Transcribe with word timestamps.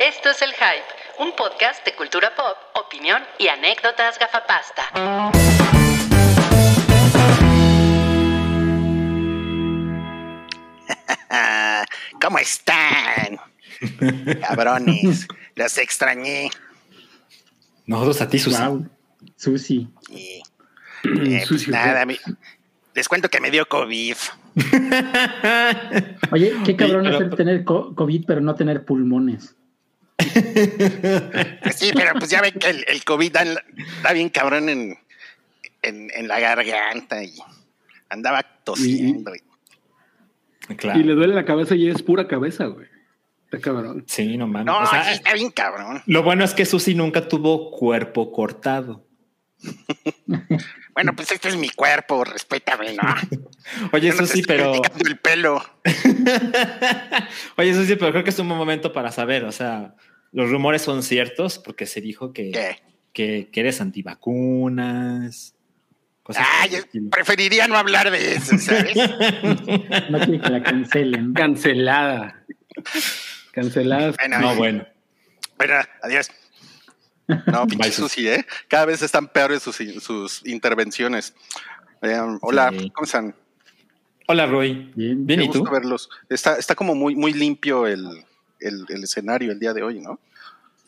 Esto 0.00 0.30
es 0.30 0.42
El 0.42 0.52
Hype, 0.54 0.84
un 1.18 1.32
podcast 1.36 1.84
de 1.84 1.94
cultura 1.94 2.34
pop, 2.34 2.56
opinión 2.74 3.22
y 3.38 3.48
anécdotas 3.48 4.18
gafapasta. 4.18 4.82
¿Cómo 12.20 12.38
están? 12.38 13.38
Cabrones, 14.40 15.26
los 15.56 15.78
extrañé. 15.78 16.50
Nosotros 17.86 18.20
a 18.20 18.28
ti, 18.28 18.38
Susi. 18.38 18.62
Wow. 18.62 18.86
Susi. 19.36 19.88
Y, 20.10 20.42
eh, 21.04 21.44
pues 21.48 21.68
nada, 21.68 22.04
mi- 22.06 22.18
les 22.94 23.08
cuento 23.08 23.28
que 23.28 23.40
me 23.40 23.50
dio 23.50 23.66
COVID. 23.68 24.16
Oye, 26.32 26.54
qué 26.64 26.76
cabrón 26.76 27.04
Sí, 27.06 27.10
es 27.12 27.18
pero- 27.18 27.36
tener 27.36 27.64
co- 27.64 27.94
COVID 27.94 28.24
pero 28.26 28.40
no 28.40 28.54
tener 28.54 28.84
pulmones. 28.84 29.56
Pues 31.62 31.76
Sí, 31.76 31.90
pero 31.94 32.12
pues 32.14 32.30
ya 32.30 32.40
ven 32.40 32.54
que 32.54 32.68
el, 32.70 32.84
el 32.88 33.04
COVID 33.04 33.32
da, 33.32 33.44
da 34.02 34.12
bien 34.12 34.28
cabrón 34.28 34.68
en, 34.68 34.98
en, 35.82 36.10
en 36.14 36.28
la 36.28 36.40
garganta 36.40 37.22
y 37.22 37.34
andaba 38.08 38.42
tosiendo. 38.64 39.34
y- 39.34 39.40
Claro. 40.76 41.00
Y 41.00 41.02
le 41.02 41.14
duele 41.14 41.34
la 41.34 41.44
cabeza 41.44 41.74
y 41.74 41.88
es 41.88 42.00
pura 42.00 42.28
cabeza, 42.28 42.66
güey. 42.66 42.86
Está 43.46 43.58
cabrón. 43.58 44.04
Sí, 44.06 44.36
no 44.36 44.46
mames. 44.46 44.66
No, 44.66 44.78
O 44.78 44.86
sea, 44.86 45.02
sí 45.02 45.10
está 45.14 45.34
bien 45.34 45.50
cabrón. 45.50 46.00
lo 46.06 46.22
bueno 46.22 46.44
es 46.44 46.54
que 46.54 46.64
Susi 46.64 46.94
nunca 46.94 47.26
tuvo 47.26 47.70
cuerpo 47.72 48.30
cortado. 48.32 49.04
Bueno, 50.92 51.14
pues 51.14 51.30
este 51.30 51.48
es 51.48 51.56
mi 51.56 51.70
cuerpo, 51.70 52.24
respétame, 52.24 52.92
¿no? 52.94 53.02
Oye, 53.92 54.10
no 54.10 54.16
Susi, 54.16 54.40
estoy 54.40 54.42
pero. 54.56 54.72
el 55.06 55.18
pelo. 55.18 55.62
Oye, 57.56 57.74
Susi, 57.74 57.94
pero 57.96 58.10
creo 58.10 58.24
que 58.24 58.30
es 58.30 58.38
un 58.38 58.48
buen 58.48 58.58
momento 58.58 58.92
para 58.92 59.12
saber. 59.12 59.44
O 59.44 59.52
sea, 59.52 59.94
los 60.32 60.50
rumores 60.50 60.82
son 60.82 61.02
ciertos 61.02 61.58
porque 61.58 61.86
se 61.86 62.00
dijo 62.00 62.32
que, 62.32 62.50
¿Qué? 62.52 62.78
que, 63.12 63.48
que 63.52 63.60
eres 63.60 63.80
antivacunas. 63.80 65.54
Cosas 66.22 66.46
Ah, 66.48 66.66
yo 66.66 66.78
preferiría 67.10 67.66
no 67.66 67.76
hablar 67.76 68.10
de 68.10 68.34
eso, 68.34 68.56
¿sabes? 68.58 68.94
No 70.10 70.18
quiere 70.20 70.40
que 70.40 70.50
la 70.50 70.62
cancelen. 70.62 71.32
Cancelada. 71.32 72.44
Cancelada. 73.52 74.12
Bueno, 74.18 74.38
No, 74.38 74.54
bueno. 74.54 74.86
Bueno, 75.56 75.74
adiós. 76.02 76.30
No, 77.46 77.66
pinche 77.66 77.92
Susi. 77.92 78.28
¿eh? 78.28 78.46
Cada 78.68 78.86
vez 78.86 79.02
están 79.02 79.28
peores 79.28 79.62
sus, 79.62 79.76
sus 79.76 80.46
intervenciones. 80.46 81.34
Eh, 82.02 82.18
hola, 82.42 82.72
Sí. 82.76 82.90
¿cómo 82.94 83.04
están? 83.04 83.34
Hola, 84.26 84.46
Roy. 84.46 84.92
Bien. 84.94 85.26
Bien, 85.26 85.40
Qué 85.40 85.46
¿y 85.46 85.50
tú? 85.50 85.58
gusto 85.60 85.72
verlos. 85.74 86.08
Está, 86.28 86.56
está 86.56 86.74
como 86.74 86.94
muy, 86.94 87.14
muy 87.16 87.32
limpio 87.32 87.86
el, 87.86 88.24
el- 88.60 88.86
el 88.88 89.04
escenario 89.04 89.52
el 89.52 89.58
día 89.60 89.72
de 89.74 89.82
hoy, 89.82 90.00
¿no? 90.00 90.18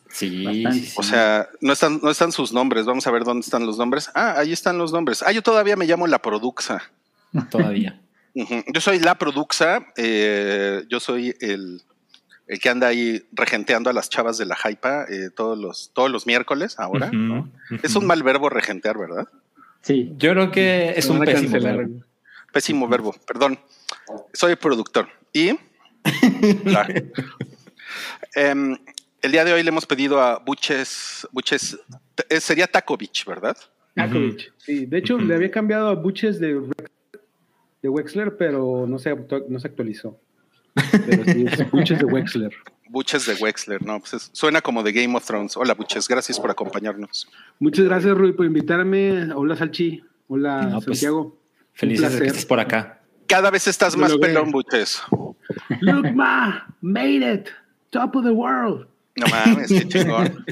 Sí. 0.09 0.63
O 0.95 1.01
sea, 1.03 1.49
no 1.59 1.73
están, 1.73 1.99
no 2.03 2.11
están 2.11 2.31
sus 2.31 2.53
nombres. 2.53 2.85
Vamos 2.85 3.07
a 3.07 3.11
ver 3.11 3.23
dónde 3.23 3.43
están 3.43 3.65
los 3.65 3.77
nombres. 3.79 4.11
Ah, 4.13 4.35
ahí 4.37 4.51
están 4.51 4.77
los 4.77 4.91
nombres. 4.93 5.23
Ah, 5.25 5.31
yo 5.31 5.41
todavía 5.41 5.75
me 5.75 5.85
llamo 5.87 6.05
La 6.05 6.19
Produxa. 6.21 6.83
todavía. 7.49 7.99
Yo 8.35 8.79
soy 8.81 8.99
La 8.99 9.17
Produxa. 9.17 9.87
eh, 9.97 10.83
yo 10.87 10.99
soy 10.99 11.35
el, 11.39 11.81
el 12.47 12.59
que 12.59 12.69
anda 12.69 12.87
ahí 12.87 13.25
regenteando 13.31 13.89
a 13.89 13.93
las 13.93 14.07
chavas 14.09 14.37
de 14.37 14.45
la 14.45 14.55
Hypa 14.55 15.05
eh, 15.09 15.29
todos, 15.35 15.57
los, 15.57 15.89
todos 15.93 16.11
los 16.11 16.27
miércoles 16.27 16.75
ahora. 16.79 17.09
¿no? 17.11 17.49
Es 17.81 17.95
un 17.95 18.05
mal 18.05 18.21
verbo 18.21 18.49
regentear, 18.49 18.97
¿verdad? 18.99 19.27
Sí. 19.81 20.13
Yo 20.17 20.31
creo 20.31 20.51
que 20.51 20.93
es 20.95 21.07
un 21.07 21.19
pésimo 21.19 21.51
cancelar, 21.53 21.77
verbo. 21.77 22.03
Pésimo 22.51 22.87
verbo, 22.87 23.15
perdón. 23.25 23.59
Soy 24.31 24.55
productor. 24.57 25.07
Y. 25.33 25.57
Em, 28.35 28.77
el 29.21 29.31
día 29.31 29.45
de 29.45 29.53
hoy 29.53 29.63
le 29.63 29.69
hemos 29.69 29.85
pedido 29.85 30.19
a 30.21 30.39
Buches, 30.39 31.27
Buches, 31.31 31.77
eh, 32.29 32.39
sería 32.39 32.67
Taco 32.67 32.97
Beach, 32.97 33.25
¿verdad? 33.25 33.55
Takovich. 33.95 34.51
Sí, 34.57 34.85
de 34.85 34.97
hecho, 34.97 35.17
le 35.17 35.35
había 35.35 35.51
cambiado 35.51 35.87
a 35.89 35.95
Buches 35.95 36.39
de, 36.39 36.61
de 37.81 37.89
Wexler, 37.89 38.35
pero 38.37 38.85
no 38.87 38.97
se, 38.99 39.15
no 39.49 39.59
se 39.59 39.67
actualizó. 39.67 40.19
Pero 41.05 41.23
sí, 41.25 41.45
es 41.49 41.69
Buches 41.71 41.99
de 41.99 42.05
Wexler. 42.05 42.51
Buches 42.89 43.25
de 43.25 43.33
Wexler, 43.35 43.81
no, 43.85 43.99
pues 43.99 44.13
es- 44.15 44.29
suena 44.33 44.61
como 44.61 44.83
de 44.83 44.91
Game 44.91 45.15
of 45.15 45.25
Thrones. 45.25 45.55
Hola 45.57 45.73
Buches, 45.73 46.07
gracias 46.07 46.39
por 46.39 46.49
acompañarnos. 46.51 47.27
Muchas 47.59 47.85
gracias, 47.85 48.15
Rui, 48.17 48.33
por 48.33 48.45
invitarme. 48.45 49.31
Hola, 49.33 49.55
Salchi. 49.55 50.03
Hola, 50.27 50.63
No, 50.63 50.81
pues, 50.81 50.99
Santiago. 50.99 51.39
Felices 51.73 52.13
de 52.13 52.19
que 52.21 52.27
estés 52.27 52.45
por 52.45 52.59
acá. 52.59 53.01
Cada 53.27 53.49
vez 53.51 53.67
estás 53.67 53.93
Lo 53.95 54.01
más 54.01 54.11
logré. 54.11 54.29
pelón, 54.33 54.51
Buches. 54.51 55.01
Look, 55.81 56.13
ma, 56.13 56.67
made 56.81 57.33
it. 57.33 57.47
Top 57.93 58.15
of 58.15 58.23
the 58.25 58.31
world. 58.31 58.87
No 59.15 59.27
mames, 59.27 59.69
qué 59.69 59.87
chingón. 59.87 60.43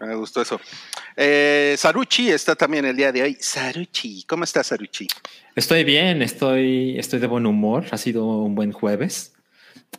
Me 0.00 0.14
gustó 0.14 0.40
eso. 0.40 0.58
Eh, 1.14 1.74
Saruchi 1.76 2.30
está 2.30 2.54
también 2.56 2.86
el 2.86 2.96
día 2.96 3.12
de 3.12 3.22
hoy. 3.22 3.36
Saruchi, 3.38 4.24
¿cómo 4.26 4.44
estás, 4.44 4.68
Saruchi? 4.68 5.06
Estoy 5.54 5.84
bien, 5.84 6.22
estoy, 6.22 6.98
estoy 6.98 7.18
de 7.20 7.26
buen 7.26 7.44
humor. 7.44 7.84
Ha 7.90 7.98
sido 7.98 8.24
un 8.26 8.54
buen 8.54 8.72
jueves. 8.72 9.34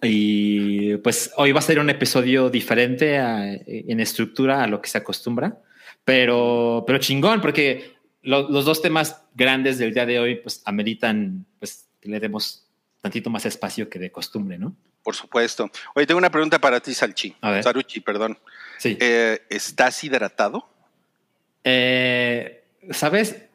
Y 0.01 0.97
pues 0.97 1.31
hoy 1.37 1.51
va 1.51 1.59
a 1.59 1.61
ser 1.61 1.79
un 1.79 1.89
episodio 1.91 2.49
diferente 2.49 3.17
a- 3.19 3.53
en 3.53 3.99
estructura 3.99 4.63
a 4.63 4.67
lo 4.67 4.81
que 4.81 4.89
se 4.89 4.97
acostumbra, 4.97 5.57
pero, 6.03 6.83
pero 6.87 6.99
chingón, 6.99 7.41
porque 7.41 7.93
lo- 8.23 8.49
los 8.49 8.65
dos 8.65 8.81
temas 8.81 9.23
grandes 9.35 9.77
del 9.77 9.93
día 9.93 10.05
de 10.05 10.19
hoy 10.19 10.35
pues 10.37 10.61
ameritan 10.65 11.45
pues 11.59 11.87
que 12.01 12.09
le 12.09 12.19
demos 12.19 12.65
tantito 13.01 13.29
más 13.29 13.45
espacio 13.45 13.89
que 13.89 13.99
de 13.99 14.11
costumbre, 14.11 14.57
¿no? 14.57 14.75
Por 15.03 15.15
supuesto. 15.15 15.69
Oye, 15.95 16.05
tengo 16.05 16.17
una 16.17 16.29
pregunta 16.29 16.59
para 16.59 16.79
ti, 16.79 16.93
Salchi. 16.93 17.35
Saruchi, 17.61 17.99
perdón. 18.01 18.37
Sí. 18.77 18.97
Eh, 18.99 19.41
¿Estás 19.49 20.03
hidratado? 20.03 20.69
Eh, 21.63 22.63
¿Sabes? 22.91 23.45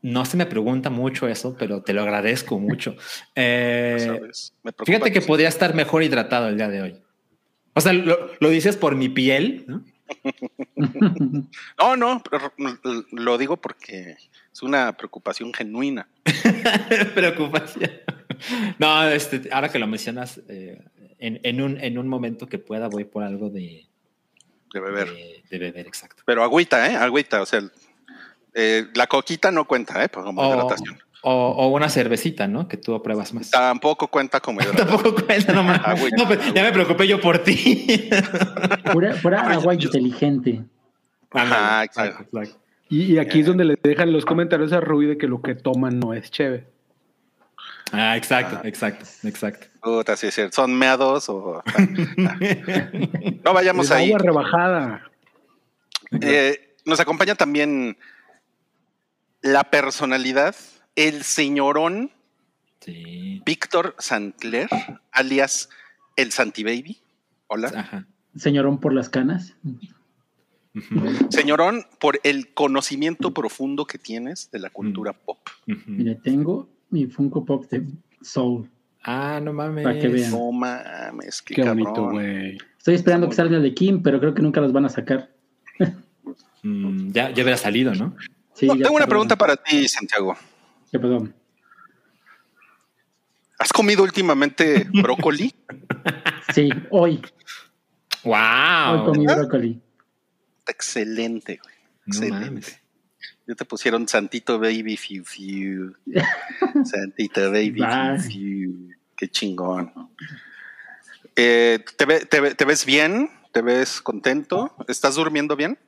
No 0.00 0.24
se 0.24 0.36
me 0.36 0.46
pregunta 0.46 0.90
mucho 0.90 1.26
eso, 1.26 1.56
pero 1.58 1.82
te 1.82 1.92
lo 1.92 2.02
agradezco 2.02 2.58
mucho. 2.58 2.96
Eh, 3.34 4.20
Fíjate 4.84 5.12
que 5.12 5.20
podría 5.20 5.48
estar 5.48 5.74
mejor 5.74 6.02
hidratado 6.02 6.48
el 6.48 6.56
día 6.56 6.68
de 6.68 6.82
hoy. 6.82 7.02
O 7.74 7.80
sea, 7.80 7.92
lo, 7.92 8.30
lo 8.38 8.50
dices 8.50 8.76
por 8.76 8.94
mi 8.94 9.08
piel, 9.08 9.64
¿no? 9.66 9.84
No, 11.78 11.96
no, 11.96 12.22
lo 13.12 13.38
digo 13.38 13.56
porque 13.56 14.16
es 14.52 14.62
una 14.62 14.96
preocupación 14.96 15.52
genuina. 15.52 16.08
Preocupación. 17.14 17.90
No, 18.78 19.08
este, 19.08 19.48
ahora 19.52 19.68
que 19.70 19.78
lo 19.78 19.86
mencionas, 19.86 20.40
eh, 20.48 20.82
en, 21.18 21.40
en 21.42 21.60
un, 21.60 21.80
en 21.80 21.98
un 21.98 22.08
momento 22.08 22.46
que 22.48 22.58
pueda 22.58 22.88
voy 22.88 23.04
por 23.04 23.22
algo 23.24 23.50
de, 23.50 23.86
de 24.72 24.80
beber. 24.80 25.08
de, 25.08 25.42
de 25.50 25.58
beber, 25.58 25.86
exacto. 25.86 26.22
Pero 26.26 26.42
agüita, 26.42 26.90
¿eh? 26.90 26.96
Agüita, 26.96 27.42
o 27.42 27.46
sea, 27.46 27.60
eh, 28.54 28.86
la 28.94 29.06
coquita 29.06 29.50
no 29.50 29.66
cuenta, 29.66 30.02
¿eh? 30.04 30.08
Como 30.08 30.40
O, 30.42 30.54
hidratación. 30.54 30.98
o, 31.22 31.32
o 31.32 31.68
una 31.68 31.88
cervecita, 31.88 32.46
¿no? 32.48 32.68
Que 32.68 32.76
tú 32.76 32.94
apruebas 32.94 33.32
más. 33.34 33.50
Tampoco 33.50 34.08
cuenta 34.08 34.40
como 34.40 34.60
hidratación. 34.62 34.88
Tampoco 34.88 35.24
cuenta, 35.26 35.52
no. 35.52 35.60
Agüita, 35.84 36.16
No, 36.16 36.26
pues, 36.26 36.54
ya 36.54 36.62
me 36.62 36.72
preocupé 36.72 37.06
yo 37.08 37.20
por 37.20 37.38
ti. 37.38 38.08
Pura, 38.92 39.50
agua 39.52 39.74
inteligente. 39.74 40.64
Ajá, 41.30 41.84
exacto. 41.84 42.22
exacto. 42.22 42.60
Y, 42.90 43.14
y 43.14 43.18
aquí 43.18 43.40
es 43.40 43.46
donde 43.46 43.64
le 43.66 43.78
dejan 43.82 44.12
los 44.12 44.24
comentarios 44.24 44.72
a 44.72 44.80
Rui 44.80 45.06
de 45.06 45.18
que 45.18 45.26
lo 45.26 45.42
que 45.42 45.54
toman 45.54 45.98
no 46.00 46.14
es 46.14 46.30
chévere. 46.30 46.66
Ah, 47.92 48.16
exacto, 48.16 48.56
Ah. 48.62 48.68
exacto, 48.68 49.04
exacto. 49.26 49.66
Puta, 49.82 50.16
sí, 50.16 50.30
sí, 50.30 50.42
son 50.52 50.74
meados 50.74 51.28
o... 51.28 51.62
No 53.44 53.52
vayamos 53.54 53.90
ahí. 53.90 54.06
agua 54.08 54.18
rebajada. 54.18 55.02
Eh, 56.20 56.74
nos 56.84 57.00
acompaña 57.00 57.34
también 57.34 57.96
la 59.40 59.64
personalidad, 59.64 60.54
el 60.96 61.22
señorón 61.24 62.10
Sí. 62.80 63.42
Víctor 63.44 63.96
Santler, 63.98 64.68
alias 65.10 65.68
el 66.16 66.30
Santi 66.32 66.62
Baby. 66.64 67.02
Hola. 67.48 67.72
Ajá. 67.74 68.06
Señorón 68.36 68.78
por 68.78 68.92
las 68.94 69.08
canas. 69.08 69.56
Señorón, 71.30 71.86
por 71.98 72.20
el 72.22 72.54
conocimiento 72.54 73.34
profundo 73.34 73.84
que 73.84 73.98
tienes 73.98 74.50
de 74.52 74.60
la 74.60 74.70
cultura 74.70 75.12
pop. 75.12 75.38
tengo 76.22 76.68
mi 76.90 77.06
Funko 77.06 77.44
Pop 77.44 77.66
de 77.70 77.86
Soul. 78.22 78.68
Ah, 79.04 79.40
no 79.42 79.52
mames. 79.52 79.84
Para 79.84 79.98
que 79.98 80.08
vean. 80.08 80.30
No 80.30 80.52
mames, 80.52 81.42
qué, 81.42 81.54
Qué 81.54 81.62
cabrón. 81.62 81.84
bonito, 81.84 82.10
güey. 82.10 82.58
Estoy 82.78 82.94
esperando 82.94 83.28
que 83.28 83.34
salga 83.34 83.56
el 83.56 83.62
de 83.62 83.74
Kim, 83.74 84.02
pero 84.02 84.18
creo 84.20 84.34
que 84.34 84.42
nunca 84.42 84.60
los 84.60 84.72
van 84.72 84.86
a 84.86 84.88
sacar. 84.88 85.30
Mm, 86.62 87.10
ya, 87.12 87.30
ya 87.30 87.42
hubiera 87.42 87.56
salido, 87.56 87.94
¿no? 87.94 88.16
Sí, 88.54 88.66
No, 88.66 88.74
ya 88.74 88.84
tengo 88.84 88.96
una 88.96 89.06
pregunta 89.06 89.36
para 89.36 89.56
ti, 89.56 89.86
Santiago. 89.88 90.36
¿Qué 90.90 90.98
pasó? 90.98 91.28
¿Has 93.58 93.72
comido 93.72 94.02
últimamente 94.02 94.86
brócoli? 95.02 95.54
Sí, 96.54 96.68
hoy. 96.90 97.20
Hoy 98.24 98.32
¡Wow! 98.94 99.04
comí 99.06 99.26
brócoli. 99.26 99.80
Está 100.58 100.72
excelente, 100.72 101.60
güey. 101.62 101.74
No 102.06 102.14
Excelente. 102.14 102.44
mames. 102.46 102.80
Ya 103.48 103.54
te 103.54 103.64
pusieron 103.64 104.06
Santito 104.06 104.58
Baby 104.60 104.98
Fiu 104.98 105.24
Fiu. 105.24 105.94
Santito 106.84 107.50
Baby 107.50 107.72
Fiu 107.72 107.86
Bye. 107.86 108.18
Fiu. 108.20 108.88
Qué 109.16 109.26
chingón. 109.28 109.90
Eh, 111.34 111.78
¿te, 111.96 112.04
ve- 112.04 112.26
te 112.26 112.54
te 112.54 112.64
ves 112.66 112.84
bien? 112.84 113.30
¿Te 113.50 113.62
ves 113.62 114.02
contento? 114.02 114.70
¿Estás 114.86 115.14
durmiendo 115.14 115.56
bien? 115.56 115.78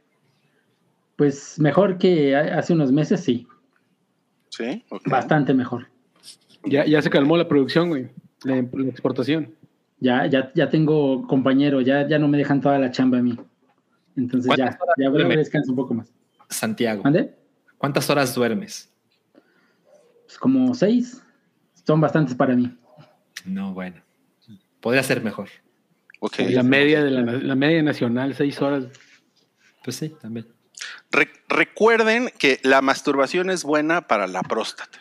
Pues 1.16 1.58
mejor 1.60 1.98
que 1.98 2.34
ha- 2.34 2.58
hace 2.58 2.72
unos 2.72 2.92
meses, 2.92 3.20
sí. 3.20 3.46
Sí. 4.48 4.82
ok. 4.88 5.02
Bastante 5.06 5.52
mejor. 5.52 5.86
Ya, 6.64 6.86
ya 6.86 7.02
se 7.02 7.10
calmó 7.10 7.36
la 7.36 7.46
producción, 7.46 7.90
güey. 7.90 8.08
La, 8.42 8.54
la 8.72 8.88
exportación. 8.88 9.54
Ya, 9.98 10.24
ya, 10.26 10.50
ya 10.54 10.70
tengo 10.70 11.26
compañero, 11.26 11.82
ya, 11.82 12.08
ya 12.08 12.18
no 12.18 12.26
me 12.26 12.38
dejan 12.38 12.62
toda 12.62 12.78
la 12.78 12.90
chamba 12.90 13.18
a 13.18 13.22
mí. 13.22 13.38
Entonces 14.16 14.48
ya, 14.56 14.64
¿Cuántas 14.64 14.80
horas 14.80 14.94
ya 14.98 15.10
voy 15.10 15.22
a 15.22 15.36
descansar 15.36 15.70
un 15.70 15.76
poco 15.76 15.92
más. 15.92 16.08
Santiago, 16.48 17.02
¿Mande? 17.04 17.34
¿Cuántas 17.80 18.08
horas 18.10 18.34
duermes? 18.34 18.92
Pues 20.26 20.38
como 20.38 20.72
seis. 20.74 21.20
Son 21.86 22.00
bastantes 22.00 22.36
para 22.36 22.54
mí. 22.54 22.76
No, 23.44 23.72
bueno. 23.74 23.96
Podría 24.80 25.02
ser 25.02 25.22
mejor. 25.22 25.48
Ok. 26.20 26.36
La 26.50 26.62
media 26.62 27.02
de 27.02 27.10
la, 27.10 27.22
la 27.22 27.54
media 27.56 27.82
nacional, 27.82 28.34
seis 28.34 28.60
horas. 28.62 28.84
Pues 29.82 29.96
sí, 29.96 30.10
también. 30.20 30.46
Re- 31.10 31.32
recuerden 31.48 32.30
que 32.38 32.60
la 32.62 32.80
masturbación 32.82 33.50
es 33.50 33.64
buena 33.64 34.02
para 34.06 34.26
la 34.26 34.42
próstata. 34.42 34.98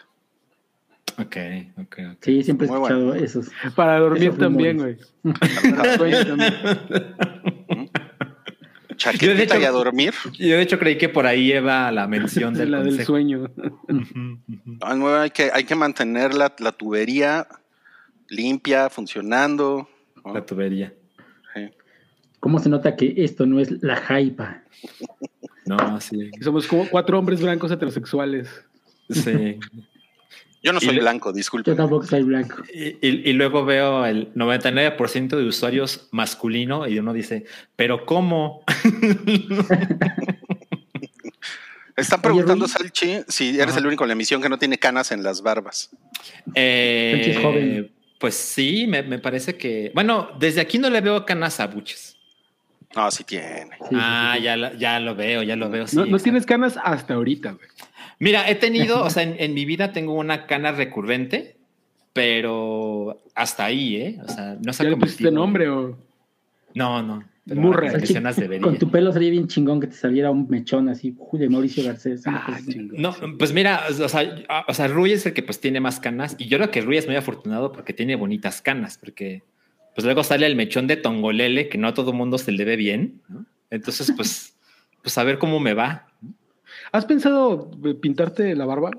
Ok, 1.17 1.35
ok, 1.77 1.97
ok. 2.13 2.17
Sí, 2.21 2.43
siempre 2.43 2.65
he 2.67 2.69
Muy 2.69 2.77
escuchado 2.77 3.05
bueno. 3.07 3.23
esos. 3.23 3.49
Para 3.75 3.99
dormir 3.99 4.23
Esos 4.23 4.39
también, 4.39 4.77
güey. 4.77 4.97
Para 5.75 5.97
sueño 5.97 6.25
también. 6.25 6.53
Chaquetita 8.99 9.25
Yo, 9.31 9.35
de 9.37 9.43
hecho- 9.43 9.59
y 9.61 9.63
a 9.63 9.71
dormir. 9.71 10.13
Yo 10.37 10.55
de 10.57 10.61
hecho 10.61 10.77
creí 10.77 10.97
que 10.97 11.09
por 11.09 11.25
ahí 11.25 11.45
lleva 11.47 11.91
la 11.91 12.05
mención 12.07 12.53
del 12.53 12.71
la 12.71 12.83
del 12.83 13.03
sueño. 13.05 13.49
Hay 14.81 15.29
que, 15.31 15.49
hay 15.53 15.63
que 15.63 15.75
mantener 15.75 16.33
la, 16.35 16.53
la 16.59 16.71
tubería 16.71 17.47
limpia, 18.27 18.89
funcionando. 18.89 19.89
¿no? 20.23 20.33
La 20.33 20.45
tubería. 20.45 20.93
Sí. 21.55 21.69
¿Cómo 22.39 22.59
se 22.59 22.69
nota 22.69 22.95
que 22.95 23.13
esto 23.17 23.45
no 23.45 23.59
es 23.59 23.81
la 23.81 23.95
jaipa? 23.95 24.63
No, 25.65 25.99
sí. 26.01 26.29
Somos 26.41 26.67
como 26.67 26.87
cuatro 26.89 27.17
hombres 27.19 27.41
blancos 27.41 27.71
heterosexuales. 27.71 28.49
Sí. 29.09 29.59
Yo 30.61 30.73
no 30.73 30.79
soy 30.81 30.99
blanco, 30.99 31.29
Yo 31.29 31.35
disculpe. 31.35 31.73
tampoco 31.73 32.05
soy 32.05 32.23
blanco. 32.23 32.57
Y, 32.73 32.87
y- 33.07 33.29
y 33.29 33.33
luego 33.33 33.63
veo 33.65 34.05
el 34.05 34.33
99% 34.33 35.37
de 35.37 35.43
usuarios 35.45 36.07
masculino 36.11 36.87
y 36.87 36.99
uno 36.99 37.13
dice, 37.13 37.45
pero 37.75 38.05
¿cómo? 38.05 38.63
Están 41.95 42.19
Oye, 42.19 42.23
preguntando, 42.23 42.65
Rui. 42.65 42.71
Salchi, 42.73 43.17
si 43.27 43.49
eres 43.55 43.69
Ajá. 43.71 43.79
el 43.79 43.87
único 43.87 44.03
en 44.05 44.09
la 44.09 44.13
emisión 44.13 44.41
que 44.41 44.47
no 44.49 44.57
tiene 44.57 44.77
canas 44.77 45.11
en 45.11 45.21
las 45.23 45.41
barbas. 45.41 45.89
Eh, 46.55 47.37
joven. 47.41 47.91
Pues 48.19 48.35
sí, 48.35 48.85
me, 48.87 49.01
me 49.03 49.19
parece 49.19 49.55
que... 49.55 49.91
Bueno, 49.93 50.29
desde 50.39 50.61
aquí 50.61 50.77
no 50.77 50.89
le 50.89 51.01
veo 51.01 51.25
canas 51.25 51.59
a 51.59 51.67
Buches. 51.67 52.17
No, 52.95 53.09
sí 53.11 53.23
tiene. 53.23 53.69
Sí, 53.89 53.95
ah, 53.95 54.31
sí, 54.33 54.39
sí. 54.39 54.43
ya, 54.45 54.73
ya 54.77 54.99
lo 54.99 55.13
veo, 55.15 55.43
ya 55.43 55.55
lo 55.55 55.69
veo. 55.69 55.87
sí, 55.87 55.95
no, 55.95 56.05
no 56.05 56.17
tienes 56.19 56.45
canas 56.45 56.77
hasta 56.83 57.13
ahorita, 57.15 57.51
güey. 57.51 57.67
Mira, 58.19 58.49
he 58.49 58.55
tenido, 58.55 59.03
o 59.03 59.09
sea, 59.09 59.23
en, 59.23 59.35
en 59.39 59.53
mi 59.53 59.65
vida 59.65 59.91
tengo 59.93 60.13
una 60.13 60.45
cana 60.45 60.71
recurrente, 60.73 61.55
pero 62.13 63.21
hasta 63.35 63.65
ahí, 63.65 63.95
¿eh? 63.95 64.19
O 64.23 64.27
sea, 64.27 64.57
no 64.63 64.73
se 64.73 64.83
¿Ya 64.83 64.89
ha 64.89 64.91
convertido- 64.91 65.31
nombre 65.31 65.69
o...? 65.69 65.97
No, 66.75 67.01
no. 67.01 67.23
debería. 68.35 68.61
Con 68.61 68.77
tu 68.77 68.91
pelo 68.91 69.11
sería 69.11 69.31
bien 69.31 69.47
chingón 69.47 69.79
que 69.79 69.87
te 69.87 69.95
saliera 69.95 70.29
un 70.29 70.47
mechón 70.49 70.87
así, 70.89 71.15
de 71.31 71.49
Mauricio 71.49 71.83
Garcés. 71.83 72.21
Ah. 72.27 72.59
No, 72.91 73.15
pues 73.39 73.53
mira, 73.53 73.81
o 73.89 74.07
sea, 74.07 74.35
o 74.67 74.73
sea, 74.73 74.87
Rui 74.87 75.13
es 75.13 75.25
el 75.25 75.33
que 75.33 75.41
pues 75.41 75.59
tiene 75.59 75.79
más 75.79 75.99
canas 75.99 76.35
y 76.37 76.47
yo 76.47 76.57
creo 76.57 76.69
que 76.69 76.81
Rui 76.81 76.97
es 76.97 77.07
muy 77.07 77.15
afortunado 77.15 77.71
porque 77.71 77.93
tiene 77.93 78.15
bonitas 78.15 78.61
canas, 78.61 78.99
porque 78.99 79.41
pues 79.95 80.05
luego 80.05 80.23
sale 80.23 80.45
el 80.45 80.55
mechón 80.55 80.85
de 80.85 80.97
Tongolele 80.97 81.69
que 81.69 81.79
no 81.79 81.87
a 81.87 81.93
todo 81.95 82.13
mundo 82.13 82.37
se 82.37 82.51
le 82.51 82.65
ve 82.65 82.75
bien, 82.75 83.21
¿no? 83.29 83.45
Entonces, 83.71 84.11
pues, 84.15 84.55
pues 85.01 85.17
a 85.17 85.23
ver 85.23 85.39
cómo 85.39 85.59
me 85.59 85.73
va. 85.73 86.07
¿Has 86.91 87.05
pensado 87.05 87.71
eh, 87.85 87.93
pintarte 87.95 88.55
la 88.55 88.65
barba? 88.65 88.91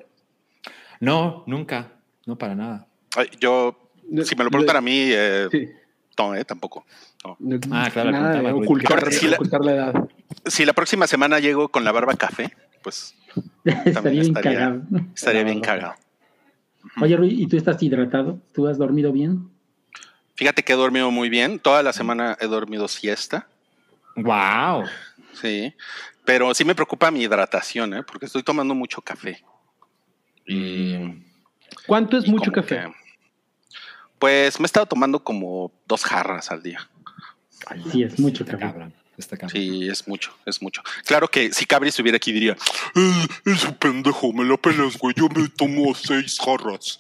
No, 1.01 1.45
nunca, 1.47 1.93
no 2.27 2.37
para 2.37 2.55
nada. 2.55 2.87
Ay, 3.17 3.29
yo, 3.41 3.77
No, 4.09 4.25
si 4.25 4.35
me 4.37 4.45
lo 4.45 4.51
preguntan 4.51 4.77
a 4.77 4.81
mí, 4.81 4.93
eh, 5.13 5.49
Sí. 5.51 5.69
no, 6.19 6.35
eh, 6.35 6.45
tampoco. 6.45 6.85
No. 7.25 7.37
Ah, 7.73 7.89
claro, 7.93 8.11
Nada 8.11 8.55
ocultar, 8.55 9.03
la- 9.23 9.35
ocultar 9.37 9.65
la 9.65 9.73
edad. 9.73 10.09
Si 10.47 10.65
la 10.65 10.73
próxima 10.73 11.07
semana 11.07 11.39
llego 11.39 11.69
con 11.69 11.85
la 11.85 11.93
barba 11.93 12.15
café, 12.15 12.55
pues 12.83 13.15
estaría 13.65 14.11
bien 14.11 14.27
estaría- 14.27 14.53
cagado. 14.59 14.83
estaría 15.15 15.45
bien 15.45 15.61
cagado. 15.61 15.95
Oye, 17.01 17.17
Rui, 17.17 17.29
¿y 17.43 17.47
tú 17.47 17.57
estás 17.57 17.83
hidratado? 17.83 18.39
¿Tú 18.53 18.67
has 18.67 18.79
dormido 18.79 19.13
bien? 19.13 19.51
Fíjate 20.35 20.63
que 20.63 20.73
he 20.73 20.77
dormido 20.77 21.11
muy 21.11 21.29
bien. 21.29 21.59
Toda 21.59 21.83
la 21.83 21.93
semana 21.93 22.37
he 22.41 22.47
dormido 22.47 22.89
siesta. 22.89 23.47
Wow. 24.17 24.85
Sí. 25.35 25.75
Pero 26.25 26.53
sí 26.55 26.65
me 26.65 26.75
preocupa 26.75 27.11
mi 27.11 27.23
hidratación, 27.23 27.95
¿eh? 27.95 28.03
porque 28.03 28.27
estoy 28.27 28.43
tomando 28.43 28.75
mucho 28.75 29.01
café. 29.01 29.43
Y, 30.47 30.97
¿Cuánto 31.87 32.17
es 32.19 32.27
y 32.27 32.31
mucho 32.31 32.53
café? 32.53 32.81
que- 32.87 32.95
pues 34.19 34.61
me 34.61 34.65
he 34.65 34.67
estado 34.67 34.87
tomando 34.87 35.23
como 35.25 35.73
dos 35.87 36.05
jarras 36.05 36.51
al 36.51 36.63
día. 36.63 36.89
Sí, 37.91 38.03
es 38.03 38.19
mucho 38.19 38.45
café. 38.45 38.59
cabrón. 38.59 38.95
Sí, 39.53 39.87
es 39.87 40.09
mucho, 40.09 40.35
es 40.47 40.63
mucho. 40.63 40.83
Claro 41.05 41.29
que 41.29 41.53
si 41.53 41.67
Cabri 41.67 41.91
estuviera 41.91 42.17
aquí 42.17 42.33
diría, 42.33 42.57
"Eh, 42.95 43.27
ese 43.45 43.71
pendejo, 43.73 44.33
me 44.33 44.45
la 44.47 44.57
pelas, 44.57 44.97
güey. 44.97 45.15
Yo 45.15 45.29
me 45.29 45.47
tomo 45.51 45.95
seis 45.95 46.39
jarras 46.43 46.99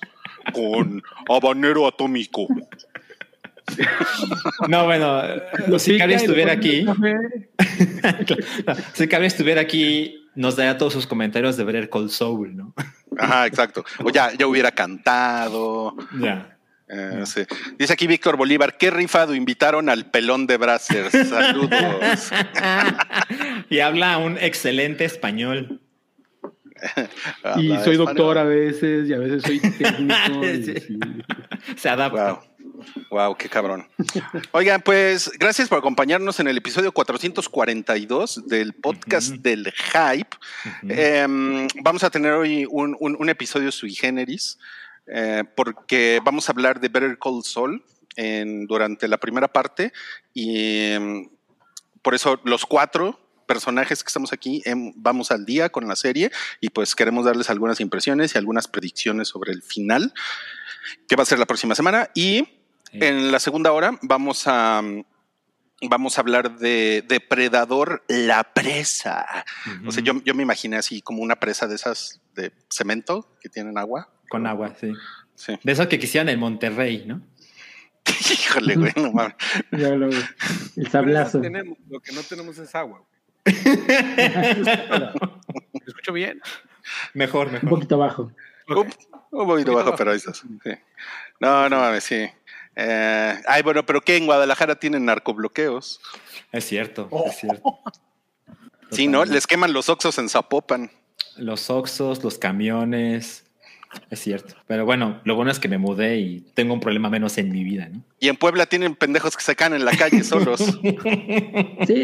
con 0.53 1.03
habanero 1.31 1.87
atómico. 1.89 2.47
No, 4.69 4.85
bueno, 4.85 5.23
si 5.79 5.99
Cabri 5.99 6.15
estuviera 6.15 6.53
aquí, 6.53 6.87
si 8.95 9.09
Cabri 9.09 9.27
estuviera 9.27 9.61
aquí, 9.61 10.29
nos 10.35 10.57
daría 10.57 10.79
todos 10.79 10.93
sus 10.93 11.07
comentarios 11.07 11.57
de 11.57 11.65
ver 11.65 11.77
el 11.77 11.89
Cold 11.89 12.11
Soul, 12.11 12.57
¿no? 12.57 12.75
Ajá, 13.19 13.47
exacto. 13.47 13.85
O 14.05 14.11
ya, 14.11 14.33
ya 14.33 14.47
hubiera 14.47 14.71
cantado. 14.71 15.97
Ya. 16.21 16.57
Eh, 16.89 17.23
sí. 17.25 17.43
Dice 17.79 17.93
aquí 17.93 18.07
Víctor 18.07 18.37
Bolívar, 18.37 18.77
qué 18.77 18.91
rifado 18.91 19.35
invitaron 19.35 19.89
al 19.89 20.11
pelón 20.11 20.47
de 20.47 20.57
Brazzers. 20.57 21.29
Saludos. 21.29 22.31
y 23.71 23.81
habla 23.81 24.19
un 24.19 24.39
excelente 24.39 25.05
español. 25.05 25.81
Y 27.59 27.69
soy 27.69 27.77
español. 27.77 27.97
doctor 27.99 28.39
a 28.39 28.45
veces 28.45 29.07
y 29.07 29.13
a 29.13 29.19
veces 29.19 29.43
soy 29.43 29.61
técnico. 29.61 30.47
y 30.47 30.65
Sí. 30.65 30.75
así. 30.77 30.99
Se 31.77 31.89
adapta. 31.91 32.33
Wow. 32.33 32.41
Wow, 33.11 33.37
qué 33.37 33.49
cabrón. 33.49 33.88
Oigan, 34.53 34.81
pues 34.82 35.31
gracias 35.38 35.69
por 35.69 35.79
acompañarnos 35.79 36.41
en 36.41 36.49
el 36.49 36.56
episodio 36.56 36.93
442 36.93 38.47
del 38.47 38.73
podcast 38.75 39.33
del 39.35 39.73
Hype. 39.73 40.37
Em, 40.88 41.66
vamos 41.83 42.02
a 42.05 42.11
tener 42.11 42.33
hoy 42.33 42.66
un, 42.71 42.97
un- 43.00 43.16
un 43.19 43.28
episodio 43.28 43.71
sui 43.73 43.95
generis 43.95 44.59
eh, 45.07 45.45
porque 45.57 46.21
vamos 46.25 46.49
a 46.49 46.52
hablar 46.52 46.81
de 46.81 46.88
Better 46.88 47.19
Call 47.19 47.43
Saul 47.45 47.85
en, 48.16 48.66
durante 48.66 49.09
la 49.09 49.19
primera 49.19 49.49
parte 49.49 49.93
y 50.35 50.93
em, 50.93 51.28
por 52.02 52.14
eso 52.14 52.40
los 52.45 52.64
cuatro 52.66 53.19
personajes 53.47 54.02
que 54.05 54.09
estamos 54.09 54.33
aquí 54.33 54.62
em, 54.64 54.93
vamos 54.95 55.31
al 55.33 55.45
día 55.45 55.71
con 55.71 55.88
la 55.88 55.97
serie 55.97 56.31
y 56.61 56.69
pues 56.71 56.95
queremos 56.95 57.25
darles 57.25 57.50
algunas 57.50 57.81
impresiones 57.81 58.35
y 58.35 58.38
algunas 58.38 58.69
predicciones 58.69 59.28
sobre 59.28 59.52
el 59.52 59.62
final 59.62 60.12
que 61.09 61.16
va 61.16 61.25
a 61.25 61.26
ser 61.26 61.38
la 61.38 61.47
próxima 61.47 61.75
semana 61.75 62.11
y. 62.14 62.47
en 62.92 63.30
la 63.32 63.38
segunda 63.40 63.73
hora 63.73 63.99
vamos 64.02 64.44
a 64.47 64.82
vamos 65.82 66.18
a 66.18 66.20
hablar 66.20 66.59
de 66.59 67.02
Depredador 67.09 68.04
la 68.09 68.44
presa. 68.44 69.44
O 69.87 69.92
sea, 69.92 70.02
yo, 70.02 70.23
yo 70.25 70.35
me 70.35 70.42
imaginé 70.42 70.76
así 70.76 71.00
como 71.00 71.23
una 71.23 71.37
presa 71.37 71.66
de 71.66 71.75
esas 71.76 72.20
de 72.35 72.52
cemento 72.68 73.35
que 73.40 73.49
tienen 73.49 73.78
agua. 73.78 74.11
Con 74.28 74.47
agua, 74.47 74.75
sí. 74.78 74.92
Sí. 75.35 75.59
De 75.62 75.73
eso 75.73 75.88
que 75.88 75.99
quisieran 75.99 76.28
en 76.28 76.38
Monterrey, 76.38 77.04
¿no? 77.06 77.23
Híjole, 78.30 78.75
güey, 78.76 78.92
no 78.97 79.11
mames. 79.12 79.35
Ya 79.73 79.88
lo- 79.90 80.09
el 80.11 80.90
sablazo. 80.90 81.40
tenemos, 81.40 81.78
lo 81.88 81.99
que 82.00 82.12
no 82.12 82.20
tenemos 82.23 82.59
es 82.59 82.75
agua. 82.75 82.99
güey. 82.99 83.11
¿Me 85.73 85.80
escucho 85.87 86.12
bien? 86.12 86.40
Mejor, 87.14 87.47
Un 87.49 87.52
mejor. 87.54 87.68
poquito 87.70 87.99
bajo. 87.99 88.32
Un, 88.68 88.76
un 89.30 89.47
poquito 89.47 89.75
bajo, 89.75 89.94
pero 89.97 90.11
ahí 90.12 90.18
estás. 90.18 90.38
Sí. 90.38 90.70
No, 91.40 91.68
no 91.68 91.78
mames, 91.80 92.04
sí. 92.04 92.28
Eh, 92.77 93.35
ay, 93.47 93.62
bueno, 93.62 93.85
pero 93.85 94.00
que 94.00 94.17
en 94.17 94.27
Guadalajara 94.27 94.77
tienen 94.77 95.05
narcobloqueos. 95.05 96.00
Es 96.53 96.65
cierto, 96.67 97.09
es 97.27 97.37
cierto. 97.39 97.79
Sí, 98.93 99.07
¿no? 99.07 99.25
Les 99.25 99.47
queman 99.47 99.73
los 99.73 99.89
oxos 99.89 100.19
en 100.19 100.29
Zapopan. 100.29 100.91
Los 101.37 101.71
Oxos, 101.71 102.25
los 102.25 102.39
camiones. 102.39 103.45
Es 104.11 104.19
cierto. 104.19 104.57
Pero 104.67 104.85
bueno, 104.85 105.21
lo 105.23 105.37
bueno 105.37 105.53
es 105.53 105.61
que 105.61 105.69
me 105.69 105.79
mudé 105.79 106.19
y 106.19 106.41
tengo 106.55 106.75
un 106.75 106.81
problema 106.81 107.09
menos 107.09 107.39
en 107.39 107.53
mi 107.53 107.62
vida, 107.62 107.89
¿no? 107.89 108.03
Y 108.19 108.29
en 108.29 108.37
Puebla 108.37 108.67
tienen 108.67 108.97
pendejos 108.97 109.37
que 109.37 109.45
se 109.45 109.55
caen 109.55 109.75
en 109.75 109.85
la 109.85 109.97
calle 109.97 110.25
solos. 110.25 110.61
Sí, 111.87 112.03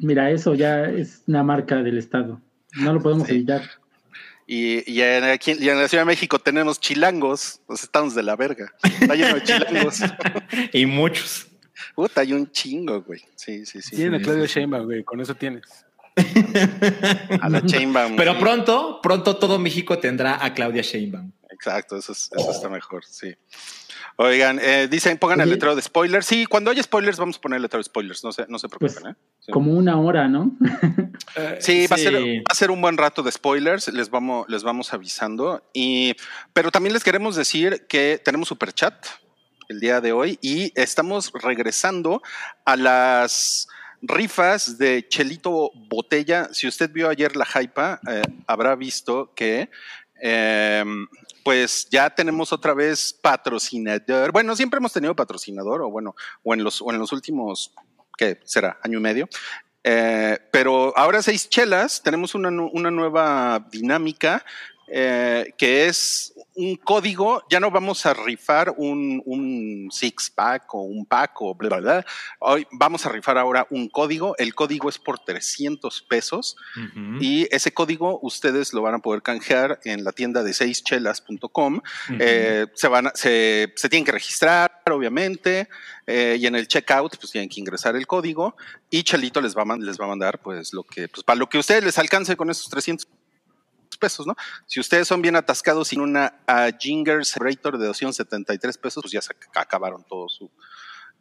mira, 0.00 0.30
eso 0.30 0.54
ya 0.54 0.84
es 0.84 1.22
una 1.26 1.42
marca 1.42 1.76
del 1.82 1.98
Estado. 1.98 2.40
No 2.76 2.94
lo 2.94 3.02
podemos 3.02 3.26
Sí. 3.28 3.34
evitar. 3.34 3.62
Y, 4.46 4.90
y 4.90 5.00
en, 5.00 5.24
aquí, 5.24 5.52
y 5.58 5.68
en 5.68 5.78
la 5.78 5.88
Ciudad 5.88 6.02
de 6.02 6.06
México 6.06 6.38
tenemos 6.38 6.80
chilangos. 6.80 7.60
Nos 7.68 7.82
estamos 7.82 8.14
de 8.14 8.22
la 8.22 8.36
verga. 8.36 8.72
Está 8.82 9.14
lleno 9.14 9.34
de 9.34 9.42
chilangos. 9.44 10.00
y 10.72 10.86
muchos. 10.86 11.46
Puta, 11.94 12.20
hay 12.20 12.32
un 12.32 12.50
chingo, 12.50 13.02
güey. 13.02 13.22
Sí, 13.36 13.64
sí, 13.66 13.80
sí. 13.80 13.96
Tiene 13.96 14.18
a 14.18 14.20
Claudio 14.20 14.46
Sheinbaum, 14.46 14.84
güey, 14.84 15.04
con 15.04 15.20
eso 15.20 15.34
tienes. 15.34 15.62
A 17.40 17.48
la 17.48 17.64
Chainbaum. 17.64 18.16
Pero 18.16 18.38
pronto, 18.38 19.00
pronto 19.02 19.36
todo 19.36 19.58
México 19.58 19.98
tendrá 19.98 20.44
a 20.44 20.54
Claudia 20.54 20.82
Sheinbaum. 20.82 21.32
Exacto, 21.54 21.96
eso, 21.96 22.12
es- 22.12 22.30
eso 22.36 22.50
está 22.50 22.68
mejor, 22.68 23.04
sí. 23.04 23.34
Oigan, 24.16 24.58
eh, 24.62 24.86
dicen, 24.88 25.18
pongan 25.18 25.40
el 25.40 25.50
letrero 25.50 25.74
de 25.74 25.82
spoilers. 25.82 26.26
Sí, 26.26 26.46
cuando 26.46 26.70
haya 26.70 26.82
spoilers, 26.82 27.16
vamos 27.18 27.36
a 27.36 27.40
poner 27.40 27.56
el 27.56 27.62
letrero 27.62 27.80
de 27.80 27.84
spoilers. 27.84 28.22
No 28.22 28.32
se, 28.32 28.46
no 28.48 28.58
se 28.58 28.68
preocupen, 28.68 29.02
Pues, 29.02 29.14
¿eh? 29.14 29.16
Sí. 29.40 29.52
Como 29.52 29.72
una 29.72 29.98
hora, 30.00 30.28
¿no? 30.28 30.52
Sí, 31.60 31.86
Va, 31.88 31.96
a 31.96 31.98
ser, 31.98 32.16
Sí. 32.22 32.38
va 32.38 32.42
a 32.50 32.54
ser 32.54 32.70
un 32.70 32.80
buen 32.80 32.96
rato 32.96 33.22
de 33.22 33.32
spoilers, 33.32 33.88
les 33.88 34.08
vamos, 34.10 34.46
les 34.48 34.62
vamos 34.62 34.92
avisando. 34.92 35.62
Y, 35.72 36.14
pero 36.52 36.70
también 36.70 36.92
les 36.92 37.02
queremos 37.02 37.34
decir 37.34 37.86
que 37.88 38.20
tenemos 38.24 38.48
super 38.48 38.72
chat 38.72 38.94
el 39.68 39.80
día 39.80 40.00
de 40.00 40.12
hoy 40.12 40.38
y 40.42 40.70
estamos 40.80 41.32
regresando 41.42 42.22
a 42.64 42.76
las 42.76 43.66
rifas 44.02 44.76
de 44.78 45.08
Chelito 45.08 45.70
Botella. 45.74 46.50
Si 46.52 46.68
usted 46.68 46.90
vio 46.92 47.08
ayer 47.08 47.34
la 47.36 47.46
hypa, 47.60 47.98
eh, 48.08 48.22
habrá 48.46 48.76
visto 48.76 49.32
que 49.34 49.70
eh, 50.22 50.84
pues 51.44 51.86
ya 51.90 52.10
tenemos 52.10 52.52
otra 52.52 52.74
vez 52.74 53.12
patrocinador. 53.12 54.32
Bueno, 54.32 54.56
siempre 54.56 54.78
hemos 54.78 54.92
tenido 54.92 55.14
patrocinador, 55.14 55.82
o 55.82 55.90
bueno, 55.90 56.16
o 56.42 56.54
en 56.54 56.64
los, 56.64 56.82
o 56.82 56.90
en 56.90 56.98
los 56.98 57.12
últimos, 57.12 57.72
¿qué 58.16 58.40
será? 58.44 58.78
Año 58.82 58.98
y 58.98 59.02
medio. 59.02 59.28
Eh, 59.84 60.38
pero 60.50 60.96
ahora 60.96 61.22
seis 61.22 61.48
chelas, 61.48 62.02
tenemos 62.02 62.34
una, 62.34 62.48
una 62.48 62.90
nueva 62.90 63.68
dinámica 63.70 64.44
eh, 64.88 65.52
que 65.56 65.86
es 65.86 66.32
un 66.56 66.76
código, 66.76 67.42
ya 67.50 67.58
no 67.58 67.70
vamos 67.70 68.06
a 68.06 68.14
rifar 68.14 68.72
un, 68.76 69.20
un 69.24 69.88
six 69.90 70.30
pack 70.30 70.72
o 70.74 70.82
un 70.82 71.04
pack 71.04 71.40
o 71.42 71.54
bla, 71.54 71.68
bla, 71.68 71.78
bla. 71.80 72.06
Hoy 72.38 72.64
vamos 72.70 73.04
a 73.04 73.08
rifar 73.08 73.36
ahora 73.38 73.66
un 73.70 73.88
código, 73.88 74.36
el 74.38 74.54
código 74.54 74.88
es 74.88 74.98
por 74.98 75.18
300 75.18 76.02
pesos 76.02 76.56
y 77.20 77.48
ese 77.50 77.72
código 77.72 78.20
ustedes 78.22 78.72
lo 78.72 78.82
van 78.82 78.94
a 78.94 78.98
poder 79.00 79.22
canjear 79.22 79.80
en 79.84 80.04
la 80.04 80.12
tienda 80.12 80.42
de 80.44 80.52
seischelas.com. 80.54 81.80
Eh, 82.20 82.66
se, 82.74 82.88
van 82.88 83.08
a- 83.08 83.12
se, 83.14 83.72
se 83.76 83.88
tienen 83.88 84.04
que 84.04 84.12
registrar, 84.12 84.80
obviamente, 84.90 85.68
eh, 86.06 86.36
y 86.38 86.46
en 86.46 86.54
el 86.54 86.68
checkout 86.68 87.16
pues 87.18 87.32
tienen 87.32 87.48
que 87.48 87.60
ingresar 87.60 87.96
el 87.96 88.06
código 88.06 88.56
y 88.90 89.02
Chelito 89.02 89.40
les 89.40 89.56
va 89.56 89.62
a, 89.62 89.76
les 89.76 89.98
va 89.98 90.04
a 90.04 90.08
mandar 90.08 90.40
pues 90.40 90.72
lo 90.72 90.84
que, 90.84 91.08
pues 91.08 91.24
para 91.24 91.38
lo 91.38 91.48
que 91.48 91.58
ustedes 91.58 91.82
les 91.82 91.98
alcance 91.98 92.36
con 92.36 92.50
esos 92.50 92.68
300 92.68 93.08
pesos, 93.98 94.26
¿no? 94.26 94.34
Si 94.66 94.80
ustedes 94.80 95.08
son 95.08 95.22
bien 95.22 95.36
atascados 95.36 95.88
sin 95.88 96.00
una 96.00 96.42
ah, 96.46 96.70
Jinger 96.78 97.24
Celebrator 97.24 97.78
de 97.78 97.86
273 97.86 98.78
pesos, 98.78 99.02
pues 99.02 99.12
ya 99.12 99.22
se 99.22 99.32
ac- 99.34 99.48
acabaron 99.54 100.04
todo 100.04 100.28
su, 100.28 100.50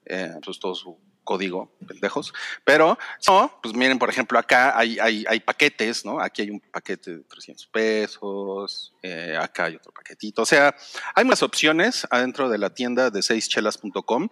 eh, 0.06 0.32
pues 0.44 0.60
todo 0.60 0.76
su 0.76 0.98
código, 1.24 1.74
pendejos. 1.88 2.34
Pero 2.66 2.98
no, 3.28 3.58
pues 3.64 3.74
miren, 3.74 3.98
por 3.98 4.10
ejemplo, 4.10 4.38
acá 4.38 4.78
hay, 4.78 5.00
hay, 5.00 5.24
hay 5.26 5.40
paquetes, 5.40 6.04
¿no? 6.04 6.20
Aquí 6.20 6.42
hay 6.42 6.50
un 6.50 6.60
paquete 6.60 7.16
de 7.18 7.24
300 7.24 7.68
pesos, 7.68 8.94
eh, 9.02 9.38
acá 9.40 9.66
hay 9.66 9.76
otro 9.78 9.94
paquetito. 9.94 10.42
O 10.42 10.46
sea, 10.46 10.76
hay 11.16 11.24
más 11.24 11.42
opciones 11.42 12.06
adentro 12.10 12.50
de 12.50 12.58
la 12.58 12.72
tienda 12.74 13.10
de 13.10 13.22
seischelas.com. 13.24 14.28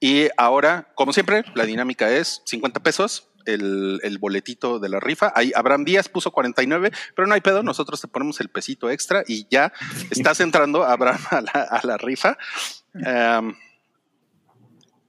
Y 0.00 0.28
ahora, 0.36 0.92
como 0.94 1.14
siempre, 1.14 1.44
la 1.54 1.64
dinámica 1.64 2.10
es 2.10 2.42
50 2.44 2.80
pesos. 2.82 3.30
El, 3.46 4.00
el 4.02 4.18
boletito 4.18 4.78
de 4.78 4.88
la 4.88 5.00
rifa. 5.00 5.32
Ahí 5.34 5.52
Abraham 5.54 5.84
Díaz 5.84 6.08
puso 6.08 6.30
49, 6.30 6.90
pero 7.14 7.26
no 7.26 7.34
hay 7.34 7.40
pedo. 7.40 7.62
Nosotros 7.62 8.00
te 8.00 8.08
ponemos 8.08 8.40
el 8.40 8.48
pesito 8.48 8.90
extra 8.90 9.22
y 9.26 9.46
ya 9.50 9.72
estás 10.10 10.40
entrando, 10.40 10.84
Abraham, 10.84 11.20
a 11.30 11.40
la, 11.40 11.50
a 11.50 11.86
la 11.86 11.96
rifa. 11.96 12.36
Em, 12.94 13.54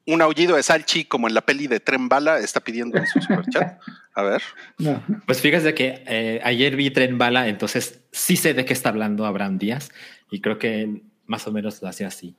un 0.07 0.21
aullido 0.21 0.55
de 0.55 0.63
Salchi, 0.63 1.05
como 1.05 1.27
en 1.27 1.33
la 1.33 1.41
peli 1.41 1.67
de 1.67 1.79
Tren 1.79 2.09
Bala, 2.09 2.39
está 2.39 2.59
pidiendo 2.59 2.97
en 2.97 3.07
su 3.07 3.19
superchat. 3.21 3.79
A 4.13 4.21
ver. 4.21 4.41
No. 4.77 5.03
Pues 5.25 5.41
fíjate 5.41 5.73
que 5.73 6.03
eh, 6.07 6.41
ayer 6.43 6.75
vi 6.75 6.91
Tren 6.91 7.17
Bala, 7.17 7.47
entonces 7.47 8.01
sí 8.11 8.37
sé 8.37 8.53
de 8.53 8.65
qué 8.65 8.73
está 8.73 8.89
hablando 8.89 9.25
Abraham 9.25 9.57
Díaz 9.57 9.91
y 10.31 10.41
creo 10.41 10.57
que 10.59 11.01
más 11.25 11.47
o 11.47 11.51
menos 11.51 11.81
lo 11.81 11.87
hacía 11.87 12.07
así. 12.07 12.35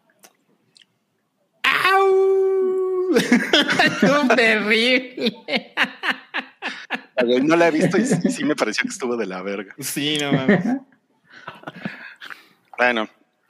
¡Au! 3.11 3.17
¡Estuvo 3.17 4.35
terrible! 4.35 5.75
No 7.43 7.57
la 7.57 7.69
he 7.69 7.71
visto 7.71 7.97
y 7.99 8.05
sí, 8.05 8.31
sí 8.31 8.45
me 8.45 8.55
pareció 8.55 8.83
que 8.83 8.89
estuvo 8.91 9.17
de 9.17 9.27
la 9.27 9.43
verga. 9.43 9.75
Sí, 9.79 10.19
no 10.21 10.33
mames. 10.33 10.65
Bueno, 12.79 13.09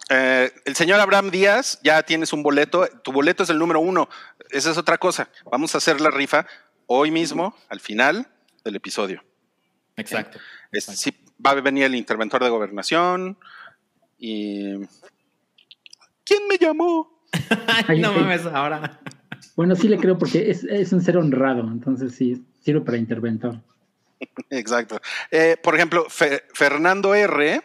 eh, 0.08 0.52
el 0.64 0.76
señor 0.76 1.00
Abraham 1.00 1.30
Díaz, 1.32 1.80
ya 1.82 2.00
tienes 2.04 2.32
un 2.32 2.44
boleto. 2.44 2.86
Tu 3.02 3.10
boleto 3.10 3.42
es 3.42 3.50
el 3.50 3.58
número 3.58 3.80
uno. 3.80 4.08
Esa 4.50 4.70
es 4.70 4.78
otra 4.78 4.98
cosa. 4.98 5.28
Vamos 5.50 5.74
a 5.74 5.78
hacer 5.78 6.00
la 6.00 6.10
rifa 6.12 6.46
hoy 6.86 7.10
mismo, 7.10 7.56
al 7.68 7.80
final 7.80 8.28
del 8.64 8.76
episodio. 8.76 9.24
Exacto. 9.96 10.38
Es- 10.70 10.84
sí, 10.84 11.12
va 11.44 11.50
a 11.50 11.54
venir 11.60 11.84
el 11.84 11.96
interventor 11.96 12.44
de 12.44 12.50
gobernación 12.50 13.36
y... 14.16 14.76
¿Quién 16.24 16.46
me 16.48 16.56
llamó? 16.58 17.20
Ay, 17.88 17.98
no 17.98 18.12
mames, 18.12 18.46
ahora. 18.46 19.00
Bueno, 19.54 19.76
sí 19.76 19.88
le 19.88 19.98
creo 19.98 20.18
porque 20.18 20.50
es, 20.50 20.64
es 20.64 20.92
un 20.92 21.00
ser 21.02 21.16
honrado, 21.18 21.60
entonces 21.70 22.14
sí, 22.14 22.44
sirve 22.62 22.80
para 22.80 22.96
interventor. 22.98 23.60
Exacto. 24.50 25.00
Eh, 25.30 25.56
por 25.62 25.74
ejemplo, 25.74 26.06
Fe- 26.08 26.42
Fernando 26.54 27.14
R. 27.14 27.60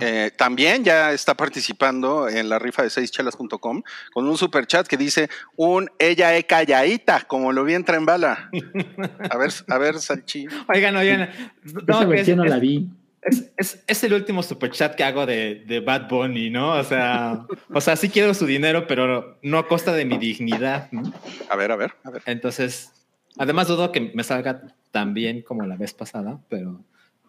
Eh, 0.00 0.30
también 0.36 0.84
ya 0.84 1.12
está 1.12 1.34
participando 1.34 2.28
en 2.28 2.48
la 2.48 2.60
rifa 2.60 2.84
de 2.84 2.90
seischelas.com 2.90 3.82
con 4.12 4.28
un 4.28 4.36
super 4.38 4.66
chat 4.68 4.86
que 4.86 4.96
dice 4.96 5.28
un 5.56 5.90
ella 5.98 6.36
es 6.36 6.44
calladita, 6.44 7.22
como 7.22 7.52
lo 7.52 7.64
vi 7.64 7.74
en 7.74 7.84
Tren 7.84 8.06
Bala. 8.06 8.50
A 9.30 9.36
ver, 9.36 9.50
a 9.68 9.78
ver, 9.78 9.98
Salchi. 9.98 10.46
Oigan, 10.72 10.94
oigan. 10.96 11.22
Esa 11.22 11.80
No, 11.86 11.98
que 11.98 12.04
es, 12.04 12.08
versión 12.08 12.38
no 12.38 12.44
la 12.44 12.54
es- 12.56 12.60
vi. 12.60 12.88
Es- 13.24 13.50
es- 13.56 13.84
es 13.86 14.04
el 14.04 14.12
último 14.14 14.42
superchat 14.42 14.94
que 14.94 15.04
hago 15.04 15.26
de, 15.26 15.64
de 15.66 15.80
Bad 15.80 16.08
Bunny, 16.08 16.50
¿no? 16.50 16.72
O 16.72 16.84
sea, 16.84 17.46
o 17.72 17.80
sea, 17.80 17.96
sí 17.96 18.08
quiero 18.08 18.34
su 18.34 18.46
dinero, 18.46 18.86
pero 18.86 19.38
no 19.42 19.58
a 19.58 19.68
costa 19.68 19.92
de 19.92 20.04
mi 20.04 20.18
dignidad, 20.18 20.90
¿no? 20.92 21.12
A 21.48 21.56
ver, 21.56 21.72
a 21.72 21.76
ver, 21.76 21.92
a 22.04 22.10
ver. 22.10 22.22
Entonces, 22.26 22.92
además 23.38 23.68
dudo 23.68 23.92
que 23.92 24.12
me 24.14 24.24
salga 24.24 24.62
tan 24.90 25.14
bien 25.14 25.42
como 25.42 25.66
la 25.66 25.76
vez 25.76 25.92
pasada, 25.94 26.38
pero 26.48 26.80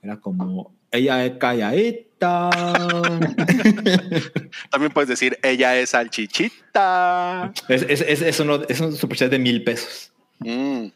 era 0.04 0.18
como 0.18 0.74
ella 0.92 1.26
es 1.26 1.34
calladita. 1.38 2.50
También 4.72 4.92
puedes 4.94 5.10
decir 5.10 5.38
ella 5.44 5.76
es 5.78 5.90
salchichita. 5.92 7.52
es, 7.68 7.84
es, 7.90 8.02
es, 8.02 8.22
es 8.22 8.40
uno- 8.40 8.62
es 8.68 8.80
un 8.80 8.96
superchat 8.96 9.30
de 9.32 9.40
mil 9.40 9.64
pesos. 9.64 10.12
Mm. 10.40 10.88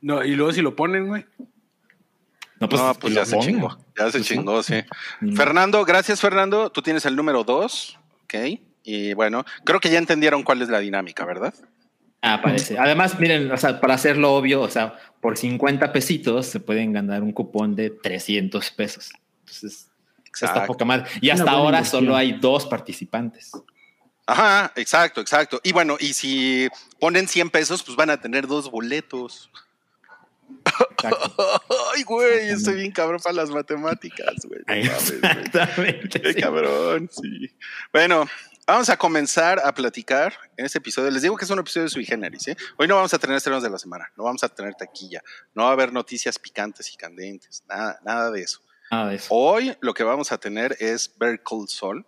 No, 0.00 0.24
y 0.24 0.34
luego 0.36 0.52
si 0.52 0.62
lo 0.62 0.76
ponen, 0.76 1.08
güey. 1.08 1.24
No, 2.60 2.68
pues, 2.68 2.82
no, 2.82 2.94
pues 2.94 3.14
ya 3.14 3.24
se 3.24 3.38
chingó. 3.38 3.78
Ya 3.96 4.06
se 4.06 4.18
Pues 4.18 4.26
sí. 4.26 4.34
chingó, 4.34 4.62
sí. 4.62 4.74
Mm. 5.20 5.36
Fernando, 5.36 5.84
gracias, 5.84 6.20
Fernando. 6.20 6.70
Tú 6.70 6.82
tienes 6.82 7.04
el 7.06 7.14
número 7.14 7.44
dos. 7.44 7.98
Ok. 8.24 8.34
Y 8.82 9.14
bueno, 9.14 9.44
creo 9.64 9.80
que 9.80 9.90
ya 9.90 9.98
entendieron 9.98 10.42
cuál 10.42 10.62
es 10.62 10.68
la 10.68 10.80
dinámica, 10.80 11.24
¿verdad? 11.24 11.54
Ah, 12.22 12.40
parece. 12.42 12.78
Además, 12.78 13.18
miren, 13.18 13.50
o 13.52 13.56
sea, 13.56 13.80
para 13.80 13.94
hacerlo 13.94 14.34
obvio, 14.34 14.60
o 14.62 14.68
sea, 14.68 14.96
por 15.20 15.36
50 15.36 15.92
pesitos 15.92 16.46
se 16.46 16.58
pueden 16.58 16.92
ganar 16.92 17.22
un 17.22 17.32
cupón 17.32 17.76
de 17.76 17.90
300 17.90 18.70
pesos. 18.72 19.10
Entonces, 19.40 19.88
está 20.34 20.66
poca 20.66 20.84
madre. 20.84 21.06
Y 21.20 21.30
hasta 21.30 21.50
ahora 21.50 21.78
inversión. 21.78 22.04
solo 22.04 22.16
hay 22.16 22.32
dos 22.32 22.66
participantes. 22.66 23.52
Ajá, 24.26 24.72
exacto, 24.76 25.20
exacto. 25.20 25.60
Y 25.62 25.72
bueno, 25.72 25.96
y 25.98 26.12
si 26.12 26.68
ponen 27.00 27.28
100 27.28 27.50
pesos, 27.50 27.82
pues 27.82 27.96
van 27.96 28.10
a 28.10 28.20
tener 28.20 28.46
dos 28.46 28.70
boletos. 28.70 29.50
Exacto. 31.02 31.62
Ay, 31.96 32.02
güey, 32.02 32.50
estoy 32.50 32.74
bien 32.74 32.92
cabrón 32.92 33.20
para 33.22 33.34
las 33.34 33.50
matemáticas, 33.50 34.34
güey. 34.44 34.60
No. 34.66 34.74
Exactamente. 34.74 36.20
Qué 36.20 36.32
sí. 36.34 36.40
cabrón, 36.40 37.08
sí. 37.12 37.56
Bueno, 37.92 38.26
vamos 38.66 38.88
a 38.90 38.96
comenzar 38.96 39.60
a 39.64 39.72
platicar 39.74 40.34
en 40.56 40.66
este 40.66 40.78
episodio. 40.78 41.10
Les 41.10 41.22
digo 41.22 41.36
que 41.36 41.44
es 41.44 41.50
un 41.50 41.58
episodio 41.58 41.88
sui 41.88 42.04
generis, 42.04 42.48
¿eh? 42.48 42.56
Hoy 42.76 42.86
no 42.88 42.96
vamos 42.96 43.14
a 43.14 43.18
tener 43.18 43.36
estrenos 43.36 43.62
de 43.62 43.70
la 43.70 43.78
semana, 43.78 44.10
no 44.16 44.24
vamos 44.24 44.42
a 44.44 44.48
tener 44.48 44.74
taquilla, 44.74 45.22
no 45.54 45.64
va 45.64 45.70
a 45.70 45.72
haber 45.72 45.92
noticias 45.92 46.38
picantes 46.38 46.92
y 46.92 46.96
candentes, 46.96 47.64
nada, 47.68 47.98
nada 48.04 48.30
de 48.30 48.42
eso. 48.42 48.60
Nada 48.90 49.10
de 49.10 49.16
eso. 49.16 49.26
Hoy 49.30 49.76
lo 49.80 49.94
que 49.94 50.02
vamos 50.02 50.32
a 50.32 50.38
tener 50.38 50.76
es 50.80 51.12
Bear 51.18 51.42
Cold 51.42 51.68
Soul, 51.68 52.06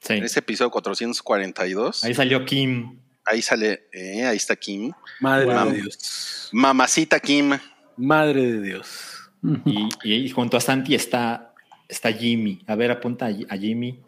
Sí. 0.00 0.12
en 0.14 0.22
este 0.24 0.38
episodio 0.38 0.70
442. 0.70 2.04
Ahí 2.04 2.14
salió 2.14 2.44
Kim. 2.44 3.00
Ahí 3.24 3.42
sale, 3.42 3.88
eh, 3.92 4.24
ahí 4.24 4.36
está 4.36 4.54
Kim. 4.54 4.92
Madre 5.20 5.46
Wow. 5.46 5.70
de 5.72 5.82
Dios. 5.82 6.48
Mamacita 6.52 7.18
Kim. 7.20 7.58
Madre 7.98 8.52
de 8.52 8.60
Dios. 8.62 9.30
Y, 9.64 9.88
y 10.04 10.30
junto 10.30 10.56
a 10.56 10.60
Santi 10.60 10.94
está, 10.94 11.52
está 11.88 12.12
Jimmy. 12.12 12.62
A 12.66 12.74
ver, 12.74 12.90
apunta 12.90 13.26
a, 13.26 13.28
a 13.28 13.56
Jimmy. 13.56 14.00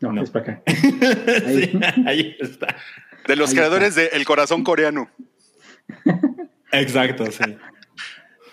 No, 0.00 0.12
No. 0.12 0.22
es 0.22 0.30
para 0.30 0.52
acá. 0.52 0.62
Sí, 1.46 1.72
ahí 2.06 2.36
está. 2.40 2.76
De 3.26 3.36
los 3.36 3.50
Ahí 3.50 3.56
creadores 3.56 3.94
de 3.94 4.06
El 4.08 4.24
Corazón 4.24 4.62
Coreano. 4.64 5.10
Exacto, 6.72 7.26
sí. 7.30 7.56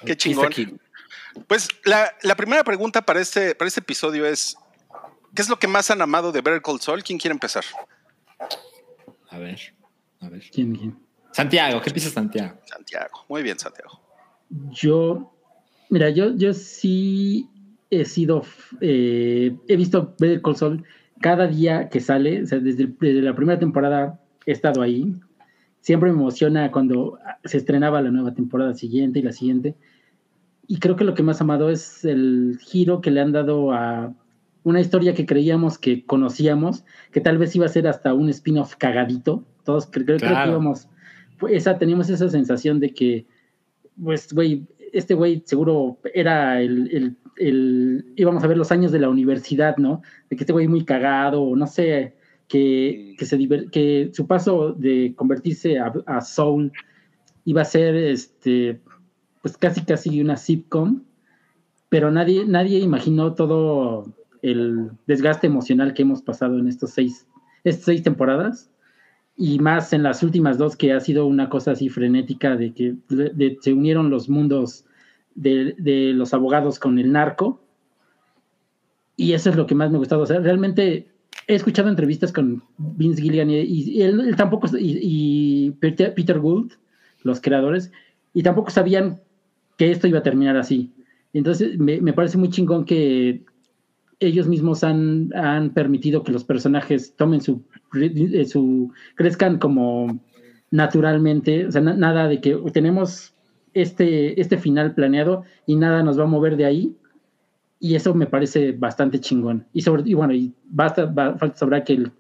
Qué 0.06 0.16
chingón. 0.16 0.52
Pues 1.48 1.68
la, 1.84 2.14
la 2.24 2.36
primera 2.36 2.64
pregunta 2.64 3.02
para 3.04 3.20
este, 3.20 3.56
para 3.56 3.68
este 3.68 3.82
episodio 3.82 4.26
es: 4.26 4.58
¿Qué 5.36 5.42
es 5.42 5.50
lo 5.50 5.60
que 5.60 5.68
más 5.68 5.92
han 5.92 6.02
amado 6.02 6.32
de 6.32 6.42
Better 6.42 6.62
Call 6.62 6.80
Saul? 6.80 7.04
¿Quién 7.04 7.20
quiere 7.20 7.34
empezar? 7.34 7.64
A 9.30 9.38
ver, 9.38 9.60
a 10.22 10.30
ver. 10.30 10.44
¿Quién, 10.52 10.76
quién? 10.76 11.00
Santiago, 11.32 11.82
¿qué 11.82 11.92
piensas 11.92 12.14
Santiago? 12.14 12.58
Santiago, 12.66 13.26
muy 13.28 13.44
bien, 13.44 13.60
Santiago. 13.60 14.02
Yo, 14.72 15.32
mira, 15.90 16.10
yo, 16.10 16.36
yo 16.36 16.54
sí 16.54 17.50
he 17.90 18.06
sido, 18.06 18.44
eh, 18.82 19.56
he 19.68 19.76
visto 19.76 20.16
Better 20.20 20.42
Call 20.42 20.56
Saul 20.56 20.84
cada 21.22 21.48
día 21.48 21.90
que 21.90 22.00
sale, 22.00 22.44
o 22.44 22.46
sea, 22.46 22.60
desde, 22.60 22.88
desde 23.00 23.22
la 23.22 23.36
primera 23.36 23.60
temporada 23.60 24.20
he 24.46 24.52
estado 24.52 24.82
ahí. 24.82 25.14
Siempre 25.82 26.12
me 26.12 26.18
emociona 26.18 26.72
cuando 26.72 27.20
se 27.44 27.58
estrenaba 27.58 28.02
la 28.02 28.12
nueva 28.12 28.34
temporada 28.34 28.74
siguiente 28.74 29.20
y 29.20 29.22
la 29.24 29.32
siguiente. 29.32 29.76
Y 30.68 30.80
creo 30.80 30.96
que 30.96 31.04
lo 31.04 31.14
que 31.14 31.22
más 31.24 31.42
amado 31.42 31.70
es 31.70 32.04
el 32.06 32.58
giro 32.60 33.02
que 33.02 33.12
le 33.12 33.22
han 33.22 33.32
dado 33.32 33.72
a 33.72 34.14
una 34.64 34.82
historia 34.82 35.14
que 35.14 35.28
creíamos 35.28 35.78
que 35.78 36.04
conocíamos, 36.04 36.86
que 37.12 37.22
tal 37.22 37.38
vez 37.38 37.56
iba 37.56 37.68
a 37.68 37.70
ser 37.70 37.88
hasta 37.88 38.16
un 38.16 38.30
spin-off 38.30 38.76
cagadito. 38.78 39.44
Todos 39.64 39.92
cre- 39.92 40.06
creo, 40.06 40.18
creo 40.18 40.36
que 40.44 40.50
íbamos, 40.50 40.90
esa, 41.50 41.78
teníamos 41.78 42.10
esa 42.10 42.30
sensación 42.30 42.80
de 42.80 42.90
que, 42.92 43.28
pues, 44.02 44.32
güey, 44.34 44.68
este 44.94 45.14
güey 45.14 45.44
seguro 45.46 45.98
era 46.14 46.62
el, 46.62 46.90
el, 46.92 47.16
el- 47.38 48.14
íbamos 48.16 48.44
a 48.44 48.48
ver 48.48 48.58
los 48.58 48.72
años 48.72 48.92
de 48.92 49.00
la 49.00 49.10
universidad, 49.10 49.78
¿no? 49.78 50.02
De 50.30 50.36
que 50.36 50.44
este 50.44 50.54
güey 50.54 50.68
muy 50.68 50.86
cagado, 50.86 51.56
no 51.56 51.68
sé, 51.68 52.16
que, 52.48 53.16
que, 53.18 53.26
se 53.26 53.38
diver- 53.38 53.70
que 53.72 54.10
su 54.14 54.28
paso 54.28 54.74
de 54.74 55.14
convertirse 55.16 55.80
a, 55.80 55.92
a 56.06 56.22
Soul 56.22 56.72
iba 57.46 57.62
a 57.62 57.66
ser, 57.66 57.96
este, 57.96 58.80
pues 59.42 59.58
casi 59.58 59.82
casi 59.84 60.22
una 60.22 60.38
sitcom, 60.38 61.04
pero 61.90 62.12
nadie, 62.12 62.46
nadie 62.46 62.80
imaginó 62.80 63.34
todo 63.36 64.06
el 64.42 64.92
desgaste 65.08 65.48
emocional 65.48 65.94
que 65.94 66.04
hemos 66.04 66.22
pasado 66.22 66.58
en 66.60 66.68
estos 66.68 66.92
seis, 66.92 67.28
estas 67.64 67.86
seis 67.86 68.04
temporadas 68.04 68.70
y 69.38 69.60
más 69.60 69.92
en 69.94 70.04
las 70.04 70.24
últimas 70.24 70.58
dos 70.58 70.76
que 70.76 70.94
ha 70.94 71.00
sido 71.00 71.26
una 71.26 71.50
cosa 71.50 71.72
así 71.72 71.90
frenética 71.90 72.56
de 72.56 72.74
que 72.74 72.96
se 73.62 73.74
unieron 73.74 74.10
los 74.10 74.30
mundos 74.30 74.86
de, 75.36 76.14
los 76.16 76.34
abogados 76.34 76.80
con 76.80 76.98
el 77.00 77.12
narco 77.12 77.62
y 79.18 79.34
eso 79.34 79.50
es 79.50 79.56
lo 79.56 79.66
que 79.66 79.76
más 79.76 79.92
me 79.92 79.98
ha 79.98 80.00
gustado. 80.00 80.22
O 80.22 80.26
sea, 80.26 80.40
realmente 80.40 81.08
he 81.48 81.56
escuchado 81.56 81.90
entrevistas 81.90 82.32
con 82.32 82.64
Vince 82.78 83.22
Gilligan 83.22 83.50
y, 83.50 84.02
él, 84.02 84.36
tampoco 84.38 84.68
y, 84.78 85.00
y 85.02 85.72
Peter, 85.72 86.40
Gould, 86.40 86.74
los 87.24 87.42
creadores, 87.42 87.92
y 88.34 88.44
tampoco 88.44 88.72
sabían 88.72 89.22
que 89.78 89.92
esto 89.92 90.08
iba 90.08 90.20
a 90.20 90.24
terminar 90.24 90.58
así. 90.58 90.92
Entonces 91.34 91.78
me, 91.78 92.00
me 92.00 92.14
parece 92.14 92.38
muy 92.38 92.50
chingón 92.50 92.86
que 92.86 93.44
ellos 94.20 94.48
mismos 94.48 94.84
han, 94.84 95.34
han 95.36 95.72
permitido 95.72 96.24
que 96.24 96.32
los 96.32 96.46
personajes 96.46 97.16
tomen 97.16 97.42
su, 97.42 97.64
su 98.48 98.92
crezcan 99.16 99.58
como 99.60 100.20
naturalmente, 100.72 101.68
o 101.68 101.72
sea, 101.72 101.82
na- 101.82 101.94
nada 101.96 102.28
de 102.28 102.42
que 102.42 102.56
tenemos 102.74 103.34
este, 103.74 104.40
este 104.40 104.58
final 104.58 104.94
planeado 104.94 105.44
y 105.66 105.76
nada 105.76 106.04
nos 106.04 106.20
va 106.20 106.24
a 106.24 106.28
mover 106.28 106.58
de 106.58 106.66
ahí. 106.66 106.96
Y 107.80 107.96
eso 107.96 108.14
me 108.14 108.26
parece 108.26 108.72
bastante 108.72 109.20
chingón. 109.20 109.66
Y, 109.74 109.82
sobre, 109.82 110.04
y 110.10 110.14
bueno, 110.14 110.34
y 110.34 110.54
basta, 110.66 111.06
va- 111.06 111.38
falta 111.38 111.58
saber 111.58 111.84
que 111.84 111.94
el, 111.94 112.12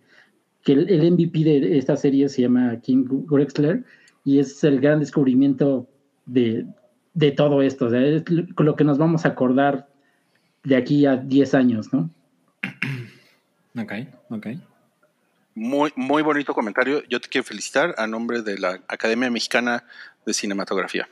que 0.63 0.74
el, 0.74 1.12
MVP 1.12 1.44
de 1.44 1.77
esta 1.77 1.96
serie 1.96 2.27
se 2.29 2.41
llama 2.44 2.77
King 2.82 3.05
Grexler 3.27 3.84
y 4.25 4.39
es 4.39 4.63
el 4.63 4.79
gran 4.79 5.00
descubrimiento 5.00 5.88
de, 6.25 6.65
de 7.13 7.32
todo 7.32 7.62
esto. 7.62 7.86
O 7.86 7.89
sea, 7.89 8.01
es 8.05 8.24
lo 8.29 8.75
que 8.75 8.84
nos 8.84 8.98
vamos 8.98 9.25
a 9.25 9.29
acordar 9.29 9.88
de 10.63 10.75
aquí 10.75 11.05
a 11.05 11.15
10 11.17 11.53
años, 11.53 11.94
¿no? 11.94 12.10
Ok, 13.77 13.91
ok. 14.29 14.48
Muy, 15.56 15.92
muy 15.96 16.22
bonito 16.22 16.54
comentario. 16.54 17.02
Yo 17.10 17.20
te 17.22 17.30
quiero 17.30 17.46
felicitar 17.46 17.96
a 17.98 18.06
nombre 18.08 18.42
de 18.42 18.58
la 18.58 18.82
Academia 18.88 19.30
Mexicana 19.32 19.86
de 20.26 20.34
Cinematografía. 20.34 21.08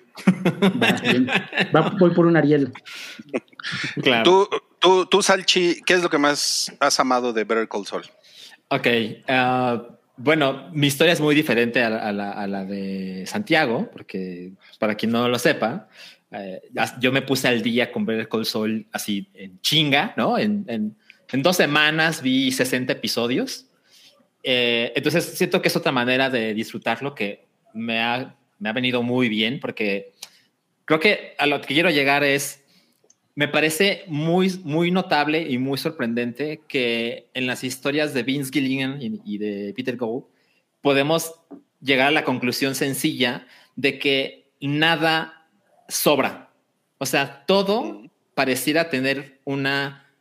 Va, 1.73 1.89
voy 1.99 2.11
por 2.13 2.25
un 2.25 2.35
Ariel. 2.35 2.71
Claro. 4.01 4.23
Tú, 4.23 4.49
tú, 4.79 5.05
tú, 5.05 5.21
Salchi, 5.21 5.81
¿qué 5.85 5.93
es 5.93 6.03
lo 6.03 6.09
que 6.09 6.17
más 6.17 6.71
has 6.79 6.99
amado 6.99 7.31
de 7.33 7.43
Better 7.43 7.67
Call 7.69 7.85
Saul? 7.85 8.03
Ok. 8.69 8.87
ah, 9.27 9.81
bueno, 10.17 10.69
mi 10.73 10.87
historia 10.87 11.13
es 11.13 11.21
muy 11.21 11.33
diferente 11.35 11.81
a 11.83 11.89
la, 11.89 11.97
a 11.99 12.11
la- 12.11 12.31
a 12.31 12.47
la 12.47 12.65
de 12.65 13.23
Santiago, 13.25 13.89
porque 13.91 14.51
para 14.77 14.95
quien 14.95 15.11
no 15.11 15.27
lo 15.27 15.39
sepa, 15.39 15.87
eh, 16.31 16.61
yo 16.99 17.11
me 17.11 17.21
puse 17.23 17.47
al 17.47 17.61
día 17.63 17.91
con 17.91 18.05
Better 18.05 18.27
Call 18.29 18.45
Saul 18.45 18.85
así 18.91 19.29
en 19.33 19.59
chinga, 19.61 20.13
¿no? 20.17 20.37
En, 20.37 20.65
en- 20.67 20.95
en 21.31 21.41
dos 21.41 21.55
semanas 21.57 22.21
vi 22.21 22.51
60 22.51 22.93
episodios. 22.93 23.65
Eh, 24.43 24.91
entonces 24.95 25.23
siento 25.23 25.61
que 25.61 25.69
es 25.69 25.75
otra 25.75 25.91
manera 25.91 26.29
de 26.29 26.53
disfrutarlo 26.53 27.15
que 27.15 27.45
me 27.73 28.01
ha, 28.01 28.35
me 28.59 28.69
ha 28.69 28.73
venido 28.73 29.01
muy 29.01 29.29
bien, 29.29 29.59
porque 29.59 30.11
creo 30.85 30.99
que 30.99 31.33
a 31.37 31.45
lo 31.45 31.61
que 31.61 31.73
quiero 31.73 31.89
llegar 31.89 32.23
es 32.23 32.63
me 33.35 33.47
parece 33.47 34.03
muy, 34.07 34.59
muy 34.63 34.91
notable 34.91 35.41
y 35.49 35.57
muy 35.57 35.77
sorprendente 35.77 36.61
que 36.67 37.29
en 37.33 37.47
las 37.47 37.63
historias 37.63 38.13
de 38.13 38.21
Vince 38.23 38.51
Gilligan 38.53 38.99
y, 39.01 39.37
de 39.39 39.73
Peter 39.75 39.97
Gould 39.97 40.25
podemos 40.81 41.33
llegar 41.81 42.07
a 42.09 42.11
la 42.11 42.23
conclusión 42.25 42.75
sencilla 42.75 43.47
de 43.75 43.97
que 43.97 44.51
nada 44.61 45.47
sobra. 45.87 46.51
O 46.99 47.05
sea, 47.07 47.43
todo 47.47 48.03
pareciera 48.35 48.89
tener 48.89 49.39
una, 49.45 50.11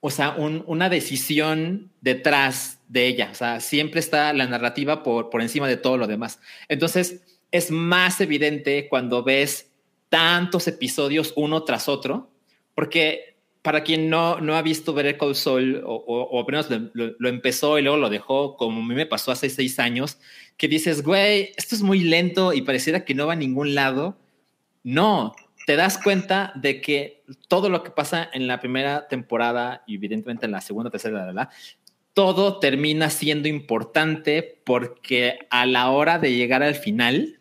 o 0.00 0.10
sea, 0.10 0.32
un- 0.32 0.64
una 0.66 0.90
decisión 0.90 1.90
detrás 2.02 2.78
de 2.94 3.08
ella. 3.08 3.28
O 3.32 3.34
sea, 3.34 3.60
siempre 3.60 3.98
está 3.98 4.32
la 4.32 4.46
narrativa 4.46 5.02
por, 5.02 5.28
por 5.28 5.42
encima 5.42 5.66
de 5.66 5.76
todo 5.76 5.98
lo 5.98 6.06
demás. 6.06 6.38
Entonces, 6.68 7.22
es 7.50 7.72
más 7.72 8.20
evidente 8.20 8.88
cuando 8.88 9.24
ves 9.24 9.72
tantos 10.08 10.68
episodios 10.68 11.32
uno 11.34 11.64
tras 11.64 11.88
otro, 11.88 12.30
porque 12.72 13.36
para 13.62 13.82
quien 13.82 14.08
no, 14.08 14.40
no 14.40 14.54
ha 14.54 14.62
visto 14.62 14.94
Better 14.94 15.18
Call 15.18 15.34
Saul 15.34 15.82
o, 15.84 15.92
o, 15.92 16.22
o 16.22 16.40
apenas 16.40 16.68
lo 16.70 17.28
empezó 17.28 17.80
y 17.80 17.82
luego 17.82 17.96
lo 17.96 18.10
dejó, 18.10 18.56
como 18.56 18.80
a 18.80 18.86
mí 18.86 18.94
me 18.94 19.06
pasó 19.06 19.32
hace 19.32 19.50
seis 19.50 19.80
años, 19.80 20.18
que 20.56 20.68
dices, 20.68 21.02
güey, 21.02 21.52
esto 21.56 21.74
es 21.74 21.82
muy 21.82 21.98
lento 21.98 22.52
y 22.52 22.62
pareciera 22.62 23.04
que 23.04 23.14
no 23.14 23.26
va 23.26 23.32
a 23.32 23.36
ningún 23.36 23.74
lado. 23.74 24.16
No, 24.84 25.34
te 25.66 25.74
das 25.74 25.98
cuenta 25.98 26.52
de 26.54 26.80
que 26.80 27.24
todo 27.48 27.68
lo 27.70 27.82
que 27.82 27.90
pasa 27.90 28.28
en 28.32 28.46
la 28.46 28.60
primera 28.60 29.08
temporada 29.08 29.82
y 29.84 29.96
evidentemente 29.96 30.46
en 30.46 30.52
la 30.52 30.60
segunda, 30.60 30.90
tercera, 30.90 31.18
la, 31.18 31.26
la, 31.26 31.32
la, 31.32 31.50
todo 32.14 32.58
termina 32.58 33.10
siendo 33.10 33.48
importante 33.48 34.60
porque 34.64 35.38
a 35.50 35.66
la 35.66 35.90
hora 35.90 36.18
de 36.18 36.34
llegar 36.34 36.62
al 36.62 36.74
final 36.76 37.38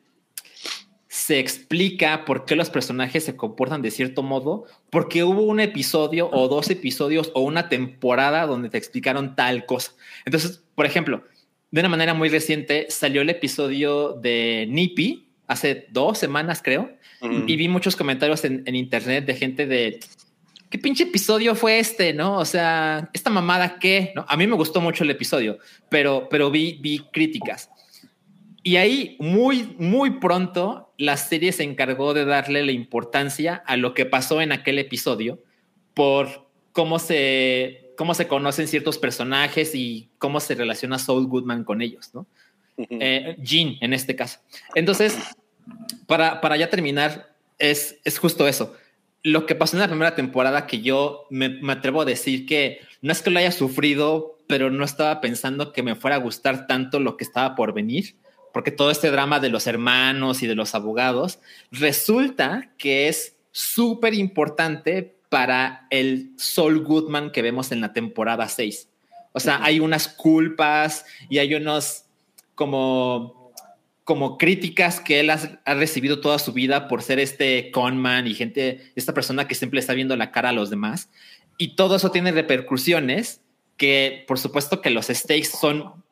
se 1.08 1.40
explica 1.40 2.26
por 2.26 2.46
qué 2.46 2.56
los 2.56 2.72
personajes 2.72 3.24
se 3.24 3.36
comportan 3.36 3.84
de 3.84 3.92
cierto 3.92 4.24
modo, 4.24 4.66
porque 4.90 5.24
hubo 5.24 5.44
un 5.44 5.60
episodio 5.60 6.28
o 6.32 6.48
dos 6.48 6.72
episodios 6.72 7.32
o 7.36 7.42
una 7.42 7.70
temporada 7.70 8.48
donde 8.48 8.70
te 8.70 8.80
explicaron 8.80 9.36
tal 9.36 9.66
cosa. 9.68 9.94
Entonces, 10.26 10.64
por 10.74 10.88
ejemplo, 10.88 11.24
de 11.70 11.80
una 11.80 11.90
manera 11.90 12.16
muy 12.16 12.30
reciente 12.30 12.88
salió 12.90 13.22
el 13.22 13.30
episodio 13.30 14.14
de 14.14 14.66
Nippy 14.70 15.30
hace 15.48 15.88
dos 15.92 16.18
semanas, 16.18 16.62
creo, 16.64 16.92
Mm. 17.24 17.46
y 17.48 17.56
vi 17.56 17.70
muchos 17.70 17.96
comentarios 17.96 18.44
en, 18.44 18.64
en 18.66 18.76
internet 18.76 19.26
de 19.26 19.36
gente 19.36 19.66
de 19.66 20.00
qué 20.74 20.80
pinche 20.80 21.04
episodio 21.04 21.54
fue 21.54 21.78
este, 21.78 22.14
¿no? 22.14 22.40
O 22.40 22.46
sea, 22.46 23.08
esta 23.14 23.30
mamada 23.30 23.78
qué, 23.78 24.12
¿no? 24.16 24.26
A 24.28 24.36
mí 24.36 24.48
me 24.48 24.56
gustó 24.56 24.82
mucho 24.82 25.04
el 25.04 25.12
episodio, 25.12 25.60
pero, 25.88 26.28
pero 26.32 26.50
vi, 26.50 26.80
vi 26.82 26.98
críticas. 27.14 27.70
Y 28.64 28.78
ahí 28.78 29.16
muy, 29.20 29.76
muy 29.78 30.18
pronto 30.18 30.92
la 30.98 31.16
serie 31.18 31.52
se 31.52 31.62
encargó 31.62 32.16
de 32.16 32.26
darle 32.26 32.66
la 32.66 32.72
importancia 32.72 33.62
a 33.68 33.78
lo 33.78 33.94
que 33.94 34.08
pasó 34.08 34.42
en 34.42 34.52
aquel 34.52 34.80
episodio 34.80 35.44
por 35.94 36.50
cómo 36.72 36.98
se, 36.98 37.94
cómo 37.96 38.16
se 38.16 38.28
conocen 38.28 38.68
ciertos 38.68 38.98
personajes 38.98 39.76
y 39.76 40.10
cómo 40.18 40.40
se 40.40 40.56
relaciona 40.56 40.98
Saul 40.98 41.28
Goodman 41.28 41.66
con 41.66 41.84
ellos, 41.84 42.10
¿no? 42.16 42.26
Eh, 42.78 43.36
Jean 43.38 43.76
en 43.80 43.94
este 43.94 44.16
caso. 44.16 44.40
Entonces, 44.74 45.20
para, 46.08 46.42
para 46.42 46.58
ya 46.58 46.72
terminar, 46.72 47.36
es, 47.60 48.00
es 48.04 48.18
justo 48.18 48.48
eso. 48.48 48.76
Lo 49.24 49.46
que 49.46 49.56
pasó 49.56 49.76
en 49.76 49.82
la 49.82 49.88
primera 49.88 50.16
temporada 50.16 50.68
que 50.68 50.82
yo 50.82 51.26
me, 51.30 51.50
me 51.50 51.74
atrevo 51.74 52.02
a 52.02 52.06
decir 52.06 52.46
que 52.46 52.82
no 53.02 53.12
es 53.12 53.22
que 53.22 53.30
lo 53.30 53.40
haya 53.40 53.52
sufrido, 53.52 54.38
pero 54.48 54.70
no 54.70 54.84
estaba 54.84 55.22
pensando 55.22 55.72
que 55.72 55.84
me 55.84 55.96
fuera 55.96 56.18
a 56.18 56.20
gustar 56.20 56.68
tanto 56.68 57.00
lo 57.00 57.18
que 57.18 57.24
estaba 57.24 57.56
por 57.56 57.74
venir, 57.74 58.16
porque 58.54 58.72
todo 58.72 58.92
este 58.92 59.12
drama 59.12 59.40
de 59.40 59.50
los 59.50 59.66
hermanos 59.66 60.44
y 60.44 60.48
de 60.48 60.56
los 60.56 60.76
abogados 60.76 61.40
resulta 61.72 62.72
que 62.78 63.08
es 63.08 63.36
súper 63.52 64.14
importante 64.14 65.16
para 65.30 65.88
el 65.90 66.32
Saul 66.38 66.84
Goodman 66.84 67.32
que 67.32 67.42
vemos 67.42 67.72
en 67.72 67.82
la 67.82 67.94
temporada 67.94 68.48
6. 68.48 68.90
O 69.32 69.40
sea, 69.40 69.64
hay 69.64 69.80
unas 69.80 70.08
culpas 70.08 71.06
y 71.28 71.40
hay 71.40 71.56
unos 71.56 72.06
como, 72.54 73.43
como 74.04 74.38
críticas 74.38 75.00
que 75.00 75.20
él 75.20 75.30
ha, 75.30 75.40
recibido 75.76 76.20
toda 76.20 76.40
su 76.40 76.52
vida 76.52 76.88
por 76.88 77.02
ser 77.02 77.20
este 77.20 77.72
conman 77.72 78.28
y 78.28 78.34
gente, 78.34 78.92
esta 78.96 79.14
persona 79.14 79.48
que 79.48 79.56
siempre 79.56 79.80
está 79.80 79.94
viendo 79.94 80.16
la 80.18 80.32
cara 80.32 80.50
a 80.50 80.54
los 80.54 80.70
demás. 80.70 81.10
Y 81.58 81.76
todo 81.76 81.96
eso 81.96 82.12
tiene 82.12 82.32
repercusiones 82.32 83.42
que, 83.78 84.26
por 84.28 84.40
supuesto, 84.40 84.82
que 84.82 84.90
los 84.90 85.08
stakes 85.08 85.46
son 85.60 86.04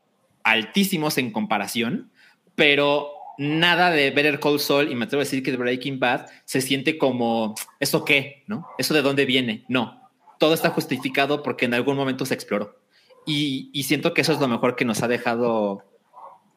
altísimos 0.44 1.18
en 1.18 1.32
comparación, 1.32 2.12
pero 2.56 3.12
nada 3.38 3.92
de 3.92 4.12
Better 4.12 4.40
Call 4.40 4.60
Saul 4.60 4.92
y 4.92 4.96
me 4.96 5.06
atrevo 5.06 5.22
a 5.22 5.26
decir 5.26 5.44
que 5.44 5.52
de 5.52 5.58
Breaking 5.58 6.00
Bad 6.00 6.28
se 6.46 6.62
siente 6.62 6.98
como 6.98 7.56
eso 7.80 8.06
qué, 8.06 8.44
¿no? 8.48 8.68
Eso 8.78 8.94
de 8.94 9.02
dónde 9.02 9.26
viene. 9.26 9.66
No, 9.68 10.10
todo 10.40 10.54
está 10.54 10.70
justificado 10.70 11.44
porque 11.44 11.66
en 11.66 11.74
algún 11.74 11.98
momento 11.98 12.26
se 12.26 12.36
exploró. 12.36 12.80
Y, 13.26 13.70
y 13.74 13.84
siento 13.84 14.14
que 14.14 14.22
eso 14.22 14.34
es 14.34 14.40
lo 14.40 14.48
mejor 14.48 14.76
que 14.76 14.86
nos 14.86 15.04
ha 15.04 15.08
dejado 15.08 15.84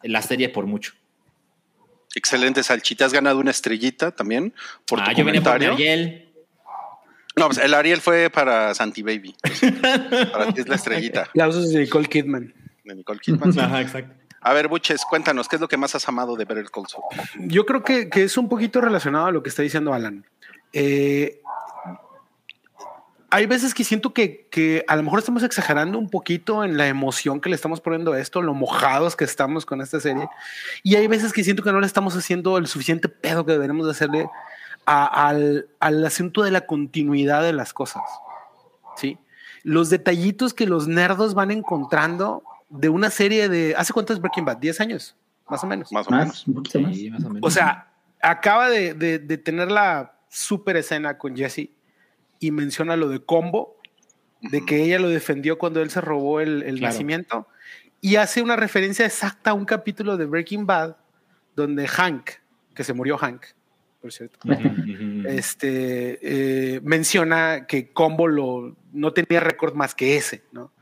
la 0.03 0.23
serie 0.23 0.49
por 0.49 0.67
mucho. 0.67 0.95
Excelente, 2.15 2.63
Salchita. 2.63 3.05
Has 3.05 3.13
ganado 3.13 3.39
una 3.39 3.51
estrellita 3.51 4.11
también 4.11 4.55
por 4.87 5.01
ah, 5.01 5.07
tu 5.07 5.11
yo 5.13 5.25
vine 5.25 5.41
por 5.41 5.53
comentario. 5.53 5.75
Ariel. 5.75 6.33
No, 7.37 7.47
pues 7.47 7.59
el 7.59 7.75
Ariel 7.75 8.01
fue 8.01 8.31
para 8.31 8.75
Santi 8.75 9.03
Baby. 9.03 9.35
para 10.33 10.53
ti 10.53 10.61
es 10.61 10.69
la 10.69 10.77
estrellita 10.77 11.23
Aplausos 11.23 11.71
de 11.71 11.81
Nicole 11.81 12.07
Kidman. 12.07 12.55
de 12.85 12.95
Nicole 12.95 13.21
Kidman. 13.21 13.59
Ajá, 13.59 13.81
exacto. 13.81 14.15
A 14.41 14.53
ver, 14.53 14.69
Buches, 14.69 15.05
cuéntanos, 15.09 15.49
¿qué 15.49 15.57
es 15.57 15.61
lo 15.61 15.69
que 15.69 15.79
más 15.79 15.95
has 15.95 16.07
amado 16.07 16.37
de 16.37 16.45
Better 16.45 16.71
Call 16.71 16.85
Saul? 16.87 17.05
Yo 17.49 17.65
creo 17.65 17.83
que, 17.83 18.11
que 18.11 18.25
es 18.25 18.37
un 18.37 18.49
poquito 18.49 18.81
relacionado 18.81 19.27
a 19.27 19.33
lo 19.33 19.43
que 19.43 19.49
está 19.49 19.63
diciendo 19.63 19.95
Alan. 19.95 20.27
Eh, 20.71 21.41
hay 23.35 23.47
veces 23.47 23.75
que 23.75 23.83
siento 23.85 24.13
que, 24.15 24.47
que 24.51 24.85
a 24.87 24.95
lo 24.97 25.03
mejor 25.03 25.19
estamos 25.19 25.43
exagerando 25.43 25.99
un 25.99 26.09
poquito 26.09 26.63
en 26.65 26.77
la 26.77 26.87
emoción 26.87 27.41
que 27.41 27.49
le 27.49 27.57
estamos 27.57 27.81
poniendo 27.81 28.13
a 28.13 28.21
esto, 28.21 28.43
lo 28.43 28.55
mojados 28.55 29.17
que 29.17 29.25
estamos 29.25 29.67
con 29.67 29.81
esta 29.81 29.99
serie. 29.99 30.29
Y 30.83 30.95
hay 30.95 31.07
veces 31.09 31.33
que 31.33 31.43
siento 31.43 31.63
que 31.63 31.73
no 31.73 31.81
le 31.81 31.87
estamos 31.87 32.17
haciendo 32.17 32.59
el 32.59 32.67
suficiente 32.69 33.09
pedo 33.09 33.45
que 33.45 33.53
deberemos 33.53 33.87
de 33.87 33.93
hacerle 33.93 34.29
a- 34.87 35.29
al, 35.29 35.67
al 35.81 36.05
asunto 36.07 36.43
de 36.43 36.51
la 36.53 36.63
continuidad 36.67 37.43
de 37.43 37.53
las 37.53 37.73
cosas. 37.73 38.03
¿sí? 38.97 39.19
Los 39.65 39.91
detallitos 39.91 40.55
que 40.55 40.67
los 40.67 40.87
nerdos 40.87 41.35
van 41.35 41.51
encontrando 41.51 42.45
de 42.69 42.89
una 42.89 43.11
serie 43.11 43.49
de... 43.49 43.75
¿Hace 43.77 43.93
cuánto 43.93 44.13
es 44.13 44.21
Breaking 44.21 44.45
Bad? 44.45 44.59
¿10 44.59 44.81
años? 44.81 45.17
Más 45.49 45.63
o 45.65 45.67
menos. 45.67 45.91
Más 45.91 46.07
o 46.07 46.11
menos. 46.11 46.27
Más, 46.29 46.47
un 46.47 46.55
poquito 46.55 46.81
más. 46.81 46.95
Sí, 46.97 47.11
más 47.11 47.25
o 47.25 47.29
menos. 47.31 47.41
O 47.47 47.51
sea, 47.51 47.89
acaba 48.23 48.69
de, 48.69 48.95
de- 48.95 49.19
de 49.19 49.39
tener 49.39 49.71
la 49.73 50.13
super 50.29 50.77
escena 50.77 51.19
con 51.19 51.37
Jesse 51.37 51.69
y 52.47 52.51
menciona 52.51 52.97
lo 52.97 53.09
de 53.09 53.21
Combo, 53.25 53.81
de 54.41 54.65
que 54.65 54.83
ella 54.85 54.99
lo 54.99 55.09
defendió 55.09 55.57
cuando 55.59 55.81
él 55.81 55.91
se 55.91 56.01
robó 56.01 56.41
el, 56.41 56.63
el 56.63 56.79
Claro. 56.79 56.93
nacimiento, 56.93 57.49
y 58.01 58.17
hace 58.17 58.43
una 58.43 58.57
referencia 58.57 59.07
exacta 59.07 59.51
a 59.51 59.55
un 59.55 59.65
capítulo 59.65 60.17
de 60.17 60.27
Breaking 60.27 60.67
Bad 60.67 60.97
donde 61.57 61.87
Hank, 61.89 62.31
que 62.75 62.85
se 62.85 62.93
murió 62.93 63.17
Hank, 63.17 63.47
por 64.03 64.13
cierto, 64.13 64.39
este, 65.27 66.19
eh, 66.77 66.81
menciona 66.83 67.67
que 67.67 67.91
Combo 67.93 68.29
lo, 68.29 68.77
no 68.93 69.13
tenía 69.13 69.41
récord 69.41 69.75
más 69.75 69.95
que 69.95 70.17
ese, 70.17 70.43
¿no? 70.53 70.73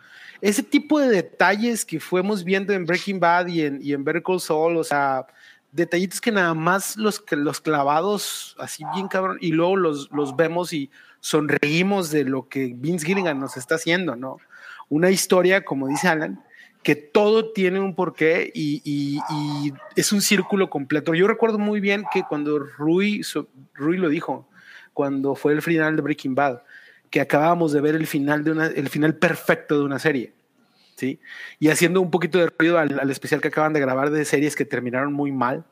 Ese 0.40 0.64
tipo 0.64 0.98
de 0.98 1.08
detalles 1.08 1.84
que 1.84 2.00
fuimos 2.00 2.42
viendo 2.42 2.72
en 2.72 2.84
Breaking 2.84 3.20
Bad 3.20 3.46
y 3.46 3.62
en, 3.62 3.78
y 3.80 3.92
en 3.92 4.02
Better 4.02 4.24
Call 4.24 4.40
Saul, 4.40 4.76
o 4.76 4.82
sea, 4.82 5.24
detallitos 5.70 6.20
que 6.20 6.32
nada 6.32 6.52
más 6.54 6.96
los, 6.96 7.20
que- 7.20 7.36
los 7.36 7.60
clavados 7.60 8.56
así 8.58 8.82
bien 8.92 9.06
cabrón, 9.06 9.38
y 9.40 9.52
luego 9.52 9.76
los, 9.76 10.10
los 10.10 10.34
vemos 10.34 10.72
y 10.72 10.90
sonreímos 11.22 12.10
de 12.10 12.24
lo 12.24 12.48
que 12.48 12.74
Vince 12.76 13.06
Gilligan 13.06 13.38
nos 13.38 13.56
está 13.56 13.76
haciendo, 13.76 14.16
¿no? 14.16 14.38
Una 14.88 15.10
historia, 15.10 15.64
como 15.64 15.86
dice 15.86 16.08
Alan, 16.08 16.42
que 16.82 16.96
todo 16.96 17.52
tiene 17.52 17.78
un 17.78 17.94
porqué 17.94 18.50
y, 18.52 18.82
y- 18.84 19.20
y 19.30 19.72
es 19.94 20.12
un 20.12 20.20
círculo 20.20 20.68
completo. 20.68 21.14
Yo 21.14 21.28
recuerdo 21.28 21.58
muy 21.58 21.80
bien 21.80 22.04
que 22.12 22.24
cuando 22.24 22.58
Rui, 22.58 23.22
Rui 23.74 23.96
lo 23.98 24.08
dijo, 24.08 24.48
cuando 24.92 25.36
fue 25.36 25.52
el 25.52 25.62
final 25.62 25.94
de 25.94 26.02
Breaking 26.02 26.34
Bad, 26.34 26.62
que 27.08 27.20
acabábamos 27.20 27.72
de 27.72 27.80
ver 27.80 27.94
el 27.94 28.06
final, 28.08 28.42
de 28.42 28.50
una, 28.50 28.66
el 28.66 28.88
final 28.88 29.14
perfecto 29.14 29.78
de 29.78 29.84
una 29.84 30.00
serie. 30.00 30.32
¿sí? 30.96 31.20
Y 31.60 31.68
haciendo 31.68 32.00
un 32.00 32.10
poquito 32.10 32.38
de 32.38 32.50
ruido 32.58 32.78
al, 32.78 32.98
al 32.98 33.10
especial 33.10 33.40
que 33.40 33.48
acaban 33.48 33.72
de 33.72 33.80
grabar 33.80 34.10
de 34.10 34.24
series 34.24 34.56
que 34.56 34.64
terminaron 34.64 35.12
muy 35.12 35.30
mal. 35.30 35.64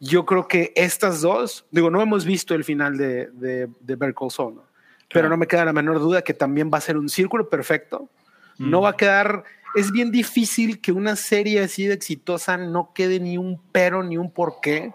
Yo 0.00 0.26
creo 0.26 0.48
que 0.48 0.72
estas 0.74 1.20
dos, 1.20 1.66
digo, 1.70 1.88
no 1.88 2.02
hemos 2.02 2.24
visto 2.24 2.54
el 2.54 2.64
final 2.64 2.96
de, 2.98 3.26
de, 3.32 3.68
de 3.80 3.96
Better 3.96 4.14
¿no? 4.38 4.67
Pero 5.12 5.28
no 5.28 5.36
me 5.36 5.46
queda 5.46 5.64
la 5.64 5.72
menor 5.72 5.98
duda 5.98 6.22
que 6.22 6.34
también 6.34 6.70
va 6.72 6.78
a 6.78 6.82
ser 6.82 6.96
un 6.96 7.08
círculo 7.08 7.48
perfecto. 7.48 8.08
No 8.58 8.80
va 8.80 8.90
a 8.90 8.96
quedar, 8.96 9.44
es 9.76 9.92
bien 9.92 10.10
difícil 10.10 10.80
que 10.80 10.90
una 10.90 11.14
serie 11.14 11.60
así 11.60 11.86
de 11.86 11.94
exitosa 11.94 12.56
no 12.56 12.92
quede 12.92 13.20
ni 13.20 13.38
un 13.38 13.60
pero, 13.70 14.02
ni 14.02 14.16
un 14.18 14.32
porqué, 14.32 14.92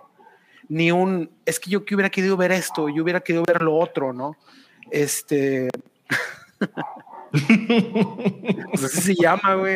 ni 0.68 0.92
un, 0.92 1.32
es 1.46 1.62
que 1.62 1.70
yo 1.70 1.86
que 1.86 1.96
hubiera 1.96 2.10
querido 2.10 2.36
ver 2.36 2.52
esto, 2.52 2.90
yo 2.90 3.04
hubiera 3.04 3.22
querido 3.22 3.46
ver 3.48 3.62
lo 3.62 3.76
otro, 3.76 4.12
¿no? 4.12 4.36
Este... 4.92 5.70
pues 8.72 8.84
así 8.84 9.02
se 9.02 9.16
llama, 9.16 9.56
güey. 9.56 9.76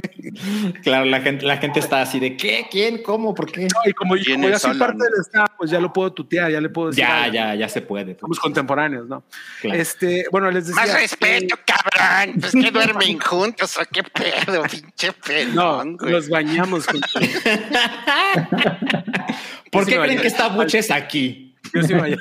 Claro, 0.83 1.05
la 1.05 1.21
gente, 1.21 1.43
la 1.45 1.57
gente 1.57 1.79
está 1.79 2.01
así 2.01 2.19
de 2.19 2.37
¿qué? 2.37 2.67
¿Quién? 2.69 3.01
¿Cómo? 3.01 3.33
¿Por 3.33 3.51
qué? 3.51 3.61
No, 3.61 3.67
y 3.85 3.93
como, 3.93 4.15
y 4.15 4.23
¿Quién 4.23 4.41
como 4.41 4.49
ya 4.49 4.59
soy 4.59 4.77
parte 4.77 5.03
del 5.03 5.21
staff, 5.21 5.49
pues 5.57 5.71
ya 5.71 5.79
lo 5.79 5.91
puedo 5.91 6.13
tutear, 6.13 6.51
ya 6.51 6.61
le 6.61 6.69
puedo 6.69 6.89
decir. 6.89 7.03
Ya, 7.03 7.23
algo. 7.23 7.33
ya, 7.33 7.55
ya 7.55 7.69
se 7.69 7.81
puede. 7.81 8.13
pues. 8.13 8.19
Somos 8.21 8.39
contemporáneos, 8.39 9.07
¿no? 9.07 9.23
Claro. 9.61 9.79
Este, 9.81 10.25
bueno, 10.31 10.51
les 10.51 10.67
decía. 10.67 10.81
Más 10.83 10.93
respeto, 10.93 11.55
cabrón. 11.65 12.35
Pues 12.39 12.51
que 12.53 12.71
duermen 12.71 13.19
juntos 13.19 13.77
o 13.77 13.81
qué 13.91 14.03
pedo, 14.03 14.63
pinche 14.71 15.07
No, 15.07 15.13
pelón, 15.25 15.97
güey. 15.97 16.11
los 16.11 16.29
bañamos 16.29 16.85
con 16.85 16.99
¿Por 19.71 19.85
qué 19.85 19.97
me 19.97 20.03
creen 20.03 20.17
bañé. 20.17 20.21
que 20.21 20.27
está 20.27 20.47
Buches 20.49 20.91
aquí? 20.91 21.55
Yo 21.73 21.83
sí 21.83 21.93
bañé. 21.93 22.17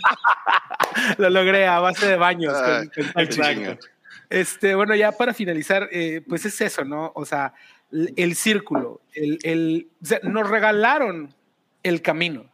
Lo 1.18 1.30
logré 1.30 1.66
a 1.66 1.78
base 1.78 2.06
de 2.08 2.16
baños. 2.16 2.54
Ah, 2.56 2.82
con- 2.94 3.04
con- 3.12 3.22
Exacto. 3.22 3.78
Este, 4.30 4.74
bueno, 4.74 4.94
ya 4.94 5.12
para 5.12 5.32
finalizar, 5.34 5.88
eh, 5.92 6.22
pues 6.28 6.44
es 6.46 6.60
eso, 6.60 6.84
¿no? 6.84 7.12
O 7.14 7.24
sea, 7.24 7.54
el 7.92 8.34
círculo, 8.34 9.00
el, 9.14 9.38
el- 9.42 9.88
o 10.02 10.06
sea, 10.06 10.20
nos 10.24 10.48
regalaron 10.50 11.32
el 11.82 12.02
camino. 12.02 12.50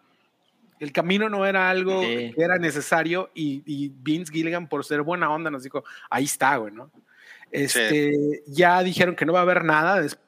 El 0.78 0.92
camino 0.92 1.28
no 1.28 1.46
era 1.46 1.70
algo 1.70 2.02
Sí. 2.02 2.32
que 2.34 2.42
era 2.42 2.58
necesario 2.58 3.30
y, 3.34 3.62
y 3.64 3.88
Vince 3.88 4.32
Gilligan, 4.32 4.68
por 4.68 4.84
ser 4.84 5.02
buena 5.02 5.30
onda, 5.32 5.50
nos 5.50 5.62
dijo, 5.62 5.84
ahí 6.10 6.24
está, 6.24 6.56
güey, 6.56 6.72
¿no? 6.74 6.90
Este, 7.50 8.42
Ya 8.46 8.82
dijeron 8.82 9.14
que 9.14 9.24
no 9.24 9.32
va 9.32 9.38
a 9.40 9.42
haber 9.42 9.64
nada 9.64 10.00
después 10.00 10.20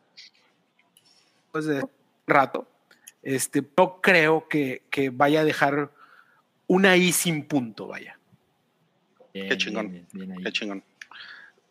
de 1.66 1.82
un 1.82 1.90
rato. 2.26 2.68
Este, 3.22 3.62
no 3.76 4.00
creo 4.00 4.46
que, 4.48 4.82
que 4.90 5.10
vaya 5.10 5.40
a 5.40 5.44
dejar 5.44 5.90
una 6.66 6.96
I 6.96 7.12
sin 7.12 7.44
punto, 7.44 7.86
vaya. 7.88 8.18
Bien, 9.32 9.48
Qué 9.48 9.56
chingón. 9.56 9.90
bien, 9.90 10.06
bien, 10.12 10.28
bien 10.28 10.38
ahí. 10.38 10.44
Qué 10.44 10.52
chingón. 10.52 10.84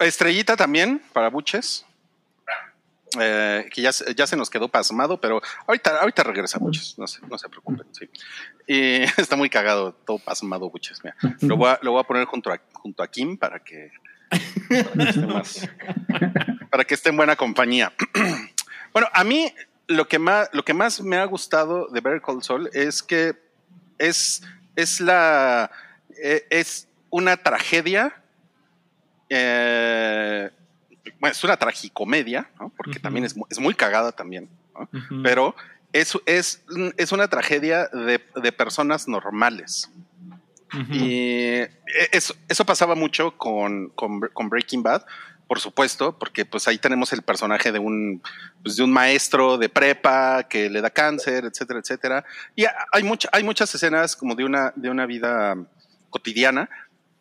Estrellita 0.06 0.56
también 0.56 1.02
para 1.14 1.30
Buches. 1.30 1.86
Eh, 3.20 3.70
que 3.72 3.84
ya, 3.84 3.92
ya 4.16 4.26
se 4.26 4.36
nos 4.36 4.50
quedó 4.50 4.68
pasmado, 4.68 5.22
pero 5.22 5.40
ahorita, 5.68 6.00
ahorita 6.00 6.24
regresa 6.24 6.58
Buches, 6.58 6.98
no 6.98 7.06
se, 7.06 7.22
no 7.28 7.38
se 7.38 7.48
preocupen. 7.48 7.86
sí. 7.92 8.10
Y 8.66 9.04
está 9.22 9.36
muy 9.36 9.50
cagado, 9.50 9.94
todo 9.94 10.18
pasmado 10.18 10.70
Buches. 10.70 11.00
Lo, 11.42 11.56
voy 11.56 11.70
a, 11.70 11.80
lo 11.84 11.92
voy 11.92 12.02
a 12.02 12.04
poner 12.04 12.26
junto 12.26 12.52
a, 12.52 12.60
junto 12.74 13.04
a 13.04 13.08
Kim 13.08 13.38
para 13.38 13.60
que, 13.60 13.92
para 16.72 16.84
que 16.86 16.94
esté 16.96 17.10
en 17.10 17.18
buena 17.18 17.36
compañía. 17.36 17.94
bueno, 18.94 19.08
a 19.14 19.24
mí 19.24 19.54
lo 19.88 20.08
que 20.08 20.18
más, 20.18 20.50
lo 20.54 20.64
que 20.66 20.74
más 20.74 21.02
me 21.02 21.18
ha 21.18 21.26
gustado 21.26 21.88
de 21.90 22.02
Better 22.02 22.22
Call 22.22 22.44
Saul 22.44 22.70
es 22.74 23.04
que 23.04 23.36
es, 24.00 24.42
es 24.76 25.00
la 25.00 25.70
eh, 26.22 26.46
es 26.50 26.88
una 27.10 27.38
tragedia. 27.38 28.23
Eh, 29.34 30.52
bueno, 31.20 31.32
es 31.32 31.44
una 31.44 31.58
tragicomedia, 31.58 32.50
¿no? 32.60 32.72
porque 32.76 33.00
también 33.00 33.26
es, 33.26 33.36
es 33.50 33.60
muy 33.60 33.74
cagada 33.74 34.12
también, 34.12 34.50
pero 35.24 35.56
es, 35.92 36.18
es, 36.26 36.64
es 36.98 37.12
una 37.12 37.28
tragedia 37.28 37.88
de, 37.88 38.22
de 38.36 38.52
personas 38.52 39.08
normales. 39.08 39.90
Y 40.92 41.60
eso, 42.12 42.34
eso 42.50 42.66
pasaba 42.66 42.96
mucho 42.96 43.38
con, 43.38 43.90
con, 43.90 44.22
con 44.34 44.50
Breaking 44.50 44.82
Bad, 44.82 45.06
por 45.48 45.60
supuesto, 45.60 46.18
porque 46.18 46.46
pues 46.46 46.68
ahí 46.68 46.80
tenemos 46.80 47.14
el 47.14 47.22
personaje 47.22 47.72
de 47.72 47.78
un, 47.78 48.24
pues, 48.64 48.78
de 48.78 48.84
un 48.84 48.92
maestro 48.92 49.60
de 49.60 49.70
prepa 49.70 50.48
que 50.50 50.70
le 50.72 50.82
da 50.82 50.90
cáncer, 50.90 51.46
etcétera, 51.46 51.80
etcétera. 51.80 52.26
Y 52.56 52.66
hay, 52.92 53.04
mucha, 53.04 53.30
hay 53.32 53.44
muchas 53.44 53.74
escenas 53.76 54.16
como 54.16 54.34
de 54.34 54.46
una, 54.46 54.74
de 54.76 54.90
una 54.90 55.06
vida 55.06 55.56
cotidiana, 56.10 56.70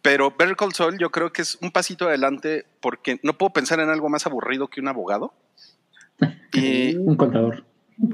pero 0.03 0.33
Better 0.37 0.57
Call 0.57 0.75
Saul 0.75 0.99
yo 0.99 1.11
creo 1.11 1.33
que 1.33 1.43
es 1.43 1.57
un 1.63 1.71
pasito 1.71 2.09
adelante 2.09 2.67
porque 2.81 3.21
no 3.23 3.39
puedo 3.39 3.53
pensar 3.53 3.81
en 3.81 3.89
algo 3.89 4.09
más 4.09 4.27
aburrido 4.27 4.69
que 4.69 4.81
un 4.81 4.89
abogado. 4.89 5.33
Y 6.53 6.97
Un 6.97 7.17
contador. 7.17 7.65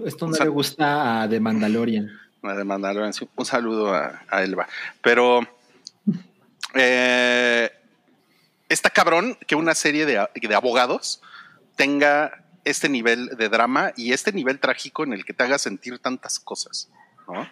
Esto 0.04 0.28
no 0.28 0.36
le 0.36 0.48
gusta 0.48 1.22
a 1.22 1.28
The 1.28 1.40
Mandalorian. 1.40 2.08
de 2.42 2.64
Mandalorian, 2.64 3.12
sí, 3.12 3.28
un 3.34 3.44
saludo 3.44 3.94
a, 3.94 4.22
a 4.28 4.42
Elba. 4.42 4.68
Pero 5.02 5.40
eh, 6.74 7.70
está 8.68 8.90
cabrón 8.90 9.36
que 9.46 9.56
una 9.56 9.74
serie 9.74 10.06
de, 10.06 10.24
de 10.34 10.54
abogados 10.54 11.20
tenga 11.76 12.44
este 12.64 12.88
nivel 12.88 13.28
de 13.36 13.48
drama 13.48 13.92
y 13.96 14.12
este 14.12 14.32
nivel 14.32 14.60
trágico 14.60 15.04
en 15.04 15.14
el 15.14 15.24
que 15.24 15.32
te 15.32 15.44
haga 15.44 15.58
sentir 15.58 15.98
tantas 15.98 16.38
cosas. 16.38 16.90
¿no? 17.26 17.48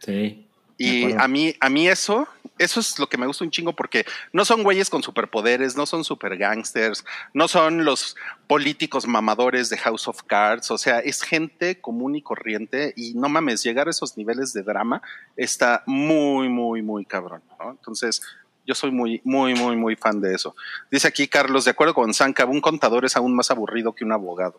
Sí. 0.00 0.47
Y 0.78 1.12
a 1.12 1.26
mí, 1.26 1.54
a 1.60 1.68
mí 1.68 1.88
eso 1.88 2.28
eso 2.58 2.80
es 2.80 2.98
lo 2.98 3.08
que 3.08 3.16
me 3.16 3.26
gusta 3.26 3.44
un 3.44 3.50
chingo 3.50 3.72
porque 3.72 4.04
no 4.32 4.44
son 4.44 4.62
güeyes 4.62 4.90
con 4.90 5.02
superpoderes, 5.02 5.76
no 5.76 5.86
son 5.86 6.04
super 6.04 6.36
gangsters, 6.36 7.04
no 7.32 7.48
son 7.48 7.84
los 7.84 8.16
políticos 8.46 9.06
mamadores 9.06 9.70
de 9.70 9.78
House 9.78 10.08
of 10.08 10.22
Cards, 10.24 10.70
o 10.70 10.78
sea, 10.78 10.98
es 10.98 11.22
gente 11.22 11.80
común 11.80 12.16
y 12.16 12.22
corriente 12.22 12.92
y 12.96 13.14
no 13.14 13.28
mames, 13.28 13.62
llegar 13.62 13.86
a 13.86 13.90
esos 13.90 14.16
niveles 14.16 14.52
de 14.52 14.62
drama 14.62 15.02
está 15.36 15.82
muy, 15.86 16.48
muy, 16.48 16.82
muy 16.82 17.04
cabrón, 17.04 17.42
¿no? 17.58 17.70
Entonces, 17.70 18.22
yo 18.66 18.74
soy 18.74 18.90
muy, 18.90 19.20
muy, 19.24 19.54
muy, 19.54 19.76
muy 19.76 19.96
fan 19.96 20.20
de 20.20 20.34
eso. 20.34 20.54
Dice 20.90 21.08
aquí 21.08 21.28
Carlos, 21.28 21.64
de 21.64 21.70
acuerdo 21.70 21.94
con 21.94 22.12
Sanka, 22.12 22.44
un 22.44 22.60
contador 22.60 23.04
es 23.04 23.16
aún 23.16 23.34
más 23.34 23.50
aburrido 23.50 23.94
que 23.94 24.04
un 24.04 24.12
abogado. 24.12 24.58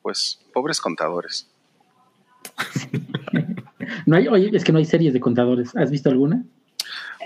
Pues, 0.00 0.40
pobres 0.52 0.80
contadores. 0.80 1.48
no 4.06 4.16
hay, 4.16 4.28
oye, 4.28 4.50
es 4.52 4.64
que 4.64 4.72
no 4.72 4.78
hay 4.78 4.84
series 4.84 5.12
de 5.12 5.20
contadores. 5.20 5.76
¿Has 5.76 5.90
visto 5.90 6.08
alguna? 6.08 6.42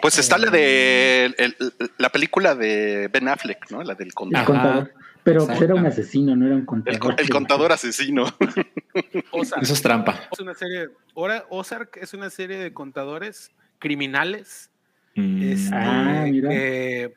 Pues 0.02 0.18
está 0.18 0.38
la 0.38 0.50
de 0.50 1.26
el, 1.36 1.56
la 1.98 2.08
película 2.08 2.54
de 2.54 3.08
Ben 3.08 3.28
Affleck, 3.28 3.70
¿no? 3.70 3.82
La 3.82 3.94
del 3.94 4.14
contador. 4.14 4.46
contador. 4.46 4.92
Pero 5.22 5.46
pues, 5.46 5.60
era 5.60 5.74
un 5.74 5.84
asesino, 5.84 6.34
no 6.34 6.46
era 6.46 6.54
un 6.54 6.64
contador. 6.64 7.16
El, 7.18 7.28
contador 7.28 7.72
asesino. 7.72 8.24
Eso 9.60 9.74
es 9.74 9.82
trampa. 9.82 10.18
Es 10.32 10.40
una 10.40 10.54
serie, 10.54 10.88
Ozark 11.14 11.98
es 11.98 12.14
una 12.14 12.30
serie 12.30 12.58
de 12.58 12.72
contadores 12.72 13.50
criminales. 13.78 14.70
Mm. 15.14 15.42
Este, 15.42 15.74
Ah, 15.74 16.24
mira. 16.26 16.48
que, 16.48 17.14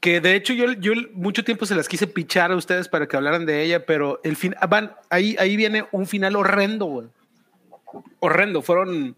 que 0.00 0.20
de 0.20 0.34
hecho 0.34 0.52
yo, 0.52 0.72
yo 0.72 0.92
mucho 1.12 1.44
tiempo 1.44 1.66
se 1.66 1.76
las 1.76 1.88
quise 1.88 2.08
pichar 2.08 2.50
a 2.50 2.56
ustedes 2.56 2.88
para 2.88 3.06
que 3.06 3.16
hablaran 3.16 3.46
de 3.46 3.62
ella, 3.62 3.86
pero 3.86 4.20
el 4.24 4.34
fin, 4.34 4.56
ah, 4.58 4.66
van, 4.66 4.92
ahí, 5.10 5.36
ahí 5.38 5.54
viene 5.56 5.86
un 5.92 6.06
final 6.06 6.34
horrendo, 6.34 6.86
güey. 6.86 7.08
Horrendo. 8.20 8.62
Fueron 8.62 9.16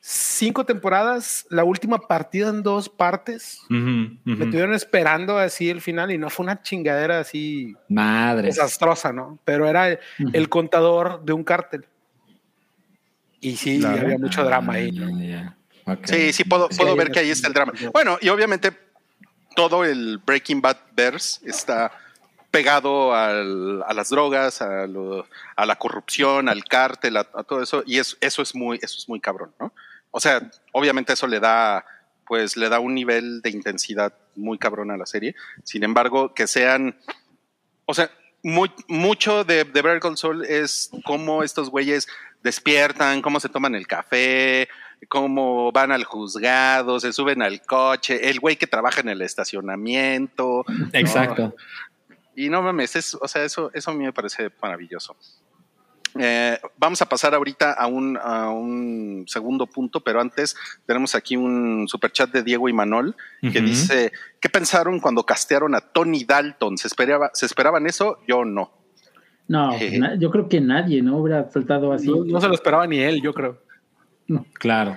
cinco 0.00 0.64
temporadas, 0.64 1.46
la 1.50 1.64
última 1.64 1.98
partida 1.98 2.48
en 2.50 2.62
dos 2.62 2.88
partes. 2.88 3.60
Me 3.68 4.18
estuvieron 4.24 4.72
esperando 4.72 5.38
así 5.38 5.68
el 5.68 5.80
final 5.80 6.12
y 6.12 6.18
no 6.18 6.30
fue 6.30 6.44
una 6.44 6.62
chingadera 6.62 7.18
así 7.18 7.74
Madre. 7.88 8.46
desastrosa, 8.46 9.12
¿no? 9.12 9.38
Pero 9.44 9.68
era 9.68 9.98
el, 10.32 10.48
contador 10.48 11.24
de 11.24 11.32
un 11.32 11.42
cártel. 11.42 11.86
Y 13.40 13.56
sí, 13.56 13.80
Claro. 13.80 14.02
había 14.02 14.18
mucho 14.18 14.44
drama 14.44 14.74
ahí, 14.74 14.92
¿no? 14.92 15.08
Ah. 15.86 15.96
Sí, 16.04 16.32
sí, 16.32 16.44
puedo, 16.44 16.68
ver 16.96 17.10
que 17.10 17.20
ahí 17.20 17.30
está 17.30 17.48
el 17.48 17.54
drama. 17.54 17.72
Bueno, 17.92 18.18
y 18.20 18.28
obviamente 18.28 18.72
todo 19.56 19.84
el 19.84 20.18
Breaking 20.24 20.60
Bad 20.60 20.76
verse 20.94 21.40
está 21.48 21.90
pegado 22.56 23.14
al- 23.14 23.82
a 23.86 23.92
las 23.92 24.08
drogas, 24.08 24.62
a, 24.62 24.86
lo- 24.86 25.26
a 25.56 25.66
la 25.66 25.76
corrupción, 25.76 26.48
al 26.48 26.64
cártel, 26.64 27.16
a, 27.18 27.24
todo 27.24 27.62
eso, 27.62 27.82
y 27.86 27.98
es- 27.98 28.16
eso 28.20 28.40
es 28.42 28.54
muy, 28.54 28.76
eso 28.82 28.96
es 28.98 29.08
muy 29.08 29.20
cabrón, 29.20 29.52
¿no? 29.60 29.72
O 30.10 30.20
sea, 30.20 30.40
obviamente 30.72 31.12
eso 31.12 31.26
le 31.26 31.38
da, 31.38 31.84
pues 32.26 32.56
le 32.56 32.68
da 32.70 32.78
un 32.80 32.94
nivel 32.94 33.42
de 33.42 33.50
intensidad 33.50 34.14
muy 34.34 34.56
cabrón 34.56 34.90
a 34.90 34.96
la 34.96 35.04
serie. 35.04 35.34
Sin 35.64 35.84
embargo, 35.84 36.32
que 36.32 36.46
sean, 36.46 36.96
o 37.84 37.92
sea, 37.92 38.10
muy, 38.42 38.70
mucho 38.88 39.44
de, 39.44 39.64
de 39.64 39.82
Better 39.82 40.00
Call 40.00 40.16
Saul 40.16 40.44
es 40.46 40.90
cómo 41.04 41.42
estos 41.42 41.68
güeyes 41.68 42.06
despiertan, 42.42 43.20
cómo 43.20 43.38
se 43.40 43.48
toman 43.48 43.74
el 43.74 43.86
café, 43.86 44.68
cómo 45.08 45.70
van 45.72 45.92
al 45.92 46.04
juzgado, 46.04 46.98
se 47.00 47.12
suben 47.12 47.42
al 47.42 47.60
coche, 47.62 48.30
el 48.30 48.40
güey 48.40 48.56
que 48.56 48.66
trabaja 48.66 49.00
en 49.02 49.08
el 49.10 49.20
estacionamiento. 49.20 50.64
Exacto. 50.92 51.54
Y 52.36 52.48
no 52.50 52.62
mames, 52.62 52.94
es, 52.96 53.14
o 53.20 53.26
sea, 53.26 53.42
eso, 53.44 53.70
eso 53.74 53.90
a 53.90 53.94
mí 53.94 54.04
me 54.04 54.12
parece 54.12 54.50
maravilloso. 54.62 55.16
Eh, 56.18 56.58
vamos 56.78 57.02
a 57.02 57.06
pasar 57.06 57.34
ahorita 57.34 57.72
a 57.72 57.86
un, 57.88 58.16
a 58.16 58.48
un 58.50 59.24
segundo 59.26 59.66
punto, 59.66 60.00
pero 60.00 60.20
antes 60.20 60.54
tenemos 60.86 61.14
aquí 61.14 61.36
un 61.36 61.86
superchat 61.88 62.30
de 62.30 62.42
Diego 62.42 62.68
y 62.68 62.72
Manol 62.72 63.14
que 63.42 63.60
dice, 63.60 64.12
¿qué 64.40 64.48
pensaron 64.48 64.98
cuando 65.00 65.24
castearon 65.24 65.74
a 65.74 65.80
Tony 65.80 66.24
Dalton? 66.24 66.78
¿Se, 66.78 66.88
esperaba, 66.88 67.30
¿Se 67.34 67.44
esperaban 67.46 67.86
eso? 67.86 68.18
Yo 68.26 68.44
no. 68.46 68.70
No, 69.48 69.74
Eh. 69.74 69.98
na- 69.98 70.14
yo 70.18 70.30
creo 70.30 70.48
que 70.48 70.60
nadie, 70.60 71.02
¿no? 71.02 71.18
Hubiera 71.18 71.50
saltado 71.50 71.92
así. 71.92 72.08
No, 72.08 72.24
no 72.24 72.40
se 72.40 72.48
lo 72.48 72.54
esperaba 72.54 72.86
ni 72.86 72.98
él, 72.98 73.20
yo 73.22 73.32
creo. 73.34 73.62
Claro. 74.54 74.96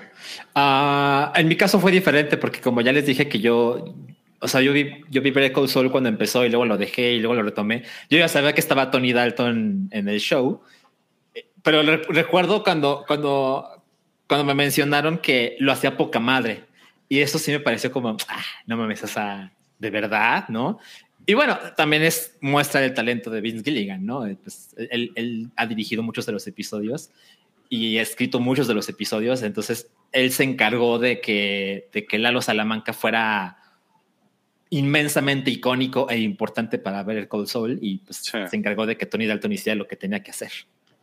Ah, 0.55 1.31
en 1.35 1.47
mi 1.47 1.55
caso 1.55 1.79
fue 1.79 1.91
diferente 1.91 2.35
porque 2.37 2.61
como 2.61 2.81
ya 2.81 2.91
les 2.91 3.05
dije 3.05 3.27
que 3.29 3.39
yo, 3.39 3.93
o 4.41 4.47
sea, 4.47 4.61
yo 4.61 4.73
vi, 4.73 5.01
yo 5.09 5.21
vi 5.21 5.31
Call 5.31 5.69
Saul 5.69 5.91
cuando 5.91 6.09
empezó 6.09 6.45
y 6.45 6.49
luego 6.49 6.65
lo 6.65 6.77
dejé 6.77 7.13
y 7.13 7.19
luego 7.19 7.35
lo 7.35 7.43
retomé. 7.43 7.83
Yo 8.09 8.17
ya 8.17 8.27
sabía 8.27 8.53
que 8.53 8.61
estaba 8.61 8.91
Tony 8.91 9.13
Dalton 9.13 9.89
en 9.91 10.07
el 10.09 10.19
show, 10.19 10.61
eh, 11.33 11.47
pero 11.61 11.81
re- 11.83 12.03
recuerdo 12.09 12.63
cuando, 12.63 13.03
cuando, 13.07 13.83
cuando 14.27 14.45
me 14.45 14.53
mencionaron 14.53 15.17
que 15.17 15.57
lo 15.59 15.71
hacía 15.71 15.97
poca 15.97 16.19
madre 16.19 16.63
y 17.07 17.19
eso 17.19 17.39
sí 17.39 17.51
me 17.51 17.59
pareció 17.59 17.91
como, 17.91 18.15
ah, 18.27 18.43
no 18.65 18.77
mames, 18.77 19.03
o 19.03 19.07
sea, 19.07 19.51
de 19.77 19.89
verdad, 19.89 20.47
¿no? 20.49 20.79
Y 21.25 21.33
bueno, 21.33 21.57
también 21.75 22.03
es 22.03 22.37
muestra 22.41 22.81
del 22.81 22.93
talento 22.93 23.29
de 23.29 23.41
Vince 23.41 23.63
Gilligan, 23.63 24.05
¿no? 24.05 24.25
Eh, 24.25 24.37
pues, 24.41 24.73
él, 24.77 25.11
él 25.15 25.49
ha 25.55 25.65
dirigido 25.67 26.01
muchos 26.01 26.25
de 26.25 26.31
los 26.31 26.47
episodios 26.47 27.11
y 27.69 27.97
ha 27.97 28.01
escrito 28.01 28.39
muchos 28.39 28.67
de 28.67 28.73
los 28.73 28.89
episodios, 28.89 29.43
entonces 29.43 29.91
él 30.11 30.31
se 30.31 30.43
encargó 30.43 30.97
de 30.97 31.21
que, 31.21 31.87
de 31.93 32.05
que 32.05 32.17
Lalo 32.17 32.41
Salamanca 32.41 32.93
fuera 32.93 33.58
inmensamente 34.71 35.49
icónico 35.51 36.09
e 36.09 36.19
importante 36.19 36.77
para 36.77 37.01
ver 37.03 37.17
el 37.17 37.27
Cold 37.27 37.47
Soul 37.47 37.79
y 37.81 37.97
pues, 37.99 38.17
Sí. 38.17 38.37
se 38.47 38.55
encargó 38.55 38.85
de 38.85 38.97
que 38.97 39.05
Tony 39.05 39.25
Dalton 39.25 39.51
hiciera 39.51 39.75
lo 39.75 39.87
que 39.87 39.95
tenía 39.95 40.21
que 40.21 40.31
hacer. 40.31 40.51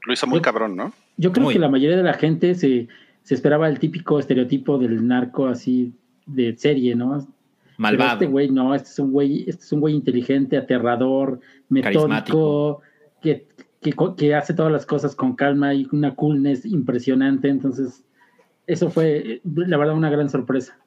Lo 0.07 0.13
hizo 0.13 0.27
muy 0.27 0.39
Yo- 0.39 0.43
cabrón, 0.43 0.77
¿no? 0.77 0.93
Yo 1.17 1.33
creo 1.33 1.45
Muy. 1.45 1.55
que 1.55 1.59
la 1.61 1.69
mayoría 1.69 1.97
de 1.97 2.03
la 2.05 2.15
gente 2.15 2.55
se, 2.55 2.87
se 3.23 3.35
esperaba 3.35 3.69
el 3.69 3.79
típico 3.81 4.19
estereotipo 4.21 4.79
del 4.79 5.07
narco 5.07 5.49
así 5.49 5.93
de 6.27 6.57
serie, 6.57 6.95
¿no? 6.95 7.19
Pero 7.19 7.33
Malvado. 7.79 8.13
este 8.13 8.27
güey 8.27 8.51
no, 8.51 8.75
este 8.75 8.89
es 8.89 8.99
un 9.01 9.11
güey, 9.13 9.45
este 9.49 9.65
es 9.65 9.73
un 9.73 9.81
güey 9.81 9.95
inteligente, 9.95 10.57
aterrador, 10.57 11.41
metódico, 11.69 12.81
que, 13.21 13.47
que 14.17 14.35
hace 14.35 14.55
todas 14.55 14.73
las 14.73 14.87
cosas 14.87 15.15
con 15.15 15.35
calma 15.37 15.75
y 15.75 15.87
una 15.93 16.15
coolness 16.15 16.65
impresionante. 16.65 17.49
Entonces, 17.49 18.05
eso 18.67 18.91
fue, 18.91 19.41
la 19.45 19.77
verdad, 19.77 19.95
una 19.95 20.09
gran 20.11 20.31
sorpresa. 20.31 20.79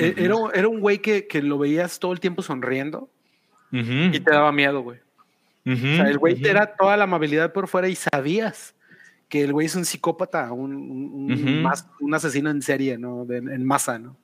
E- 0.00 0.14
Era, 0.16 0.34
era 0.54 0.68
un 0.68 0.80
güey 0.80 0.98
que, 0.98 1.26
que 1.26 1.42
lo 1.42 1.58
veías 1.58 1.98
todo 1.98 2.12
el 2.12 2.20
tiempo 2.20 2.42
sonriendo 2.42 3.08
Ujú, 3.72 4.14
y 4.14 4.20
te 4.20 4.30
daba 4.32 4.50
miedo, 4.52 4.80
güey. 4.82 4.98
ujú, 5.66 5.74
O 5.74 5.96
sea, 5.96 6.08
el 6.08 6.18
güey 6.18 6.34
ujú. 6.34 6.46
era 6.46 6.74
toda 6.76 6.96
la 6.96 7.04
amabilidad 7.04 7.52
por 7.52 7.68
fuera 7.68 7.88
y 7.88 7.94
sabías 7.94 8.74
que 9.28 9.44
el 9.44 9.52
güey 9.52 9.66
es 9.66 9.76
un 9.76 9.84
psicópata, 9.84 10.50
un, 10.52 10.74
un- 10.74 11.12
un 11.12 11.32
Ujú. 11.32 11.50
mas- 11.62 11.86
un 12.00 12.12
asesino 12.14 12.50
en 12.50 12.62
serie, 12.62 12.98
¿no? 12.98 13.24
De- 13.26 13.36
en 13.38 13.64
masa, 13.64 13.98
¿no? 13.98 14.16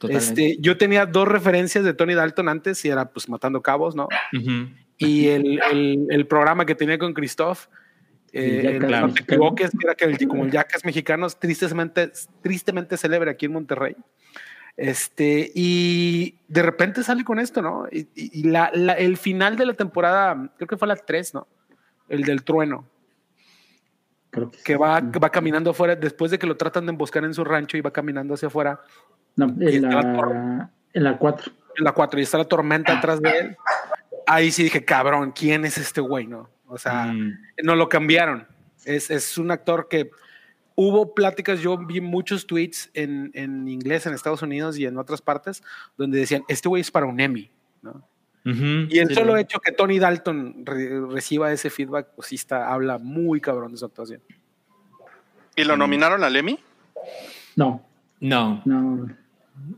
Totalmente. 0.00 0.48
Este, 0.50 0.62
yo 0.62 0.76
tenía 0.78 1.04
dos 1.06 1.26
referencias 1.28 1.84
de 1.84 1.92
Tony 1.94 2.14
Dalton 2.14 2.48
antes 2.48 2.84
y 2.84 2.88
era 2.88 3.10
pues 3.10 3.28
Matando 3.28 3.60
Cabos, 3.62 3.94
¿no? 3.94 4.08
Y 4.98 5.26
el, 5.28 5.60
el- 5.70 6.06
el 6.08 6.26
programa 6.26 6.64
que 6.64 6.74
tenía 6.74 6.98
con 6.98 7.12
Christoph, 7.12 7.66
eh, 8.32 8.60
El 8.64 8.84
el 8.84 8.90
No 8.90 9.12
te 9.12 9.22
equivoques, 9.22 9.70
que 9.70 9.78
era 9.86 9.94
que 9.94 10.04
el, 10.06 10.28
como 10.28 10.44
el 10.44 10.50
Jackass 10.50 10.84
mexicano, 10.84 11.26
tristemente, 11.30 12.10
tristemente 12.42 12.96
célebre 12.96 13.30
aquí 13.30 13.46
en 13.46 13.52
Monterrey. 13.52 13.96
Este, 14.76 15.50
y 15.54 16.34
de 16.48 16.62
repente 16.62 17.02
sale 17.02 17.24
con 17.24 17.38
esto, 17.38 17.62
¿no? 17.62 17.86
Y, 17.90 18.42
la- 18.48 18.70
la- 18.74 18.92
el 18.92 19.16
final 19.16 19.56
de 19.56 19.64
la 19.66 19.72
temporada, 19.74 20.50
creo 20.56 20.68
que 20.68 20.76
fue 20.76 20.86
la 20.88 20.96
3, 20.96 21.32
¿no? 21.34 21.46
El 22.08 22.22
del 22.22 22.44
trueno, 22.44 22.84
Creo 24.30 24.50
que, 24.50 24.58
que 24.58 24.72
sí. 24.74 24.78
va, 24.78 25.00
va 25.00 25.30
caminando 25.30 25.70
afuera, 25.70 25.96
después 25.96 26.30
de 26.30 26.38
que 26.38 26.46
lo 26.46 26.56
tratan 26.56 26.84
de 26.86 26.90
emboscar 26.92 27.24
en 27.24 27.32
su 27.32 27.42
rancho 27.42 27.76
y 27.76 27.80
va 27.80 27.90
caminando 27.90 28.34
hacia 28.34 28.48
afuera, 28.48 28.80
No, 29.36 29.46
en 29.46 29.82
la, 29.82 30.00
en 30.92 31.04
la 31.04 31.18
4. 31.18 31.50
en 31.76 31.84
la 31.84 31.92
4 31.92 32.20
y 32.20 32.22
está 32.22 32.36
la 32.38 32.44
tormenta 32.44 32.98
atrás 32.98 33.20
de 33.22 33.30
él. 33.38 33.56
Ahí 34.26 34.50
sí 34.50 34.64
dije, 34.64 34.84
cabrón, 34.84 35.32
¿quién 35.32 35.64
es 35.64 35.78
este 35.78 36.00
güey, 36.02 36.26
no? 36.26 36.50
O 36.68 36.76
sea, 36.78 37.06
Mm. 37.06 37.38
no 37.62 37.76
lo 37.76 37.88
cambiaron. 37.88 38.46
Es, 38.84 39.10
es 39.10 39.38
un 39.38 39.50
actor 39.50 39.88
que 39.88 40.10
hubo 40.76 41.14
pláticas, 41.14 41.60
yo 41.60 41.76
vi 41.78 42.00
muchos 42.00 42.46
tweets 42.46 42.90
en, 42.94 43.30
en 43.34 43.66
inglés 43.66 44.06
en 44.06 44.14
Estados 44.14 44.42
Unidos 44.42 44.78
y 44.78 44.86
en 44.86 44.96
otras 44.98 45.20
partes 45.22 45.62
donde 45.96 46.18
decían, 46.20 46.44
este 46.48 46.68
güey 46.68 46.82
es 46.82 46.90
para 46.92 47.06
un 47.06 47.18
Emmy, 47.18 47.50
¿no? 47.82 48.06
Y 48.44 48.98
el 49.00 49.08
Sí. 49.08 49.14
solo 49.16 49.36
hecho 49.36 49.58
que 49.58 49.72
Tony 49.72 49.98
Dalton 49.98 50.64
re- 50.64 51.00
reciba 51.08 51.50
ese 51.52 51.68
feedback, 51.68 52.10
pues 52.14 52.28
sí 52.28 52.36
está, 52.36 52.72
habla 52.72 52.98
muy 52.98 53.40
cabrón 53.40 53.72
de 53.72 53.78
su 53.78 53.84
actuación. 53.86 54.20
¿Y 55.56 55.64
lo 55.64 55.76
nominaron 55.76 56.22
al 56.22 56.36
Emmy? 56.36 56.60
No, 57.56 57.82
No, 58.20 58.62
no, 58.64 59.08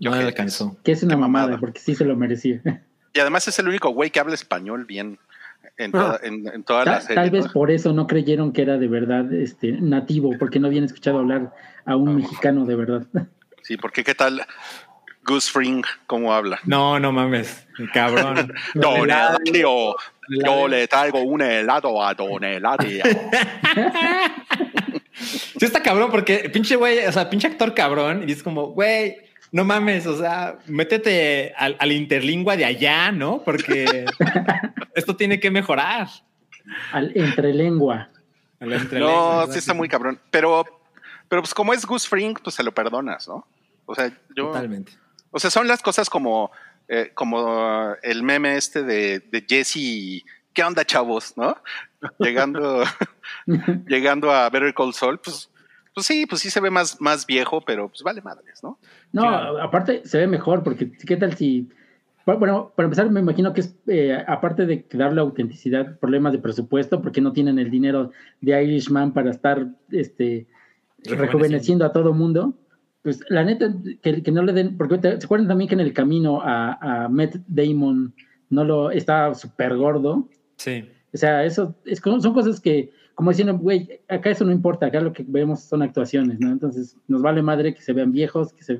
Yo 0.01 0.11
no 0.11 0.17
le 0.17 0.23
qué- 0.23 0.29
alcanzó. 0.29 0.77
que 0.85 0.93
es 0.93 1.03
una 1.03 1.17
mamada. 1.17 1.59
porque 1.59 1.81
sí 1.81 1.95
se 1.95 2.05
lo 2.05 2.15
merecía. 2.15 2.61
Y 3.15 3.21
además 3.21 3.49
es 3.49 3.59
el 3.59 3.69
único 3.69 3.89
güey 3.91 4.11
que 4.11 4.21
habla 4.21 4.35
español 4.35 4.85
bien 4.85 5.19
en 5.79 5.93
toda, 5.93 6.21
en, 6.23 6.47
en 6.53 6.63
toda 6.65 6.85
la 6.85 6.93
Tal, 6.93 7.03
serie. 7.03 7.15
tal 7.17 7.31
vez 7.31 7.47
¿no? 7.47 7.53
por 7.53 7.71
eso 7.71 7.93
no 7.93 8.07
creyeron 8.07 8.53
que 8.53 8.63
era 8.63 8.77
de 8.79 8.89
verdad 8.89 9.33
este, 9.33 9.73
nativo, 9.73 10.33
porque 10.39 10.59
no 10.59 10.67
habían 10.67 10.85
escuchado 10.85 11.19
hablar 11.19 11.53
a 11.85 11.97
un 11.97 12.17
mexicano 12.17 12.65
de 12.67 12.77
verdad. 12.77 13.07
Sí, 13.63 13.77
porque 13.77 14.03
qué 14.03 14.15
tal 14.15 14.41
Gus 15.27 15.51
Fring, 15.51 15.85
cómo 16.07 16.33
habla. 16.33 16.59
No, 16.65 16.99
no 16.99 17.13
mames, 17.13 17.67
cabrón. 17.93 18.51
Don. 18.75 19.05
Eladio, 19.05 19.95
yo 20.43 20.69
le 20.69 20.89
traigo 20.89 21.21
un 21.21 21.43
helado 21.43 22.03
a 22.03 22.15
Don 22.15 22.43
Eladio. 22.45 23.05
Sí 25.21 25.65
está 25.65 25.83
cabrón 25.83 26.13
porque 26.13 26.49
pinche 26.49 26.77
güey, 26.77 27.05
o 27.05 27.11
sea, 27.11 27.29
pinche 27.29 27.49
actor 27.49 27.75
cabrón 27.75 28.25
y 28.29 28.33
es 28.33 28.43
como, 28.43 28.69
güey, 28.69 29.17
no 29.51 29.65
mames, 29.65 30.07
o 30.07 30.19
sea, 30.19 30.59
métete 30.67 31.55
al, 31.57 31.77
al 31.79 31.93
interlingua 31.93 32.57
de 32.57 32.65
allá, 32.65 33.11
¿no? 33.13 33.43
Porque 33.45 34.05
esto 34.95 35.17
tiene 35.17 35.41
que 35.41 35.51
mejorar. 35.51 36.09
Al 36.93 37.17
entrelengua. 37.17 38.11
Al 38.61 38.71
No, 38.99 39.47
sí 39.51 39.59
está 39.59 39.75
muy 39.75 39.89
cabrón. 39.89 40.21
Pero, 40.31 40.65
pero 41.29 41.43
pues 41.43 41.55
como 41.55 41.73
es 41.73 41.87
Goose 41.87 42.09
Fring, 42.09 42.39
pues 42.43 42.57
se 42.57 42.63
lo 42.63 42.73
perdonas, 42.73 43.29
¿no? 43.29 43.47
O 43.87 43.95
sea, 43.95 44.11
yo. 44.37 44.49
Totalmente. 44.49 44.93
O 45.31 45.39
sea, 45.39 45.51
son 45.51 45.69
las 45.69 45.83
cosas 45.83 46.11
como, 46.11 46.51
eh, 46.89 47.13
como 47.15 47.95
el 48.03 48.23
meme 48.23 48.57
este 48.57 48.83
de, 48.83 49.21
de 49.21 49.45
Jesse. 49.47 50.25
¿Qué 50.53 50.65
onda, 50.65 50.85
chavos? 50.85 51.37
¿No? 51.37 51.57
Llegando, 52.19 52.85
llegando 53.87 54.33
a 54.33 54.49
Better 54.51 54.75
Call 54.75 54.95
Saul, 54.95 55.19
pues, 55.19 55.51
pues 55.99 56.07
sí, 56.07 56.27
pues 56.27 56.41
sí 56.41 56.51
se 56.51 56.61
ve 56.61 56.71
más, 56.71 57.01
más 57.01 57.27
viejo, 57.27 57.61
pero 57.61 57.89
pues 57.89 58.03
vale 58.03 58.23
madres, 58.23 58.63
¿no? 58.63 58.79
No, 59.13 59.23
Claro. 59.23 59.63
aparte 59.63 60.03
se 60.05 60.19
ve 60.19 60.27
mejor, 60.27 60.63
porque 60.63 60.91
¿qué 60.93 61.17
tal 61.17 61.35
si... 61.35 61.69
Bueno, 62.25 62.73
para 62.77 62.85
empezar, 62.87 63.11
me 63.11 63.21
imagino 63.21 63.55
que 63.55 63.63
es, 63.63 63.75
eh, 63.87 64.23
aparte 64.27 64.67
de 64.67 64.87
darle 64.93 65.21
autenticidad, 65.23 65.99
problemas 65.99 66.33
de 66.33 66.39
presupuesto, 66.39 67.01
porque 67.01 67.23
no 67.23 67.33
tienen 67.33 67.59
el 67.59 67.71
dinero 67.71 68.11
de 68.43 68.63
Irishman 68.65 69.13
para 69.15 69.31
estar 69.31 69.67
este, 69.91 70.47
Rejuveneciendo. 70.99 71.23
rejuveneciendo 71.25 71.85
a 71.87 71.93
todo 71.93 72.13
mundo. 72.13 72.55
Pues 73.03 73.21
la 73.31 73.45
neta, 73.45 73.73
que, 74.03 74.23
que 74.23 74.31
no 74.31 74.43
le 74.43 74.53
den, 74.53 74.77
porque 74.77 74.99
te- 74.99 75.19
se 75.19 75.25
acuerdan 75.25 75.49
también 75.49 75.69
que 75.69 75.75
en 75.75 75.81
el 75.81 75.95
camino 75.95 76.43
a, 76.43 77.05
a 77.05 77.09
Matt 77.09 77.37
Damon 77.47 78.13
no 78.51 78.63
lo 78.65 78.91
estaba 78.91 79.35
súper 79.35 79.77
gordo. 79.79 80.29
Sí. 80.59 80.87
O 81.15 81.17
sea, 81.17 81.45
eso 81.45 81.75
es, 81.87 82.01
son 82.01 82.35
cosas 82.35 82.61
que, 82.61 82.93
como 83.19 83.31
diciendo, 83.31 83.59
güey, 83.59 84.01
acá 84.09 84.31
eso 84.31 84.45
no 84.45 84.53
importa, 84.53 84.87
acá 84.87 85.01
lo 85.01 85.13
que 85.13 85.25
vemos 85.27 85.65
son 85.65 85.83
actuaciones, 85.83 86.39
¿no? 86.39 86.53
Entonces, 86.53 86.97
nos 87.09 87.21
vale 87.21 87.43
madre 87.43 87.75
que 87.75 87.83
se 87.83 87.93
vean 87.93 88.13
viejos, 88.13 88.53
que 88.53 88.63
se. 88.63 88.79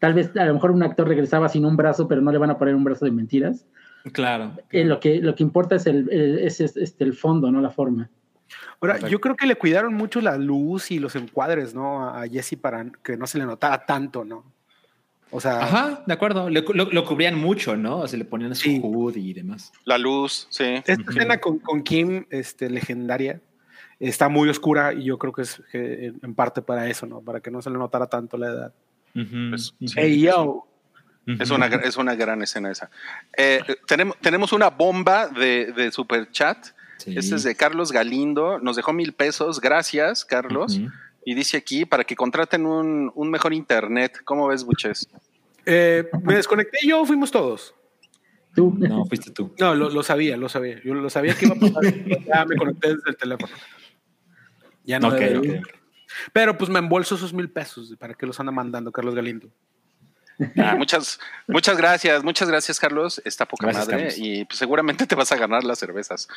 Tal 0.00 0.14
vez 0.14 0.36
a 0.36 0.44
lo 0.46 0.54
mejor 0.54 0.72
un 0.72 0.82
actor 0.82 1.06
regresaba 1.06 1.48
sin 1.48 1.64
un 1.64 1.76
brazo, 1.76 2.08
pero 2.08 2.20
no 2.20 2.32
le 2.32 2.38
van 2.38 2.50
a 2.50 2.58
poner 2.58 2.74
un 2.74 2.82
brazo 2.82 3.04
de 3.04 3.12
mentiras. 3.12 3.66
Claro. 4.12 4.50
Eh, 4.72 4.84
lo, 4.84 4.98
que, 4.98 5.20
lo 5.20 5.36
que 5.36 5.44
importa 5.44 5.76
es 5.76 5.86
el, 5.86 6.10
el- 6.10 6.40
es, 6.40 6.60
es, 6.60 6.76
este, 6.76 7.04
el 7.04 7.14
fondo, 7.14 7.52
no 7.52 7.60
la 7.60 7.70
forma. 7.70 8.10
Ahora, 8.80 8.98
yo 9.08 9.20
creo 9.20 9.36
que 9.36 9.46
le 9.46 9.54
cuidaron 9.54 9.94
mucho 9.94 10.20
la 10.20 10.36
luz 10.38 10.90
y 10.90 10.98
los 10.98 11.14
encuadres, 11.14 11.72
¿no? 11.72 12.08
A 12.08 12.26
Jesse 12.26 12.56
para 12.60 12.84
que 13.02 13.16
no 13.16 13.28
se 13.28 13.38
le 13.38 13.46
notara 13.46 13.86
tanto, 13.86 14.24
¿no? 14.24 14.44
O 15.30 15.40
sea, 15.40 15.60
Ajá, 15.62 16.02
de 16.06 16.12
acuerdo. 16.14 16.48
Le- 16.50 16.64
lo, 16.74 16.86
lo 16.90 17.04
cubrían 17.04 17.38
mucho, 17.38 17.76
¿no? 17.76 17.98
O 18.00 18.08
sea, 18.08 18.18
le 18.18 18.24
ponían 18.24 18.54
su 18.56 18.62
Sí. 18.62 18.80
hood 18.82 19.14
y 19.16 19.34
demás. 19.34 19.72
La 19.84 19.98
luz, 19.98 20.48
sí. 20.50 20.64
esta 20.64 20.94
escena 20.94 21.38
con, 21.38 21.58
con 21.60 21.82
Kim, 21.82 22.24
este, 22.30 22.70
legendaria, 22.70 23.40
está 24.00 24.28
muy 24.28 24.48
oscura 24.48 24.92
y 24.92 25.04
yo 25.04 25.18
creo 25.18 25.32
que 25.32 25.42
es 25.42 25.62
que 25.72 26.12
en 26.22 26.34
parte 26.34 26.62
para 26.62 26.88
eso, 26.88 27.06
¿no? 27.06 27.20
Para 27.20 27.40
que 27.40 27.50
no 27.50 27.62
se 27.62 27.70
le 27.70 27.78
notara 27.78 28.06
tanto 28.06 28.36
la 28.36 28.46
edad. 28.48 28.72
Pues, 29.12 29.74
sí. 29.80 29.94
Hey, 29.96 30.20
yo. 30.20 30.64
Es 31.26 31.50
una, 31.50 31.66
es 31.66 31.98
una 31.98 32.14
gran 32.14 32.40
escena 32.42 32.70
esa. 32.70 32.90
Eh, 33.36 33.60
tenemos, 33.86 34.16
tenemos 34.18 34.52
una 34.54 34.70
bomba 34.70 35.28
de, 35.28 35.72
de 35.72 35.92
super 35.92 36.30
chat. 36.30 36.68
Sí. 36.96 37.14
Este 37.16 37.34
es 37.34 37.42
de 37.42 37.54
Carlos 37.54 37.92
Galindo. 37.92 38.58
Nos 38.60 38.76
dejó 38.76 38.94
mil 38.94 39.12
pesos. 39.12 39.60
Gracias, 39.60 40.24
Carlos. 40.24 40.80
Y 41.26 41.34
dice 41.34 41.58
aquí 41.58 41.84
para 41.84 42.04
que 42.04 42.16
contraten 42.16 42.64
un, 42.64 43.12
un 43.14 43.30
mejor 43.30 43.52
internet. 43.52 44.20
¿Cómo 44.24 44.48
ves, 44.48 44.64
Buches? 44.64 45.06
Eh, 45.66 46.08
me 46.22 46.34
desconecté 46.34 46.78
yo, 46.86 47.04
fuimos 47.04 47.30
todos. 47.30 47.74
Tú, 48.54 48.74
No, 48.78 49.04
fuiste 49.04 49.30
tú. 49.30 49.54
No, 49.58 49.74
lo, 49.74 49.90
lo 49.90 50.02
sabía, 50.02 50.38
lo 50.38 50.48
sabía. 50.48 50.80
Yo 50.82 50.94
lo 50.94 51.10
sabía 51.10 51.34
que 51.34 51.44
iba 51.44 51.54
a 51.54 51.58
pasar. 51.60 51.82
ya 52.26 52.44
me 52.46 52.56
conecté 52.56 52.94
desde 52.94 53.10
el 53.10 53.16
teléfono. 53.16 53.52
Ya 54.88 54.98
no 54.98 55.08
Ok, 55.08 55.14
debe- 55.14 55.60
ok, 55.60 55.66
ok. 55.66 55.74
Pero 56.32 56.56
pues 56.58 56.70
me 56.70 56.78
embolso 56.80 57.14
esos 57.14 57.32
mil 57.34 57.48
pesos. 57.50 57.94
¿Para 57.98 58.14
qué 58.14 58.26
los 58.26 58.40
anda 58.40 58.50
mandando 58.50 58.90
Carlos 58.90 59.14
Galindo? 59.14 59.48
Ah, 60.56 60.76
muchas, 60.76 61.18
muchas 61.48 61.76
gracias, 61.76 62.22
muchas 62.22 62.48
gracias, 62.48 62.78
Carlos. 62.78 63.20
Está 63.24 63.44
poca 63.44 63.66
Gracias, 63.66 63.86
madre. 63.88 63.98
Carlos. 64.08 64.18
Y 64.18 64.44
pues, 64.44 64.58
seguramente 64.58 65.04
te 65.06 65.14
vas 65.16 65.30
a 65.32 65.36
ganar 65.36 65.64
las 65.64 65.78
cervezas. 65.80 66.28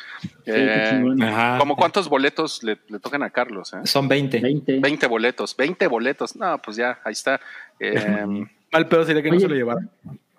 Ajá. 1.20 1.58
¿Cómo 1.58 1.76
cuántos 1.76 2.08
boletos 2.08 2.62
le, 2.62 2.78
le 2.88 2.98
tocan 2.98 3.22
a 3.22 3.30
Carlos? 3.30 3.72
eh? 3.74 3.78
Son 3.84 4.08
20. 4.08 4.40
20. 4.40 4.80
20 4.80 5.06
boletos, 5.06 5.56
20 5.56 5.86
boletos. 5.86 6.36
No, 6.36 6.58
pues 6.60 6.76
ya, 6.76 6.98
ahí 7.04 7.12
está. 7.12 7.40
Eh, 7.78 8.46
Mal 8.72 8.88
pedo 8.88 9.04
sería 9.04 9.22
que 9.22 9.28
no 9.30 9.36
Oye. 9.36 9.42
se 9.44 9.48
lo 9.48 9.54
llevara. 9.54 9.80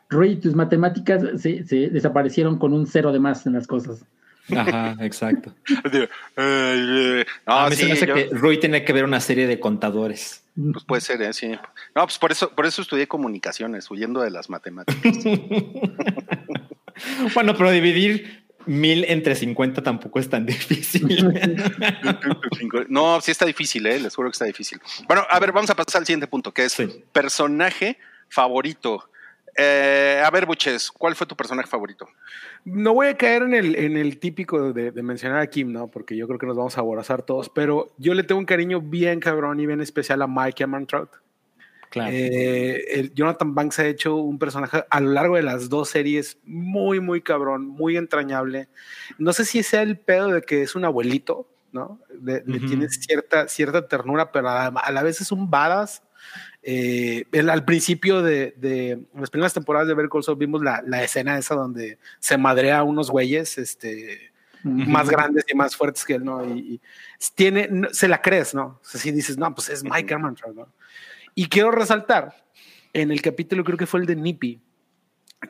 Rui, 0.09 0.35
tus 0.35 0.53
matemáticas 0.55 1.23
se, 1.41 1.63
se 1.65 1.89
desaparecieron 1.89 2.57
con 2.59 2.73
un 2.73 2.85
cero 2.85 3.11
de 3.11 3.19
más 3.19 3.45
en 3.47 3.53
las 3.53 3.65
cosas. 3.67 4.05
Ajá, 4.55 4.95
exacto. 5.01 5.53
digo, 5.91 6.05
eh, 6.37 7.25
no, 7.47 7.53
a 7.53 7.69
mí 7.69 7.75
se 7.75 7.81
sí, 7.83 7.87
me 7.87 7.93
hace 7.93 8.07
yo- 8.07 8.13
que 8.15 8.29
Rui 8.31 8.59
tiene 8.59 8.83
que 8.83 8.93
ver 8.93 9.03
una 9.05 9.19
serie 9.19 9.47
de 9.47 9.59
contadores. 9.59 10.43
pues 10.73 10.83
puede 10.85 11.01
ser, 11.01 11.21
eh, 11.21 11.33
sí. 11.33 11.49
No, 11.95 12.03
pues 12.05 12.17
por 12.17 12.31
eso, 12.31 12.49
por 12.53 12.65
eso 12.65 12.81
estudié 12.81 13.07
comunicaciones, 13.07 13.89
huyendo 13.89 14.21
de 14.21 14.31
las 14.31 14.49
matemáticas. 14.49 15.01
Bueno, 17.33 17.55
pero 17.57 17.71
dividir 17.71 18.43
mil 18.65 19.03
entre 19.05 19.35
50 19.35 19.81
tampoco 19.81 20.19
es 20.19 20.29
tan 20.29 20.45
difícil. 20.45 21.07
No, 22.87 23.19
sí 23.21 23.31
está 23.31 23.45
difícil, 23.45 23.85
eh, 23.87 23.99
les 23.99 24.15
juro 24.15 24.29
que 24.29 24.33
está 24.33 24.45
difícil. 24.45 24.79
Bueno, 25.07 25.25
a 25.29 25.39
ver, 25.39 25.51
vamos 25.51 25.69
a 25.69 25.75
pasar 25.75 26.01
al 26.01 26.05
siguiente 26.05 26.27
punto, 26.27 26.53
que 26.53 26.65
es 26.65 26.73
Sí. 26.73 26.87
personaje 27.11 27.97
favorito. 28.29 29.09
Eh, 29.55 30.21
a 30.25 30.29
ver, 30.31 30.45
Buches, 30.45 30.91
¿cuál 30.91 31.15
fue 31.15 31.27
tu 31.27 31.35
personaje 31.35 31.67
favorito? 31.69 32.07
No 32.65 32.93
voy 32.93 33.07
a 33.07 33.17
caer 33.17 33.43
en 33.43 33.53
el, 33.53 33.75
en 33.75 33.97
el 33.97 34.19
típico 34.19 34.73
de, 34.73 34.91
de 34.91 35.03
mencionar 35.03 35.39
a 35.39 35.47
Kim, 35.47 35.71
¿no? 35.71 35.89
Porque 35.89 36.15
yo 36.17 36.27
creo 36.27 36.39
que 36.39 36.45
nos 36.47 36.57
vamos 36.57 36.77
a 36.77 36.81
aborazar 36.81 37.21
todos, 37.23 37.49
pero 37.49 37.93
yo 37.97 38.13
le 38.13 38.23
tengo 38.23 38.39
un 38.39 38.45
cariño 38.45 38.81
bien 38.81 39.19
cabrón 39.19 39.59
y 39.59 39.65
bien 39.67 39.81
especial 39.81 40.21
a 40.23 40.27
Mike 40.27 40.63
Ehrmantraut. 40.63 41.09
claro. 41.89 42.09
Eh, 42.11 42.99
el 42.99 43.13
Jonathan 43.13 43.53
Banks 43.53 43.79
ha 43.79 43.85
hecho 43.85 44.15
un 44.15 44.39
personaje 44.39 44.83
a 44.89 44.99
lo 44.99 45.11
largo 45.11 45.35
de 45.35 45.43
las 45.43 45.69
dos 45.69 45.89
series 45.89 46.39
muy, 46.45 46.99
muy 46.99 47.21
cabrón, 47.21 47.67
muy 47.67 47.97
entrañable. 47.97 48.69
No 49.19 49.33
sé 49.33 49.45
si 49.45 49.61
sea 49.61 49.83
el 49.83 49.99
pedo 49.99 50.29
de 50.29 50.41
que 50.41 50.63
es 50.63 50.73
un 50.75 50.85
abuelito, 50.85 51.47
¿no? 51.71 51.99
Le, 52.23 52.43
le 52.45 52.57
Ujú. 52.57 52.65
tiene 52.67 52.89
cierta, 52.89 53.47
cierta 53.47 53.87
ternura, 53.87 54.31
pero 54.31 54.49
a, 54.49 54.67
a 54.67 54.91
la 54.91 55.03
vez 55.03 55.21
es 55.21 55.31
un 55.31 55.49
badass. 55.49 56.01
Eh, 56.65 57.25
al 57.49 57.65
principio 57.65 58.21
de, 58.21 58.53
de 58.57 58.99
las 59.15 59.29
primeras 59.29 59.53
temporadas 59.53 59.87
de 59.87 59.93
Better 59.93 60.09
Call 60.09 60.23
Saul 60.23 60.37
vimos 60.37 60.63
la, 60.63 60.81
la 60.87 61.03
escena 61.03 61.37
esa 61.37 61.55
donde 61.55 61.97
se 62.19 62.37
madrea 62.37 62.79
a 62.79 62.83
unos 62.83 63.11
güeyes, 63.11 63.57
este, 63.57 64.31
más 64.63 65.09
grandes 65.09 65.43
y 65.51 65.55
más 65.55 65.75
fuertes 65.75 66.05
que 66.05 66.13
él, 66.15 66.23
¿no? 66.23 66.45
Y, 66.55 66.59
y 66.75 66.81
tiene, 67.35 67.67
no- 67.69 67.89
se 67.91 68.07
la 68.07 68.21
crees, 68.21 68.55
¿no? 68.55 68.79
O 68.81 68.85
sea, 68.85 68.99
si 69.01 69.11
dices, 69.11 69.37
no, 69.37 69.53
pues 69.53 69.67
es 69.69 69.83
Mike 69.83 70.13
Ehrmantraut, 70.13 70.55
¿no? 70.55 70.67
Y 71.35 71.47
quiero 71.49 71.69
resaltar, 71.71 72.33
en 72.93 73.11
el 73.11 73.21
capítulo 73.21 73.63
creo 73.65 73.77
que 73.77 73.85
fue 73.87 73.99
el 73.99 74.05
de 74.05 74.15
Nippy, 74.15 74.61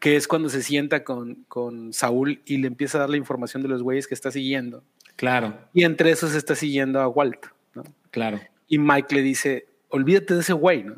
que 0.01 0.15
es 0.15 0.27
cuando 0.27 0.49
se 0.49 0.63
sienta 0.63 1.03
con, 1.03 1.43
con 1.47 1.93
Saúl 1.93 2.41
y 2.45 2.57
le 2.57 2.65
empieza 2.67 2.97
a 2.97 3.01
dar 3.01 3.09
la 3.11 3.17
información 3.17 3.61
de 3.61 3.67
los 3.69 3.83
güeyes 3.83 4.07
que 4.07 4.15
está 4.15 4.31
siguiendo. 4.31 4.83
Claro, 5.15 5.55
Y 5.75 5.83
entre 5.83 6.09
esos 6.09 6.33
está 6.33 6.55
siguiendo 6.55 6.99
a 6.99 7.07
Walt, 7.07 7.45
¿no? 7.75 7.83
claro. 8.09 8.39
Y 8.67 8.79
Mike 8.79 9.13
le 9.13 9.21
dice, 9.21 9.67
olvídate 9.93 10.33
de 10.33 10.41
ese 10.41 10.53
güey, 10.53 10.83
¿no? 10.83 10.95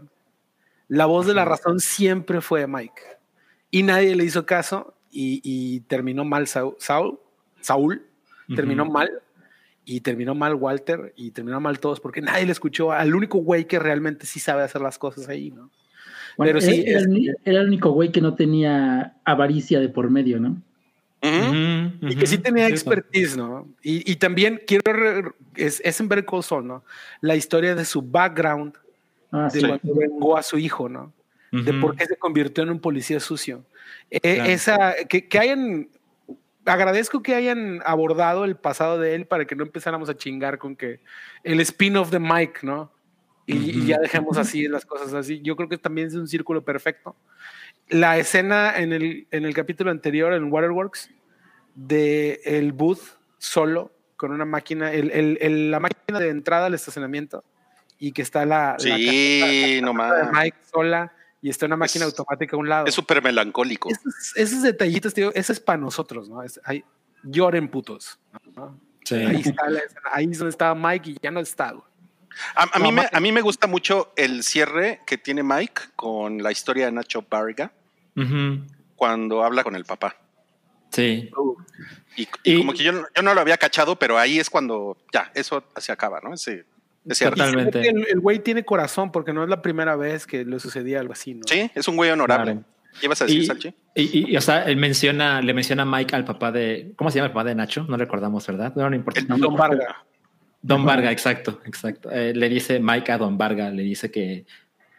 La 0.88 1.06
voz 1.06 1.26
de 1.28 1.34
la 1.34 1.46
razón 1.46 1.80
siempre 1.80 2.42
fue 2.42 2.66
Mike. 2.68 3.02
Y 3.72 3.84
nadie 3.84 4.16
le 4.16 4.24
hizo 4.24 4.46
caso 4.46 4.94
y, 5.12 5.42
y 5.44 5.82
terminó 5.82 6.24
mal 6.24 6.48
Saúl, 6.48 6.76
Saúl, 6.80 7.20
Saúl 7.62 8.06
terminó 8.56 8.84
Ujú. 8.84 8.92
mal 8.94 9.10
y 9.84 10.02
terminó 10.02 10.34
mal 10.36 10.56
Walter 10.56 11.14
y 11.16 11.32
terminó 11.32 11.60
mal 11.60 11.80
todos 11.80 12.00
porque 12.00 12.22
nadie 12.22 12.46
le 12.46 12.52
escuchó 12.52 12.92
al 12.92 13.14
único 13.16 13.40
güey 13.40 13.66
que 13.66 13.80
realmente 13.80 14.26
sí 14.26 14.40
sabe 14.40 14.64
hacer 14.64 14.82
las 14.82 14.98
cosas 14.98 15.28
ahí, 15.28 15.52
¿no? 15.52 15.70
Bueno, 16.38 16.54
Pero 16.54 16.62
sí, 16.62 16.84
era, 16.86 17.00
es- 17.00 17.06
el, 17.06 17.10
uni- 17.10 17.30
era 17.44 17.62
el 17.62 17.68
único 17.68 17.92
güey 17.92 18.12
que 18.12 18.22
no 18.22 18.36
tenía 18.36 19.16
avaricia 19.26 19.80
de 19.80 19.90
por 19.90 20.10
medio, 20.10 20.40
¿no? 20.40 20.62
Y 22.02 22.16
que 22.16 22.28
sí 22.28 22.38
tenía 22.38 22.68
Cierto. 22.68 22.76
expertise, 22.92 23.36
¿no? 23.36 23.68
Y, 23.82 24.10
y 24.12 24.16
también 24.18 24.62
quiero, 24.68 25.36
es, 25.56 25.82
es 25.84 26.00
en 26.00 26.08
Saul, 26.08 26.64
¿no? 26.68 26.84
La 27.22 27.36
historia 27.36 27.74
de 27.74 27.84
su 27.86 28.02
background, 28.04 28.76
Ah, 29.36 29.50
de 29.52 29.60
sí. 29.60 29.68
cuando 29.68 29.96
vengó 29.96 30.38
a 30.38 30.44
su 30.44 30.58
hijo, 30.58 30.88
¿no? 30.90 31.14
de 31.52 31.72
Ujú. 31.72 31.80
por 31.80 31.96
qué 31.96 32.06
se 32.06 32.18
convirtió 32.18 32.64
en 32.64 32.70
un 32.70 32.80
policía 32.82 33.20
sucio. 33.20 33.64
Eh, 34.10 34.20
Claro. 34.36 34.50
Esa, 34.50 34.94
que, 35.08 35.28
que 35.30 35.40
hayan, 35.40 35.88
agradezco 36.66 37.22
que 37.24 37.34
hayan 37.36 37.82
abordado 37.86 38.44
el 38.46 38.56
pasado 38.58 39.00
de 39.00 39.16
él 39.16 39.26
para 39.26 39.46
que 39.46 39.56
no 39.56 39.64
empezáramos 39.64 40.10
a 40.10 40.18
chingar 40.18 40.58
con 40.58 40.76
que 40.76 41.00
el 41.44 41.62
spin-off 41.62 42.10
de 42.12 42.20
Mike, 42.20 42.60
¿no? 42.64 42.92
Y, 43.46 43.56
y 43.72 43.78
Ujú. 43.78 43.88
ya 43.88 44.00
dejemos 44.00 44.38
así 44.38 44.68
las 44.68 44.86
cosas 44.86 45.14
así. 45.14 45.40
Yo 45.44 45.56
creo 45.56 45.70
que 45.70 45.78
también 45.78 46.08
es 46.08 46.16
un 46.16 46.28
círculo 46.28 46.66
perfecto. 46.66 47.16
La 47.88 48.18
escena 48.18 48.74
en 48.78 48.92
el, 48.92 49.28
en 49.32 49.46
el 49.46 49.54
capítulo 49.54 49.92
anterior, 49.92 50.34
en 50.34 50.52
Waterworks, 50.52 51.10
de 51.76 52.42
el 52.44 52.74
booth 52.74 53.00
solo 53.38 53.92
con 54.18 54.32
una 54.32 54.46
máquina, 54.46 54.92
el- 54.92 55.12
el- 55.12 55.70
la 55.72 55.80
máquina 55.80 56.20
de 56.20 56.30
entrada 56.30 56.66
al 56.66 56.74
estacionamiento 56.74 57.44
y 58.00 58.12
que 58.12 58.22
está 58.22 58.46
la, 58.46 58.72
la 58.72 58.80
Sí, 58.80 59.80
no 59.82 59.90
de 59.90 59.94
mames. 59.94 60.32
Mike 60.32 60.58
sola 60.72 61.12
y 61.42 61.50
está 61.50 61.66
una 61.66 61.78
máquina 61.78 62.06
Es- 62.06 62.12
automática 62.12 62.56
a 62.56 62.60
un 62.60 62.70
lado. 62.70 62.86
Es 62.88 62.94
súper 62.96 63.22
melancólico. 63.24 63.90
esos, 63.90 64.34
esos 64.36 64.62
detallitos, 64.64 65.14
tío, 65.14 65.32
eso 65.34 65.52
es 65.54 65.60
para 65.60 65.78
nosotros, 65.78 66.30
¿no? 66.30 66.42
Es- 66.44 66.60
hay- 66.64 66.84
lloren 67.24 67.68
putos. 67.70 68.20
¿no? 68.56 68.80
Sí. 69.04 69.16
Ahí 69.16 69.42
está 69.42 69.70
la 69.70 69.82
ahí 70.12 70.28
es 70.32 70.38
donde 70.40 70.50
estaba 70.50 70.74
Mike 70.76 71.12
y 71.12 71.18
ya 71.22 71.32
no 71.32 71.40
está. 71.40 71.72
güey. 71.72 71.84
A, 72.56 72.80
mí 72.80 72.92
me, 72.92 73.08
a 73.12 73.20
mí 73.22 73.32
me 73.32 73.40
gusta 73.42 73.66
mucho 73.66 74.12
el 74.18 74.44
cierre 74.44 75.00
que 75.08 75.18
tiene 75.18 75.42
Mike 75.42 75.82
con 75.96 76.44
la 76.44 76.52
historia 76.52 76.86
de 76.88 76.92
Nacho 76.92 77.24
Barga 77.30 77.72
cuando 78.96 79.44
habla 79.44 79.64
con 79.64 79.76
el 79.76 79.86
papá. 79.86 80.16
Sí. 80.92 81.30
Y, 82.44 82.58
como 82.58 82.74
que 82.74 82.84
yo, 82.84 82.92
yo, 83.16 83.22
no 83.22 83.34
lo 83.34 83.42
había 83.42 83.58
cachado, 83.58 83.98
pero 83.98 84.18
ahí 84.18 84.40
es 84.40 84.50
cuando 84.50 84.98
ya, 85.14 85.32
eso 85.34 85.64
se 85.78 85.92
acaba, 85.92 86.20
¿no? 86.22 86.34
Ese, 86.34 86.66
Totalmente. 87.08 87.88
El 87.88 88.20
güey 88.20 88.40
tiene 88.40 88.66
corazón 88.66 89.12
porque 89.12 89.32
no 89.32 89.44
es 89.44 89.50
la 89.50 89.62
primera 89.62 89.96
vez 89.96 90.26
que 90.26 90.44
le 90.44 90.60
sucedía 90.60 91.00
algo 91.00 91.14
así, 91.14 91.36
¿no? 91.36 91.42
Sí, 91.46 91.70
es 91.74 91.88
un 91.88 91.96
güey 91.96 92.10
honorable. 92.10 92.60
¿Qué 93.00 93.06
ibas 93.06 93.22
a 93.22 93.26
decir, 93.26 93.46
Salchi? 93.46 93.74
Y, 93.96 94.36
o 94.36 94.42
sea, 94.42 94.64
él 94.64 94.78
menciona, 94.78 95.42
le 95.42 95.54
menciona 95.54 95.84
a 95.84 95.86
Mike 95.86 96.16
al 96.16 96.26
papá 96.26 96.52
de, 96.52 96.94
¿cómo 96.96 97.12
se 97.12 97.18
llama 97.18 97.28
el 97.28 97.34
papá 97.34 97.44
de 97.44 97.56
Nacho? 97.56 97.86
No 97.88 97.98
recordamos, 97.98 98.48
¿verdad? 98.48 98.74
No, 98.76 98.90
no 98.90 98.96
importa. 98.96 99.22
Don 99.28 99.56
Varga. 99.56 100.06
Don 100.62 100.84
Varga, 100.84 101.12
exacto, 101.12 101.62
exacto. 101.66 102.10
Eh, 102.10 102.34
le 102.34 102.50
dice 102.50 102.80
Mike 102.80 103.12
a 103.12 103.18
Don 103.18 103.38
Varga, 103.38 103.70
le 103.70 103.84
dice 103.84 104.10
que 104.10 104.46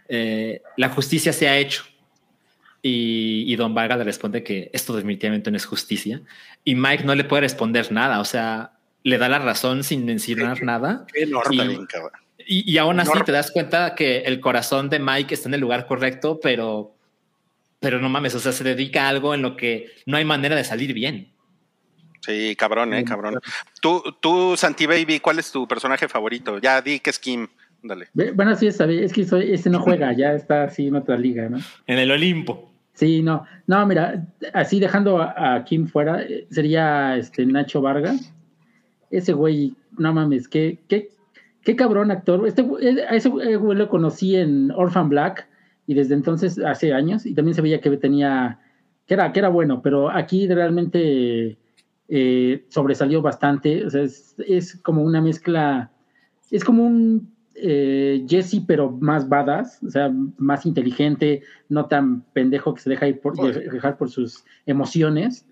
eh, 0.09 0.63
la 0.77 0.91
justicia 0.91 1.33
se 1.33 1.49
ha 1.49 1.57
hecho. 1.57 1.85
Y, 2.83 3.45
y, 3.53 3.57
Don 3.57 3.75
Varga 3.75 3.97
le 3.97 4.05
responde 4.05 4.45
que 4.45 4.71
esto 4.73 4.95
definitivamente 4.95 5.51
no 5.51 5.57
es 5.57 5.67
justicia. 5.67 6.23
Y 6.63 6.77
Mike 6.77 7.03
no 7.05 7.15
le 7.17 7.25
puede 7.25 7.41
responder 7.41 7.91
nada, 7.91 8.21
o 8.21 8.25
sea, 8.25 8.76
le 9.07 9.19
da 9.19 9.29
la 9.29 9.39
razón 9.39 9.85
sin 9.85 10.05
mencionar 10.05 10.65
nada. 10.65 11.07
Enorme, 11.15 11.79
y, 12.45 12.73
y, 12.73 12.79
aún 12.79 12.99
así 12.99 13.13
te 13.25 13.31
das 13.31 13.53
cuenta 13.53 13.95
que 13.95 14.19
el 14.23 14.41
corazón 14.41 14.91
de 14.91 14.99
Mike 14.99 15.33
está 15.33 15.49
en 15.49 15.55
el 15.55 15.61
lugar 15.61 15.87
correcto, 15.87 16.41
pero, 16.43 16.93
pero 17.79 18.01
no 18.01 18.09
mames, 18.09 18.35
o 18.35 18.41
sea, 18.41 18.51
se 18.51 18.65
dedica 18.65 19.07
a 19.07 19.09
algo 19.09 19.33
en 19.33 19.43
lo 19.43 19.57
que 19.57 19.93
no 20.07 20.17
hay 20.17 20.25
manera 20.25 20.57
de 20.57 20.65
salir 20.65 20.93
bien. 20.93 21.33
Sí, 22.21 22.57
cabrón, 22.57 22.95
eh, 22.95 23.05
cabrón. 23.05 23.39
Tú, 23.81 24.03
tú, 24.21 24.57
Santi 24.57 24.87
Baby, 24.87 25.21
¿cuál 25.21 25.39
es 25.39 25.53
tu 25.53 25.69
personaje 25.69 26.09
favorito? 26.09 26.59
Ya 26.59 26.83
di 26.83 26.99
que 26.99 27.11
es 27.11 27.21
Kim. 27.21 27.47
Dale. 27.85 28.09
Bueno, 28.13 28.57
sí, 28.57 28.67
es, 28.67 28.81
es 28.81 29.13
que 29.13 29.25
soy, 29.25 29.53
este 29.53 29.71
no 29.71 29.79
juega, 29.79 30.13
ya 30.17 30.33
está 30.33 30.65
así 30.65 30.89
en 30.89 30.97
otra 30.97 31.17
liga, 31.17 31.49
¿no? 31.49 31.59
En 31.87 32.01
el 32.01 32.11
Olimpo. 32.11 32.73
Sí, 32.93 33.23
no, 33.23 33.45
no, 33.69 33.87
mira, 33.87 34.27
así 34.53 34.81
dejando 34.81 35.21
a, 35.23 35.63
Kim 35.65 35.87
fuera, 35.87 36.23
eh, 36.23 36.47
sería 36.51 37.17
este 37.17 37.47
Nacho 37.47 37.81
Vargas. 37.81 38.33
Ese 39.17 39.33
güey, 39.33 39.75
no 39.99 40.13
mames, 40.13 40.49
qué, 40.49 40.79
qué, 40.89 41.11
qué 41.63 41.77
cabrón 41.77 42.11
actor. 42.11 42.47
Este, 42.47 42.63
eh, 42.81 43.05
a 43.09 43.15
ese 43.15 43.29
güey 43.29 43.77
lo 43.77 43.89
conocí 43.89 44.37
en 44.37 44.71
Orphan 44.73 45.09
Black 45.09 45.49
y 45.87 45.95
desde 45.95 46.15
entonces, 46.15 46.59
hace 46.59 46.93
años, 46.93 47.27
y 47.27 47.35
también 47.35 47.55
se 47.55 47.63
veía 47.63 47.81
que 47.81 47.97
tenía, 47.97 48.59
que 49.07 49.15
era, 49.15 49.33
que 49.33 49.39
era 49.39 49.49
bueno, 49.49 49.83
pero 49.83 50.11
aquí 50.11 50.49
realmente 50.49 51.57
eh, 52.09 52.65
sobresalió 52.69 53.23
bastante. 53.23 53.87
O 53.87 53.91
sea, 53.91 54.03
es, 54.03 54.35
es 54.39 54.77
como 54.83 55.03
una 55.03 55.21
mezcla, 55.21 55.91
es 56.51 56.65
como 56.65 56.85
un 56.85 57.31
eh, 57.55 58.25
Jesse, 58.29 58.61
pero 58.67 58.91
más 58.91 59.29
badass, 59.29 59.83
o 59.83 59.91
sea, 59.91 60.13
más 60.37 60.67
inteligente, 60.67 61.43
no 61.69 61.87
tan 61.87 62.23
pendejo 62.33 62.75
que 62.75 62.83
se 62.83 62.91
deja 62.91 63.09
ir 63.09 63.21
por, 63.21 63.37
dejar 63.55 63.97
por 63.97 64.11
sus 64.11 64.45
emociones. 64.67 65.47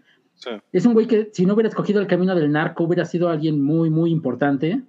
Es 0.72 0.84
un 0.84 0.92
güey 0.92 1.06
que 1.06 1.30
si 1.32 1.46
no 1.46 1.54
hubiera 1.54 1.68
escogido 1.68 2.00
el 2.00 2.06
camino 2.06 2.34
del 2.34 2.52
narco 2.52 2.84
hubiera 2.84 3.04
sido 3.04 3.28
alguien 3.28 3.62
muy, 3.62 3.90
muy 3.90 4.10
importante. 4.10 4.82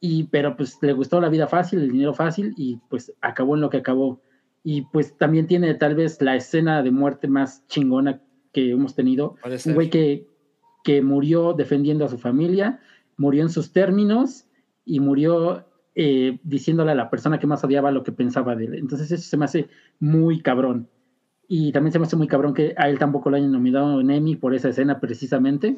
Y, 0.00 0.24
pero 0.24 0.56
pues 0.56 0.78
le 0.82 0.92
gustó 0.92 1.20
la 1.20 1.28
vida 1.28 1.46
fácil, 1.46 1.80
el 1.80 1.92
dinero 1.92 2.12
fácil 2.14 2.54
y 2.56 2.78
pues 2.88 3.12
acabó 3.20 3.54
en 3.54 3.60
lo 3.60 3.70
que 3.70 3.76
acabó. 3.78 4.20
Y 4.64 4.82
pues 4.82 5.16
también 5.16 5.46
tiene 5.46 5.74
tal 5.74 5.94
vez 5.94 6.20
la 6.20 6.36
escena 6.36 6.82
de 6.82 6.90
muerte 6.90 7.28
más 7.28 7.66
chingona 7.68 8.20
que 8.52 8.70
hemos 8.70 8.94
tenido. 8.94 9.36
Un 9.66 9.74
güey 9.74 9.90
que, 9.90 10.26
que 10.84 11.02
murió 11.02 11.52
defendiendo 11.52 12.04
a 12.04 12.08
su 12.08 12.18
familia, 12.18 12.80
murió 13.16 13.42
en 13.42 13.50
sus 13.50 13.72
términos 13.72 14.46
y 14.84 15.00
murió 15.00 15.66
eh, 15.94 16.38
diciéndole 16.42 16.92
a 16.92 16.94
la 16.94 17.10
persona 17.10 17.38
que 17.38 17.46
más 17.46 17.62
odiaba 17.64 17.90
lo 17.90 18.02
que 18.02 18.12
pensaba 18.12 18.56
de 18.56 18.64
él. 18.64 18.74
Entonces 18.74 19.10
eso 19.12 19.28
se 19.28 19.36
me 19.36 19.44
hace 19.44 19.68
muy 20.00 20.40
cabrón. 20.40 20.88
Y 21.54 21.70
también 21.70 21.92
se 21.92 21.98
me 21.98 22.06
hace 22.06 22.16
muy 22.16 22.28
cabrón 22.28 22.54
que 22.54 22.72
a 22.78 22.88
él 22.88 22.98
tampoco 22.98 23.28
lo 23.28 23.36
hayan 23.36 23.52
nominado 23.52 24.00
en 24.00 24.10
Emmy 24.10 24.36
por 24.36 24.54
esa 24.54 24.70
escena 24.70 25.00
precisamente. 25.00 25.76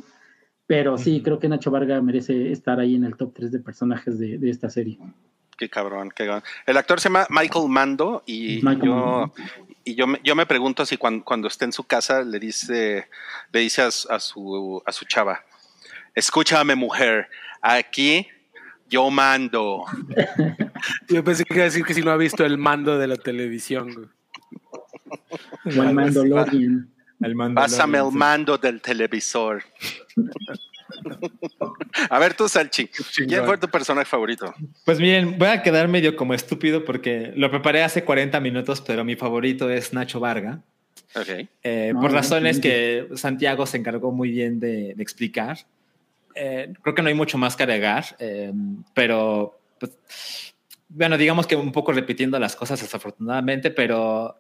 Pero 0.69 0.97
sí, 0.97 1.21
creo 1.21 1.41
que 1.41 1.49
Nacho 1.49 1.73
Varga 1.73 2.01
merece 2.01 2.53
estar 2.53 2.79
ahí 2.79 2.95
en 2.95 3.03
el 3.03 3.17
top 3.17 3.35
3 3.35 3.51
de 3.51 3.59
personajes 3.59 4.17
de, 4.21 4.39
esta 4.49 4.71
serie. 4.71 5.01
Qué 5.59 5.69
cabrón, 5.69 6.13
qué 6.15 6.27
cabrón. 6.27 6.45
El 6.65 6.77
actor 6.77 7.01
se 7.01 7.09
llama 7.09 7.27
Michael 7.29 7.69
Mando 7.71 8.23
y 8.25 8.61
yo, 8.61 9.33
y 9.83 9.97
yo, 9.97 10.07
me, 10.07 10.21
yo 10.23 10.37
me 10.37 10.47
pregunto 10.47 10.87
si 10.87 10.97
cuando, 10.97 11.25
cuando 11.25 11.49
esté 11.49 11.65
en 11.65 11.73
su 11.73 11.83
casa 11.83 12.23
le 12.23 12.39
dice, 12.39 13.09
le 13.51 13.59
dice 13.59 13.83
a, 13.83 13.87
a, 13.87 14.21
su, 14.21 14.81
a 14.87 14.93
su 14.93 15.05
chava, 15.07 15.41
escúchame 16.15 16.77
mujer, 16.77 17.27
aquí 17.61 18.29
yo 18.89 19.11
mando. 19.11 19.87
Yo 21.09 21.25
pensé 21.25 21.45
que 21.45 21.55
iba 21.55 21.63
a 21.63 21.65
decir 21.65 21.85
que 21.85 21.95
si 21.95 22.03
no 22.03 22.13
ha 22.13 22.17
visto 22.17 22.45
el 22.45 22.59
mando 22.59 22.97
de 22.97 23.09
la 23.09 23.17
televisión. 23.17 24.13
El 25.65 25.95
mando 25.95 26.25
login. 26.25 26.91
El 27.21 27.37
Pásame 27.55 27.99
el 27.99 28.11
mando 28.13 28.59
del 28.59 28.81
televisor. 28.81 29.63
a 32.11 32.19
ver 32.19 32.35
tú, 32.35 32.49
Salchi, 32.49 32.89
¿quién 33.27 33.45
fue 33.45 33.57
tu 33.57 33.69
personaje 33.69 34.07
favorito? 34.07 34.53
Pues 34.85 34.99
miren, 34.99 35.39
voy 35.39 35.49
a 35.49 35.63
quedar 35.63 35.89
medio 35.89 36.17
como 36.17 36.35
estúpido 36.35 36.85
porque 36.85 37.33
lo 37.37 37.51
preparé 37.51 37.83
hace 37.83 38.05
40 38.05 38.41
minutos, 38.41 38.81
pero 38.81 39.05
mi 39.05 39.17
favorito 39.17 39.71
es 39.71 39.93
Nacho 39.93 40.21
Varga. 40.21 40.61
Okay. 41.15 41.49
Eh, 41.63 41.95
por 41.99 42.13
razones 42.13 42.59
que 42.59 43.09
Santiago 43.15 43.67
se 43.67 43.77
encargó 43.77 44.11
muy 44.11 44.31
bien 44.31 44.59
de 44.59 44.91
explicar. 44.99 45.59
Eh, 46.35 46.73
creo 46.83 46.95
que 46.95 47.03
no 47.03 47.09
hay 47.09 47.15
mucho 47.15 47.39
más 47.39 47.55
que 47.55 47.63
agregar, 47.63 48.05
eh, 48.19 48.53
pero 48.93 49.61
pues, 49.79 49.93
bueno, 50.89 51.17
digamos 51.17 51.47
que 51.47 51.55
un 51.55 51.71
poco 51.71 51.93
repitiendo 51.93 52.39
las 52.39 52.57
cosas 52.57 52.81
desafortunadamente, 52.81 53.71
pero, 53.71 54.37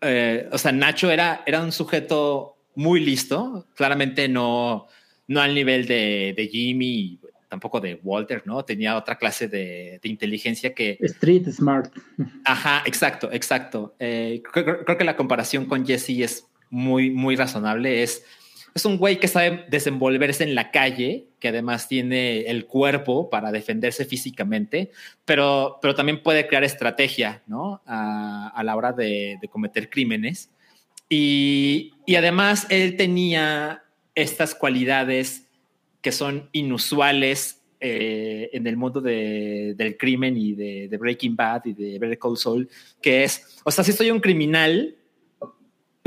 eh, 0.00 0.48
o 0.52 0.58
sea, 0.58 0.72
Nacho 0.72 1.10
era, 1.10 1.42
era 1.46 1.62
un 1.62 1.72
sujeto 1.72 2.56
muy 2.74 3.00
listo, 3.00 3.66
claramente 3.74 4.28
no, 4.28 4.86
no 5.26 5.40
al 5.40 5.54
nivel 5.54 5.86
de, 5.86 6.34
de 6.36 6.48
Jimmy, 6.48 7.18
tampoco 7.48 7.80
de 7.80 7.98
Walter, 8.02 8.42
¿no? 8.44 8.64
Tenía 8.64 8.96
otra 8.96 9.16
clase 9.16 9.48
de, 9.48 9.98
de 10.02 10.08
inteligencia 10.08 10.74
que... 10.74 10.98
Street 11.00 11.48
Smart. 11.50 11.92
Ajá, 12.44 12.82
exacto, 12.86 13.30
exacto. 13.32 13.94
creo, 13.98 14.42
creo, 14.84 14.98
que 14.98 15.04
la 15.04 15.16
comparación 15.16 15.64
con 15.66 15.84
Jesse 15.84 16.20
es 16.20 16.46
muy, 16.70 17.10
muy 17.10 17.36
razonable. 17.36 18.02
Es 18.02 18.24
es 18.74 18.84
un 18.84 18.98
güey 18.98 19.18
que 19.18 19.28
sabe 19.28 19.64
desenvolverse 19.68 20.44
en 20.44 20.54
la 20.54 20.70
calle, 20.70 21.26
que 21.40 21.48
además 21.48 21.88
tiene 21.88 22.42
el 22.42 22.66
cuerpo 22.66 23.30
para 23.30 23.52
defenderse 23.52 24.04
físicamente, 24.04 24.90
pero, 25.24 25.78
pero 25.80 25.94
también 25.94 26.22
puede 26.22 26.46
crear 26.46 26.64
estrategia, 26.64 27.42
¿no? 27.46 27.82
A, 27.86 28.60
la 28.64 28.76
hora 28.76 28.92
de, 28.92 29.38
cometer 29.50 29.90
crímenes. 29.90 30.50
Y, 31.08 31.92
además 32.16 32.66
él 32.70 32.96
tenía 32.96 33.84
estas 34.14 34.54
cualidades 34.54 35.46
que 36.02 36.12
son 36.12 36.48
inusuales 36.52 37.62
eh, 37.80 38.50
en 38.52 38.66
el 38.66 38.76
mundo 38.76 39.00
del 39.00 39.96
crimen 39.98 40.36
y 40.36 40.54
de, 40.54 40.96
Breaking 40.98 41.36
Bad 41.36 41.66
y 41.66 41.72
de 41.72 41.98
Better 41.98 42.18
Call 42.18 42.36
Saul, 42.36 42.68
que 43.00 43.24
es, 43.24 43.60
o 43.64 43.70
sea, 43.70 43.84
si 43.84 43.92
soy 43.92 44.10
un 44.10 44.20
criminal, 44.20 44.97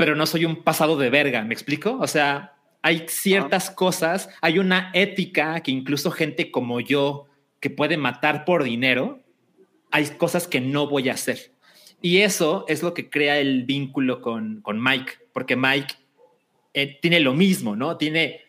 pero 0.02 0.16
no 0.16 0.26
soy 0.26 0.44
un 0.44 0.64
pasado 0.64 0.96
de 0.96 1.10
verga, 1.10 1.44
¿me 1.44 1.54
explico? 1.54 1.96
O 2.00 2.08
sea, 2.08 2.56
hay 2.82 3.04
ciertas 3.06 3.70
cosas, 3.70 4.28
hay 4.40 4.58
una 4.58 4.90
ética 4.94 5.60
que 5.60 5.70
incluso 5.70 6.10
gente 6.10 6.50
como 6.50 6.80
yo 6.80 7.26
que 7.60 7.70
puede 7.70 7.96
matar 7.96 8.44
por 8.44 8.64
dinero, 8.64 9.20
hay 9.92 10.06
cosas 10.18 10.48
que 10.48 10.60
no 10.60 10.88
voy 10.88 11.08
a 11.08 11.12
hacer. 11.12 11.52
Y 12.00 12.22
eso 12.22 12.64
es 12.66 12.82
lo 12.82 12.94
que 12.94 13.10
crea 13.10 13.38
el 13.38 13.62
vínculo 13.62 14.20
con, 14.20 14.60
con 14.60 14.82
Mike, 14.82 15.12
porque 15.32 15.54
Mike 15.54 15.94
eh, 16.74 16.98
tiene 17.00 17.20
lo 17.20 17.32
mismo, 17.32 17.76
¿no? 17.76 17.96
Tiene, 17.96 18.40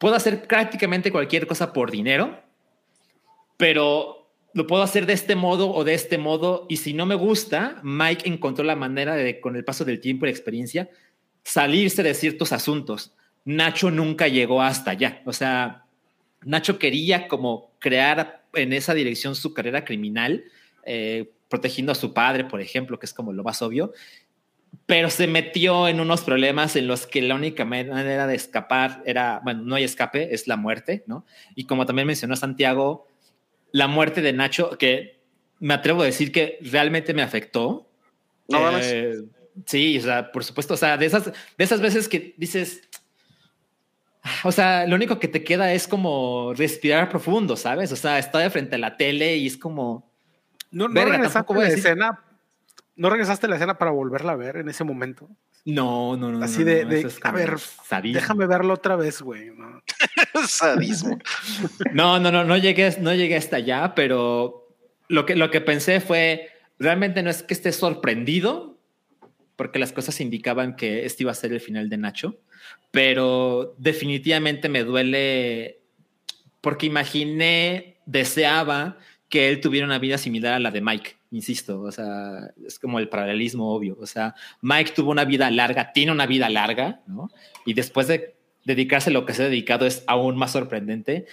puedo 0.00 0.14
hacer 0.14 0.48
prácticamente 0.48 1.12
cualquier 1.12 1.46
cosa 1.46 1.74
por 1.74 1.90
dinero, 1.90 2.40
pero 3.58 4.23
lo 4.54 4.68
puedo 4.68 4.82
hacer 4.82 5.04
de 5.04 5.12
este 5.12 5.34
modo 5.34 5.70
o 5.72 5.84
de 5.84 5.94
este 5.94 6.16
modo, 6.16 6.66
y 6.68 6.76
si 6.76 6.94
no 6.94 7.06
me 7.06 7.16
gusta, 7.16 7.80
Mike 7.82 8.28
encontró 8.28 8.64
la 8.64 8.76
manera 8.76 9.16
de, 9.16 9.40
con 9.40 9.56
el 9.56 9.64
paso 9.64 9.84
del 9.84 10.00
tiempo 10.00 10.24
y 10.24 10.28
la 10.28 10.32
experiencia, 10.32 10.88
salirse 11.42 12.04
de 12.04 12.14
ciertos 12.14 12.52
asuntos. 12.52 13.12
Nacho 13.44 13.90
nunca 13.90 14.28
llegó 14.28 14.62
hasta 14.62 14.92
allá. 14.92 15.22
O 15.26 15.32
sea, 15.32 15.84
Nacho 16.44 16.78
quería 16.78 17.26
como 17.26 17.72
crear 17.80 18.44
en 18.54 18.72
esa 18.72 18.94
dirección 18.94 19.34
su 19.34 19.52
carrera 19.52 19.84
criminal, 19.84 20.44
eh, 20.84 21.32
protegiendo 21.48 21.90
a 21.90 21.96
su 21.96 22.14
padre, 22.14 22.44
por 22.44 22.60
ejemplo, 22.60 22.98
que 22.98 23.06
es 23.06 23.12
como 23.12 23.32
lo 23.32 23.42
más 23.42 23.60
obvio, 23.60 23.92
pero 24.86 25.10
se 25.10 25.26
metió 25.26 25.88
en 25.88 25.98
unos 25.98 26.22
problemas 26.22 26.76
en 26.76 26.86
los 26.86 27.06
que 27.06 27.22
la 27.22 27.34
única 27.34 27.64
manera 27.64 28.26
de 28.26 28.34
escapar 28.36 29.02
era, 29.04 29.40
bueno, 29.42 29.62
no 29.62 29.74
hay 29.74 29.84
escape, 29.84 30.32
es 30.34 30.46
la 30.46 30.56
muerte, 30.56 31.02
¿no? 31.06 31.24
Y 31.54 31.64
como 31.64 31.86
también 31.86 32.06
mencionó 32.06 32.36
Santiago, 32.36 33.06
la 33.74 33.88
muerte 33.88 34.22
de 34.22 34.32
Nacho, 34.32 34.78
que 34.78 35.18
me 35.58 35.74
atrevo 35.74 36.02
a 36.02 36.04
decir 36.04 36.30
que 36.30 36.58
realmente 36.62 37.12
me 37.12 37.22
afectó. 37.22 37.88
No, 38.46 38.78
eh, 38.78 39.16
sí, 39.66 39.98
o 39.98 40.00
sea, 40.00 40.30
por 40.30 40.44
supuesto, 40.44 40.74
o 40.74 40.76
sea, 40.76 40.96
de 40.96 41.06
esas, 41.06 41.24
de 41.24 41.32
esas 41.64 41.80
veces 41.80 42.08
que 42.08 42.34
dices, 42.36 42.88
o 44.44 44.52
sea, 44.52 44.86
lo 44.86 44.94
único 44.94 45.18
que 45.18 45.26
te 45.26 45.42
queda 45.42 45.72
es 45.72 45.88
como 45.88 46.54
respirar 46.54 47.08
profundo, 47.08 47.56
¿sabes? 47.56 47.90
O 47.90 47.96
sea, 47.96 48.20
estoy 48.20 48.48
frente 48.48 48.76
a 48.76 48.78
la 48.78 48.96
tele 48.96 49.36
y 49.38 49.48
es 49.48 49.56
como, 49.56 50.08
¿No, 50.70 50.86
no 50.86 50.94
Verga, 50.94 51.14
regresaste 51.16 51.52
a 51.52 51.56
la 51.56 51.62
decir- 51.64 51.78
escena? 51.78 52.24
¿No 52.94 53.10
regresaste 53.10 53.46
a 53.46 53.48
la 53.48 53.56
escena 53.56 53.76
para 53.76 53.90
volverla 53.90 54.32
a 54.32 54.36
ver 54.36 54.58
en 54.58 54.68
ese 54.68 54.84
momento? 54.84 55.28
No, 55.64 56.16
no, 56.16 56.30
no. 56.30 56.44
Así 56.44 56.60
no, 56.60 56.66
de, 56.66 56.84
no, 56.84 56.90
de, 56.90 57.00
es 57.00 57.18
a 57.22 57.32
ver, 57.32 57.58
sadismo. 57.58 58.20
déjame 58.20 58.46
verlo 58.46 58.74
otra 58.74 58.96
vez, 58.96 59.22
güey. 59.22 59.50
¿no? 59.50 59.82
Sadismo. 60.46 61.18
No, 61.92 62.18
no, 62.18 62.30
no, 62.30 62.44
no 62.44 62.56
llegué, 62.56 62.94
no 63.00 63.14
llegué 63.14 63.36
hasta 63.36 63.56
allá, 63.56 63.94
pero 63.94 64.68
lo 65.08 65.24
que, 65.24 65.36
lo 65.36 65.50
que 65.50 65.60
pensé 65.60 66.00
fue, 66.00 66.50
realmente 66.78 67.22
no 67.22 67.30
es 67.30 67.42
que 67.42 67.54
esté 67.54 67.72
sorprendido, 67.72 68.78
porque 69.56 69.78
las 69.78 69.92
cosas 69.92 70.20
indicaban 70.20 70.76
que 70.76 71.06
este 71.06 71.22
iba 71.22 71.32
a 71.32 71.36
ser 71.36 71.52
el 71.52 71.60
final 71.60 71.88
de 71.88 71.96
Nacho, 71.96 72.40
pero 72.90 73.74
definitivamente 73.78 74.68
me 74.68 74.84
duele 74.84 75.80
porque 76.60 76.86
imaginé, 76.86 77.98
deseaba 78.06 78.98
que 79.28 79.48
él 79.48 79.60
tuviera 79.60 79.86
una 79.86 79.98
vida 79.98 80.18
similar 80.18 80.54
a 80.54 80.58
la 80.60 80.70
de 80.70 80.80
Mike, 80.80 81.16
insisto, 81.34 81.80
o 81.80 81.90
sea, 81.90 82.52
es 82.66 82.78
como 82.78 82.98
el 82.98 83.08
paralelismo 83.08 83.74
obvio, 83.74 83.96
o 84.00 84.06
sea, 84.06 84.34
Mike 84.62 84.92
tuvo 84.94 85.10
una 85.10 85.24
vida 85.24 85.50
larga, 85.50 85.92
tiene 85.92 86.12
una 86.12 86.26
vida 86.26 86.48
larga, 86.48 87.00
¿no? 87.06 87.30
Y 87.66 87.74
después 87.74 88.06
de 88.06 88.36
dedicarse 88.64 89.10
a 89.10 89.12
lo 89.12 89.26
que 89.26 89.34
se 89.34 89.42
ha 89.42 89.46
dedicado 89.46 89.86
es 89.86 90.04
aún 90.06 90.36
más 90.36 90.52
sorprendente. 90.52 91.26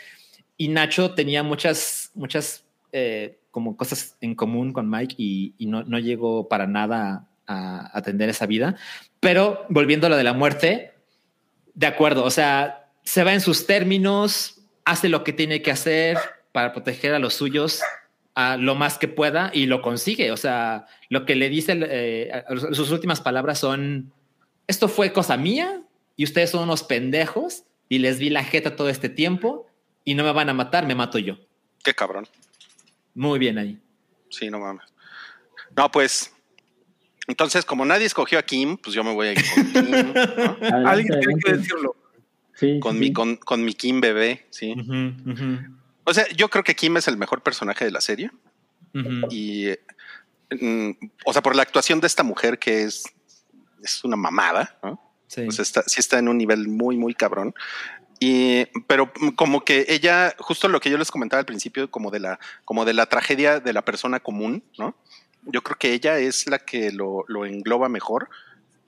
Y 0.57 0.67
Nacho 0.67 1.13
tenía 1.13 1.43
muchas, 1.43 2.11
muchas 2.13 2.65
eh, 2.91 3.39
como 3.51 3.77
cosas 3.77 4.17
en 4.21 4.35
común 4.35 4.73
con 4.73 4.89
Mike 4.89 5.15
y, 5.17 5.55
no, 5.59 5.83
no 5.83 5.99
llegó 5.99 6.47
para 6.47 6.67
nada 6.67 7.27
a 7.47 7.97
atender 7.97 8.29
esa 8.29 8.45
vida. 8.45 8.75
Pero 9.19 9.65
volviendo 9.69 10.07
a 10.07 10.09
lo 10.09 10.17
de 10.17 10.23
la 10.23 10.33
muerte, 10.33 10.93
de 11.73 11.87
acuerdo, 11.87 12.23
o 12.23 12.31
sea, 12.31 12.89
se 13.03 13.23
va 13.23 13.33
en 13.33 13.41
sus 13.41 13.65
términos, 13.65 14.61
hace 14.85 15.09
lo 15.09 15.23
que 15.23 15.33
tiene 15.33 15.61
que 15.61 15.71
hacer 15.71 16.17
para 16.51 16.73
proteger 16.73 17.13
a 17.13 17.19
los 17.19 17.33
suyos 17.33 17.81
a 18.35 18.57
lo 18.57 18.75
más 18.75 18.97
que 18.97 19.07
pueda 19.07 19.51
y 19.53 19.65
lo 19.65 19.81
consigue. 19.81 20.31
O 20.31 20.37
sea, 20.37 20.87
lo 21.09 21.25
que 21.25 21.35
le 21.35 21.49
dice, 21.49 21.77
eh, 21.81 22.43
sus 22.71 22.91
últimas 22.91 23.21
palabras 23.21 23.59
son, 23.59 24.13
esto 24.67 24.87
fue 24.87 25.13
cosa 25.13 25.37
mía 25.37 25.81
y 26.15 26.23
ustedes 26.23 26.51
son 26.51 26.63
unos 26.63 26.83
pendejos 26.83 27.63
y 27.89 27.99
les 27.99 28.19
vi 28.19 28.29
la 28.29 28.43
jeta 28.43 28.75
todo 28.75 28.89
este 28.89 29.09
tiempo 29.09 29.67
y 30.05 30.15
no 30.15 30.23
me 30.23 30.31
van 30.31 30.49
a 30.49 30.53
matar, 30.53 30.87
me 30.87 30.95
mato 30.95 31.19
yo. 31.19 31.37
Qué 31.83 31.93
cabrón. 31.93 32.27
Muy 33.13 33.39
bien 33.39 33.57
ahí. 33.57 33.79
Sí, 34.29 34.49
no 34.49 34.59
mames. 34.59 34.85
No, 35.75 35.91
pues. 35.91 36.33
Entonces, 37.27 37.65
como 37.65 37.85
nadie 37.85 38.05
escogió 38.05 38.39
a 38.39 38.43
Kim, 38.43 38.77
pues 38.77 38.95
yo 38.95 39.03
me 39.03 39.13
voy 39.13 39.27
a 39.27 39.31
ir 39.33 39.39
con 39.53 39.71
Kim, 39.71 39.91
¿no? 39.91 39.97
Adelante, 39.97 40.65
Alguien 40.87 41.19
tiene 41.19 41.41
que 41.43 41.51
decirlo. 41.53 41.95
Sí, 42.55 42.79
con, 42.79 42.93
sí, 42.93 42.99
mi, 42.99 43.13
con, 43.13 43.37
con 43.37 43.63
mi 43.63 43.73
Kim 43.73 44.01
bebé, 44.01 44.45
sí. 44.49 44.75
O 46.11 46.13
sea, 46.13 46.27
yo 46.35 46.49
creo 46.49 46.65
que 46.65 46.75
Kim 46.75 46.97
es 46.97 47.07
el 47.07 47.15
mejor 47.15 47.41
personaje 47.41 47.85
de 47.85 47.91
la 47.91 48.01
serie. 48.01 48.31
Y, 49.29 49.69
mm, 50.59 50.91
o 51.25 51.31
sea, 51.31 51.41
por 51.41 51.55
la 51.55 51.61
actuación 51.61 52.01
de 52.01 52.07
esta 52.07 52.21
mujer 52.21 52.59
que 52.59 52.83
es, 52.83 53.05
es 53.81 54.03
una 54.03 54.17
mamada, 54.17 54.77
¿no? 54.83 55.01
Sí. 55.27 55.43
Pues 55.45 55.59
está, 55.59 55.83
sí 55.87 56.01
está 56.01 56.19
en 56.19 56.27
un 56.27 56.37
nivel 56.37 56.67
muy, 56.67 56.97
muy 56.97 57.13
cabrón. 57.13 57.55
Y, 58.19 58.65
pero 58.87 59.09
mm, 59.21 59.29
como 59.29 59.63
que 59.63 59.85
ella, 59.87 60.35
justo 60.37 60.67
lo 60.67 60.81
que 60.81 60.89
yo 60.89 60.97
les 60.97 61.11
comentaba 61.11 61.39
al 61.39 61.45
principio, 61.45 61.89
como 61.89 62.11
de 62.11 62.19
la, 62.19 62.39
como 62.65 62.83
de 62.83 62.93
la 62.93 63.05
tragedia 63.05 63.61
de 63.61 63.71
la 63.71 63.85
persona 63.85 64.19
común, 64.19 64.65
¿no? 64.77 64.97
Yo 65.43 65.63
creo 65.63 65.77
que 65.77 65.93
ella 65.93 66.19
es 66.19 66.45
la 66.49 66.59
que 66.59 66.91
lo, 66.91 67.23
lo 67.29 67.45
engloba 67.45 67.87
mejor. 67.87 68.29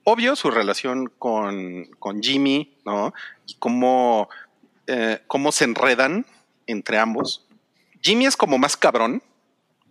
Obvio, 0.02 0.36
su 0.36 0.50
relación 0.50 1.10
con, 1.18 1.86
con 1.98 2.22
Jimmy, 2.22 2.76
¿no? 2.84 3.14
Y 3.46 3.54
cómo, 3.54 4.28
eh, 4.86 5.22
cómo 5.26 5.52
se 5.52 5.64
enredan 5.64 6.26
entre 6.66 6.98
ambos. 6.98 7.46
Jimmy 8.00 8.26
es 8.26 8.36
como 8.36 8.58
más 8.58 8.76
cabrón. 8.76 9.22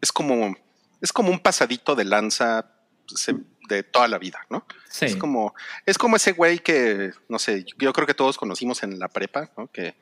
Es 0.01 0.11
como, 0.11 0.55
es 1.01 1.13
como 1.13 1.31
un 1.31 1.39
pasadito 1.39 1.95
de 1.95 2.03
lanza 2.05 2.69
se- 3.07 3.35
de 3.69 3.83
toda 3.83 4.07
la 4.09 4.17
vida, 4.17 4.45
¿no? 4.49 4.65
Sí. 4.89 5.05
Es 5.05 5.15
como, 5.15 5.55
es 5.85 5.97
como 5.97 6.17
ese 6.17 6.33
güey 6.33 6.59
que, 6.59 7.11
no 7.29 7.39
sé, 7.39 7.65
yo 7.77 7.93
creo 7.93 8.05
que 8.05 8.13
todos 8.13 8.37
conocimos 8.37 8.83
en 8.83 8.99
la 8.99 9.07
prepa, 9.07 9.49
¿no? 9.57 9.67
Que 9.71 9.95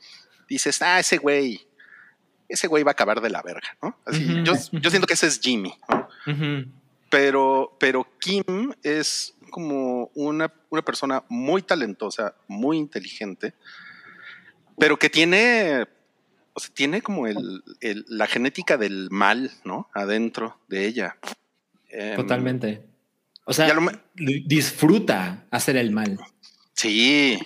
dices, 0.49 0.81
ah, 0.81 0.99
ese 0.99 1.17
güey, 1.19 1.67
ese 2.49 2.67
güey 2.67 2.83
va 2.83 2.91
a 2.91 2.93
acabar 2.93 3.21
de 3.21 3.29
la 3.29 3.41
verga, 3.43 3.77
¿no? 3.81 3.99
Así, 4.05 4.25
yo, 4.43 4.53
yo 4.73 4.89
siento 4.89 5.05
que 5.07 5.13
ese 5.13 5.27
es 5.27 5.39
Jimmy, 5.39 5.73
¿no? 5.87 6.09
Pero, 7.09 7.75
pero 7.79 8.07
Kim 8.19 8.73
es 8.83 9.35
como 9.51 10.09
una, 10.15 10.51
una 10.69 10.81
persona 10.81 11.23
muy 11.29 11.61
talentosa, 11.61 12.35
muy 12.47 12.77
inteligente, 12.77 13.53
pero 14.79 14.97
que 14.97 15.09
tiene, 15.09 15.87
o 16.53 16.59
sea, 16.59 16.73
tiene 16.73 17.01
como 17.01 17.27
el, 17.27 17.63
el- 17.79 18.05
la 18.07 18.27
genética 18.27 18.77
del 18.77 19.09
mal, 19.11 19.51
¿no? 19.63 19.89
Adentro 19.93 20.57
de 20.67 20.85
ella. 20.87 21.17
Em, 21.89 22.15
Totalmente. 22.15 22.83
O 23.45 23.53
sea, 23.53 23.73
lo 23.73 23.91
disfruta 24.45 25.45
hacer 25.51 25.75
el 25.77 25.91
mal. 25.91 26.19
Sí, 26.73 27.39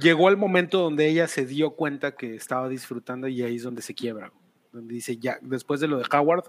Llegó 0.00 0.30
el 0.30 0.38
momento 0.38 0.78
donde 0.80 1.06
ella 1.06 1.28
se 1.28 1.44
dio 1.44 1.72
cuenta 1.72 2.16
que 2.16 2.34
estaba 2.34 2.68
disfrutando 2.70 3.28
y 3.28 3.42
ahí 3.42 3.56
es 3.56 3.62
donde 3.62 3.82
se 3.82 3.94
quiebra. 3.94 4.28
güey. 4.28 4.40
Donde 4.72 4.94
dice, 4.94 5.18
ya, 5.18 5.38
después 5.42 5.80
de 5.80 5.88
lo 5.88 5.98
de 5.98 6.04
Howard, 6.10 6.44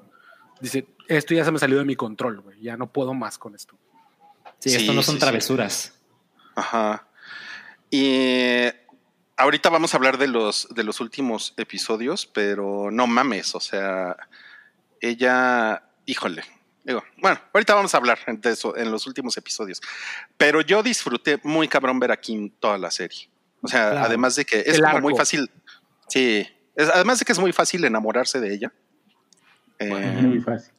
dice, 0.61 0.87
esto 1.09 1.33
ya 1.33 1.43
se 1.43 1.51
me 1.51 1.59
salió 1.59 1.77
de 1.77 1.83
mi 1.83 1.95
control, 1.97 2.39
güey. 2.39 2.61
Ya 2.61 2.77
no 2.77 2.91
puedo 2.91 3.13
más 3.13 3.37
con 3.37 3.53
esto. 3.53 3.77
Sí, 4.59 4.69
Sí, 4.69 4.75
esto 4.77 4.93
no 4.93 5.03
son 5.03 5.15
sí. 5.15 5.19
travesuras. 5.19 5.99
Ajá. 6.55 7.05
Y 7.91 8.67
ahorita 9.37 9.69
vamos 9.69 9.93
a 9.93 9.97
hablar 9.97 10.17
de 10.17 10.27
los, 10.27 10.67
de 10.71 10.83
los 10.83 10.99
últimos 11.01 11.53
episodios, 11.57 12.25
pero 12.25 12.89
no 12.91 13.07
mames, 13.07 13.55
o 13.55 13.59
sea, 13.59 14.15
ella, 15.01 15.83
híjole, 16.05 16.43
digo, 16.83 17.03
bueno, 17.17 17.39
ahorita 17.53 17.75
vamos 17.75 17.93
a 17.93 17.97
hablar 17.97 18.19
de 18.27 18.49
eso 18.51 18.75
en 18.77 18.91
los 18.91 19.07
últimos 19.07 19.35
episodios, 19.37 19.81
pero 20.37 20.61
yo 20.61 20.83
disfruté 20.83 21.39
muy 21.43 21.67
cabrón 21.67 21.99
ver 21.99 22.11
a 22.11 22.17
Kim 22.17 22.49
toda 22.59 22.77
la 22.77 22.91
serie. 22.91 23.29
O 23.61 23.67
sea, 23.67 23.91
Claro. 23.91 24.05
además 24.05 24.35
de 24.35 24.45
que 24.45 24.59
es 24.65 24.81
como 24.81 24.99
muy 24.99 25.15
fácil, 25.15 25.49
sí, 26.09 26.45
es- 26.75 26.89
además 26.89 27.19
de 27.19 27.25
que 27.25 27.31
es 27.31 27.39
muy 27.39 27.53
fácil 27.53 27.83
enamorarse 27.85 28.39
de 28.39 28.53
ella. 28.53 28.73
Eh, 29.79 29.89
Muy 30.21 30.39
fácil. 30.39 30.71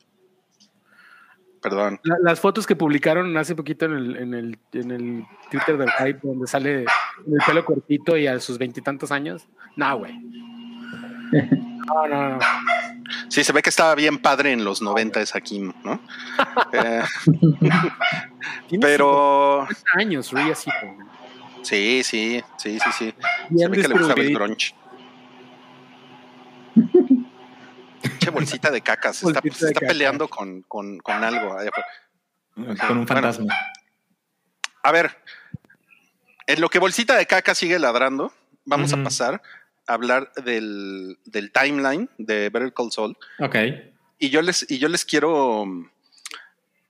Perdón. 1.64 1.98
La- 2.04 2.18
las 2.22 2.38
fotos 2.38 2.66
que 2.66 2.76
publicaron 2.76 3.36
hace 3.36 3.56
poquito 3.56 3.86
en 3.86 3.92
el, 3.94 4.16
en 4.16 4.34
el, 4.34 4.58
en 4.74 4.90
el 4.92 5.26
Twitter 5.50 5.76
del 5.78 5.90
Hype, 5.90 6.20
donde 6.22 6.46
sale 6.46 6.80
el 6.82 7.38
pelo 7.44 7.64
cortito 7.64 8.16
y 8.16 8.26
a 8.28 8.38
sus 8.38 8.58
veintitantos 8.58 9.10
años. 9.10 9.48
No, 9.74 9.98
güey. 9.98 10.12
No, 11.86 12.06
no, 12.06 12.28
no. 12.30 12.38
Sí, 13.28 13.42
se 13.42 13.52
ve 13.52 13.60
que 13.62 13.70
estaba 13.70 13.94
bien 13.94 14.18
padre 14.18 14.52
en 14.52 14.64
los 14.64 14.80
90 14.80 15.20
esa 15.20 15.40
Kim, 15.40 15.72
¿no? 15.82 16.00
Eh, 16.72 17.02
pero 18.80 19.66
50 19.68 19.90
años, 19.98 20.32
Rhea 20.32 20.54
sí, 20.54 20.70
sí, 21.62 22.02
sí, 22.04 22.42
sí, 22.58 22.78
sí. 22.98 23.14
Se 23.56 23.68
ve 23.68 23.80
que 23.82 23.88
le 23.88 23.94
gustaba 23.94 24.20
el 24.20 24.34
grunge. 24.34 24.74
Bolsita 28.30 28.70
de 28.70 28.80
cacas. 28.80 29.16
Se 29.16 29.26
está, 29.28 29.40
se 29.40 29.48
de 29.48 29.54
está 29.54 29.72
caca. 29.80 29.86
peleando 29.88 30.28
con, 30.28 30.62
con, 30.62 30.98
con 30.98 31.22
algo. 31.24 31.56
Con 32.56 32.68
un 32.68 32.76
Bueno. 32.76 33.06
fantasma. 33.06 33.54
A 34.82 34.92
ver, 34.92 35.16
en 36.46 36.60
lo 36.60 36.68
que 36.68 36.78
bolsita 36.78 37.16
de 37.16 37.26
caca 37.26 37.54
sigue 37.54 37.78
ladrando, 37.78 38.32
vamos 38.64 38.92
a 38.92 39.02
pasar 39.02 39.42
a 39.86 39.92
hablar 39.94 40.32
del, 40.44 41.18
del 41.24 41.52
timeline 41.52 42.08
de 42.18 42.50
Better 42.50 42.72
Call 42.72 42.92
Saul. 42.92 43.16
Ok. 43.40 43.56
Y 44.18 44.30
yo 44.30 44.42
les, 44.42 44.70
y 44.70 44.78
yo 44.78 44.88
les 44.88 45.04
quiero 45.04 45.64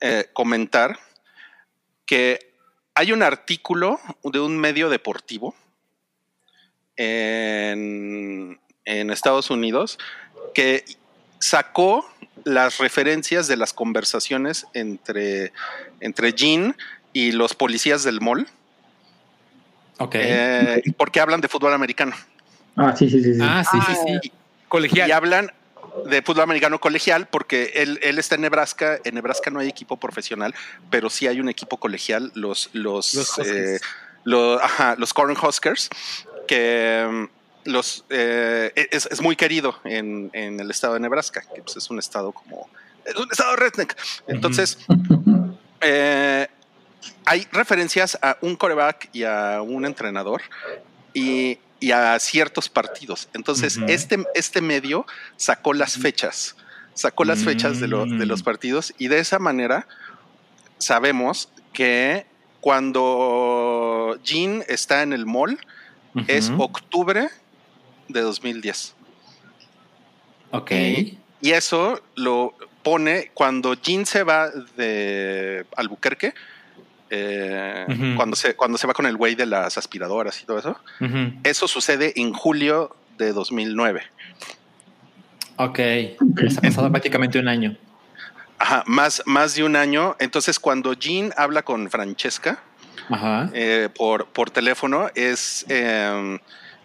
eh, 0.01 0.29
comentar 0.33 0.99
que 2.07 2.53
hay 2.95 3.13
un 3.13 3.23
artículo 3.23 3.99
de 4.23 4.41
un 4.41 4.59
medio 4.59 4.89
deportivo 4.89 5.55
en, 6.97 8.61
en 8.85 9.11
Estados 9.11 9.51
Unidos 9.51 9.99
que 10.53 10.85
sacó 11.45 12.09
las 12.45 12.79
referencias 12.79 13.47
de 13.49 13.57
las 13.59 13.75
conversaciones 13.75 14.67
entre, 14.73 15.53
entre 16.01 16.33
Jean 16.33 16.75
y 17.13 17.33
los 17.33 17.55
policías 17.55 18.03
del 18.03 18.21
mall, 18.23 18.49
Ok. 19.99 20.15
eh, 20.19 20.83
porque 20.97 21.21
hablan 21.21 21.43
de 21.43 21.49
fútbol 21.49 21.75
americano. 21.75 22.17
Ah, 22.77 22.97
sí, 22.97 23.11
sí, 23.11 23.23
sí. 23.23 23.35
sí. 23.35 23.41
ah, 23.43 23.63
sí, 23.71 23.79
sí, 23.87 23.95
sí. 24.23 24.33
Colegial. 24.69 25.09
Y 25.09 25.13
hablan 25.13 25.53
de 26.07 26.23
fútbol 26.23 26.45
americano 26.45 26.81
colegial 26.81 27.29
porque 27.29 27.73
él, 27.75 28.01
él 28.03 28.19
está 28.19 28.35
en 28.37 28.41
Nebraska. 28.41 28.99
En 29.05 29.15
Nebraska 29.15 29.51
no 29.51 29.61
hay 29.61 29.69
equipo 29.69 29.99
profesional, 29.99 30.55
pero 30.91 31.11
sí 31.11 31.27
hay 31.27 31.41
un 31.41 31.51
equipo 31.51 31.77
colegial, 31.77 32.33
los, 32.35 32.71
los, 32.73 33.13
Los 33.13 33.39
eh, 33.39 33.43
Huskers. 33.43 33.83
lo- 34.25 34.63
ajá, 34.65 34.97
los 34.99 35.13
Cornhuskers, 35.13 35.91
que 36.49 37.29
los, 37.65 38.05
eh, 38.11 38.73
es, 38.91 39.07
es 39.11 39.21
muy 39.21 39.37
querido 39.37 39.77
en, 39.85 40.31
en 40.33 40.61
el 40.61 40.71
estado 40.71 40.95
de 40.95 41.01
Nebraska, 41.01 41.43
que 41.55 41.63
pues, 41.63 41.77
es 41.77 41.91
un 41.91 41.99
estado 41.99 42.33
como... 42.33 42.69
Es 43.05 43.15
un 43.17 43.29
estado 43.31 43.57
redneck. 43.57 43.97
Entonces, 44.29 44.79
eh, 45.81 46.47
hay 47.27 47.47
referencias 47.53 48.19
a 48.23 48.37
un 48.41 48.57
coreback 48.57 49.11
y 49.13 49.25
a 49.25 49.61
un 49.63 49.85
entrenador 49.85 50.41
y, 51.13 51.59
y 51.81 51.91
a 51.93 52.19
ciertos 52.19 52.69
partidos. 52.69 53.29
Entonces, 53.35 53.79
este, 53.89 54.25
este 54.35 54.61
medio 54.61 55.07
sacó 55.37 55.73
las 55.75 55.97
fechas 55.99 56.57
sacó 56.97 57.25
las 57.25 57.43
fechas 57.43 57.81
de, 57.81 57.89
lo- 57.89 58.07
de 58.07 58.25
los 58.25 58.43
Mm. 58.43 58.45
partidos 58.45 58.95
y 58.99 59.09
de 59.09 59.19
esa 59.19 59.41
manera 59.41 59.89
sabemos 60.79 61.49
que 61.73 62.25
cuando 62.61 64.17
Jean 64.23 64.63
está 64.69 65.03
en 65.03 65.13
el 65.13 65.27
mall 65.27 65.59
es 66.29 66.53
octubre 66.57 67.29
de 68.09 68.21
2010. 68.21 68.95
Ok. 70.51 70.71
Y 71.41 71.51
eso 71.51 72.01
lo 72.15 72.55
pone 72.83 73.31
cuando 73.35 73.75
Jean 73.75 74.07
se 74.07 74.23
va 74.23 74.51
de 74.77 75.67
Albuquerque, 75.77 76.35
eh, 77.11 77.87
cuando, 78.17 78.37
se, 78.37 78.55
cuando 78.57 78.79
se 78.79 78.87
va 78.87 78.95
con 78.95 79.07
el 79.07 79.17
güey 79.17 79.35
de 79.35 79.47
las 79.47 79.77
aspiradoras 79.79 80.41
y 80.43 80.47
todo 80.47 80.59
eso. 80.59 80.77
Eso 81.43 81.69
sucede 81.69 82.13
en 82.17 82.33
julio 82.33 82.95
de 83.19 83.33
2009. 83.33 84.03
Ok. 85.57 85.77
Se 85.77 86.59
ha 86.59 86.63
pasado 86.63 86.91
prácticamente 86.91 87.39
un 87.39 87.49
año. 87.49 87.77
Ajá, 88.59 88.83
más, 88.87 89.23
más 89.27 89.55
de 89.55 89.65
un 89.65 89.77
año. 89.77 90.17
Entonces, 90.19 90.59
cuando 90.59 90.95
Jean 90.95 91.33
habla 91.37 91.63
con 91.63 91.91
Francesca 91.91 92.63
Ajá. 93.11 93.51
eh, 93.53 93.89
por, 93.95 94.27
por 94.27 94.51
teléfono, 94.51 95.09
es. 95.15 95.65
eh, 95.69 96.39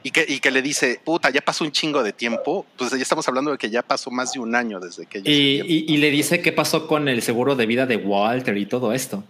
y, 0.04 0.12
que, 0.12 0.26
y 0.28 0.40
que 0.40 0.52
le 0.52 0.62
dice, 0.62 1.02
puta, 1.04 1.30
ya 1.30 1.42
pasó 1.42 1.64
un 1.64 1.72
chingo 1.72 2.04
de 2.04 2.14
tiempo. 2.14 2.66
Pues 2.78 2.92
ya 2.92 2.98
estamos 2.98 3.28
hablando 3.28 3.52
de 3.52 3.58
que 3.58 3.70
ya 3.70 3.82
pasó 3.82 4.12
más 4.12 4.32
de 4.34 4.40
un 4.40 4.56
año 4.56 4.80
desde 4.80 5.06
que 5.06 5.20
Y, 5.20 5.62
y- 5.62 5.86
y 5.94 5.98
le 5.98 6.10
dice 6.12 6.42
qué 6.42 6.52
pasó 6.52 6.88
con 6.88 7.08
el 7.10 7.22
seguro 7.22 7.56
de 7.56 7.66
vida 7.66 7.86
de 7.86 7.98
Walter 7.98 8.56
y 8.58 8.66
todo 8.66 8.94
esto. 8.94 9.24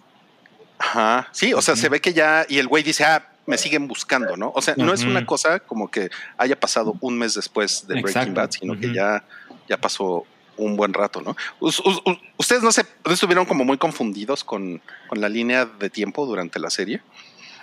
Ajá, 0.78 1.28
sí, 1.34 1.54
o 1.54 1.62
sea, 1.62 1.76
se 1.76 1.90
ve 1.90 2.00
que 2.00 2.14
ya, 2.14 2.46
y 2.48 2.58
el 2.58 2.68
güey 2.68 2.84
dice, 2.84 3.04
ah, 3.04 3.28
me 3.46 3.58
siguen 3.58 3.88
buscando, 3.88 4.38
¿no? 4.38 4.52
O 4.56 4.62
sea, 4.62 4.76
no 4.78 4.94
es 4.94 5.04
una 5.04 5.26
cosa 5.26 5.60
como 5.60 5.90
que 5.92 6.10
haya 6.38 6.58
pasado 6.58 6.96
un 7.02 7.18
mes 7.18 7.34
después 7.34 7.86
de 7.88 7.96
Breaking 7.96 8.10
Exacto. 8.10 8.34
Bad, 8.36 8.52
sino 8.52 8.80
que 8.80 8.94
ya, 8.94 9.24
ya 9.68 9.78
pasó 9.78 10.26
un 10.56 10.78
buen 10.78 10.94
rato, 10.94 11.22
¿no? 11.22 11.36
Us- 11.60 11.80
us- 11.80 12.02
us- 12.06 12.18
¿Ustedes 12.38 12.62
no 12.64 12.72
se 12.72 12.84
no 13.06 13.12
estuvieron 13.14 13.46
como 13.46 13.66
muy 13.66 13.78
confundidos 13.78 14.44
con, 14.44 14.82
con 15.08 15.20
la 15.20 15.28
línea 15.30 15.66
de 15.66 15.90
tiempo 15.90 16.26
durante 16.26 16.60
la 16.60 16.70
serie? 16.70 17.02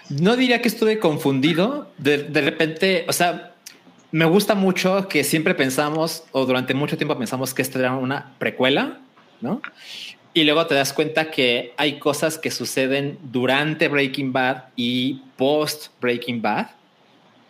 No 0.09 0.37
diría 0.37 0.63
que 0.63 0.69
estuve 0.69 0.99
confundido. 0.99 1.91
De, 1.99 2.19
de 2.19 2.41
repente, 2.41 3.05
o 3.09 3.13
sea, 3.13 3.55
me 4.13 4.25
gusta 4.25 4.55
mucho 4.55 5.09
que 5.09 5.25
siempre 5.25 5.55
pensamos, 5.55 6.25
o 6.33 6.47
durante 6.47 6.75
mucho 6.75 6.97
tiempo 6.97 7.19
pensamos 7.19 7.53
que 7.53 7.63
esto 7.63 7.79
era 7.79 7.95
una 7.95 8.35
precuela, 8.39 9.01
¿no? 9.41 9.61
Y 10.33 10.45
luego 10.45 10.67
te 10.67 10.75
das 10.75 10.93
cuenta 10.93 11.31
que 11.31 11.73
hay 11.77 11.99
cosas 11.99 12.39
que 12.39 12.51
suceden 12.51 13.19
durante 13.23 13.89
Breaking 13.89 14.33
Bad 14.33 14.65
y 14.77 15.23
post 15.37 15.89
Breaking 16.01 16.43
Bad. 16.43 16.69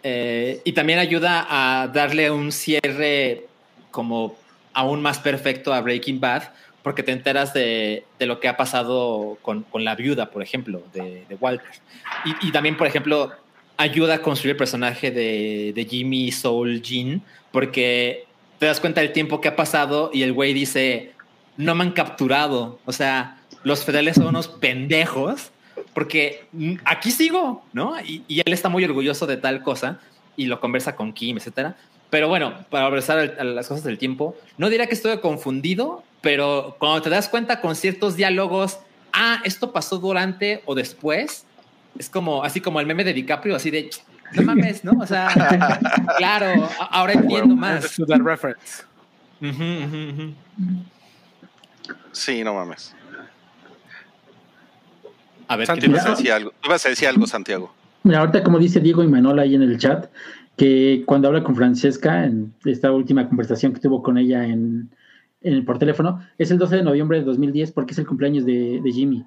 Eh, 0.02 0.60
y 0.64 0.72
también 0.72 1.00
ayuda 1.00 1.46
a 1.48 1.88
darle 1.88 2.30
un 2.30 2.52
cierre 2.52 3.48
como 3.90 4.36
aún 4.72 5.02
más 5.02 5.18
perfecto 5.18 5.74
a 5.74 5.80
Breaking 5.80 6.20
Bad, 6.20 6.44
porque 6.86 7.02
te 7.02 7.10
enteras 7.10 7.52
de, 7.52 8.04
de 8.16 8.26
lo 8.26 8.38
que 8.38 8.46
ha 8.46 8.56
pasado 8.56 9.38
con, 9.42 9.64
con 9.64 9.84
la 9.84 9.96
viuda, 9.96 10.30
por 10.30 10.40
ejemplo, 10.40 10.84
de, 10.94 11.24
de 11.28 11.34
Walter. 11.34 11.68
Y, 12.24 12.46
y 12.46 12.52
también, 12.52 12.76
por 12.76 12.86
ejemplo, 12.86 13.32
ayuda 13.76 14.14
a 14.14 14.22
construir 14.22 14.52
el 14.52 14.56
personaje 14.56 15.10
de, 15.10 15.72
de 15.74 15.84
Jimmy 15.84 16.30
Soul 16.30 16.80
Jean, 16.80 17.22
porque 17.50 18.26
te 18.60 18.66
das 18.66 18.78
cuenta 18.78 19.00
del 19.00 19.12
tiempo 19.12 19.40
que 19.40 19.48
ha 19.48 19.56
pasado 19.56 20.10
y 20.12 20.22
el 20.22 20.32
güey 20.32 20.54
dice, 20.54 21.10
no 21.56 21.74
me 21.74 21.82
han 21.82 21.90
capturado. 21.90 22.78
O 22.84 22.92
sea, 22.92 23.40
los 23.64 23.84
federales 23.84 24.14
son 24.14 24.28
unos 24.28 24.46
pendejos, 24.46 25.50
porque 25.92 26.44
mm, 26.52 26.74
aquí 26.84 27.10
sigo, 27.10 27.64
¿no? 27.72 28.00
Y, 28.00 28.22
y 28.28 28.42
él 28.46 28.52
está 28.52 28.68
muy 28.68 28.84
orgulloso 28.84 29.26
de 29.26 29.38
tal 29.38 29.64
cosa 29.64 29.98
y 30.36 30.46
lo 30.46 30.60
conversa 30.60 30.94
con 30.94 31.12
Kim, 31.12 31.36
etcétera. 31.36 31.74
Pero 32.10 32.28
bueno, 32.28 32.64
para 32.70 32.86
regresar 32.86 33.18
a 33.40 33.42
las 33.42 33.66
cosas 33.66 33.82
del 33.82 33.98
tiempo, 33.98 34.36
no 34.56 34.70
diría 34.70 34.86
que 34.86 34.94
estoy 34.94 35.18
confundido, 35.18 36.04
pero 36.26 36.74
cuando 36.80 37.02
te 37.02 37.08
das 37.08 37.28
cuenta 37.28 37.60
con 37.60 37.76
ciertos 37.76 38.16
diálogos, 38.16 38.80
ah, 39.12 39.40
esto 39.44 39.72
pasó 39.72 39.98
durante 39.98 40.60
o 40.64 40.74
después, 40.74 41.46
es 41.96 42.10
como 42.10 42.42
así 42.42 42.60
como 42.60 42.80
el 42.80 42.86
meme 42.86 43.04
de 43.04 43.12
DiCaprio, 43.12 43.54
así 43.54 43.70
de 43.70 43.90
no 44.32 44.42
mames, 44.42 44.82
¿no? 44.82 44.98
O 45.00 45.06
sea, 45.06 45.28
claro, 46.18 46.68
ahora 46.90 47.12
entiendo 47.12 47.54
más. 47.54 47.94
That 48.08 48.22
reference. 48.22 48.82
Sí, 52.10 52.42
no 52.42 52.54
mames. 52.54 52.92
A 55.46 55.54
ver, 55.54 55.68
Santi, 55.68 55.82
¿qué 55.82 55.86
Tú 55.86 55.92
ibas 55.92 56.06
a 56.06 56.08
pasó? 56.08 56.16
decir 56.16 56.32
algo, 56.32 56.52
tú 56.60 56.72
a 56.72 56.88
decir 56.88 57.06
algo, 57.06 57.26
Santiago. 57.28 57.72
Mira, 58.02 58.18
ahorita 58.18 58.42
como 58.42 58.58
dice 58.58 58.80
Diego 58.80 59.04
y 59.04 59.06
Manuel 59.06 59.38
ahí 59.38 59.54
en 59.54 59.62
el 59.62 59.78
chat, 59.78 60.06
que 60.56 61.04
cuando 61.06 61.28
habla 61.28 61.44
con 61.44 61.54
Francesca 61.54 62.24
en 62.24 62.52
esta 62.64 62.90
última 62.90 63.28
conversación 63.28 63.72
que 63.72 63.78
tuvo 63.78 64.02
con 64.02 64.18
ella 64.18 64.44
en, 64.44 64.90
por 65.64 65.78
teléfono, 65.78 66.20
es 66.38 66.50
el 66.50 66.58
12 66.58 66.76
de 66.76 66.82
noviembre 66.82 67.18
de 67.18 67.24
2010 67.24 67.72
porque 67.72 67.92
es 67.92 67.98
el 67.98 68.06
cumpleaños 68.06 68.44
de, 68.44 68.80
de 68.82 68.92
Jimmy. 68.92 69.24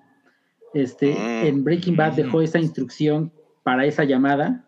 Este, 0.73 1.13
Mm. 1.13 1.45
En 1.45 1.63
Breaking 1.63 1.95
Bad 1.95 2.13
dejó 2.13 2.41
esa 2.41 2.59
instrucción 2.59 3.31
para 3.63 3.85
esa 3.85 4.03
llamada 4.03 4.65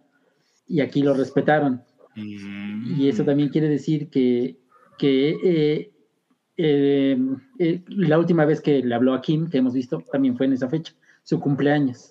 y 0.68 0.82
aquí 0.82 1.02
lo 1.02 1.14
respetaron. 1.14 1.82
Y 2.16 3.08
eso 3.08 3.24
también 3.24 3.50
quiere 3.50 3.70
decir 3.70 4.10
que, 4.10 4.58
que 4.98 5.30
eh, 5.44 5.92
eh, 6.58 7.18
eh, 7.60 7.84
la 7.88 8.20
última 8.20 8.46
vez 8.46 8.60
que 8.62 8.84
le 8.84 8.94
habló 8.94 9.14
a 9.14 9.22
Kim, 9.22 9.50
que 9.50 9.60
hemos 9.60 9.74
visto, 9.74 10.04
también 10.12 10.36
fue 10.36 10.46
en 10.46 10.54
esa 10.54 10.70
fecha, 10.70 10.94
su 11.24 11.40
cumpleaños. 11.40 12.10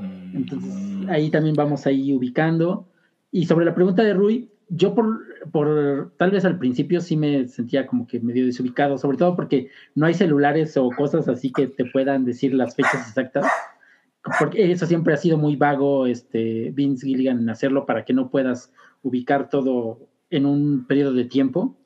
Entonces, 0.00 1.08
ahí 1.08 1.30
también 1.30 1.54
vamos 1.56 1.86
ahí 1.86 2.12
ubicando. 2.12 2.88
Y 3.30 3.44
sobre 3.44 3.66
la 3.66 3.74
pregunta 3.74 4.02
de 4.02 4.14
Rui, 4.14 4.48
yo 4.68 4.94
por, 4.94 5.20
por 5.52 6.12
tal 6.16 6.30
vez 6.30 6.44
al 6.44 6.58
principio 6.58 7.00
sí 7.00 7.16
me 7.16 7.46
sentía 7.48 7.86
como 7.86 8.06
que 8.06 8.20
medio 8.20 8.44
desubicado, 8.46 8.98
sobre 8.98 9.16
todo 9.18 9.36
porque 9.36 9.68
no 9.94 10.06
hay 10.06 10.14
celulares 10.14 10.76
o 10.76 10.90
cosas 10.90 11.28
así 11.28 11.52
que 11.52 11.66
te 11.66 11.84
puedan 11.86 12.24
decir 12.24 12.54
las 12.54 12.74
fechas 12.74 13.06
exactas. 13.08 13.46
Porque 14.38 14.70
eso 14.72 14.84
siempre 14.84 15.14
ha 15.14 15.16
sido 15.16 15.38
muy 15.38 15.56
vago, 15.56 16.06
este, 16.06 16.70
Vince 16.74 17.06
Gilligan, 17.06 17.38
en 17.38 17.48
hacerlo 17.48 17.86
para 17.86 18.04
que 18.04 18.12
no 18.12 18.28
puedas 18.30 18.72
ubicar 19.02 19.48
todo 19.48 20.00
en 20.28 20.44
un 20.44 20.86
periodo 20.86 21.12
de 21.14 21.24
tiempo. 21.24 21.76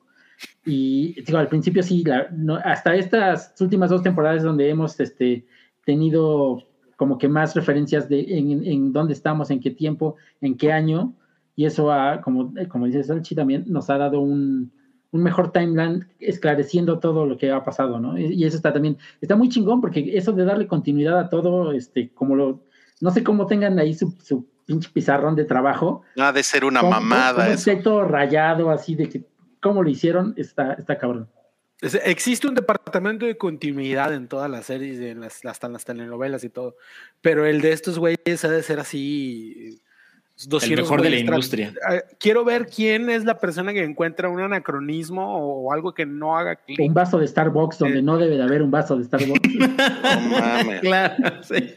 Y 0.65 1.21
digo, 1.21 1.37
al 1.37 1.47
principio 1.47 1.83
sí, 1.83 2.03
la- 2.03 2.27
no- 2.31 2.55
hasta 2.63 2.95
estas 2.95 3.53
últimas 3.61 3.89
dos 3.91 4.01
temporadas 4.03 4.43
donde 4.43 4.67
hemos 4.69 4.99
este, 4.99 5.45
tenido 5.85 6.63
como 6.97 7.17
que 7.17 7.27
más 7.29 7.55
referencias 7.55 8.09
de 8.09 8.21
en, 8.37 8.65
en 8.65 8.91
dónde 8.93 9.13
estamos, 9.13 9.49
en 9.51 9.59
qué 9.59 9.71
tiempo, 9.71 10.15
en 10.41 10.57
qué 10.57 10.71
año, 10.71 11.13
y 11.55 11.65
eso 11.65 11.91
ha, 11.91 12.21
como, 12.21 12.53
como 12.69 12.85
dice 12.87 13.03
Salchi 13.03 13.35
también, 13.35 13.65
nos 13.67 13.89
ha 13.89 13.97
dado 13.97 14.19
un, 14.19 14.71
un 15.11 15.23
mejor 15.23 15.51
timeline 15.51 16.07
esclareciendo 16.19 16.99
todo 16.99 17.25
lo 17.25 17.37
que 17.37 17.51
ha 17.51 17.63
pasado, 17.63 17.99
¿no? 17.99 18.17
Y, 18.17 18.33
y 18.33 18.45
eso 18.45 18.57
está 18.57 18.73
también, 18.73 18.97
está 19.21 19.35
muy 19.35 19.49
chingón, 19.49 19.79
porque 19.81 20.17
eso 20.17 20.31
de 20.33 20.45
darle 20.45 20.67
continuidad 20.67 21.19
a 21.19 21.29
todo, 21.29 21.71
este, 21.71 22.09
como 22.13 22.35
lo, 22.35 22.63
no 23.01 23.11
sé 23.11 23.23
cómo 23.23 23.45
tengan 23.45 23.77
ahí 23.79 23.93
su, 23.93 24.15
su 24.23 24.47
pinche 24.65 24.89
pizarrón 24.93 25.35
de 25.35 25.45
trabajo, 25.45 26.01
No 26.15 26.23
ha 26.23 26.31
de 26.33 26.41
ser 26.43 26.65
una 26.65 26.79
cómo- 26.79 26.91
mamada 26.91 27.49
esté 27.51 27.75
todo 27.75 28.03
rayado, 28.05 28.71
así 28.71 28.95
de 28.95 29.09
que, 29.09 29.25
cómo 29.61 29.83
lo 29.83 29.89
hicieron, 29.89 30.33
está, 30.37 30.73
está 30.73 30.97
cabrón. 30.97 31.29
Existe 32.05 32.47
un 32.47 32.55
departamento 32.55 33.25
de 33.25 33.35
continuidad 33.37 34.13
en 34.13 34.29
todas 34.29 34.49
las 34.49 34.67
series, 34.67 34.99
en 35.01 35.19
las, 35.19 35.43
hasta 35.45 35.67
en 35.67 35.73
las 35.73 35.83
telenovelas 35.83 36.45
y 36.45 36.49
todo. 36.49 36.77
Pero 37.19 37.45
el 37.45 37.59
de 37.59 37.73
estos 37.73 37.99
güeyes 37.99 38.45
ha 38.45 38.49
de 38.49 38.63
ser 38.63 38.79
así. 38.79 39.81
200 40.35 40.63
El 40.63 40.75
mejor 40.83 41.01
de 41.01 41.09
la 41.11 41.17
industria. 41.17 41.73
Eh, 41.91 42.01
Quiero 42.19 42.43
ver 42.43 42.65
quién 42.67 43.09
es 43.09 43.23
la 43.23 43.37
persona 43.37 43.71
que 43.71 43.83
encuentra 43.83 44.29
un 44.29 44.39
anacronismo 44.41 45.37
o 45.37 45.71
algo 45.71 45.93
que 45.93 46.05
no 46.05 46.35
haga 46.37 46.55
clic. 46.55 46.79
Un 46.79 46.93
vaso 46.93 47.19
de 47.19 47.27
Starbucks 47.27 47.77
donde 47.79 47.99
Eh. 47.99 48.01
no 48.01 48.17
debe 48.17 48.37
de 48.37 48.43
haber 48.43 48.61
un 48.63 48.71
vaso 48.71 48.97
de 48.97 49.03
Starbucks. 49.05 49.49
Mames. 50.07 50.81
Claro, 50.81 51.43
sí. 51.43 51.75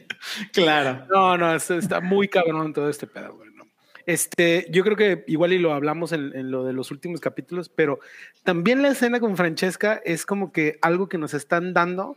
Claro. 0.52 1.04
No, 1.10 1.36
no, 1.36 1.54
es- 1.54 1.70
está 1.70 2.00
muy 2.00 2.28
cabrón 2.28 2.72
todo 2.72 2.88
este 2.88 3.06
pedo, 3.06 3.34
güey. 3.36 3.50
¿no? 3.54 3.64
Este, 4.06 4.66
yo 4.70 4.82
creo 4.84 4.96
que 4.96 5.24
igual 5.26 5.52
y 5.52 5.58
lo 5.58 5.74
hablamos 5.74 6.12
en, 6.12 6.34
en 6.34 6.50
lo 6.50 6.64
de 6.64 6.72
los 6.72 6.90
últimos 6.90 7.20
capítulos, 7.20 7.68
pero 7.68 8.00
también 8.42 8.80
la 8.82 8.88
escena 8.88 9.20
con 9.20 9.36
Francesca 9.36 10.00
es 10.04 10.24
como 10.24 10.50
que 10.52 10.78
algo 10.80 11.08
que 11.08 11.18
nos 11.18 11.34
están 11.34 11.74
dando 11.74 12.16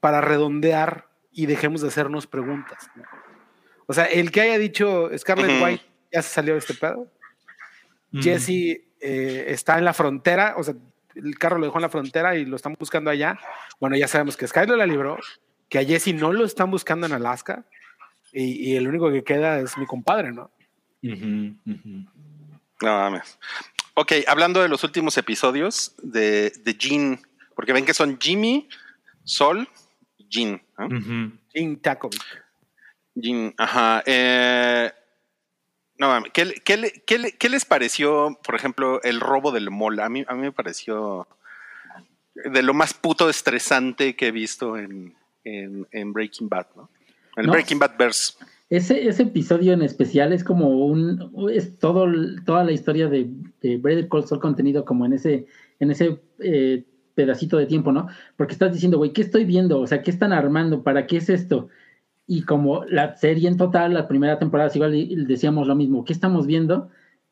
para 0.00 0.20
redondear 0.20 1.08
y 1.32 1.46
dejemos 1.46 1.82
de 1.82 1.88
hacernos 1.88 2.26
preguntas. 2.26 2.88
¿no? 2.96 3.02
O 3.86 3.92
sea, 3.92 4.04
el 4.04 4.30
que 4.30 4.40
haya 4.40 4.58
dicho 4.58 5.10
Scarlett. 5.16 5.62
White 5.62 5.84
ya 6.12 6.22
se 6.22 6.34
salió 6.34 6.54
de 6.54 6.58
este 6.58 6.74
pedo. 6.74 7.10
Jesse 8.12 8.80
eh, 9.00 9.44
está 9.48 9.78
en 9.78 9.84
la 9.84 9.92
frontera, 9.92 10.54
o 10.56 10.62
sea, 10.62 10.74
el 11.14 11.38
carro 11.38 11.58
lo 11.58 11.66
dejó 11.66 11.78
en 11.78 11.82
la 11.82 11.88
frontera 11.88 12.36
y 12.36 12.44
lo 12.44 12.56
están 12.56 12.74
buscando 12.78 13.10
allá. 13.10 13.38
Bueno, 13.80 13.96
ya 13.96 14.08
sabemos 14.08 14.36
que 14.36 14.46
Skyler 14.46 14.76
la 14.78 14.86
libró, 14.86 15.18
que 15.68 15.78
a 15.78 15.84
Jesse 15.84 16.14
no 16.14 16.32
lo 16.32 16.44
están 16.44 16.70
buscando 16.70 17.06
en 17.06 17.12
Alaska 17.12 17.64
y, 18.32 18.70
y 18.70 18.76
el 18.76 18.88
único 18.88 19.10
que 19.10 19.22
queda 19.22 19.58
es 19.60 19.76
mi 19.76 19.86
compadre, 19.86 20.32
¿no? 20.32 20.50
Ujú. 21.02 21.54
No 22.82 22.98
mames. 22.98 23.38
Ok, 23.94 24.12
hablando 24.26 24.60
de 24.62 24.68
los 24.68 24.84
últimos 24.84 25.16
episodios 25.16 25.94
de, 26.02 26.50
de 26.50 26.74
Jean, 26.74 27.20
porque 27.54 27.72
ven 27.72 27.84
que 27.86 27.94
son 27.94 28.18
Jimmy, 28.20 28.68
Sol, 29.24 29.68
Jean. 30.28 30.60
¿no? 30.78 30.88
Jim 31.52 31.76
Takovic. 31.80 32.22
Jean, 33.16 33.54
ajá. 33.56 34.02
eh, 34.06 34.92
no 35.98 36.22
¿qué, 36.32 36.54
qué 36.64 36.92
qué 37.06 37.18
le- 37.18 37.32
qué 37.32 37.48
les 37.48 37.64
pareció, 37.64 38.38
por 38.44 38.54
ejemplo, 38.54 39.02
el 39.02 39.18
robo 39.20 39.50
del 39.50 39.70
mall? 39.70 39.98
A 40.00 40.08
mí, 40.08 40.24
a 40.28 40.34
mí 40.34 40.42
me 40.42 40.52
pareció 40.52 41.26
de 42.34 42.62
lo 42.62 42.74
más 42.74 42.92
puto 42.92 43.30
estresante 43.30 44.14
que 44.14 44.28
he 44.28 44.30
visto 44.30 44.76
en, 44.76 45.14
en, 45.44 45.86
en 45.90 46.12
Breaking 46.12 46.48
Bad, 46.50 46.66
¿no? 46.76 46.90
El 47.36 47.46
No. 47.46 47.52
Breaking 47.52 47.78
Bad 47.78 47.96
verse. 47.98 48.34
Ese, 48.68 49.08
ese 49.08 49.22
episodio 49.22 49.72
en 49.72 49.82
especial 49.82 50.32
es 50.32 50.42
como 50.44 50.68
un 50.86 51.32
es 51.50 51.78
todo 51.78 52.06
toda 52.44 52.64
la 52.64 52.72
historia 52.72 53.08
de, 53.08 53.28
de 53.62 53.76
Better 53.78 54.08
Call 54.08 54.26
Saul 54.26 54.40
contenido 54.40 54.84
como 54.84 55.06
en 55.06 55.12
ese 55.14 55.46
en 55.80 55.90
ese 55.90 56.20
eh, 56.40 56.84
pedacito 57.14 57.56
de 57.56 57.66
tiempo, 57.66 57.92
¿no? 57.92 58.08
Porque 58.36 58.52
estás 58.52 58.72
diciendo, 58.72 58.98
güey, 58.98 59.12
¿qué 59.12 59.22
estoy 59.22 59.44
viendo? 59.46 59.80
O 59.80 59.86
sea, 59.86 60.02
¿qué 60.02 60.10
están 60.10 60.32
armando? 60.34 60.82
¿Para 60.82 61.06
qué 61.06 61.18
es 61.18 61.30
esto? 61.30 61.68
Y 62.26 62.42
como 62.42 62.84
la 62.84 63.16
serie 63.16 63.48
en 63.48 63.56
total, 63.56 63.94
la 63.94 64.08
primera 64.08 64.38
temporada, 64.38 64.70
igual 64.74 65.26
decíamos 65.26 65.66
lo 65.66 65.76
mismo, 65.76 66.04
¿qué 66.04 66.12
estamos 66.12 66.46
viendo? 66.46 66.88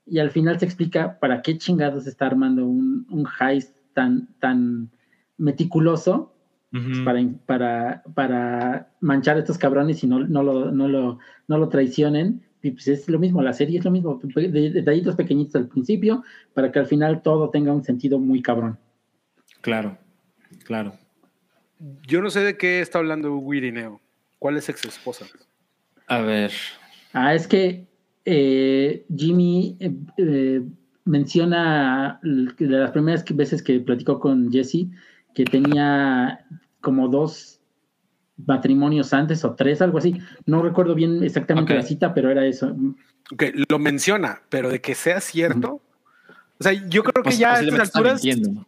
Y 0.07 0.19
al 0.19 0.31
final 0.31 0.59
se 0.59 0.67
explica 0.67 1.19
para 1.19 1.43
qué 1.43 1.59
chingados 1.59 2.07
está 2.07 2.27
armando 2.27 2.65
un, 2.67 3.07
un 3.11 3.27
heist 3.41 3.77
tan, 3.93 4.29
tan 4.39 4.91
meticuloso 5.39 6.33
Ujú. 6.73 7.05
para, 7.05 7.23
para, 7.47 8.03
para 8.15 8.93
manchar 9.01 9.37
a 9.37 9.41
estos 9.41 9.59
cabrones 9.59 10.03
y 10.05 10.07
no, 10.07 10.21
no, 10.21 10.43
lo, 10.43 10.71
no, 10.71 10.89
lo, 10.89 11.19
no 11.49 11.59
lo 11.59 11.69
traicionen. 11.69 12.43
Y 12.63 12.71
pues 12.71 12.89
es 12.89 13.09
lo 13.09 13.19
mismo, 13.19 13.43
la 13.43 13.53
serie 13.53 13.79
es 13.79 13.85
lo 13.85 13.91
mismo, 13.91 14.21
de- 14.23 14.49
de- 14.49 14.71
detallitos 14.71 15.17
pequeñitos 15.17 15.57
al 15.57 15.69
principio 15.69 16.23
para 16.55 16.73
que 16.73 16.79
al 16.79 16.87
final 16.87 17.21
todo 17.21 17.51
tenga 17.51 17.73
un 17.75 17.85
sentido 17.85 18.19
muy 18.19 18.41
cabrón. 18.43 18.79
Claro, 19.61 19.99
claro. 20.65 20.95
Yo 22.07 22.23
no 22.23 22.31
sé 22.31 22.41
de 22.41 22.57
qué 22.57 22.81
está 22.81 22.99
hablando 23.01 23.37
Wirineo. 23.37 24.01
¿Cuál 24.45 24.59
es 24.59 24.69
ex 24.69 24.85
esposa? 24.85 25.25
A 26.07 26.21
ver. 26.21 26.53
Ah, 27.15 27.35
es 27.35 27.49
que 27.49 27.87
eh, 28.27 29.07
Jimmy 29.17 29.75
eh, 29.81 29.95
eh, 30.19 30.61
menciona 31.07 32.21
de 32.23 32.67
las 32.67 32.91
primeras 32.91 33.25
veces 33.25 33.63
que 33.63 33.81
platicó 33.81 34.21
con 34.21 34.53
Jesse 34.53 34.89
que 35.35 35.47
tenía 35.47 36.45
como 36.83 37.09
dos 37.09 37.59
matrimonios 38.47 39.15
antes 39.15 39.47
o 39.47 39.55
tres, 39.55 39.81
algo 39.81 39.97
así. 39.97 40.19
No 40.45 40.61
recuerdo 40.61 40.95
bien 40.95 41.25
exactamente 41.25 41.75
la 41.75 41.83
cita, 41.83 42.13
pero 42.13 42.31
era 42.31 42.45
eso. 42.45 42.77
Ok, 43.33 43.45
lo 43.71 43.79
menciona, 43.79 44.43
pero 44.51 44.69
de 44.69 44.83
que 44.83 44.95
sea 44.95 45.23
cierto. 45.23 45.81
O 46.59 46.63
sea, 46.63 46.75
yo 46.75 47.03
creo 47.03 47.23
que 47.23 47.31
Pues, 47.31 47.39
ya 47.39 47.55
a 47.55 47.61
estas 47.63 47.81
alturas, 47.81 48.23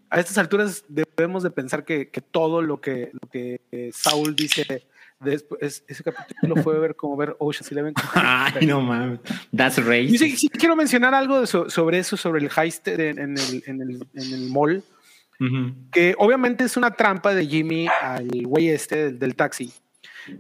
a 0.09 0.20
estas 0.20 0.39
alturas 0.39 0.85
debemos 0.89 1.43
de 1.43 1.51
pensar 1.51 1.85
que, 1.85 2.09
que 2.09 2.22
todo 2.22 2.62
lo 2.62 2.81
que, 2.81 3.11
lo 3.12 3.29
que 3.29 3.61
Saul 3.93 4.35
dice 4.35 4.87
después, 5.21 5.61
es- 5.62 5.85
ese 5.89 6.03
capítulo 6.05 6.57
fue 6.62 6.79
ver 6.79 6.95
como 6.97 7.17
ver 7.17 7.37
Ocean's 7.39 7.71
Eleven. 7.73 7.95
Ay, 8.14 8.67
no 8.67 8.81
mames. 8.81 9.21
That's 9.55 9.85
racist. 9.85 10.23
sí, 10.23 10.37
sí 10.37 10.49
quiero 10.49 10.77
mencionar 10.77 11.14
algo 11.14 11.41
de 11.41 11.47
so- 11.47 11.71
sobre 11.71 11.99
eso, 11.99 12.17
sobre 12.17 12.41
el 12.45 12.51
heist 12.57 12.87
en, 12.89 13.19
en 13.19 13.37
el, 13.39 13.62
en, 13.67 13.81
el, 13.83 14.07
en 14.14 14.35
el 14.35 14.51
mall, 14.51 14.83
Ujú. 15.41 15.75
que 15.93 16.14
obviamente 16.19 16.64
es 16.64 16.77
una 16.77 16.91
trampa 16.93 17.35
de 17.35 17.47
Jimmy 17.47 17.87
al 18.03 18.29
güey 18.45 18.69
este 18.71 18.97
del, 19.07 19.19
del 19.19 19.37
taxi. 19.37 19.73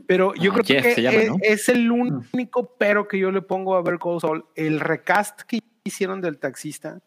Pero 0.06 0.34
yo 0.34 0.50
Ah, 0.52 0.54
creo 0.60 0.82
Jeff 0.82 0.94
que 0.96 1.02
llama, 1.02 1.16
es, 1.18 1.28
¿no? 1.28 1.36
es 1.42 1.68
el 1.68 1.90
único 1.92 2.74
pero 2.76 3.06
que 3.06 3.18
yo 3.20 3.30
le 3.30 3.40
pongo 3.40 3.76
a 3.76 3.82
ver 3.82 3.98
Call 4.00 4.20
Saul. 4.20 4.44
El 4.56 4.80
recast 4.80 5.42
que 5.42 5.60
hicieron 5.84 6.20
del 6.20 6.38
taxista 6.38 7.00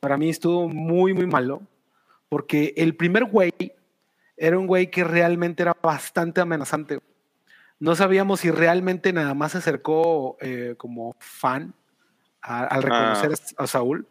para 0.00 0.16
mí 0.16 0.28
estuvo 0.30 0.68
muy, 0.68 1.14
muy 1.14 1.26
malo, 1.26 1.62
porque 2.28 2.74
el 2.76 2.96
primer 2.96 3.24
güey 3.26 3.52
era 4.36 4.58
un 4.58 4.66
güey 4.66 4.90
que 4.90 5.04
realmente 5.04 5.62
era 5.62 5.76
bastante 5.80 6.40
amenazante. 6.40 6.98
No 7.84 7.94
sabíamos 7.94 8.40
si 8.40 8.50
realmente 8.50 9.12
nada 9.12 9.34
más 9.34 9.52
se 9.52 9.58
acercó 9.58 10.36
eh, 10.40 10.74
como 10.78 11.14
fan 11.18 11.74
a- 12.40 12.64
al 12.64 12.82
reconocer 12.82 13.32
a, 13.58 13.62
a 13.64 13.66
Saúl 13.66 14.06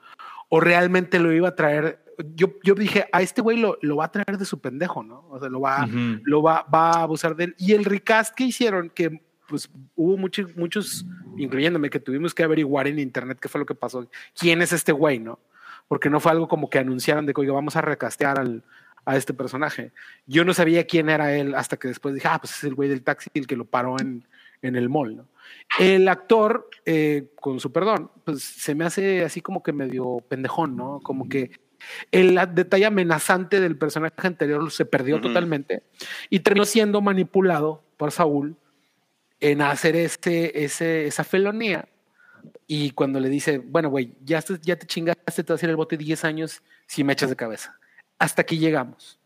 o 0.49 0.59
realmente 0.59 1.17
lo 1.19 1.32
iba 1.32 1.47
a 1.49 1.55
traer. 1.55 1.99
Yo, 2.36 2.53
yo 2.63 2.76
dije, 2.76 3.07
a 3.11 3.24
este 3.24 3.41
güey 3.41 3.57
lo, 3.57 3.80
lo 3.82 3.95
va 3.95 4.05
a 4.05 4.11
traer 4.11 4.38
de 4.38 4.45
su 4.45 4.59
pendejo, 4.61 5.01
¿no? 5.01 5.26
O 5.30 5.39
sea, 5.39 5.49
lo 5.49 5.59
va, 5.61 5.88
lo 6.24 6.43
va, 6.43 6.63
va 6.71 6.91
a 6.91 7.01
abusar 7.01 7.36
de 7.36 7.45
él. 7.45 7.55
Y 7.57 7.74
el 7.74 7.86
recast 7.86 8.36
que 8.36 8.43
hicieron, 8.43 8.91
que 8.91 9.19
pues 9.47 9.69
hubo 9.95 10.17
muchos, 10.17 10.55
muchos, 10.55 11.05
incluyéndome, 11.38 11.89
que 11.89 11.99
tuvimos 11.99 12.34
que 12.36 12.43
averiguar 12.43 12.88
en 12.88 12.99
internet 12.99 13.39
qué 13.41 13.49
fue 13.49 13.59
lo 13.59 13.65
que 13.65 13.74
pasó, 13.76 14.07
quién 14.38 14.61
es 14.61 14.71
este 14.71 14.91
güey, 14.91 15.17
¿no? 15.17 15.39
Porque 15.88 16.09
no 16.11 16.19
fue 16.19 16.32
algo 16.32 16.47
como 16.47 16.69
que 16.69 16.78
anunciaran 16.80 17.26
de 17.26 17.34
que, 17.34 17.41
oiga, 17.41 17.53
vamos 17.53 17.76
a 17.76 17.82
recastear 17.82 18.39
al, 18.39 18.63
a 19.06 19.18
este 19.18 19.34
personaje. 19.34 19.91
Yo 20.26 20.45
no 20.45 20.54
sabía 20.54 20.86
quién 20.86 21.10
era 21.10 21.36
él 21.36 21.56
hasta 21.56 21.78
que 21.78 21.88
después 21.88 22.16
dije, 22.16 22.28
ah, 22.30 22.39
pues 22.39 22.56
es 22.56 22.64
el 22.64 22.76
güey 22.76 22.89
del 22.89 23.04
taxi 23.04 23.30
el 23.34 23.47
que 23.47 23.56
lo 23.56 23.66
paró 23.66 23.99
en, 23.99 24.26
en 24.62 24.76
el 24.76 24.89
mall, 24.89 25.16
¿no? 25.18 25.28
El 25.80 26.08
actor, 26.08 26.70
eh, 26.86 27.32
con 27.36 27.60
su 27.60 27.72
perdón, 27.72 28.12
pues 28.24 28.43
se 28.43 28.76
me 28.76 28.86
hace 28.86 29.24
así 29.24 29.41
como 29.41 29.62
que 29.62 29.74
medio 29.74 30.24
pendejón, 30.30 30.76
¿no? 30.76 30.99
Como 31.04 31.28
que 31.28 31.51
el 32.12 32.39
detalle 32.54 32.86
amenazante 32.86 33.60
del 33.60 33.78
personaje 33.78 34.16
anterior 34.26 34.72
se 34.72 34.86
perdió 34.86 35.20
totalmente 35.22 35.84
y 36.30 36.39
terminó 36.39 36.64
siendo 36.66 37.01
manipulado 37.01 37.84
por 37.97 38.12
Saúl 38.12 38.56
en 39.41 39.62
hacer 39.62 39.97
ese, 39.97 40.64
ese, 40.64 41.08
esa 41.08 41.26
felonía. 41.26 41.89
Y 42.68 42.91
cuando 42.91 43.20
le 43.20 43.28
dice, 43.28 43.58
bueno, 43.58 43.89
güey, 43.89 44.14
ya, 44.24 44.41
te- 44.41 44.60
ya 44.62 44.78
te 44.78 44.88
chingaste, 44.88 45.43
te 45.43 45.51
vas 45.54 45.62
a 45.62 45.66
ir 45.66 45.70
el 45.72 45.76
bote 45.76 45.97
10 45.97 46.24
años 46.24 46.64
si 46.88 47.04
me 47.04 47.12
echas 47.14 47.30
de 47.30 47.36
cabeza. 47.36 47.78
Hasta 48.24 48.41
aquí 48.43 48.57
llegamos. 48.57 49.19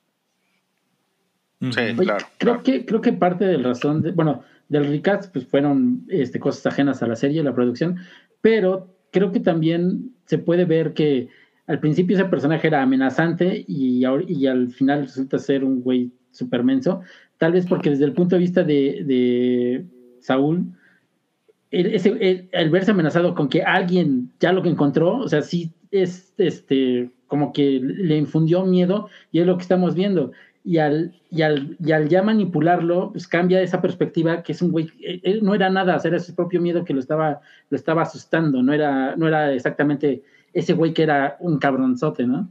Sí, 1.62 1.68
Oye, 1.80 1.96
claro. 1.96 2.26
creo 2.40 2.54
claro. 2.54 2.64
que 2.64 2.86
creo 2.86 3.02
que 3.02 3.14
parte 3.14 3.46
del 3.46 3.64
razón, 3.64 4.02
de- 4.02 4.12
bueno, 4.12 4.44
del 4.70 4.86
recast 4.88 5.32
pues 5.32 5.46
fueron 5.46 6.04
este, 6.08 6.40
cosas 6.40 6.66
ajenas 6.66 7.04
a 7.04 7.08
la 7.08 7.16
serie, 7.16 7.44
la 7.44 7.54
producción, 7.54 7.98
pero 8.42 8.96
creo 9.12 9.32
que 9.32 9.40
también 9.40 10.12
se 10.26 10.40
puede 10.40 10.66
ver 10.66 10.94
que 10.94 11.30
al 11.68 11.80
principio 11.80 12.16
ese 12.16 12.26
personaje 12.26 12.68
era 12.68 12.82
amenazante 12.82 13.64
y, 13.68 14.04
al 14.06 14.70
final 14.70 15.04
resulta 15.04 15.38
ser 15.38 15.64
un 15.64 15.82
güey 15.82 16.12
super 16.32 16.64
menso, 16.64 17.02
tal 17.38 17.52
vez 17.52 17.66
porque 17.68 17.92
desde 17.92 18.06
el 18.06 18.14
punto 18.14 18.36
de 18.36 18.40
vista 18.42 18.64
de, 18.64 19.04
de 19.06 19.86
Saúl, 20.22 20.66
el, 21.72 21.88
ese- 21.94 22.18
el- 22.20 22.50
el 22.52 22.70
verse 22.72 22.92
amenazado 22.92 23.36
con 23.36 23.48
que 23.50 23.62
alguien 23.62 24.32
ya 24.40 24.52
lo 24.54 24.64
que 24.64 24.70
encontró, 24.70 25.18
o 25.18 25.28
sea, 25.28 25.42
sí 25.44 25.72
es 25.92 26.34
este 26.38 27.10
como 27.28 27.52
que 27.54 27.80
le 27.82 28.18
infundió 28.18 28.66
miedo 28.66 29.10
y 29.32 29.40
es 29.40 29.46
lo 29.48 29.58
que 29.58 29.64
estamos 29.64 29.96
viendo. 29.96 30.32
Y 30.64 30.80
al, 30.80 31.14
y 31.32 31.44
al, 31.44 31.78
y 31.84 31.92
al 31.94 32.10
ya 32.10 32.22
manipularlo, 32.24 33.12
pues 33.14 33.28
cambia 33.28 33.62
esa 33.62 33.82
perspectiva 33.82 34.44
que 34.44 34.52
es 34.52 34.62
un 34.62 34.72
güey, 34.72 34.90
él- 35.02 35.22
él 35.24 35.40
no 35.44 35.56
era 35.56 35.70
nada, 35.70 35.98
era 36.04 36.20
su 36.20 36.36
propio 36.36 36.60
miedo 36.62 36.84
que 36.84 36.94
lo 36.94 37.00
estaba, 37.00 37.40
lo 37.70 37.78
estaba 37.78 38.02
asustando, 38.02 38.62
no 38.62 38.74
era, 38.74 39.16
no 39.16 39.28
era 39.28 39.54
exactamente 39.54 40.24
ese 40.54 40.74
güey 40.74 40.94
que 40.94 41.04
era 41.04 41.38
un 41.40 41.58
cabronzote, 41.60 42.26
¿no? 42.28 42.50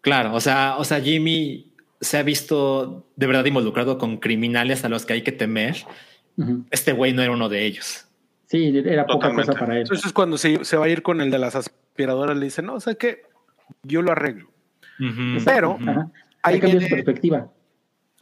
Claro, 0.00 0.34
o 0.34 0.40
sea, 0.40 0.76
o 0.78 0.84
sea, 0.84 1.00
Jimmy 1.00 1.72
se 2.00 2.16
ha 2.18 2.22
visto 2.22 3.06
de 3.16 3.26
verdad 3.26 3.44
involucrado 3.44 3.98
con 3.98 4.16
criminales 4.16 4.84
a 4.84 4.88
los 4.88 5.04
que 5.04 5.12
hay 5.12 5.22
que 5.22 5.32
temer. 5.32 5.76
Este 6.70 6.92
güey 6.92 7.12
no 7.12 7.22
era 7.22 7.32
uno 7.32 7.48
de 7.48 7.66
ellos. 7.66 8.06
Sí, 8.50 8.76
era 8.84 9.06
poca 9.06 9.28
Totalmente. 9.28 9.46
cosa 9.52 9.60
para 9.60 9.74
él. 9.76 9.82
Entonces 9.82 10.12
cuando 10.12 10.36
se, 10.36 10.64
se 10.64 10.76
va 10.76 10.86
a 10.86 10.88
ir 10.88 11.02
con 11.02 11.20
el 11.20 11.30
de 11.30 11.38
las 11.38 11.54
aspiradoras, 11.54 12.36
le 12.36 12.46
dice, 12.46 12.62
no, 12.62 12.74
o 12.74 12.80
sea 12.80 12.94
que 12.96 13.22
yo 13.84 14.02
lo 14.02 14.10
arreglo. 14.10 14.50
Ujú. 14.98 15.44
Pero 15.44 15.76
Ujú. 15.76 15.88
Ajá. 15.88 16.10
ahí 16.42 16.54
Ahí 16.54 16.60
viene- 16.60 16.88
perspectiva. 16.88 17.52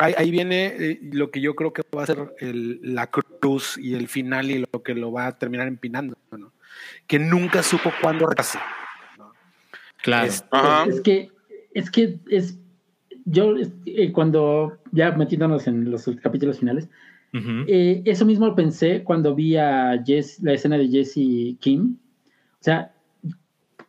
Ahí, 0.01 0.14
ahí 0.18 0.31
viene 0.31 0.66
eh, 0.66 1.01
lo 1.12 1.31
que 1.31 1.41
yo 1.41 1.55
creo 1.57 1.72
que 1.72 1.83
va 1.97 2.03
a 2.03 2.07
ser 2.07 2.35
el- 2.41 2.79
la 2.83 3.09
cruz 3.09 3.79
y 3.79 3.95
el 3.95 4.07
final 4.07 4.51
y 4.51 4.64
lo 4.70 4.83
que 4.83 4.95
lo 4.95 5.11
va 5.11 5.26
a 5.29 5.39
terminar 5.39 5.66
empinando, 5.66 6.14
¿no? 6.31 6.53
Que 7.07 7.18
nunca 7.18 7.62
supo 7.62 7.91
cuándo 8.03 8.26
rehacer. 8.26 8.61
Claro. 10.03 10.26
Es- 10.26 10.45
Ajá. 10.51 10.85
Es 10.89 11.01
que, 11.01 11.31
es 11.72 11.91
que 11.91 12.18
es, 12.29 12.59
yo 13.24 13.57
es- 13.57 13.72
eh, 13.87 14.12
cuando 14.12 14.79
ya 14.93 15.11
metiéndonos 15.12 15.66
en 15.66 15.91
los 15.91 16.09
capítulos 16.22 16.59
finales, 16.61 16.89
Eh, 17.33 18.03
eso 18.05 18.24
mismo 18.24 18.55
pensé 18.55 19.05
cuando 19.05 19.35
vi 19.35 19.53
la 19.53 20.03
escena 20.47 20.79
de 20.79 20.89
Jesse 20.89 21.59
Kim. 21.61 21.97
O 22.61 22.62
sea, 22.62 22.93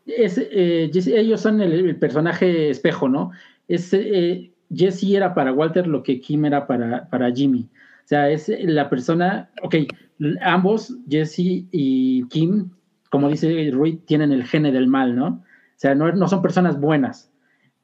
eh, 0.06 0.90
Jesse- 0.92 1.14
ellos 1.16 1.42
son 1.42 1.62
el, 1.62 1.96
personaje 1.98 2.70
espejo, 2.70 3.08
¿no? 3.08 3.32
Eh, 3.68 4.52
Jesse 4.74 5.16
era 5.16 5.34
para 5.34 5.54
Walter 5.54 5.88
lo 5.88 6.04
que 6.04 6.20
Kim 6.20 6.46
era 6.46 6.68
para, 6.68 7.10
para 7.10 7.32
Jimmy. 7.32 7.70
O 8.04 8.08
sea, 8.10 8.30
es 8.30 8.50
la 8.64 8.90
persona, 8.90 9.50
ok, 9.62 9.76
ambos, 10.42 10.96
Jesse 11.08 11.66
y 11.72 12.28
Kim, 12.28 12.72
como 13.10 13.30
dice 13.30 13.70
Rui, 13.72 13.98
tienen 13.98 14.32
el 14.32 14.44
gene 14.44 14.72
del 14.72 14.88
mal, 14.88 15.16
¿no? 15.16 15.28
O 15.28 15.44
sea, 15.76 15.96
no, 15.96 16.12
no 16.12 16.28
son 16.28 16.42
personas 16.42 16.80
buenas. 16.80 17.32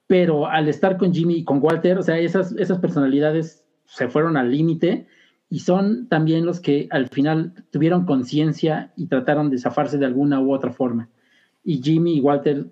Pero 0.07 0.47
al 0.47 0.67
estar 0.67 0.97
con 0.97 1.13
Jimmy 1.13 1.37
y 1.37 1.43
con 1.43 1.59
Walter, 1.61 1.97
o 1.97 2.03
sea, 2.03 2.19
esas, 2.19 2.51
esas 2.53 2.79
personalidades 2.79 3.63
se 3.85 4.07
fueron 4.07 4.35
al 4.37 4.51
límite 4.51 5.07
y 5.49 5.59
son 5.59 6.07
también 6.07 6.45
los 6.45 6.59
que 6.59 6.87
al 6.91 7.07
final 7.07 7.53
tuvieron 7.71 8.05
conciencia 8.05 8.91
y 8.95 9.07
trataron 9.07 9.49
de 9.49 9.57
zafarse 9.57 9.97
de 9.97 10.05
alguna 10.05 10.41
u 10.41 10.53
otra 10.53 10.71
forma. 10.71 11.09
Y 11.63 11.81
Jimmy 11.81 12.17
y 12.17 12.21
Walter 12.21 12.67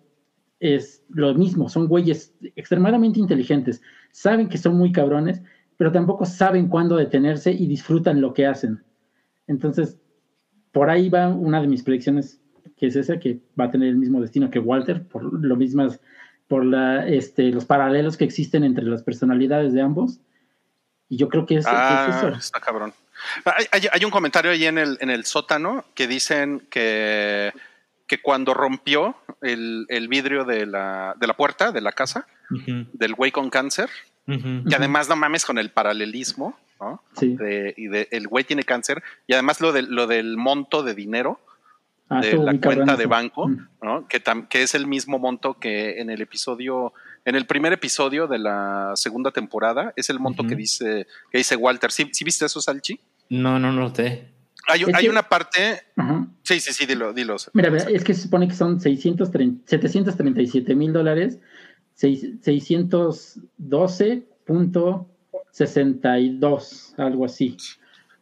es 0.59 1.03
lo 1.09 1.33
mismo, 1.33 1.67
son 1.69 1.87
güeyes 1.87 2.33
extremadamente 2.55 3.19
inteligentes, 3.19 3.81
saben 4.11 4.47
que 4.47 4.57
son 4.57 4.77
muy 4.77 4.91
cabrones, 4.91 5.41
pero 5.77 5.91
tampoco 5.91 6.25
saben 6.25 6.69
cuándo 6.69 6.95
detenerse 6.95 7.51
y 7.51 7.67
disfrutan 7.67 8.21
lo 8.21 8.33
que 8.33 8.45
hacen. 8.45 8.81
Entonces, 9.47 9.99
por 10.71 10.89
ahí 10.89 11.09
va 11.09 11.29
una 11.29 11.61
de 11.61 11.67
mis 11.67 11.83
predicciones, 11.83 12.41
que 12.77 12.87
es 12.87 12.95
esa, 12.95 13.19
que 13.19 13.41
va 13.59 13.65
a 13.65 13.71
tener 13.71 13.89
el 13.89 13.97
mismo 13.97 14.21
destino 14.21 14.49
que 14.49 14.59
Walter, 14.59 15.05
por 15.07 15.23
lo 15.23 15.55
mismas, 15.55 15.99
por 16.47 16.65
este, 17.07 17.51
los 17.51 17.65
paralelos 17.65 18.17
que 18.17 18.25
existen 18.25 18.63
entre 18.63 18.85
las 18.85 19.03
personalidades 19.03 19.73
de 19.73 19.81
ambos. 19.81 20.21
Y 21.13 21.17
yo 21.17 21.29
creo 21.29 21.45
que 21.45 21.57
es, 21.57 21.65
Ah, 21.67 22.07
es 22.09 22.15
eso. 22.15 22.27
está 22.29 22.59
cabrón. 22.59 22.91
Hay, 23.45 23.65
hay- 23.71 23.87
hay 23.91 24.03
un 24.05 24.09
comentario 24.11 24.49
ahí 24.51 24.65
en 24.65 24.79
el, 24.79 24.97
en 24.99 25.09
el 25.11 25.25
sótano 25.25 25.85
que 25.93 26.07
dicen 26.07 26.65
que, 26.71 27.53
que 28.07 28.19
cuando 28.21 28.53
rompió 28.55 29.15
el, 29.41 29.85
el 29.89 30.07
vidrio 30.07 30.43
de 30.43 30.65
la, 30.65 31.13
de 31.19 31.27
la 31.27 31.35
puerta 31.35 31.71
de 31.71 31.81
la 31.81 31.91
casa 31.91 32.25
del 32.49 33.13
güey 33.13 33.31
con 33.31 33.49
cáncer, 33.49 33.89
ujú. 34.27 34.63
que 34.67 34.75
además 34.75 35.07
no 35.07 35.15
mames 35.15 35.45
con 35.45 35.57
el 35.59 35.69
paralelismo, 35.69 36.57
¿no? 36.79 37.01
Sí. 37.17 37.35
De- 37.35 37.73
y 37.77 37.87
de, 37.87 38.07
el 38.11 38.27
güey 38.27 38.43
tiene 38.43 38.63
cáncer, 38.63 39.01
y 39.27 39.33
además 39.33 39.61
lo, 39.61 39.71
del 39.71 39.93
lo 39.93 40.07
del 40.07 40.35
monto 40.37 40.81
de 40.83 40.93
dinero 40.95 41.39
Ah, 42.09 42.19
de 42.19 42.33
la 42.33 42.51
cabrón 42.51 42.59
cuenta 42.59 42.95
de 42.97 43.05
banco. 43.05 43.49
¿no? 43.81 44.07
que, 44.07 44.21
tam- 44.23 44.47
que 44.47 44.61
es 44.63 44.75
el 44.75 44.85
mismo 44.87 45.17
monto 45.19 45.53
que 45.59 46.01
en 46.01 46.09
el 46.09 46.21
episodio, 46.21 46.93
en 47.25 47.35
el 47.35 47.45
primer 47.45 47.73
episodio 47.73 48.27
de 48.27 48.37
la 48.39 48.93
segunda 48.95 49.31
temporada, 49.31 49.93
es 49.95 50.09
el 50.09 50.19
monto 50.19 50.43
que 50.43 50.55
dice 50.55 51.07
que 51.31 51.37
dice 51.37 51.55
Walter. 51.55 51.91
¿Sí, 51.91 52.09
sí 52.11 52.23
viste 52.23 52.45
eso, 52.45 52.59
Salchi? 52.61 52.99
No, 53.29 53.59
no 53.59 53.71
noté. 53.71 54.29
Hay, 54.67 54.81
Es 54.83 54.87
hay 54.93 55.03
que- 55.05 55.09
una 55.09 55.23
parte. 55.23 55.81
Sí, 56.43 56.59
sí, 56.59 56.71
sí, 56.73 56.85
dilo, 56.85 57.11
dilo. 57.13 57.35
Mira, 57.53 57.69
mira, 57.69 57.83
es 57.89 58.03
que 58.03 58.13
se 58.13 58.21
supone 58.23 58.47
que 58.47 58.53
son 58.55 58.79
630 58.79 59.61
737 59.67 60.75
mil 60.75 60.93
dólares, 60.93 61.39
seis- 61.93 62.25
612.62, 65.53 66.93
algo 66.97 67.25
así. 67.25 67.57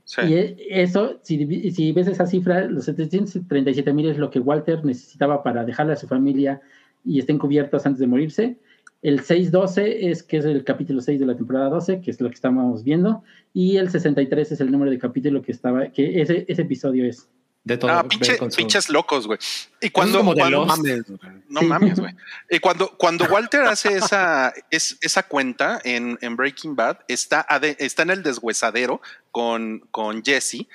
Sí. 0.03 0.21
Y 0.27 0.33
e- 0.33 0.55
eso, 0.69 1.19
si, 1.23 1.71
si 1.71 1.91
ves 1.91 2.07
esa 2.07 2.25
cifra, 2.25 2.65
los 2.65 2.85
737 2.85 3.93
mil 3.93 4.09
es 4.09 4.17
lo 4.17 4.29
que 4.29 4.39
Walter 4.39 4.83
necesitaba 4.83 5.41
para 5.43 5.63
dejarle 5.63 5.93
a 5.93 5.97
su 5.97 6.07
familia 6.07 6.61
y 7.05 7.19
estén 7.19 7.37
cubiertos 7.37 7.85
antes 7.85 7.99
de 7.99 8.07
morirse. 8.07 8.57
El 9.01 9.21
612 9.21 10.09
es 10.11 10.21
que 10.23 10.37
es 10.37 10.45
el 10.45 10.63
capítulo 10.63 11.01
6 11.01 11.19
de 11.19 11.25
la 11.25 11.35
temporada 11.35 11.69
12, 11.69 12.01
que 12.01 12.11
es 12.11 12.21
lo 12.21 12.29
que 12.29 12.35
estamos 12.35 12.83
viendo. 12.83 13.23
Y 13.53 13.77
el 13.77 13.89
63 13.89 14.51
es 14.51 14.61
el 14.61 14.71
número 14.71 14.91
de 14.91 14.99
capítulo 14.99 15.41
que 15.41 15.51
estaba, 15.51 15.89
que 15.89 16.21
ese, 16.21 16.45
ese 16.47 16.61
episodio 16.61 17.05
es. 17.07 17.27
De 17.63 17.77
todo. 17.77 17.91
Ah, 17.91 18.03
pinche- 18.07 18.39
pinches 18.55 18.89
locos, 18.89 19.27
güey. 19.27 19.37
Y 19.81 19.91
cuando, 19.91 20.17
como 20.19 20.33
cuando-. 20.33 20.65
Mames, 20.65 21.03
güey. 21.07 21.19
no 21.47 21.59
Sí. 21.59 21.65
mames, 21.67 21.99
güey. 21.99 22.15
Y 22.49 22.57
cuando, 22.59 22.97
cuando 22.97 23.25
Walter 23.25 23.61
hace 23.61 23.95
esa, 23.97 24.51
es, 24.71 24.97
esa 25.01 25.23
cuenta 25.23 25.79
en, 25.83 26.17
en 26.21 26.35
Breaking 26.35 26.75
Bad, 26.75 26.97
está, 27.07 27.45
ade- 27.47 27.75
está 27.77 28.01
en 28.01 28.09
el 28.11 28.23
deshuesadero 28.23 28.99
con, 29.29 29.79
con 29.91 30.23
Jesse. 30.23 30.67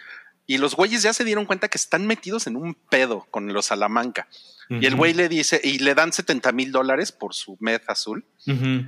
Y 0.47 0.59
los 0.59 0.75
güeyes 0.75 1.03
ya 1.03 1.13
se 1.13 1.25
dieron 1.25 1.47
cuenta 1.47 1.69
que 1.69 1.79
están 1.79 2.07
metidos 2.07 2.47
en 2.47 2.57
un 2.57 2.75
pedo 2.75 3.27
con 3.31 3.53
los 3.53 3.67
Salamanca. 3.67 4.29
Y 4.69 4.87
el 4.87 4.97
güey 4.97 5.15
le 5.15 5.29
dice, 5.29 5.61
y 5.63 5.79
le 5.79 5.95
dan 5.95 6.13
70 6.13 6.51
mil 6.53 6.73
dólares 6.73 7.13
por 7.13 7.35
su 7.35 7.57
med 7.61 7.83
azul. 7.87 8.25
Ujú. 8.47 8.85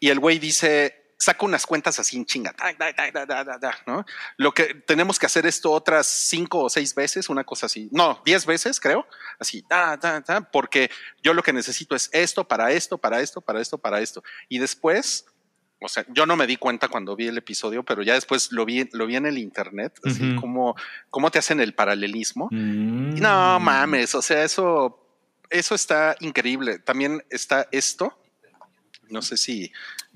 Y 0.00 0.08
el 0.08 0.20
güey 0.20 0.38
dice, 0.38 1.08
saca 1.18 1.44
unas 1.44 1.66
cuentas 1.66 1.98
así 1.98 2.16
en 2.16 2.24
chinga, 2.24 2.54
da, 2.56 2.72
da, 2.72 2.92
da, 2.92 3.10
da, 3.10 3.26
da, 3.26 3.44
da, 3.44 3.58
da, 3.58 3.78
¿no? 3.86 4.06
Lo 4.36 4.54
que 4.54 4.74
tenemos 4.74 5.18
que 5.18 5.26
hacer 5.26 5.46
esto 5.46 5.72
otras 5.72 6.06
cinco 6.06 6.60
o 6.60 6.70
seis 6.70 6.94
veces, 6.94 7.28
una 7.28 7.44
cosa 7.44 7.66
así. 7.66 7.88
No, 7.92 8.22
diez 8.24 8.46
veces, 8.46 8.78
creo. 8.78 9.06
Así, 9.38 9.64
da, 9.68 9.96
da, 9.96 10.20
da, 10.20 10.40
porque 10.40 10.90
yo 11.22 11.34
lo 11.34 11.42
que 11.42 11.52
necesito 11.52 11.96
es 11.96 12.08
esto, 12.12 12.46
para 12.46 12.70
esto, 12.72 12.98
para 12.98 13.20
esto, 13.20 13.40
para 13.40 13.60
esto, 13.60 13.78
para 13.78 14.00
esto. 14.00 14.22
Y 14.48 14.58
después, 14.60 15.26
o 15.80 15.88
sea, 15.88 16.04
yo 16.08 16.26
no 16.26 16.36
me 16.36 16.46
di 16.46 16.56
cuenta 16.56 16.88
cuando 16.88 17.14
vi 17.14 17.28
el 17.28 17.38
episodio, 17.38 17.84
pero 17.84 18.02
ya 18.02 18.14
después 18.14 18.50
lo 18.52 18.64
vi, 18.64 18.88
lo 18.92 19.06
vi 19.06 19.16
en 19.16 19.26
el 19.26 19.38
internet, 19.38 19.98
así 20.04 20.32
Ujú. 20.32 20.40
como, 20.40 20.76
cómo 21.10 21.30
te 21.30 21.38
hacen 21.38 21.60
el 21.60 21.74
paralelismo. 21.74 22.48
Mm. 22.50 23.16
Y 23.16 23.20
No 23.20 23.60
mames, 23.60 24.14
o 24.14 24.22
sea, 24.22 24.42
eso, 24.42 24.98
eso 25.50 25.74
está 25.74 26.16
increíble. 26.20 26.78
También 26.80 27.22
está 27.30 27.68
esto. 27.70 28.18
No 29.10 29.22
sé 29.22 29.36
si, 29.36 29.72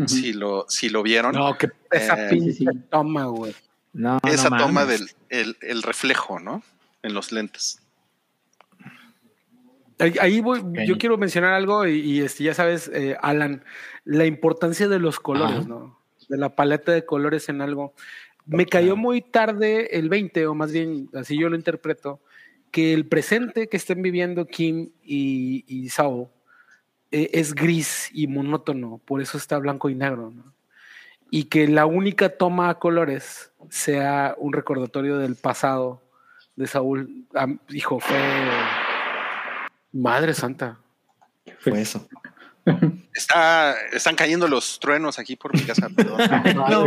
si 0.06 0.32
lo, 0.34 0.66
si 0.68 0.88
lo 0.90 1.02
vieron. 1.02 1.32
No, 1.34 1.56
que 1.56 1.68
esa 1.90 2.26
Eh, 2.26 2.30
pinche 2.30 2.64
toma, 2.90 3.24
güey. 3.26 3.54
No, 3.94 4.18
Esa 4.28 4.50
no 4.50 4.56
toma 4.58 4.84
mames. 4.84 5.00
del 5.00 5.10
el, 5.28 5.56
el 5.62 5.82
reflejo, 5.82 6.40
¿no? 6.40 6.62
En 7.02 7.14
los 7.14 7.30
lentes. 7.32 7.81
Ahí, 10.20 10.40
voy, 10.40 10.60
yo 10.84 10.98
quiero 10.98 11.16
mencionar 11.16 11.52
algo 11.54 11.86
y, 11.86 12.00
y, 12.00 12.20
este, 12.22 12.42
ya 12.42 12.54
sabes, 12.54 12.90
eh, 12.92 13.16
Alan, 13.22 13.64
la 14.04 14.26
importancia 14.26 14.88
de 14.88 14.98
los 14.98 15.20
colores, 15.20 15.58
Ajá. 15.58 15.68
¿no? 15.68 15.98
De 16.28 16.36
la 16.36 16.56
paleta 16.56 16.90
de 16.90 17.04
colores 17.06 17.48
en 17.48 17.60
algo. 17.60 17.94
Me 18.44 18.66
cayó 18.66 18.96
muy 18.96 19.20
tarde 19.20 19.96
el 19.96 20.08
20, 20.08 20.48
o 20.48 20.54
más 20.54 20.72
bien 20.72 21.08
así 21.14 21.38
yo 21.38 21.48
lo 21.48 21.54
interpreto, 21.54 22.20
que 22.72 22.92
el 22.94 23.06
presente 23.06 23.68
que 23.68 23.76
estén 23.76 24.02
viviendo 24.02 24.46
Kim 24.46 24.90
y, 25.04 25.64
y 25.68 25.88
Saul 25.90 26.26
eh, 27.12 27.30
es 27.34 27.54
gris 27.54 28.10
y 28.12 28.26
monótono, 28.26 29.00
por 29.04 29.20
eso 29.20 29.38
está 29.38 29.58
blanco 29.58 29.88
y 29.88 29.94
negro, 29.94 30.32
¿no? 30.34 30.52
Y 31.30 31.44
que 31.44 31.68
la 31.68 31.86
única 31.86 32.30
toma 32.30 32.70
a 32.70 32.78
colores 32.78 33.52
sea 33.70 34.34
un 34.36 34.52
recordatorio 34.52 35.18
del 35.18 35.36
pasado 35.36 36.02
de 36.56 36.66
Saúl. 36.66 37.26
Hijo, 37.70 38.00
fue 38.00 38.18
Madre 39.92 40.34
santa. 40.34 40.78
Fue 41.60 41.80
eso. 41.80 42.06
Está, 43.14 43.74
están 43.92 44.14
cayendo 44.14 44.46
los 44.46 44.78
truenos 44.78 45.18
aquí 45.18 45.36
por 45.36 45.54
mi 45.54 45.62
casa. 45.62 45.88
perdón. 45.94 46.20
No, 46.54 46.84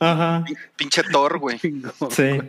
Ajá. 0.00 0.44
Pinche 0.76 1.02
Thor, 1.04 1.38
güey. 1.38 1.58
Sí. 1.58 2.40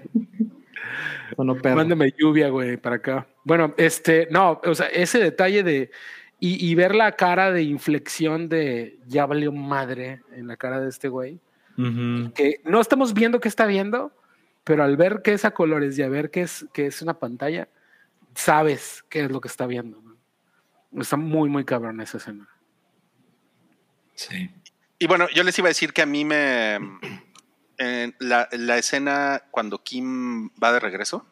Sonó 1.35 1.55
perro. 1.57 1.75
Mándame 1.75 2.13
lluvia, 2.17 2.49
güey, 2.49 2.77
para 2.77 2.95
acá. 2.95 3.27
Bueno, 3.43 3.73
este, 3.77 4.27
no, 4.31 4.61
o 4.63 4.75
sea, 4.75 4.87
ese 4.87 5.19
detalle 5.19 5.61
de. 5.63 5.91
Y, 6.39 6.65
y 6.65 6.75
ver 6.75 6.95
la 6.95 7.11
cara 7.13 7.51
de 7.51 7.63
inflexión 7.63 8.47
de 8.47 8.97
ya 9.07 9.25
valió 9.25 9.51
madre 9.51 10.21
en 10.31 10.47
la 10.47 10.55
cara 10.55 10.79
de 10.79 10.89
este 10.89 11.09
güey. 11.09 11.39
Que 12.33 12.61
no 12.63 12.81
estamos 12.81 13.13
viendo 13.13 13.39
qué 13.39 13.47
está 13.47 13.67
viendo, 13.67 14.11
pero 14.63 14.83
al 14.83 14.97
ver 14.97 15.21
que 15.21 15.33
es 15.33 15.45
a 15.45 15.51
colores 15.51 15.97
y 15.97 16.01
a 16.01 16.09
ver 16.09 16.31
que 16.31 16.41
es, 16.41 16.65
que 16.73 16.87
es 16.87 17.03
una 17.03 17.19
pantalla, 17.19 17.67
sabes 18.37 19.03
qué 19.09 19.25
es 19.25 19.31
lo 19.31 19.41
que 19.41 19.47
está 19.47 19.65
viendo. 19.67 20.01
¿no? 20.01 21.01
Está 21.01 21.17
muy, 21.17 21.49
muy 21.49 21.65
cabrón 21.65 21.99
esa 22.01 22.17
escena. 22.17 22.47
Sí. 24.13 24.49
Y 24.99 25.07
bueno, 25.07 25.27
yo 25.33 25.43
les 25.43 25.57
iba 25.59 25.67
a 25.67 25.69
decir 25.69 25.93
que 25.93 26.01
a 26.01 26.05
mí 26.05 26.25
me. 26.25 26.75
en 27.77 28.15
la, 28.19 28.47
la 28.51 28.77
escena 28.77 29.43
cuando 29.51 29.83
Kim 29.83 30.49
va 30.61 30.71
de 30.71 30.79
regreso 30.79 31.27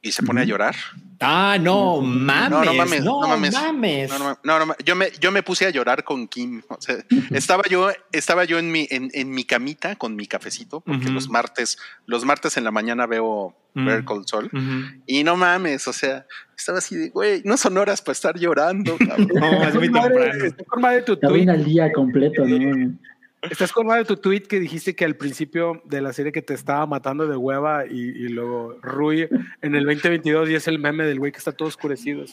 y 0.00 0.12
se 0.12 0.22
pone 0.22 0.42
a 0.42 0.44
llorar. 0.44 0.76
Ah, 1.20 1.58
no 1.60 2.00
mames. 2.00 2.50
No, 2.50 2.64
no 2.64 2.74
mames, 2.74 3.04
No, 3.04 3.20
no 3.22 3.28
mames. 3.28 3.52
mames. 3.52 4.08
No, 4.10 4.18
no, 4.18 4.38
no, 4.44 4.66
no, 4.66 4.74
yo 4.84 4.94
me, 4.94 5.08
yo 5.20 5.32
me 5.32 5.42
puse 5.42 5.66
a 5.66 5.70
llorar 5.70 6.04
con 6.04 6.28
Kim. 6.28 6.62
O 6.68 6.80
sea, 6.80 6.96
estaba 7.30 7.64
yo, 7.68 7.90
estaba 8.12 8.44
yo 8.44 8.58
en 8.60 8.70
mi, 8.70 8.86
en, 8.90 9.10
en 9.12 9.30
mi 9.30 9.42
camita 9.44 9.96
con 9.96 10.14
mi 10.14 10.26
cafecito, 10.28 10.80
porque 10.80 11.08
los 11.10 11.28
martes, 11.28 11.76
los 12.06 12.24
martes 12.24 12.56
en 12.56 12.62
la 12.64 12.70
mañana 12.70 13.06
veo 13.06 13.56
Call 13.74 14.22
Saul. 14.26 14.46
Ujú. 14.52 15.02
Y 15.06 15.24
no 15.24 15.36
mames, 15.36 15.88
o 15.88 15.92
sea, 15.92 16.24
estaba 16.56 16.78
así 16.78 16.94
de, 16.96 17.08
güey, 17.10 17.42
no 17.44 17.56
son 17.56 17.76
horas 17.78 18.00
para 18.00 18.12
estar 18.12 18.38
llorando. 18.38 18.96
cabrón". 18.98 19.28
No, 19.34 19.62
es 19.68 19.74
muy 19.74 19.90
temprano. 19.90 20.44
Estás 20.44 20.66
con 20.68 20.80
madre 20.82 21.02
tu 21.02 21.16
Te 21.16 21.20
tweet. 21.26 21.30
arruina 21.30 21.54
el 21.54 21.64
día 21.64 21.92
completo, 21.92 22.44
¿no? 22.46 22.96
Estás 23.42 23.72
con 23.72 23.86
madre 23.86 24.04
tu 24.04 24.16
tweet 24.16 24.40
que 24.42 24.58
dijiste 24.58 24.96
que 24.96 25.04
al 25.04 25.14
principio 25.16 25.80
de 25.84 26.00
la 26.00 26.12
serie 26.12 26.32
que 26.32 26.42
te 26.42 26.54
estaba 26.54 26.86
matando 26.86 27.26
de 27.26 27.36
hueva 27.36 27.86
y, 27.86 27.92
y 28.00 28.28
luego 28.28 28.78
Rui 28.82 29.28
en 29.62 29.74
el 29.76 29.84
2022 29.84 30.50
y 30.50 30.54
es 30.56 30.66
el 30.68 30.78
meme 30.78 31.04
del 31.04 31.18
güey 31.20 31.30
que 31.32 31.38
está 31.38 31.52
todo 31.52 31.68
oscurecido. 31.68 32.24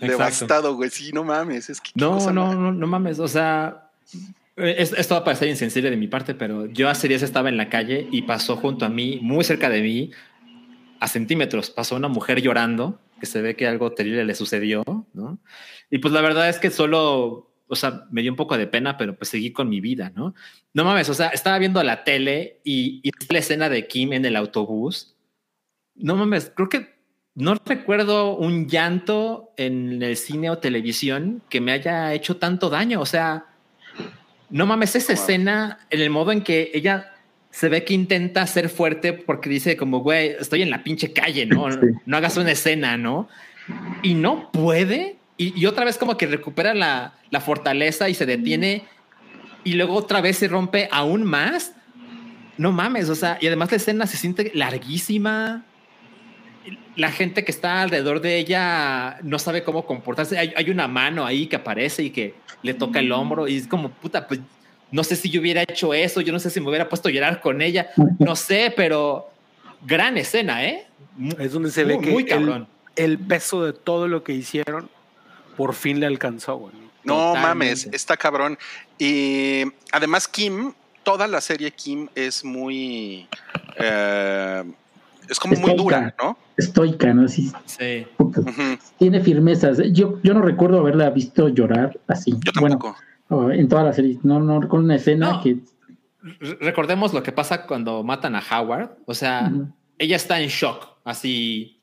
Devastado, 0.00 0.74
güey. 0.76 0.90
Sí, 0.90 1.10
no 1.12 1.24
mames. 1.24 1.70
Es 1.70 1.80
que 1.80 1.90
No, 1.94 2.12
cosa 2.14 2.32
no, 2.32 2.54
no, 2.54 2.72
no 2.72 2.86
mames. 2.86 3.18
O 3.18 3.28
sea, 3.28 3.90
es- 4.56 4.92
esto 4.92 5.14
va 5.14 5.20
a 5.20 5.24
parecer 5.24 5.48
insensible 5.48 5.90
de 5.90 5.96
mi 5.96 6.08
parte, 6.08 6.34
pero 6.34 6.66
yo 6.66 6.88
hace 6.88 7.08
días 7.08 7.22
estaba 7.22 7.48
en 7.48 7.56
la 7.56 7.68
calle 7.68 8.06
y 8.10 8.22
pasó 8.22 8.56
junto 8.56 8.84
a 8.84 8.88
mí, 8.88 9.18
muy 9.22 9.44
cerca 9.44 9.68
de 9.68 9.82
mí, 9.82 10.10
a 11.00 11.08
centímetros, 11.08 11.70
pasó 11.70 11.96
una 11.96 12.08
mujer 12.08 12.40
llorando, 12.40 13.00
que 13.18 13.26
se 13.26 13.42
ve 13.42 13.56
que 13.56 13.66
algo 13.66 13.92
terrible 13.92 14.24
le 14.24 14.34
sucedió, 14.34 14.84
¿no? 15.14 15.38
Y 15.90 15.98
pues 15.98 16.14
la 16.14 16.20
verdad 16.20 16.48
es 16.48 16.58
que 16.58 16.70
solo, 16.70 17.50
o 17.72 17.76
sea, 17.76 18.04
me 18.10 18.20
dio 18.20 18.30
un 18.30 18.36
poco 18.36 18.58
de 18.58 18.66
pena, 18.66 18.98
pero 18.98 19.16
pues 19.16 19.30
seguí 19.30 19.50
con 19.50 19.68
mi 19.70 19.80
vida, 19.80 20.12
¿no? 20.14 20.34
No 20.74 20.84
mames, 20.84 21.08
o 21.08 21.14
sea, 21.14 21.28
estaba 21.28 21.58
viendo 21.58 21.82
la 21.82 22.04
tele 22.04 22.60
y, 22.64 23.00
y 23.02 23.10
la 23.32 23.38
escena 23.38 23.70
de 23.70 23.86
Kim 23.88 24.12
en 24.12 24.26
el 24.26 24.36
autobús. 24.36 25.16
No 25.94 26.14
mames, 26.14 26.52
creo 26.54 26.68
que 26.68 26.92
no 27.34 27.54
recuerdo 27.64 28.36
un 28.36 28.68
llanto 28.68 29.54
en 29.56 30.02
el 30.02 30.18
cine 30.18 30.50
o 30.50 30.58
televisión 30.58 31.42
que 31.48 31.62
me 31.62 31.72
haya 31.72 32.12
hecho 32.12 32.36
tanto 32.36 32.68
daño. 32.68 33.00
O 33.00 33.06
sea, 33.06 33.46
no 34.50 34.66
mames, 34.66 34.94
esa 34.96 35.14
escena, 35.14 35.78
en 35.88 36.00
el 36.00 36.10
modo 36.10 36.30
en 36.30 36.42
que 36.42 36.70
ella 36.74 37.14
se 37.50 37.70
ve 37.70 37.84
que 37.84 37.94
intenta 37.94 38.46
ser 38.46 38.68
fuerte 38.68 39.14
porque 39.14 39.48
dice 39.48 39.78
como, 39.78 40.00
güey, 40.00 40.36
estoy 40.38 40.60
en 40.60 40.70
la 40.70 40.84
pinche 40.84 41.14
calle, 41.14 41.46
¿no? 41.46 41.70
Sí. 41.80 41.86
No 42.04 42.18
hagas 42.18 42.36
una 42.36 42.52
escena, 42.52 42.98
¿no? 42.98 43.28
Y 44.02 44.12
no 44.12 44.50
puede. 44.52 45.16
Y, 45.36 45.58
y 45.60 45.66
otra 45.66 45.84
vez 45.84 45.98
como 45.98 46.16
que 46.16 46.26
recupera 46.26 46.74
la, 46.74 47.14
la 47.30 47.40
fortaleza 47.40 48.08
y 48.08 48.14
se 48.14 48.26
detiene 48.26 48.84
y 49.64 49.74
luego 49.74 49.94
otra 49.94 50.20
vez 50.20 50.38
se 50.38 50.48
rompe 50.48 50.88
aún 50.90 51.24
más. 51.24 51.72
No 52.58 52.72
mames, 52.72 53.08
o 53.08 53.14
sea, 53.14 53.38
y 53.40 53.46
además 53.46 53.70
la 53.70 53.76
escena 53.76 54.06
se 54.06 54.16
siente 54.16 54.52
larguísima. 54.54 55.64
la 56.94 57.10
gente 57.10 57.44
que 57.44 57.50
está 57.50 57.82
alrededor 57.82 58.20
de 58.20 58.36
ella 58.36 59.18
no 59.22 59.38
sabe 59.38 59.64
cómo 59.64 59.86
comportarse. 59.86 60.38
Hay, 60.38 60.52
hay, 60.54 60.70
una 60.70 60.88
mano 60.88 61.24
ahí 61.24 61.46
que 61.46 61.56
aparece 61.56 62.02
y 62.02 62.10
que 62.10 62.34
le 62.62 62.74
toca 62.74 63.00
el 63.00 63.10
hombro 63.10 63.48
y 63.48 63.56
es 63.56 63.66
como, 63.66 63.90
puta, 63.90 64.28
pues 64.28 64.40
no 64.90 65.02
sé 65.02 65.16
si 65.16 65.30
yo 65.30 65.40
hubiera 65.40 65.62
hecho 65.62 65.94
eso, 65.94 66.20
yo 66.20 66.32
no 66.32 66.38
sé 66.38 66.50
si 66.50 66.60
me 66.60 66.68
hubiera 66.68 66.88
puesto 66.88 67.08
a 67.08 67.12
llorar 67.12 67.40
con 67.40 67.62
ella, 67.62 67.88
no 68.18 68.36
sé, 68.36 68.72
pero 68.76 69.30
gran 69.86 70.18
escena, 70.18 70.64
¿eh? 70.66 70.86
Es 71.38 71.52
donde 71.52 71.70
se 71.70 71.84
ve 71.84 71.98
que 71.98 72.10
muy 72.10 72.26
el, 72.28 72.66
el, 72.96 73.18
peso 73.18 73.64
de 73.64 73.72
todo 73.72 74.06
lo 74.06 74.22
que 74.22 74.34
hicieron 74.34 74.90
por 75.56 75.74
fin 75.74 76.00
le 76.00 76.06
alcanzó, 76.06 76.56
güey. 76.56 76.74
No 77.04 77.34
mames, 77.34 77.88
está 77.92 78.16
cabrón. 78.16 78.58
Y 78.98 79.62
además 79.92 80.28
Kim, 80.28 80.72
toda 81.02 81.26
la 81.26 81.40
serie 81.40 81.70
Kim 81.72 82.08
es 82.14 82.44
muy... 82.44 83.28
Eh, 83.76 84.64
es 85.28 85.38
como 85.38 85.56
muy 85.56 85.74
dura, 85.74 86.14
¿no? 86.20 86.36
Estoica, 86.56 87.14
¿no? 87.14 87.26
Sí. 87.28 87.50
Tiene 88.98 89.20
firmezas. 89.20 89.78
Yo, 89.92 90.20
yo 90.22 90.34
no 90.34 90.42
recuerdo 90.42 90.78
haberla 90.80 91.10
visto 91.10 91.48
llorar 91.48 91.98
así. 92.06 92.32
Yo 92.44 92.52
tampoco. 92.52 92.96
Bueno, 93.28 93.52
en 93.52 93.68
toda 93.68 93.84
la 93.84 93.92
serie. 93.92 94.18
No, 94.22 94.40
no 94.40 94.60
recuerdo 94.60 94.84
una 94.84 94.96
escena 94.96 95.40
que. 95.42 95.58
Recordemos 96.60 97.14
lo 97.14 97.22
que 97.22 97.32
pasa 97.32 97.66
cuando 97.66 98.02
matan 98.02 98.36
a 98.36 98.42
Howard. 98.50 98.90
O 99.06 99.14
sea, 99.14 99.50
ella 99.98 100.16
está 100.16 100.40
en 100.40 100.48
shock. 100.48 100.88
Así. 101.04 101.80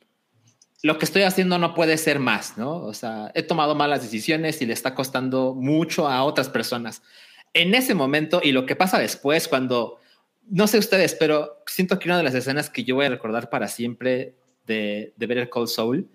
Lo 0.82 0.98
que 0.98 1.06
estoy 1.06 1.24
haciendo 1.24 1.58
no 1.58 1.74
puede 1.74 1.98
ser 1.98 2.20
más, 2.20 2.58
¿no? 2.58 2.78
O 2.78 2.94
sea, 2.94 3.32
he 3.36 3.44
tomado 3.44 3.76
malas 3.76 4.02
decisiones 4.02 4.62
y 4.62 4.66
le 4.66 4.74
está 4.74 4.96
costando 4.96 5.54
mucho 5.54 6.08
a 6.08 6.24
otras 6.24 6.50
personas. 6.50 7.02
En 7.54 7.76
ese 7.76 7.96
momento, 7.96 8.40
y 8.44 8.52
lo 8.52 8.66
que 8.66 8.76
pasa 8.76 9.00
después, 9.00 9.48
cuando 9.48 10.00
no 10.50 10.68
sé 10.68 10.78
ustedes, 10.78 11.16
pero 11.16 11.62
siento 11.68 12.00
que 12.00 12.08
una 12.08 12.18
de 12.18 12.24
las 12.24 12.34
escenas 12.34 12.70
que 12.70 12.84
yo 12.84 12.96
voy 12.96 13.06
a 13.06 13.10
recordar 13.10 13.50
para 13.50 13.68
siempre 13.68 14.36
de, 14.66 15.14
de 15.16 15.26
el 15.26 15.50
Cold 15.50 15.68
Soul 15.68 16.10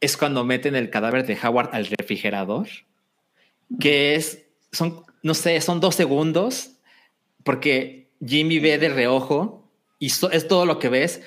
es 0.00 0.16
cuando 0.16 0.44
meten 0.44 0.74
el 0.74 0.90
cadáver 0.90 1.26
de 1.26 1.38
Howard 1.42 1.70
al 1.72 1.86
refrigerador, 1.86 2.68
que 3.80 4.14
es, 4.14 4.44
son, 4.72 5.04
no 5.22 5.34
sé, 5.34 5.60
son 5.60 5.80
dos 5.80 5.94
segundos, 5.94 6.72
porque 7.44 8.10
Jimmy 8.24 8.58
ve 8.58 8.78
de 8.78 8.88
reojo 8.88 9.70
y 9.98 10.06
es 10.06 10.48
todo 10.48 10.66
lo 10.66 10.78
que 10.78 10.88
ves, 10.88 11.22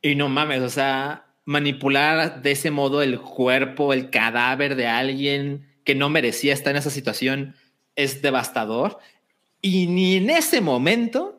y 0.00 0.14
no 0.14 0.28
mames, 0.28 0.62
o 0.62 0.70
sea, 0.70 1.26
manipular 1.44 2.42
de 2.42 2.52
ese 2.52 2.70
modo 2.70 3.02
el 3.02 3.20
cuerpo, 3.20 3.92
el 3.92 4.10
cadáver 4.10 4.76
de 4.76 4.86
alguien 4.86 5.66
que 5.84 5.94
no 5.94 6.08
merecía 6.08 6.52
estar 6.52 6.72
en 6.72 6.78
esa 6.78 6.90
situación 6.90 7.54
es 7.96 8.22
devastador. 8.22 8.98
Y 9.62 9.86
ni 9.86 10.16
en 10.16 10.30
ese 10.30 10.60
momento 10.60 11.38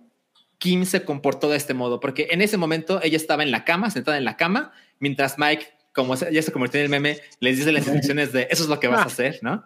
Kim 0.58 0.86
se 0.86 1.04
comportó 1.04 1.50
de 1.50 1.58
este 1.58 1.74
modo, 1.74 2.00
porque 2.00 2.28
en 2.32 2.42
ese 2.42 2.58
momento 2.58 3.02
ella 3.02 3.18
estaba 3.18 3.42
en 3.42 3.50
la 3.52 3.66
cama, 3.66 3.90
sentada 3.90 4.18
en 4.18 4.26
la 4.26 4.38
cama, 4.38 4.72
mientras 5.00 5.40
Mike, 5.40 5.66
como 5.92 6.16
ya 6.16 6.42
se 6.42 6.52
convirtió 6.52 6.80
en 6.80 6.86
el 6.86 6.92
meme, 6.92 7.18
les 7.40 7.58
dice 7.58 7.72
las 7.72 7.84
instrucciones 7.84 8.32
de 8.32 8.48
eso 8.52 8.64
es 8.64 8.70
lo 8.70 8.80
que 8.80 8.88
vas 8.88 9.00
a 9.00 9.06
hacer, 9.06 9.40
¿no? 9.42 9.66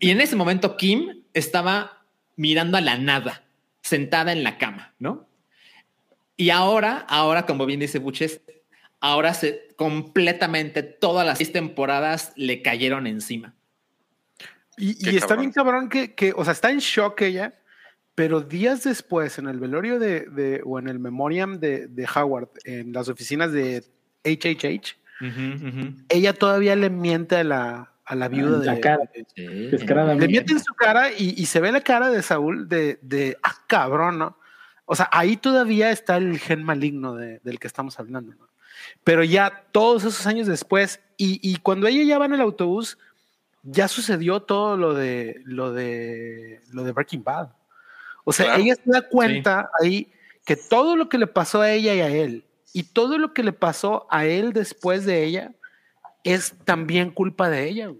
Y 0.00 0.10
en 0.10 0.20
ese 0.20 0.36
momento 0.36 0.76
Kim 0.76 1.22
estaba 1.32 2.04
mirando 2.36 2.76
a 2.76 2.82
la 2.82 2.98
nada, 2.98 3.42
sentada 3.80 4.32
en 4.32 4.44
la 4.44 4.58
cama, 4.58 4.94
¿no? 4.98 5.26
Y 6.36 6.50
ahora, 6.50 7.06
ahora, 7.08 7.46
como 7.46 7.64
bien 7.66 7.80
dice 7.80 7.98
Buches, 7.98 8.42
ahora 9.02 9.34
se 9.34 9.68
completamente 9.76 10.82
todas 10.82 11.26
las 11.26 11.36
seis 11.36 11.52
temporadas 11.52 12.32
le 12.36 12.62
cayeron 12.62 13.06
encima. 13.06 13.54
Y, 14.78 15.16
está 15.16 15.36
bien 15.36 15.52
cabrón 15.52 15.90
que, 15.90 16.14
que, 16.14 16.32
o 16.34 16.42
sea, 16.44 16.54
está 16.54 16.70
en 16.70 16.78
shock 16.78 17.20
ella 17.20 17.52
pero 18.14 18.42
días 18.42 18.84
después, 18.84 19.38
en 19.38 19.48
el 19.48 19.58
velorio 19.58 19.98
de, 19.98 20.60
o 20.64 20.78
en 20.78 20.88
el 20.88 20.98
memoriam 20.98 21.58
de, 21.58 22.06
Howard, 22.14 22.50
en 22.64 22.92
las 22.92 23.08
oficinas 23.08 23.52
de 23.52 23.84
HHH, 24.24 24.96
ella 26.08 26.32
todavía 26.34 26.76
le 26.76 26.90
miente 26.90 27.36
a 27.36 27.44
la, 27.44 27.92
a 28.04 28.14
la 28.14 28.28
viuda 28.28 28.58
de 28.58 28.66
la 28.66 28.80
cara. 28.80 29.04
Le 29.34 30.28
miente 30.28 30.52
en 30.52 30.60
su 30.60 30.74
cara 30.74 31.10
y, 31.10 31.46
se 31.46 31.60
ve 31.60 31.72
la 31.72 31.80
cara 31.80 32.10
de 32.10 32.22
Saúl 32.22 32.68
de, 32.68 32.98
de, 33.00 33.38
ah, 33.42 33.56
cabrón, 33.66 34.18
¿no? 34.18 34.36
O 34.84 34.94
sea, 34.94 35.08
ahí 35.10 35.38
todavía 35.38 35.90
está 35.90 36.18
el 36.18 36.38
gen 36.38 36.62
maligno 36.62 37.14
del 37.14 37.58
que 37.58 37.66
estamos 37.66 37.98
hablando, 37.98 38.34
¿no? 38.34 38.51
Pero 39.04 39.24
ya 39.24 39.64
todos 39.72 40.04
esos 40.04 40.26
años 40.26 40.46
después, 40.46 41.00
y, 41.16 41.40
y, 41.42 41.56
cuando 41.56 41.86
ella 41.86 42.04
ya 42.04 42.18
va 42.18 42.26
en 42.26 42.34
el 42.34 42.40
autobús, 42.40 42.98
ya 43.62 43.88
sucedió 43.88 44.42
todo 44.42 44.76
lo 44.76 44.94
de 44.94 45.40
lo 45.44 45.72
de 45.72 46.60
lo 46.72 46.84
de 46.84 46.92
Breaking 46.92 47.24
Bad. 47.24 47.50
O 48.24 48.32
sea, 48.32 48.56
ella 48.56 48.74
se 48.76 48.82
da 48.90 49.02
cuenta 49.08 49.70
ahí 49.80 50.12
que 50.44 50.56
todo 50.56 50.96
lo 50.96 51.08
que 51.08 51.18
le 51.18 51.26
pasó 51.26 51.60
a 51.60 51.70
ella 51.70 51.94
y 51.94 52.00
a 52.00 52.08
él, 52.08 52.44
y 52.72 52.84
todo 52.84 53.18
lo 53.18 53.32
que 53.32 53.42
le 53.42 53.52
pasó 53.52 54.06
a 54.10 54.24
él 54.24 54.52
después 54.52 55.04
de 55.04 55.24
ella, 55.24 55.52
es 56.24 56.54
también 56.64 57.10
culpa 57.10 57.48
de 57.48 57.68
ella. 57.68 57.92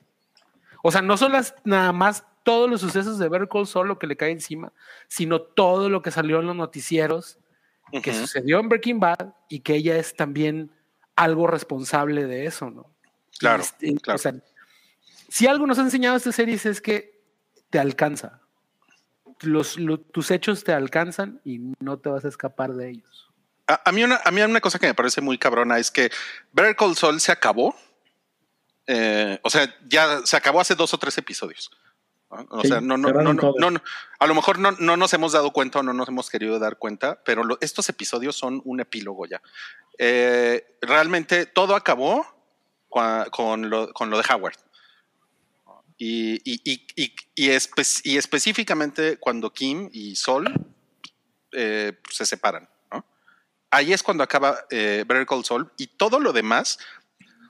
O 0.82 0.90
sea, 0.90 1.02
no 1.02 1.16
son 1.16 1.32
las 1.32 1.54
nada 1.64 1.92
más 1.92 2.24
todos 2.42 2.68
los 2.68 2.80
sucesos 2.80 3.18
de 3.18 3.28
Better 3.28 3.48
Call 3.48 3.66
Saul 3.66 3.88
lo 3.88 3.98
que 3.98 4.06
le 4.06 4.16
cae 4.16 4.30
encima, 4.30 4.72
sino 5.08 5.40
todo 5.40 5.88
lo 5.88 6.02
que 6.02 6.10
salió 6.10 6.40
en 6.40 6.46
los 6.46 6.56
noticieros 6.56 7.38
que 8.00 8.14
sucedió 8.14 8.58
en 8.58 8.68
Breaking 8.68 9.00
Bad 9.00 9.34
y 9.48 9.60
que 9.60 9.74
ella 9.74 9.96
es 9.98 10.16
también 10.16 10.70
algo 11.16 11.46
responsable 11.46 12.26
de 12.26 12.46
eso, 12.46 12.70
¿no? 12.70 12.94
Claro, 13.38 13.62
este, 13.62 13.94
claro. 13.96 14.16
O 14.16 14.18
sea, 14.18 14.34
si 15.28 15.46
algo 15.46 15.66
nos 15.66 15.78
ha 15.78 15.82
enseñado 15.82 16.16
esta 16.16 16.32
serie 16.32 16.54
es 16.62 16.80
que 16.80 17.22
te 17.70 17.78
alcanza 17.78 18.42
los, 19.44 19.76
tus 20.12 20.30
hechos 20.30 20.64
te 20.64 20.72
alcanzan 20.72 21.40
y 21.44 21.58
no 21.80 21.98
te 21.98 22.08
vas 22.08 22.24
a 22.24 22.28
escapar 22.28 22.72
de 22.74 22.90
ellos. 22.90 23.30
A, 23.66 23.92
mí, 23.92 24.02
una, 24.04 24.20
a 24.24 24.30
mí 24.30 24.42
una 24.42 24.60
cosa 24.60 24.78
que 24.78 24.86
me 24.86 24.94
parece 24.94 25.20
muy 25.20 25.38
cabrona 25.38 25.78
es 25.78 25.90
que 25.90 26.10
Better 26.52 26.76
Call 26.76 26.96
Saul 26.96 27.20
se 27.20 27.32
acabó. 27.32 27.74
Eh, 28.86 29.38
o 29.42 29.50
sea, 29.50 29.72
ya 29.86 30.20
se 30.24 30.36
acabó 30.36 30.60
hace 30.60 30.74
dos 30.74 30.92
o 30.92 30.98
tres 30.98 31.16
episodios. 31.18 31.70
O 32.48 32.62
sea, 32.62 32.80
no, 32.80 32.96
no, 32.96 33.12
no, 33.12 33.34
no, 33.34 33.82
a 34.18 34.26
lo 34.26 34.34
mejor 34.34 34.58
no, 34.58 34.72
no 34.72 34.96
nos 34.96 35.12
hemos 35.12 35.32
dado 35.32 35.52
cuenta 35.52 35.80
o 35.80 35.82
no 35.82 35.92
nos 35.92 36.08
hemos 36.08 36.30
querido 36.30 36.58
dar 36.58 36.78
cuenta, 36.78 37.22
pero 37.24 37.42
estos 37.60 37.88
episodios 37.90 38.36
son 38.36 38.62
un 38.64 38.80
epílogo 38.80 39.26
ya. 39.26 39.42
Eh, 39.98 40.78
realmente 40.80 41.44
todo 41.44 41.76
acabó 41.76 42.24
con, 42.88 43.68
lo, 43.68 43.92
con 43.92 44.08
lo 44.08 44.16
de 44.16 44.24
Howard. 44.32 44.56
Y, 45.98 46.40
y, 46.44 46.60
y, 46.64 47.14
y, 47.34 47.50
específicamente 48.16 49.18
cuando 49.18 49.52
Kim 49.52 49.88
y 49.92 50.16
Sol 50.16 50.52
eh, 51.52 51.92
se 52.10 52.26
separan. 52.26 52.68
¿no? 52.90 53.04
Ahí 53.70 53.92
es 53.92 54.02
cuando 54.02 54.24
acaba 54.24 54.64
eh, 54.70 55.04
Better 55.06 55.26
Call 55.26 55.44
Saul 55.44 55.70
y 55.76 55.86
todo 55.86 56.18
lo 56.18 56.32
demás, 56.32 56.78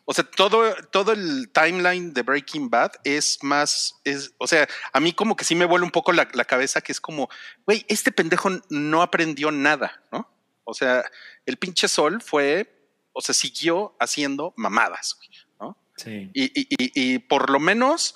o 0.05 0.13
sea, 0.13 0.25
todo, 0.25 0.75
todo 0.91 1.13
el 1.13 1.51
timeline 1.53 2.13
de 2.13 2.23
Breaking 2.23 2.71
Bad 2.71 2.93
es 3.05 3.39
más, 3.43 4.01
es, 4.05 4.35
o 4.39 4.47
sea, 4.47 4.69
a 4.93 5.01
mí 5.01 5.13
como 5.13 5.37
que 5.37 5.45
sí 5.45 5.55
me 5.55 5.65
vuelve 5.65 5.85
un 5.85 5.93
poco 5.93 6.13
la, 6.13 6.29
la 6.35 6.45
cabeza 6.45 6.81
que 6.81 6.93
es 6.93 7.01
como, 7.01 7.29
güey, 7.67 7.85
este 7.89 8.13
pendejo 8.13 8.51
no 8.69 9.03
aprendió 9.03 9.51
nada, 9.51 10.03
¿no? 10.11 10.29
O 10.65 10.75
sea, 10.75 11.05
el 11.47 11.57
pinche 11.57 11.89
Sol 11.89 12.21
fue, 12.23 12.91
o 13.13 13.21
sea, 13.21 13.35
siguió 13.35 13.97
haciendo 14.01 14.55
mamadas, 14.57 15.19
¿no? 15.61 15.77
Sí. 15.97 16.31
Y, 16.35 16.61
y, 16.61 16.67
y 16.79 17.19
por 17.19 17.51
lo 17.51 17.61
menos 17.61 18.15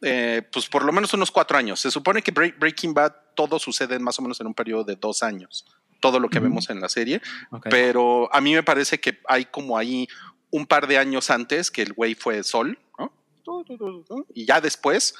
eh, 0.00 0.42
pues 0.52 0.68
por 0.68 0.84
lo 0.84 0.92
menos 0.92 1.12
unos 1.14 1.30
cuatro 1.30 1.58
años. 1.58 1.80
Se 1.80 1.90
supone 1.90 2.22
que 2.22 2.30
Breaking 2.30 2.94
Bad 2.94 3.12
todo 3.34 3.58
sucede 3.58 3.98
más 3.98 4.18
o 4.18 4.22
menos 4.22 4.40
en 4.40 4.46
un 4.46 4.54
periodo 4.54 4.84
de 4.84 4.96
dos 4.96 5.22
años, 5.22 5.66
todo 6.00 6.20
lo 6.20 6.28
que 6.28 6.38
vemos 6.38 6.70
en 6.70 6.80
la 6.80 6.88
serie, 6.88 7.20
pero 7.68 8.32
a 8.32 8.40
mí 8.40 8.54
me 8.54 8.62
parece 8.62 9.00
que 9.00 9.18
hay 9.26 9.46
como 9.46 9.76
ahí 9.76 10.06
un 10.50 10.66
par 10.66 10.86
de 10.86 10.98
años 10.98 11.30
antes 11.30 11.70
que 11.70 11.82
el 11.82 11.92
güey 11.92 12.14
fue 12.14 12.42
Sol, 12.42 12.78
¿no? 12.98 13.12
Y 14.34 14.44
ya 14.44 14.60
después 14.60 15.14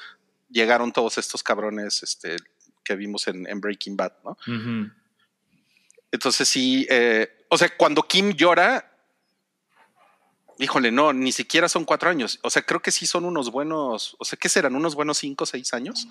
llegaron 0.49 0.91
todos 0.91 1.17
estos 1.17 1.43
cabrones 1.43 2.03
este, 2.03 2.37
que 2.83 2.95
vimos 2.95 3.27
en, 3.27 3.61
Breaking 3.61 3.97
Bad, 3.97 4.13
¿no? 4.23 4.37
Entonces 6.11 6.47
sí, 6.49 6.87
eh, 6.89 7.45
o 7.49 7.57
sea, 7.57 7.75
cuando 7.77 8.03
Kim 8.03 8.33
llora, 8.33 8.89
Híjole, 10.61 10.91
no, 10.91 11.13
ni 11.13 11.31
siquiera 11.31 11.69
son 11.69 11.85
cuatro 11.85 12.09
años. 12.09 12.37
O 12.43 12.49
sea, 12.49 12.61
creo 12.61 12.81
que 12.81 12.91
sí 12.91 13.07
son 13.07 13.23
unos 13.23 13.49
buenos, 13.49 14.17
o 14.19 14.25
sea, 14.25 14.37
¿qué 14.37 14.49
serán? 14.49 14.75
Unos 14.75 14.93
buenos 14.93 15.17
cinco 15.17 15.45
o 15.45 15.47
seis 15.47 15.73
años. 15.73 16.07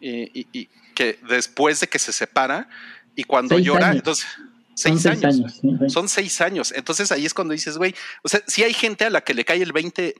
Y, 0.00 0.68
que 0.96 1.18
después 1.28 1.80
de 1.80 1.86
que 1.86 1.98
se 2.00 2.12
separa 2.12 2.68
y 3.14 3.24
cuando 3.24 3.58
llora, 3.58 3.92
entonces 3.92 4.26
seis, 4.74 5.02
son 5.02 5.12
años. 5.12 5.36
Seis 5.60 5.64
años 5.64 5.92
Son 5.92 6.08
seis 6.08 6.40
años. 6.40 6.72
Entonces 6.76 7.12
ahí 7.12 7.24
es 7.24 7.34
cuando 7.34 7.52
dices, 7.52 7.78
güey, 7.78 7.94
o 8.22 8.28
sea, 8.28 8.42
sí 8.46 8.62
hay 8.62 8.72
gente 8.72 9.04
a 9.04 9.10
la 9.10 9.22
que 9.22 9.34
le 9.34 9.44
cae 9.44 9.62
el 9.62 9.72
20 9.72 10.14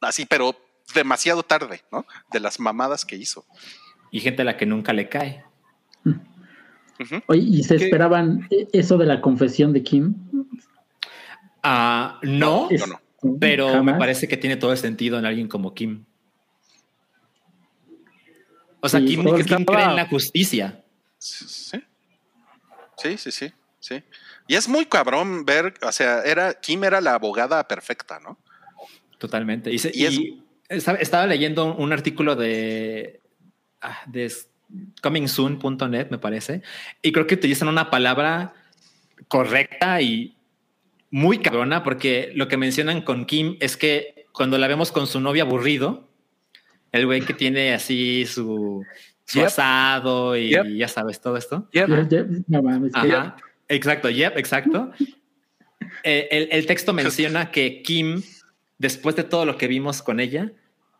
así, 0.00 0.26
pero 0.26 0.56
demasiado 0.94 1.42
tarde, 1.42 1.82
¿no? 1.90 2.06
De 2.32 2.40
las 2.40 2.60
mamadas 2.60 3.04
que 3.04 3.16
hizo. 3.16 3.44
Y 4.10 4.20
gente 4.20 4.42
a 4.42 4.44
la 4.44 4.56
que 4.56 4.66
nunca 4.66 4.92
le 4.92 5.08
cae. 5.08 5.44
Oye, 7.26 7.40
¿y 7.40 7.62
se 7.64 7.76
esperaban 7.76 8.48
eso 8.72 8.98
de 8.98 9.06
la 9.06 9.20
confesión 9.20 9.72
de 9.72 9.82
Kim? 9.82 10.14
Ah, 11.62 12.18
no, 12.22 12.68
pero 13.40 13.82
me 13.82 13.94
parece 13.94 14.28
que 14.28 14.36
tiene 14.36 14.56
todo 14.56 14.72
el 14.72 14.78
sentido 14.78 15.18
en 15.18 15.26
alguien 15.26 15.48
como 15.48 15.74
Kim. 15.74 16.04
O 18.80 18.88
sea, 18.88 19.00
Kim, 19.00 19.22
cree 19.24 19.84
en 19.84 19.96
la 19.96 20.06
justicia. 20.08 20.84
Sí, 21.18 21.78
sí, 22.96 23.16
sí. 23.16 23.30
sí. 23.30 23.52
Y 24.46 24.54
es 24.54 24.68
muy 24.68 24.86
cabrón 24.86 25.44
ver, 25.44 25.74
o 25.82 25.92
sea, 25.92 26.22
era, 26.22 26.54
Kim 26.54 26.84
era 26.84 27.00
la 27.00 27.14
abogada 27.14 27.66
perfecta, 27.66 28.20
¿no? 28.20 28.38
Totalmente. 29.18 29.72
Y, 29.72 29.78
se- 29.78 29.90
Y 29.94 30.04
es- 30.06 30.14
y 30.18 30.42
estaba, 30.68 30.98
estaba 30.98 31.26
leyendo 31.26 31.74
un 31.74 31.92
artículo 31.92 32.36
de, 32.36 33.20
ah, 33.80 33.98
de 34.06 34.32
comingsoon.net, 35.00 36.08
me 36.10 36.18
parece, 36.18 36.62
y 37.02 37.12
creo 37.12 37.26
que 37.26 37.34
utilizan 37.34 37.68
una 37.68 37.90
palabra 37.90 38.54
correcta 39.28 40.00
y 40.00 40.36
muy 41.10 41.38
cabrona, 41.38 41.82
porque 41.82 42.32
lo 42.34 42.48
que 42.48 42.56
mencionan 42.56 43.02
con 43.02 43.26
Kim 43.26 43.56
es 43.60 43.76
que 43.76 44.26
cuando 44.32 44.56
la 44.58 44.66
vemos 44.68 44.92
con 44.92 45.06
su 45.06 45.20
novio 45.20 45.42
aburrido, 45.44 46.08
el 46.90 47.06
güey 47.06 47.20
que 47.22 47.34
tiene 47.34 47.74
así 47.74 48.24
su, 48.26 48.82
su 49.26 49.38
Yep. 49.38 49.46
asado 49.46 50.36
y 50.36 50.50
Yep. 50.50 50.66
ya 50.76 50.88
sabes 50.88 51.20
todo 51.20 51.36
esto. 51.36 51.68
Yep. 51.72 51.88
No 52.48 52.62
mames, 52.62 52.92
Ajá, 52.94 53.36
exacto, 53.74 54.08
yep, 54.10 54.36
exacto. 54.38 54.92
Eh, 56.04 56.28
el, 56.30 56.48
el 56.52 56.66
texto 56.66 56.92
menciona 56.92 57.50
que 57.50 57.82
Kim, 57.82 58.22
después 58.78 59.16
de 59.16 59.24
todo 59.24 59.44
lo 59.44 59.56
que 59.56 59.68
vimos 59.68 60.02
con 60.02 60.20
ella, 60.20 60.50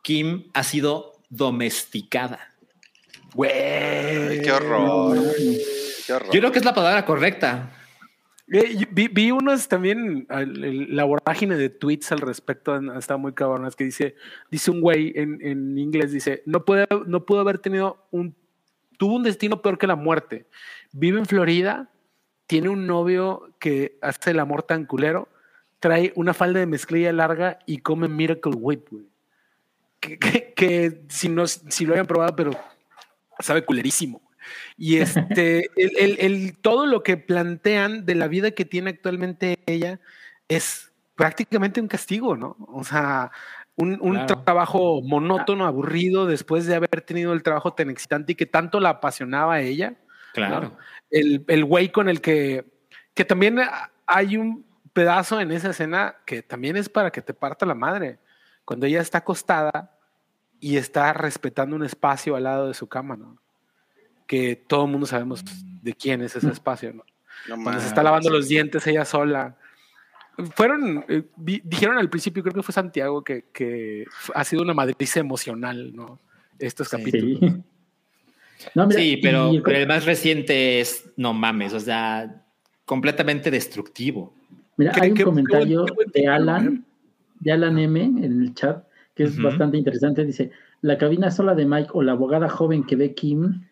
Kim 0.02 0.50
ha 0.54 0.62
sido 0.64 1.12
domesticada. 1.30 2.52
Güey. 3.34 4.42
Qué 4.42 4.52
horror. 4.52 5.16
no, 5.16 5.22
Qué 6.06 6.12
horror. 6.12 6.30
Yo 6.32 6.40
creo 6.40 6.52
que 6.52 6.58
es 6.58 6.64
la 6.64 6.74
palabra 6.74 7.04
correcta. 7.04 7.72
Eh, 8.52 8.84
vi, 8.90 9.08
vi 9.08 9.30
unos 9.30 9.66
también, 9.68 10.26
el- 10.28 10.94
la 10.94 11.04
vorágine 11.04 11.56
de 11.56 11.70
tweets 11.70 12.12
al 12.12 12.18
respecto, 12.20 12.76
está 12.98 13.16
muy 13.16 13.32
cabronas, 13.32 13.74
que 13.76 13.84
dice, 13.84 14.14
dice 14.50 14.70
un 14.70 14.80
güey 14.82 15.12
en, 15.16 15.38
en 15.40 15.78
inglés, 15.78 16.12
dice, 16.12 16.42
no 16.44 16.64
puede, 16.64 16.86
no 17.06 17.24
pudo 17.24 17.40
haber 17.40 17.58
tenido 17.58 18.04
un, 18.10 18.34
tuvo 18.98 19.14
un 19.14 19.22
destino 19.22 19.62
peor 19.62 19.78
que 19.78 19.86
la 19.86 19.96
muerte. 19.96 20.44
Vive 20.92 21.18
en 21.18 21.24
Florida, 21.26 21.88
tiene 22.47 22.68
un 22.68 22.86
novio 22.86 23.51
que 23.59 23.99
hace 24.03 24.32
el 24.32 24.40
amor 24.40 24.62
tan 24.64 24.84
culero, 24.84 25.28
trae 25.80 26.12
una 26.16 26.34
falda 26.34 26.61
de 26.61 26.66
mezclilla 26.66 27.12
larga 27.12 27.59
y 27.66 27.78
come 27.78 28.09
Miracle 28.09 28.53
Whip, 28.55 28.88
güey. 28.90 29.05
Que, 30.01 30.18
que- 30.18 30.53
que 30.55 31.03
si, 31.09 31.28
no, 31.28 31.47
si 31.47 31.86
lo 31.86 31.95
hayan 31.95 32.07
probado, 32.07 32.34
pero 32.36 32.51
sabe 33.38 33.64
culerísimo. 33.64 34.20
Y 34.76 34.97
este, 35.36 35.70
el, 35.76 35.93
el- 35.99 36.16
el- 36.20 36.59
todo 36.59 36.86
lo 36.86 37.03
que 37.03 37.16
plantean 37.16 38.05
de 38.05 38.14
la 38.16 38.26
vida 38.28 38.51
que 38.51 38.64
tiene 38.64 38.90
actualmente 38.90 39.59
ella 39.66 40.01
es 40.49 40.93
prácticamente 41.14 41.80
un 41.80 41.88
castigo, 41.88 42.36
¿no? 42.36 42.57
O 42.68 42.82
sea, 42.84 43.30
un, 43.76 43.99
un 44.03 44.14
Claro. 44.14 44.43
trabajo 44.45 45.01
monótono, 45.03 45.64
aburrido, 45.66 46.26
después 46.26 46.66
de 46.66 46.74
haber 46.74 47.01
tenido 47.03 47.32
el 47.32 47.43
trabajo 47.43 47.72
tan 47.72 47.88
excitante 47.90 48.32
y 48.32 48.34
que 48.34 48.47
tanto 48.47 48.80
la 48.80 48.90
apasionaba 48.90 49.55
a 49.55 49.61
ella. 49.62 49.95
Claro. 50.33 50.76
El, 51.11 51.45
el 51.49 51.64
güey 51.64 51.91
con 51.91 52.09
el 52.09 52.20
que, 52.20 52.64
que 53.14 53.24
también 53.24 53.61
hay 54.07 54.37
un 54.37 54.64
pedazo 54.93 55.41
en 55.41 55.51
esa 55.53 55.70
escena 55.70 56.16
que 56.26 56.43
también 56.43 56.76
es 56.76 56.89
para 56.89 57.11
que 57.11 57.22
te 57.22 57.35
parta 57.35 57.66
la 57.66 57.74
madre. 57.74 58.18
Cuando 58.64 58.87
ella 58.87 59.01
está 59.01 59.18
acostada 59.18 59.99
y 60.61 60.76
está 60.76 61.12
respetando 61.12 61.74
un 61.76 61.85
espacio 61.85 62.37
al 62.37 62.45
lado 62.45 62.68
de 62.68 62.74
su 62.74 62.89
cama, 62.89 63.16
¿no? 63.16 63.37
Que 64.26 64.57
todo 64.57 64.85
el 64.85 64.91
mundo 64.91 65.07
sabemos 65.07 65.45
de 65.83 65.93
quién 65.95 66.22
es 66.22 66.37
ese 66.37 66.49
espacio, 66.49 66.93
¿no? 66.93 67.05
No 67.49 67.62
Cuando 67.62 67.80
se 67.80 67.89
está 67.89 68.03
lavando 68.03 68.30
los 68.30 68.49
dientes 68.49 68.87
ella 68.87 69.05
sola. 69.05 69.57
Fueron, 70.55 71.05
eh, 71.09 71.24
vi- 71.37 71.61
dijeron 71.64 71.99
al 71.99 72.09
principio, 72.09 72.43
creo 72.43 72.55
que 72.55 72.62
fue 72.62 72.72
Santiago, 72.72 73.22
que, 73.22 73.47
que 73.53 74.07
ha 74.35 74.45
sido 74.45 74.62
una 74.62 74.72
madriza 74.72 75.20
emocional, 75.20 75.95
¿no? 75.95 76.20
Estos 76.59 76.89
capítulos. 76.89 77.39
sí. 77.41 77.47
No, 77.47 77.64
mira, 78.74 79.00
Sí, 79.00 79.18
pero, 79.22 79.52
y- 79.52 79.60
pero 79.60 79.78
el 79.78 79.86
más 79.86 80.04
reciente 80.04 80.80
es, 80.80 81.10
no 81.16 81.32
mames, 81.32 81.72
o 81.74 81.80
sea, 81.80 82.42
completamente 82.84 83.50
destructivo. 83.50 84.34
Mira, 84.76 84.92
hay 85.00 85.10
un 85.10 85.16
comentario 85.24 85.84
de 86.14 86.26
Alan, 86.26 86.84
de 87.40 87.52
Alan 87.52 87.78
M 87.78 88.00
en 88.02 88.42
el 88.42 88.54
chat, 88.54 88.84
que 89.14 89.24
es 89.24 89.40
bastante 89.40 89.76
interesante. 89.76 90.24
Dice, 90.24 90.50
la 90.80 90.98
cabina 90.98 91.30
sola 91.30 91.54
de 91.54 91.66
Mike 91.66 91.90
o 91.92 92.02
la 92.02 92.12
abogada 92.12 92.48
joven 92.48 92.84
que 92.84 92.96
ve 92.96 93.14
Kim, 93.14 93.62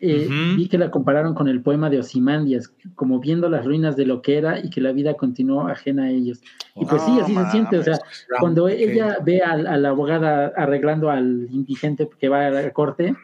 eh, 0.00 0.26
vi 0.56 0.68
que 0.68 0.78
la 0.78 0.90
compararon 0.90 1.34
con 1.34 1.48
el 1.48 1.60
poema 1.60 1.90
de 1.90 1.98
Osimandias, 1.98 2.72
como 2.94 3.20
viendo 3.20 3.48
las 3.50 3.64
ruinas 3.64 3.94
de 3.96 4.06
lo 4.06 4.22
que 4.22 4.38
era 4.38 4.58
y 4.58 4.70
que 4.70 4.80
la 4.80 4.92
vida 4.92 5.14
continuó 5.14 5.68
ajena 5.68 6.04
a 6.04 6.10
ellos. 6.10 6.40
Y 6.74 6.86
pues 6.86 7.02
sí, 7.02 7.18
así 7.20 7.34
se 7.34 7.50
siente, 7.50 7.78
o 7.78 7.82
sea, 7.82 7.98
cuando 8.40 8.68
ella 8.68 9.18
ve 9.24 9.42
a, 9.42 9.52
a 9.52 9.76
la 9.76 9.90
abogada 9.90 10.52
arreglando 10.56 11.10
al 11.10 11.46
indigente 11.50 12.08
que 12.18 12.28
va 12.28 12.46
a 12.46 12.50
la 12.50 12.72
corte, 12.72 13.14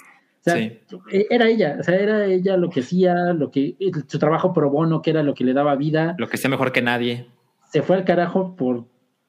o 0.43 0.45
sea, 0.45 0.57
Sí. 0.57 0.81
e- 1.13 1.27
era 1.31 1.49
ella, 1.49 1.77
o 1.81 1.83
sea, 1.85 1.95
era 1.95 2.27
ella 2.27 2.57
lo 2.57 2.69
que 2.69 2.81
hacía, 2.81 3.15
lo 3.33 3.51
que 3.51 3.77
su 4.09 4.19
trabajo 4.19 4.53
pro 4.53 4.71
bono, 4.71 5.01
que 5.01 5.11
era 5.11 5.23
lo 5.23 5.35
que 5.35 5.45
le 5.45 5.53
daba 5.53 5.77
vida, 5.77 6.15
Lo 6.19 6.29
que 6.29 6.37
sea 6.37 6.51
mejor 6.51 6.73
que 6.73 6.83
nadie. 6.83 7.29
se 7.73 7.83
fue 7.83 7.97
al 7.97 8.05
carajo 8.05 8.57
por 8.57 8.87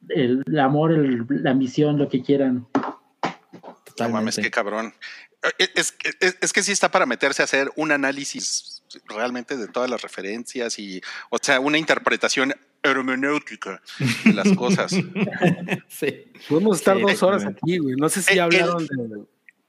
el, 0.10 0.44
el 0.48 0.60
amor, 0.60 0.92
el- 0.92 1.26
la 1.30 1.52
ambición, 1.52 1.98
lo 1.98 2.10
que 2.10 2.22
quieran. 2.24 2.68
No 4.00 4.10
mames, 4.10 4.38
qué 4.38 4.50
cabrón. 4.50 4.94
Eh, 5.60 5.68
Es, 5.76 5.92
que- 5.92 6.10
es, 6.20 6.38
es 6.42 6.52
que 6.54 6.64
sí 6.64 6.72
está 6.72 6.90
para 6.90 7.06
meterse 7.06 7.42
a 7.42 7.46
hacer 7.46 7.70
un 7.76 7.92
análisis 7.92 8.82
realmente 9.08 9.56
de 9.58 9.68
todas 9.68 9.90
las 9.90 10.02
referencias 10.02 10.78
y, 10.80 11.02
o 11.30 11.38
sea, 11.42 11.60
una 11.60 11.78
interpretación 11.78 12.54
hermenéutica 12.82 13.82
de 14.26 14.34
las 14.34 14.48
cosas. 14.58 14.92
sí. 15.88 16.26
Podemos 16.50 16.78
estar 16.80 16.96
Sí, 16.98 17.02
dos 17.04 17.24
horas 17.24 17.46
aquí, 17.46 17.78
güey. 17.78 17.96
No 17.98 18.10
sé 18.10 18.22
si 18.24 18.34
El- 18.34 18.40
hablaron 18.42 18.86
de. 18.88 19.24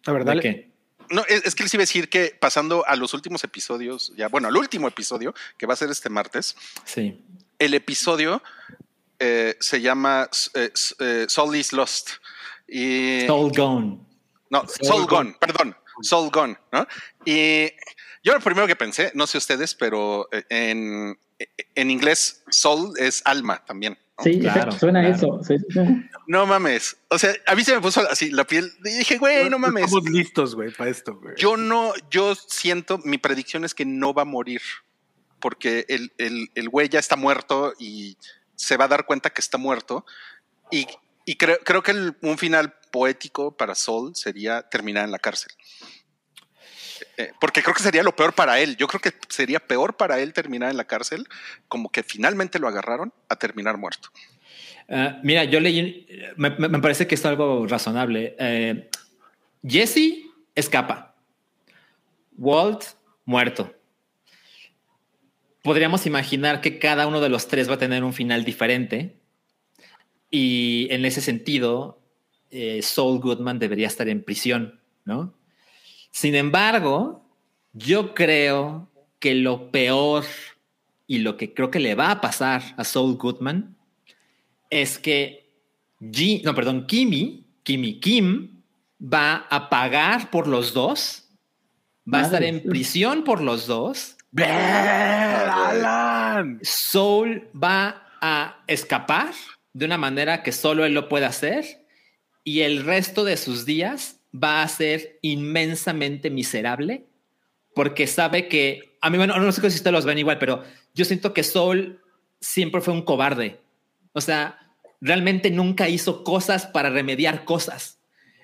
La 0.07 0.13
verdad, 0.13 0.35
¿De 0.35 0.41
qué? 0.41 0.74
No, 1.11 1.25
es, 1.29 1.45
es 1.45 1.55
que 1.55 1.63
les 1.63 1.75
iba 1.75 1.81
a 1.83 1.87
decir 1.87 2.09
que 2.09 2.37
pasando 2.39 2.87
a 2.87 2.97
los 2.97 3.15
últimos 3.15 3.43
episodios, 3.45 4.13
ya, 4.17 4.29
bueno, 4.29 4.49
al 4.49 4.57
último 4.57 4.89
episodio, 4.89 5.35
que 5.59 5.67
va 5.67 5.75
a 5.75 5.77
ser 5.77 5.91
este 5.91 6.09
martes, 6.11 6.57
Sí. 6.85 7.23
el 7.59 7.75
episodio 7.75 8.43
eh, 9.19 9.57
se 9.61 9.81
llama 9.81 10.29
eh, 10.55 10.71
eh, 10.99 11.27
Soul 11.29 11.57
is 11.57 11.73
Lost. 11.73 12.11
Y, 12.67 13.27
Soul 13.27 13.53
Gone. 13.55 13.99
No, 14.51 14.61
Soul 14.67 14.87
Soul, 14.87 15.07
Gone. 15.07 15.31
Gone, 15.31 15.37
perdón, 15.39 15.77
Soul 16.03 16.31
Gone, 16.31 16.59
¿no? 16.73 16.87
Y 17.25 17.67
yo 18.23 18.33
lo 18.35 18.41
primero 18.41 18.67
que 18.67 18.77
pensé, 18.77 19.13
no 19.15 19.27
sé 19.27 19.39
ustedes, 19.39 19.75
pero 19.75 20.29
en, 20.49 21.19
en 21.75 21.91
inglés 21.91 22.43
Soul 22.51 22.95
es 22.99 23.23
alma 23.25 23.65
también. 23.65 23.99
Sí, 24.23 24.39
Claro, 24.39 24.59
exacto, 24.61 24.79
suena 24.79 25.01
claro. 25.01 25.17
eso. 25.17 25.41
sí, 25.43 25.57
sí. 25.71 25.81
No 26.29 26.47
mames. 26.47 26.97
O 27.09 27.19
sea, 27.19 27.35
a 27.47 27.55
mí 27.57 27.65
se 27.65 27.75
me 27.75 27.81
puso 27.81 28.01
así 28.09 28.31
la 28.31 28.45
piel. 28.45 28.73
Y 28.85 28.99
dije, 28.99 29.19
güey, 29.19 29.51
no 29.51 29.59
mames. 29.59 29.85
Estamos 29.87 30.09
listos, 30.09 30.55
güey, 30.55 30.71
para 30.73 30.89
esto, 30.91 31.17
güey. 31.17 31.35
Yo 31.37 31.57
no, 31.57 31.93
yo 32.11 32.35
siento, 32.37 32.99
mi 33.05 33.19
predicción 33.19 33.65
es 33.65 33.75
que 33.75 33.85
no 33.85 34.15
va 34.15 34.23
a 34.23 34.27
morir. 34.27 34.63
Porque 35.41 35.85
el, 35.89 36.13
el, 36.19 36.49
el 36.55 36.69
güey 36.69 36.89
ya 36.89 37.01
está 37.01 37.17
muerto 37.17 37.75
y 37.79 38.17
se 38.55 38.77
va 38.77 38.85
a 38.87 38.89
dar 38.89 39.05
cuenta 39.05 39.31
que 39.31 39.41
está 39.41 39.59
muerto. 39.59 40.07
Y, 40.71 40.87
y 41.27 41.37
creo, 41.37 41.59
creo 41.65 41.83
que 41.83 41.91
el- 41.91 42.17
un 42.23 42.39
final 42.39 42.73
poético 42.93 43.57
para 43.57 43.75
Soul 43.75 44.15
sería 44.15 44.63
terminar 44.63 45.05
en 45.05 45.11
la 45.11 45.19
cárcel. 45.19 45.51
Eh, 47.17 47.33
porque 47.41 47.63
creo 47.63 47.75
que 47.75 47.83
sería 47.83 48.03
lo 48.03 48.17
peor 48.17 48.35
para 48.35 48.61
él. 48.61 48.77
Yo 48.77 48.87
creo 48.89 49.01
que 49.01 49.13
sería 49.29 49.61
peor 49.61 49.97
para 49.97 50.21
él 50.21 50.33
terminar 50.33 50.71
en 50.71 50.77
la 50.77 50.85
cárcel, 50.85 51.27
como 51.69 51.91
que 51.91 52.03
finalmente 52.03 52.59
lo 52.59 52.69
agarraron, 52.69 53.13
a 53.29 53.37
terminar 53.37 53.77
muerto. 53.79 54.09
Ah, 54.89 55.19
mira, 55.23 55.45
yo 55.45 55.61
leí, 55.61 56.07
me, 56.37 56.51
parece 56.51 57.07
que 57.07 57.15
es 57.15 57.25
algo 57.25 57.67
razonable. 57.67 58.37
Eh, 58.39 58.91
Jesse 59.67 60.27
escapa. 60.55 61.15
Walt 62.37 62.85
muerto. 63.25 63.75
Podríamos 65.63 66.05
imaginar 66.05 66.61
que 66.61 66.79
cada 66.79 67.07
uno 67.07 67.21
de 67.21 67.31
los 67.31 67.49
tres 67.49 67.71
va 67.71 67.75
a 67.75 67.79
tener 67.79 68.05
un 68.05 68.13
final 68.13 68.45
diferente. 68.45 69.17
Y 70.31 70.89
en 70.91 71.05
ese 71.05 71.21
sentido, 71.21 72.03
eh, 72.51 72.83
Saul 72.83 73.21
Goodman 73.21 73.59
debería 73.59 73.87
estar 73.87 74.09
en 74.09 74.23
prisión, 74.23 74.81
¿no? 75.05 75.33
Sin 76.15 76.37
embargo, 76.37 77.27
yo 77.73 78.15
creo 78.15 78.89
que 79.19 79.35
lo 79.35 79.73
peor 79.73 80.25
y 81.09 81.19
lo 81.19 81.37
que 81.37 81.53
creo 81.53 81.73
que 81.73 81.81
le 81.81 81.97
va 81.97 82.13
a 82.13 82.21
pasar 82.21 82.63
a 82.77 82.85
Saul 82.85 83.17
Goodman 83.17 83.77
es 84.71 84.97
que 84.97 85.51
G, 86.01 86.41
no, 86.45 86.55
perdón, 86.55 86.87
Kimi, 86.87 87.45
Kimi, 87.65 87.99
Kim 87.99 88.63
va 89.03 89.49
a 89.51 89.69
pagar 89.69 90.31
por 90.31 90.47
los 90.47 90.73
dos, 90.73 91.25
va 92.07 92.21
a 92.21 92.23
estar 92.23 92.45
en 92.45 92.63
prisión 92.63 93.25
por 93.25 93.41
los 93.41 93.67
dos, 93.67 94.17
¡Ven, 94.31 94.49
Alan! 94.49 96.61
Soul 96.63 97.51
va 97.61 98.07
a 98.21 98.63
escapar 98.69 99.35
de 99.73 99.85
una 99.85 99.99
manera 99.99 100.45
que 100.45 100.53
solo 100.53 100.85
él 100.85 100.95
lo 100.95 101.09
puede 101.09 101.27
hacer 101.27 101.89
y 102.45 102.61
el 102.61 102.85
resto 102.85 103.25
de 103.25 103.37
sus 103.37 103.67
días 103.67 104.21
va 104.35 104.63
a 104.63 104.69
ser 104.69 105.19
inmensamente 105.23 106.31
miserable 106.31 107.07
porque 107.75 108.07
sabe 108.07 108.49
que, 108.49 108.97
a 109.01 109.11
mí, 109.11 109.19
bueno, 109.19 109.39
no 109.39 109.53
sé 109.53 109.61
si 109.61 109.77
ustedes 109.77 109.93
los 109.93 110.05
ven 110.05 110.19
igual, 110.19 110.39
pero 110.39 110.63
yo 110.95 111.05
siento 111.05 111.35
que 111.35 111.43
Soul 111.43 112.01
siempre 112.41 112.81
fue 112.81 112.95
un 112.95 113.03
cobarde. 113.03 113.61
O 114.13 114.21
sea, 114.21 114.59
realmente 115.01 115.51
nunca 115.51 115.89
hizo 115.89 116.25
cosas 116.25 116.67
para 116.67 116.91
remediar 116.91 117.45
cosas. 117.45 117.99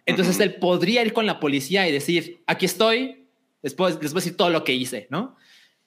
Entonces 0.06 0.40
él 0.40 0.56
podría 0.56 1.02
ir 1.02 1.12
con 1.12 1.26
la 1.26 1.38
policía 1.38 1.88
y 1.88 1.92
decir, 1.92 2.42
aquí 2.46 2.66
estoy, 2.66 3.28
después 3.62 3.98
les 4.02 4.12
voy 4.12 4.20
a 4.20 4.22
decir 4.22 4.36
todo 4.36 4.50
lo 4.50 4.64
que 4.64 4.74
hice, 4.74 5.06
¿no? 5.10 5.36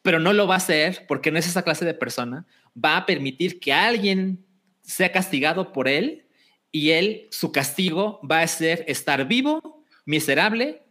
pero 0.04 0.20
no 0.20 0.34
lo 0.34 0.46
va 0.46 0.56
a 0.56 0.58
hacer 0.58 1.06
porque 1.08 1.32
no 1.32 1.40
es 1.40 1.48
esa 1.48 1.64
clase 1.64 1.86
de 1.86 1.96
persona. 1.96 2.46
Va 2.78 2.98
a 2.98 3.06
permitir 3.08 3.60
que 3.60 3.74
alguien 3.74 4.46
sea 4.84 5.12
castigado 5.12 5.72
por 5.72 5.88
él 5.88 6.26
y 6.72 6.92
él, 6.92 7.28
su 7.32 7.52
castigo 7.52 8.20
va 8.30 8.42
a 8.42 8.48
ser 8.48 8.84
estar 8.88 9.26
vivo, 9.28 9.73
miserable, 10.06 10.82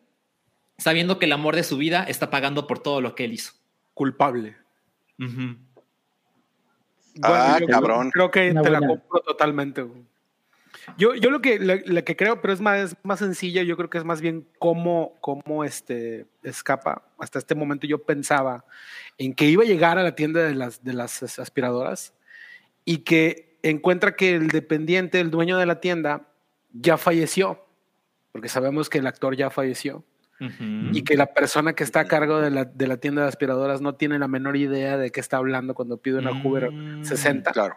sabiendo 0.79 1.19
que 1.19 1.27
el 1.27 1.33
amor 1.33 1.57
de 1.57 1.63
su 1.63 1.77
vida 1.77 2.05
está 2.05 2.31
pagando 2.31 2.67
por 2.67 2.79
todo 2.81 3.01
lo 3.01 3.15
que 3.15 3.25
él 3.25 3.33
hizo. 3.33 3.53
Culpable. 3.95 4.57
Ah, 7.23 7.59
yo 7.61 7.67
cabrón. 7.67 8.11
Creo 8.11 8.31
que 8.31 8.51
Una 8.51 8.63
te 8.63 8.71
la 8.71 8.81
compro 8.81 9.21
totalmente. 9.21 9.83
güey. 9.83 10.03
Yo, 10.97 11.15
yo 11.15 11.31
lo 11.31 11.41
que, 11.41 11.61
la, 11.61 11.79
la 11.85 12.03
que 12.03 12.17
creo, 12.17 12.41
pero 12.41 12.53
es 12.53 12.61
más, 12.61 12.97
más 13.05 13.19
sencilla, 13.21 13.63
yo 13.63 13.77
creo 13.77 13.89
que 13.91 13.99
es 13.99 14.05
más 14.05 14.21
bien 14.21 14.49
cómo, 14.59 15.17
cómo 15.21 15.63
este, 15.65 16.27
escapa. 16.43 17.03
Hasta 17.19 17.39
este 17.39 17.55
momento 17.55 17.87
yo 17.87 18.03
pensaba 18.03 18.65
en 19.19 19.35
que 19.35 19.45
iba 19.45 19.63
a 19.63 19.67
llegar 19.67 19.99
a 19.99 20.03
la 20.03 20.15
tienda 20.17 20.43
de 20.43 20.55
las, 20.55 20.83
de 20.83 20.95
las 20.95 21.23
as- 21.23 21.39
aspiradoras 21.39 22.15
y 22.85 22.99
que 22.99 23.59
encuentra 23.63 24.17
que 24.17 24.35
el 24.35 24.49
dependiente, 24.49 25.21
el 25.21 25.31
dueño 25.31 25.57
de 25.59 25.67
la 25.67 25.79
tienda, 25.81 26.23
ya 26.73 26.97
falleció, 26.97 27.65
porque 28.33 28.49
sabemos 28.49 28.89
que 28.89 28.99
el 28.99 29.07
actor 29.07 29.37
ya 29.37 29.51
falleció 29.51 30.05
y 30.91 31.03
que 31.03 31.17
la 31.17 31.27
persona 31.27 31.73
que 31.75 31.85
está 31.85 32.01
a 32.01 32.05
cargo 32.07 32.41
de 32.41 32.51
la, 32.51 32.65
de 32.65 32.89
la 32.89 32.97
tienda 32.97 33.23
de 33.23 33.29
aspiradoras 33.29 33.81
no 33.81 33.95
tiene 33.95 34.19
la 34.19 34.27
menor 34.27 34.57
idea 34.57 34.97
de 34.97 35.13
qué 35.13 35.21
está 35.21 35.37
hablando 35.37 35.73
cuando 35.73 35.99
pide 35.99 36.19
una 36.19 36.33
Hoover 36.43 36.73
Mm, 36.73 37.05
60. 37.05 37.53
Claro. 37.53 37.77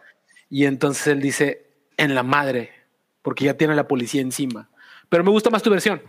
Y 0.49 0.65
entonces 0.65 1.05
él 1.05 1.21
dice, 1.21 1.67
en 1.97 2.15
la 2.15 2.23
madre, 2.23 2.71
porque 3.21 3.45
ya 3.45 3.55
tiene 3.55 3.75
la 3.75 3.87
policía 3.87 4.21
encima. 4.21 4.69
Pero 5.09 5.23
me 5.23 5.29
gusta 5.29 5.51
más 5.51 5.61
tu 5.61 5.69
versión. 5.69 6.01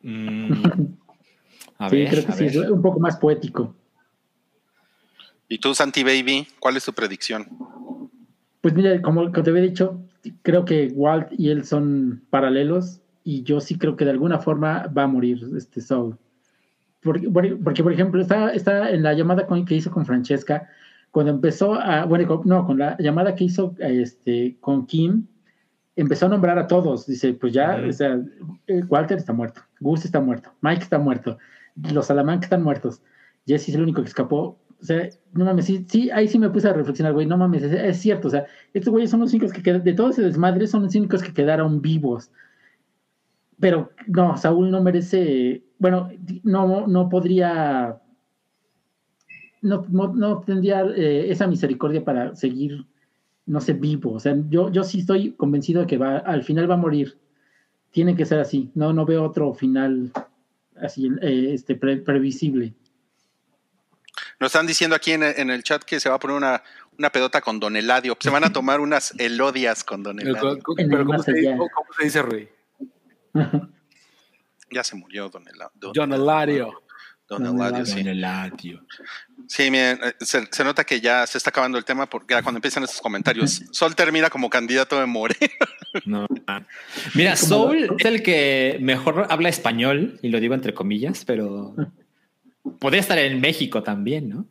Mm. 0.00 0.52
A 1.76 1.90
sí, 1.90 1.96
ver, 1.96 2.08
creo 2.10 2.26
que 2.26 2.32
a 2.32 2.34
sí, 2.34 2.46
es 2.46 2.56
un 2.56 2.80
poco 2.80 2.98
más 2.98 3.16
poético. 3.16 3.74
¿Y 5.48 5.58
tú, 5.58 5.74
Santi 5.74 6.02
Baby, 6.02 6.48
cuál 6.60 6.78
es 6.78 6.84
tu 6.84 6.94
predicción? 6.94 7.46
Pues 8.62 8.72
mira, 8.72 9.02
como, 9.02 9.30
como 9.30 9.42
te 9.42 9.50
había 9.50 9.62
dicho, 9.62 10.00
creo 10.42 10.64
que 10.64 10.92
Walt 10.94 11.28
y 11.36 11.50
él 11.50 11.66
son 11.66 12.22
paralelos 12.30 13.00
y 13.30 13.42
yo 13.42 13.60
sí 13.60 13.76
creo 13.78 13.94
que 13.96 14.04
de 14.04 14.10
alguna 14.12 14.38
forma 14.38 14.86
va 14.96 15.04
a 15.04 15.06
morir 15.06 15.38
este 15.56 15.80
Saul. 15.80 16.16
Porque, 17.02 17.28
porque, 17.64 17.82
por 17.82 17.92
ejemplo, 17.92 18.20
está, 18.20 18.52
está 18.52 18.90
en 18.90 19.02
la 19.02 19.14
llamada 19.14 19.46
con- 19.46 19.64
que 19.64 19.76
hizo 19.76 19.90
con 19.90 20.04
Francesca, 20.04 20.68
cuando 21.10 21.32
empezó 21.32 21.74
a, 21.74 22.04
bueno, 22.04 22.26
con- 22.28 22.48
no, 22.48 22.66
con 22.66 22.78
la 22.78 22.96
llamada 22.98 23.34
que 23.34 23.44
hizo 23.44 23.74
este, 23.78 24.56
con 24.60 24.86
Kim, 24.86 25.26
empezó 25.96 26.26
a 26.26 26.28
nombrar 26.28 26.58
a 26.58 26.66
todos. 26.66 27.06
Dice, 27.06 27.32
pues 27.34 27.52
ya, 27.52 27.76
o 27.88 27.92
sea, 27.92 28.20
eh, 28.66 28.82
Walter 28.88 29.18
está 29.18 29.32
muerto, 29.32 29.60
Gus 29.80 30.04
está 30.04 30.20
muerto, 30.20 30.50
Mike 30.60 30.82
está 30.82 30.98
muerto, 30.98 31.38
los 31.92 32.06
Salamanca 32.06 32.44
están 32.46 32.62
muertos, 32.62 33.00
Jesse 33.46 33.68
es 33.70 33.74
el 33.76 33.82
único 33.82 34.02
que 34.02 34.08
escapó. 34.08 34.58
O 34.80 34.84
sea, 34.84 35.08
no 35.34 35.44
mames, 35.44 35.66
sí, 35.66 35.84
sí, 35.88 36.10
ahí 36.10 36.26
sí 36.26 36.38
me 36.38 36.48
puse 36.48 36.66
a 36.68 36.72
reflexionar, 36.72 37.12
güey, 37.12 37.26
no 37.26 37.36
mames, 37.36 37.62
es, 37.62 37.72
es 37.72 37.98
cierto, 37.98 38.28
o 38.28 38.30
sea, 38.30 38.46
estos 38.72 38.90
güeyes 38.90 39.10
son 39.10 39.20
los 39.20 39.30
únicos 39.34 39.52
que 39.52 39.62
quedan, 39.62 39.84
de 39.84 39.92
todo 39.92 40.08
ese 40.08 40.22
desmadre, 40.22 40.66
son 40.66 40.82
los 40.84 40.94
únicos 40.94 41.22
que 41.22 41.34
quedaron 41.34 41.82
vivos. 41.82 42.30
Pero 43.60 43.92
no, 44.06 44.36
Saúl 44.38 44.70
no 44.70 44.82
merece, 44.82 45.62
bueno, 45.78 46.10
no, 46.42 46.86
no 46.86 47.08
podría, 47.08 48.00
no, 49.60 49.84
no, 49.90 50.08
no 50.14 50.40
tendría 50.40 50.82
eh, 50.96 51.30
esa 51.30 51.46
misericordia 51.46 52.02
para 52.04 52.34
seguir, 52.34 52.86
no 53.46 53.60
sé, 53.60 53.74
vivo. 53.74 54.12
O 54.14 54.20
sea, 54.20 54.34
yo, 54.48 54.70
yo 54.72 54.82
sí 54.82 55.00
estoy 55.00 55.32
convencido 55.32 55.82
de 55.82 55.86
que 55.86 55.98
va, 55.98 56.18
al 56.18 56.42
final 56.42 56.70
va 56.70 56.74
a 56.74 56.78
morir. 56.78 57.18
Tiene 57.90 58.16
que 58.16 58.24
ser 58.24 58.40
así. 58.40 58.70
No, 58.74 58.92
no 58.92 59.04
veo 59.04 59.24
otro 59.24 59.52
final 59.52 60.10
así, 60.80 61.10
eh, 61.20 61.50
este, 61.52 61.74
pre- 61.74 61.98
previsible. 61.98 62.72
Nos 64.38 64.48
están 64.48 64.66
diciendo 64.66 64.96
aquí 64.96 65.10
en, 65.12 65.22
en 65.22 65.50
el 65.50 65.62
chat 65.62 65.82
que 65.82 66.00
se 66.00 66.08
va 66.08 66.14
a 66.14 66.18
poner 66.18 66.36
una, 66.36 66.62
una 66.98 67.10
pedota 67.10 67.42
con 67.42 67.60
Don 67.60 67.76
Eladio. 67.76 68.16
Se 68.20 68.30
van 68.30 68.44
a 68.44 68.52
tomar 68.52 68.80
unas 68.80 69.12
elodias 69.18 69.84
con 69.84 70.02
Don 70.02 70.18
Eladio. 70.18 70.58
Pero 70.76 71.04
¿cómo 71.04 71.22
se, 71.22 71.32
cómo 71.56 71.86
se 71.98 72.04
dice, 72.04 72.22
Rui? 72.22 72.48
Ya 74.70 74.84
se 74.84 74.94
murió 74.96 75.28
Don 75.28 75.46
Eladio. 75.48 75.92
Don 75.94 76.10
Don 77.28 77.44
Eladio, 77.56 77.86
sí. 77.86 78.00
miren, 79.70 80.00
eh, 80.02 80.14
se, 80.20 80.46
se 80.50 80.64
nota 80.64 80.82
que 80.84 81.00
ya 81.00 81.24
se 81.28 81.38
está 81.38 81.50
acabando 81.50 81.78
el 81.78 81.84
tema 81.84 82.06
porque 82.06 82.34
ya 82.34 82.42
cuando 82.42 82.58
empiezan 82.58 82.82
estos 82.82 83.00
comentarios, 83.00 83.62
Sol 83.72 83.94
termina 83.94 84.30
como 84.30 84.50
candidato 84.50 84.98
de 84.98 85.06
More. 85.06 85.36
No. 86.06 86.26
Mira, 87.14 87.34
Como 87.34 87.48
Soul 87.48 87.86
lo- 87.86 87.96
es 87.98 88.04
el 88.04 88.22
que 88.24 88.78
mejor 88.80 89.26
habla 89.30 89.48
español, 89.48 90.18
y 90.22 90.28
lo 90.28 90.40
digo 90.40 90.54
entre 90.54 90.74
comillas, 90.74 91.24
pero 91.24 91.74
podría 92.80 93.00
estar 93.00 93.18
en 93.18 93.40
México 93.40 93.82
también, 93.84 94.28
¿no? 94.28 94.46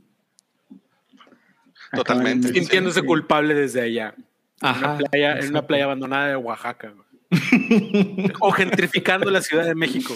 Totalmente. 1.92 2.54
Sintiéndose 2.54 3.02
Sí. 3.02 3.06
culpable 3.06 3.54
desde 3.56 3.82
allá. 3.82 4.16
Ajá. 4.62 4.78
En 4.80 4.86
una 4.92 4.98
playa, 5.10 5.40
en 5.40 5.50
una 5.50 5.68
playa 5.68 5.84
abandonada 5.86 6.28
de 6.30 6.36
Oaxaca. 6.36 6.90
güey. 6.90 7.09
o 8.40 8.52
gentrificando 8.52 9.30
la 9.30 9.42
Ciudad 9.42 9.66
de 9.66 9.76
México. 9.76 10.16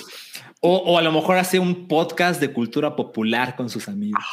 O, 0.61 0.77
o 0.77 0.97
a 0.97 1.01
lo 1.01 1.11
mejor 1.11 1.37
hace 1.37 1.59
un 1.59 1.87
podcast 1.87 2.39
de 2.39 2.53
cultura 2.53 2.95
popular 2.95 3.55
con 3.55 3.69
sus 3.69 3.87
amigos. 3.87 4.23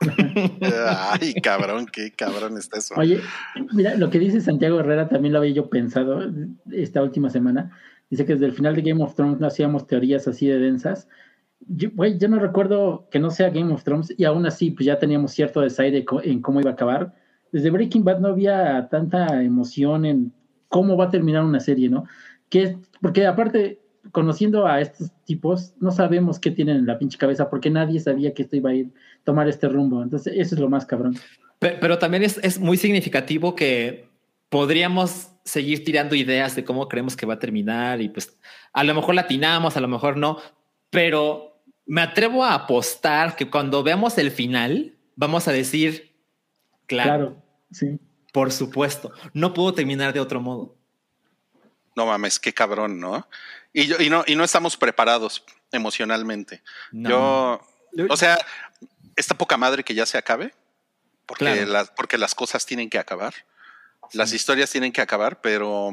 Ay, 1.20 1.34
cabrón, 1.34 1.86
qué 1.86 2.10
cabrón 2.12 2.56
está 2.58 2.78
eso. 2.78 2.94
Oye, 2.96 3.20
mira, 3.72 3.94
lo 3.96 4.10
que 4.10 4.18
dice 4.18 4.40
Santiago 4.40 4.80
Herrera 4.80 5.08
también 5.08 5.32
lo 5.32 5.38
había 5.38 5.52
yo 5.52 5.70
pensado 5.70 6.20
esta 6.72 7.02
última 7.02 7.30
semana. 7.30 7.72
Dice 8.10 8.24
que 8.24 8.34
desde 8.34 8.46
el 8.46 8.52
final 8.52 8.76
de 8.76 8.82
Game 8.82 9.02
of 9.02 9.14
Thrones 9.14 9.40
no 9.40 9.46
hacíamos 9.46 9.86
teorías 9.86 10.28
así 10.28 10.46
de 10.46 10.58
densas. 10.58 11.08
Yo, 11.60 11.90
güey, 11.94 12.18
yo 12.18 12.28
no 12.28 12.38
recuerdo 12.38 13.08
que 13.10 13.18
no 13.18 13.30
sea 13.30 13.50
Game 13.50 13.72
of 13.72 13.82
Thrones 13.82 14.14
y 14.16 14.24
aún 14.24 14.46
así 14.46 14.70
pues 14.70 14.86
ya 14.86 14.98
teníamos 14.98 15.32
cierto 15.32 15.60
desaire 15.60 16.04
en 16.22 16.40
cómo 16.40 16.60
iba 16.60 16.70
a 16.70 16.74
acabar. 16.74 17.14
Desde 17.50 17.70
Breaking 17.70 18.04
Bad 18.04 18.20
no 18.20 18.28
había 18.28 18.88
tanta 18.90 19.42
emoción 19.42 20.04
en 20.04 20.32
cómo 20.68 20.96
va 20.96 21.06
a 21.06 21.10
terminar 21.10 21.44
una 21.44 21.60
serie, 21.60 21.88
¿no? 21.88 22.04
Que, 22.48 22.76
porque 23.00 23.26
aparte, 23.26 23.80
conociendo 24.12 24.66
a 24.66 24.80
estos 24.80 25.10
tipos, 25.24 25.74
no 25.80 25.90
sabemos 25.90 26.38
qué 26.38 26.50
tienen 26.50 26.76
en 26.78 26.86
la 26.86 26.98
pinche 26.98 27.18
cabeza 27.18 27.50
porque 27.50 27.70
nadie 27.70 28.00
sabía 28.00 28.32
que 28.34 28.42
esto 28.42 28.56
iba 28.56 28.70
a 28.70 28.74
ir 28.74 28.92
tomar 29.24 29.48
este 29.48 29.68
rumbo. 29.68 30.02
Entonces, 30.02 30.32
eso 30.36 30.54
es 30.54 30.60
lo 30.60 30.68
más 30.68 30.86
cabrón. 30.86 31.16
Pe- 31.58 31.76
Pero, 31.80 31.98
también 31.98 32.22
es, 32.22 32.38
es 32.42 32.60
muy 32.60 32.76
significativo 32.76 33.54
que 33.56 34.08
podríamos 34.48 35.32
seguir 35.44 35.84
tirando 35.84 36.14
ideas 36.14 36.54
de 36.54 36.64
cómo 36.64 36.88
creemos 36.88 37.16
que 37.16 37.26
va 37.26 37.34
a 37.34 37.38
terminar 37.38 38.00
y 38.00 38.08
pues 38.08 38.38
a 38.72 38.84
lo 38.84 38.94
mejor 38.94 39.14
latinamos, 39.14 39.76
a 39.76 39.80
lo 39.80 39.88
mejor 39.88 40.16
no, 40.16 40.38
pero 40.90 41.62
me 41.86 42.00
atrevo 42.00 42.44
a 42.44 42.54
apostar 42.54 43.36
que 43.36 43.48
cuando 43.48 43.82
veamos 43.82 44.18
el 44.18 44.30
final 44.30 44.94
vamos 45.14 45.48
a 45.48 45.52
decir, 45.52 46.12
claro, 46.86 47.10
Claro, 47.10 47.42
sí. 47.70 47.98
Por 48.36 48.52
supuesto, 48.52 49.12
no 49.32 49.54
puedo 49.54 49.72
terminar 49.72 50.12
de 50.12 50.20
otro 50.20 50.42
modo. 50.42 50.76
No 51.94 52.04
mames, 52.04 52.38
qué 52.38 52.52
cabrón, 52.52 53.00
¿no? 53.00 53.26
Y, 53.72 53.86
yo- 53.86 53.96
y 53.98 54.10
no, 54.10 54.24
y 54.26 54.36
no 54.36 54.44
estamos 54.44 54.76
preparados 54.76 55.42
emocionalmente. 55.72 56.62
No. 56.92 57.62
Yo, 57.94 58.06
o 58.10 58.16
sea, 58.18 58.36
esta 59.16 59.34
poca 59.38 59.56
madre 59.56 59.82
que 59.84 59.94
ya 59.94 60.04
se 60.04 60.18
acabe, 60.18 60.52
porque, 61.24 61.46
Claro. 61.46 61.64
las, 61.64 61.90
porque 61.92 62.18
las 62.18 62.34
cosas 62.34 62.66
tienen 62.66 62.90
que 62.90 62.98
acabar, 62.98 63.32
las 64.12 64.34
historias 64.34 64.70
tienen 64.70 64.92
que 64.92 65.00
acabar, 65.00 65.40
pero 65.40 65.92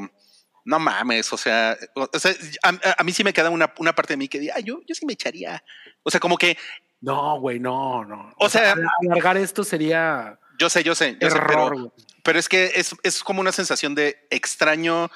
no 0.65 0.79
mames, 0.79 1.31
o 1.31 1.37
sea, 1.37 1.77
o 1.95 2.19
sea, 2.19 2.33
a, 2.97 3.03
mí 3.05 3.13
sí 3.13 3.23
me 3.23 3.31
queda 3.31 3.49
una, 3.51 3.73
una 3.77 3.95
parte 3.95 4.11
de 4.13 4.17
mí 4.17 4.27
que 4.27 4.39
diga, 4.41 4.55
"Ay, 4.57 4.63
yo, 4.63 4.81
yo 4.85 4.93
sí 4.95 5.05
me 5.05 5.13
echaría. 5.13 5.63
O 6.03 6.11
sea, 6.11 6.19
como 6.19 6.37
que, 6.37 6.57
No, 6.99 7.39
güey, 7.39 7.57
no, 7.61 8.03
no. 8.03 8.33
O 8.37 8.49
sea- 8.49 8.75
alargar 9.07 9.37
esto 9.37 9.63
sería 9.63 10.37
yo 10.59 10.69
sé, 10.69 10.83
yo 10.83 10.93
sé, 10.93 11.17
yo 11.21 11.29
sé, 11.29 11.37
error. 11.37 11.47
pero, 11.47 11.69
güey. 11.69 11.91
Pero 12.23 12.39
es 12.39 12.49
que 12.49 12.71
es, 12.75 12.95
es 13.03 13.23
como 13.23 13.41
una 13.41 13.51
sensación 13.51 13.95
de 13.95 14.25
extraño 14.29 15.09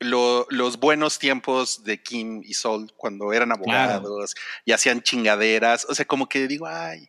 lo- 0.00 0.46
los 0.50 0.78
buenos 0.78 1.18
tiempos 1.18 1.82
de 1.84 2.02
Kim 2.02 2.42
y 2.44 2.54
Sol 2.54 2.92
cuando 2.96 3.32
eran 3.32 3.50
abogados 3.52 4.34
y 4.64 4.72
hacían 4.72 5.02
chingaderas. 5.02 5.86
O 5.88 5.94
sea, 5.94 6.04
como 6.04 6.28
que 6.28 6.46
digo, 6.46 6.66
ay, 6.68 7.08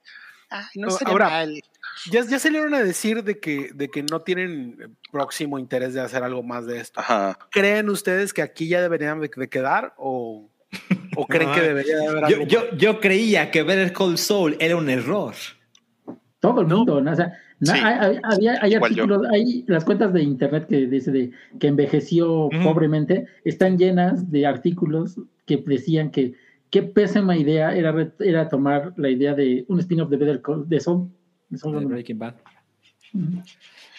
ay 0.49 0.65
no 0.76 0.88
No, 0.88 0.91
sería 0.97 1.11
ahora- 1.11 1.30
mal. 1.30 1.61
Ya, 2.11 2.23
ya 2.23 2.39
salieron 2.39 2.73
a 2.76 2.80
decir 2.84 3.23
de 3.23 3.39
que, 3.39 3.71
de 3.73 3.89
que 3.89 4.03
no 4.03 4.21
tienen 4.21 4.97
próximo 5.11 5.59
interés 5.59 5.93
de 5.93 5.99
hacer 6.01 6.23
algo 6.23 6.43
más 6.43 6.65
de 6.65 6.80
esto. 6.80 6.99
Ajá. 6.99 7.38
¿Creen 7.51 7.89
ustedes 7.89 8.31
que 8.34 8.41
aquí 8.41 8.67
ya 8.69 8.81
deberían 8.81 9.19
de, 9.19 9.30
de 9.35 9.49
quedar 9.49 9.93
o, 9.97 10.49
o 11.17 11.27
creen 11.27 11.51
que 11.51 11.61
debería 11.61 11.97
de 11.97 12.07
haber 12.07 12.21
Yo, 12.30 12.35
algo 12.38 12.45
yo, 12.47 12.71
yo 12.77 12.99
creía 13.01 13.51
que 13.51 13.63
Better 13.63 13.91
Call 13.91 14.17
Saul 14.17 14.55
era 14.59 14.76
un 14.77 14.89
error. 14.89 15.35
Todo 16.39 16.61
el 16.61 16.67
mundo, 16.67 17.01
¿no? 17.01 17.11
O 17.11 17.15
sea, 17.15 17.34
na- 17.60 17.73
Sí. 17.73 17.80
hay, 17.84 18.19
había- 18.23 18.57
hay 18.61 18.72
yo. 18.72 18.84
artículos, 18.84 19.27
hay 19.31 19.64
las 19.68 19.84
cuentas 19.86 20.14
de 20.14 20.23
internet 20.23 20.68
que 20.68 20.88
dice 20.88 21.11
de 21.11 21.31
que 21.60 21.68
envejeció 21.68 22.49
pobremente, 22.64 23.26
están 23.44 23.77
llenas 23.77 24.31
de 24.31 24.45
artículos 24.45 25.19
que 25.45 25.57
decían 25.65 26.11
que 26.11 26.34
qué 26.69 26.84
pésima 26.84 27.36
idea 27.36 27.76
era, 27.76 27.94
era 28.19 28.48
tomar 28.49 28.94
la 28.98 29.10
idea 29.10 29.34
de 29.34 29.65
un 29.68 29.80
spin-off 29.80 30.10
de 30.10 30.18
Better 30.18 30.41
Call, 30.41 30.68
de 30.69 30.77
de. 30.80 31.94
Breaking 31.95 32.19
Bad. 32.19 32.36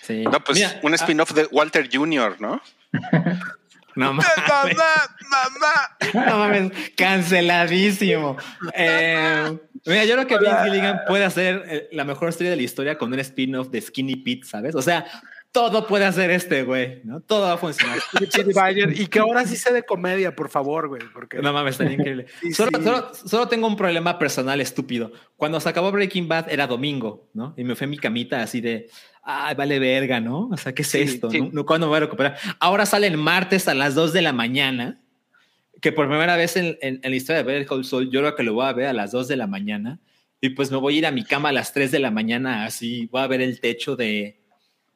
Sí. 0.02 0.22
No, 0.24 0.38
pues 0.44 0.58
Mira, 0.58 0.80
un 0.82 0.92
ah, 0.92 0.96
spin-off 0.96 1.32
de 1.34 1.46
Walter 1.50 1.88
Jr., 1.92 2.36
¿no? 2.40 2.60
No 3.96 4.12
mames. 4.12 4.26
mamá, 4.48 5.16
mamá. 5.30 6.26
No 6.26 6.38
mames, 6.38 6.72
canceladísimo. 6.96 8.36
Eh, 8.74 9.58
mira, 9.86 10.04
yo 10.04 10.14
creo 10.14 10.26
que 10.26 10.38
Vince 10.38 10.64
Gilligan 10.64 11.00
puede 11.06 11.24
hacer 11.24 11.62
eh, 11.66 11.88
la 11.92 12.04
mejor 12.04 12.28
historia 12.28 12.50
de 12.50 12.56
la 12.56 12.62
historia 12.62 12.98
con 12.98 13.12
un 13.12 13.18
spin-off 13.20 13.68
de 13.70 13.80
Skinny 13.80 14.16
Pete, 14.16 14.46
¿sabes? 14.46 14.74
O 14.74 14.82
sea, 14.82 15.06
todo 15.52 15.86
puede 15.86 16.04
hacer 16.04 16.30
este 16.30 16.62
güey, 16.62 17.00
¿no? 17.04 17.20
Todo 17.20 17.42
va 17.48 17.54
a 17.54 17.56
funcionar. 17.56 17.98
Y 18.94 19.06
que 19.06 19.18
ahora 19.18 19.44
sí 19.46 19.56
sea 19.56 19.72
de 19.72 19.82
comedia, 19.82 20.36
por 20.36 20.48
favor, 20.48 20.88
güey. 20.88 21.02
Porque 21.12 21.38
No 21.38 21.52
mames, 21.52 21.72
estaría 21.72 21.94
increíble. 21.94 22.26
Sí, 22.40 22.52
solo, 22.52 22.70
sí. 22.78 22.84
solo- 22.84 23.14
solo 23.14 23.48
tengo 23.48 23.66
un 23.66 23.76
problema 23.76 24.18
personal 24.18 24.60
estúpido. 24.60 25.12
Cuando 25.36 25.58
se 25.60 25.68
acabó 25.68 25.90
Breaking 25.90 26.28
Bad 26.28 26.50
era 26.50 26.66
domingo, 26.66 27.28
¿no? 27.34 27.54
Y 27.56 27.64
me 27.64 27.74
fui 27.74 27.86
a 27.86 27.88
mi 27.88 27.98
camita 27.98 28.42
así 28.42 28.60
de, 28.60 28.88
ay, 29.22 29.54
vale 29.54 29.78
verga, 29.78 30.20
¿no? 30.20 30.48
O 30.50 30.56
sea, 30.56 30.72
¿qué 30.74 30.82
es 30.82 30.88
Sí, 30.88 30.98
esto? 31.00 31.30
sí. 31.30 31.40
¿No? 31.40 31.50
¿No? 31.52 31.66
¿Cuándo 31.66 31.86
me 31.86 31.90
voy 31.90 31.96
a 31.98 32.00
recuperar? 32.00 32.36
Ahora 32.58 32.86
sale 32.86 33.06
el 33.06 33.16
martes 33.16 33.68
a 33.68 33.74
las 33.74 33.94
2 33.94 34.12
de 34.12 34.22
la 34.22 34.32
mañana, 34.32 35.00
que 35.80 35.92
por 35.92 36.08
primera 36.08 36.36
vez 36.36 36.56
en, 36.56 36.76
en- 36.82 37.00
en 37.02 37.10
la 37.10 37.16
historia 37.16 37.42
de 37.42 37.44
Better 37.52 37.66
Call 37.66 37.84
Saul, 37.84 38.10
yo 38.10 38.20
creo 38.20 38.34
que 38.36 38.42
lo 38.42 38.54
voy 38.54 38.66
a 38.66 38.72
ver 38.72 38.86
a 38.86 38.92
las 38.92 39.12
2 39.12 39.28
de 39.28 39.36
la 39.36 39.46
mañana. 39.46 39.98
Y 40.40 40.50
pues 40.50 40.70
me 40.70 40.76
voy 40.78 40.94
a 40.94 40.98
ir 40.98 41.06
a 41.06 41.10
mi 41.10 41.24
cama 41.24 41.50
a 41.50 41.52
las 41.52 41.72
3 41.72 41.90
de 41.90 41.98
la 41.98 42.10
mañana, 42.10 42.64
así 42.64 43.06
voy 43.12 43.20
a 43.22 43.26
ver 43.26 43.40
el 43.42 43.60
techo 43.60 43.94
de, 43.96 44.40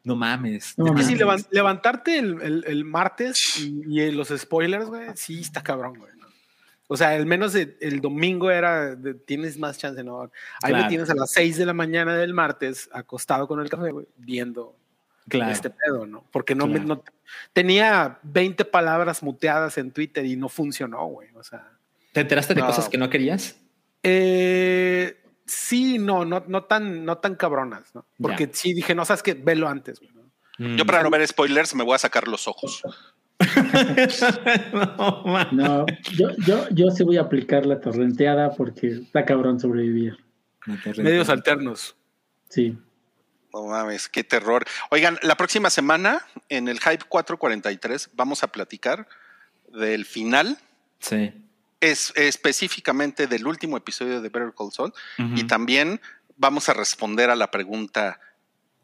no 0.02 0.16
mames. 0.16 0.74
No 0.78 0.86
no 0.86 0.98
Es 0.98 1.06
que 1.08 1.16
mames. 1.16 1.38
sí, 1.38 1.44
levan- 1.44 1.46
levantarte 1.50 2.18
el, 2.18 2.40
el- 2.42 2.64
el 2.66 2.84
martes 2.84 3.58
y, 3.60 4.00
y 4.00 4.10
los 4.10 4.28
spoilers, 4.28 4.86
güey, 4.86 5.08
sí 5.16 5.40
está 5.40 5.62
cabrón, 5.62 5.98
güey. 5.98 6.12
O 6.88 6.96
sea, 6.96 7.10
al 7.10 7.24
menos 7.26 7.54
el, 7.54 7.76
el 7.80 8.00
domingo 8.00 8.50
era, 8.50 8.94
de- 8.94 9.14
tienes 9.14 9.58
más 9.58 9.78
chance, 9.78 10.04
¿no? 10.04 10.22
Ahí 10.62 10.72
me 10.72 10.78
Claro. 10.78 10.88
tienes 10.88 11.10
a 11.10 11.14
las 11.14 11.30
6 11.32 11.56
de 11.56 11.66
la 11.66 11.72
mañana 11.72 12.14
del 12.16 12.34
martes 12.34 12.88
acostado 12.92 13.48
con 13.48 13.60
el 13.60 13.70
café, 13.70 13.90
güey, 13.90 14.06
viendo 14.16 14.76
Claro. 15.28 15.50
este 15.50 15.70
pedo, 15.70 16.06
¿no? 16.06 16.24
Porque 16.30 16.54
no, 16.54 16.66
me, 16.66 16.80
no 16.80 17.02
tenía 17.54 18.18
20 18.22 18.66
palabras 18.66 19.22
muteadas 19.22 19.78
en 19.78 19.90
Twitter 19.92 20.26
y 20.26 20.36
no 20.36 20.50
funcionó, 20.50 21.06
güey. 21.06 21.28
O 21.34 21.42
sea, 21.42 21.70
¿Te 22.12 22.20
enteraste 22.20 22.54
de 22.54 22.60
No. 22.60 22.66
cosas 22.66 22.88
que 22.88 22.98
no 22.98 23.08
querías? 23.10 23.56
eh, 24.02 25.20
sí, 25.46 25.98
no, 25.98 26.24
no, 26.26 26.44
no 26.46 26.64
tan, 26.64 27.04
no 27.06 27.18
tan 27.18 27.34
cabronas, 27.36 27.94
¿no? 27.94 28.06
Porque 28.20 28.46
Ya. 28.48 28.52
sí 28.54 28.74
dije, 28.74 28.94
no 28.94 29.04
sabes 29.06 29.22
qué, 29.22 29.32
velo 29.34 29.68
antes, 29.68 29.98
güey. 30.00 30.12
¿no? 30.12 30.76
Yo 30.76 30.84
para 30.86 31.02
no 31.02 31.10
ver 31.10 31.26
spoilers 31.26 31.74
me 31.74 31.82
voy 31.84 31.94
a 31.94 31.98
sacar 31.98 32.28
los 32.28 32.46
ojos. 32.46 32.82
no, 35.52 35.86
yo, 36.12 36.28
yo, 36.46 36.68
yo 36.70 36.90
sí 36.90 37.02
voy 37.02 37.16
a 37.16 37.22
aplicar 37.22 37.66
la 37.66 37.80
torrenteada 37.80 38.52
porque 38.52 38.88
está 38.88 39.24
cabrón 39.24 39.60
sobrevivir. 39.60 40.18
Medios 40.96 41.28
alternos. 41.28 41.96
Sí. 42.48 42.76
No 43.52 43.66
mames, 43.66 44.08
qué 44.08 44.24
terror. 44.24 44.64
Oigan, 44.90 45.18
la 45.22 45.36
próxima 45.36 45.70
semana 45.70 46.24
en 46.48 46.68
el 46.68 46.80
Hype 46.80 47.04
443 47.08 48.10
vamos 48.14 48.42
a 48.42 48.48
platicar 48.48 49.06
del 49.72 50.04
final, 50.04 50.58
Sí. 51.00 51.32
es 51.80 52.12
específicamente 52.16 53.26
del 53.26 53.46
último 53.46 53.76
episodio 53.76 54.20
de 54.20 54.28
Better 54.28 54.52
Call 54.56 54.72
Saul 54.72 54.92
y 55.36 55.44
también 55.44 56.00
vamos 56.36 56.68
a 56.68 56.72
responder 56.72 57.30
a 57.30 57.36
la 57.36 57.50
pregunta 57.50 58.18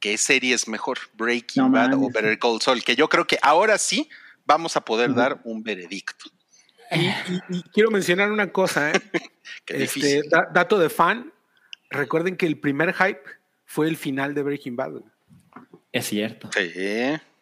¿qué 0.01 0.19
serie 0.19 0.55
es 0.55 0.69
mejor, 0.69 0.99
Breaking 1.15 1.65
No 1.65 1.71
Bad 1.71 1.95
o. 1.95 2.11
Better 2.11 2.39
Call 2.39 2.61
Saul? 2.61 2.83
Que 2.83 2.97
yo 2.97 3.09
creo 3.09 3.27
que 3.27 3.39
ahora 3.43 3.79
sí 3.79 4.09
vamos 4.51 4.77
a 4.77 4.81
poder 4.85 5.15
dar 5.15 5.41
un 5.45 5.63
veredicto. 5.63 6.25
Y, 6.91 7.07
y- 7.07 7.41
y 7.59 7.63
quiero 7.73 7.89
mencionar 7.93 8.33
una 8.33 8.51
cosa, 8.51 8.91
¿eh? 8.91 8.95
Qué 9.65 9.85
Este, 9.85 10.23
da- 10.29 10.49
dato 10.53 10.77
de 10.77 10.89
fan. 10.91 11.33
Recuerden 11.89 12.37
que 12.37 12.47
el 12.47 12.59
primer 12.59 12.93
hype 12.95 13.23
fue 13.65 13.87
el 13.89 13.97
final 13.97 14.35
de 14.35 14.43
Breaking 14.43 14.75
Bad. 14.75 14.95
Es 15.93 16.07
cierto. 16.07 16.51
Sí, 16.53 16.69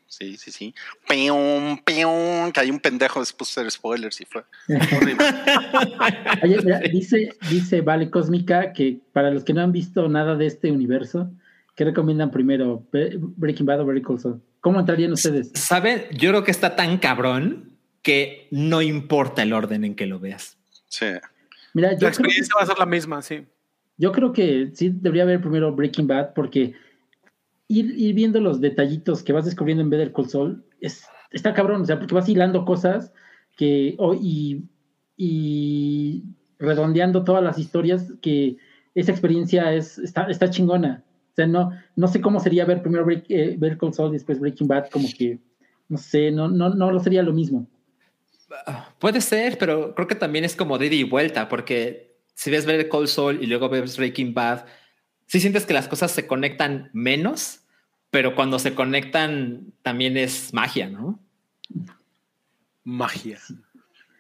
sí, 0.06 0.36
sí, 0.36 0.51
sí. 0.52 0.74
Peum, 1.09 1.78
peum, 1.82 2.52
que 2.52 2.60
hay 2.60 2.70
un 2.70 2.78
pendejo 2.80 3.20
después 3.20 3.55
de 3.55 3.60
hacer 3.62 3.70
spoilers 3.70 4.20
y 4.20 4.26
fue 4.26 4.44
horrible. 4.97 5.24
Oye, 6.43 6.59
mira, 6.62 6.80
dice, 6.80 7.30
dice 7.48 7.80
Vale 7.80 8.10
Cósmica 8.10 8.72
que 8.74 8.98
para 9.14 9.30
los 9.30 9.44
que 9.44 9.55
no 9.55 9.62
han 9.62 9.72
visto 9.72 10.09
nada 10.10 10.36
de 10.36 10.47
este 10.47 10.70
universo, 10.70 11.30
¿qué 11.74 11.85
recomiendan 11.85 12.30
primero? 12.30 12.85
Breaking 12.93 13.64
Bad 13.66 13.80
o 13.80 13.86
Better 13.86 14.02
Call 14.02 14.20
Saul? 14.20 14.43
¿Cómo 14.60 14.80
entrarían 14.80 15.12
ustedes? 15.12 15.51
¿Saben? 15.55 16.05
Yo 16.12 16.30
creo 16.30 16.44
que 16.44 16.51
está 16.51 16.76
tan 16.76 16.98
cabrón 16.98 17.72
que 18.02 18.48
no 18.51 18.82
importa 18.82 19.43
el 19.43 19.52
orden 19.52 19.85
en 19.85 19.94
que 19.94 20.06
lo 20.06 20.18
veas. 20.18 20.56
Sí. 20.89 21.06
Mira, 21.74 21.89
La 21.89 21.94
yo 21.94 21.98
creo, 21.98 22.10
que, 22.10 22.16
experiencia 22.16 22.55
va 22.56 22.62
a 22.62 22.66
ser 22.66 22.78
la 22.78 22.86
misma, 22.86 23.22
sí. 23.22 23.44
yo 23.98 24.12
creo 24.12 24.32
que 24.32 24.70
sí 24.74 24.90
debería 24.93 25.24
haber 25.24 25.40
primero 25.40 25.72
Breaking 25.74 26.06
Bad 26.06 26.32
porque 26.35 26.74
ir, 27.68 27.94
ir 27.98 28.14
viendo 28.14 28.40
los 28.40 28.60
detallitos 28.60 29.22
que 29.22 29.32
vas 29.32 29.44
descubriendo 29.44 29.82
en 29.82 29.90
Better 29.90 30.12
Call 30.12 30.28
Saul 30.28 30.64
es, 30.80 31.05
está 31.30 31.52
cabrón, 31.52 31.82
o 31.82 31.85
sea, 31.85 31.98
porque 31.98 32.14
vas 32.14 32.28
hilando 32.28 32.64
cosas 32.64 33.12
que, 33.56 33.94
o- 33.98 34.14
y, 34.14 34.62
y 35.16 36.22
redondeando 36.59 37.24
todas 37.24 37.43
las 37.44 37.59
historias 37.59 38.12
que 38.22 38.56
esa 38.94 39.12
experiencia 39.12 39.72
es, 39.74 39.98
está, 39.98 40.24
está 40.30 40.48
chingona. 40.51 41.05
Sea, 41.39 41.47
no, 41.47 41.70
no 41.94 42.09
sé 42.09 42.20
cómo 42.20 42.40
sería 42.40 42.65
ver 42.65 42.82
primero 42.82 43.05
Break, 43.05 43.27
eh, 43.28 43.55
Better 43.56 43.78
Call 43.78 43.94
Saul 43.94 44.10
y 44.10 44.15
después 44.15 44.40
Breaking 44.40 44.66
Bad, 44.66 44.90
como 44.90 45.06
que, 45.16 45.39
no 45.89 45.97
sé, 45.97 46.32
no, 46.32 46.48
no, 46.48 46.70
no 46.70 46.90
lo 46.90 46.98
sería 46.98 47.23
lo 47.23 47.32
mismo. 47.32 47.65
Puede 48.98 49.20
ser, 49.20 49.56
pero 49.56 49.94
creo 49.94 50.09
que 50.09 50.16
también 50.16 50.44
es 50.44 50.56
como 50.56 50.78
de 50.78 50.86
ida 50.86 50.97
y 50.97 51.05
vuelta, 51.05 51.48
porque 51.48 52.16
si 52.35 52.51
ves 52.51 52.66
ver 52.66 52.89
Cold 52.89 53.06
Soul 53.06 53.40
y 53.40 53.47
luego 53.47 53.69
ves 53.69 53.97
Breaking 53.97 54.35
Bad, 54.35 54.66
sí 55.27 55.39
sientes 55.39 55.65
que 55.65 55.74
las 55.74 55.86
cosas 55.86 56.10
se 56.10 56.27
conectan 56.27 56.90
menos, 56.93 57.60
pero 58.10 58.35
cuando 58.35 58.59
se 58.59 58.74
conectan 58.74 59.73
también 59.82 60.16
es 60.16 60.52
magia, 60.52 60.89
¿no? 60.89 61.20
Magia. 62.82 63.39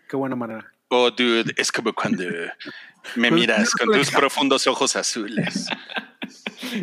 Qué 0.08 0.16
buena 0.16 0.36
manera. 0.36 0.72
Oh, 0.86 1.10
dude, 1.10 1.52
es 1.56 1.72
como 1.72 1.92
cuando 1.92 2.22
me 3.16 3.28
miras 3.32 3.72
con 3.72 3.90
tus 3.90 4.08
profundos 4.12 4.68
ojos 4.68 4.94
azules. 4.94 5.66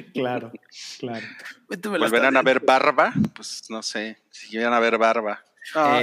Claro, 0.13 0.51
claro. 0.99 1.25
¿Volverán 1.67 2.37
a 2.37 2.41
ver 2.41 2.59
Barba? 2.59 3.13
Pues 3.35 3.63
no 3.69 3.81
sé, 3.83 4.17
si 4.29 4.49
llegan 4.49 4.73
a 4.73 4.79
ver 4.79 4.97
Barba. 4.97 5.43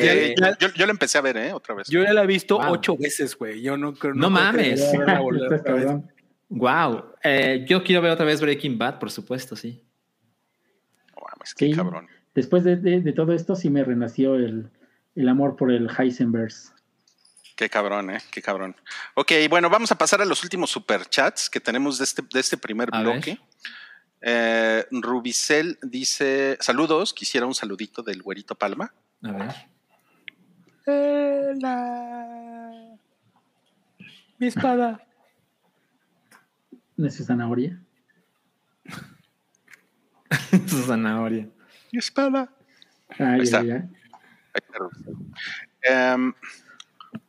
Eh, 0.00 0.34
ya- 0.38 0.50
ya- 0.50 0.58
yo, 0.58 0.74
yo 0.74 0.86
lo 0.86 0.92
empecé 0.92 1.18
a 1.18 1.20
ver, 1.20 1.36
¿eh? 1.36 1.52
Otra 1.52 1.74
vez. 1.74 1.88
Yo 1.88 2.02
ya 2.02 2.12
la 2.12 2.24
he 2.24 2.26
visto 2.26 2.58
Wow. 2.58 2.72
ocho 2.72 2.96
veces, 2.96 3.36
güey. 3.36 3.62
Yo 3.62 3.76
no 3.76 3.94
creo. 3.94 4.12
No 4.14 4.26
creo 4.28 4.36
que 4.52 4.52
mames. 4.52 4.90
cabrón. 5.64 6.10
Wow. 6.48 7.12
Eh, 7.24 7.64
yo 7.68 7.84
quiero 7.84 8.02
ver 8.02 8.10
otra 8.10 8.24
vez 8.26 8.40
Breaking 8.40 8.76
Bad, 8.76 8.98
por 8.98 9.10
supuesto, 9.12 9.54
sí. 9.54 9.84
No 11.16 11.22
Sí. 11.44 11.72
cabrón. 11.72 12.08
Después 12.34 12.64
de, 12.64 12.76
de- 12.76 13.00
de 13.00 13.12
todo 13.12 13.32
esto, 13.32 13.54
sí 13.56 13.70
me 13.70 13.84
renació 13.84 14.34
el, 14.34 14.70
el 15.14 15.28
amor 15.28 15.54
por 15.56 15.70
el 15.70 15.88
Heisenbergs. 15.96 16.72
Qué 17.56 17.68
cabrón, 17.68 18.10
¿eh? 18.10 18.18
Qué 18.30 18.40
cabrón. 18.42 18.74
Ok, 19.14 19.32
bueno, 19.50 19.68
vamos 19.70 19.92
a 19.92 19.98
pasar 19.98 20.20
a 20.22 20.24
los 20.24 20.42
últimos 20.42 20.70
superchats 20.70 21.48
que 21.50 21.60
tenemos 21.60 21.98
de 21.98 22.04
este, 22.04 22.22
de 22.22 22.40
este 22.40 22.56
primer 22.56 22.88
A 22.92 23.02
bloque. 23.02 23.38
Eh, 24.22 24.86
Rubicel 24.92 25.78
dice: 25.82 26.56
Saludos, 26.60 27.12
quisiera 27.12 27.46
un 27.46 27.54
saludito 27.54 28.02
del 28.02 28.22
güerito 28.22 28.54
Palma. 28.54 28.92
A 29.22 29.32
ver. 29.32 29.52
Mi 34.38 34.46
espada. 34.46 35.04
¿No 36.96 37.06
es 37.06 37.14
su 37.16 37.24
zanahoria? 37.24 37.80
Su 40.66 40.82
zanahoria. 40.82 41.48
Mi 41.92 41.98
espada. 41.98 42.48
Ah, 43.18 43.36
está. 43.38 43.58
Ahí 43.60 43.72
está. 43.72 43.88
Em, 45.82 46.32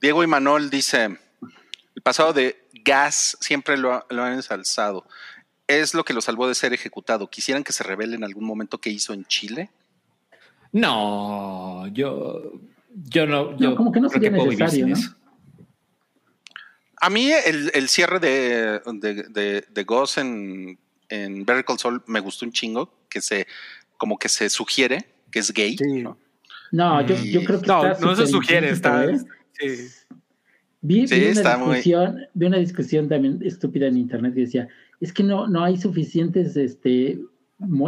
Diego 0.02 0.24
Imanol 0.24 0.70
dice: 0.70 1.18
El 1.96 2.02
pasado 2.04 2.34
de 2.34 2.68
Gas 2.84 3.38
siempre 3.40 3.78
lo, 3.78 3.94
ha- 3.94 4.06
lo 4.10 4.24
han 4.24 4.34
ensalzado. 4.34 5.08
Es 5.68 5.94
lo 5.94 6.04
que 6.04 6.14
lo 6.14 6.22
salvó 6.22 6.48
de 6.48 6.56
ser 6.56 6.74
ejecutado. 6.74 7.30
¿Quisieran 7.30 7.64
que 7.64 7.72
se 7.74 7.84
revele 7.84 8.16
en 8.16 8.24
algún 8.24 8.46
momento 8.46 8.80
qué 8.80 8.90
hizo 8.90 9.14
en 9.14 9.26
Chile? 9.26 9.70
No, 10.72 11.88
yo, 11.88 12.52
yo 13.10 13.26
no, 13.26 13.56
yo 13.58 13.76
como 13.76 13.92
que 13.92 14.00
no 14.02 14.10
sería 14.10 14.30
vivir 14.30 14.60
necesario, 14.60 14.88
¿no? 14.88 14.96
A 17.02 17.10
mí 17.10 17.32
el, 17.32 17.70
el 17.74 17.90
cierre 17.90 18.20
de, 18.20 18.80
de, 18.94 19.14
de, 19.30 19.66
de 19.70 19.84
Goss 19.84 20.18
en, 20.18 20.80
en 21.10 21.46
Better 21.46 21.66
Call 21.66 21.78
Saul 21.80 22.02
me 22.08 22.22
gustó 22.22 22.46
un 22.46 22.52
chingo, 22.54 22.94
que 23.10 23.22
se 23.22 23.46
como 23.98 24.18
que 24.18 24.30
se 24.30 24.50
sugiere 24.50 25.06
que 25.32 25.40
es 25.40 25.52
gay. 25.54 25.78
Sí. 25.78 26.02
¿no? 26.02 26.18
No, 26.72 27.02
yo, 27.06 27.16
yo 27.16 27.44
creo 27.44 27.62
que 27.62 27.68
No, 27.68 27.86
está 27.86 28.06
no 28.06 28.16
se 28.16 28.28
sugiere, 28.28 28.70
está. 28.70 29.06
¿eh? 29.06 29.18
Sí. 29.60 29.90
Vi, 30.82 31.08
Sí, 31.08 31.16
vi 31.16 31.22
una 31.28 31.32
está 31.32 31.58
muy- 31.58 31.82
vi 32.34 32.46
una 32.46 32.58
discusión 32.58 33.08
también 33.08 33.40
estúpida 33.44 33.88
en 33.88 33.98
internet 33.98 34.34
que 34.34 34.42
decía, 34.42 34.68
es 35.04 35.12
que 35.12 35.22
no, 35.22 35.48
no 35.48 35.66
hay 35.66 35.76
suficientes 35.76 36.56
este, 36.56 37.20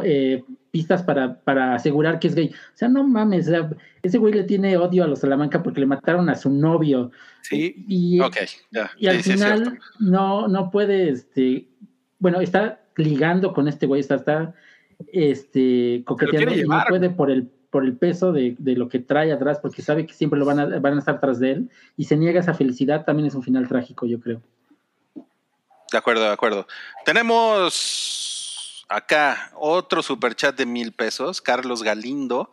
eh, 0.04 0.44
pistas 0.70 1.02
para, 1.02 1.40
para 1.40 1.74
asegurar 1.74 2.20
que 2.20 2.28
es 2.28 2.36
gay. 2.36 2.50
O 2.50 2.78
sea, 2.78 2.90
no 2.90 3.08
mames, 3.08 3.48
o 3.48 3.52
sea, 3.52 3.70
ese 4.04 4.18
güey 4.18 4.34
le 4.34 4.44
tiene 4.44 4.76
odio 4.76 5.06
a 5.06 5.08
los 5.08 5.20
Salamanca 5.20 5.64
porque 5.64 5.80
le 5.80 5.86
mataron 5.86 6.28
a 6.30 6.36
su 6.36 6.50
novio. 6.50 7.12
Sí. 7.42 7.86
Y, 7.88 8.20
Ok, 8.20 8.36
ya. 8.70 8.92
y 8.98 9.08
al 9.08 9.16
sí, 9.16 9.24
sí, 9.24 9.30
es 9.32 9.36
final 9.36 9.80
no, 10.02 10.50
no 10.50 10.70
puede, 10.70 11.10
este, 11.10 11.70
bueno, 12.20 12.42
está 12.42 12.82
ligando 12.98 13.54
con 13.54 13.70
este 13.70 13.86
güey, 13.86 14.02
está, 14.02 14.16
está 14.16 14.54
este, 15.14 16.04
coqueteando 16.06 16.54
y 16.54 16.64
no 16.64 16.84
puede 16.90 17.10
por 17.12 17.32
el, 17.32 17.48
por 17.70 17.86
el 17.86 17.96
peso 17.96 18.34
de, 18.34 18.58
de 18.60 18.76
lo 18.76 18.90
que 18.90 19.00
trae 19.00 19.32
atrás, 19.32 19.60
porque 19.62 19.82
sabe 19.82 20.06
que 20.06 20.14
siempre 20.14 20.38
lo 20.38 20.46
van 20.46 20.60
a, 20.60 20.66
van 20.80 20.96
a 20.96 21.00
estar 21.00 21.22
tras 21.22 21.40
de 21.40 21.52
él, 21.52 21.70
y 21.96 22.04
se 22.04 22.18
niega 22.18 22.42
esa 22.42 22.54
felicidad, 22.54 23.06
también 23.06 23.28
es 23.28 23.36
un 23.36 23.44
final 23.44 23.70
trágico, 23.70 24.06
yo 24.06 24.20
creo. 24.20 24.42
De 25.92 25.98
acuerdo, 25.98 26.24
de 26.24 26.32
acuerdo. 26.32 26.68
Tenemos 27.06 28.86
acá 28.90 29.52
otro 29.56 30.02
superchat 30.04 30.56
de 30.58 30.66
mil 30.66 30.92
pesos, 30.94 31.42
Carlos 31.42 31.84
Galindo. 31.84 32.52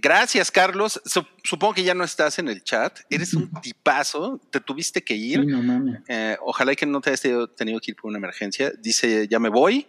Gracias, 0.00 0.50
Carlos. 0.50 1.00
Sup- 1.04 1.28
Supongo 1.44 1.74
que 1.74 1.84
ya 1.84 1.94
no 1.94 2.02
estás 2.02 2.40
en 2.40 2.48
el 2.48 2.64
chat. 2.64 2.98
Eres 3.10 3.32
un 3.34 3.48
tipazo. 3.62 4.40
Te 4.50 4.58
tuviste 4.60 5.04
que 5.04 5.14
ir. 5.14 5.40
Sí, 5.40 5.46
no 5.46 5.62
mames. 5.62 6.00
Eh, 6.08 6.36
ojalá 6.40 6.74
que 6.74 6.84
no 6.84 7.00
te 7.00 7.10
hayas 7.10 7.22
tenido, 7.22 7.80
que 7.80 7.92
ir 7.92 7.96
por 7.96 8.08
una 8.08 8.18
emergencia. 8.18 8.72
Dice, 8.76 9.28
ya 9.28 9.38
me 9.38 9.48
voy. 9.48 9.86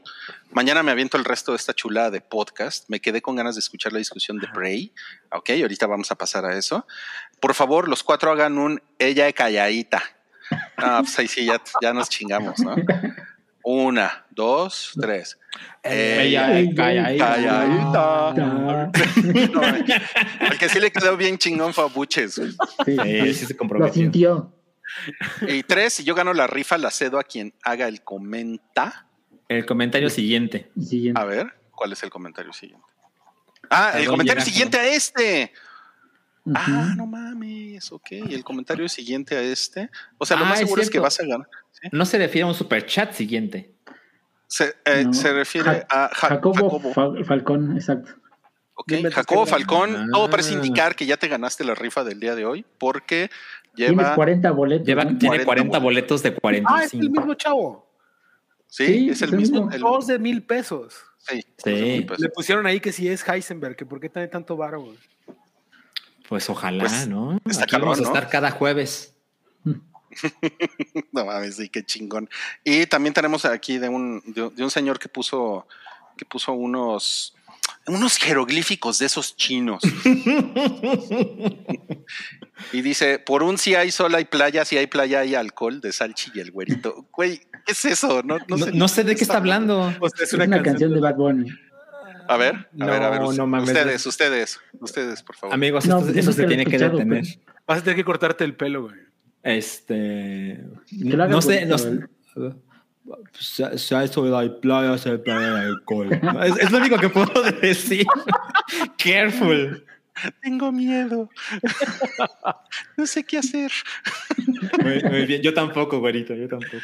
Mañana 0.51 0.83
me 0.83 0.91
aviento 0.91 1.17
el 1.17 1.25
resto 1.25 1.53
de 1.53 1.57
esta 1.57 1.73
chulada 1.73 2.11
de 2.11 2.21
podcast. 2.21 2.85
Me 2.87 2.99
quedé 3.01 3.21
con 3.23 3.35
ganas 3.35 3.55
de 3.55 3.59
escuchar 3.59 3.91
la 3.91 3.97
discusión 3.99 4.37
de 4.37 4.47
Prey. 4.47 4.93
Ok, 5.31 5.49
ahorita 5.61 5.87
vamos 5.87 6.11
a 6.11 6.15
pasar 6.15 6.45
a 6.45 6.55
eso. 6.55 6.85
Por 7.39 7.55
favor, 7.55 7.89
los 7.89 8.03
cuatro 8.03 8.31
hagan 8.31 8.59
un 8.59 8.81
ella 8.99 9.31
calladita. 9.33 10.03
Ah, 10.77 10.99
pues 11.03 11.17
ahí 11.19 11.27
sí, 11.27 11.45
ya, 11.45 11.61
ya 11.81 11.93
nos 11.93 12.09
chingamos, 12.09 12.59
¿no? 12.59 12.75
Una, 13.63 14.25
dos, 14.31 14.93
tres. 14.99 15.37
Ella, 15.83 16.57
Ey, 16.59 16.73
calladita. 16.73 17.35
calladita. 17.35 18.33
No, 19.51 20.57
que 20.57 20.69
sí 20.69 20.79
le 20.79 20.91
quedó 20.91 21.17
bien 21.17 21.37
chingón 21.37 21.73
fue 21.73 21.83
a 21.83 21.87
Buches. 21.87 22.35
sí, 22.35 22.51
Sí, 22.85 23.33
sí 23.33 23.45
se 23.45 23.53
lo 23.53 23.57
comprometió. 23.57 23.93
sintió. 24.01 24.53
Y 25.47 25.61
tres, 25.63 25.93
si 25.93 26.03
yo 26.03 26.15
gano 26.15 26.33
la 26.33 26.47
rifa, 26.47 26.77
la 26.77 26.89
cedo 26.89 27.19
a 27.19 27.23
quien 27.23 27.53
haga 27.63 27.87
el 27.87 28.01
comenta. 28.03 29.05
El 29.47 29.65
comentario 29.65 30.09
siguiente. 30.09 30.71
A 31.15 31.25
ver, 31.25 31.53
¿cuál 31.71 31.91
es 31.93 32.01
el 32.03 32.09
comentario 32.09 32.53
siguiente? 32.53 32.85
Ah, 33.69 33.91
el 33.95 34.07
comentario 34.07 34.43
llegaste. 34.43 34.51
siguiente 34.51 34.79
a 34.79 34.87
este. 34.87 35.53
Ah, 36.55 36.93
no 36.97 37.05
mames, 37.05 37.91
ok. 37.91 38.11
Y 38.11 38.33
el 38.33 38.43
comentario 38.43 38.87
siguiente 38.89 39.35
a 39.35 39.41
este. 39.41 39.89
O 40.17 40.25
sea, 40.25 40.37
lo 40.37 40.45
Ah, 40.45 40.49
más 40.49 40.59
seguro 40.59 40.81
es, 40.81 40.89
que 40.89 40.99
vas 40.99 41.19
a 41.19 41.23
ganar. 41.25 41.47
¿sí? 41.71 41.89
No 41.91 42.05
se 42.05 42.17
refiere 42.17 42.43
a 42.43 42.47
un 42.47 42.55
super 42.55 42.85
chat 42.85 43.13
siguiente. 43.13 43.73
Se, 44.47 44.75
eh, 44.85 45.03
No. 45.05 45.13
se 45.13 45.31
refiere 45.31 45.69
Ja- 45.69 45.85
a 45.89 46.09
Ja- 46.09 46.27
Jacobo, 46.29 46.53
Jacobo. 46.79 46.93
Fa- 46.93 47.23
Falcón, 47.23 47.75
exacto. 47.75 48.11
Ok, 48.73 48.93
Jacobo 49.11 49.45
Falcón. 49.45 49.95
Ah. 49.95 50.07
Todo 50.11 50.29
parece 50.29 50.53
indicar 50.53 50.95
que 50.95 51.05
ya 51.05 51.17
te 51.17 51.27
ganaste 51.27 51.63
la 51.63 51.75
rifa 51.75 52.03
del 52.03 52.19
día 52.19 52.33
de 52.33 52.45
hoy 52.45 52.65
porque 52.79 53.29
Tienes 53.75 53.97
lleva. 53.97 54.15
40 54.15 54.51
boletos. 54.51 54.87
Lleva, 54.87 55.03
¿no? 55.03 55.17
tiene 55.17 55.43
40 55.43 55.45
40 55.45 55.79
boletos 55.79 56.23
de 56.23 56.29
Ah, 56.29 56.31
es 56.31 56.35
el 56.35 56.41
45. 56.41 57.11
mismo 57.21 57.33
chavo. 57.35 57.89
Sí, 58.67 58.85
Sí, 58.85 59.09
es 59.09 59.21
el 59.21 59.29
es 59.29 59.33
el 59.33 59.37
mismo. 59.37 59.55
mismo. 59.65 59.71
el- 59.73 59.81
Dos 59.81 60.07
de 60.07 60.17
mil 60.19 60.43
pesos. 60.43 60.95
sí, 61.17 61.41
Sí. 61.57 62.05
pues, 62.07 62.19
Le 62.19 62.29
pusieron 62.29 62.65
ahí 62.65 62.79
que 62.79 62.91
si 62.91 63.07
es 63.07 63.27
Heisenberg, 63.27 63.75
que 63.75 63.85
por 63.85 63.99
qué 63.99 64.09
tiene 64.09 64.27
tanto 64.29 64.55
varo, 64.57 64.81
güey. 64.81 64.97
Pues 66.29 66.47
ojalá, 66.49 66.83
Pues, 66.83 67.07
¿no? 67.07 67.41
está 67.43 67.63
Aquí 67.63 67.75
vamos 67.75 67.99
a 67.99 68.03
estar 68.03 68.29
cada 68.29 68.51
jueves. 68.51 69.15
No 71.13 71.23
mames, 71.25 71.55
sí, 71.57 71.69
qué 71.69 71.83
chingón. 71.83 72.29
Y 72.63 72.87
también 72.87 73.13
tenemos 73.13 73.45
aquí 73.45 73.77
de 73.77 73.89
un, 73.89 74.21
de, 74.25 74.49
de 74.49 74.63
un 74.63 74.71
señor 74.71 74.97
que 74.97 75.07
puso, 75.07 75.67
que 76.17 76.25
puso 76.25 76.51
unos, 76.53 77.35
unos 77.87 78.17
jeroglíficos 78.17 78.99
de 78.99 79.05
esos 79.05 79.35
chinos. 79.35 79.81
y 82.73 82.81
dice, 82.81 83.19
por 83.19 83.43
un 83.43 83.57
si 83.57 83.75
hay 83.75 83.91
sol 83.91 84.15
hay 84.15 84.25
playa, 84.25 84.65
si 84.65 84.77
hay 84.77 84.87
playa 84.87 85.19
hay 85.19 85.35
alcohol 85.35 85.79
de 85.79 85.91
Salchi 85.91 86.31
y 86.33 86.39
el 86.39 86.51
güerito. 86.51 87.07
Güey, 87.13 87.39
¿qué 87.65 87.71
es 87.71 87.85
eso? 87.85 88.23
No, 88.23 88.39
no 88.39 88.57
No, 88.57 88.65
sé, 88.65 88.71
no 88.71 88.87
sé 88.87 89.03
de 89.03 89.15
qué 89.15 89.23
está 89.23 89.37
hablando. 89.37 89.89
Es 89.89 90.21
Es 90.21 90.33
una, 90.33 90.61
canción 90.61 90.93
de 90.93 90.99
Bad 90.99 91.15
Bunny. 91.15 91.51
A 92.29 92.37
ver, 92.37 92.55
a 92.55 92.67
No, 92.73 92.85
ver, 92.85 93.03
a 93.03 93.09
ver. 93.09 93.21
no 93.21 93.47
mames. 93.47 93.69
ustedes, 93.69 94.05
ustedes, 94.05 94.59
ustedes, 94.79 95.23
por 95.23 95.35
favor. 95.35 95.53
Amigos, 95.53 95.85
No, 95.87 95.97
esto, 95.99 96.11
yo 96.13 96.19
eso 96.19 96.29
nunca 96.29 96.41
se 96.43 96.47
tiene 96.47 96.65
que 96.65 96.77
detener. 96.77 97.23
pero- 97.23 97.59
Vas 97.67 97.79
a 97.79 97.83
tener 97.83 97.95
que 97.97 98.03
cortarte 98.05 98.43
el 98.43 98.55
pelo, 98.55 98.83
güey. 98.83 98.95
Este. 99.43 100.59
No 100.91 101.41
sé. 101.41 101.65
No, 101.65 101.77
sé- 101.77 101.99
si 103.33 103.95
hay 103.95 104.07
sobre 104.07 104.29
la 104.29 104.59
playa, 104.59 104.97
se 104.99 105.17
playa 105.17 105.53
de 105.55 105.59
alcohol. 105.67 106.09
Es, 106.43 106.57
es 106.57 106.71
lo 106.71 106.77
único 106.77 106.97
que 106.97 107.09
puedo 107.09 107.41
decir. 107.61 108.05
Careful. 109.03 109.83
Tengo 110.43 110.71
miedo. 110.71 111.29
no 112.97 113.07
sé 113.07 113.23
qué 113.23 113.37
hacer. 113.39 113.71
Muy, 114.83 115.03
muy 115.03 115.25
bien. 115.25 115.41
Yo 115.41 115.53
tampoco, 115.53 115.99
güerito, 115.99 116.33
yo 116.33 116.47
tampoco. 116.47 116.77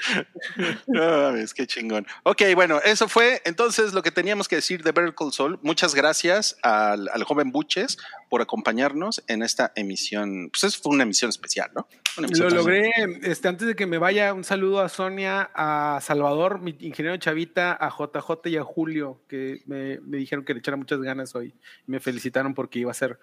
No 0.88 1.22
mames, 1.22 1.53
qué 1.53 1.68
chingón. 1.68 2.06
Ok, 2.23 2.41
bueno, 2.56 2.80
eso 2.84 3.07
fue 3.07 3.41
entonces 3.45 3.93
lo 3.93 4.02
que 4.02 4.11
teníamos 4.11 4.47
que 4.47 4.57
decir 4.57 4.84
de 4.84 4.91
Better 4.91 5.14
Call 5.14 5.31
Saul. 5.34 5.60
Muchas 5.61 5.95
gracias 5.95 6.57
al, 6.61 7.10
al 7.10 7.23
joven 7.23 7.52
Buches 7.52 7.97
por 8.30 8.41
acompañarnos 8.41 9.23
en 9.27 9.43
esta 9.43 9.72
emisión. 9.76 10.49
Pues 10.52 10.64
eso 10.65 10.80
fue 10.81 10.93
una 10.93 11.03
emisión 11.03 11.30
especial, 11.30 11.72
¿no? 11.76 11.88
Una 12.18 12.27
emisión 12.27 12.49
Lo 12.49 12.56
logré. 12.57 12.91
Este, 13.23 13.47
antes 13.47 13.68
de 13.68 13.76
que 13.76 13.85
me 13.85 13.97
vaya, 13.97 14.34
un 14.34 14.43
saludo 14.43 14.81
a 14.81 14.89
Sonia, 14.89 15.49
a 15.53 15.99
Salvador, 16.02 16.61
mi 16.61 16.76
ingeniero 16.80 17.18
Chavita, 17.18 17.73
a 17.73 17.89
JJ 17.89 18.49
y 18.49 18.57
a 18.57 18.64
Julio, 18.64 19.22
que 19.27 19.61
me, 19.65 19.99
me 20.02 20.18
dijeron 20.18 20.45
que 20.45 20.53
le 20.53 20.60
echara 20.60 20.77
muchas 20.77 20.99
ganas 21.02 21.35
hoy. 21.35 21.53
Me 21.85 21.99
felicitaron 21.99 22.53
porque 22.53 22.80
iba 22.80 22.91
a 22.91 22.95
ser 22.95 23.19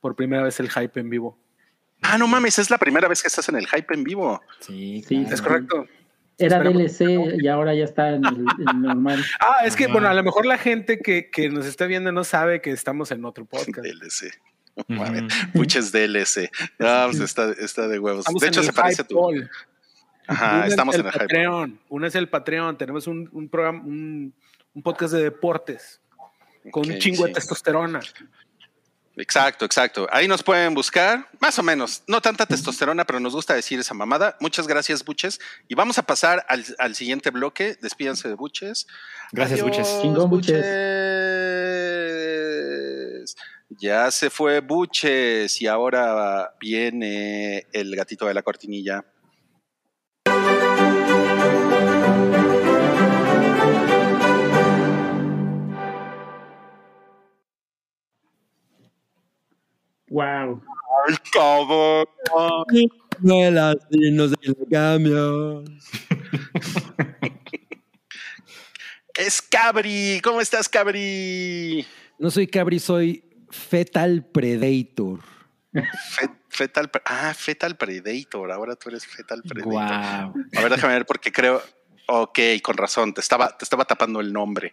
por 0.00 0.14
primera 0.14 0.42
vez 0.42 0.60
el 0.60 0.70
hype 0.70 1.00
en 1.00 1.10
vivo. 1.10 1.38
Ah, 2.02 2.18
no 2.18 2.26
mames, 2.28 2.58
es 2.58 2.70
la 2.70 2.78
primera 2.78 3.08
vez 3.08 3.22
que 3.22 3.28
estás 3.28 3.48
en 3.48 3.56
el 3.56 3.66
hype 3.66 3.92
en 3.94 4.04
vivo. 4.04 4.40
Sí, 4.60 5.02
Sí, 5.06 5.16
claro. 5.22 5.34
¿Es 5.34 5.42
correcto? 5.42 5.86
Era 6.38 6.58
Esperemos. 6.58 6.98
DLC 6.98 7.42
y 7.42 7.48
ahora 7.48 7.74
ya 7.74 7.84
está 7.84 8.10
en 8.10 8.24
el, 8.24 8.36
en 8.36 8.68
el 8.68 8.82
normal. 8.82 9.24
Ah, 9.40 9.64
es 9.64 9.74
que, 9.74 9.84
Ajá. 9.84 9.92
bueno, 9.94 10.08
a 10.08 10.14
lo 10.14 10.22
mejor 10.22 10.44
la 10.46 10.58
gente 10.58 10.98
que, 10.98 11.30
que 11.30 11.48
nos 11.48 11.64
está 11.66 11.86
viendo 11.86 12.12
no 12.12 12.24
sabe 12.24 12.60
que 12.60 12.70
estamos 12.70 13.10
en 13.10 13.24
otro 13.24 13.44
podcast. 13.46 13.78
DLC. 13.78 14.38
Ujú. 14.76 14.84
Mames, 14.92 15.32
Buches 15.54 15.90
DLC. 15.92 16.50
Ah, 16.78 17.06
pues 17.10 17.20
está, 17.20 17.50
está 17.52 17.88
de 17.88 17.98
huevos. 17.98 18.20
Estamos 18.20 18.42
de 18.42 18.48
hecho, 18.48 18.60
el 18.60 18.66
se 18.66 18.72
parece 18.74 19.02
a 19.02 19.04
Hype 19.04 19.14
tu. 19.14 19.20
Ball. 19.20 19.50
Ajá, 20.28 20.66
estamos 20.66 20.94
al 20.94 21.00
en 21.00 21.06
el 21.06 21.12
hype. 21.12 21.24
Patreon. 21.24 21.80
Uno 21.88 22.06
es 22.06 22.14
el 22.14 22.28
Patreon. 22.28 22.76
Tenemos 22.76 23.06
un, 23.06 23.28
un 23.32 23.48
programa, 23.48 23.80
un, 23.82 24.34
un 24.74 24.82
podcast 24.82 25.14
de 25.14 25.22
deportes 25.22 26.00
con 26.70 26.82
Ok, 26.84 26.90
un 26.94 26.98
chingo 26.98 27.22
sí. 27.22 27.28
de 27.28 27.32
testosterona. 27.32 28.00
Exacto, 29.16 29.64
exacto. 29.64 30.06
Ahí 30.10 30.28
nos 30.28 30.42
pueden 30.42 30.74
buscar, 30.74 31.26
más 31.40 31.58
o 31.58 31.62
menos. 31.62 32.02
No 32.06 32.20
tanta 32.20 32.44
testosterona, 32.44 33.06
pero 33.06 33.18
nos 33.18 33.34
gusta 33.34 33.54
decir 33.54 33.80
esa 33.80 33.94
mamada. 33.94 34.36
Muchas 34.40 34.66
gracias, 34.66 35.02
Buches. 35.02 35.40
Y 35.68 35.74
vamos 35.74 35.96
a 35.96 36.02
pasar 36.02 36.44
al, 36.48 36.66
al 36.78 36.94
siguiente 36.94 37.30
bloque. 37.30 37.78
Despídanse 37.80 38.28
de 38.28 38.34
Buches. 38.34 38.86
Gracias, 39.32 39.60
Adiós, 39.60 39.76
Buches. 39.76 40.02
Chingón, 40.02 40.28
Buches. 40.28 40.56
Buches. 40.56 40.96
Ya 43.70 44.10
se 44.10 44.28
fue 44.28 44.60
Buches 44.60 45.62
y 45.62 45.66
ahora 45.66 46.54
viene 46.60 47.66
el 47.72 47.96
gatito 47.96 48.26
de 48.26 48.34
la 48.34 48.42
cortinilla. 48.42 49.02
Wow. 60.16 60.62
¡Ay, 61.06 61.14
cabrón! 61.30 62.06
Es 69.18 69.42
Cabri. 69.42 70.20
¿Cómo 70.22 70.40
estás, 70.40 70.68
Cabri? 70.70 71.86
No 72.18 72.30
soy 72.30 72.46
Cabri, 72.46 72.78
soy 72.78 73.24
Fetal 73.50 74.24
Predator. 74.24 75.20
Fe- 75.72 76.30
fetal, 76.48 76.90
pre- 76.90 77.02
ah, 77.04 77.34
Fetal 77.36 77.76
Predator. 77.76 78.50
Ahora 78.52 78.74
tú 78.76 78.88
eres 78.88 79.06
Fetal 79.06 79.42
Predator. 79.42 79.70
Guau. 79.72 80.34
A 80.56 80.60
ver, 80.62 80.70
déjame 80.70 80.94
ver 80.94 81.04
porque 81.06 81.30
creo. 81.30 81.62
Ok, 82.08 82.38
con 82.62 82.76
razón. 82.78 83.12
Te 83.12 83.20
estaba, 83.20 83.56
te 83.56 83.64
estaba 83.66 83.84
tapando 83.84 84.20
el 84.20 84.32
nombre. 84.32 84.72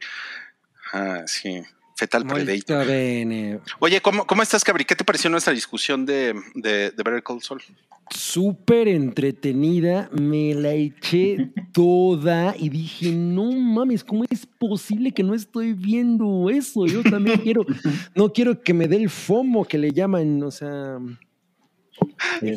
Ah, 0.93 1.23
sí. 1.25 1.61
Fetal 2.03 2.25
Predator. 2.27 2.85
Bene. 2.85 3.59
Oye, 3.79 4.01
¿cómo, 4.01 4.27
¿cómo 4.27 4.43
estás, 4.43 4.61
Cabri? 4.63 4.83
¿Qué 4.83 4.95
te 4.95 5.05
pareció 5.05 5.29
nuestra 5.29 5.53
discusión 5.53 6.05
de, 6.05 6.33
de, 6.53 6.91
de 6.91 7.03
Better 7.03 7.23
Call 7.23 7.41
Saul? 7.41 7.61
Súper 8.09 8.89
entretenida, 8.89 10.09
me 10.11 10.53
la 10.53 10.73
eché 10.73 11.49
toda 11.71 12.55
y 12.59 12.67
dije, 12.67 13.13
no 13.13 13.53
mames, 13.53 14.03
¿cómo 14.03 14.25
es 14.29 14.45
posible 14.45 15.13
que 15.13 15.23
no 15.23 15.33
estoy 15.33 15.71
viendo 15.71 16.49
eso? 16.49 16.85
Yo 16.87 17.03
también 17.03 17.39
quiero, 17.39 17.65
no 18.15 18.33
quiero 18.33 18.61
que 18.61 18.73
me 18.73 18.89
dé 18.89 18.97
el 18.97 19.09
FOMO 19.09 19.63
que 19.63 19.77
le 19.77 19.91
llaman, 19.91 20.43
o 20.43 20.51
sea, 20.51 20.97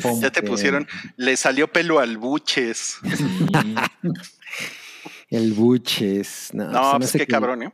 FOMO. 0.01 0.21
Ya 0.23 0.31
te 0.33 0.41
Este- 0.41 0.43
pusieron. 0.43 0.89
Le 1.17 1.37
salió 1.37 1.69
pelo 1.69 2.01
al 2.01 2.19
buches. 2.19 2.97
el 5.31 5.53
buches. 5.53 6.51
No, 6.53 6.69
No, 6.71 6.99
pues 6.99 7.13
qué 7.13 7.19
que 7.21 7.27
cabrón, 7.29 7.63
¿eh? 7.63 7.73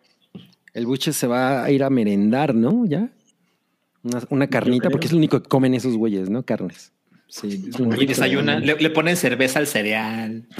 El 0.75 0.87
buches 0.87 1.17
se 1.17 1.27
va 1.27 1.63
a 1.65 1.71
ir 1.71 1.83
a 1.85 1.91
merendar, 1.91 2.55
¿no? 2.55 2.85
¿Ya? 2.87 3.09
Una, 4.03 4.23
una 4.31 4.47
carnita, 4.49 4.91
porque 4.91 5.07
es 5.07 5.13
lo 5.13 5.19
único 5.19 5.41
que 5.43 5.49
comen 5.49 5.75
esos 5.75 5.97
güeyes, 5.97 6.29
¿no? 6.31 6.43
Carnes. 6.45 6.93
Sí, 7.29 7.65
y 8.01 8.07
desayunan, 8.07 8.61
de- 8.61 8.67
le, 8.67 8.77
le 8.77 8.91
ponen 8.91 9.17
cerveza 9.17 9.59
al 9.59 9.67
cereal. 9.67 10.47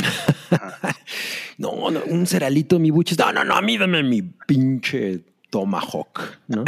No, 1.59 1.91
no, 1.91 2.01
un 2.07 2.27
ceralito, 2.27 2.79
mi 2.79 2.91
buches. 2.91 3.19
No, 3.19 3.31
no, 3.31 3.45
no, 3.45 3.55
a 3.55 3.63
mí 3.63 3.77
dame 3.77 4.03
mi 4.03 4.23
pinche 4.23 5.21
Tomahawk, 5.51 6.39
¿no? 6.49 6.65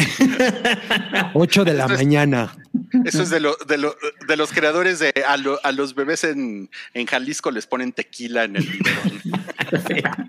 8 1.34 1.64
de 1.64 1.74
la 1.74 1.88
mañana. 1.88 2.54
Eso 3.04 3.22
es 3.22 3.30
de, 3.30 3.40
lo- 3.40 3.56
de, 3.66 3.78
lo- 3.78 3.96
de 4.28 4.36
los 4.36 4.52
creadores 4.52 4.98
de 5.00 5.12
a, 5.26 5.36
lo- 5.38 5.58
a 5.64 5.72
los 5.72 5.94
bebés 5.94 6.22
en, 6.24 6.68
en 6.92 7.06
Jalisco 7.06 7.50
les 7.50 7.66
ponen 7.66 7.92
tequila 7.92 8.44
en 8.44 8.56
el 8.56 8.64
biberón. 9.72 10.28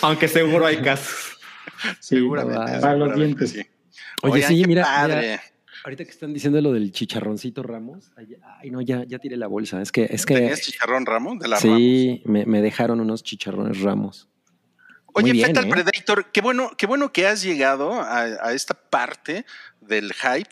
Aunque 0.00 0.28
seguro 0.28 0.64
hay 0.64 0.78
casos. 0.78 1.35
Sí, 2.00 2.16
Seguramente. 2.16 2.80
para 2.80 2.96
los 2.96 3.14
dientes. 3.14 3.50
sí. 3.50 3.60
Oye, 4.22 4.32
Oigan, 4.34 4.48
sí, 4.50 4.60
qué 4.62 4.66
mira, 4.68 4.82
padre. 4.84 5.20
mira, 5.20 5.42
ahorita 5.84 6.04
que 6.04 6.10
están 6.10 6.32
diciendo 6.34 6.60
lo 6.60 6.72
del 6.72 6.90
chicharroncito 6.92 7.62
Ramos, 7.62 8.10
ay, 8.16 8.36
ay, 8.60 8.70
no, 8.70 8.80
ya, 8.80 9.04
ya 9.04 9.18
tiré 9.18 9.36
la 9.36 9.46
bolsa. 9.46 9.80
Es 9.82 9.92
que, 9.92 10.06
es 10.10 10.24
que 10.26 10.34
¿Tenías 10.34 10.60
chicharrón 10.60 11.06
Ramos? 11.06 11.38
De 11.38 11.48
la 11.48 11.58
Ramos. 11.58 11.78
sí, 11.78 12.22
me, 12.24 12.44
me 12.46 12.60
dejaron 12.62 13.00
unos 13.00 13.22
chicharrones 13.22 13.80
Ramos. 13.80 14.28
Oye, 15.14 15.32
bien, 15.32 15.46
Fetal 15.46 15.66
¿eh? 15.66 15.70
Predator, 15.70 16.30
qué 16.30 16.40
bueno, 16.42 16.70
qué 16.76 16.86
bueno 16.86 17.10
que 17.12 17.26
has 17.26 17.42
llegado 17.42 17.92
a, 17.94 18.20
a 18.20 18.52
esta 18.52 18.74
parte 18.74 19.46
del 19.80 20.12
hype, 20.12 20.50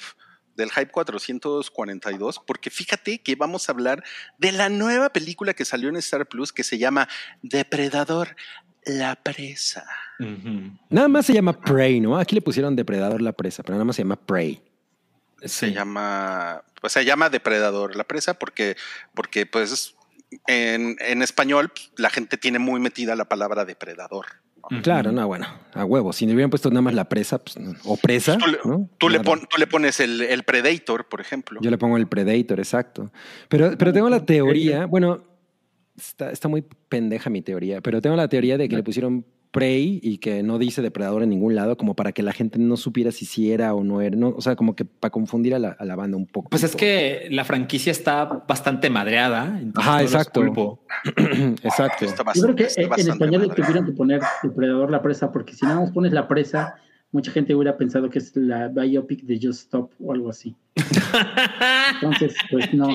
del 0.57 0.71
hype 0.71 0.91
442, 0.91 2.41
porque 2.47 2.71
fíjate 2.71 3.23
que 3.23 3.35
vamos 3.37 3.69
a 3.69 3.73
hablar 3.73 4.03
de 4.39 4.53
la 4.53 4.71
nueva 4.71 5.11
película 5.11 5.53
que 5.53 5.67
salió 5.67 5.91
en 5.91 5.97
Star 5.97 6.27
Plus 6.29 6.53
que 6.53 6.65
se 6.65 6.79
llama 6.79 7.09
Depredador, 7.43 8.37
la 8.87 9.17
presa. 9.17 9.85
Nada 10.91 11.09
más 11.09 11.27
se 11.27 11.32
llama 11.32 11.53
Prey, 11.61 12.01
¿no? 12.01 12.16
Aquí 12.19 12.35
le 12.35 12.41
pusieron 12.43 12.77
Depredador 12.77 13.20
la 13.20 13.32
presa, 13.32 13.62
pero 13.62 13.74
nada 13.74 13.85
más 13.85 13.97
se 13.97 14.03
llama 14.03 14.16
Prey. 14.16 14.62
Se 15.43 15.73
llama, 15.73 16.62
pues 16.81 16.93
se 16.95 17.05
llama 17.05 17.28
Depredador, 17.28 17.97
la 17.97 18.05
presa, 18.05 18.35
porque, 18.35 18.77
porque 19.15 19.45
pues 19.47 19.95
en, 20.47 20.97
en 21.01 21.23
español 21.23 21.70
pues, 21.74 21.91
la 21.97 22.09
gente 22.11 22.36
tiene 22.39 22.59
muy 22.59 22.81
metida 22.81 23.15
la 23.16 23.27
palabra 23.27 23.65
depredador. 23.65 24.27
¿no? 24.70 24.81
Claro, 24.81 25.12
no, 25.12 25.27
bueno, 25.27 25.47
a 25.74 25.85
huevo. 25.85 26.15
Si 26.15 26.24
le 26.27 26.32
hubieran 26.32 26.49
puesto 26.49 26.70
nada 26.70 26.81
más 26.81 26.95
la 26.95 27.07
presa, 27.09 27.36
pues, 27.39 27.57
o 27.85 27.97
presa, 27.99 28.39
Tú, 28.39 28.47
le, 28.47 28.59
¿no? 28.65 28.89
tú 28.99 29.09
le 29.11 29.19
Claro. 29.20 29.41
pon- 29.41 29.49
tú 29.51 29.59
le 29.59 29.66
pones 29.66 30.01
el, 30.01 30.23
el 30.23 30.43
Predator, 30.45 31.07
por 31.11 31.20
ejemplo. 31.20 31.61
Yo 31.62 31.70
le 31.70 31.77
pongo 31.77 31.99
el 31.99 32.07
Predator, 32.07 32.59
exacto. 32.61 33.12
Pero, 33.51 33.77
pero 33.77 33.93
tengo 33.93 34.09
la 34.09 34.24
teoría, 34.24 34.86
bueno, 34.86 35.23
está, 35.95 36.31
está 36.31 36.49
muy 36.49 36.62
pendeja 36.62 37.28
mi 37.28 37.43
teoría, 37.43 37.82
pero 37.82 38.01
tengo 38.01 38.16
la 38.16 38.28
teoría 38.28 38.57
de 38.57 38.66
que 38.70 38.77
le 38.77 38.82
pusieron 38.82 39.27
Prey 39.55 40.01
y 40.02 40.18
que 40.18 40.43
no 40.43 40.59
dice 40.59 40.82
depredador 40.82 41.22
en 41.22 41.31
ningún 41.31 41.55
lado, 41.55 41.76
como 41.76 41.94
para 41.94 42.10
que 42.10 42.24
la 42.24 42.32
gente 42.32 42.59
no 42.59 42.76
supiera 42.76 43.12
si 43.12 43.24
sí 43.24 43.52
era 43.52 43.72
o 43.72 43.85
no 43.85 44.01
era, 44.01 44.16
no, 44.16 44.31
o 44.31 44.40
sea, 44.40 44.56
como 44.56 44.74
que 44.74 44.85
para 44.85 45.12
confundir 45.12 45.55
a 45.55 45.60
la, 45.60 45.68
a 45.78 45.85
la 45.85 45.94
banda 45.94 46.16
un 46.16 46.26
poco. 46.26 46.51
Pues 46.51 46.64
es 46.64 46.74
que 46.74 47.28
la 47.31 47.44
franquicia 47.44 47.93
está 47.93 48.24
bastante 48.24 48.90
madreada. 48.90 49.60
entonces 49.60 49.89
Ajá, 49.89 49.97
no 49.98 50.02
los 50.02 50.12
exacto. 50.12 50.40
culpo. 50.40 50.85
exacto. 51.62 52.05
Está 52.05 52.24
Yo 52.35 52.43
creo 52.43 52.56
que 52.56 52.66
en, 52.76 53.09
español 53.09 53.43
le 53.43 53.55
tuvieron 53.55 53.86
que 53.86 53.93
poner 53.93 54.20
depredador 54.43 54.90
la 54.90 55.01
presa, 55.01 55.31
porque 55.31 55.55
si 55.55 55.64
nada 55.64 55.81
más 55.81 55.93
pones 55.93 56.12
la 56.12 56.26
presa, 56.26 56.74
mucha 57.12 57.31
gente 57.31 57.55
hubiera 57.55 57.76
pensado 57.76 58.10
que 58.10 58.18
es 58.18 58.35
la 58.35 58.66
biopic 58.66 59.22
de 59.22 59.36
Just 59.40 59.60
Stop 59.66 59.93
o 60.01 60.12
algo 60.12 60.31
así. 60.31 60.56
Entonces, 61.94 62.35
pues 62.51 62.74
no, 62.74 62.89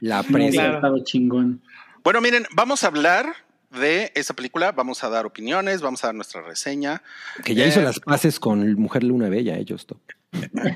La 0.00 0.22
no 0.22 0.28
presa. 0.28 0.48
hubiera 0.50 0.74
estado 0.74 0.98
chingón. 1.02 1.62
Bueno, 2.04 2.20
miren, 2.20 2.44
vamos 2.54 2.84
a 2.84 2.88
hablar 2.88 3.26
de 3.70 4.12
esa 4.14 4.34
película, 4.34 4.72
vamos 4.72 5.04
a 5.04 5.08
dar 5.08 5.26
opiniones, 5.26 5.80
vamos 5.80 6.02
a 6.04 6.08
dar 6.08 6.14
nuestra 6.14 6.42
reseña. 6.42 7.02
Que 7.44 7.54
ya 7.54 7.66
hizo 7.66 7.80
Eh, 7.80 7.84
las 7.84 8.00
paces 8.00 8.40
con 8.40 8.74
Mujer 8.74 9.04
Luna 9.04 9.28
Bella, 9.28 9.56
ellos. 9.56 9.86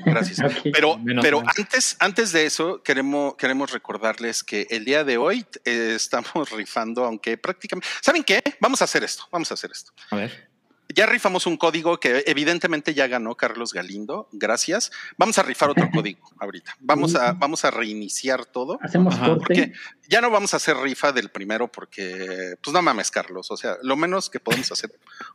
Gracias. 0.05 0.39
Ok. 0.43 0.71
Pero, 0.73 0.97
Menos 0.99 1.23
pero 1.23 1.43
antes, 1.57 1.95
antes 1.99 2.31
de 2.31 2.45
eso, 2.45 2.81
queremos, 2.83 3.35
queremos 3.35 3.71
recordarles 3.71 4.43
que 4.43 4.67
el 4.69 4.85
día 4.85 5.03
de 5.03 5.17
hoy 5.17 5.45
eh, 5.65 5.93
estamos 5.95 6.49
rifando, 6.51 7.03
aunque 7.05 7.37
prácticamente. 7.37 7.87
¿Saben 8.01 8.23
qué? 8.23 8.41
Vamos 8.59 8.81
a 8.81 8.85
hacer 8.85 9.03
esto. 9.03 9.23
Vamos 9.31 9.51
a 9.51 9.53
hacer 9.55 9.71
esto. 9.71 9.91
A 10.09 10.15
ver. 10.15 10.52
Ya 10.93 11.05
rifamos 11.05 11.45
un 11.45 11.57
código 11.57 11.99
que 11.99 12.23
evidentemente 12.27 12.93
ya 12.93 13.07
ganó 13.07 13.35
Carlos 13.35 13.73
Galindo. 13.73 14.29
Gracias. 14.31 14.91
Vamos 15.17 15.37
a 15.37 15.43
rifar 15.43 15.69
otro 15.69 15.89
código 15.93 16.29
ahorita. 16.39 16.75
Vamos 16.79 17.15
a, 17.15 17.33
vamos 17.33 17.65
a 17.65 17.71
reiniciar 17.71 18.45
todo. 18.45 18.79
Hacemos 18.81 19.15
Ajá, 19.15 19.27
corte. 19.27 19.39
Porque 19.39 19.73
ya 20.07 20.21
no 20.21 20.29
vamos 20.29 20.53
a 20.53 20.57
hacer 20.57 20.77
rifa 20.77 21.11
del 21.11 21.29
primero 21.29 21.71
porque, 21.71 22.55
pues 22.61 22.73
no 22.73 22.81
mames, 22.81 23.11
Carlos. 23.11 23.49
O 23.51 23.57
sea, 23.57 23.77
lo 23.81 23.95
menos 23.95 24.29
que 24.29 24.39
podemos 24.39 24.71
hacer 24.71 24.91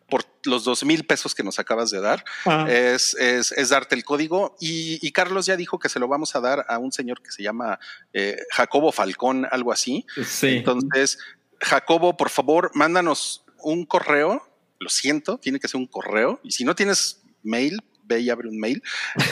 por 0.08 0.24
los 0.44 0.64
dos 0.64 0.84
mil 0.84 1.04
pesos 1.04 1.34
que 1.34 1.42
nos 1.42 1.58
acabas 1.58 1.90
de 1.90 2.00
dar 2.00 2.24
es, 2.68 3.14
es, 3.14 3.52
es 3.52 3.68
darte 3.70 3.94
el 3.94 4.04
código. 4.04 4.56
Y, 4.60 4.98
y 5.06 5.12
Carlos 5.12 5.46
ya 5.46 5.56
dijo 5.56 5.78
que 5.78 5.88
se 5.88 5.98
lo 5.98 6.08
vamos 6.08 6.36
a 6.36 6.40
dar 6.40 6.64
a 6.68 6.78
un 6.78 6.92
señor 6.92 7.22
que 7.22 7.30
se 7.30 7.42
llama 7.42 7.78
eh, 8.12 8.36
Jacobo 8.50 8.92
Falcón, 8.92 9.46
algo 9.50 9.72
así. 9.72 10.06
Sí. 10.24 10.58
Entonces, 10.58 11.18
Jacobo, 11.60 12.16
por 12.16 12.30
favor, 12.30 12.70
mándanos 12.74 13.44
un 13.58 13.84
correo. 13.84 14.47
Lo 14.78 14.88
siento, 14.88 15.38
tiene 15.38 15.58
que 15.58 15.68
ser 15.68 15.78
un 15.78 15.86
correo. 15.86 16.40
Y 16.42 16.52
si 16.52 16.64
no 16.64 16.74
tienes 16.74 17.22
mail, 17.42 17.80
ve 18.04 18.20
y 18.20 18.30
abre 18.30 18.48
un 18.48 18.58
mail. 18.58 18.82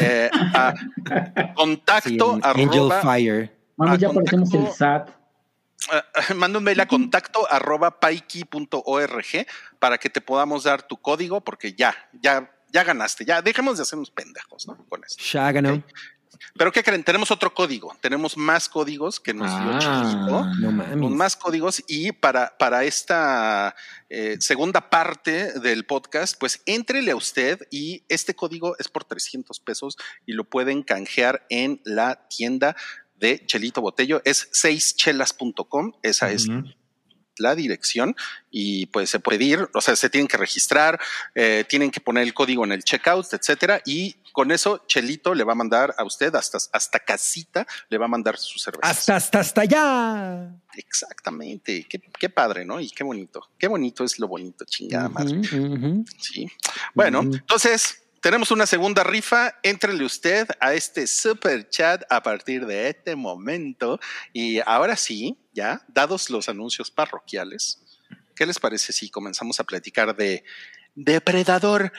eh, 0.01 0.31
a 0.33 0.75
contacto 1.57 2.35
Sí, 2.35 2.41
arroba 2.43 2.77
Angel 2.77 3.03
Fire. 3.03 3.57
Mami, 3.77 3.93
a 3.93 3.97
ya 3.97 4.11
parecemos 4.11 4.55
el 4.55 4.67
SAT. 4.73 5.11
Uh, 5.89 6.35
manda 6.35 6.59
un 6.59 6.65
mail 6.65 6.81
a 6.81 6.89
contacto 6.89 7.47
arroba 7.51 8.01
paiki.org 8.01 9.47
para 9.79 9.99
que 9.99 10.09
te 10.11 10.21
podamos 10.21 10.65
dar 10.65 10.83
tu 10.83 10.97
código 10.97 11.43
porque 11.43 11.75
ya, 11.75 11.95
ya, 12.13 12.51
ya 12.73 12.83
ganaste, 12.83 13.25
ya 13.25 13.43
dejemos 13.43 13.77
de 13.77 13.83
hacernos 13.83 14.11
pendejos, 14.11 14.67
¿no? 14.67 14.77
Con 14.89 15.05
eso. 15.05 15.17
Shagano. 15.19 15.85
Pero 16.57 16.73
¿qué 16.73 16.83
creen? 16.83 17.03
Tenemos 17.05 17.31
otro 17.31 17.53
código, 17.55 17.97
tenemos 18.01 18.37
más 18.37 18.69
códigos 18.69 19.21
que 19.21 19.35
nos 19.35 19.49
dio 19.51 19.71
Ah. 19.73 19.79
Chilito, 19.81 20.45
No 20.61 20.73
mames. 20.73 21.11
más 21.11 21.37
códigos 21.37 21.83
y 21.89 22.13
para, 22.13 22.57
para 22.59 22.85
esta 22.85 23.75
eh, 24.09 24.37
segunda 24.41 24.89
parte 24.91 25.59
del 25.61 25.85
podcast, 25.87 26.39
pues 26.39 26.61
entrele 26.67 27.11
a 27.13 27.17
usted 27.17 27.61
y 27.71 28.05
este 28.09 28.35
código 28.35 28.77
es 28.79 28.89
por 28.89 29.05
300 29.05 29.61
pesos 29.61 29.97
y 30.27 30.33
lo 30.33 30.45
pueden 30.45 30.83
canjear 30.83 31.47
en 31.51 31.81
la 31.85 32.27
tienda 32.29 32.77
de 33.17 33.45
Chelito 33.47 33.81
Botello, 33.81 34.21
es 34.25 34.51
6chelas.com, 34.53 35.93
esa 36.03 36.31
es 36.31 36.49
Ujú. 36.49 36.65
La 37.39 37.55
dirección 37.55 38.17
y 38.51 38.87
pues 38.87 39.11
se 39.11 39.21
puede 39.21 39.45
ir, 39.45 39.69
o 39.75 39.81
sea, 39.81 39.97
se 39.97 40.09
tienen 40.09 40.29
que 40.29 40.37
registrar, 40.37 40.99
eh, 41.35 41.65
tienen 41.69 41.91
que 41.91 42.01
poner 42.01 42.23
el 42.23 42.35
código 42.35 42.65
en 42.65 42.73
el 42.73 42.83
checkout, 42.83 43.27
etcétera, 43.33 43.83
y 43.85 44.17
con 44.33 44.51
eso 44.51 44.85
Chelito 44.87 45.35
le 45.35 45.45
va 45.45 45.53
a 45.53 45.57
mandar 45.57 45.95
a 45.99 46.05
usted 46.05 46.35
hasta, 46.35 46.59
hasta 46.73 46.99
casita, 46.99 47.67
le 47.89 47.99
va 47.99 48.07
a 48.07 48.09
mandar 48.09 48.39
su 48.39 48.59
cerveza. 48.59 48.89
Hasta, 48.89 49.17
hasta, 49.17 49.41
hasta 49.41 49.61
allá. 49.63 50.51
Exactamente, 50.75 51.87
qué, 51.89 52.01
qué 52.19 52.29
padre, 52.29 52.65
¿no? 52.65 52.81
Y 52.81 52.91
qué 52.91 53.05
bonito, 53.05 53.49
qué 53.59 53.67
bonito 53.67 54.05
es 54.05 54.19
lo 54.19 54.29
bonito, 54.29 54.65
chingada 54.65 55.09
madre. 55.09 55.41
Sí. 56.19 56.47
Bueno, 56.95 57.21
entonces 57.21 58.06
tenemos 58.21 58.51
una 58.51 58.67
segunda 58.67 59.05
rifa. 59.05 59.55
Éntrele 59.63 60.05
usted 60.05 60.49
a 60.61 60.75
este 60.75 61.07
super 61.07 61.69
chat 61.69 62.03
a 62.11 62.23
partir 62.23 62.67
de 62.67 62.89
este 62.89 63.17
momento. 63.17 64.01
Y 64.33 64.61
ahora 64.67 64.97
sí, 64.97 65.39
ya, 65.53 65.83
dados 65.89 66.31
los 66.31 66.49
anuncios 66.49 66.91
parroquiales, 66.91 67.83
¿qué 68.35 68.47
les 68.47 68.59
parece 68.59 68.93
si 68.93 69.11
comenzamos 69.11 69.61
a 69.61 69.65
platicar 69.65 70.17
de 70.17 70.45
Depredador 70.95 71.93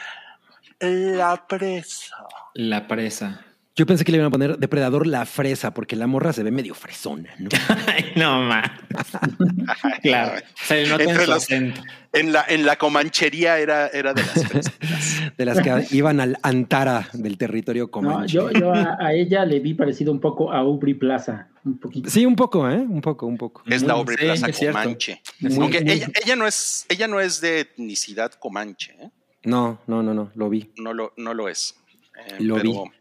la 0.79 1.47
presa? 1.47 2.15
La 2.53 2.87
presa. 2.87 3.46
Yo 3.77 3.85
pensé 3.85 4.03
que 4.03 4.11
le 4.11 4.17
iban 4.17 4.27
a 4.27 4.31
poner 4.31 4.57
depredador 4.57 5.05
la 5.07 5.25
fresa, 5.25 5.71
porque 5.73 5.95
la 5.95 6.07
morra 6.07 6.33
se 6.33 6.41
ve 6.43 6.49
medio 6.51 6.73
fresona, 6.73 7.29
¿no? 7.37 7.47
Ay, 7.87 8.11
no 8.15 8.41
más. 8.41 8.69
claro. 10.01 10.41
Se 10.55 10.87
nota 10.87 11.03
en 11.03 11.09
Entre 11.11 11.31
acento. 11.31 11.81
En 12.13 12.33
la, 12.33 12.43
en 12.47 12.65
la 12.65 12.77
comanchería 12.77 13.59
era, 13.59 13.87
era 13.89 14.13
de 14.13 14.23
las 14.23 14.47
fresas. 14.47 14.73
De 15.37 15.45
las 15.45 15.59
que 15.61 15.85
iban 15.95 16.19
al 16.19 16.37
Antara 16.41 17.07
del 17.13 17.37
territorio 17.37 17.83
No, 17.85 17.91
comanche. 17.91 18.33
yo, 18.33 18.49
yo 18.51 18.73
a, 18.73 18.97
a 18.99 19.13
ella 19.13 19.45
le 19.45 19.59
vi 19.59 19.75
parecido 19.75 20.11
un 20.11 20.19
poco 20.19 20.51
a 20.51 20.57
Aubrey 20.59 20.95
Plaza, 20.95 21.49
un 21.63 21.77
poquito. 21.77 22.09
Sí, 22.09 22.25
un 22.25 22.35
poco, 22.35 22.67
¿eh? 22.67 22.77
Un 22.77 23.01
poco, 23.01 23.27
un 23.27 23.37
poco. 23.37 23.61
Es 23.67 23.83
la 23.83 23.93
Mm, 23.93 23.97
Aubrey 23.97 24.17
sí, 24.17 24.23
Plaza. 24.25 24.71
Comanche. 24.71 25.21
Muy- 25.41 25.57
Aunque 25.61 25.81
muy- 25.81 25.91
ella, 25.91 26.07
ella 26.23 26.35
no 26.35 26.47
es, 26.47 26.85
ella 26.89 27.07
no 27.07 27.19
es 27.19 27.39
de 27.41 27.59
etnicidad 27.59 28.31
comanche, 28.33 28.95
¿eh? 28.99 29.09
No, 29.43 29.79
no, 29.85 30.01
no, 30.01 30.13
no, 30.15 30.31
lo 30.33 30.49
vi. 30.49 30.71
no 30.77 30.93
lo, 30.93 31.13
no 31.17 31.35
lo 31.35 31.47
es. 31.49 31.75
Eh, 32.15 32.37
Lo 32.39 32.55
pero, 32.55 32.63
vi. 32.83 32.91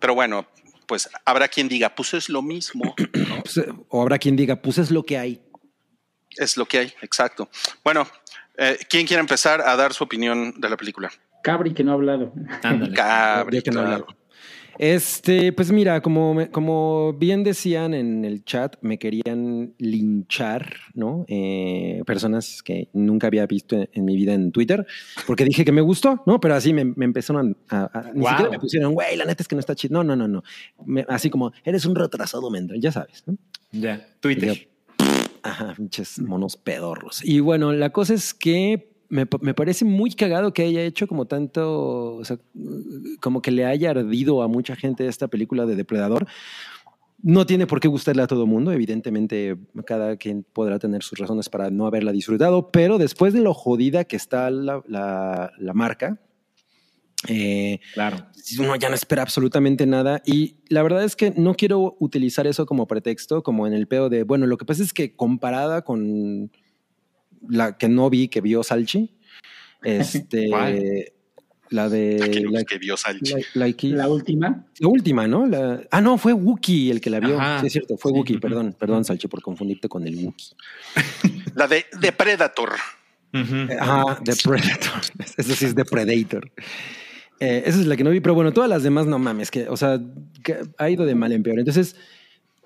Pero 0.00 0.14
bueno, 0.14 0.46
pues 0.86 1.08
habrá 1.24 1.48
quien 1.48 1.68
diga, 1.68 1.94
pues 1.94 2.14
es 2.14 2.28
lo 2.28 2.42
mismo, 2.42 2.94
¿no? 2.96 3.42
Pues, 3.44 3.60
o 3.88 4.02
habrá 4.02 4.18
quien 4.18 4.36
diga, 4.36 4.56
pues 4.56 4.78
es 4.78 4.90
lo 4.90 5.02
que 5.04 5.16
hay. 5.16 5.40
es 6.36 6.56
lo 6.56 6.66
que 6.66 6.78
hay, 6.78 6.92
exacto. 7.00 7.48
Bueno, 7.84 8.06
eh, 8.56 8.78
¿quién 8.88 9.06
quiere 9.06 9.20
empezar 9.20 9.60
a 9.60 9.76
dar 9.76 9.94
su 9.94 10.04
opinión 10.04 10.60
de 10.60 10.68
la 10.68 10.76
película? 10.76 11.10
Cabri 11.42 11.72
que 11.72 11.84
no 11.84 11.92
ha 11.92 11.94
hablado. 11.94 12.32
Ándale. 12.62 12.94
Cabri, 12.94 13.62
que 13.62 13.70
no 13.70 13.80
claro. 13.80 13.94
hablo. 13.94 14.19
Este, 14.82 15.52
pues 15.52 15.70
mira, 15.72 16.00
como, 16.00 16.38
como 16.52 17.12
bien 17.12 17.44
decían 17.44 17.92
en 17.92 18.24
el 18.24 18.46
chat, 18.46 18.76
me 18.80 18.98
querían 18.98 19.74
linchar, 19.76 20.74
¿no? 20.94 21.26
Eh, 21.28 22.00
personas 22.06 22.62
que 22.62 22.88
nunca 22.94 23.26
había 23.26 23.44
visto 23.46 23.76
en, 23.76 23.90
en 23.92 24.04
mi 24.06 24.16
vida 24.16 24.32
en 24.32 24.52
Twitter, 24.52 24.86
porque 25.26 25.44
dije 25.44 25.66
que 25.66 25.72
me 25.72 25.82
gustó, 25.82 26.22
¿no? 26.24 26.40
Pero 26.40 26.54
así 26.54 26.72
me, 26.72 26.86
me 26.86 27.04
empezaron 27.04 27.58
a, 27.68 27.76
a- 27.82 27.90
a- 27.92 28.12
ni 28.14 28.20
Wow. 28.20 28.28
siquiera 28.30 28.50
me 28.50 28.58
pusieron, 28.58 28.94
güey, 28.94 29.18
la 29.18 29.26
neta 29.26 29.42
es 29.42 29.48
que 29.48 29.54
no 29.54 29.60
está 29.60 29.74
chido. 29.74 29.92
No, 29.92 30.02
no, 30.02 30.16
no, 30.16 30.26
no. 30.26 30.42
Me- 30.86 31.04
así 31.10 31.28
como, 31.28 31.52
eres 31.62 31.84
un 31.84 31.94
retrasado 31.94 32.50
mental, 32.50 32.80
ya 32.80 32.90
sabes, 32.90 33.22
¿no? 33.26 33.36
Ya. 33.72 34.08
Twitter. 34.20 34.66
Ajá, 35.42 35.74
pinches 35.76 36.18
monos 36.20 36.56
pedorros. 36.56 37.22
Y 37.22 37.40
bueno, 37.40 37.72
la 37.74 37.90
cosa 37.90 38.14
es 38.14 38.32
que 38.32 38.89
me, 39.10 39.26
me 39.42 39.54
parece 39.54 39.84
muy 39.84 40.12
cagado 40.12 40.52
que 40.54 40.62
haya 40.62 40.82
hecho 40.82 41.06
como 41.06 41.26
tanto, 41.26 42.16
o 42.16 42.24
sea, 42.24 42.38
como 43.20 43.42
que 43.42 43.50
le 43.50 43.66
haya 43.66 43.90
ardido 43.90 44.42
a 44.42 44.48
mucha 44.48 44.76
gente 44.76 45.06
esta 45.06 45.28
película 45.28 45.66
de 45.66 45.76
Depredador. 45.76 46.26
No 47.22 47.44
tiene 47.44 47.66
por 47.66 47.80
qué 47.80 47.88
gustarle 47.88 48.22
a 48.22 48.26
todo 48.26 48.46
mundo, 48.46 48.72
evidentemente 48.72 49.58
cada 49.84 50.16
quien 50.16 50.42
podrá 50.42 50.78
tener 50.78 51.02
sus 51.02 51.18
razones 51.18 51.50
para 51.50 51.68
no 51.68 51.86
haberla 51.86 52.12
disfrutado, 52.12 52.70
pero 52.70 52.96
después 52.96 53.34
de 53.34 53.42
lo 53.42 53.52
jodida 53.52 54.04
que 54.04 54.16
está 54.16 54.48
la, 54.48 54.82
la, 54.86 55.52
la 55.58 55.74
marca, 55.74 56.18
eh, 57.28 57.80
Claro. 57.92 58.16
uno 58.58 58.76
ya 58.76 58.88
no 58.88 58.94
espera 58.94 59.20
absolutamente 59.20 59.84
nada 59.84 60.22
y 60.24 60.56
la 60.70 60.82
verdad 60.82 61.04
es 61.04 61.16
que 61.16 61.32
no 61.36 61.54
quiero 61.54 61.96
utilizar 62.00 62.46
eso 62.46 62.64
como 62.64 62.86
pretexto, 62.86 63.42
como 63.42 63.66
en 63.66 63.74
el 63.74 63.86
pedo 63.86 64.08
de, 64.08 64.22
bueno, 64.22 64.46
lo 64.46 64.56
que 64.56 64.64
pasa 64.64 64.82
es 64.82 64.94
que 64.94 65.14
comparada 65.14 65.82
con 65.82 66.50
la 67.48 67.76
que 67.78 67.88
no 67.88 68.10
vi, 68.10 68.28
que 68.28 68.40
vio 68.40 68.62
Salchi, 68.62 69.10
este, 69.82 70.48
¿Cuál? 70.48 71.04
la 71.70 71.88
de 71.88 72.16
Que, 72.32 72.40
la, 72.50 72.64
que 72.64 72.78
vio 72.78 72.96
Salchi. 72.96 73.34
la- 73.54 74.08
última. 74.08 74.66
la 74.78 74.88
última, 74.88 75.26
¿no? 75.28 75.46
La- 75.46 75.82
ah, 75.90 76.00
no, 76.00 76.18
fue 76.18 76.32
Wookie 76.32 76.90
el 76.90 77.00
que 77.00 77.10
la 77.10 77.20
vio. 77.20 77.38
Ajá. 77.40 77.60
Sí, 77.60 77.66
es 77.68 77.72
cierto, 77.72 77.96
fue 77.96 78.10
Sí. 78.12 78.18
Wookie, 78.18 78.38
perdón, 78.38 78.74
perdón, 78.78 79.04
Salchi, 79.04 79.28
por 79.28 79.40
confundirte 79.42 79.88
con 79.88 80.06
el 80.06 80.16
Wookie. 80.16 80.54
La 81.54 81.66
de, 81.66 81.84
de 82.00 82.12
Predator. 82.12 82.72
Ajá, 83.32 84.18
The 84.24 84.32
Predator. 84.42 85.00
Eso 85.36 85.54
sí 85.54 85.64
es 85.66 85.74
The 85.74 85.84
Predator. 85.84 86.50
Eh, 87.38 87.62
esa 87.64 87.80
es 87.80 87.86
la 87.86 87.96
que 87.96 88.04
no 88.04 88.10
vi, 88.10 88.20
pero 88.20 88.34
bueno, 88.34 88.52
todas 88.52 88.68
las 88.68 88.82
demás 88.82 89.06
no 89.06 89.18
mames, 89.18 89.50
que, 89.50 89.66
o 89.68 89.76
sea, 89.76 89.98
que 90.44 90.58
ha 90.76 90.90
ido 90.90 91.06
de 91.06 91.14
mal 91.14 91.32
en 91.32 91.42
peor. 91.42 91.58
Entonces, 91.58 91.96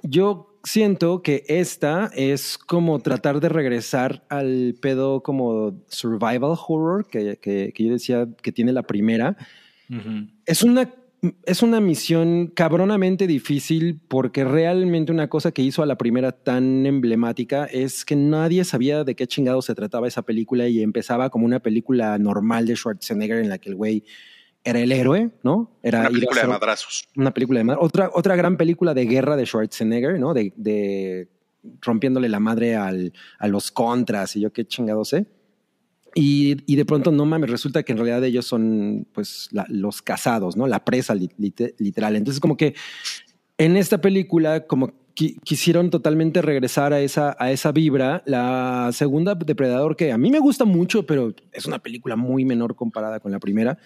yo 0.02 0.53
siento 0.64 1.22
que 1.22 1.44
esta 1.48 2.10
es 2.14 2.58
como 2.58 2.98
tratar 2.98 3.38
de 3.40 3.48
regresar 3.48 4.24
al 4.28 4.74
pedo 4.80 5.22
como 5.22 5.78
survival 5.88 6.56
horror 6.66 7.06
que, 7.06 7.36
que- 7.40 7.72
que 7.74 7.84
yo 7.84 7.92
decía 7.92 8.26
que 8.42 8.50
tiene 8.52 8.72
la 8.72 8.82
primera. 8.82 9.36
Es 10.46 10.62
una, 10.62 10.90
es 11.44 11.62
una 11.62 11.78
misión 11.80 12.46
cabronamente 12.48 13.26
difícil 13.26 14.00
porque 14.08 14.44
realmente 14.44 15.12
una 15.12 15.28
cosa 15.28 15.52
que 15.52 15.62
hizo 15.62 15.82
a 15.82 15.86
la 15.86 15.96
primera 15.96 16.32
tan 16.32 16.86
emblemática 16.86 17.66
es 17.66 18.04
que 18.04 18.16
nadie 18.16 18.64
sabía 18.64 19.04
de 19.04 19.14
qué 19.14 19.26
chingado 19.26 19.60
se 19.62 19.74
trataba 19.74 20.08
esa 20.08 20.22
película 20.22 20.66
y 20.68 20.82
empezaba 20.82 21.28
como 21.30 21.44
una 21.44 21.60
película 21.60 22.18
normal 22.18 22.66
de 22.66 22.74
Schwarzenegger 22.76 23.38
en 23.40 23.50
la 23.50 23.58
que 23.58 23.68
el 23.68 23.76
güey 23.76 24.02
era 24.64 24.80
el 24.80 24.90
héroe, 24.92 25.30
¿no? 25.42 25.70
Era 25.82 26.00
Una 26.00 26.08
película 26.10 26.40
de 26.42 26.48
madrazos. 26.48 27.04
una 27.16 27.32
película 27.34 27.58
de 27.60 27.64
madre. 27.64 27.80
Otra, 27.82 28.10
otra 28.14 28.34
gran 28.36 28.56
película 28.56 28.94
de 28.94 29.04
guerra 29.06 29.36
de 29.36 29.44
Schwarzenegger, 29.46 30.18
¿no? 30.18 30.32
De, 30.34 30.52
de 30.56 31.28
rompiéndole 31.82 32.28
la 32.28 32.40
madre 32.40 32.74
al, 32.76 33.12
a 33.38 33.46
los 33.48 33.70
contras 33.70 34.36
y 34.36 34.40
yo 34.40 34.52
qué 34.52 34.66
chingado 34.66 35.04
sé. 35.04 35.26
Y, 36.14 36.56
y 36.72 36.76
de 36.76 36.84
pronto, 36.84 37.10
no 37.10 37.26
mames, 37.26 37.50
resulta 37.50 37.82
que 37.82 37.92
en 37.92 37.98
realidad 37.98 38.22
ellos 38.24 38.46
son 38.46 39.06
pues 39.12 39.48
la- 39.50 39.66
los 39.68 40.00
casados, 40.00 40.56
¿no? 40.56 40.66
La 40.66 40.84
presa 40.84 41.14
li- 41.14 41.28
lit- 41.38 41.74
literal. 41.78 42.14
Entonces 42.16 42.40
como 42.40 42.56
que 42.56 42.74
en 43.58 43.76
esta 43.76 44.00
película 44.00 44.66
como 44.66 44.92
qui- 45.16 45.38
quisieron 45.42 45.90
totalmente 45.90 46.40
regresar 46.40 46.92
a 46.92 47.00
esa, 47.00 47.36
a 47.38 47.50
esa 47.50 47.72
vibra. 47.72 48.22
La 48.26 48.90
segunda 48.92 49.34
Depredador 49.34 49.96
que 49.96 50.12
a 50.12 50.18
mí 50.18 50.30
me 50.30 50.38
gusta 50.38 50.64
mucho, 50.64 51.04
pero 51.04 51.34
es 51.52 51.66
una 51.66 51.80
película 51.80 52.14
muy 52.16 52.44
menor 52.44 52.76
comparada 52.76 53.18
con 53.20 53.32
la 53.32 53.40
primera. 53.40 53.76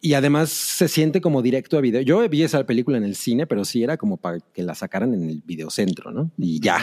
Y 0.00 0.14
además 0.14 0.50
se 0.50 0.88
siente 0.88 1.20
como 1.20 1.42
directo 1.42 1.76
a 1.78 1.80
video. 1.80 2.00
Yo 2.00 2.26
vi 2.28 2.42
esa 2.42 2.64
película 2.64 2.96
en 2.98 3.04
el 3.04 3.16
cine, 3.16 3.46
pero 3.46 3.64
sí 3.64 3.82
era 3.82 3.96
como 3.96 4.16
para 4.16 4.38
que 4.54 4.62
la 4.62 4.74
sacaran 4.74 5.12
en 5.14 5.28
el 5.28 5.42
videocentro, 5.44 6.10
¿no? 6.10 6.30
Y 6.38 6.60
ya. 6.60 6.78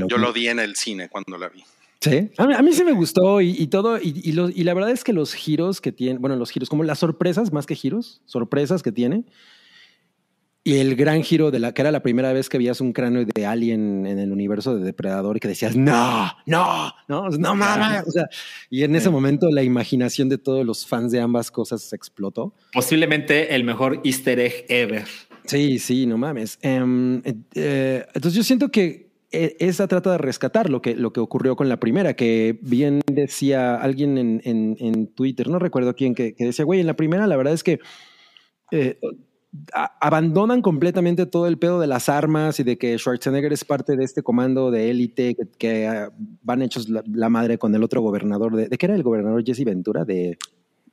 Yo 0.00 0.06
que- 0.06 0.18
lo 0.18 0.32
di 0.32 0.48
en 0.48 0.58
el 0.60 0.76
cine 0.76 1.08
cuando 1.08 1.38
la 1.38 1.48
vi. 1.48 1.62
Sí, 2.00 2.30
a 2.36 2.46
mí, 2.46 2.54
a 2.54 2.62
mí 2.62 2.72
sí 2.72 2.82
me 2.84 2.92
gustó 2.92 3.40
y, 3.40 3.50
y 3.50 3.68
todo, 3.68 3.96
y, 3.98 4.20
y 4.24 4.32
lo- 4.32 4.48
y 4.50 4.64
la 4.64 4.74
verdad 4.74 4.90
es 4.90 5.04
que 5.04 5.12
los 5.12 5.34
giros 5.34 5.80
que 5.80 5.92
tiene, 5.92 6.18
bueno, 6.18 6.34
los 6.36 6.50
giros, 6.50 6.68
como 6.68 6.82
las 6.82 6.98
sorpresas 6.98 7.52
más 7.52 7.64
que 7.64 7.76
giros, 7.76 8.20
sorpresas 8.26 8.82
que 8.82 8.90
tiene, 8.90 9.24
y 10.64 10.76
el 10.78 10.94
gran 10.96 11.22
giro 11.24 11.50
de 11.50 11.58
la 11.58 11.74
que 11.74 11.82
era 11.82 11.90
la 11.90 12.02
primera 12.02 12.32
vez 12.32 12.48
que 12.48 12.56
veías 12.58 12.80
un 12.80 12.92
cráneo 12.92 13.24
de 13.24 13.46
alien 13.46 14.06
en 14.06 14.18
el 14.18 14.30
universo 14.30 14.76
de 14.76 14.84
Depredador 14.84 15.36
y 15.36 15.40
que 15.40 15.48
decías, 15.48 15.74
no, 15.76 16.30
no, 16.46 16.92
no, 17.08 17.28
no 17.30 17.54
mames. 17.56 18.06
O 18.06 18.10
sea, 18.12 18.26
y 18.70 18.84
en 18.84 18.94
ese 18.94 19.10
momento 19.10 19.48
la 19.50 19.62
imaginación 19.64 20.28
de 20.28 20.38
todos 20.38 20.64
los 20.64 20.86
fans 20.86 21.10
de 21.10 21.20
ambas 21.20 21.50
cosas 21.50 21.82
se 21.82 21.96
explotó. 21.96 22.54
Posiblemente 22.72 23.54
el 23.54 23.64
mejor 23.64 24.00
easter 24.04 24.38
egg 24.38 24.66
ever. 24.68 25.04
Sí, 25.46 25.80
sí, 25.80 26.06
no 26.06 26.16
mames. 26.18 26.58
Em, 26.62 27.18
eh, 27.24 27.34
eh, 27.56 28.06
entonces 28.14 28.34
yo 28.34 28.44
siento 28.44 28.68
que 28.68 29.10
eh, 29.32 29.56
esa 29.58 29.88
trata 29.88 30.12
de 30.12 30.18
rescatar 30.18 30.70
lo 30.70 30.80
que, 30.82 30.94
lo 30.94 31.12
que 31.12 31.18
ocurrió 31.18 31.56
con 31.56 31.68
la 31.68 31.80
primera, 31.80 32.14
que 32.14 32.58
bien 32.62 33.00
decía 33.10 33.74
alguien 33.76 34.16
en, 34.18 34.40
en- 34.44 34.76
en 34.78 35.06
Twitter, 35.08 35.48
no 35.48 35.58
recuerdo 35.58 35.96
quién, 35.96 36.14
que, 36.14 36.34
que 36.34 36.44
decía, 36.44 36.64
güey, 36.64 36.78
en 36.80 36.86
la 36.86 36.94
primera 36.94 37.26
la 37.26 37.36
verdad 37.36 37.54
es 37.54 37.64
que 37.64 37.80
eh, 38.70 38.98
a- 39.74 39.96
abandonan 40.00 40.62
completamente 40.62 41.26
todo 41.26 41.46
el 41.46 41.58
pedo 41.58 41.80
de 41.80 41.86
las 41.86 42.08
armas 42.08 42.58
y 42.60 42.62
de 42.62 42.78
que 42.78 42.96
Schwarzenegger 42.98 43.52
es 43.52 43.64
parte 43.64 43.96
de 43.96 44.04
este 44.04 44.22
comando 44.22 44.70
de 44.70 44.90
élite 44.90 45.34
que, 45.34 45.46
que, 45.58 45.86
ah, 45.88 46.10
van 46.42 46.62
hechos 46.62 46.88
la, 46.88 47.02
la 47.12 47.28
madre 47.28 47.58
con 47.58 47.74
el 47.74 47.82
otro 47.82 48.00
gobernador. 48.00 48.56
¿De, 48.56 48.68
¿de 48.68 48.78
qué 48.78 48.86
era 48.86 48.94
el 48.94 49.02
gobernador 49.02 49.44
Jesse 49.44 49.64
Ventura? 49.64 50.04
¿De, 50.04 50.38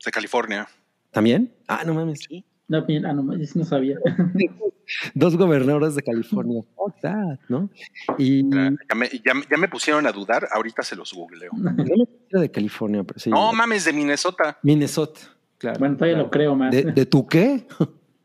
De 0.06 0.12
California. 0.12 0.68
¿También? 1.12 1.54
Ah, 1.68 1.84
no 1.86 1.94
mames. 1.94 2.28
No, 2.68 2.86
bien, 2.86 3.06
ah, 3.06 3.14
no, 3.14 3.36
yo 3.36 3.46
no 3.56 3.66
sabía. 3.66 3.98
Dos 5.14 5.36
gobernadores 5.38 5.96
de 5.96 6.02
California. 6.04 6.62
Fuck 6.76 7.00
that, 7.02 7.40
¿no? 7.48 7.70
Y 8.18 8.44
Ya 8.50 8.96
me, 8.96 9.08
ya 9.26 9.34
me- 9.34 9.44
ya 9.50 9.58
me 9.58 9.68
pusieron 9.68 10.06
a 10.08 10.12
dudar. 10.12 10.48
Ahorita 10.52 10.82
se 10.84 10.96
los 10.96 11.14
googleo. 11.14 11.52
no 12.32 12.40
de 12.42 12.52
California, 12.52 13.04
pero 13.04 13.20
sí. 13.20 13.30
No 13.30 13.54
mames, 13.54 13.86
de 13.86 13.94
Minnesota. 13.94 14.58
Minnesota, 14.64 15.22
claro. 15.58 15.80
Bueno, 15.80 15.96
todavía 15.96 16.18
lo 16.18 16.30
creo 16.30 16.56
más. 16.56 16.72
¿De, 16.72 16.84
de 16.84 17.06
tu 17.06 17.28
qué? 17.28 17.66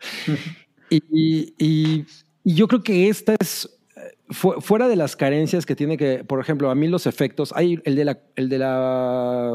y, 0.91 1.55
y- 1.59 2.05
y 2.47 2.55
yo 2.55 2.69
creo 2.69 2.83
que 2.83 3.09
esta 3.09 3.35
es 3.41 3.69
eh, 3.97 4.01
fu- 4.31 4.61
fuera 4.61 4.87
de 4.89 4.97
las 4.97 5.17
carencias 5.17 5.65
que 5.67 5.75
tiene 5.75 5.97
que, 5.97 6.25
por 6.25 6.41
ejemplo, 6.41 6.71
a 6.71 6.75
mí 6.75 6.89
los 6.89 7.07
efectos, 7.07 7.53
hay 7.57 7.81
el 7.85 7.97
de 7.97 8.05
la, 8.05 8.21
el 8.37 8.49
de 8.51 8.59
la 8.59 9.53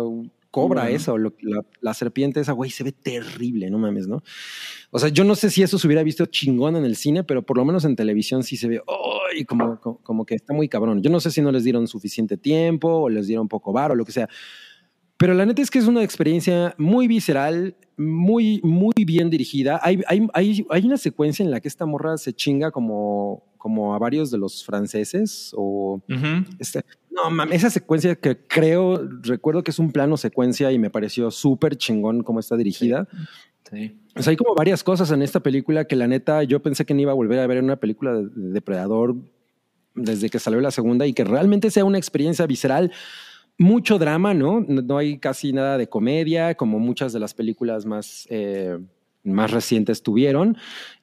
cobra 0.52 0.82
Bueno. 0.82 0.95
esa 0.95 1.14
o 1.14 1.18
lo- 1.20 1.36
la, 1.41 1.61
la 1.82 1.94
serpiente 1.94 2.40
esa, 2.40 2.53
güey, 2.53 2.72
se 2.72 2.84
ve 2.84 2.91
terrible, 2.91 3.70
no 3.70 3.78
mames, 3.78 4.07
¿no? 4.07 4.24
O 4.90 4.98
sea, 4.98 5.10
yo 5.10 5.24
no 5.24 5.36
sé 5.36 5.52
si 5.52 5.61
eso 5.61 5.78
se 5.78 5.86
hubiera 5.86 6.02
visto 6.02 6.26
chingón 6.26 6.76
en 6.76 6.84
el 6.86 6.95
cine, 6.95 7.24
pero 7.24 7.44
por 7.44 7.57
lo 7.57 7.66
menos 7.66 7.86
en 7.86 7.95
televisión 7.95 8.41
sí 8.41 8.57
se 8.57 8.68
ve, 8.68 8.82
¡ay! 9.32 9.45
como, 9.45 9.80
como, 9.80 9.98
como 9.99 10.26
que 10.26 10.34
está 10.34 10.53
muy 10.53 10.68
cabrón. 10.68 11.03
Yo 11.03 11.11
no 11.11 11.20
sé 11.20 11.30
si 11.30 11.44
no 11.44 11.52
les 11.52 11.64
dieron 11.64 11.88
suficiente 11.88 12.36
tiempo 12.38 12.88
o 12.90 13.10
les 13.10 13.28
dieron 13.28 13.48
poco 13.48 13.72
bar 13.72 13.91
o 13.91 13.95
lo 13.95 14.03
que 14.06 14.11
sea. 14.11 14.28
Pero 15.20 15.34
la 15.34 15.46
neta 15.46 15.62
es 15.62 15.70
que 15.70 15.80
es 15.80 15.86
una 15.86 16.02
experiencia 16.02 16.74
muy 16.78 17.10
visceral, 17.10 17.76
muy, 17.98 18.62
muy 18.64 18.94
bien 19.06 19.30
dirigida. 19.30 19.78
Hay, 19.84 20.00
hay, 20.08 20.26
hay, 20.34 20.66
hay 20.70 20.86
una 20.86 20.96
secuencia 20.96 21.44
en 21.44 21.52
la 21.52 21.60
que 21.60 21.68
esta 21.68 21.86
morra 21.86 22.18
se 22.18 22.32
chinga 22.32 22.72
como, 22.72 23.44
como 23.58 23.94
a 23.94 24.00
varios 24.00 24.32
de 24.32 24.38
los 24.38 24.64
franceses 24.64 25.52
o 25.58 26.02
este, 26.58 26.86
no 27.12 27.30
mames, 27.30 27.58
esa 27.58 27.70
secuencia 27.70 28.16
que 28.16 28.38
creo, 28.48 29.10
recuerdo 29.22 29.62
que 29.62 29.72
es 29.72 29.80
un 29.80 29.91
plano 29.91 30.16
secuencia 30.16 30.72
y 30.72 30.80
me 30.80 30.90
pareció 30.90 31.32
súper 31.32 31.76
chingón 31.76 32.24
cómo 32.24 32.40
está 32.40 32.56
dirigida. 32.56 33.10
Sí. 33.70 34.00
O 34.16 34.24
sea, 34.24 34.32
hay 34.32 34.38
como 34.38 34.56
varias 34.56 34.86
cosas 34.86 35.12
en 35.12 35.22
esta 35.22 35.41
película 35.41 35.84
que 35.84 35.98
la 35.98 36.08
neta 36.08 36.44
yo 36.44 36.62
pensé 36.62 36.86
que 36.86 36.94
no 36.94 37.02
iba 37.02 37.12
a 37.12 37.16
volver 37.16 37.40
a 37.40 37.48
ver 37.48 37.58
en 37.58 37.66
una 37.66 37.76
película 37.76 38.14
de, 38.14 38.30
de 38.30 38.52
Depredador 38.54 39.18
desde 39.96 40.30
que 40.30 40.40
salió 40.40 40.62
la 40.62 40.72
segunda 40.72 41.06
y 41.06 41.12
que 41.12 41.26
realmente 41.26 41.72
sea 41.72 41.84
una 41.84 41.98
experiencia 41.98 42.48
visceral. 42.48 42.94
Mucho 43.60 43.99
drama, 43.99 44.34
¿no? 44.34 44.61
No, 44.61 44.98
hay 44.98 45.19
casi 45.19 45.53
nada 45.53 45.77
de 45.77 45.88
comedia, 45.88 46.56
como 46.56 46.80
muchas 46.80 47.14
de 47.14 47.19
las 47.19 47.36
películas 47.36 47.86
más, 47.86 48.26
eh, 48.31 48.80
más 49.23 49.52
recientes 49.52 50.02
tuvieron. 50.02 50.57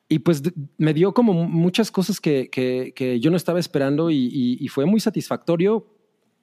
Y 0.09 0.19
pues 0.21 0.43
me 0.77 0.93
dio 0.93 1.15
como 1.15 1.33
muchas 1.35 1.93
cosas 1.93 2.21
que, 2.21 2.49
que, 2.51 3.21
yo 3.21 3.31
no 3.31 3.37
estaba 3.37 3.61
esperando 3.61 4.11
y 4.11 4.67
fue 4.69 4.87
muy 4.87 4.99
satisfactorio 5.01 5.87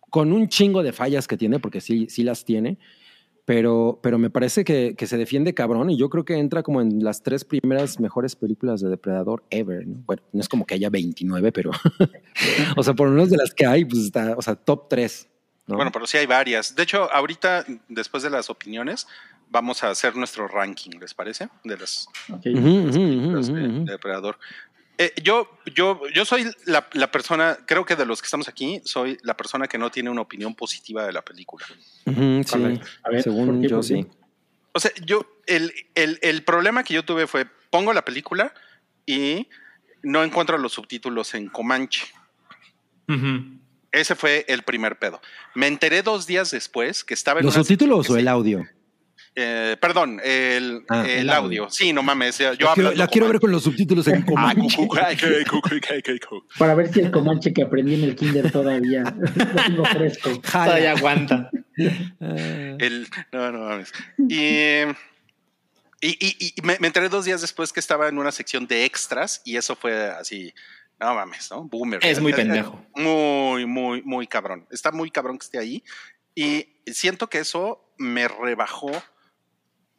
con 0.09 0.31
un 0.31 0.47
chingo 0.47 0.83
de 0.83 0.93
fallas 0.93 1.27
que 1.27 1.37
tiene, 1.37 1.59
porque 1.59 1.81
sí, 1.81 2.07
sí 2.09 2.23
las 2.23 2.45
tiene 2.45 2.77
pero, 3.45 3.99
pero 4.01 4.17
me 4.17 4.29
parece 4.29 4.63
que, 4.63 4.95
que 4.95 5.07
se 5.07 5.17
defiende 5.17 5.53
cabrón 5.53 5.89
y 5.89 5.97
yo 5.97 6.09
creo 6.09 6.23
que 6.23 6.37
entra 6.37 6.63
como 6.63 6.81
en 6.81 7.03
las 7.03 7.23
tres 7.23 7.43
primeras 7.43 7.99
mejores 7.99 8.35
películas 8.35 8.79
de 8.81 8.89
Depredador 8.89 9.43
ever. 9.49 9.85
¿no? 9.85 10.01
Bueno, 10.05 10.23
no 10.31 10.39
es 10.39 10.47
como 10.47 10.65
que 10.65 10.75
haya 10.75 10.89
29, 10.89 11.51
pero, 11.51 11.71
o 12.77 12.83
sea, 12.83 12.93
por 12.93 13.09
lo 13.09 13.15
menos 13.15 13.29
de 13.29 13.37
las 13.37 13.53
que 13.53 13.65
hay, 13.65 13.83
pues 13.85 14.03
está, 14.03 14.35
o 14.37 14.41
sea, 14.41 14.55
top 14.55 14.87
3. 14.89 15.29
¿No? 15.67 15.75
Bueno, 15.75 15.91
pero 15.91 16.05
sí 16.05 16.17
hay 16.17 16.25
varias. 16.25 16.75
De 16.75 16.83
hecho, 16.83 17.11
ahorita, 17.11 17.65
después 17.87 18.23
de 18.23 18.29
las 18.29 18.49
opiniones, 18.49 19.07
vamos 19.49 19.83
a 19.83 19.89
hacer 19.89 20.15
nuestro 20.15 20.47
ranking, 20.47 20.91
¿les 20.99 21.13
parece? 21.13 21.49
De 21.63 21.77
las 21.77 22.07
películas 22.41 23.47
de, 23.47 23.83
Depredador. 23.85 24.37
Eh, 24.97 25.13
yo, 25.23 25.49
yo, 25.73 26.01
yo 26.13 26.23
soy 26.25 26.45
la, 26.65 26.87
la 26.93 27.11
persona, 27.11 27.57
creo 27.65 27.85
que 27.85 27.95
de 27.95 28.05
los 28.05 28.21
que 28.21 28.25
estamos 28.25 28.47
aquí, 28.47 28.81
soy 28.85 29.17
la 29.23 29.35
persona 29.35 29.67
que 29.67 29.77
no 29.77 29.89
tiene 29.89 30.09
una 30.09 30.21
opinión 30.21 30.53
positiva 30.53 31.05
de 31.05 31.13
la 31.13 31.23
película. 31.23 31.65
Ujú, 32.05 32.43
sí, 32.43 32.51
Correcto. 32.51 32.87
A 33.03 33.09
ver, 33.09 33.23
según 33.23 33.61
yo 33.63 33.81
sí. 33.81 34.05
O 34.73 34.79
sea, 34.79 34.91
yo, 35.05 35.25
el, 35.45 35.71
el, 35.95 36.19
el 36.21 36.43
problema 36.43 36.83
que 36.83 36.93
yo 36.93 37.05
tuve 37.05 37.27
fue, 37.27 37.47
pongo 37.69 37.93
la 37.93 38.05
película 38.05 38.53
y 39.05 39.47
no 40.03 40.23
encuentro 40.23 40.57
los 40.57 40.73
subtítulos 40.73 41.33
en 41.33 41.47
Comanche. 41.47 42.05
Ese 43.93 44.15
fue 44.15 44.43
el 44.49 44.63
primer 44.63 44.97
pedo. 44.99 45.21
Me 45.55 45.67
enteré 45.67 46.01
dos 46.01 46.27
días 46.27 46.51
después 46.51 47.03
que 47.05 47.13
estaba 47.13 47.39
en 47.39 47.45
¿Los 47.45 47.53
subtítulos 47.55 48.09
o 48.09 48.17
el 48.17 48.27
audio? 48.27 48.67
eh, 49.35 49.77
perdón, 49.81 50.19
el, 50.23 50.83
Ah, 50.89 51.03
el 51.07 51.21
el 51.21 51.29
audio. 51.29 51.63
audio. 51.63 51.69
Sí, 51.71 51.91
no 51.93 52.03
mames. 52.03 52.37
Yo 52.37 52.51
La 52.53 52.73
quiero, 52.73 52.91
la 52.91 53.07
quiero 53.07 53.27
ver 53.29 53.39
con 53.39 53.51
los 53.51 53.63
subtítulos 53.63 54.07
en 54.07 54.21
Comanche. 54.25 54.87
Para 56.59 56.75
ver 56.75 56.91
si 56.93 56.99
el 56.99 57.11
Comanche 57.11 57.53
que 57.53 57.63
aprendí 57.63 57.95
en 57.95 58.03
el 58.03 58.15
kinder 58.15 58.51
todavía 58.51 59.03
lo 59.55 59.63
tengo 59.63 59.85
fresco. 59.85 60.39
Todavía 60.41 60.91
aguanta. 60.91 61.49
El, 62.19 63.07
no, 63.31 63.51
no 63.51 63.59
mames. 63.59 63.91
Y, 64.29 64.37
y, 66.01 66.09
y- 66.19 66.53
y 66.55 66.61
me, 66.63 66.77
me 66.79 66.87
enteré 66.87 67.09
dos 67.09 67.25
días 67.25 67.41
después 67.41 67.71
que 67.73 67.79
estaba 67.79 68.07
en 68.09 68.17
una 68.17 68.31
sección 68.31 68.67
de 68.67 68.85
extras 68.85 69.41
y 69.45 69.57
eso 69.57 69.75
fue 69.75 70.09
así, 70.11 70.53
no 71.03 71.15
mames, 71.15 71.51
¿no? 71.51 71.63
Boomer. 71.63 71.99
Es 72.03 72.19
muy 72.19 72.33
pendejo. 72.33 72.79
Muy, 72.95 73.65
muy, 73.65 74.01
muy 74.03 74.27
cabrón. 74.27 74.67
Está 74.71 74.91
muy 74.91 75.11
cabrón 75.11 75.37
que 75.37 75.45
esté 75.45 75.57
ahí. 75.59 75.83
Y 76.35 76.67
siento 76.87 77.29
que 77.29 77.39
eso 77.39 77.93
me 77.97 78.27
rebajó 78.27 78.91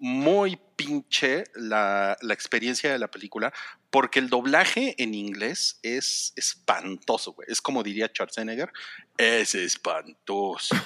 muy 0.05 0.59
pinche 0.77 1.45
la, 1.55 2.19
la 2.21 2.35
experiencia 2.35 2.93
de 2.93 2.99
la 2.99 3.09
película, 3.11 3.55
porque 3.89 4.19
el 4.19 4.29
doblaje 4.29 4.95
en 5.03 5.15
inglés 5.15 5.81
es 5.83 6.35
espantoso, 6.37 7.33
güey. 7.33 7.49
Es 7.51 7.63
como 7.63 7.83
diría 7.83 8.09
Schwarzenegger, 8.09 8.71
es 9.17 9.55
espantoso. 9.55 10.77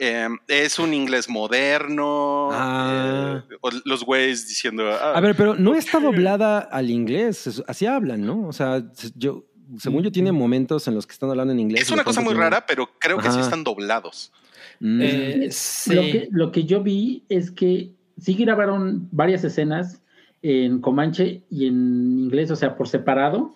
Eh, 0.00 0.28
es 0.46 0.78
un 0.78 0.94
inglés 0.94 1.28
moderno. 1.28 2.50
Ah. 2.52 3.42
eh, 3.50 3.80
los 3.84 4.04
güeyes 4.04 4.46
diciendo. 4.46 4.88
ah, 4.88 5.14
A 5.16 5.20
ver, 5.20 5.34
pero 5.34 5.56
no 5.56 5.74
está 5.74 5.98
doblada 5.98 6.60
al 6.60 6.88
inglés. 6.88 7.60
Así 7.66 7.84
hablan, 7.84 8.24
¿no? 8.24 8.46
O 8.46 8.52
sea, 8.52 8.80
yo, 9.16 9.44
según 9.76 10.04
yo, 10.04 10.12
tiene 10.12 10.30
momentos 10.30 10.86
en 10.86 10.94
los 10.94 11.04
que 11.04 11.14
están 11.14 11.30
hablando 11.30 11.52
en 11.52 11.58
inglés. 11.58 11.82
es 11.82 11.90
una 11.90 12.04
cosa 12.04 12.20
muy 12.20 12.34
rara, 12.34 12.64
pero 12.64 12.88
creo 13.00 13.18
que 13.18 13.28
sí 13.32 13.40
están 13.40 13.64
doblados. 13.64 14.32
Mm. 14.78 15.00
Eh, 15.02 15.48
sí. 15.50 15.94
Lo, 15.94 16.02
que, 16.02 16.28
lo 16.30 16.52
que 16.52 16.64
yo 16.64 16.80
vi 16.80 17.24
es 17.28 17.50
que 17.50 17.97
sí 18.18 18.34
grabaron 18.34 19.08
varias 19.10 19.44
escenas 19.44 20.02
en 20.42 20.80
Comanche 20.80 21.42
y 21.50 21.66
en 21.66 22.18
inglés, 22.18 22.50
o 22.50 22.56
sea, 22.56 22.76
por 22.76 22.88
separado. 22.88 23.54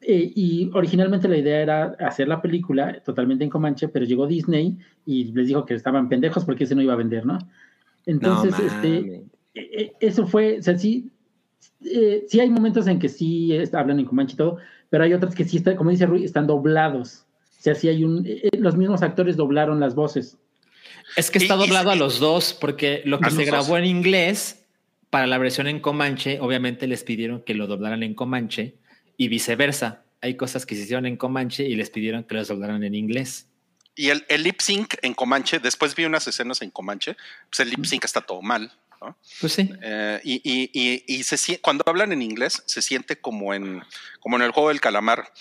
Eh, 0.00 0.32
y 0.34 0.70
originalmente 0.74 1.28
la 1.28 1.38
idea 1.38 1.60
era 1.60 1.84
hacer 2.00 2.26
la 2.26 2.42
película 2.42 3.00
totalmente 3.04 3.44
en 3.44 3.50
Comanche, 3.50 3.88
pero 3.88 4.04
llegó 4.04 4.26
Disney 4.26 4.76
y 5.06 5.32
les 5.32 5.46
dijo 5.46 5.64
que 5.64 5.74
estaban 5.74 6.08
pendejos 6.08 6.44
porque 6.44 6.64
ese 6.64 6.74
no 6.74 6.82
iba 6.82 6.92
a 6.92 6.96
vender, 6.96 7.24
¿no? 7.24 7.38
Entonces, 8.06 8.58
no, 8.58 8.66
este, 8.66 8.98
eh, 8.98 9.24
eh, 9.54 9.92
eso 10.00 10.26
fue, 10.26 10.58
o 10.58 10.62
sea, 10.62 10.76
sí, 10.76 11.10
eh, 11.84 12.24
sí 12.26 12.40
hay 12.40 12.50
momentos 12.50 12.86
en 12.86 12.98
que 12.98 13.08
sí 13.08 13.56
hablan 13.72 14.00
en 14.00 14.06
Comanche 14.06 14.34
y 14.34 14.36
todo, 14.36 14.58
pero 14.90 15.04
hay 15.04 15.12
otras 15.12 15.34
que 15.34 15.44
sí, 15.44 15.58
están, 15.58 15.76
como 15.76 15.90
dice 15.90 16.06
Rui, 16.06 16.24
están 16.24 16.46
doblados. 16.46 17.26
O 17.58 17.62
sea, 17.62 17.74
sí 17.76 17.88
hay 17.88 18.02
un, 18.02 18.26
los 18.58 18.76
mismos 18.76 19.02
actores 19.02 19.36
doblaron 19.36 19.78
las 19.78 19.94
voces. 19.94 20.36
Es 21.16 21.30
que 21.30 21.38
está 21.38 21.54
Y- 21.54 21.56
y- 21.56 21.60
doblado 21.60 21.90
a 21.90 21.96
los 21.96 22.18
dos, 22.18 22.54
porque 22.54 23.02
lo 23.04 23.18
que 23.20 23.30
se 23.30 23.36
dos. 23.36 23.46
grabó 23.46 23.76
en 23.78 23.84
inglés 23.84 24.64
para 25.10 25.26
la 25.26 25.38
versión 25.38 25.66
en 25.66 25.80
Comanche, 25.80 26.38
obviamente 26.40 26.86
les 26.86 27.02
pidieron 27.04 27.42
que 27.42 27.54
lo 27.54 27.66
doblaran 27.66 28.02
en 28.02 28.14
Comanche 28.14 28.74
y 29.16 29.28
viceversa. 29.28 30.02
Hay 30.22 30.36
cosas 30.36 30.64
que 30.66 30.74
se 30.74 30.82
hicieron 30.82 31.04
en 31.06 31.16
Comanche 31.16 31.64
y 31.64 31.74
les 31.74 31.90
pidieron 31.90 32.24
que 32.24 32.34
los 32.34 32.48
doblaran 32.48 32.82
en 32.84 32.94
inglés. 32.94 33.46
Y 33.94 34.08
el, 34.08 34.24
el 34.28 34.42
lip 34.42 34.60
sync 34.60 34.94
en 35.02 35.12
Comanche, 35.12 35.58
después 35.58 35.94
vi 35.94 36.04
unas 36.06 36.26
escenas 36.26 36.62
en 36.62 36.70
Comanche, 36.70 37.14
pues 37.50 37.60
el 37.60 37.68
lip 37.70 37.84
sync 37.84 38.04
está 38.06 38.22
todo 38.22 38.40
mal. 38.40 38.72
¿No? 39.04 39.18
Pues 39.40 39.52
sí. 39.52 39.70
Eh, 39.82 40.20
y 40.24 40.34
y- 40.44 40.70
y- 40.72 41.04
y 41.06 41.22
se 41.24 41.36
sien- 41.36 41.60
cuando 41.62 41.82
hablan 41.86 42.12
en 42.12 42.22
inglés, 42.22 42.62
se 42.66 42.82
siente 42.82 43.20
como 43.20 43.52
en, 43.54 43.82
como 44.20 44.36
en 44.36 44.42
el 44.42 44.50
juego 44.52 44.68
del 44.68 44.80
calamar, 44.80 45.32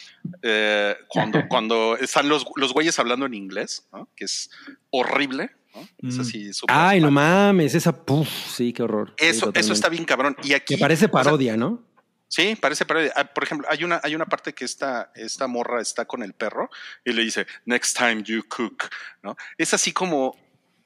eh, 0.42 0.96
cuando, 1.08 1.42
cuando 1.50 1.98
están 1.98 2.28
los, 2.30 2.46
los 2.56 2.74
güeyes 2.74 2.98
hablando 3.00 3.26
en 3.26 3.34
inglés, 3.34 3.88
¿no? 3.92 4.10
que 4.16 4.26
es 4.26 4.50
horrible. 4.90 5.52
¿no? 5.74 5.82
Es 6.10 6.18
Mm. 6.18 6.22
así 6.22 6.54
súper 6.54 6.76
Ay, 6.76 7.00
no 7.00 7.10
mal. 7.12 7.48
mames, 7.54 7.76
esa, 7.76 7.94
puf, 8.06 8.28
sí, 8.28 8.74
qué 8.74 8.84
horror. 8.84 9.14
Sí, 9.18 9.26
Eso, 9.28 9.52
eso 9.54 9.72
está 9.74 9.88
bien 9.88 10.04
cabrón. 10.04 10.36
Y 10.44 10.52
aquí. 10.54 10.74
Me 10.76 10.82
parece 10.82 11.06
o 11.06 11.08
sea, 11.08 11.12
parodia, 11.24 11.56
¿no? 11.56 11.84
Sí, 12.28 12.56
parece 12.60 12.86
parodia. 12.86 13.12
Ah, 13.16 13.26
Por 13.26 13.44
ejemplo, 13.46 13.68
hay 13.70 13.84
una, 13.86 14.00
hay 14.04 14.14
una 14.16 14.26
parte 14.26 14.54
que 14.54 14.66
esta, 14.66 15.12
esta 15.16 15.48
morra 15.48 15.82
está 15.82 16.06
con 16.06 16.24
el 16.24 16.34
perro 16.34 16.70
y 17.06 17.14
le 17.14 17.24
dice, 17.24 17.46
next 17.66 17.98
time 17.98 18.22
you 18.24 18.44
cook, 18.50 18.84
¿no? 19.24 19.36
Es 19.58 19.74
así 19.74 19.94
como, 19.94 20.36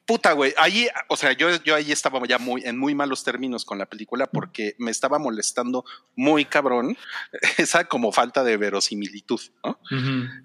puta, 0.06 0.34
güey. 0.34 0.54
Ahí, 0.58 0.88
o 1.08 1.18
sea, 1.18 1.32
yo, 1.34 1.50
yo 1.64 1.76
ahí 1.76 1.92
estaba 1.92 2.26
ya 2.28 2.38
muy, 2.38 2.62
en 2.64 2.78
muy 2.78 2.94
malos 2.96 3.24
términos 3.24 3.66
con 3.66 3.78
la 3.78 3.86
película 3.88 4.28
porque 4.28 4.76
me 4.78 4.92
estaba 4.92 5.18
molestando 5.20 5.84
muy 6.16 6.46
cabrón 6.46 6.96
esa 7.58 7.86
como 7.86 8.12
falta 8.12 8.44
de 8.44 8.58
verosimilitud, 8.58 9.40
¿no? 9.64 9.80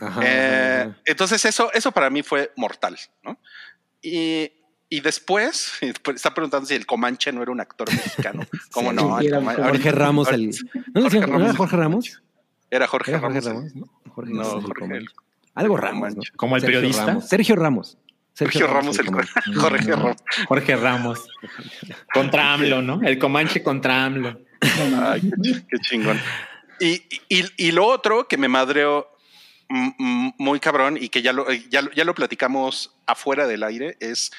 Ajá, 0.00 0.20
Eh, 0.24 0.94
entonces 1.04 1.44
eso, 1.44 1.70
eso 1.72 1.92
para 1.92 2.10
mí 2.10 2.22
fue 2.22 2.52
mortal, 2.56 2.96
¿no? 3.22 3.38
Y, 4.02 4.50
y 4.88 5.00
después, 5.00 5.72
está 6.14 6.32
preguntando 6.34 6.66
si 6.66 6.74
el 6.74 6.86
Comanche 6.86 7.32
no 7.32 7.42
era 7.42 7.52
un 7.52 7.60
actor 7.60 7.88
mexicano. 7.92 8.46
¿Cómo 8.72 8.90
Sí, 8.90 8.96
no? 8.96 9.20
era 9.20 9.40
Jorge 9.42 9.62
Jorge 9.62 9.92
Ramos, 9.92 10.28
el. 10.32 10.46
¿No, 10.94 11.02
Jorge 11.02 11.18
decían- 11.18 11.20
¿no 11.20 11.26
Ramos. 11.38 11.42
era 11.48 11.56
Jorge 11.56 11.76
Ramos? 11.76 12.22
Era 12.70 12.86
Jorge 12.86 13.10
Era 13.10 13.20
Jorge 13.20 13.40
Ramos. 13.40 13.72
Ramos, 13.72 13.74
¿no? 13.76 14.12
Jorge 14.12 14.32
No, 14.32 14.42
Ramos, 14.42 14.64
Jorge, 14.64 14.96
el- 14.96 15.06
Algo 15.54 15.76
Ramos, 15.76 16.16
¿no? 16.16 16.22
Como 16.36 16.56
el 16.56 16.62
Sergio 16.62 16.78
periodista. 16.78 17.06
Ramos. 17.06 17.28
Sergio 17.28 17.56
Ramos. 17.56 17.98
Sergio 18.34 18.66
Ramos, 18.66 18.98
el. 18.98 19.06
Jorge 19.56 19.92
Ramos. 19.92 20.16
Jorge 20.48 20.76
Ramos. 20.76 21.28
Contra 22.12 22.54
AMLO, 22.54 22.82
¿no? 22.82 23.00
El 23.02 23.18
Comanche 23.18 23.62
contra 23.62 24.04
AMLO. 24.04 24.40
Ay, 24.60 25.22
qué, 25.68 25.78
chingón. 25.78 26.20
Y, 26.80 27.02
y, 27.28 27.44
y 27.56 27.72
lo 27.72 27.86
otro 27.86 28.26
que 28.28 28.36
me 28.36 28.48
madreó 28.48 29.08
mm, 29.68 30.30
muy 30.38 30.60
cabrón 30.60 30.96
y 31.00 31.08
que 31.08 31.22
ya 31.22 31.32
lo, 31.32 31.50
ya, 31.52 31.82
ya 31.94 32.04
lo 32.04 32.14
platicamos 32.14 32.94
afuera 33.06 33.46
del 33.46 33.62
aire 33.62 33.96
es, 34.00 34.32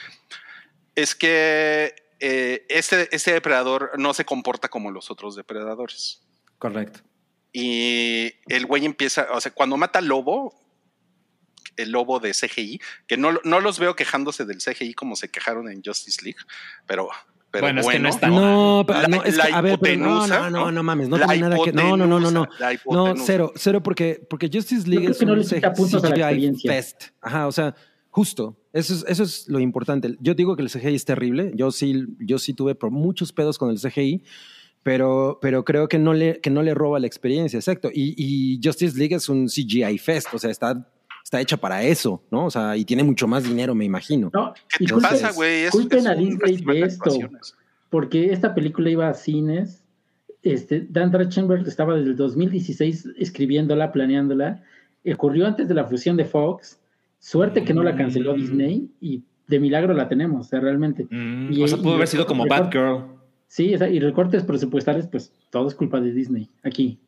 es 0.96 1.14
que 1.16 1.96
eh, 2.20 2.66
este, 2.70 3.14
este 3.16 3.34
depredador 3.34 3.92
no 3.98 4.14
se 4.14 4.26
comporta 4.26 4.70
como 4.70 4.92
los 4.92 5.10
otros 5.10 5.36
depredadores. 5.36 6.22
Correcto. 6.60 7.00
Y 7.52 8.32
el 8.48 8.66
güey 8.68 8.86
empieza, 8.86 9.28
o 9.32 9.42
sea, 9.42 9.52
cuando 9.52 9.76
mata 9.76 10.00
al 10.00 10.06
lobo, 10.06 10.56
el 11.78 11.92
lobo 11.92 12.20
de 12.20 12.32
CGI, 12.34 12.80
que 13.08 13.18
no, 13.18 13.40
no 13.44 13.60
los 13.60 13.80
veo 13.80 13.96
quejándose 13.96 14.46
del 14.46 14.58
CGI 14.60 14.94
como 14.94 15.16
se 15.16 15.30
quejaron 15.30 15.70
en 15.70 15.82
Justice 15.84 16.22
League, 16.24 16.40
pero, 16.86 17.10
pero 17.50 17.66
Bueno, 17.66 17.82
bueno, 17.82 17.90
es 17.90 17.96
que 17.96 18.00
no 18.00 18.10
está- 18.10 18.28
No, 18.28 18.84
pero 18.88 19.08
no, 19.08 19.24
es 19.24 19.36
la 19.38 19.48
que, 19.48 19.54
a 19.54 19.62
ver, 19.62 19.80
pero 19.80 19.98
no, 20.00 20.06
hipotenusa, 20.26 20.40
no, 20.40 20.50
no, 20.50 20.66
¿no? 20.66 20.72
no 20.72 20.84
mames, 20.84 21.10
no 21.10 21.18
tiene 21.18 21.38
nada 21.40 21.58
que. 21.64 21.72
No, 21.74 21.98
no, 21.98 22.08
no, 22.08 22.20
no, 22.20 22.32
no. 22.32 22.48
No, 22.86 23.14
cero, 23.18 23.52
cero, 23.56 23.82
porque, 23.84 24.26
porque 24.30 24.50
Justice 24.52 24.88
League 24.88 25.08
es 25.08 25.18
que 25.18 25.26
no 25.26 25.34
un 25.34 25.44
CGI 25.44 26.56
fest. 26.68 27.04
Ajá, 27.22 27.48
o 27.48 27.52
sea, 27.52 27.76
justo. 28.10 28.58
Eso 28.74 28.94
es, 28.94 29.06
eso 29.08 29.24
es 29.24 29.48
lo 29.50 29.60
importante. 29.60 30.16
Yo 30.22 30.34
digo 30.34 30.56
que 30.56 30.62
el 30.62 30.70
CGI 30.70 30.96
es 30.96 31.04
terrible. 31.06 31.52
Yo 31.56 31.72
sí, 31.72 32.06
yo 32.20 32.40
sí 32.40 32.54
tuve 32.54 32.74
por 32.76 32.90
muchos 32.90 33.34
pedos 33.34 33.58
con 33.58 33.70
el 33.70 33.80
CGI, 33.80 34.24
pero, 34.84 35.40
pero 35.42 35.64
creo 35.66 35.88
que 35.88 36.00
no 36.00 36.14
le, 36.14 36.40
que 36.40 36.50
no 36.50 36.64
le 36.64 36.74
roba 36.74 37.00
la 37.00 37.08
experiencia, 37.08 37.58
exacto. 37.58 37.90
Y, 37.94 38.16
y 38.18 38.60
Justice 38.64 38.98
League 38.98 39.16
es 39.16 39.28
un 39.30 39.48
CGI 39.48 39.98
fest, 39.98 40.28
o 40.34 40.40
sea, 40.40 40.50
está, 40.50 40.88
está 41.32 41.40
hecha 41.40 41.56
para 41.56 41.82
eso, 41.82 42.22
¿no? 42.30 42.46
O 42.48 42.52
sea, 42.52 42.76
y 42.76 42.84
tiene 42.84 43.04
mucho 43.06 43.26
más 43.26 43.46
dinero, 43.46 43.74
me 43.74 43.86
imagino. 43.86 44.30
No, 44.34 44.54
¿Qué 44.78 44.86
te 44.86 44.94
pasa, 44.98 45.32
güey? 45.32 45.62
Es- 45.64 45.72
culpen 45.72 46.00
es 46.00 46.06
a 46.08 46.14
Disney 46.14 46.58
de 46.58 46.82
esto. 46.82 47.10
porque 47.90 48.34
esta 48.34 48.54
película 48.54 48.90
iba 48.90 49.08
a 49.08 49.14
cines. 49.14 49.82
Este, 50.44 50.86
Dan 50.90 51.10
Trachtenberg 51.12 51.66
estaba 51.68 51.96
desde 51.96 52.10
el 52.10 52.16
2016 52.18 53.08
escribiéndola, 53.18 53.94
planeándola. 53.94 54.62
Ocurrió 55.14 55.48
antes 55.48 55.70
de 55.70 55.74
la 55.74 55.86
fusión 55.86 56.18
de 56.18 56.26
Fox. 56.26 56.80
Suerte 57.20 57.64
que 57.64 57.74
no 57.74 57.82
la 57.84 57.96
canceló 57.96 58.34
Mm. 58.34 58.38
Disney 58.38 58.90
y 59.00 59.24
de 59.48 59.60
milagro 59.62 59.94
la 59.94 60.10
tenemos, 60.10 60.48
o 60.48 60.50
sea, 60.50 60.60
realmente. 60.60 61.08
Mm, 61.10 61.54
Y- 61.54 61.64
o 61.64 61.68
sea, 61.68 61.78
pudo 61.78 61.94
haber 61.96 62.08
sido 62.10 62.26
como 62.26 62.46
Batgirl. 62.46 63.06
Sí, 63.48 63.74
y 63.74 64.00
recortes 64.00 64.44
presupuestales, 64.44 65.08
pues 65.08 65.32
todo 65.50 65.68
es 65.70 65.76
culpa 65.76 66.00
de 66.02 66.12
Disney 66.12 66.50
aquí. 66.64 67.00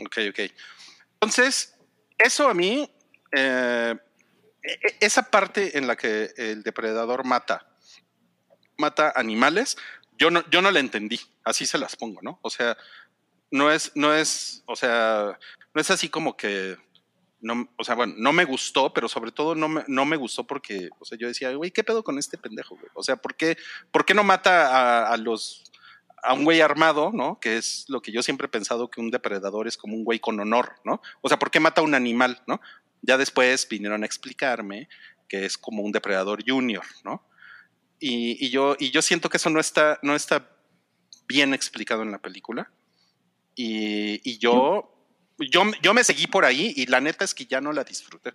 Ok, 0.00 0.18
ok. 0.30 0.40
Entonces, 1.14 1.74
eso 2.18 2.48
a 2.48 2.54
mí, 2.54 2.88
eh, 3.36 3.94
e- 4.62 4.78
e- 4.88 4.96
esa 5.00 5.30
parte 5.30 5.76
en 5.76 5.86
la 5.86 5.94
que 5.94 6.32
el 6.36 6.62
depredador 6.62 7.24
mata, 7.24 7.66
mata 8.78 9.12
animales, 9.14 9.76
yo 10.18 10.30
no, 10.30 10.42
yo 10.50 10.62
no 10.62 10.70
la 10.70 10.80
entendí, 10.80 11.20
así 11.44 11.66
se 11.66 11.76
las 11.76 11.96
pongo, 11.96 12.20
¿no? 12.22 12.38
O 12.40 12.48
sea, 12.48 12.78
no 13.50 13.70
es, 13.70 13.92
no 13.94 14.14
es, 14.14 14.62
o 14.66 14.74
sea, 14.74 15.38
no 15.74 15.80
es 15.80 15.90
así 15.90 16.08
como 16.08 16.34
que, 16.34 16.78
no, 17.40 17.68
o 17.76 17.84
sea, 17.84 17.94
bueno, 17.94 18.14
no 18.16 18.32
me 18.32 18.46
gustó, 18.46 18.94
pero 18.94 19.06
sobre 19.06 19.32
todo 19.32 19.54
no 19.54 19.68
me, 19.68 19.84
no 19.86 20.06
me 20.06 20.16
gustó 20.16 20.46
porque, 20.46 20.88
o 20.98 21.04
sea, 21.04 21.18
yo 21.18 21.28
decía, 21.28 21.52
güey, 21.52 21.70
¿qué 21.70 21.84
pedo 21.84 22.02
con 22.02 22.18
este 22.18 22.38
pendejo, 22.38 22.74
güey? 22.76 22.90
O 22.94 23.02
sea, 23.02 23.16
¿por 23.16 23.36
qué, 23.36 23.58
por 23.92 24.06
qué 24.06 24.14
no 24.14 24.24
mata 24.24 25.04
a, 25.04 25.12
a 25.12 25.16
los 25.18 25.70
a 26.22 26.32
un 26.32 26.44
güey 26.44 26.60
armado, 26.60 27.12
¿no? 27.12 27.38
Que 27.38 27.56
es 27.56 27.84
lo 27.88 28.00
que 28.00 28.10
yo 28.10 28.22
siempre 28.22 28.46
he 28.46 28.50
pensado 28.50 28.90
que 28.90 29.00
un 29.00 29.10
depredador 29.10 29.68
es 29.68 29.76
como 29.76 29.94
un 29.94 30.04
güey 30.04 30.18
con 30.18 30.40
honor, 30.40 30.74
¿no? 30.84 31.00
O 31.20 31.28
sea, 31.28 31.38
¿por 31.38 31.50
qué 31.50 31.60
mata 31.60 31.82
a 31.82 31.84
un 31.84 31.94
animal, 31.94 32.42
¿no? 32.46 32.60
Ya 33.06 33.16
después 33.16 33.66
vinieron 33.68 34.02
a 34.02 34.06
explicarme 34.06 34.88
que 35.28 35.44
es 35.44 35.56
como 35.58 35.82
un 35.82 35.92
depredador 35.92 36.42
junior, 36.46 36.84
¿no? 37.04 37.22
Y, 37.98 38.44
y 38.44 38.50
yo, 38.50 38.76
y 38.78 38.90
yo 38.90 39.02
siento 39.02 39.28
que 39.28 39.38
eso 39.38 39.50
no 39.50 39.60
está, 39.60 39.98
no 40.02 40.14
está 40.14 40.50
bien 41.26 41.54
explicado 41.54 42.02
en 42.02 42.12
la 42.12 42.20
película. 42.20 42.70
Y, 43.54 44.20
y 44.28 44.38
yo 44.38 44.92
yo, 45.38 45.62
yo 45.82 45.94
me 45.94 46.04
seguí 46.04 46.26
por 46.26 46.44
ahí 46.44 46.72
y 46.76 46.86
la 46.86 47.00
neta 47.00 47.24
es 47.24 47.34
que 47.34 47.46
ya 47.46 47.60
no 47.60 47.72
la 47.72 47.84
disfruté. 47.84 48.32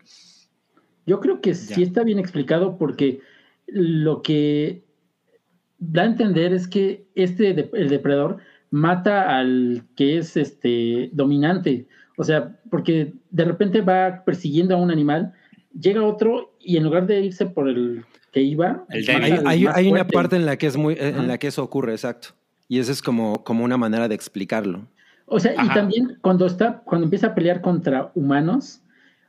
Yo 1.05 1.19
creo 1.19 1.41
que 1.41 1.55
sí 1.55 1.81
Ya. 1.81 1.83
está 1.87 2.03
bien 2.03 2.19
explicado 2.19 2.77
porque 2.77 3.21
lo 3.67 4.21
que 4.21 4.83
da 5.79 6.03
a 6.03 6.05
entender 6.05 6.53
es 6.53 6.67
que 6.67 7.07
este 7.15 7.49
el 7.73 7.89
depredador 7.89 8.37
mata 8.69 9.37
al 9.37 9.83
que 9.95 10.17
es 10.17 10.37
este 10.37 11.09
dominante. 11.13 11.87
O 12.17 12.23
sea, 12.23 12.55
porque 12.69 13.13
de 13.29 13.45
repente 13.45 13.81
va 13.81 14.23
persiguiendo 14.25 14.75
a 14.75 14.77
un 14.77 14.91
animal, 14.91 15.33
llega 15.79 16.03
otro 16.03 16.55
y 16.59 16.77
en 16.77 16.83
lugar 16.83 17.07
de 17.07 17.21
irse 17.21 17.45
por 17.45 17.69
el 17.69 18.05
que 18.31 18.41
iba, 18.41 18.85
El. 18.89 19.45
Hay, 19.45 19.87
una 19.91 20.07
parte 20.07 20.35
en 20.35 20.45
la 20.45 20.57
que 20.57 20.67
es 20.67 20.77
muy, 20.77 20.95
en 20.99 21.15
Ajá. 21.15 21.23
la 21.23 21.37
que 21.37 21.47
eso 21.47 21.63
ocurre, 21.63 21.91
exacto. 21.93 22.29
Y 22.67 22.79
esa 22.79 22.91
es 22.91 23.01
como, 23.01 23.43
como 23.43 23.65
una 23.65 23.77
manera 23.77 24.07
de 24.07 24.15
explicarlo. 24.15 24.87
O 25.25 25.39
sea, 25.39 25.53
y 25.53 25.67
también 25.69 26.17
cuando 26.21 26.45
está, 26.45 26.81
cuando 26.85 27.05
empieza 27.05 27.27
a 27.27 27.35
pelear 27.35 27.61
contra 27.61 28.11
humanos, 28.15 28.81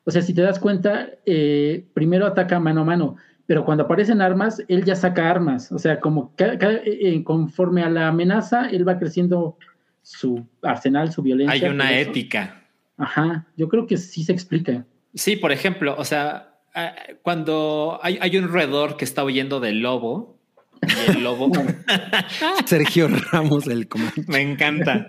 o 0.05 0.11
sea, 0.11 0.23
si 0.23 0.35
te 0.35 0.43
das 0.43 0.59
cuenta, 0.59 1.09
eh, 1.27 1.85
primero 1.95 2.27
ataca 2.27 2.59
mano 2.59 2.81
a 2.83 2.85
mano, 2.85 3.17
pero 3.47 3.65
cuando 3.65 3.85
aparecen 3.85 4.21
armas, 4.21 4.63
él 4.69 4.85
ya 4.85 4.97
saca 4.97 5.31
armas. 5.31 5.71
O 5.73 5.79
sea, 5.79 6.01
como 6.01 6.35
ca- 6.37 6.59
ca- 6.59 6.81
eh, 6.85 7.23
conforme 7.25 7.83
a 7.83 7.91
la 7.91 8.09
amenaza, 8.09 8.69
él 8.69 8.87
va 8.87 8.99
creciendo 8.99 9.57
su 10.03 10.45
arsenal, 10.63 11.13
su 11.13 11.23
violencia. 11.23 11.69
Hay 11.69 11.73
una 11.75 11.97
ética. 11.99 12.62
Ajá, 13.03 13.47
yo 13.57 13.69
creo 13.69 13.87
que 13.87 13.97
sí 13.97 14.23
se 14.23 14.33
explica. 14.33 14.87
Sí, 15.15 15.37
por 15.37 15.51
ejemplo, 15.51 15.95
o 15.99 16.05
sea, 16.05 16.55
eh, 16.75 17.19
cuando 17.23 17.99
hay, 18.03 18.17
hay 18.21 18.37
un 18.37 18.49
roedor 18.49 18.97
que 18.97 19.05
está 19.05 19.25
huyendo 19.25 19.59
del 19.59 19.81
lobo, 19.81 20.39
y 20.83 21.11
el 21.11 21.25
lobo 21.25 21.51
Sergio 22.67 23.09
Ramos, 23.09 23.67
el 23.67 23.89
comandante. 23.89 24.25
me 24.31 24.41
encanta. 24.41 25.09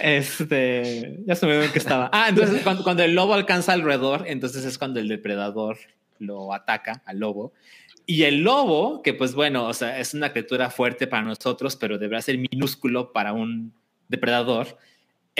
Este, 0.00 1.20
ya 1.26 1.34
se 1.34 1.46
me 1.46 1.52
olvidó 1.52 1.66
en 1.66 1.72
qué 1.72 1.78
estaba. 1.78 2.10
Ah, 2.12 2.26
entonces 2.28 2.62
cuando, 2.62 2.82
cuando 2.82 3.02
el 3.02 3.14
lobo 3.14 3.32
alcanza 3.32 3.72
al 3.72 3.82
roedor, 3.82 4.24
entonces 4.26 4.64
es 4.66 4.76
cuando 4.76 5.00
el 5.00 5.08
depredador 5.08 5.78
lo 6.18 6.52
ataca 6.52 7.02
al 7.06 7.20
lobo. 7.20 7.52
Y 8.04 8.24
el 8.24 8.42
lobo, 8.42 9.02
que 9.02 9.14
pues 9.14 9.34
bueno, 9.34 9.66
o 9.66 9.72
sea, 9.72 9.98
es 9.98 10.12
una 10.12 10.32
criatura 10.32 10.68
fuerte 10.68 11.06
para 11.06 11.22
nosotros, 11.22 11.76
pero 11.76 11.96
deberá 11.96 12.20
ser 12.20 12.38
minúsculo 12.38 13.12
para 13.12 13.32
un 13.32 13.72
depredador. 14.08 14.78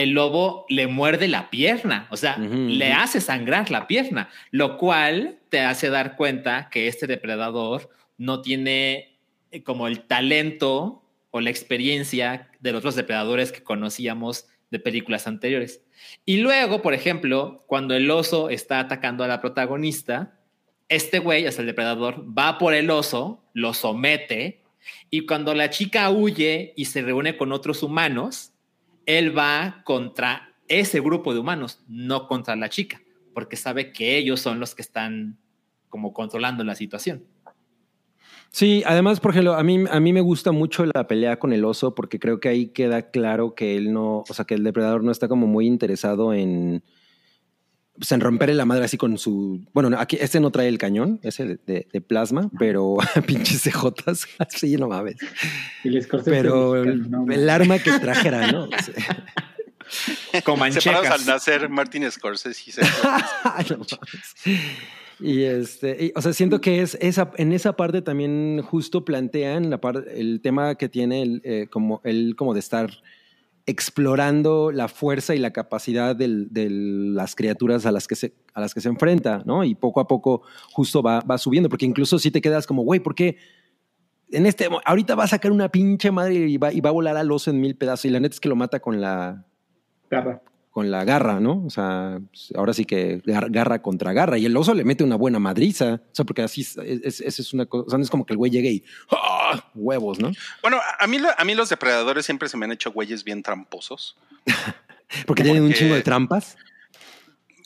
El 0.02 0.10
lobo 0.10 0.64
le 0.68 0.86
muerde 0.86 1.28
la 1.28 1.51
pierna, 1.51 2.09
o 2.10 2.16
sea, 2.16 2.39
le 2.39 2.93
hace 2.93 3.20
sangrar 3.20 3.70
la 3.70 3.86
pierna, 3.86 4.31
lo 4.51 4.78
cual 4.78 5.39
te 5.51 5.60
hace 5.60 5.90
dar 5.90 6.16
cuenta 6.16 6.70
que 6.70 6.89
este 6.89 7.06
depredador 7.06 7.90
no 8.16 8.40
tiene 8.40 9.18
eh, 9.51 9.62
como 9.62 9.89
el 9.89 10.01
talento 10.02 11.02
o 11.31 11.40
la 11.40 11.51
experiencia 11.51 12.51
de 12.60 12.72
los 12.72 12.78
otros 12.78 12.97
depredadores 12.97 13.52
que 13.52 13.62
conocíamos 13.62 14.47
de 14.70 14.78
películas 14.78 15.27
anteriores. 15.27 15.82
Y 16.24 16.39
luego, 16.39 16.81
por 16.81 16.94
ejemplo, 16.94 17.64
cuando 17.66 17.94
el 17.94 18.10
oso 18.10 18.48
está 18.48 18.81
atacando 18.81 19.22
a 19.22 19.28
la 19.28 19.40
protagonista, 19.40 20.39
este 20.89 21.18
güey, 21.18 21.47
o 21.47 21.52
sea, 21.52 21.60
el 21.60 21.66
depredador, 21.66 22.24
va 22.27 22.56
por 22.56 22.74
el 22.74 22.90
oso, 22.90 23.44
lo 23.52 23.74
somete, 23.74 24.62
y 25.10 25.27
cuando 25.27 25.55
la 25.55 25.70
chica 25.70 26.10
huye 26.10 26.72
y 26.77 26.86
se 26.86 27.02
reúne 27.02 27.36
con 27.36 27.52
otros 27.52 27.82
humanos, 27.82 28.52
él 29.06 29.36
va 29.36 29.82
contra 29.85 30.55
ese 30.68 31.01
grupo 31.01 31.35
de 31.35 31.40
humanos, 31.40 31.82
no 31.89 32.27
contra 32.28 32.56
la 32.56 32.68
chica, 32.68 33.02
porque 33.35 33.56
sabe 33.56 33.93
que 33.93 34.16
ellos 34.16 34.40
son 34.40 34.60
los 34.60 34.74
que 34.74 34.82
están 34.82 35.39
como 35.89 36.12
controlando 36.12 36.62
la 36.64 36.74
situación. 36.74 37.24
Sí, 38.52 38.82
además, 38.85 39.20
por 39.20 39.31
ejemplo, 39.31 39.55
a 39.55 39.62
mí, 39.62 39.85
a 39.89 40.01
mí 40.01 40.12
me 40.12 40.20
gusta 40.20 40.51
mucho 40.51 40.85
la 40.85 41.06
pelea 41.06 41.39
con 41.39 41.52
el 41.52 41.64
oso 41.64 41.94
porque 41.94 42.18
creo 42.18 42.40
que 42.40 42.48
ahí 42.48 42.66
queda 42.68 43.10
claro 43.10 43.55
que 43.55 43.77
él 43.77 43.93
no, 43.93 44.24
o 44.28 44.35
sea, 44.35 44.44
que 44.44 44.55
el 44.55 44.64
depredador 44.64 45.05
no 45.05 45.12
está 45.12 45.28
como 45.28 45.47
muy 45.47 45.66
interesado 45.66 46.32
en, 46.32 46.82
pues, 48.01 48.10
en 48.12 48.20
romperle 48.20 48.55
la 48.56 48.64
madre 48.64 48.85
así 48.86 48.97
con 48.97 49.16
su, 49.18 49.60
bueno, 49.72 49.90
no, 49.90 50.01
aquí 50.01 50.16
este 50.20 50.40
no 50.40 50.51
trae 50.51 50.66
el 50.66 50.78
cañón, 50.78 51.20
ese 51.22 51.44
de, 51.44 51.59
de- 51.66 51.86
de 51.93 52.01
plasma, 52.01 52.51
pero 52.59 52.97
pinches 53.27 53.62
cejotas, 53.62 54.27
así 54.39 54.77
no 54.77 54.89
mames. 54.89 55.16
Y 55.85 55.90
les 55.90 56.09
Pero 56.24 56.82
el, 56.82 57.09
el 57.31 57.48
arma 57.51 57.78
que 57.78 57.93
trajera, 57.98 58.51
¿no? 58.51 58.64
O 59.90 59.93
sea, 59.93 60.14
Separados 60.40 60.44
Comanchecas. 60.44 61.10
al 61.10 61.27
nacer, 61.27 61.68
Martin 61.68 62.09
Scorsese 62.10 62.62
y 62.66 62.72
se- 62.72 62.82
no 62.82 63.78
mames. 63.78 63.97
Y 65.18 65.43
este, 65.43 66.06
y, 66.06 66.12
o 66.14 66.22
sea, 66.22 66.32
siento 66.32 66.60
que 66.60 66.81
es 66.81 66.97
esa, 67.01 67.31
en 67.36 67.52
esa 67.52 67.74
parte 67.77 68.01
también 68.01 68.62
justo 68.62 69.05
plantean 69.05 69.68
la 69.68 69.78
par- 69.81 70.06
el 70.14 70.40
tema 70.40 70.77
que 70.77 70.89
tiene 70.89 71.22
el, 71.22 71.43
eh, 71.44 71.66
como 71.70 72.01
el 72.05 72.36
como 72.36 72.55
de 72.55 72.60
estar 72.60 72.90
explorando 73.70 74.72
la 74.72 74.88
fuerza 74.88 75.34
y 75.34 75.38
la 75.38 75.52
capacidad 75.52 76.14
de 76.14 76.68
las 76.70 77.34
criaturas 77.34 77.86
a 77.86 77.92
las 77.92 78.06
que 78.06 78.16
se 78.16 78.88
enfrenta, 78.88 79.42
¿no? 79.44 79.64
Y 79.64 79.74
poco 79.74 80.01
a 80.01 80.09
poco 80.09 80.42
justo 80.72 81.02
va, 81.02 81.38
subiendo, 81.38 81.68
porque 81.68 81.86
incluso 81.86 82.18
si 82.18 82.30
te 82.30 82.40
quedas 82.40 82.66
como, 82.66 82.82
güey, 82.82 83.01
¿por 83.01 83.14
qué? 83.14 83.36
En 84.30 84.47
este, 84.47 84.68
ahorita 84.84 85.14
va 85.14 85.24
a 85.24 85.28
sacar 85.28 85.51
una 85.51 85.68
pinche 85.70 86.10
madre 86.10 86.34
y 86.34 86.56
va, 86.56 86.72
y 86.72 86.80
va 86.80 86.90
a 86.90 86.92
volar 86.92 87.16
al 87.16 87.32
oso 87.32 87.51
en 87.51 87.60
mil 87.60 87.76
pedazos. 87.76 88.05
Y 88.05 88.10
la 88.10 88.20
neta 88.20 88.34
es 88.34 88.40
que 88.40 88.48
lo 88.48 88.55
mata 88.56 88.78
con 88.78 89.01
la, 89.01 89.44
Garra. 90.10 90.42
Con 90.70 90.90
la 90.90 91.05
garra, 91.05 91.40
¿no? 91.40 91.64
O 91.66 91.70
sea, 91.70 92.20
ahora 92.56 92.72
sí 92.72 92.84
que 92.84 93.20
gar- 93.24 93.51
garra 93.51 93.82
contra 93.82 94.12
garra. 94.12 94.38
Y 94.38 94.47
el 94.47 94.56
oso 94.56 94.72
le 94.72 94.84
mete 94.84 95.02
una 95.02 95.16
buena 95.16 95.38
madriza. 95.40 95.94
O 95.94 96.14
sea, 96.14 96.24
porque 96.24 96.42
así 96.42 96.60
es, 96.60 96.76
es, 96.78 97.20
es- 97.40 97.52
una 97.52 97.66
cosa. 97.66 97.86
O 97.86 97.90
sea, 97.90 97.98
no 97.98 98.05
es 98.05 98.10
como 98.10 98.24
que 98.24 98.32
el 98.34 98.36
güey 98.38 98.52
llegue 98.52 98.70
y 98.70 98.84
¡ah! 99.10 99.70
huevos, 99.74 100.20
¿no? 100.20 100.30
Bueno, 100.62 100.78
a 100.98 101.06
mí, 101.09 101.18
a 101.36 101.44
mí 101.44 101.55
los 101.55 101.68
depredadores 101.68 102.24
siempre 102.24 102.48
se 102.48 102.56
me 102.56 102.66
han 102.66 102.72
hecho 102.72 102.92
güeyes 102.92 103.24
bien 103.24 103.42
tramposos. 103.42 104.16
Porque 105.26 105.42
tienen 105.42 105.64
un 105.64 105.72
chingo 105.72 105.94
de 105.97 106.02
trampas. 106.02 106.56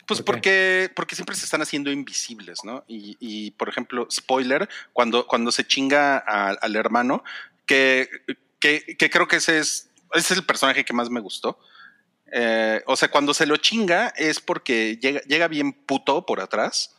Pues 0.06 0.20
¿Por 0.20 0.34
porque, 0.34 0.90
porque 0.94 1.14
siempre 1.14 1.34
se 1.34 1.44
están 1.44 1.62
haciendo 1.62 1.90
invisibles, 1.90 2.58
¿no? 2.64 2.84
Y, 2.88 3.16
y, 3.20 3.50
por 3.52 3.68
ejemplo, 3.70 4.06
spoiler, 4.10 4.68
cuando, 4.92 5.26
cuando 5.26 5.50
se 5.50 5.66
chinga 5.66 6.18
a- 6.26 6.50
al 6.60 6.76
hermano, 6.76 7.22
que, 7.66 8.08
que, 8.60 8.96
que 8.98 9.10
creo 9.10 9.28
que 9.28 9.36
ese 9.36 9.58
es, 9.58 9.90
ese 10.12 10.34
es 10.34 10.38
el 10.38 10.44
personaje 10.46 10.84
que 10.84 10.92
más 10.92 11.08
me 11.10 11.20
gustó. 11.20 11.58
Eh, 12.36 12.82
o 12.86 12.96
sea, 12.96 13.08
cuando 13.10 13.32
se 13.32 13.46
lo 13.46 13.56
chinga 13.58 14.08
es 14.16 14.40
porque 14.40 14.98
llega, 15.00 15.20
llega 15.20 15.46
bien 15.48 15.72
puto 15.72 16.26
por 16.26 16.40
atrás. 16.40 16.96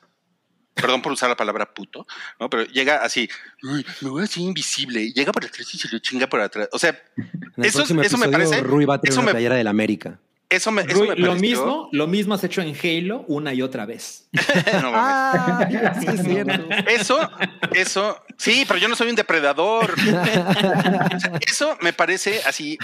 Perdón 0.74 1.02
por 1.02 1.12
usar 1.14 1.30
la 1.30 1.38
palabra 1.38 1.74
puto, 1.74 2.06
¿no? 2.40 2.50
Pero 2.50 2.64
llega 2.66 2.98
así, 3.04 3.30
"Uy, 3.64 3.86
me 4.02 4.10
voy 4.10 4.22
a 4.22 4.26
hacer 4.26 4.44
invisible. 4.44 5.02
y 5.02 5.14
Llega 5.14 5.32
por 5.32 5.46
atrás 5.46 5.74
y 5.74 5.78
se 5.78 5.88
lo 5.90 6.00
chinga 6.00 6.28
por 6.28 6.42
atrás. 6.42 6.68
O 6.74 6.80
sea, 6.80 6.98
Eso- 7.58 7.84
eso 8.02 8.18
me 8.18 8.28
parece- 8.30 8.62
Rui 8.62 8.84
va 8.86 8.96
a 8.96 9.02
tener 9.02 9.12
eso 9.14 9.20
una 9.22 9.28
me- 9.28 9.32
playera 9.32 9.56
del 9.56 9.68
América. 9.68 10.20
eso 10.50 10.72
me, 10.72 10.82
eso 10.84 10.94
Rui, 10.94 11.08
me 11.10 11.16
lo 11.16 11.36
mismo, 11.36 11.90
lo 11.94 12.08
mismo 12.08 12.34
has 12.34 12.44
hecho 12.44 12.62
en 12.62 12.76
Halo 12.82 13.24
una 13.28 13.54
y 13.54 13.62
otra 13.62 13.86
vez. 13.86 14.28
No. 14.82 14.92
Ah, 14.94 15.68
sí 16.00 16.06
es 16.08 16.24
cierto. 16.24 16.68
Eso, 16.88 17.30
eso, 17.74 18.22
sí, 18.38 18.66
pero 18.68 18.78
yo 18.80 18.88
no 18.90 18.96
soy 18.98 19.10
un 19.10 19.16
depredador. 19.16 19.92
O 19.94 19.96
sea, 21.20 21.40
eso 21.48 21.78
me 21.82 21.94
parece 21.94 22.42
así. 22.46 22.78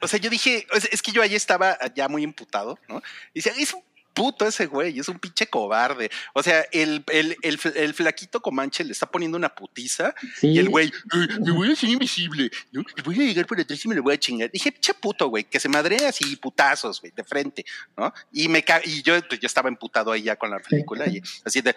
O 0.00 0.08
sea, 0.08 0.18
yo 0.18 0.30
dije, 0.30 0.66
es, 0.72 0.88
es 0.92 1.02
que 1.02 1.12
yo 1.12 1.22
ahí 1.22 1.34
estaba 1.34 1.78
ya 1.94 2.08
muy 2.08 2.22
imputado, 2.22 2.78
¿no? 2.88 3.02
Y 3.34 3.40
decía, 3.40 3.52
es 3.58 3.72
un 3.74 3.82
puto 4.14 4.46
ese 4.46 4.64
güey, 4.64 4.98
es 4.98 5.08
un 5.10 5.18
pinche 5.18 5.46
cobarde. 5.46 6.10
O 6.32 6.42
sea, 6.42 6.64
el, 6.72 7.04
el, 7.12 7.36
el, 7.42 7.60
el 7.74 7.92
flaquito 7.92 8.40
Comanche 8.40 8.82
le 8.82 8.92
está 8.92 9.04
poniendo 9.10 9.36
una 9.36 9.54
putiza 9.54 10.14
Sí, 10.40 10.52
y 10.52 10.58
el 10.58 10.70
güey, 10.70 10.90
"Ay, 11.12 11.28
me 11.44 11.50
voy 11.52 11.68
a 11.68 11.72
hacer 11.74 11.90
invisible, 11.90 12.50
¿no? 12.72 12.82
Y 12.96 13.02
voy 13.02 13.14
a 13.20 13.24
llegar 13.24 13.44
por 13.44 13.60
atrás 13.60 13.84
y 13.84 13.88
me 13.88 13.94
lo 13.94 14.02
voy 14.02 14.14
a 14.14 14.18
chingar. 14.18 14.50
Dije, 14.50 14.72
che 14.80 14.94
puto, 14.94 15.28
güey, 15.28 15.44
que 15.44 15.60
se 15.60 15.68
madre 15.68 15.98
así 16.06 16.34
putazos, 16.36 16.98
güey, 17.02 17.12
de 17.14 17.24
frente, 17.24 17.66
¿no? 17.94 18.10
Y 18.32 18.48
me 18.48 18.62
ca- 18.64 18.80
y 18.82 19.02
yo, 19.02 19.20
pues, 19.28 19.38
yo 19.38 19.46
estaba 19.46 19.68
emputado 19.68 20.10
ahí 20.12 20.22
ya 20.22 20.36
con 20.36 20.50
la 20.50 20.60
película 20.60 21.06
y 21.06 21.20
así 21.44 21.60
de. 21.60 21.76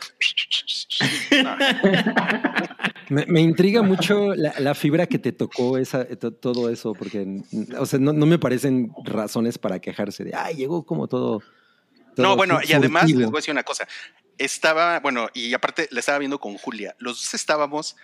No. 1.44 1.58
Me, 3.10 3.26
me 3.26 3.41
intriga 3.41 3.81
mucho 3.81 4.36
la, 4.36 4.53
la 4.60 4.76
fibra 4.76 5.07
que 5.07 5.19
te 5.19 5.31
tocó 5.31 5.77
esa, 5.77 6.06
to- 6.06 6.31
todo 6.34 6.69
eso, 6.69 6.94
porque 6.94 7.41
o 7.77 7.86
sea, 7.86 7.99
no, 7.99 8.14
no 8.14 8.26
me 8.26 8.38
parecen 8.40 8.91
razones 9.03 9.57
para 9.57 9.80
quejarse 9.80 10.23
de, 10.23 10.36
ay, 10.36 10.56
llegó 10.56 10.84
como 10.86 11.07
todo. 11.07 11.41
todo 12.15 12.26
No, 12.27 12.36
bueno, 12.36 12.60
y 12.68 12.73
además 12.73 13.03
furtivo". 13.03 13.19
les 13.22 13.30
voy 13.31 13.38
a 13.38 13.41
decir 13.41 13.52
una 13.52 13.64
cosa. 13.64 13.88
Estaba, 14.38 14.99
bueno, 14.99 15.27
y 15.34 15.53
aparte 15.53 15.88
le 15.91 15.99
estaba 15.99 16.19
viendo 16.19 16.40
con 16.40 16.56
Julia. 16.57 16.95
Los 16.99 17.18
dos 17.18 17.34
estábamos 17.34 17.95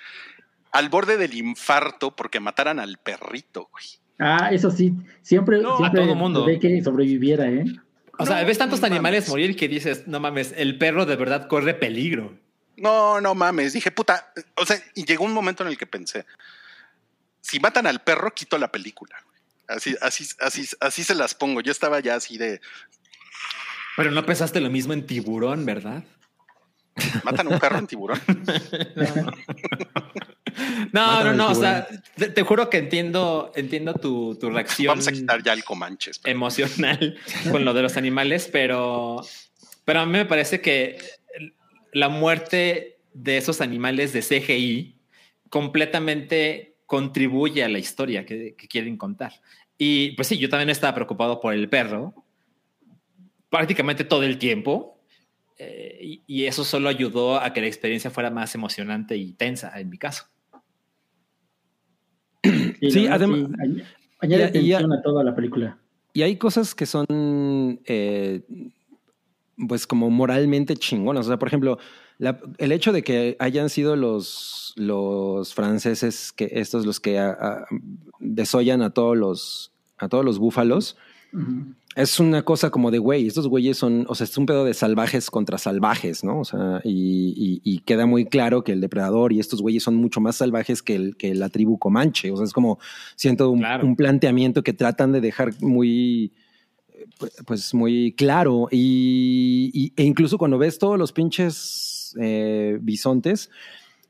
al 0.72 0.90
borde 0.90 1.18
del 1.18 1.34
infarto 1.36 2.16
porque 2.16 2.40
mataran 2.40 2.80
al 2.80 2.98
perrito, 2.98 3.70
güey. 3.72 3.86
Ah, 4.20 4.50
eso 4.52 4.72
sí, 4.72 4.94
siempre, 5.22 5.62
No, 5.62 5.76
a 5.76 5.78
siempre 5.78 6.02
todo 6.02 6.16
mundo. 6.16 6.42
dudé 6.42 6.60
que 6.60 6.82
sobreviviera, 6.84 7.48
¿eh? 7.50 7.64
O 8.18 8.26
sea, 8.26 8.44
ves 8.44 8.58
tantos 8.58 8.80
no 8.82 8.88
animales 8.88 9.28
morir 9.30 9.56
que 9.58 9.68
dices, 9.68 10.08
no 10.08 10.20
mames, 10.22 10.54
el 10.58 10.78
perro 10.78 11.06
de 11.06 11.16
verdad 11.18 11.48
corre 11.50 11.74
peligro. 11.74 12.38
No, 12.78 13.22
no 13.22 13.34
mames. 13.36 13.74
Dije, 13.74 13.92
puta. 13.92 14.32
O 14.56 14.66
sea, 14.66 14.78
y 14.96 15.06
llegó 15.06 15.24
un 15.26 15.34
momento 15.34 15.64
en 15.64 15.70
el 15.70 15.78
que 15.78 15.86
pensé: 15.88 16.26
si 17.42 17.60
matan 17.60 17.88
al 17.88 18.02
perro, 18.02 18.34
quito 18.34 18.58
la 18.58 18.72
película. 18.72 19.16
Así, 19.68 19.96
así, 20.02 20.28
así, 20.42 20.68
así 20.80 21.04
se 21.04 21.16
las 21.16 21.34
pongo. 21.34 21.62
Yo 21.62 21.72
estaba 21.72 22.00
ya 22.00 22.16
así 22.16 22.38
de 22.38 22.62
Pero 23.98 24.12
no 24.12 24.26
pensaste 24.26 24.62
lo 24.62 24.70
mismo 24.70 24.94
en 24.94 25.06
tiburón, 25.08 25.66
¿verdad? 25.66 26.04
matan 27.24 27.48
a 27.48 27.50
un 27.50 27.60
perro 27.60 27.78
en 27.80 27.88
tiburón. 27.88 28.22
No, 30.94 31.24
no, 31.24 31.34
no. 31.34 31.50
O 31.52 31.56
sea, 31.56 31.86
te, 32.16 32.30
te 32.30 32.42
juro 32.44 32.70
que 32.70 32.78
entiendo, 32.78 33.52
entiendo 33.56 33.94
tu, 33.96 34.36
tu 34.40 34.50
reacción 34.50 34.88
Vamos 34.88 35.08
a 35.08 35.12
quitar 35.12 35.44
ya 35.44 35.52
el 35.54 35.64
Comanches. 35.66 36.20
pero- 36.20 36.34
emocional 36.34 37.18
con 37.52 37.66
lo 37.66 37.74
de 37.74 37.82
los 37.82 37.98
animales, 37.98 38.48
pero, 38.52 39.22
pero 39.84 40.00
a 40.00 40.06
mí 40.06 40.14
me 40.14 40.26
parece 40.26 40.62
que 40.62 40.98
la 41.96 42.10
muerte 42.10 42.98
de 43.14 43.38
esos 43.38 43.62
animales 43.62 44.12
de 44.12 44.22
CGI 44.22 44.96
completamente 45.50 46.76
contribuye 46.86 47.64
a 47.64 47.70
la 47.70 47.80
historia 47.80 48.26
que, 48.26 48.54
que 48.56 48.68
quieren 48.68 48.98
contar. 48.98 49.32
Y 49.78 50.12
pues 50.12 50.28
sí, 50.28 50.38
yo 50.38 50.50
también 50.50 50.70
estaba 50.70 50.94
preocupado 50.94 51.40
por 51.40 51.54
el 51.54 51.70
perro 51.70 52.14
prácticamente 53.50 54.04
todo 54.04 54.24
el 54.24 54.38
tiempo. 54.38 55.00
eh, 55.58 55.98
y, 56.02 56.24
y 56.28 56.46
eso 56.48 56.66
solo 56.66 56.90
ayudó 56.90 57.40
a 57.40 57.54
que 57.54 57.62
la 57.62 57.68
experiencia 57.68 58.12
fuera 58.12 58.30
más 58.30 58.54
emocionante 58.56 59.16
y 59.16 59.32
tensa 59.32 59.80
en 59.80 59.90
mi 59.90 59.98
caso. 59.98 60.26
Sí, 62.44 63.06
la 63.06 63.18
verdad, 63.18 63.28
adem- 63.30 63.48
sí, 63.48 63.54
añ- 63.58 63.84
añade 64.20 64.44
y- 64.44 64.48
y- 64.48 64.72
tensión 64.72 64.92
a 64.92 65.02
toda 65.02 65.24
la 65.24 65.34
película. 65.34 65.78
Y 66.14 66.22
hay 66.24 66.36
cosas 66.36 66.76
que 66.76 66.86
son, 66.86 67.06
eh, 67.86 68.42
pues, 69.68 69.88
como 69.88 70.10
moralmente 70.10 70.76
chingonas. 70.76 71.26
O 71.26 71.30
sea, 71.30 71.40
por 71.40 71.48
ejemplo, 71.48 71.78
la- 72.18 72.40
el 72.58 72.72
hecho 72.72 72.92
de 72.92 73.04
que 73.04 73.36
hayan 73.40 73.70
sido 73.70 73.96
los, 73.96 74.74
los 74.76 75.54
franceses, 75.54 76.32
que 76.32 76.50
estos 76.54 76.86
los 76.86 77.00
que 77.00 77.20
a- 77.20 77.32
a- 77.32 77.66
desollan 78.20 78.82
a 78.82 78.90
todos 78.92 79.18
los, 79.18 79.72
a 79.98 80.08
todos 80.10 80.24
los 80.26 80.40
búfalos, 80.40 80.98
es 81.98 82.20
una 82.22 82.44
cosa 82.44 82.70
como 82.70 82.92
de, 82.92 82.98
güey, 83.00 83.28
estos 83.28 83.48
güeyes 83.50 83.78
son, 83.78 84.06
o 84.08 84.16
sea, 84.16 84.24
es 84.26 84.38
un 84.38 84.46
pedo 84.46 84.64
de 84.64 84.74
salvajes 84.74 85.30
contra 85.30 85.58
salvajes, 85.58 86.24
¿no? 86.24 86.40
O 86.40 86.46
sea, 86.46 86.80
y, 86.86 87.34
y- 87.36 87.62
y 87.64 87.80
queda 87.80 88.06
muy 88.06 88.26
claro 88.26 88.64
que 88.64 88.72
el 88.72 88.80
depredador 88.82 89.34
y 89.34 89.40
estos 89.42 89.62
güeyes 89.62 89.84
son 89.84 89.96
mucho 89.96 90.22
más 90.22 90.38
salvajes 90.38 90.82
que, 90.82 90.96
el, 90.96 91.18
que 91.18 91.36
la 91.36 91.50
tribu 91.50 91.78
comanche. 91.78 92.32
O 92.32 92.38
sea, 92.38 92.46
es 92.46 92.54
como, 92.54 92.80
siento 93.18 93.50
un, 93.50 93.60
Claro. 93.60 93.86
un 93.86 93.96
planteamiento 93.98 94.64
que 94.64 94.72
tratan 94.74 95.12
de 95.12 95.20
dejar 95.22 95.54
muy, 95.62 96.32
pues 97.46 97.74
muy 97.74 98.14
claro. 98.18 98.68
Y, 98.72 99.72
y- 99.74 99.94
e 99.96 100.04
incluso 100.04 100.38
cuando 100.38 100.58
ves 100.58 100.78
todos 100.80 100.98
los 100.98 101.12
pinches 101.12 102.16
eh, 102.20 102.78
bisontes, 102.82 103.50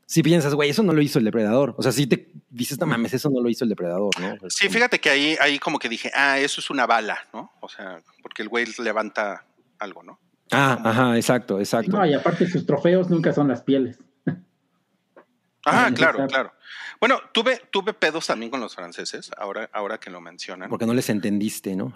si 0.06 0.22
piensas, 0.22 0.54
güey, 0.54 0.70
eso 0.70 0.82
no 0.84 0.92
lo 0.92 1.02
hizo 1.02 1.18
el 1.18 1.24
depredador. 1.24 1.74
O 1.78 1.82
sea, 1.82 1.90
si 1.92 2.06
te 2.06 2.30
dices, 2.48 2.78
no 2.78 2.86
mames, 2.86 3.12
eso 3.14 3.28
no 3.28 3.40
lo 3.40 3.48
hizo 3.50 3.64
el 3.64 3.70
depredador, 3.70 4.10
¿no? 4.20 4.34
Es 4.46 4.54
Sí, 4.54 4.68
fíjate 4.68 5.00
que 5.00 5.10
ahí, 5.10 5.36
ahí 5.40 5.58
como 5.58 5.78
que 5.80 5.88
dije, 5.88 6.10
ah, 6.14 6.38
eso 6.38 6.60
es 6.60 6.70
una 6.70 6.86
bala, 6.86 7.18
¿no? 7.32 7.50
O 7.60 7.68
sea, 7.68 8.00
porque 8.22 8.42
el 8.42 8.48
güey 8.48 8.66
levanta 8.78 9.44
algo, 9.80 10.02
¿no? 10.04 10.20
Ah, 10.52 10.78
ajá, 10.84 11.16
exacto, 11.16 11.58
exacto. 11.58 11.90
No, 11.90 12.06
y 12.06 12.14
aparte 12.14 12.48
sus 12.48 12.64
trofeos 12.64 13.10
nunca 13.10 13.32
son 13.32 13.48
las 13.48 13.62
pieles. 13.62 13.98
Ah, 15.64 15.90
claro, 15.94 16.26
claro. 16.28 16.52
Bueno, 17.00 17.20
tuve, 17.32 17.62
tuve 17.70 17.92
pedos 17.92 18.26
también 18.26 18.50
con 18.50 18.60
los 18.60 18.74
franceses, 18.74 19.30
ahora, 19.36 19.68
ahora 19.72 19.98
que 19.98 20.10
lo 20.10 20.20
mencionan. 20.20 20.68
Porque 20.68 20.86
no 20.86 20.94
les 20.94 21.08
entendiste, 21.10 21.76
¿no? 21.76 21.94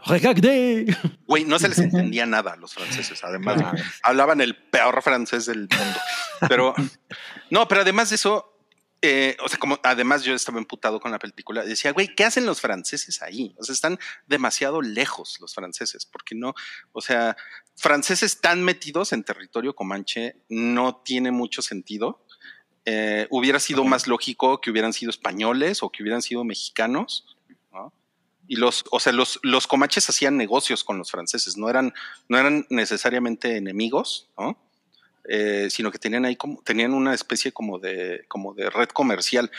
Güey, 1.27 1.44
no 1.44 1.59
se 1.59 1.68
les 1.68 1.78
entendía 1.81 2.27
nada 2.27 2.52
a 2.52 2.56
los 2.56 2.74
franceses, 2.74 3.22
además. 3.24 3.60
Ah, 3.64 3.74
hablaban 4.02 4.40
el 4.40 4.56
peor 4.56 5.02
francés 5.02 5.47
del 5.47 5.60
mundo. 5.60 6.01
Pero, 6.48 6.74
no, 7.51 7.68
pero 7.68 7.82
además 7.82 8.10
de 8.10 8.16
eso, 8.16 8.51
eh, 9.02 9.36
o 9.43 9.48
sea, 9.48 9.59
como 9.59 9.78
además 9.82 10.24
yo 10.24 10.35
estaba 10.35 10.59
emputado 10.59 11.01
con 11.01 11.10
la 11.10 11.18
película, 11.18 11.64
decía, 11.64 11.93
güey, 11.93 12.14
¿qué 12.14 12.24
hacen 12.24 12.44
los 12.44 12.60
franceses 12.60 13.22
ahí? 13.22 13.55
O 13.59 13.64
sea, 13.64 13.72
están 13.72 13.98
demasiado 14.27 14.82
lejos 14.82 15.39
los 15.40 15.55
franceses, 15.55 16.05
porque 16.05 16.35
no, 16.35 16.55
o 16.93 17.01
sea, 17.01 17.36
franceses 17.77 18.40
tan 18.40 18.62
metidos 18.62 19.14
en 19.14 19.24
territorio 19.24 19.74
comanche 19.74 20.36
no 20.51 20.97
tiene 21.02 21.31
mucho 21.31 21.62
sentido. 21.62 22.27
Eh, 22.86 23.27
hubiera 23.31 23.61
sido 23.61 23.85
más 23.85 24.07
lógico 24.07 24.61
que 24.61 24.70
hubieran 24.70 24.93
sido 24.93 25.11
españoles 25.11 25.82
o 25.82 25.90
que 25.90 26.02
hubieran 26.02 26.23
sido 26.23 26.44
mexicanos, 26.44 27.36
¿no? 27.73 27.93
Y 28.48 28.57
los, 28.57 28.85
o 28.90 28.98
sea, 28.98 29.12
los, 29.12 29.39
los 29.43 29.66
comanches 29.66 30.09
hacían 30.09 30.36
negocios 30.36 30.82
con 30.82 30.98
los 30.98 31.11
franceses, 31.11 31.57
no 31.57 31.69
eran, 31.69 31.93
no 32.28 32.39
eran 32.39 32.66
necesariamente 32.70 33.57
enemigos, 33.57 34.31
¿no? 34.39 34.59
Eh, 35.28 35.69
sino 35.70 35.90
que 35.93 35.98
tenían 35.98 36.24
ahí 36.24 36.36
como, 36.36 36.62
tenían 36.62 36.94
una 36.94 37.15
especie 37.15 37.52
como 37.52 37.78
de, 37.78 38.24
como 38.28 38.55
de 38.55 38.70
red 38.70 38.89
comercial. 38.89 39.51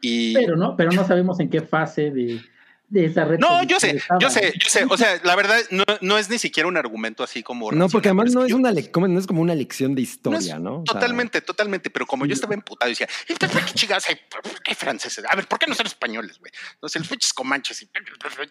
Y 0.00 0.34
Pero 0.34 0.56
no, 0.56 0.76
pero 0.76 0.92
no 0.92 1.04
sabemos 1.04 1.40
en 1.40 1.50
qué 1.50 1.60
fase 1.60 2.10
de, 2.12 2.40
de 2.88 3.04
esa 3.04 3.24
red. 3.24 3.38
no, 3.38 3.62
yo 3.64 3.78
sé, 3.78 4.00
yo 4.20 4.30
sé, 4.30 4.52
yo 4.58 4.68
sé. 4.70 4.86
O 4.88 4.96
sea, 4.96 5.20
la 5.22 5.36
verdad 5.36 5.58
no, 5.70 5.84
no 6.00 6.16
es 6.18 6.30
ni 6.30 6.38
siquiera 6.38 6.66
un 6.68 6.76
argumento 6.76 7.22
así 7.22 7.42
como. 7.42 7.70
No, 7.72 7.88
porque 7.88 8.08
además 8.08 8.32
no 8.32 8.44
es, 8.44 8.50
yo- 8.50 8.56
una 8.56 8.72
como, 8.92 9.08
no 9.08 9.18
es 9.20 9.26
como 9.26 9.42
una 9.42 9.54
lección 9.54 9.94
de 9.94 10.00
no 10.02 10.04
historia, 10.08 10.58
¿no? 10.58 10.76
O 10.76 10.84
sea, 10.86 10.94
Totalmente, 10.94 11.40
totalmente. 11.42 11.90
Pero 11.90 12.06
como 12.06 12.24
yo 12.26 12.32
estaba 12.34 12.54
emputado, 12.54 12.88
decía, 12.88 13.08
"¿Y 13.28 13.34
¿por 13.34 13.50
qué 13.50 13.72
chingados 13.74 14.08
hay, 14.08 14.16
por 14.30 14.42
qué 14.62 14.70
hay 14.70 14.74
franceses? 14.74 15.24
A 15.28 15.36
ver, 15.36 15.46
¿por 15.46 15.58
qué 15.58 15.66
no 15.66 15.74
son 15.74 15.86
españoles, 15.86 16.38
güey? 16.38 16.50
No 16.80 16.88
sé, 16.88 16.98
los 16.98 17.08
pinches 17.08 17.32
comanches. 17.32 17.82
Y 17.82 17.86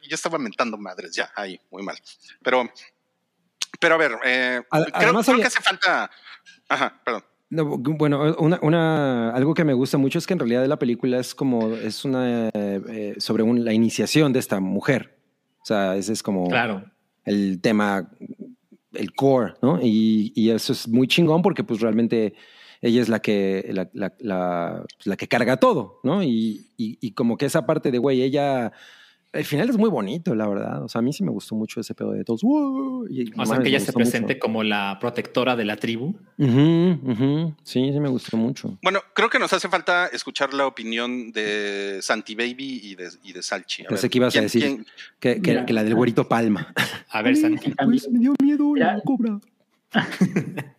yo 0.07 0.15
estaba 0.15 0.37
mentando 0.37 0.77
madres, 0.77 1.15
ya, 1.15 1.31
ahí, 1.35 1.59
muy 1.71 1.81
mal. 1.83 1.97
Pero, 2.43 2.71
pero 3.79 3.95
a 3.95 3.97
ver, 3.97 4.11
eh, 4.23 4.61
creo, 4.69 4.89
además 4.93 5.25
creo 5.25 5.33
había- 5.35 5.43
que 5.43 5.47
hace 5.47 5.61
falta. 5.61 6.09
Ajá, 6.69 7.01
perdón. 7.03 7.25
No, 7.49 7.77
bueno, 7.77 8.35
una, 8.39 8.59
una- 8.61 9.29
algo 9.31 9.53
que 9.53 9.63
me 9.63 9.73
gusta 9.73 9.97
mucho 9.97 10.19
es 10.19 10.27
que 10.27 10.33
en 10.33 10.39
realidad 10.39 10.65
la 10.67 10.77
película 10.79 11.19
es 11.19 11.33
como, 11.35 11.73
es 11.75 12.03
una, 12.05 12.49
eh, 12.53 13.15
sobre 13.19 13.43
un- 13.43 13.63
la 13.63 13.73
iniciación 13.73 14.33
de 14.33 14.39
esta 14.39 14.59
mujer. 14.59 15.17
O 15.61 15.65
sea, 15.65 15.95
ese 15.95 16.13
es 16.13 16.23
como 16.23 16.47
Claro. 16.49 16.83
el 17.25 17.59
tema, 17.61 18.09
el 18.93 19.13
core, 19.13 19.53
¿no? 19.61 19.79
Y, 19.81 20.31
y 20.35 20.49
eso 20.49 20.73
es 20.73 20.87
muy 20.87 21.07
chingón 21.07 21.41
porque 21.41 21.63
pues 21.63 21.81
realmente 21.81 22.33
ella 22.81 23.01
es 23.01 23.09
la 23.09 23.19
que, 23.21 23.69
la, 23.73 23.89
la- 23.93 24.13
la- 24.19 24.85
la 25.05 25.15
que 25.17 25.27
carga 25.27 25.57
todo, 25.57 25.99
¿no? 26.03 26.23
Y, 26.23 26.67
y- 26.77 26.97
y 27.01 27.11
como 27.11 27.37
que 27.37 27.45
esa 27.45 27.65
parte 27.65 27.91
de, 27.91 27.97
güey, 27.97 28.21
ella... 28.21 28.71
El 29.33 29.43
final 29.43 29.69
es 29.69 29.77
muy 29.77 29.89
bonito, 29.89 30.33
la 30.33 30.47
verdad. 30.47 30.83
O 30.83 30.87
sea, 30.87 30.99
a 30.99 31.01
mí 31.01 31.11
sí 31.13 31.23
me 31.23 31.31
gustó 31.31 31.53
mucho 31.53 31.79
ese 31.81 31.93
pedo 31.93 32.11
de 32.11 32.23
todos. 32.23 32.41
"Wow", 32.41 33.07
y, 33.09 33.31
O 33.37 33.45
sea, 33.45 33.59
que 33.59 33.69
ella 33.69 33.79
se 33.79 33.87
mucho. 33.87 33.97
presente 33.97 34.39
como 34.39 34.63
la 34.63 34.97
protectora 34.99 35.55
de 35.55 35.65
la 35.65 35.75
tribu. 35.75 36.15
Sí, 36.37 37.91
sí 37.91 37.99
me 37.99 38.09
gustó 38.09 38.37
mucho. 38.37 38.77
Bueno, 38.81 38.99
creo 39.13 39.29
que 39.29 39.37
nos 39.37 39.51
hace 39.53 39.67
falta 39.69 40.07
escuchar 40.07 40.53
la 40.53 40.65
opinión 40.65 41.31
de 41.31 41.99
Santi 42.01 42.35
Baby 42.35 42.79
y 42.83 42.95
de, 42.95 43.09
y 43.23 43.33
de 43.33 43.43
Salchi. 43.43 43.83
A 43.83 43.89
Pensé 43.89 44.03
ver, 44.03 44.11
que 44.11 44.17
ibas 44.17 44.33
a 44.35 44.39
¿quién- 44.39 44.43
decir 44.43 44.85
que, 45.19 45.41
que- 45.41 45.51
Mira. 45.51 45.65
que 45.65 45.73
la 45.73 45.83
del 45.83 45.95
güerito 45.95 46.27
Palma. 46.27 46.73
A 47.09 47.21
ver, 47.21 47.35
Santi. 47.35 47.71
Pues 47.83 48.09
me 48.09 48.19
dio 48.19 48.33
miedo 48.41 48.71
Mira. 48.73 48.95
la 48.95 49.01
cobra. 49.01 49.39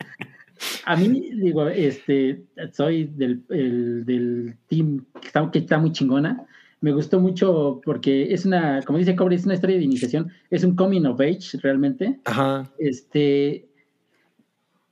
A 0.86 0.96
mí, 0.96 1.30
digo, 1.40 1.68
este, 1.68 2.42
soy 2.72 3.04
del, 3.04 3.44
el- 3.50 4.04
del 4.04 4.56
team 4.68 5.04
que 5.20 5.26
está, 5.28 5.48
que 5.52 5.58
está 5.60 5.78
muy 5.78 5.92
chingona. 5.92 6.44
Me 6.80 6.92
gustó 6.92 7.18
mucho 7.20 7.80
porque 7.84 8.32
es 8.32 8.44
una, 8.46 8.82
como 8.82 8.98
dice 8.98 9.16
Cobra, 9.16 9.34
es 9.34 9.44
una 9.44 9.54
historia 9.54 9.76
de 9.76 9.82
iniciación, 9.84 10.30
es 10.50 10.62
un 10.62 10.76
coming 10.76 11.06
of 11.06 11.20
age 11.20 11.58
realmente. 11.60 12.20
Ajá. 12.24 12.70
Este, 12.78 13.66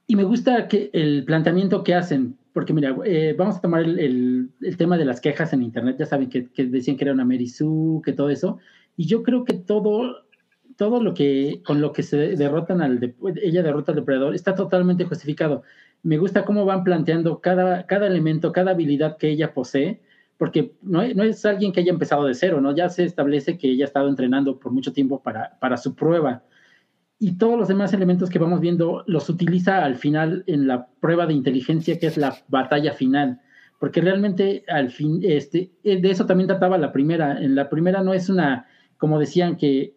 y 0.08 0.16
me 0.16 0.24
gusta 0.24 0.68
que 0.68 0.90
el 0.92 1.24
planteamiento 1.24 1.84
que 1.84 1.94
hacen, 1.94 2.36
porque 2.52 2.72
mira, 2.72 2.96
eh, 3.04 3.34
vamos 3.38 3.56
a 3.56 3.60
tomar 3.60 3.82
el, 3.82 3.98
el- 3.98 4.48
el 4.62 4.76
tema 4.76 4.96
de 4.98 5.04
las 5.04 5.20
quejas 5.20 5.52
en 5.52 5.62
internet, 5.62 5.96
ya 5.98 6.06
saben 6.06 6.28
que, 6.28 6.46
que 6.48 6.64
decían 6.66 6.96
que 6.96 7.04
era 7.04 7.12
una 7.12 7.24
Mary 7.24 7.48
Sue, 7.48 8.00
que 8.04 8.12
todo 8.12 8.30
eso, 8.30 8.58
y 8.96 9.06
yo 9.06 9.22
creo 9.22 9.44
que 9.44 9.54
todo, 9.54 10.24
todo 10.76 11.02
lo 11.02 11.14
que, 11.14 11.60
con 11.64 11.80
lo 11.80 11.92
que 11.92 12.02
se 12.02 12.16
derrotan 12.36 12.80
al, 12.82 13.14
ella 13.42 13.62
derrota 13.62 13.92
al 13.92 13.96
depredador, 13.96 14.34
está 14.34 14.54
totalmente 14.54 15.04
justificado. 15.04 15.62
Me 16.02 16.18
gusta 16.18 16.44
cómo 16.44 16.64
van 16.64 16.82
planteando 16.84 17.40
cada, 17.40 17.86
cada 17.86 18.06
elemento, 18.06 18.52
cada 18.52 18.72
habilidad 18.72 19.16
que 19.18 19.28
ella 19.30 19.52
posee, 19.54 20.00
porque 20.38 20.72
no, 20.82 21.06
no 21.14 21.22
es 21.22 21.44
alguien 21.46 21.72
que 21.72 21.80
haya 21.80 21.92
empezado 21.92 22.24
de 22.24 22.34
cero, 22.34 22.60
¿no? 22.60 22.74
Ya 22.74 22.88
se 22.88 23.04
establece 23.04 23.56
que 23.56 23.68
ella 23.68 23.84
ha 23.84 23.88
estado 23.88 24.08
entrenando 24.08 24.58
por 24.58 24.72
mucho 24.72 24.92
tiempo 24.92 25.22
para, 25.22 25.58
para 25.60 25.76
su 25.76 25.94
prueba. 25.94 26.42
Y 27.18 27.38
todos 27.38 27.58
los 27.58 27.68
demás 27.68 27.94
elementos 27.94 28.28
que 28.28 28.38
vamos 28.38 28.60
viendo 28.60 29.02
los 29.06 29.30
utiliza 29.30 29.84
al 29.84 29.96
final 29.96 30.44
en 30.46 30.66
la 30.66 30.88
prueba 31.00 31.26
de 31.26 31.32
inteligencia 31.32 31.98
que 31.98 32.06
es 32.06 32.18
la 32.18 32.36
batalla 32.48 32.92
final. 32.92 33.40
Porque 33.78 34.00
realmente 34.00 34.64
al 34.68 34.90
fin 34.90 35.20
este 35.22 35.70
eh, 35.82 36.00
de 36.00 36.10
eso 36.10 36.26
también 36.26 36.48
trataba 36.48 36.76
la 36.76 36.92
primera. 36.92 37.40
En 37.42 37.54
la 37.54 37.70
primera 37.70 38.02
no 38.02 38.12
es 38.12 38.28
una 38.28 38.66
como 38.98 39.18
decían 39.18 39.56
que 39.56 39.94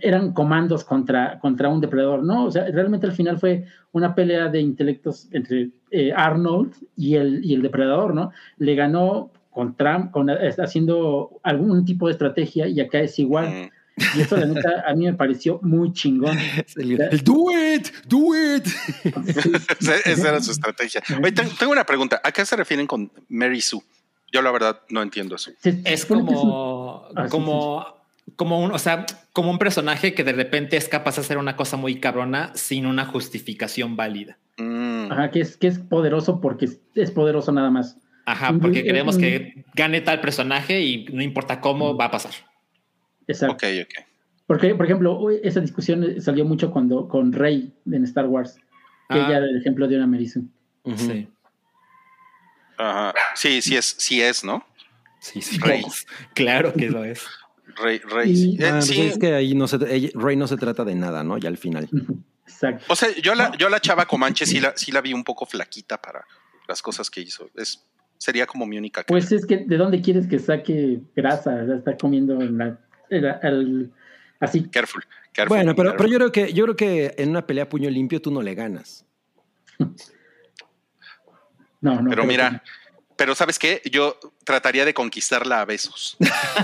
eran 0.00 0.32
comandos 0.32 0.84
contra 0.84 1.38
contra 1.40 1.68
un 1.68 1.80
depredador 1.80 2.22
no 2.22 2.44
o 2.44 2.50
sea 2.50 2.66
realmente 2.70 3.06
al 3.06 3.12
final 3.12 3.38
fue 3.38 3.64
una 3.90 4.14
pelea 4.14 4.48
de 4.48 4.60
intelectos 4.60 5.28
entre 5.32 5.70
eh, 5.90 6.12
Arnold 6.14 6.74
y 6.96 7.16
el 7.16 7.44
y 7.44 7.54
el 7.54 7.62
depredador 7.62 8.14
no 8.14 8.30
le 8.58 8.74
ganó 8.76 9.32
con 9.52 9.76
Trump 9.76 10.10
con, 10.10 10.28
haciendo 10.30 11.38
algún 11.44 11.84
tipo 11.84 12.06
de 12.08 12.12
estrategia 12.12 12.66
y 12.66 12.80
acá 12.80 12.98
es 13.00 13.18
igual 13.18 13.70
Mm. 13.94 14.18
y 14.18 14.20
eso 14.22 14.36
la 14.38 14.46
neta 14.46 14.84
a 14.86 14.94
mí 14.94 15.04
me 15.04 15.12
pareció 15.12 15.60
muy 15.62 15.92
chingón 15.92 16.36
El, 16.76 16.98
el 17.00 17.22
do 17.22 17.50
it, 17.50 17.88
do 18.08 18.34
it. 18.34 18.66
Esa 19.80 19.96
esa 20.10 20.28
era 20.30 20.40
su 20.40 20.50
estrategia. 20.50 21.02
Oye, 21.22 21.32
ten- 21.32 21.50
tengo 21.58 21.72
una 21.72 21.84
pregunta. 21.84 22.20
¿A 22.24 22.32
qué 22.32 22.44
se 22.46 22.56
refieren 22.56 22.86
con 22.86 23.10
Mary 23.28 23.60
Sue? 23.60 23.80
Yo 24.32 24.40
la 24.40 24.50
verdad 24.50 24.80
no 24.88 25.02
entiendo 25.02 25.36
eso. 25.36 25.50
Es 25.84 26.06
como, 26.06 27.06
Ah, 27.14 27.24
sí, 27.24 27.30
como, 27.30 27.86
como 28.36 28.64
un, 28.64 28.72
o 28.72 28.78
sea, 28.78 29.04
como 29.34 29.50
un 29.50 29.58
personaje 29.58 30.14
que 30.14 30.24
de 30.24 30.32
repente 30.32 30.78
es 30.78 30.88
capaz 30.88 31.16
de 31.16 31.20
hacer 31.20 31.36
una 31.36 31.54
cosa 31.56 31.76
muy 31.76 32.00
cabrona 32.00 32.50
sin 32.54 32.86
una 32.86 33.04
justificación 33.04 33.94
válida. 33.96 34.38
Mm. 34.56 35.12
Ajá, 35.12 35.30
que 35.30 35.40
es, 35.42 35.58
que 35.58 35.66
es 35.66 35.78
poderoso 35.78 36.40
porque 36.40 36.64
es, 36.64 36.80
es 36.94 37.10
poderoso 37.10 37.52
nada 37.52 37.70
más. 37.70 37.98
Ajá, 38.24 38.52
porque 38.60 38.84
queremos 38.84 39.18
que 39.18 39.64
gane 39.74 40.00
tal 40.00 40.20
personaje 40.20 40.80
y 40.80 41.04
no 41.06 41.22
importa 41.22 41.60
cómo 41.60 41.96
va 41.96 42.06
a 42.06 42.10
pasar. 42.10 42.32
Exacto. 43.26 43.54
Ok, 43.54 43.64
ok. 43.82 44.06
Porque, 44.46 44.74
por 44.74 44.84
ejemplo, 44.86 45.30
esa 45.42 45.60
discusión 45.60 46.20
salió 46.20 46.44
mucho 46.44 46.70
cuando 46.70 47.08
con 47.08 47.32
Rey 47.32 47.72
en 47.90 48.04
Star 48.04 48.26
Wars, 48.26 48.54
que 49.08 49.18
Ah. 49.18 49.26
ella 49.26 49.36
era 49.38 49.46
el 49.46 49.56
ejemplo 49.58 49.88
de 49.88 49.96
una 49.96 50.06
Merisu. 50.06 50.44
Sí. 50.96 51.28
Ajá. 52.78 53.14
Sí, 53.34 53.62
sí 53.62 53.76
es, 53.76 53.94
sí 53.98 54.20
es, 54.22 54.44
¿no? 54.44 54.64
Sí, 55.20 55.40
sí. 55.40 55.58
Rey. 55.58 55.82
Claro 56.34 56.72
que 56.72 56.90
lo 56.90 57.04
es. 57.04 57.24
Rey, 57.76 57.98
Rey. 58.00 58.30
Y- 58.30 58.36
sí. 58.36 58.56
Eh, 58.60 58.66
Ah, 58.66 58.70
pues 58.72 58.86
sí. 58.86 59.00
es 59.02 59.18
que 59.18 59.34
ahí 59.34 59.54
no 59.54 59.68
se, 59.68 59.78
Rey 60.14 60.36
no 60.36 60.46
se 60.46 60.56
trata 60.56 60.84
de 60.84 60.94
nada, 60.94 61.22
¿no? 61.22 61.38
Ya 61.38 61.48
al 61.48 61.58
final. 61.58 61.88
Exacto. 62.46 62.84
O 62.88 62.96
sea, 62.96 63.08
yo 63.22 63.34
la, 63.34 63.56
yo 63.56 63.68
la 63.68 63.80
chava 63.80 64.06
Comanche 64.06 64.46
sí 64.46 64.60
la, 64.60 64.74
sí 64.76 64.90
la 64.92 65.00
vi 65.00 65.12
un 65.12 65.24
poco 65.24 65.46
flaquita 65.46 66.00
para 66.00 66.24
las 66.68 66.82
cosas 66.82 67.08
que 67.10 67.20
hizo. 67.20 67.48
Es, 67.54 67.86
sería 68.22 68.46
como 68.46 68.66
mi 68.66 68.78
única. 68.78 69.02
Pues 69.06 69.32
es 69.32 69.44
que, 69.44 69.58
¿de 69.58 69.76
dónde 69.76 70.00
quieres 70.00 70.28
que 70.28 70.38
saque 70.38 71.00
grasa? 71.16 71.54
O 71.62 71.66
sea, 71.66 71.76
está 71.76 71.96
comiendo 71.96 72.40
en 72.40 72.56
la, 72.56 72.78
en 73.10 73.22
la- 73.22 73.40
al- 73.42 73.90
así. 74.38 74.68
Careful. 74.68 75.02
careful, 75.32 75.56
Bueno, 75.56 75.74
pero, 75.74 75.96
pero 75.96 76.08
yo 76.08 76.18
creo 76.18 76.32
que 76.32 76.52
yo 76.52 76.64
creo 76.64 76.76
que 76.76 77.14
en 77.18 77.30
una 77.30 77.44
pelea 77.46 77.64
a 77.64 77.68
puño 77.68 77.90
limpio 77.90 78.22
tú 78.22 78.30
no 78.30 78.40
le 78.42 78.54
ganas. 78.54 79.04
No, 81.80 82.00
no. 82.00 82.10
Pero 82.10 82.24
mira, 82.24 82.62
pero 83.16 83.34
¿sabes 83.34 83.58
qué? 83.58 83.82
Yo 83.90 84.16
trataría 84.44 84.84
de 84.84 84.94
conquistarla 84.94 85.60
a 85.60 85.64
besos. 85.64 86.16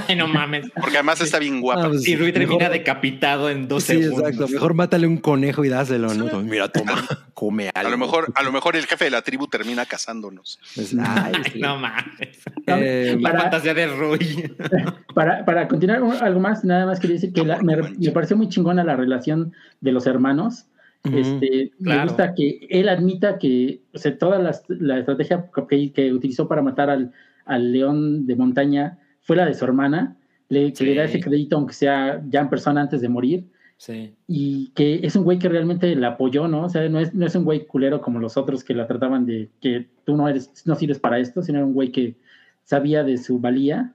Ay, 0.09 0.17
no 0.17 0.27
mames. 0.27 0.67
Porque 0.75 0.97
además 0.97 1.21
está 1.21 1.39
bien 1.39 1.61
guapa. 1.61 1.87
Ah, 1.87 1.89
pues, 1.89 2.07
Y 2.09 2.17
Rui 2.17 2.33
termina 2.33 2.57
mejor- 2.59 2.73
decapitado 2.73 3.51
en 3.51 3.69
dos 3.69 3.85
Sí, 3.85 4.03
segundos. 4.03 4.29
exacto. 4.31 4.49
Mejor 4.49 4.75
mátale 4.75 5.07
un 5.07 5.19
conejo 5.19 5.65
y 5.65 5.69
dáselo, 5.69 6.13
¿no? 6.15 6.43
Mira, 6.43 6.69
toma, 6.69 7.07
come 7.35 7.71
algo. 7.75 7.89
a 7.89 7.91
lo 7.91 7.99
mejor, 7.99 8.33
a 8.35 8.43
lo 8.43 8.53
mejor 8.53 8.77
el 8.77 8.87
jefe 8.87 9.05
de 9.05 9.11
la 9.11 9.23
tribu 9.23 9.47
termina 9.49 9.87
cazándonos. 9.87 10.59
Es- 10.77 10.95
ay, 10.99 11.33
Ay, 11.37 11.43
sí. 11.53 11.61
no 11.61 11.79
mames. 11.79 12.39
Eh, 12.67 13.17
La 13.21 13.31
Para- 13.31 13.41
fantasía 13.43 13.75
de 13.75 13.87
Rui. 13.87 14.53
Para, 15.15 15.45
para 15.45 15.67
continuar 15.69 16.01
algo 16.23 16.41
más, 16.41 16.65
nada 16.65 16.87
más 16.87 17.01
quería 17.01 17.15
decir 17.15 17.33
que 17.33 17.45
la- 17.45 17.61
me, 17.63 17.77
me 17.77 18.11
pareció 18.13 18.37
muy 18.37 18.49
chingona 18.49 18.85
la 18.85 18.95
relación 18.97 19.53
de 19.81 19.93
los 19.93 20.07
hermanos. 20.07 20.67
Este, 21.05 21.73
Me 21.79 22.03
gusta 22.03 22.35
que 22.35 22.67
él 22.69 22.89
admita 22.89 23.39
que 23.39 23.83
o 23.95 23.99
sea, 23.99 24.19
toda 24.19 24.39
la, 24.39 24.55
la 24.69 24.99
estrategia 24.99 25.49
que, 25.69 25.93
que 25.93 26.13
utilizó 26.13 26.49
para 26.49 26.61
matar 26.61 26.91
al, 26.91 27.13
al 27.47 27.73
león 27.73 28.27
de 28.27 28.37
montaña 28.37 28.99
fue 29.21 29.37
la 29.37 29.47
de 29.47 29.55
su 29.55 29.65
hermana, 29.65 30.17
le, 30.49 30.71
que 30.71 30.77
Sí. 30.77 30.85
le 30.87 30.95
da 30.97 31.05
ese 31.05 31.21
crédito 31.21 31.57
aunque 31.57 31.73
sea 31.75 32.23
ya 32.29 32.41
en 32.41 32.51
persona 32.51 32.81
antes 32.83 33.01
de 33.01 33.09
morir, 33.09 33.45
Sí. 33.77 34.13
y 34.27 34.71
que 34.75 35.01
es 35.05 35.15
un 35.15 35.23
güey 35.23 35.39
que 35.39 35.49
realmente 35.49 35.95
la 35.95 36.09
apoyó, 36.09 36.49
¿no? 36.49 36.65
O 36.65 36.69
sea, 36.69 36.89
no 36.89 36.99
es, 36.99 37.15
no 37.15 37.25
es 37.27 37.35
un 37.37 37.45
güey 37.45 37.65
culero 37.67 38.01
como 38.01 38.19
los 38.19 38.37
otros 38.37 38.65
que 38.65 38.75
la 38.75 38.87
trataban 38.89 39.25
de 39.25 39.51
que 39.61 39.87
tú 40.05 40.17
no 40.17 40.29
eres, 40.29 40.67
no 40.67 40.75
sirves 40.75 40.99
para 40.99 41.21
esto, 41.21 41.43
sino 41.43 41.59
era 41.59 41.67
un 41.67 41.75
güey 41.75 41.93
que 41.93 42.17
sabía 42.65 43.05
de 43.05 43.17
su 43.19 43.39
valía, 43.39 43.95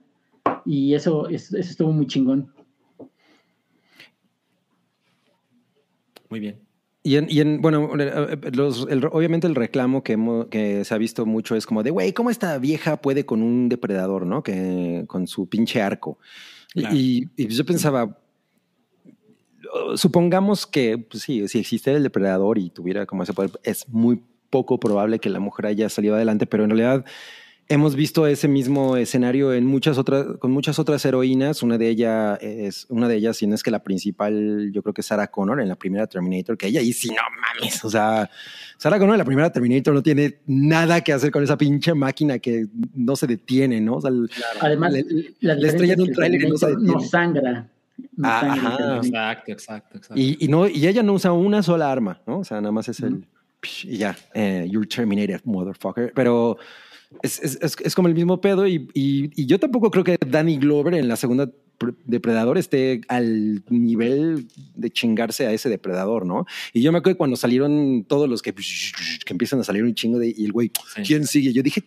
y 0.64 0.94
eso, 0.94 1.28
eso, 1.28 1.56
eso 1.58 1.70
estuvo 1.70 1.92
muy 1.92 2.06
chingón. 2.06 2.50
Muy 6.30 6.40
bien. 6.40 6.58
Y 7.06 7.16
en, 7.16 7.26
y 7.28 7.40
en- 7.40 7.60
bueno, 7.60 7.90
los- 8.52 8.86
el- 8.88 9.04
obviamente 9.12 9.46
el 9.46 9.54
reclamo 9.54 10.02
que, 10.02 10.14
hemos- 10.14 10.46
que 10.46 10.84
se 10.86 10.94
ha 10.94 10.98
visto 10.98 11.26
mucho 11.26 11.54
es 11.54 11.66
como 11.66 11.82
de, 11.82 11.90
güey, 11.90 12.14
¿cómo 12.14 12.30
esta 12.30 12.56
vieja 12.58 12.96
puede 12.96 13.26
con 13.26 13.42
un 13.42 13.68
depredador, 13.68 14.24
no? 14.26 14.42
Que 14.42 15.04
con 15.06 15.26
su 15.26 15.46
pinche 15.46 15.82
arco. 15.82 16.18
Y- 16.74 16.80
Claro. 16.80 16.96
Y, 16.96 17.28
y 17.36 17.46
yo 17.48 17.64
pensaba, 17.66 18.18
supongamos 19.96 20.66
que, 20.66 20.98
pues 20.98 21.22
sí, 21.22 21.46
si 21.48 21.58
existiera 21.60 21.96
el 21.96 22.02
depredador 22.02 22.58
y 22.58 22.70
tuviera 22.70 23.06
como 23.06 23.22
ese 23.22 23.32
poder, 23.32 23.50
es 23.62 23.88
muy 23.88 24.20
poco 24.50 24.78
probable 24.78 25.18
que 25.18 25.30
la 25.30 25.40
mujer 25.40 25.66
haya 25.66 25.88
salido 25.88 26.14
adelante, 26.14 26.46
pero 26.46 26.64
en 26.64 26.70
realidad 26.70 27.04
hemos 27.68 27.94
visto 27.96 28.26
ese 28.26 28.46
mismo 28.48 28.96
escenario 28.96 29.52
en 29.54 29.64
muchas 29.66 29.96
otras, 29.98 30.26
con 30.38 30.50
muchas 30.52 30.78
otras 30.78 31.04
heroínas. 31.04 31.62
Una 31.62 31.78
de 31.78 31.88
ellas 31.88 32.38
es, 32.42 32.86
una 32.90 33.08
de 33.08 33.16
ellas, 33.16 33.36
si 33.38 33.46
no 33.46 33.54
es 33.54 33.62
que 33.62 33.70
la 33.70 33.82
principal, 33.82 34.70
yo 34.72 34.82
creo 34.82 34.92
que 34.92 35.00
es 35.00 35.06
Sarah 35.06 35.28
Connor 35.28 35.60
en 35.60 35.68
la 35.68 35.76
primera 35.76 36.06
Terminator, 36.06 36.56
que 36.58 36.66
ella 36.66 36.80
y 36.82 36.92
si 36.92 37.08
no 37.08 37.22
mames, 37.60 37.84
o 37.84 37.90
sea, 37.90 38.30
Sarah 38.78 38.98
Connor 38.98 39.14
en 39.14 39.18
la 39.18 39.24
primera 39.24 39.50
Terminator 39.50 39.94
no 39.94 40.02
tiene 40.02 40.38
nada 40.46 41.00
que 41.00 41.12
hacer 41.12 41.30
con 41.30 41.42
esa 41.42 41.56
pinche 41.56 41.94
máquina 41.94 42.38
que 42.38 42.66
no 42.94 43.16
se 43.16 43.26
detiene, 43.26 43.80
¿no? 43.80 43.96
O 43.96 44.00
sea, 44.00 44.10
el- 44.10 44.30
Además, 44.60 44.92
Le- 44.92 45.02
la 45.40 45.54
estrellan 45.54 45.96
diferencia 45.96 46.02
un 46.02 46.08
que 46.08 46.14
tráiler 46.14 46.42
y 46.42 46.48
no 46.48 46.56
se 46.58 46.66
Terminator 46.66 46.82
no 46.86 46.92
detiene. 46.92 47.08
sangra. 47.10 47.68
No 48.16 48.28
Ah, 48.28 48.40
sangra 48.40 48.52
ajá. 48.54 48.76
Terminator. 48.76 49.06
Exacto, 49.06 49.52
exacto, 49.52 49.96
exacto. 49.98 50.20
y, 50.20 50.36
y 50.40 50.48
no, 50.48 50.66
y 50.68 50.86
ella 50.86 51.02
no 51.02 51.12
usa 51.14 51.32
una 51.32 51.62
sola 51.62 51.90
arma, 51.90 52.20
¿no? 52.26 52.40
O 52.40 52.44
sea, 52.44 52.60
nada 52.60 52.72
más 52.72 52.88
es 52.88 53.00
el 53.00 53.24
psh, 53.62 53.86
y 53.86 53.96
ya, 53.96 54.16
eh, 54.34 54.66
you're 54.70 54.86
terminated, 54.86 55.40
motherfucker. 55.44 56.12
Pero 56.14 56.58
es, 57.22 57.38
es, 57.40 57.58
es, 57.62 57.76
es 57.82 57.94
como 57.94 58.08
el 58.08 58.14
mismo 58.14 58.40
pedo 58.40 58.66
y, 58.66 58.88
y, 58.94 59.30
y 59.40 59.46
yo 59.46 59.58
tampoco 59.58 59.90
creo 59.90 60.04
que 60.04 60.18
Danny 60.26 60.58
Glover 60.58 60.94
en 60.94 61.08
la 61.08 61.16
segunda 61.16 61.50
pre- 61.78 61.94
depredador 62.04 62.58
esté 62.58 63.00
al 63.08 63.64
nivel 63.68 64.48
de 64.74 64.90
chingarse 64.90 65.46
a 65.46 65.52
ese 65.52 65.68
depredador, 65.68 66.26
¿no? 66.26 66.46
Y 66.72 66.82
yo 66.82 66.92
me 66.92 66.98
acuerdo 66.98 67.18
cuando 67.18 67.36
salieron 67.36 68.04
todos 68.04 68.28
los 68.28 68.42
que, 68.42 68.52
que 68.54 69.32
empiezan 69.32 69.60
a 69.60 69.64
salir 69.64 69.84
un 69.84 69.94
chingo 69.94 70.18
de 70.18 70.34
y 70.36 70.44
el 70.44 70.52
güey, 70.52 70.70
Sí. 70.94 71.02
¿quién 71.02 71.26
sigue? 71.26 71.52
Yo 71.52 71.62
dije, 71.62 71.82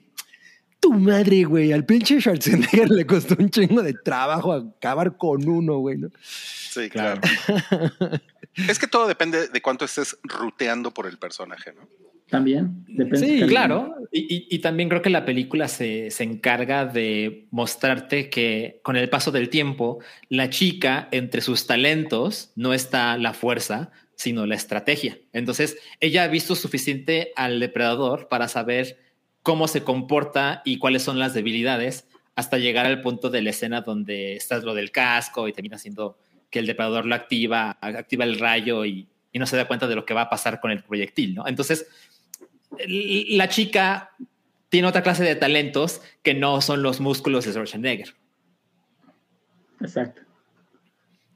tu 0.80 0.94
madre, 0.94 1.44
güey, 1.44 1.72
al 1.74 1.86
pinche 1.86 2.20
Schwarzenegger 2.20 2.90
le 2.92 3.06
costó 3.06 3.36
un 3.40 3.50
chingo 3.50 3.82
de 3.82 3.94
trabajo 3.94 4.54
acabar 4.54 5.18
con 5.18 5.48
uno, 5.48 5.78
güey, 5.80 5.98
¿no? 5.98 6.10
Sí, 6.22 6.90
Claro. 6.90 7.20
claro. 7.22 8.22
es 8.70 8.78
que 8.80 8.88
todo 8.88 9.08
depende 9.08 9.48
de 9.48 9.62
cuánto 9.62 9.86
estés 9.86 10.18
ruteando 10.24 10.92
por 10.94 11.08
el 11.08 11.18
personaje, 11.18 11.74
¿no? 11.74 11.88
También. 12.30 12.84
Depende 12.88 13.20
Sí, 13.20 13.40
de- 13.42 13.48
claro. 13.48 13.96
Y, 14.12 14.34
y- 14.36 14.48
y 14.50 14.60
también 14.60 14.90
creo 14.90 15.02
que 15.02 15.10
la 15.10 15.26
película 15.26 15.68
se, 15.68 16.12
se 16.12 16.24
encarga 16.24 16.86
de 16.86 17.46
mostrarte 17.52 18.30
que 18.30 18.80
con 18.84 18.96
el 18.98 19.10
paso 19.10 19.32
del 19.32 19.50
tiempo, 19.50 20.00
la 20.30 20.50
chica, 20.50 21.08
entre 21.12 21.42
sus 21.42 21.68
talentos, 21.68 22.52
no 22.56 22.74
está 22.74 23.18
la 23.18 23.34
fuerza, 23.34 23.92
sino 24.16 24.46
la 24.46 24.56
estrategia. 24.56 25.18
Entonces, 25.34 25.78
ella 26.00 26.24
ha 26.24 26.28
visto 26.28 26.56
suficiente 26.56 27.32
al 27.36 27.60
depredador 27.60 28.28
para 28.30 28.48
saber 28.48 28.98
cómo 29.44 29.68
se 29.68 29.84
comporta 29.84 30.62
y 30.66 30.78
cuáles 30.80 31.04
son 31.04 31.20
las 31.20 31.34
debilidades 31.34 32.08
hasta 32.36 32.58
llegar 32.58 32.86
al 32.86 33.02
punto 33.02 33.30
de 33.30 33.42
la 33.42 33.52
escena 33.52 33.82
donde 33.82 34.36
está 34.36 34.58
lo 34.60 34.74
del 34.74 34.92
casco 34.92 35.48
y 35.48 35.54
termina 35.54 35.78
siendo 35.78 36.18
que 36.50 36.60
el 36.60 36.66
depredador 36.68 37.06
lo 37.06 37.16
activa, 37.16 37.78
activa 37.82 38.24
el 38.26 38.40
rayo 38.40 38.86
y, 38.86 39.08
y 39.32 39.40
no 39.40 39.46
se 39.46 39.58
da 39.58 39.68
cuenta 39.68 39.88
de 39.88 39.96
lo 39.96 40.06
que 40.06 40.14
va 40.14 40.22
a 40.24 40.30
pasar 40.30 40.60
con 40.60 40.72
el 40.72 40.84
proyectil, 40.84 41.36
¿no? 41.36 41.48
Entonces, 41.48 41.88
la 42.88 43.50
chica 43.50 44.12
tiene 44.70 44.88
otra 44.88 45.04
clase 45.04 45.24
de 45.24 45.36
talentos 45.36 46.02
que 46.24 46.34
no 46.34 46.62
son 46.62 46.84
los 46.84 47.00
músculos 47.00 47.46
de 47.46 47.52
Schwarzenegger. 47.52 48.16
Exacto. 49.82 50.22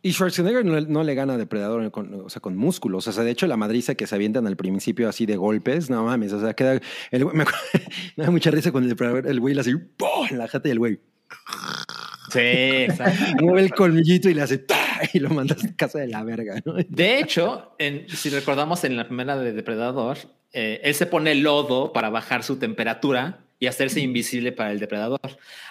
Y 0.03 0.13
Schwarzenegger 0.13 0.65
no, 0.65 0.81
no 0.81 1.03
le 1.03 1.13
gana 1.13 1.33
a 1.33 1.37
Depredador 1.37 1.91
con, 1.91 2.25
o 2.25 2.29
sea, 2.29 2.41
con 2.41 2.57
músculos. 2.57 3.07
O 3.07 3.11
sea, 3.11 3.23
de 3.23 3.31
hecho, 3.31 3.45
la 3.45 3.55
madriza 3.55 3.93
que 3.93 4.07
se 4.07 4.15
avientan 4.15 4.47
al 4.47 4.57
principio 4.57 5.07
así 5.07 5.27
de 5.27 5.37
golpes, 5.37 5.89
no 5.91 6.03
mames. 6.03 6.33
O 6.33 6.41
sea, 6.41 6.53
queda. 6.55 6.79
El, 7.11 7.25
me, 7.33 7.45
da 8.17 8.31
mucha 8.31 8.49
risa 8.49 8.71
con 8.71 8.83
el 8.83 8.89
Depredador, 8.89 9.27
el 9.27 9.39
güey 9.39 9.53
le 9.53 9.61
hace 9.61 9.77
¡pum! 9.77 10.27
en 10.29 10.39
la 10.39 10.47
jata 10.47 10.67
y 10.67 10.71
el 10.71 10.79
güey 10.79 10.99
Sí, 12.31 12.39
exacto. 12.39 13.23
mueve 13.41 13.61
el 13.61 13.71
colmillito 13.73 14.29
y 14.29 14.33
le 14.33 14.41
hace 14.41 14.57
¡ta! 14.57 14.77
y 15.13 15.19
lo 15.19 15.29
manda 15.29 15.55
a 15.55 15.75
casa 15.75 15.99
de 15.99 16.07
la 16.07 16.23
verga, 16.23 16.61
¿no? 16.65 16.73
De 16.87 17.19
hecho, 17.19 17.75
en- 17.77 18.07
si 18.09 18.29
recordamos 18.29 18.83
en 18.83 18.97
la 18.97 19.05
primera 19.05 19.37
de 19.37 19.53
Depredador, 19.53 20.17
eh, 20.53 20.81
él 20.83 20.95
se 20.95 21.05
pone 21.05 21.35
lodo 21.35 21.93
para 21.93 22.09
bajar 22.09 22.43
su 22.43 22.57
temperatura 22.59 23.39
y 23.59 23.67
hacerse 23.67 23.99
invisible 24.01 24.51
para 24.51 24.71
el 24.71 24.79
depredador. 24.79 25.19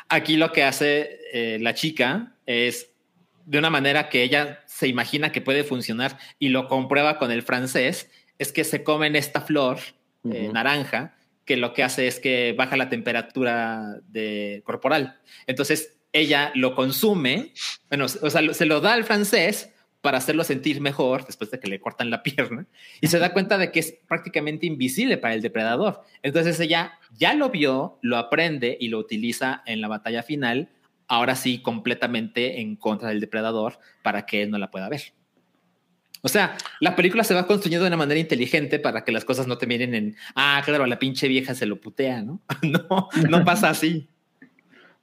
Aquí 0.08 0.36
lo 0.36 0.52
que 0.52 0.62
hace 0.62 1.20
eh, 1.32 1.58
la 1.60 1.74
chica 1.74 2.36
es 2.46 2.90
de 3.46 3.58
una 3.58 3.70
manera 3.70 4.08
que 4.08 4.22
ella 4.22 4.60
se 4.66 4.86
imagina 4.86 5.32
que 5.32 5.40
puede 5.40 5.64
funcionar 5.64 6.18
y 6.38 6.50
lo 6.50 6.68
comprueba 6.68 7.18
con 7.18 7.30
el 7.30 7.42
francés, 7.42 8.10
es 8.38 8.52
que 8.52 8.64
se 8.64 8.84
comen 8.84 9.16
esta 9.16 9.40
flor 9.40 9.78
eh, 10.30 10.50
naranja 10.52 11.16
que 11.44 11.56
lo 11.56 11.72
que 11.72 11.82
hace 11.82 12.06
es 12.06 12.20
que 12.20 12.54
baja 12.56 12.76
la 12.76 12.88
temperatura 12.88 13.98
de, 14.06 14.62
corporal. 14.64 15.18
Entonces 15.48 15.98
ella 16.12 16.52
lo 16.54 16.76
consume, 16.76 17.52
bueno, 17.88 18.04
o 18.04 18.30
sea, 18.30 18.54
se 18.54 18.66
lo 18.66 18.80
da 18.80 18.94
al 18.94 19.04
francés 19.04 19.70
para 20.00 20.18
hacerlo 20.18 20.44
sentir 20.44 20.80
mejor 20.80 21.26
después 21.26 21.50
de 21.50 21.60
que 21.60 21.68
le 21.68 21.80
cortan 21.80 22.10
la 22.10 22.22
pierna 22.24 22.66
y 23.00 23.08
se 23.08 23.18
da 23.18 23.32
cuenta 23.32 23.58
de 23.58 23.70
que 23.70 23.80
es 23.80 23.94
prácticamente 24.08 24.66
invisible 24.66 25.18
para 25.18 25.34
el 25.34 25.42
depredador. 25.42 26.02
Entonces 26.22 26.58
ella 26.60 26.92
ya 27.16 27.34
lo 27.34 27.50
vio, 27.50 27.98
lo 28.02 28.16
aprende 28.16 28.76
y 28.80 28.88
lo 28.88 28.98
utiliza 28.98 29.62
en 29.66 29.80
la 29.80 29.88
batalla 29.88 30.22
final, 30.22 30.70
ahora 31.06 31.36
sí 31.36 31.60
completamente 31.60 32.60
en 32.60 32.76
contra 32.76 33.08
del 33.10 33.20
depredador 33.20 33.78
para 34.02 34.26
que 34.26 34.42
él 34.42 34.50
no 34.50 34.58
la 34.58 34.70
pueda 34.70 34.88
ver. 34.88 35.12
O 36.22 36.28
sea, 36.28 36.56
la 36.80 36.96
película 36.96 37.24
se 37.24 37.32
va 37.32 37.46
construyendo 37.46 37.84
de 37.84 37.88
una 37.88 37.96
manera 37.96 38.20
inteligente 38.20 38.78
para 38.78 39.04
que 39.04 39.12
las 39.12 39.24
cosas 39.24 39.46
no 39.46 39.56
te 39.56 39.66
miren 39.66 39.94
en, 39.94 40.16
ah, 40.34 40.60
claro, 40.64 40.86
la 40.86 40.98
pinche 40.98 41.28
vieja 41.28 41.54
se 41.54 41.64
lo 41.64 41.80
putea, 41.80 42.22
¿no? 42.22 42.42
no, 42.62 43.08
no 43.28 43.44
pasa 43.44 43.70
así. 43.70 44.06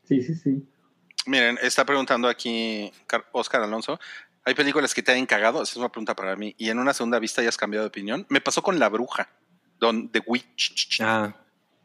Sí, 0.03 0.21
sí, 0.21 0.35
sí. 0.35 0.63
Miren, 1.25 1.57
está 1.61 1.85
preguntando 1.85 2.27
aquí 2.27 2.91
Car- 3.07 3.25
Oscar 3.33 3.61
Alonso. 3.63 3.99
¿Hay 4.47 4.55
películas 4.55 4.93
que 4.93 5.03
te 5.03 5.11
hayan 5.11 5.25
cagado? 5.25 5.61
Esa 5.61 5.71
es 5.73 5.77
una 5.77 5.89
pregunta 5.89 6.15
para 6.15 6.35
mí. 6.37 6.55
Y 6.57 6.69
en 6.69 6.79
una 6.79 6.93
segunda 6.93 7.19
vista 7.19 7.41
hayas 7.41 7.57
cambiado 7.57 7.83
de 7.83 7.89
opinión. 7.89 8.25
Me 8.29 8.39
pasó 8.39 8.61
con 8.61 8.79
La 8.79 8.87
Bruja, 8.87 9.29
don 9.77 10.09
The 10.09 10.21
Witch. 10.25 11.01
Ah, 11.01 11.35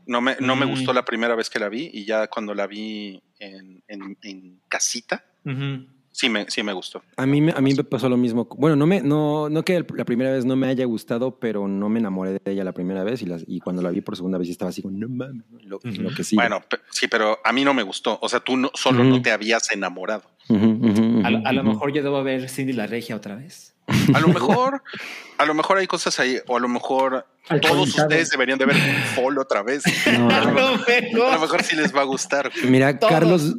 No 0.07 0.21
me, 0.21 0.37
no 0.41 0.55
me 0.57 0.65
Mm. 0.67 0.71
gustó 0.71 0.93
la 0.93 1.05
primera 1.05 1.35
vez 1.35 1.51
que 1.51 1.59
la 1.59 1.69
vi 1.69 1.91
y 1.93 2.05
ya 2.05 2.27
cuando 2.29 2.55
la 2.55 2.67
vi 2.69 3.21
en, 3.41 3.83
en- 3.89 4.17
en 4.23 4.61
casita, 4.69 5.25
sí 6.11 6.29
me, 6.29 6.49
sí 6.51 6.63
me 6.63 6.73
gustó. 6.73 7.03
A 7.17 7.25
mí, 7.27 7.41
me- 7.41 7.53
a 7.53 7.61
mí 7.61 7.73
me 7.75 7.85
pasó 7.85 8.09
lo 8.09 8.17
mismo. 8.17 8.47
Bueno, 8.59 8.75
no 8.77 8.87
me, 8.87 9.01
no, 9.01 9.49
no 9.49 9.65
que 9.65 9.85
la 9.95 10.05
primera 10.05 10.33
vez 10.33 10.45
no 10.45 10.55
me 10.57 10.67
haya 10.69 10.85
gustado, 10.87 11.39
pero 11.39 11.67
no 11.69 11.89
me 11.89 11.99
enamoré 12.01 12.33
de 12.33 12.53
ella 12.53 12.65
la 12.65 12.73
primera 12.73 13.03
vez 13.05 13.23
y, 13.23 13.27
las, 13.27 13.45
y 13.47 13.61
cuando 13.61 13.81
la 13.83 13.91
vi 13.91 14.01
por 14.01 14.17
segunda 14.17 14.39
vez 14.39 14.49
estaba 14.49 14.69
así 14.71 14.83
como, 14.83 14.97
no 14.99 15.09
mames, 15.09 15.45
lo, 15.63 15.79
lo 15.85 16.11
que 16.15 16.23
sí. 16.25 16.35
Bueno, 16.37 16.61
sí, 16.91 17.07
pero 17.09 17.39
a 17.45 17.53
mí 17.53 17.65
no 17.65 17.73
me 17.75 17.83
gustó. 17.85 18.19
O 18.23 18.29
sea, 18.29 18.41
tú 18.41 18.57
no, 18.57 18.71
solo 18.75 19.05
no 19.05 19.23
te 19.23 19.31
habías 19.31 19.71
enamorado. 19.71 20.25
A, 20.49 21.31
lo- 21.31 21.47
a 21.47 21.53
lo 21.53 21.61
ujú. 21.63 21.71
mejor 21.71 21.93
yo 21.93 22.03
debo 22.03 22.23
ver 22.23 22.49
Cindy 22.49 22.73
la 22.73 22.87
Regia 22.87 23.17
otra 23.17 23.37
vez. 23.37 23.75
A 24.15 24.21
lo 24.21 24.29
mejor, 24.29 24.83
a 25.39 25.45
lo 25.45 25.55
mejor 25.55 25.79
hay 25.79 25.87
cosas 25.87 26.19
ahí, 26.21 26.37
o 26.47 26.57
a 26.57 26.61
lo 26.61 26.69
mejor 26.69 27.27
todos 27.61 27.89
ustedes 27.99 28.31
deberían 28.31 28.59
de 28.59 28.67
ver 28.67 28.77
Fall 29.15 29.39
otra 29.39 29.63
vez. 29.63 29.83
No. 30.19 30.29
A 30.31 30.41
lo 30.41 30.53
mejor- 30.53 30.85
a 31.31 31.35
lo 31.35 31.41
mejor 31.41 31.63
sí 31.63 31.77
les 31.77 31.95
va 31.95 32.01
a 32.03 32.05
gustar. 32.05 32.51
Mira, 32.69 32.99
Todos. 32.99 33.13
Carlos, 33.13 33.57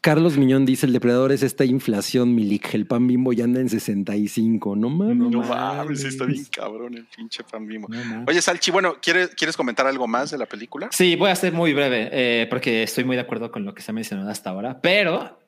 Carlos 0.00 0.36
Miñón 0.38 0.64
dice, 0.66 0.86
el 0.86 0.92
depredador 0.92 1.32
es 1.32 1.42
esta 1.42 1.64
inflación, 1.64 2.34
Milik, 2.34 2.72
el 2.74 2.86
pan 2.86 3.06
bimbo 3.08 3.32
ya 3.32 3.44
anda 3.44 3.60
en 3.60 3.68
65. 3.68 4.76
No 4.76 4.88
mames. 4.88 5.16
No 5.16 5.30
No 5.30 5.42
mames. 5.42 6.04
está 6.04 6.24
bien 6.26 6.44
cabrón 6.44 6.94
el 6.94 7.06
pinche 7.06 7.42
pan 7.42 7.66
bimbo. 7.66 7.88
No. 7.88 8.24
Oye, 8.28 8.40
Salchi, 8.40 8.70
bueno, 8.70 8.96
¿quieres, 9.02 9.30
¿quieres 9.34 9.56
comentar 9.56 9.86
algo 9.86 10.06
más 10.06 10.30
de 10.30 10.38
la 10.38 10.46
película? 10.46 10.88
Sí, 10.92 11.16
voy 11.16 11.30
a 11.30 11.34
ser 11.36 11.52
muy 11.52 11.74
breve, 11.74 12.08
eh, 12.12 12.46
porque 12.48 12.84
estoy 12.84 13.02
muy 13.04 13.16
de 13.16 13.22
acuerdo 13.22 13.50
con 13.50 13.64
lo 13.64 13.74
que 13.74 13.82
se 13.82 13.90
ha 13.90 13.94
mencionado 13.94 14.30
hasta 14.30 14.50
ahora, 14.50 14.80
pero 14.80 15.38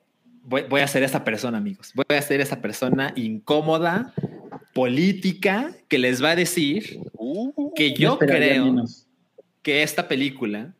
voy, 0.49 0.63
voy 0.63 0.81
a 0.81 0.87
ser 0.87 1.03
esa 1.03 1.23
persona, 1.23 1.57
amigos. 1.59 1.91
Voy 1.93 2.17
a 2.17 2.21
ser 2.21 2.41
esa 2.41 2.61
persona 2.61 3.13
incómoda, 3.15 4.13
política, 4.73 5.73
que 5.87 5.97
les 5.99 6.21
va 6.23 6.31
a 6.31 6.35
decir 6.35 6.99
Uh, 7.21 7.73
que 7.75 7.93
yo 7.93 8.17
creo 8.17 8.65
menos. 8.65 9.07
que 9.61 9.83
esta 9.83 10.07
película 10.07 10.73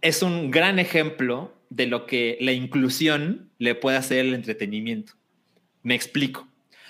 es 0.00 0.22
un 0.22 0.50
gran 0.50 0.78
ejemplo 0.78 1.54
de 1.70 1.86
lo 1.86 2.06
que 2.06 2.36
la 2.40 2.52
inclusión 2.52 3.50
le 3.58 3.74
puede 3.74 3.96
hacer 3.96 4.20
al 4.26 4.34
entretenimiento. 4.34 5.14
Me 5.82 5.94
explico. 5.94 6.48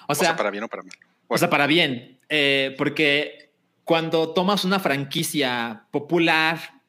O 0.09 0.13
o 0.13 0.15
sea, 0.15 0.29
sea, 0.29 0.37
para 0.37 0.51
bien 0.51 0.65
o 0.65 0.69
para 0.69 0.83
mal. 0.83 0.97
o 1.29 1.39
sea, 1.39 1.49
para 1.51 1.67
bien, 1.67 2.19
eh, 2.29 2.75
porque 2.79 3.53
cuando 3.85 4.33
tomas 4.33 4.65
una 4.65 4.81
franquicia 4.81 5.87
popular 5.91 6.82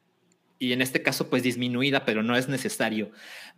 y 0.63 0.71
en 0.71 0.81
este 0.81 1.01
caso 1.01 1.29
pues 1.29 1.43
disminuida, 1.43 2.05
pero 2.05 2.23
no 2.23 2.37
es 2.37 2.47
necesario, 2.47 3.11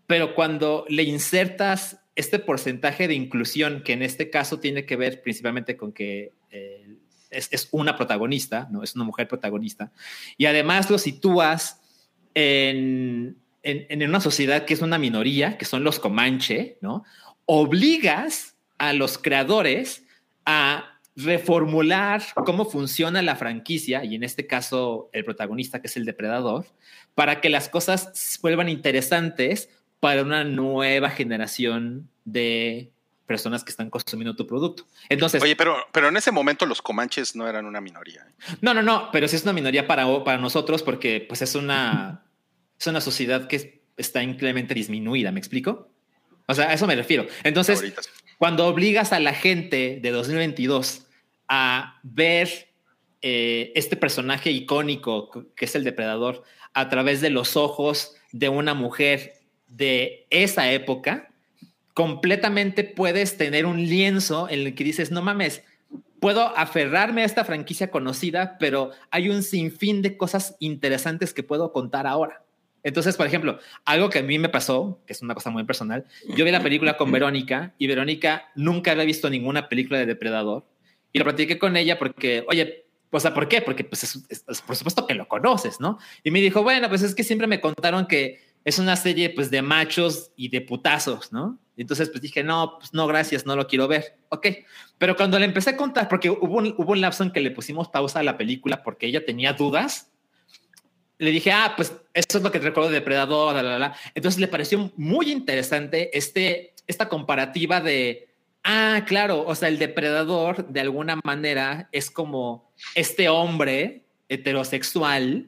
pero 0.08 0.34
cuando 0.34 0.86
le 0.90 1.04
insertas 1.04 2.00
este 2.16 2.40
porcentaje 2.40 3.08
de 3.08 3.14
inclusión, 3.14 3.84
que 3.84 3.94
en 3.94 4.02
este 4.02 4.32
caso 4.32 4.60
tiene 4.60 4.86
que 4.86 4.96
ver 4.96 5.22
principalmente 5.22 5.78
con 5.78 5.92
que 5.92 6.32
eh, 6.50 6.96
es, 7.30 7.68
una 7.72 7.96
protagonista, 7.96 8.68
no 8.72 8.82
es 8.82 8.96
una 8.96 9.04
mujer 9.04 9.28
protagonista, 9.28 9.92
y 10.36 10.48
además 10.48 10.90
lo 10.90 10.98
sitúas 10.98 11.82
en, 12.34 13.38
en, 13.62 13.86
en 13.90 14.10
una 14.10 14.20
sociedad 14.20 14.66
que 14.66 14.74
es 14.74 14.82
una 14.82 14.98
minoría, 14.98 15.60
que 15.60 15.66
son 15.66 15.84
los 15.84 16.00
Comanche, 16.00 16.78
¿no? 16.82 17.04
Obligas 17.46 18.56
a 18.80 18.94
los 18.94 19.20
creadores 19.20 20.06
a 20.46 20.95
reformular 21.16 22.22
cómo 22.46 22.66
funciona 22.66 23.22
la 23.22 23.36
franquicia, 23.36 24.04
y 24.04 24.16
en 24.16 24.24
este 24.24 24.48
caso 24.48 25.10
el 25.14 25.24
protagonista, 25.24 25.82
que 25.82 25.88
es 25.88 25.98
el 25.98 26.06
depredador, 26.06 26.66
para 27.14 27.42
que 27.42 27.50
las 27.50 27.70
cosas 27.70 28.40
vuelvan 28.42 28.70
interesantes 28.70 29.70
para 30.00 30.22
una 30.24 30.44
nueva 30.44 31.10
generación 31.10 32.10
de 32.26 32.92
personas 33.26 33.64
que 33.64 33.72
están 33.72 33.90
consumiendo 33.90 34.36
tu 34.36 34.46
producto. 34.46 34.86
Entonces, 35.10 35.42
Oye, 35.42 35.56
pero, 35.56 35.78
pero 35.92 36.10
en 36.10 36.18
ese 36.18 36.32
momento 36.32 36.66
los 36.66 36.82
comanches 36.82 37.36
no 37.36 37.48
eran 37.48 37.66
una 37.66 37.82
minoría. 37.82 38.22
¿eh? 38.30 38.56
no, 38.62 38.74
no, 38.74 38.84
no, 38.84 39.10
pero 39.12 39.28
sí 39.28 39.36
es 39.36 39.44
una 39.44 39.54
minoría 39.54 39.88
para, 39.88 40.24
para 40.24 40.38
nosotros 40.38 40.84
porque 40.84 41.26
pues 41.28 41.42
es 41.42 41.56
una, 41.56 42.24
es 42.80 42.86
una 42.88 43.02
sociedad 43.02 43.48
que 43.48 43.56
es- 43.56 43.70
está 43.98 44.22
increíblemente 44.22 44.74
disminuida, 44.74 45.32
¿me 45.32 45.40
explico? 45.40 45.90
O 46.48 46.54
sea, 46.54 46.70
a 46.70 46.74
eso 46.74 46.86
me 46.86 46.96
refiero. 46.96 47.26
Entonces, 47.44 47.80
Ahorita 47.80 48.02
cuando 48.38 48.68
obligas 48.68 49.14
a 49.14 49.20
la 49.22 49.34
gente 49.34 50.00
de 50.02 50.12
2022 50.12 51.05
a 51.48 52.00
ver 52.04 52.74
eh, 53.22 53.72
este 53.76 53.96
personaje 53.96 54.52
icónico 54.52 55.30
que 55.56 55.66
es 55.66 55.76
el 55.76 55.84
depredador 55.84 56.44
a 56.74 56.90
través 56.90 57.22
de 57.22 57.30
los 57.30 57.56
ojos 57.56 58.16
de 58.32 58.50
una 58.50 58.74
mujer 58.74 59.34
de 59.68 60.28
esa 60.30 60.72
época, 60.72 61.32
completamente 61.94 62.84
puedes 62.84 63.38
tener 63.38 63.66
un 63.66 63.78
lienzo 63.78 64.50
en 64.50 64.60
el 64.60 64.76
que 64.76 64.84
dices, 64.84 65.10
no 65.10 65.22
mames, 65.22 65.64
puedo 66.20 66.56
aferrarme 66.58 67.22
a 67.22 67.26
esta 67.26 67.46
franquicia 67.46 67.90
conocida, 67.90 68.58
pero 68.60 68.92
hay 69.12 69.30
un 69.30 69.42
sinfín 69.44 70.02
de 70.02 70.18
cosas 70.18 70.56
interesantes 70.60 71.34
que 71.34 71.44
puedo 71.44 71.72
contar 71.72 72.08
ahora. 72.08 72.44
Entonces, 72.84 73.18
por 73.18 73.26
ejemplo, 73.26 73.58
algo 73.86 74.10
que 74.10 74.20
a 74.20 74.24
mí 74.24 74.38
me 74.38 74.50
pasó, 74.50 75.00
que 75.08 75.14
es 75.14 75.22
una 75.22 75.34
cosa 75.34 75.50
muy 75.50 75.64
personal, 75.64 76.06
yo 76.36 76.46
vi 76.46 76.52
la 76.52 76.62
película 76.62 76.98
con 76.98 77.12
Verónica 77.14 77.74
y 77.78 77.88
Verónica 77.88 78.52
nunca 78.56 78.92
había 78.92 79.06
visto 79.06 79.30
ninguna 79.30 79.70
película 79.70 79.98
de 79.98 80.06
Depredador 80.06 80.66
y 81.16 81.18
lo 81.20 81.24
platiqué 81.24 81.58
con 81.58 81.78
ella 81.78 81.98
porque, 81.98 82.44
oye, 82.50 82.88
o 83.10 83.20
sea, 83.22 83.34
¿por 83.34 83.48
qué? 83.48 83.62
Porque 83.62 83.86
pues 83.86 84.04
es, 84.04 84.20
es- 84.28 84.62
por 84.62 84.76
supuesto 84.76 85.08
que 85.08 85.14
lo 85.14 85.30
conoces, 85.30 85.80
¿no? 85.80 85.98
Y 86.26 86.32
me 86.32 86.42
dijo, 86.42 86.62
bueno, 86.62 86.90
pues 86.90 87.04
es 87.04 87.16
que 87.16 87.24
siempre 87.24 87.48
me 87.48 87.62
contaron 87.62 88.06
que 88.06 88.42
es 88.66 88.80
una 88.80 88.98
serie 88.98 89.30
pues 89.30 89.50
de 89.50 89.62
machos 89.62 90.32
y 90.36 90.50
de 90.50 90.60
putazos, 90.60 91.32
¿no? 91.32 91.58
Entonces 91.78 92.10
pues 92.10 92.22
dije, 92.22 92.44
no, 92.44 92.76
pues 92.80 92.94
no, 92.94 93.08
gracias, 93.08 93.46
no 93.46 93.56
lo 93.56 93.66
quiero 93.66 93.88
ver. 93.88 94.18
Ok, 94.28 94.48
pero 94.98 95.16
cuando 95.16 95.40
le 95.40 95.46
empecé 95.46 95.70
a 95.70 95.78
contar, 95.78 96.10
porque 96.10 96.30
hubo 96.30 96.58
un, 96.58 96.76
hubo 96.78 96.92
un 96.92 97.00
lapso 97.00 97.24
en 97.24 97.32
que 97.32 97.40
le 97.40 97.52
pusimos 97.52 97.88
pausa 97.88 98.20
a 98.20 98.24
la 98.24 98.38
película 98.38 98.84
porque 98.84 99.06
ella 99.08 99.24
tenía 99.26 99.54
dudas, 99.54 100.12
le 101.18 101.32
dije, 101.32 101.54
ah, 101.54 101.76
pues 101.78 101.94
eso 102.14 102.38
es 102.40 102.44
lo 102.44 102.52
que 102.52 102.60
te 102.60 102.66
recuerdo 102.66 102.90
de 102.90 102.96
Depredador, 102.96 103.56
la, 103.56 103.64
la, 103.64 103.80
la. 103.80 103.96
Entonces 104.16 104.42
le 104.42 104.50
pareció 104.50 104.92
muy 104.98 105.32
interesante 105.32 106.10
este, 106.18 106.74
esta 106.88 107.08
comparativa 107.08 107.80
de, 107.80 108.25
ah, 108.66 109.06
claro, 109.08 109.46
o 109.46 109.56
sea, 109.56 109.70
el 109.70 109.80
depredador 109.80 110.68
de 110.68 110.82
alguna 110.82 111.20
manera 111.24 111.88
es 111.92 112.12
como 112.12 112.74
este 112.96 113.30
hombre 113.30 114.04
heterosexual 114.28 115.48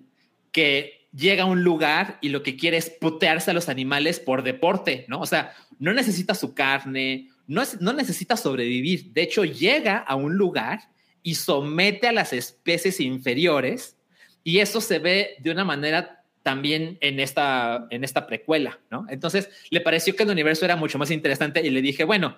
que 0.52 1.10
llega 1.14 1.44
a 1.44 1.48
un 1.48 1.64
lugar 1.64 2.20
y 2.22 2.30
lo 2.30 2.44
que 2.44 2.56
quiere 2.56 2.78
es 2.78 2.90
putearse 2.90 3.52
a 3.52 3.54
los 3.54 3.70
animales 3.70 4.20
por 4.20 4.44
deporte, 4.44 5.06
¿no? 5.08 5.20
O 5.20 5.26
sea, 5.26 5.54
no 5.80 5.94
necesita 5.94 6.36
su 6.36 6.54
carne, 6.54 7.30
no, 7.48 7.62
es, 7.62 7.82
no 7.82 7.92
necesita 7.92 8.38
sobrevivir. 8.38 9.12
De 9.14 9.24
hecho, 9.24 9.44
llega 9.44 9.98
a 9.98 10.16
un 10.16 10.36
lugar 10.36 10.80
y 11.24 11.36
somete 11.36 12.08
a 12.08 12.12
las 12.12 12.34
especies 12.34 13.00
inferiores 13.00 13.98
y 14.44 14.60
eso 14.60 14.80
se 14.80 15.00
ve 15.00 15.36
de 15.40 15.52
una 15.52 15.66
manera 15.66 16.24
también 16.44 16.98
en 17.02 17.20
esta, 17.20 17.88
en 17.90 18.04
esta 18.04 18.28
precuela, 18.28 18.80
¿no? 18.90 19.06
Entonces 19.10 19.50
le 19.70 19.82
pareció 19.82 20.16
que 20.16 20.24
el 20.24 20.30
universo 20.30 20.64
era 20.64 20.78
mucho 20.78 20.98
más 20.98 21.12
interesante 21.12 21.66
y 21.66 21.70
le 21.70 21.82
dije, 21.82 22.06
bueno, 22.06 22.38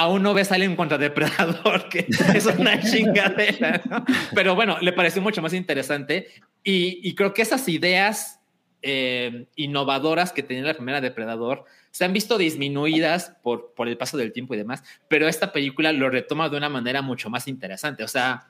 aún 0.00 0.22
no 0.22 0.32
ves 0.32 0.50
Alien 0.50 0.76
contra 0.76 0.96
Depredador, 0.96 1.88
que 1.90 2.06
es 2.34 2.46
una 2.46 2.80
chingadera, 2.80 3.82
¿no? 3.88 4.04
Pero 4.34 4.54
bueno, 4.54 4.78
le 4.80 4.94
pareció 4.94 5.20
mucho 5.20 5.42
más 5.42 5.52
interesante 5.52 6.28
y, 6.64 7.00
y 7.06 7.14
creo 7.14 7.34
que 7.34 7.42
esas 7.42 7.68
ideas 7.68 8.40
eh, 8.80 9.44
innovadoras 9.56 10.32
que 10.32 10.42
tenía 10.42 10.64
la 10.64 10.72
primera 10.72 11.02
Depredador 11.02 11.66
se 11.90 12.06
han 12.06 12.14
visto 12.14 12.38
disminuidas 12.38 13.36
por, 13.42 13.74
por 13.74 13.88
el 13.88 13.98
paso 13.98 14.16
del 14.16 14.32
tiempo 14.32 14.54
y 14.54 14.56
demás, 14.56 14.82
pero 15.06 15.28
esta 15.28 15.52
película 15.52 15.92
lo 15.92 16.08
retoma 16.08 16.48
de 16.48 16.56
una 16.56 16.70
manera 16.70 17.02
mucho 17.02 17.28
más 17.28 17.46
interesante. 17.46 18.02
O 18.02 18.08
sea, 18.08 18.48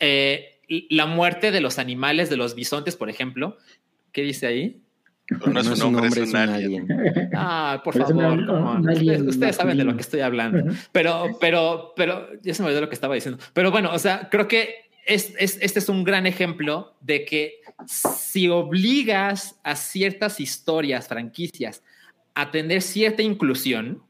eh, 0.00 0.58
la 0.88 1.06
muerte 1.06 1.52
de 1.52 1.60
los 1.60 1.78
animales, 1.78 2.30
de 2.30 2.36
los 2.36 2.56
bisontes, 2.56 2.96
por 2.96 3.08
ejemplo, 3.08 3.58
¿qué 4.10 4.22
dice 4.22 4.48
ahí? 4.48 4.82
Pero 5.38 5.52
no 5.52 5.60
es 5.60 5.66
un 5.80 5.94
hombre, 5.96 6.08
es 6.22 6.28
un 6.30 6.36
alien. 6.36 7.30
Ah, 7.34 7.80
por 7.84 7.94
favor, 8.08 8.38
ustedes, 8.80 9.22
ustedes 9.28 9.56
saben 9.56 9.76
de 9.78 9.84
lo 9.84 9.94
que 9.94 10.00
estoy 10.02 10.20
hablando. 10.20 10.74
Pero, 10.92 11.38
pero, 11.40 11.92
pero, 11.96 12.28
ya 12.42 12.52
se 12.54 12.62
me 12.62 12.66
olvidó 12.68 12.80
lo 12.82 12.88
que 12.88 12.94
estaba 12.94 13.14
diciendo. 13.14 13.42
Pero 13.52 13.70
bueno, 13.70 13.90
o 13.92 13.98
sea, 13.98 14.28
creo 14.30 14.48
que 14.48 14.90
es, 15.06 15.32
es- 15.38 15.58
este 15.62 15.78
es 15.78 15.88
un 15.88 16.04
gran 16.04 16.26
ejemplo 16.26 16.96
de 17.00 17.24
que 17.24 17.60
si 17.86 18.48
obligas 18.48 19.58
a 19.62 19.76
ciertas 19.76 20.40
historias, 20.40 21.08
franquicias, 21.08 21.82
a 22.34 22.50
tener 22.50 22.82
cierta 22.82 23.22
inclusión, 23.22 24.02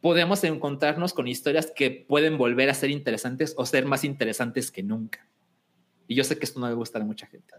podemos 0.00 0.44
encontrarnos 0.44 1.12
con 1.12 1.26
historias 1.26 1.72
que 1.74 1.90
pueden 1.90 2.38
volver 2.38 2.70
a 2.70 2.74
ser 2.74 2.90
interesantes 2.90 3.54
o 3.56 3.66
ser 3.66 3.84
más 3.86 4.04
interesantes 4.04 4.70
que 4.70 4.82
nunca. 4.82 5.26
Y 6.06 6.14
yo 6.14 6.24
sé 6.24 6.38
que 6.38 6.44
esto 6.44 6.60
no 6.60 6.68
le 6.68 6.74
gusta 6.74 6.98
a 6.98 7.04
mucha 7.04 7.26
gente. 7.26 7.54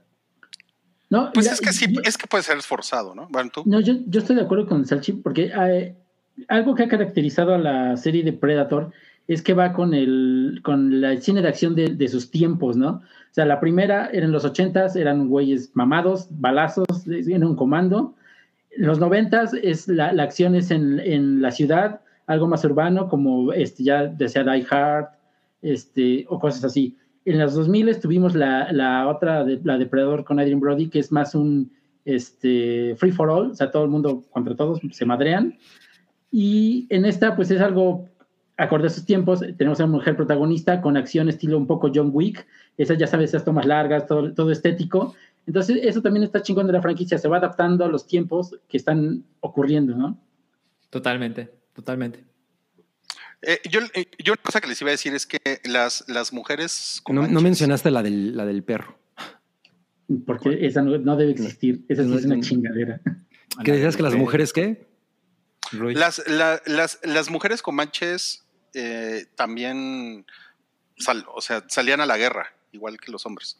No, 1.09 1.31
Pues 1.33 1.51
es 1.51 1.59
que 1.61 1.73
sí, 1.73 1.91
yo- 1.91 2.01
es 2.03 2.17
que 2.17 2.27
puede 2.27 2.43
ser 2.43 2.57
esforzado, 2.57 3.15
¿no? 3.15 3.27
Bueno, 3.29 3.49
tú. 3.53 3.63
No, 3.65 3.79
yo, 3.79 3.93
yo 4.07 4.19
estoy 4.19 4.35
de 4.35 4.43
acuerdo 4.43 4.67
con 4.67 4.85
Salchi, 4.85 5.13
porque 5.13 5.51
eh, 5.59 5.95
algo 6.47 6.75
que 6.75 6.83
ha 6.83 6.87
caracterizado 6.87 7.53
a 7.55 7.57
la 7.57 7.97
serie 7.97 8.23
de 8.23 8.33
Predator 8.33 8.91
es 9.27 9.41
que 9.41 9.53
va 9.53 9.73
con 9.73 9.93
el, 9.93 10.61
con 10.63 11.01
la 11.01 11.15
cine 11.17 11.41
de 11.41 11.47
acción 11.47 11.75
de, 11.75 11.89
de 11.95 12.07
sus 12.07 12.31
tiempos, 12.31 12.77
¿no? 12.77 12.89
O 12.89 13.33
sea, 13.33 13.45
la 13.45 13.59
primera 13.59 14.07
era 14.11 14.25
en 14.25 14.31
los 14.31 14.43
ochentas, 14.45 14.95
eran 14.95 15.27
güeyes 15.27 15.71
mamados, 15.75 16.27
balazos, 16.31 16.85
en 17.07 17.43
un 17.43 17.55
comando. 17.55 18.15
En 18.71 18.85
los 18.87 18.99
noventas 18.99 19.53
es 19.53 19.87
la, 19.87 20.13
la 20.13 20.23
acción 20.23 20.55
es 20.55 20.71
en, 20.71 20.99
en 20.99 21.41
la 21.41 21.51
ciudad, 21.51 22.01
algo 22.27 22.47
más 22.47 22.63
urbano, 22.65 23.07
como 23.07 23.51
este, 23.53 23.83
ya 23.83 24.05
decía 24.05 24.43
Die 24.43 24.65
Hard, 24.69 25.09
este, 25.61 26.25
o 26.29 26.39
cosas 26.39 26.63
así. 26.63 26.95
En 27.25 27.39
los 27.39 27.53
2000 27.53 27.99
tuvimos 27.99 28.35
la, 28.35 28.71
la 28.71 29.07
otra, 29.07 29.43
de, 29.43 29.59
la 29.63 29.77
Depredador 29.77 30.23
con 30.23 30.39
Adrian 30.39 30.59
Brody, 30.59 30.89
que 30.89 30.99
es 30.99 31.11
más 31.11 31.35
un 31.35 31.71
este, 32.05 32.95
free 32.97 33.11
for 33.11 33.29
all, 33.29 33.51
o 33.51 33.55
sea, 33.55 33.71
todo 33.71 33.83
el 33.83 33.89
mundo 33.89 34.23
contra 34.31 34.55
todos 34.55 34.79
se 34.91 35.05
madrean. 35.05 35.57
Y 36.31 36.87
en 36.89 37.05
esta, 37.05 37.35
pues 37.35 37.51
es 37.51 37.61
algo 37.61 38.07
acorde 38.57 38.87
a 38.87 38.89
sus 38.89 39.05
tiempos. 39.05 39.41
Tenemos 39.57 39.79
a 39.79 39.85
una 39.85 39.93
mujer 39.93 40.15
protagonista 40.15 40.81
con 40.81 40.97
acción 40.97 41.29
estilo 41.29 41.57
un 41.57 41.67
poco 41.67 41.91
John 41.93 42.11
Wick. 42.13 42.45
Esas, 42.77 42.97
ya 42.97 43.07
sabes, 43.07 43.29
esas 43.29 43.45
tomas 43.45 43.65
largas, 43.65 44.05
todo, 44.05 44.33
todo 44.33 44.51
estético. 44.51 45.15
Entonces, 45.47 45.79
eso 45.81 46.01
también 46.01 46.23
está 46.23 46.41
chingón 46.41 46.67
de 46.67 46.73
la 46.73 46.81
franquicia. 46.81 47.17
Se 47.17 47.27
va 47.27 47.37
adaptando 47.37 47.85
a 47.85 47.87
los 47.87 48.05
tiempos 48.05 48.55
que 48.67 48.77
están 48.77 49.23
ocurriendo, 49.39 49.95
¿no? 49.95 50.17
Totalmente, 50.89 51.49
totalmente. 51.73 52.23
Eh, 53.41 53.59
yo, 53.69 53.79
eh, 53.93 54.07
yo 54.23 54.33
una 54.33 54.41
cosa 54.41 54.59
que 54.61 54.67
les 54.67 54.81
iba 54.81 54.89
a 54.89 54.91
decir 54.91 55.13
es 55.13 55.25
que 55.25 55.39
las, 55.63 56.03
las 56.07 56.33
mujeres... 56.33 57.01
No, 57.07 57.21
no 57.21 57.27
comanches- 57.27 57.41
mencionaste 57.43 57.91
la 57.91 58.03
del, 58.03 58.35
la 58.35 58.45
del 58.45 58.63
perro. 58.63 58.97
Porque 60.25 60.65
esa 60.65 60.81
no, 60.81 60.97
no 60.97 61.15
debe 61.15 61.31
existir. 61.33 61.85
Esa 61.87 62.03
sí 62.03 62.13
es 62.15 62.25
una 62.25 62.39
chingadera. 62.41 62.99
¿Qué 63.63 63.71
decías 63.71 63.95
que 63.95 64.03
las 64.03 64.15
mujeres 64.15 64.51
qué? 64.53 64.87
Las, 65.71 66.27
la- 66.27 66.61
las, 66.65 66.99
las 67.03 67.29
mujeres 67.29 67.61
comanches 67.61 68.43
eh, 68.73 69.25
también 69.35 70.25
sal- 70.97 71.25
o 71.33 71.41
sea, 71.41 71.63
salían 71.67 72.01
a 72.01 72.05
la 72.07 72.17
guerra, 72.17 72.53
igual 72.71 72.99
que 72.99 73.11
los 73.11 73.25
hombres. 73.25 73.59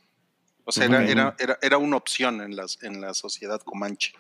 O 0.66 0.72
sea, 0.72 0.86
era, 0.86 1.04
era, 1.08 1.36
era, 1.40 1.58
era 1.62 1.78
una 1.78 1.98
opción 1.98 2.42
en, 2.42 2.56
las, 2.56 2.82
en 2.84 3.00
la 3.02 3.14
sociedad 3.14 3.62
comanche. 3.62 4.14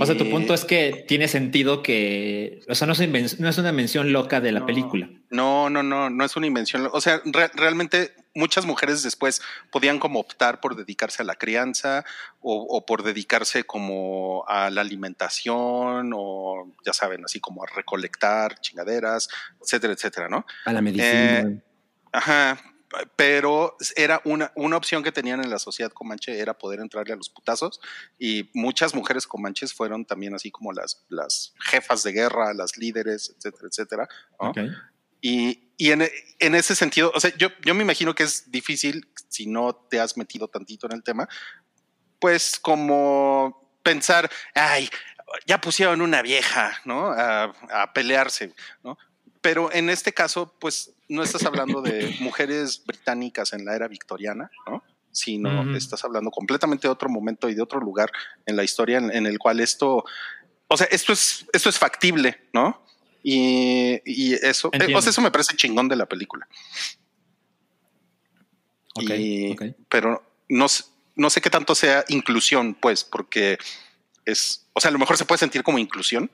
O 0.00 0.04
sea, 0.04 0.16
tu 0.18 0.28
punto 0.28 0.52
es 0.52 0.64
que 0.66 1.04
tiene 1.08 1.28
sentido 1.28 1.82
que, 1.82 2.60
o 2.68 2.74
sea, 2.74 2.86
no 2.86 2.92
es, 2.92 3.40
no 3.40 3.48
es 3.48 3.58
una 3.58 3.72
mención 3.72 4.12
loca 4.12 4.40
de 4.40 4.52
la 4.52 4.60
No. 4.60 4.66
película. 4.66 5.08
No, 5.30 5.70
no, 5.70 5.82
no, 5.82 6.10
no 6.10 6.24
es 6.24 6.36
una 6.36 6.46
invención. 6.46 6.88
O 6.92 7.00
sea, 7.00 7.20
re- 7.24 7.50
realmente 7.54 8.12
muchas 8.34 8.66
mujeres 8.66 9.02
después 9.02 9.40
podían 9.70 9.98
como 9.98 10.20
optar 10.20 10.60
por 10.60 10.76
dedicarse 10.76 11.22
a 11.22 11.24
la 11.24 11.34
crianza 11.36 12.04
o, 12.40 12.54
o 12.68 12.84
por 12.86 13.02
dedicarse 13.02 13.64
como 13.64 14.44
a 14.46 14.68
la 14.70 14.82
alimentación 14.82 16.12
o 16.14 16.74
ya 16.84 16.92
saben, 16.92 17.24
así 17.24 17.40
como 17.40 17.62
a 17.64 17.66
recolectar 17.66 18.60
chingaderas, 18.60 19.28
etcétera, 19.62 19.92
etcétera, 19.94 20.28
¿no? 20.28 20.46
A 20.66 20.72
la 20.72 20.80
medicina. 20.82 21.50
Ajá, 22.12 22.58
pero 23.16 23.76
era 23.96 24.20
una, 24.24 24.52
una 24.54 24.76
opción 24.76 25.02
que 25.02 25.12
tenían 25.12 25.42
en 25.42 25.50
la 25.50 25.58
sociedad 25.58 25.92
comanche 25.92 26.38
era 26.38 26.56
poder 26.56 26.80
entrarle 26.80 27.12
a 27.12 27.16
los 27.16 27.28
putazos 27.28 27.80
y 28.18 28.50
muchas 28.54 28.94
mujeres 28.94 29.26
comanches 29.26 29.74
fueron 29.74 30.04
también 30.04 30.34
así 30.34 30.50
como 30.50 30.72
las, 30.72 31.04
las 31.08 31.54
jefas 31.60 32.02
de 32.02 32.12
guerra, 32.12 32.54
las 32.54 32.76
líderes, 32.76 33.34
etcétera, 33.36 33.68
etcétera. 33.68 34.08
¿no? 34.40 34.50
Ok. 34.50 34.58
Y, 35.20 35.72
y 35.76 35.90
en, 35.90 36.08
en 36.38 36.54
ese 36.54 36.74
sentido, 36.74 37.12
o 37.14 37.20
sea, 37.20 37.34
yo, 37.36 37.48
yo 37.64 37.74
me 37.74 37.82
imagino 37.82 38.14
que 38.14 38.22
es 38.22 38.50
difícil 38.50 39.10
si 39.28 39.46
no 39.46 39.74
te 39.74 40.00
has 40.00 40.16
metido 40.16 40.48
tantito 40.48 40.86
en 40.86 40.92
el 40.92 41.02
tema, 41.02 41.28
pues 42.20 42.58
como 42.58 43.78
pensar, 43.82 44.30
ay, 44.54 44.88
ya 45.46 45.60
pusieron 45.60 46.00
una 46.00 46.22
vieja, 46.22 46.80
¿no? 46.84 47.10
A, 47.10 47.44
a 47.70 47.92
pelearse, 47.92 48.54
¿no? 48.82 48.96
Pero 49.40 49.72
en 49.72 49.90
este 49.90 50.12
caso, 50.12 50.54
pues 50.58 50.92
no 51.08 51.22
estás 51.22 51.44
hablando 51.44 51.80
de 51.80 52.14
mujeres 52.20 52.82
británicas 52.84 53.52
en 53.52 53.64
la 53.64 53.74
era 53.74 53.88
victoriana, 53.88 54.50
¿no? 54.66 54.82
Sino 55.10 55.74
estás 55.76 56.04
hablando 56.04 56.30
completamente 56.30 56.86
de 56.86 56.92
otro 56.92 57.08
momento 57.08 57.48
y 57.48 57.54
de 57.54 57.62
otro 57.62 57.80
lugar 57.80 58.10
en 58.46 58.56
la 58.56 58.64
historia 58.64 58.98
en, 58.98 59.10
en 59.10 59.26
el 59.26 59.38
cual 59.38 59.60
esto, 59.60 60.04
o 60.68 60.76
sea, 60.76 60.86
esto 60.90 61.12
es, 61.12 61.46
esto 61.52 61.68
es 61.68 61.78
factible, 61.78 62.48
¿no? 62.52 62.84
Y, 63.22 64.00
y 64.04 64.34
eso, 64.34 64.70
eh, 64.72 64.94
o 64.94 65.02
sea, 65.02 65.10
eso 65.10 65.20
me 65.20 65.30
parece 65.30 65.56
chingón 65.56 65.88
de 65.88 65.96
la 65.96 66.06
película. 66.06 66.46
Ok, 68.94 69.10
Y- 69.16 69.52
ok. 69.52 69.62
Pero 69.88 70.22
no, 70.48 70.66
no 71.16 71.30
sé 71.30 71.40
qué 71.40 71.50
tanto 71.50 71.74
sea 71.74 72.04
inclusión, 72.08 72.74
pues, 72.74 73.04
porque 73.04 73.58
es, 74.24 74.66
o 74.72 74.80
sea, 74.80 74.90
a 74.90 74.92
lo 74.92 74.98
mejor 74.98 75.16
se 75.16 75.24
puede 75.24 75.38
sentir 75.38 75.62
como 75.62 75.78
inclusión, 75.78 76.30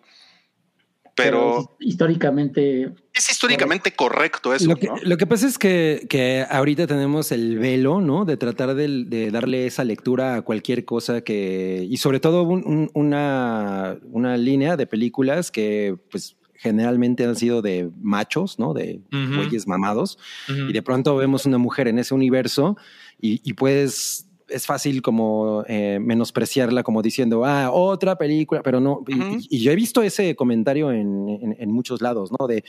pero 1.17 1.77
históricamente, 1.81 2.93
es 3.15 3.31
históricamente 3.31 3.93
correcto 3.93 4.53
eso, 4.55 4.67
Lo 4.71 4.77
que, 4.77 4.87
¿no? 4.89 4.97
lo 5.03 5.17
que 5.17 5.27
pasa 5.27 5.47
es 5.47 5.59
que, 5.59 6.07
que 6.09 6.45
ahorita 6.49 6.87
tenemos 6.87 7.31
el 7.33 7.59
velo, 7.59 8.01
¿no? 8.01 8.25
De 8.25 8.37
tratar 8.37 8.75
de, 8.75 9.05
de 9.05 9.31
darle 9.31 9.67
esa 9.67 9.85
lectura 9.85 10.37
a 10.37 10.43
cualquier 10.43 10.85
cosa 10.85 11.21
que. 11.23 11.87
Y 11.89 11.97
sobre 11.99 12.21
todo 12.21 12.43
un- 12.43 12.65
un- 12.67 12.91
una, 12.95 13.97
una 14.11 14.37
línea 14.37 14.77
de 14.77 14.87
películas 14.87 15.51
que, 15.51 15.97
pues, 16.11 16.37
generalmente 16.57 17.25
han 17.25 17.37
sido 17.37 17.61
de 17.63 17.91
machos, 18.01 18.59
¿no? 18.59 18.73
De 18.75 19.01
güeyes 19.37 19.67
mamados. 19.67 20.19
Y 20.49 20.73
de 20.73 20.83
pronto 20.83 21.15
vemos 21.17 21.45
una 21.47 21.59
mujer 21.59 21.89
en 21.89 21.99
ese 21.99 22.15
universo 22.15 22.77
y, 23.21 23.41
y 23.49 23.53
puedes. 23.55 24.27
Es 24.49 24.67
fácil 24.67 25.01
como 25.03 25.65
eh, 25.67 25.99
menospreciarla, 26.01 26.83
como 26.83 27.01
diciendo, 27.03 27.45
ah, 27.45 27.71
otra 27.73 28.17
película, 28.17 28.63
pero 28.63 28.81
no. 28.81 29.03
y- 29.09 29.15
y, 29.15 29.47
y 29.57 29.59
yo 29.63 29.73
he 29.73 29.77
visto 29.77 30.03
ese 30.03 30.37
comentario 30.37 30.93
en, 30.93 31.29
en- 31.29 31.57
en 31.59 31.71
muchos 31.73 32.03
lados, 32.03 32.31
¿no? 32.39 32.47
De 32.47 32.63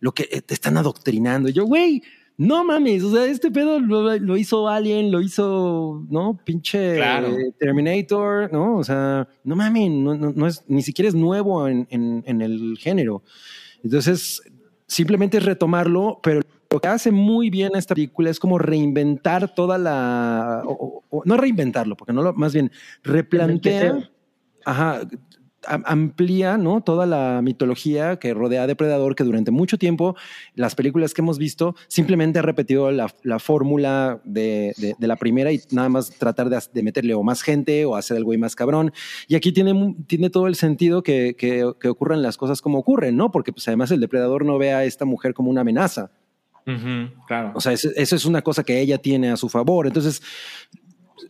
lo 0.00 0.12
que 0.12 0.24
te 0.40 0.54
están 0.54 0.76
adoctrinando. 0.78 1.48
Y 1.50 1.52
yo, 1.52 1.64
güey, 1.66 2.02
no 2.38 2.64
mames, 2.64 3.02
o 3.04 3.10
sea, 3.12 3.26
este 3.26 3.50
pedo 3.50 3.78
lo, 3.80 4.16
lo 4.18 4.36
hizo 4.38 4.66
Alien, 4.66 5.10
lo 5.12 5.20
hizo, 5.20 6.06
¿no? 6.08 6.40
Pinche 6.42 6.96
Claro. 6.96 7.28
eh, 7.36 7.52
Terminator, 7.58 8.50
¿no? 8.50 8.78
O 8.78 8.84
sea, 8.84 9.28
no 9.44 9.56
mames, 9.56 9.90
no, 9.90 10.14
no- 10.14 10.32
no 10.34 10.46
es, 10.46 10.64
ni 10.68 10.80
siquiera 10.80 11.08
es 11.10 11.14
nuevo 11.14 11.68
en, 11.68 11.86
en- 11.90 12.22
en 12.26 12.40
el 12.40 12.78
género. 12.78 13.22
Entonces, 13.84 14.40
simplemente 14.86 15.36
es 15.36 15.44
retomarlo, 15.44 16.18
pero 16.22 16.40
lo 16.72 16.80
que 16.80 16.88
hace 16.88 17.10
muy 17.10 17.50
bien 17.50 17.72
esta 17.74 17.94
película 17.94 18.30
es 18.30 18.38
como 18.38 18.58
reinventar 18.58 19.54
toda 19.54 19.76
la, 19.76 20.62
o- 20.64 20.72
o- 20.72 21.04
o- 21.18 21.22
no 21.24 21.36
reinventarlo, 21.36 21.96
porque 21.96 22.12
no 22.12 22.22
lo, 22.22 22.32
más 22.34 22.52
bien 22.54 22.70
replantea, 23.02 24.08
ajá, 24.64 25.00
am- 25.66 25.82
amplía, 25.84 26.56
¿no? 26.58 26.80
Toda 26.80 27.06
la 27.06 27.40
mitología 27.42 28.20
que 28.20 28.34
rodea 28.34 28.62
a 28.62 28.66
Depredador, 28.68 29.16
que 29.16 29.24
durante 29.24 29.50
mucho 29.50 29.78
tiempo 29.78 30.14
las 30.54 30.76
películas 30.76 31.12
que 31.12 31.22
hemos 31.22 31.38
visto 31.38 31.74
simplemente 31.88 32.38
ha 32.38 32.42
repetido 32.42 32.90
la, 32.92 33.12
la 33.24 33.40
fórmula 33.40 34.20
de, 34.24 34.72
de- 34.78 34.94
de 34.96 35.06
la 35.08 35.16
primera 35.16 35.50
y 35.50 35.60
nada 35.72 35.88
más 35.88 36.10
tratar 36.10 36.48
de, 36.50 36.60
de 36.72 36.82
meterle 36.84 37.14
o 37.14 37.24
más 37.24 37.42
gente 37.42 37.84
o 37.84 37.96
hacer 37.96 38.16
el 38.16 38.22
güey 38.24 38.38
más 38.38 38.54
cabrón. 38.54 38.92
Y 39.26 39.34
aquí 39.34 39.50
tiene, 39.50 39.96
tiene 40.06 40.30
todo 40.30 40.46
el 40.46 40.54
sentido 40.54 41.02
que, 41.02 41.34
que, 41.36 41.68
que 41.80 41.88
ocurran 41.88 42.22
las 42.22 42.36
cosas 42.36 42.62
como 42.62 42.78
ocurren, 42.78 43.16
¿no? 43.16 43.32
Porque 43.32 43.52
pues 43.52 43.66
además 43.66 43.90
el 43.90 43.98
depredador 44.00 44.44
no 44.44 44.56
ve 44.56 44.72
a 44.72 44.84
esta 44.84 45.04
mujer 45.04 45.34
como 45.34 45.50
una 45.50 45.62
amenaza. 45.62 46.12
Claro. 47.26 47.52
O 47.54 47.60
sea, 47.60 47.72
eso, 47.72 47.88
eso 47.96 48.16
es 48.16 48.24
una 48.24 48.42
cosa 48.42 48.62
que 48.64 48.80
ella 48.80 48.98
tiene 48.98 49.30
a 49.30 49.36
su 49.36 49.48
favor. 49.48 49.86
Entonces, 49.86 50.22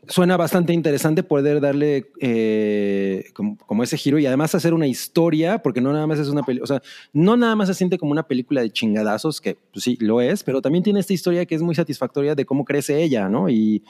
suena 0.09 0.37
bastante 0.37 0.73
interesante 0.73 1.23
poder 1.23 1.61
darle 1.61 2.11
eh, 2.21 3.25
como, 3.35 3.83
ese 3.83 3.97
giro 3.97 4.19
y 4.19 4.27
además 4.27 4.55
hacer 4.55 4.75
una 4.75 4.87
historia, 4.87 5.59
porque 5.63 5.81
no 5.81 5.93
nada 5.93 6.07
más 6.07 6.19
es 6.19 6.29
una 6.29 6.43
película, 6.43 6.65
o 6.65 6.67
sea, 6.67 6.83
no 7.13 7.37
nada 7.37 7.55
más 7.55 7.69
se 7.69 7.75
siente 7.75 7.97
como 7.99 8.11
una 8.13 8.27
película 8.27 8.61
de 8.61 8.71
chingadazos, 8.71 9.41
que 9.41 9.57
pues, 9.73 9.85
sí, 9.85 9.97
lo 10.01 10.21
es, 10.21 10.43
pero 10.43 10.61
también 10.63 10.83
tiene 10.83 11.01
esta 11.01 11.13
historia 11.13 11.47
que 11.47 11.55
es 11.55 11.63
muy 11.63 11.75
satisfactoria 11.75 12.35
de 12.35 12.45
cómo 12.45 12.65
crece 12.65 13.03
ella, 13.03 13.29
¿no? 13.29 13.49
Y 13.49 13.85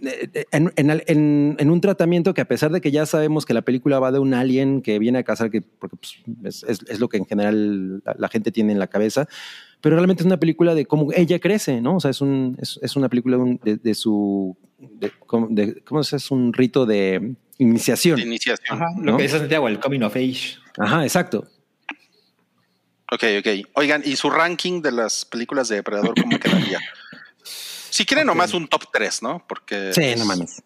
eh, 0.00 0.44
en, 0.52 0.72
en- 0.76 1.70
un 1.70 1.80
tratamiento 1.80 2.32
que 2.32 2.40
a 2.40 2.46
pesar 2.48 2.70
de 2.70 2.80
que 2.80 2.92
ya 2.92 3.04
sabemos 3.04 3.44
que 3.44 3.54
la 3.54 3.62
película 3.62 3.98
va 3.98 4.12
de 4.12 4.20
un 4.20 4.32
alien 4.32 4.80
que 4.80 4.98
viene 5.00 5.18
a 5.18 5.24
cazar, 5.24 5.50
que, 5.50 5.60
porque 5.60 5.96
pues, 5.96 6.14
es, 6.44 6.62
es- 6.68 6.88
es 6.88 7.00
lo 7.00 7.08
que 7.08 7.16
en 7.16 7.26
general 7.26 7.98
la, 8.04 8.14
la 8.16 8.28
gente 8.28 8.52
tiene 8.52 8.72
en 8.72 8.78
la 8.78 8.86
cabeza, 8.86 9.26
pero 9.80 9.96
realmente 9.96 10.22
es 10.22 10.26
una 10.26 10.38
película 10.38 10.74
de 10.74 10.86
cómo 10.86 11.12
ella 11.12 11.38
crece, 11.38 11.80
¿no? 11.80 11.96
O 11.96 12.00
sea, 12.00 12.10
es, 12.10 12.20
un, 12.20 12.56
es, 12.60 12.78
es 12.82 12.96
una 12.96 13.08
película 13.08 13.36
de, 13.36 13.42
un- 13.42 13.60
de- 13.62 13.76
de 13.76 13.94
su, 13.94 14.56
de, 14.78 15.10
¿cómo, 15.26 15.46
de- 15.50 15.82
cómo 15.82 16.00
es? 16.00 16.12
Es 16.12 16.30
un 16.30 16.52
rito 16.52 16.84
de 16.86 17.34
iniciación. 17.58 18.16
De 18.16 18.22
iniciación. 18.26 18.76
Ajá, 18.82 18.86
lo 18.98 19.12
¿no? 19.12 19.16
que 19.16 19.24
dice 19.24 19.38
Santiago, 19.38 19.68
el 19.68 19.78
coming 19.80 20.00
of 20.02 20.16
age. 20.16 20.56
Ajá, 20.78 21.04
exacto. 21.04 21.46
Ok, 23.10 23.24
ok. 23.38 23.68
Oigan, 23.74 24.02
¿y 24.04 24.16
su 24.16 24.28
ranking 24.30 24.82
de 24.82 24.92
las 24.92 25.24
películas 25.24 25.68
de 25.68 25.76
Depredador 25.76 26.14
cómo 26.20 26.38
quedaría? 26.38 26.78
Si 27.42 28.04
quieren 28.04 28.26
nomás 28.26 28.52
un 28.52 28.68
top 28.68 28.82
3, 28.92 29.22
¿no? 29.22 29.44
Porque... 29.48 29.92
Sí, 29.94 30.02
es- 30.04 30.18
no 30.18 30.26
mames. 30.26 30.62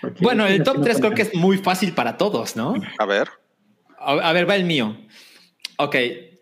porque 0.00 0.22
Bueno, 0.22 0.46
el 0.46 0.62
top 0.64 0.78
no 0.78 0.82
3 0.84 0.98
creo 0.98 1.12
que 1.14 1.22
es 1.22 1.34
muy 1.34 1.58
fácil 1.58 1.92
para 1.92 2.16
todos, 2.18 2.56
¿no? 2.56 2.74
A 2.98 3.06
ver. 3.06 3.28
A, 3.98 4.12
a 4.14 4.32
ver, 4.32 4.48
va 4.48 4.56
el 4.56 4.64
mío. 4.64 4.96
Ok, 5.78 5.96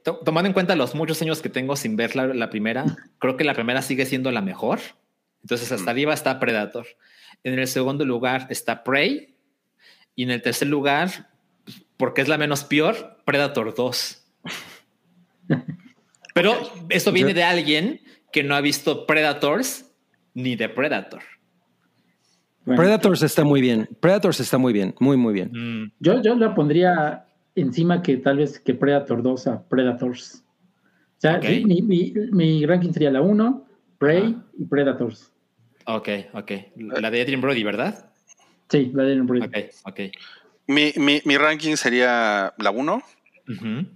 to- 0.05 0.19
tomando 0.25 0.47
en 0.49 0.53
cuenta 0.53 0.77
los 0.77 0.95
muchos 0.95 1.21
años 1.23 1.41
que 1.43 1.49
tengo 1.49 1.77
sin 1.77 1.97
ver 1.97 2.15
la, 2.17 2.27
la 2.29 2.51
primera, 2.51 2.85
creo 3.19 3.37
que 3.37 3.45
la 3.45 3.55
primera 3.55 3.83
sigue 3.83 4.07
siendo 4.07 4.31
la 4.31 4.41
mejor. 4.41 4.81
Entonces, 5.43 5.73
hasta 5.73 5.91
arriba 5.91 6.15
está 6.15 6.39
Predator. 6.39 6.87
En 7.45 7.59
el 7.59 7.67
segundo 7.67 8.05
lugar 8.05 8.47
está 8.51 8.85
Prey. 8.85 9.35
Y 10.15 10.25
en 10.25 10.31
el 10.31 10.43
tercer 10.43 10.69
lugar, 10.69 11.31
porque 11.97 12.21
es 12.21 12.29
la 12.29 12.37
menos 12.39 12.65
peor, 12.65 13.19
Predator 13.25 13.75
2. 13.75 14.23
Pero 16.35 16.57
esto 16.89 17.13
viene 17.13 17.35
de 17.35 17.43
alguien 17.45 18.01
que 18.33 18.43
no 18.43 18.55
ha 18.55 18.61
visto 18.61 19.07
Predators 19.07 19.87
ni 20.35 20.57
de 20.57 20.69
Predator. 20.69 21.23
Bueno, 22.65 22.81
Predators 22.81 23.23
está 23.23 23.45
muy 23.45 23.61
bien. 23.61 23.89
Predators 24.01 24.41
está 24.41 24.57
muy 24.57 24.73
bien, 24.73 24.95
muy, 25.01 25.17
muy 25.17 25.35
bien. 25.35 25.51
Mm, 25.53 25.93
Yo, 25.99 26.23
yo 26.23 26.35
la 26.37 26.55
pondría 26.55 27.27
encima 27.55 28.03
que 28.03 28.17
tal 28.17 28.39
vez 28.39 28.59
que 28.61 28.75
Predator 28.75 29.23
2 29.23 29.47
a 29.47 29.63
Predators. 29.69 30.45
O 31.19 31.21
sea, 31.23 31.39
mi, 31.39 31.83
mi- 31.83 32.13
mi 32.33 32.67
ranking 32.67 32.93
sería 32.93 33.11
la 33.11 33.21
1, 33.21 33.67
Prey 33.99 34.37
y 34.59 34.65
Predators. 34.65 35.31
Ok, 35.87 36.09
ok. 36.35 36.51
La 36.77 37.11
de 37.11 37.23
Adrian 37.23 37.41
Brody, 37.41 37.63
¿verdad? 37.63 38.11
Sí, 38.69 38.91
la 38.95 39.05
de 39.05 39.23
Prey. 39.25 39.43
Ok, 39.43 39.57
ok. 39.85 40.01
Mi, 40.67 40.93
mi, 40.97 41.21
mi 41.25 41.37
ranking 41.37 41.77
sería 41.77 42.53
la 42.57 42.71
1, 42.71 43.03
Ujú. 43.49 43.87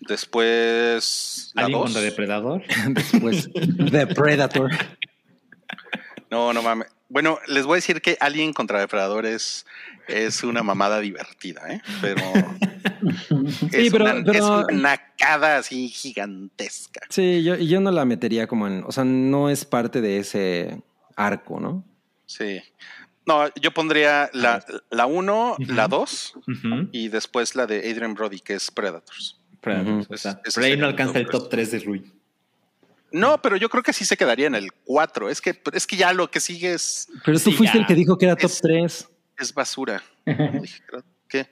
después 0.00 1.52
la 1.54 1.62
¿Alien 1.64 1.78
2. 1.80 1.84
contra 1.86 2.02
Depredador? 2.02 2.62
Después, 2.88 3.50
The 3.90 4.06
Predator. 4.08 4.70
No, 6.30 6.52
no 6.52 6.62
mames. 6.62 6.88
Bueno, 7.08 7.38
les 7.46 7.64
voy 7.64 7.74
a 7.74 7.76
decir 7.76 8.00
que 8.00 8.16
Alien 8.20 8.52
contra 8.52 8.80
Depredador 8.80 9.24
es, 9.26 9.66
es 10.08 10.42
una 10.42 10.62
mamada 10.62 11.00
divertida, 11.00 11.62
¿eh? 11.72 11.80
Pero, 12.00 12.20
es, 13.72 13.92
pero- 13.92 14.04
una, 14.04 14.24
pero- 14.24 14.32
es 14.32 14.44
una 14.44 14.66
nacada 14.72 15.58
así 15.58 15.88
gigantesca. 15.88 17.00
Sí, 17.10 17.42
yo, 17.42 17.56
y 17.56 17.68
yo 17.68 17.80
no 17.80 17.90
la 17.90 18.04
metería 18.04 18.46
como 18.46 18.66
en. 18.66 18.84
O 18.86 18.92
sea, 18.92 19.04
no 19.04 19.48
es 19.50 19.64
parte 19.64 20.00
de 20.00 20.18
ese 20.18 20.82
arco, 21.16 21.60
¿no? 21.60 21.84
Sí. 22.26 22.60
No, 23.26 23.48
yo 23.60 23.72
pondría 23.72 24.28
la 24.34 25.06
1, 25.06 25.56
la 25.68 25.88
2 25.88 26.34
Ujú. 26.36 26.88
y 26.92 27.08
después 27.08 27.54
la 27.54 27.66
de 27.66 27.78
Adrian 27.90 28.12
Brody, 28.14 28.40
que 28.40 28.54
es 28.54 28.70
Predators. 28.70 29.40
Predators, 29.62 30.06
o 30.10 30.16
sea, 30.18 30.42
Prey 30.42 30.52
sería 30.52 30.76
no 30.76 30.86
alcanza 30.86 31.18
el 31.18 31.24
top 31.26 31.42
top 31.44 31.50
3 31.50 31.70
de 31.70 31.78
Rui. 31.80 32.12
No, 33.12 33.40
pero 33.40 33.56
yo 33.56 33.70
creo 33.70 33.82
que 33.82 33.92
sí 33.94 34.04
se 34.04 34.16
quedaría 34.18 34.46
en 34.48 34.56
el 34.56 34.72
4. 34.84 35.30
Es 35.30 35.40
que, 35.40 35.58
es 35.72 35.86
que 35.86 35.96
ya 35.96 36.12
lo 36.12 36.30
que 36.30 36.40
sigue 36.40 36.74
es, 36.74 37.08
Pero 37.24 37.38
tú 37.38 37.50
Sí, 37.50 37.56
fuiste 37.56 37.78
ya. 37.78 37.82
el 37.82 37.86
que 37.86 37.94
dijo 37.94 38.18
que 38.18 38.26
era 38.26 38.36
top 38.36 38.50
Es- 38.50 38.60
3. 38.60 39.08
Es 39.38 39.52
basura. 39.54 40.02
¿Qué? 41.28 41.46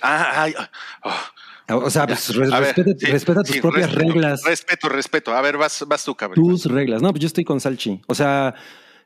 Ah, 0.00 0.42
ay, 0.44 0.54
ah, 0.58 0.70
ah. 1.04 1.76
O 1.76 1.88
sea, 1.90 2.06
pues 2.06 2.36
ver, 2.36 2.50
respeta, 2.50 2.90
sí, 2.98 3.06
respeta 3.06 3.42
tus 3.42 3.54
sí, 3.54 3.60
propias 3.60 3.90
respeto, 3.92 4.12
reglas. 4.12 4.42
Respeto, 4.44 4.88
respeto. 4.88 5.32
A 5.32 5.40
ver, 5.40 5.56
vas, 5.56 5.84
vas 5.86 6.04
tú, 6.04 6.14
cabrón. 6.14 6.44
tus 6.44 6.66
reglas. 6.66 7.00
No, 7.00 7.10
pues 7.10 7.20
yo 7.20 7.26
estoy 7.28 7.44
con 7.44 7.60
Salchi. 7.60 8.00
O 8.08 8.14
sea, 8.14 8.54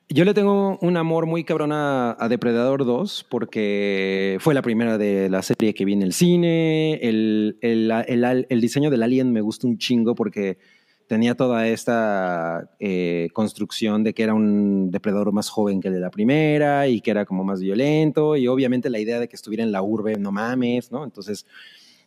yo 0.09 0.25
le 0.25 0.35
tengo 0.35 0.79
un 0.81 0.97
amor 0.97 1.27
muy 1.27 1.45
cabrón 1.45 1.73
a, 1.73 2.17
a 2.19 2.29
Depredador 2.29 2.85
2 2.85 3.27
porque 3.29 4.39
fue 4.41 4.55
la 4.55 4.63
primera 4.63 4.99
de 4.99 5.29
la 5.29 5.43
serie 5.43 5.75
que 5.75 5.85
vi 5.85 5.93
en 5.93 6.03
el 6.03 6.13
cine. 6.13 6.95
El, 7.03 7.59
el, 7.61 7.91
el- 8.09 8.47
el 8.49 8.61
diseño 8.61 8.91
del 8.91 9.03
alien 9.03 9.33
me 9.33 9.43
gusta 9.43 9.67
un 9.67 9.79
chingo 9.79 10.15
porque 10.15 10.59
tenía 11.07 11.35
toda 11.37 11.69
esta 11.69 12.71
eh, 12.81 13.29
construcción 13.33 14.03
de 14.05 14.13
que 14.15 14.23
era 14.25 14.35
un 14.35 14.91
depredador 14.91 15.33
más 15.33 15.49
joven 15.49 15.81
que 15.81 15.89
el 15.89 15.95
de 15.95 16.01
la 16.01 16.11
primera 16.11 16.89
y 16.89 17.01
que 17.01 17.11
era 17.13 17.25
como 17.25 17.45
más 17.45 17.61
violento 17.61 18.37
y 18.37 18.49
obviamente 18.49 18.91
la 18.91 18.99
idea 18.99 19.21
de 19.21 19.29
que 19.29 19.37
estuviera 19.37 19.63
en 19.63 19.71
la 19.73 19.83
urbe, 19.83 20.17
no 20.19 20.33
mames, 20.33 20.91
¿no? 20.91 21.05
Entonces, 21.05 21.47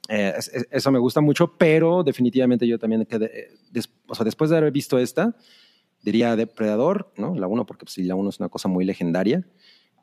eh, 0.10 0.34
es- 0.38 0.50
es- 0.54 0.68
eso 0.70 0.92
me 0.92 1.00
gusta 1.00 1.22
mucho, 1.22 1.56
pero 1.58 2.04
definitivamente 2.04 2.68
yo 2.68 2.78
también 2.80 3.06
quedé, 3.06 3.26
eh, 3.28 3.48
des- 3.72 3.90
o 4.08 4.16
sea, 4.16 4.26
después 4.26 4.50
de 4.50 4.58
haber 4.58 4.72
visto 4.72 4.98
esta, 5.00 5.36
diría 6.02 6.36
Depredador, 6.36 7.12
¿no? 7.18 7.36
La 7.36 7.48
1, 7.48 7.66
porque 7.66 7.86
pues, 7.86 7.94
sí, 7.94 8.04
la 8.04 8.16
1 8.16 8.30
es 8.30 8.40
una 8.40 8.50
cosa 8.50 8.68
muy 8.68 8.86
legendaria. 8.86 9.46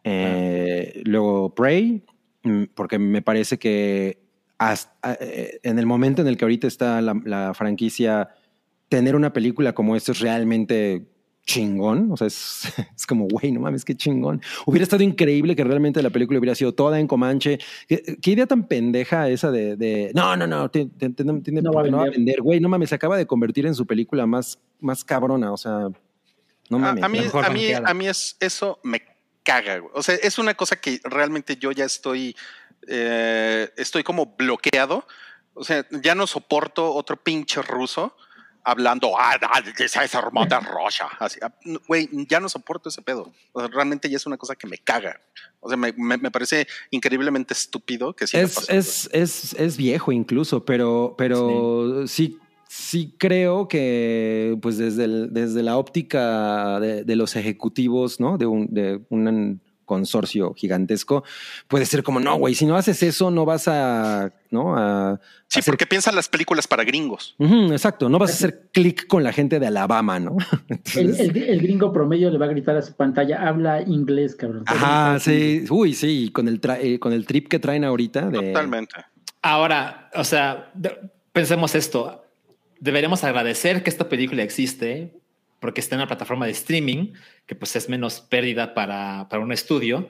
Eh, 0.04 1.02
Luego 1.04 1.54
Prey, 1.54 2.04
mm, 2.44 2.64
porque 2.74 2.98
me 2.98 3.22
parece 3.22 3.58
que 3.58 4.18
hasta, 4.58 5.18
eh, 5.20 5.58
en 5.62 5.78
el 5.78 5.86
momento 5.86 6.22
en 6.22 6.28
el 6.28 6.36
que 6.36 6.44
ahorita 6.44 6.66
está 6.66 7.00
la, 7.02 7.20
la 7.24 7.52
franquicia, 7.54 8.28
tener 8.88 9.16
una 9.16 9.32
película 9.32 9.74
como 9.74 9.96
esta 9.96 10.12
es 10.12 10.20
realmente 10.20 11.04
chingón. 11.44 12.10
O 12.12 12.16
sea, 12.16 12.26
es, 12.26 12.62
es 12.96 13.06
como, 13.06 13.26
güey, 13.28 13.52
no 13.52 13.60
mames, 13.60 13.84
qué 13.84 13.94
chingón. 13.94 14.42
Hubiera 14.66 14.82
estado 14.82 15.02
increíble 15.02 15.54
que 15.54 15.64
realmente 15.64 16.02
la 16.02 16.10
película 16.10 16.38
hubiera 16.38 16.54
sido 16.54 16.74
toda 16.74 16.98
en 16.98 17.06
Comanche. 17.06 17.58
¿Qué, 17.88 18.16
qué 18.20 18.30
idea 18.32 18.46
tan 18.46 18.66
pendeja 18.66 19.28
esa 19.28 19.50
de, 19.50 19.76
de 19.76 20.10
no, 20.14 20.36
no, 20.36 20.46
no, 20.46 20.68
te- 20.70 20.86
te- 20.86 21.10
te- 21.10 21.24
no, 21.24 21.34
No 21.34 21.72
va 21.72 21.82
a 21.82 21.84
no 21.84 21.98
va 21.98 22.04
a 22.04 22.10
vender. 22.10 22.42
Güey, 22.42 22.58
no 22.60 22.68
mames, 22.68 22.88
se 22.88 22.94
acaba 22.96 23.16
de 23.16 23.26
convertir 23.26 23.66
en 23.66 23.74
su 23.74 23.86
película 23.86 24.26
más, 24.26 24.58
más 24.80 25.04
cabrona. 25.04 25.52
O 25.52 25.56
sea, 25.56 25.88
no 26.68 26.76
A, 26.78 26.80
mames. 26.80 27.04
a 27.04 27.08
mí, 27.08 27.20
mejor 27.20 27.44
a 27.44 27.50
mí, 27.50 27.72
a 27.72 27.94
mí 27.94 28.08
es, 28.08 28.36
eso 28.40 28.80
me 28.82 29.02
caga. 29.44 29.78
güey. 29.78 29.92
O 29.94 30.02
sea, 30.02 30.16
es 30.16 30.38
una 30.40 30.54
cosa 30.54 30.76
que 30.76 31.00
realmente 31.04 31.56
yo 31.56 31.70
ya 31.70 31.84
estoy, 31.84 32.34
eh, 32.88 33.68
estoy 33.76 34.02
como 34.02 34.34
bloqueado. 34.36 35.06
O 35.54 35.64
sea, 35.64 35.86
ya 36.02 36.14
no 36.14 36.26
soporto 36.26 36.92
otro 36.92 37.16
pinche 37.16 37.62
ruso 37.62 38.16
hablando, 38.66 39.12
ah, 39.18 39.38
ah, 39.42 39.62
esa 39.78 40.04
es 40.04 40.12
hermosa 40.14 40.58
rocha. 40.60 41.06
Así, 41.20 41.38
ah, 41.40 41.54
güey, 41.86 42.08
ya 42.28 42.40
no 42.40 42.48
soporto 42.48 42.88
ese 42.88 43.00
pedo. 43.00 43.32
O 43.52 43.60
sea, 43.60 43.68
realmente 43.68 44.10
ya 44.10 44.16
es 44.16 44.26
una 44.26 44.36
cosa 44.36 44.56
que 44.56 44.66
me 44.66 44.78
caga. 44.78 45.20
O 45.60 45.68
sea, 45.68 45.76
me, 45.76 45.92
me- 45.96 46.18
me 46.18 46.30
parece 46.30 46.66
increíblemente 46.90 47.54
estúpido 47.54 48.12
que 48.14 48.26
siga 48.26 48.42
es, 48.42 48.54
pasando. 48.56 48.78
es, 48.80 49.08
es, 49.12 49.54
es 49.54 49.76
viejo 49.76 50.10
incluso, 50.12 50.64
pero, 50.64 51.14
pero 51.16 52.06
sí. 52.08 52.38
sí, 52.68 53.14
creo 53.18 53.68
que 53.68 54.58
pues 54.60 54.78
desde, 54.78 55.04
el- 55.04 55.32
desde 55.32 55.62
la 55.62 55.76
óptica 55.78 56.80
de, 56.80 57.04
de 57.04 57.16
los 57.16 57.36
ejecutivos, 57.36 58.18
¿no? 58.20 58.36
De 58.36 58.46
un, 58.46 58.66
de 58.74 59.00
un 59.10 59.60
consorcio 59.86 60.52
gigantesco, 60.52 61.24
puede 61.68 61.86
ser 61.86 62.02
como, 62.02 62.20
no, 62.20 62.36
güey, 62.36 62.54
si 62.54 62.66
no 62.66 62.76
haces 62.76 63.02
eso, 63.02 63.30
no 63.30 63.46
vas 63.46 63.66
a, 63.68 64.30
¿no? 64.50 64.76
A, 64.76 65.18
Sí, 65.48 65.60
hacer- 65.60 65.70
porque 65.72 65.86
piensan 65.86 66.14
las 66.16 66.28
películas 66.28 66.66
para 66.66 66.82
gringos. 66.84 67.34
Exacto, 67.38 68.08
no 68.08 68.18
vas 68.18 68.30
a 68.32 68.34
hacer 68.34 68.68
clic 68.72 69.06
con 69.06 69.22
la 69.22 69.32
gente 69.32 69.58
de 69.60 69.66
Alabama, 69.68 70.18
¿no? 70.20 70.36
El, 70.68 70.76
Entonces- 71.06 71.20
el- 71.20 71.36
el 71.42 71.60
gringo 71.62 71.92
promedio 71.92 72.28
le 72.30 72.36
va 72.36 72.46
a 72.46 72.48
gritar 72.48 72.76
a 72.76 72.82
su 72.82 72.92
pantalla, 72.94 73.48
habla 73.48 73.80
inglés, 73.80 74.34
cabrón. 74.36 74.64
Ajá, 74.66 75.18
sí, 75.20 75.64
uy, 75.70 75.94
sí, 75.94 76.30
con 76.32 76.48
el, 76.48 76.60
tra- 76.60 76.78
eh, 76.82 76.98
con 76.98 77.12
el 77.12 77.24
trip 77.24 77.48
que 77.48 77.58
traen 77.60 77.84
ahorita. 77.84 78.28
De, 78.28 78.48
Totalmente. 78.48 78.94
Ahora, 79.40 80.10
o 80.14 80.24
sea, 80.24 80.72
pensemos 81.32 81.74
esto. 81.76 82.24
Deberíamos 82.80 83.22
agradecer 83.24 83.82
que 83.84 83.90
esta 83.90 84.08
película 84.08 84.42
existe 84.42 85.14
porque 85.60 85.80
está 85.80 85.94
en 85.94 86.00
una 86.00 86.08
plataforma 86.08 86.46
de 86.46 86.52
streaming, 86.52 87.12
que 87.46 87.54
pues 87.54 87.76
es 87.76 87.88
menos 87.88 88.20
pérdida 88.20 88.74
para, 88.74 89.28
para 89.28 89.42
un 89.42 89.52
estudio. 89.52 90.08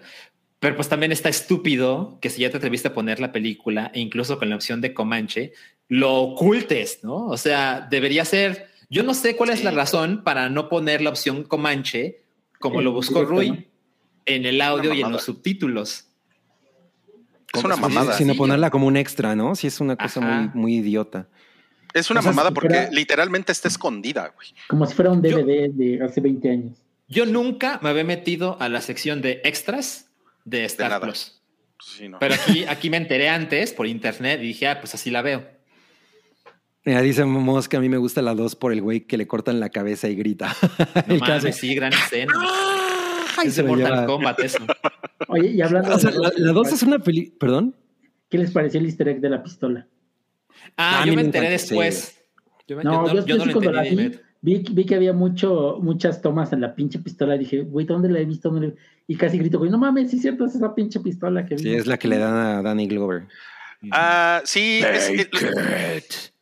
Pero 0.58 0.74
pues 0.74 0.88
también 0.88 1.12
está 1.12 1.28
estúpido 1.28 2.18
que 2.20 2.30
si 2.30 2.42
ya 2.42 2.50
te 2.50 2.56
atreviste 2.56 2.88
a 2.88 2.94
poner 2.94 3.20
la 3.20 3.32
película, 3.32 3.90
e 3.94 4.00
incluso 4.00 4.38
con 4.38 4.48
la 4.48 4.56
opción 4.56 4.80
de 4.80 4.94
Comanche, 4.94 5.52
lo 5.88 6.14
ocultes, 6.14 7.00
¿no? 7.02 7.26
O 7.26 7.36
sea, 7.36 7.86
debería 7.90 8.24
ser... 8.24 8.68
Yo 8.88 9.02
no 9.02 9.14
sé 9.14 9.36
cuál 9.36 9.50
es 9.50 9.64
la 9.64 9.72
razón 9.72 10.22
para 10.24 10.48
no 10.48 10.68
poner 10.68 11.02
la 11.02 11.10
opción 11.10 11.42
Comanche, 11.42 12.22
como 12.58 12.80
lo 12.80 12.92
buscó 12.92 13.20
directo, 13.20 13.34
Rui, 13.34 13.50
¿no? 13.50 13.64
en 14.26 14.46
el 14.46 14.60
audio 14.60 14.94
y 14.94 15.02
en 15.02 15.12
los 15.12 15.24
subtítulos. 15.24 16.08
Es 17.52 17.64
una 17.64 17.76
mamada. 17.76 18.12
Sino 18.14 18.32
Sí. 18.32 18.38
ponerla 18.38 18.70
como 18.70 18.86
un 18.86 18.96
extra, 18.96 19.34
¿no? 19.34 19.54
Sí, 19.54 19.66
es 19.66 19.80
una 19.80 19.96
cosa 19.96 20.20
muy, 20.20 20.50
muy 20.54 20.74
idiota. 20.76 21.28
Es 21.94 22.10
una 22.10 22.20
O 22.20 22.22
sea, 22.22 22.32
mamada 22.32 22.48
si 22.50 22.54
porque 22.54 22.74
fuera- 22.74 22.90
literalmente 22.90 23.52
está 23.52 23.68
escondida, 23.68 24.32
güey. 24.34 24.48
Como 24.68 24.86
si 24.86 24.94
fuera 24.94 25.10
un 25.10 25.22
Yo- 25.22 25.38
DVD 25.38 25.68
de 25.70 26.04
hace 26.04 26.20
20 26.20 26.50
años. 26.50 26.76
Yo 27.08 27.24
nunca 27.26 27.78
me 27.82 27.88
había 27.90 28.04
metido 28.04 28.56
a 28.60 28.68
la 28.68 28.80
sección 28.80 29.22
de 29.22 29.40
extras 29.44 30.08
de 30.44 30.64
Star. 30.64 31.00
Plus. 31.00 31.40
Sí, 31.80 32.08
no. 32.08 32.18
Pero 32.18 32.34
aquí, 32.46 32.64
aquí 32.64 32.90
me 32.90 32.96
enteré 32.96 33.28
antes 33.28 33.72
por 33.72 33.86
internet 33.86 34.40
y 34.42 34.48
dije, 34.48 34.66
ah, 34.68 34.80
pues 34.80 34.94
así 34.94 35.10
la 35.10 35.22
veo. 35.22 35.46
Mira, 36.84 37.00
dice 37.02 37.24
Mos 37.24 37.68
que 37.68 37.76
a 37.76 37.80
mí 37.80 37.88
me 37.88 37.96
gusta 37.96 38.22
la 38.22 38.34
2 38.34 38.54
por 38.56 38.72
el 38.72 38.80
güey 38.80 39.00
que 39.00 39.16
le 39.16 39.26
cortan 39.26 39.58
la 39.60 39.70
cabeza 39.70 40.08
y 40.08 40.14
grita. 40.16 40.54
No 41.08 41.16
mames, 41.16 41.56
sí, 41.56 41.74
gran 41.74 41.92
escena. 42.04 42.32
Ay, 43.38 43.48
es 43.48 43.54
se 43.54 43.62
de 43.62 43.68
Mortal 43.68 43.92
lleva. 43.92 44.06
Kombat 44.06 44.40
eso. 44.40 44.58
Oye, 45.28 45.48
y 45.50 45.60
hablando 45.62 45.94
O 45.94 45.98
sea, 45.98 46.10
de 46.10 46.18
la, 46.18 46.32
la 46.36 46.52
2 46.52 46.72
es 46.72 46.82
una 46.82 46.98
peli... 46.98 47.32
¿Perdón? 47.38 47.74
¿qué 48.28 48.38
les 48.38 48.50
pareció 48.50 48.80
el 48.80 48.86
easter 48.86 49.08
egg 49.08 49.20
de 49.20 49.30
la 49.30 49.42
pistola? 49.42 49.86
Ah, 50.76 51.02
A 51.02 51.06
yo 51.06 51.14
me 51.14 51.22
enteré 51.22 51.50
después. 51.50 52.18
Yo, 52.68 52.76
me- 52.76 52.84
No, 52.84 53.06
yo 53.26 53.36
no, 53.36 53.52
cuando 53.52 53.72
la 53.72 53.82
vi, 53.82 54.18
vi, 54.40 54.64
vi 54.70 54.84
que 54.84 54.94
había 54.94 55.12
mucho, 55.12 55.78
muchas 55.80 56.20
tomas 56.20 56.52
en 56.52 56.60
la 56.60 56.74
pinche 56.74 56.98
pistola. 56.98 57.36
Dije, 57.38 57.62
güey, 57.62 57.86
¿dónde 57.86 58.08
la 58.08 58.18
he 58.20 58.24
visto? 58.24 58.50
¿Dónde 58.50 58.68
la 58.68 58.72
he-?" 58.72 58.76
Y 59.08 59.16
casi 59.16 59.38
grito, 59.38 59.58
güey, 59.58 59.70
no 59.70 59.78
mames, 59.78 60.10
sí 60.10 60.16
es 60.16 60.22
cierto, 60.22 60.44
es 60.46 60.54
esa 60.54 60.74
pinche 60.74 60.98
pistola 61.00 61.46
que 61.46 61.54
vi. 61.54 61.62
Sí, 61.62 61.74
es 61.74 61.86
la 61.86 61.96
que 61.98 62.08
le 62.08 62.18
dan 62.18 62.34
a 62.34 62.62
Danny 62.62 62.88
Glover. 62.88 63.24
Ah, 63.92 64.42
sí, 64.44 64.80
es- 64.84 65.10
es- 65.10 66.32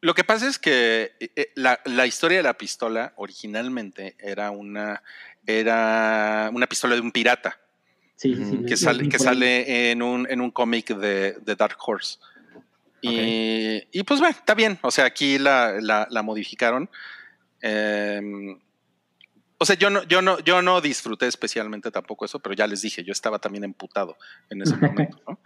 lo 0.00 0.14
que 0.14 0.24
pasa 0.24 0.48
es 0.48 0.58
que 0.58 1.12
eh, 1.20 1.30
eh, 1.36 1.52
la, 1.54 1.80
la 1.84 2.06
historia 2.06 2.38
de 2.38 2.42
la 2.42 2.54
pistola 2.56 3.12
originalmente 3.16 4.14
era 4.18 4.50
una, 4.50 5.02
era 5.46 6.50
una 6.52 6.66
pistola 6.66 6.94
de 6.94 7.00
un 7.00 7.12
pirata 7.12 7.58
Sí, 8.16 8.34
sí, 8.34 8.44
sí. 8.46 8.64
Que 8.64 8.76
sale, 8.78 9.08
que 9.64 9.90
en 9.90 10.00
un, 10.02 10.26
en 10.30 10.40
un 10.40 10.50
cómic 10.50 10.88
de, 10.96 11.32
de 11.44 11.54
Dark 11.54 11.76
Horse. 11.86 12.18
Y, 13.10 13.88
y 13.92 14.02
pues 14.04 14.20
bueno, 14.20 14.36
está 14.38 14.54
bien. 14.54 14.78
O 14.82 14.90
sea, 14.90 15.04
aquí 15.06 15.38
la, 15.38 15.80
la, 15.80 16.06
la 16.10 16.22
modificaron. 16.22 16.88
Em, 17.60 18.58
o 19.58 19.64
sea, 19.64 19.76
yo 19.76 19.88
no, 19.90 20.02
yo 20.04 20.20
no, 20.20 20.38
yo 20.40 20.60
no 20.62 20.80
disfruté 20.80 21.26
especialmente 21.26 21.90
tampoco 21.90 22.24
eso, 22.24 22.38
pero 22.40 22.54
ya 22.54 22.66
les 22.66 22.82
dije, 22.82 23.02
yo 23.04 23.12
estaba 23.12 23.38
también 23.38 23.64
emputado 23.64 24.16
en 24.50 24.62
ese 24.62 24.76
momento, 24.76 25.18
¿no? 25.26 25.40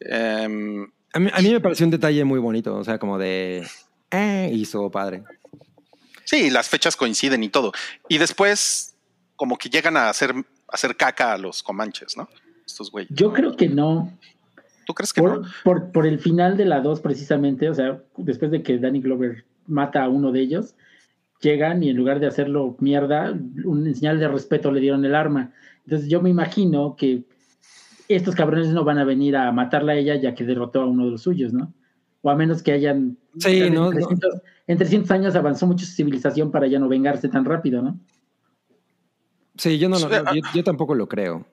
Em, 0.00 0.90
A 1.12 1.18
mí, 1.20 1.30
a 1.32 1.40
mí 1.40 1.52
me 1.52 1.60
pareció 1.60 1.86
un 1.86 1.90
detalle 1.92 2.24
muy 2.24 2.40
bonito, 2.40 2.74
o 2.74 2.84
sea, 2.84 2.98
como 2.98 3.18
de... 3.18 3.66
Eh, 4.10 4.50
hizo 4.52 4.90
padre. 4.90 5.22
Sí, 6.24 6.50
las 6.50 6.68
fechas 6.68 6.96
coinciden 6.96 7.42
y 7.42 7.48
todo. 7.48 7.72
Y 8.08 8.18
después, 8.18 8.94
como 9.36 9.56
que 9.56 9.68
llegan 9.70 9.96
a 9.96 10.08
hacer, 10.08 10.32
a 10.32 10.44
hacer 10.68 10.96
caca 10.96 11.32
a 11.32 11.38
los 11.38 11.62
comanches, 11.62 12.16
¿no? 12.16 12.28
Estos 12.66 12.90
güeyes. 12.90 13.10
Yo 13.14 13.32
creo 13.32 13.56
que 13.56 13.68
no. 13.68 14.18
¿Tú 14.86 14.94
crees 14.94 15.12
que 15.12 15.20
Por, 15.20 15.40
no? 15.40 15.48
por, 15.64 15.92
por 15.92 16.06
el 16.06 16.18
final 16.18 16.56
de 16.56 16.64
la 16.64 16.80
2, 16.80 17.00
precisamente, 17.00 17.68
o 17.68 17.74
sea, 17.74 18.02
después 18.16 18.50
de 18.50 18.62
que 18.62 18.78
Danny 18.78 19.00
Glover 19.00 19.44
mata 19.66 20.04
a 20.04 20.08
uno 20.08 20.32
de 20.32 20.40
ellos, 20.40 20.74
llegan 21.40 21.82
y 21.82 21.90
en 21.90 21.96
lugar 21.96 22.20
de 22.20 22.26
hacerlo 22.26 22.76
mierda, 22.78 23.36
un 23.64 23.94
señal 23.94 24.18
de 24.18 24.28
respeto 24.28 24.70
le 24.70 24.80
dieron 24.80 25.04
el 25.04 25.14
arma. 25.14 25.52
Entonces 25.84 26.08
yo 26.08 26.22
me 26.22 26.30
imagino 26.30 26.96
que 26.96 27.24
estos 28.08 28.34
cabrones 28.34 28.68
no 28.68 28.84
van 28.84 28.98
a 28.98 29.04
venir 29.04 29.36
a 29.36 29.50
matarla 29.52 29.92
a 29.92 29.96
ella 29.96 30.16
ya 30.16 30.34
que 30.34 30.44
derrotó 30.44 30.82
a 30.82 30.86
uno 30.86 31.04
de 31.04 31.10
los 31.12 31.22
suyos, 31.22 31.52
¿no? 31.52 31.72
O 32.22 32.30
a 32.30 32.36
menos 32.36 32.62
que 32.62 32.72
hayan... 32.72 33.18
Sí, 33.38 33.62
en, 33.62 33.74
no, 33.74 33.90
300, 33.90 34.40
en 34.68 34.78
300 34.78 35.10
años 35.10 35.34
avanzó 35.34 35.66
mucho 35.66 35.84
su 35.84 35.92
civilización 35.92 36.50
para 36.50 36.66
ya 36.66 36.78
no 36.78 36.88
vengarse 36.88 37.28
tan 37.28 37.44
rápido, 37.44 37.82
¿no? 37.82 37.98
Sí, 39.56 39.78
yo 39.78 39.88
no, 39.88 39.98
no, 39.98 40.08
yo, 40.08 40.42
yo 40.54 40.64
tampoco 40.64 40.94
lo 40.94 41.08
creo. 41.08 41.44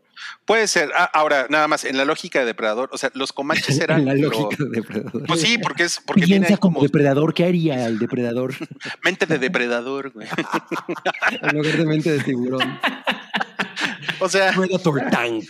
Puede 0.46 0.68
ser. 0.68 0.91
Ah, 0.96 1.10
ahora, 1.14 1.48
nada 1.50 1.68
más, 1.68 1.86
en 1.86 1.98
la 1.98 2.06
lógica 2.06 2.40
de 2.40 2.46
depredador, 2.46 2.90
o 2.91 2.98
sea, 2.98 3.12
los 3.14 3.32
comanches 3.34 3.80
eran. 3.82 4.00
En 4.02 4.06
la 4.06 4.14
lo- 4.16 4.30
lógica 4.30 4.64
de 4.64 4.70
depredador. 4.70 5.24
Pues 5.28 5.41
sí, 5.41 5.58
porque 5.58 5.84
es 5.84 6.02
porque 6.06 6.26
viene 6.26 6.46
Piensa 6.48 6.54
ahí 6.56 6.58
como 6.60 6.76
como 6.76 6.84
depredador, 6.84 7.34
¿qué 7.34 7.46
haría 7.46 7.86
el 7.88 8.00
depredador? 8.00 8.54
mente 9.04 9.26
de 9.26 9.38
depredador, 9.40 10.12
güey. 10.12 10.28
En 11.41 11.58
lugar 11.58 11.78
de 11.78 11.86
mente 11.86 12.12
de 12.12 12.20
tiburón. 12.24 12.80
O 14.22 14.28
sea, 14.28 14.52
Predator 14.54 15.02
Tank. 15.10 15.46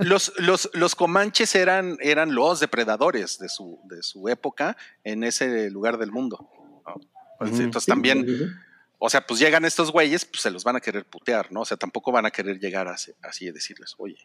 los, 0.00 0.32
los, 0.38 0.70
los 0.74 0.94
comanches 0.94 1.54
eran, 1.54 1.96
eran 2.00 2.34
los 2.34 2.60
depredadores 2.60 3.38
de 3.38 3.48
su, 3.48 3.78
de 3.84 4.02
su 4.02 4.28
época 4.28 4.76
en 5.04 5.24
ese 5.24 5.70
lugar 5.70 5.96
del 5.98 6.12
mundo. 6.12 6.48
¿no? 6.86 6.94
Ujú. 7.46 7.62
Entonces 7.62 7.86
también. 7.86 8.26
O 9.02 9.08
sea, 9.10 9.26
pues 9.26 9.40
llegan 9.40 9.64
estos 9.64 9.90
güeyes, 9.90 10.24
pues 10.26 10.42
se 10.42 10.50
los 10.50 10.62
van 10.62 10.76
a 10.76 10.80
querer 10.80 11.04
putear, 11.06 11.50
¿no? 11.50 11.62
O 11.62 11.64
sea, 11.64 11.76
tampoco 11.76 12.12
van 12.12 12.26
a 12.26 12.30
querer 12.30 12.60
llegar 12.60 12.86
así, 12.86 13.12
así 13.22 13.46
y 13.46 13.50
decirles, 13.50 13.94
oye, 13.98 14.18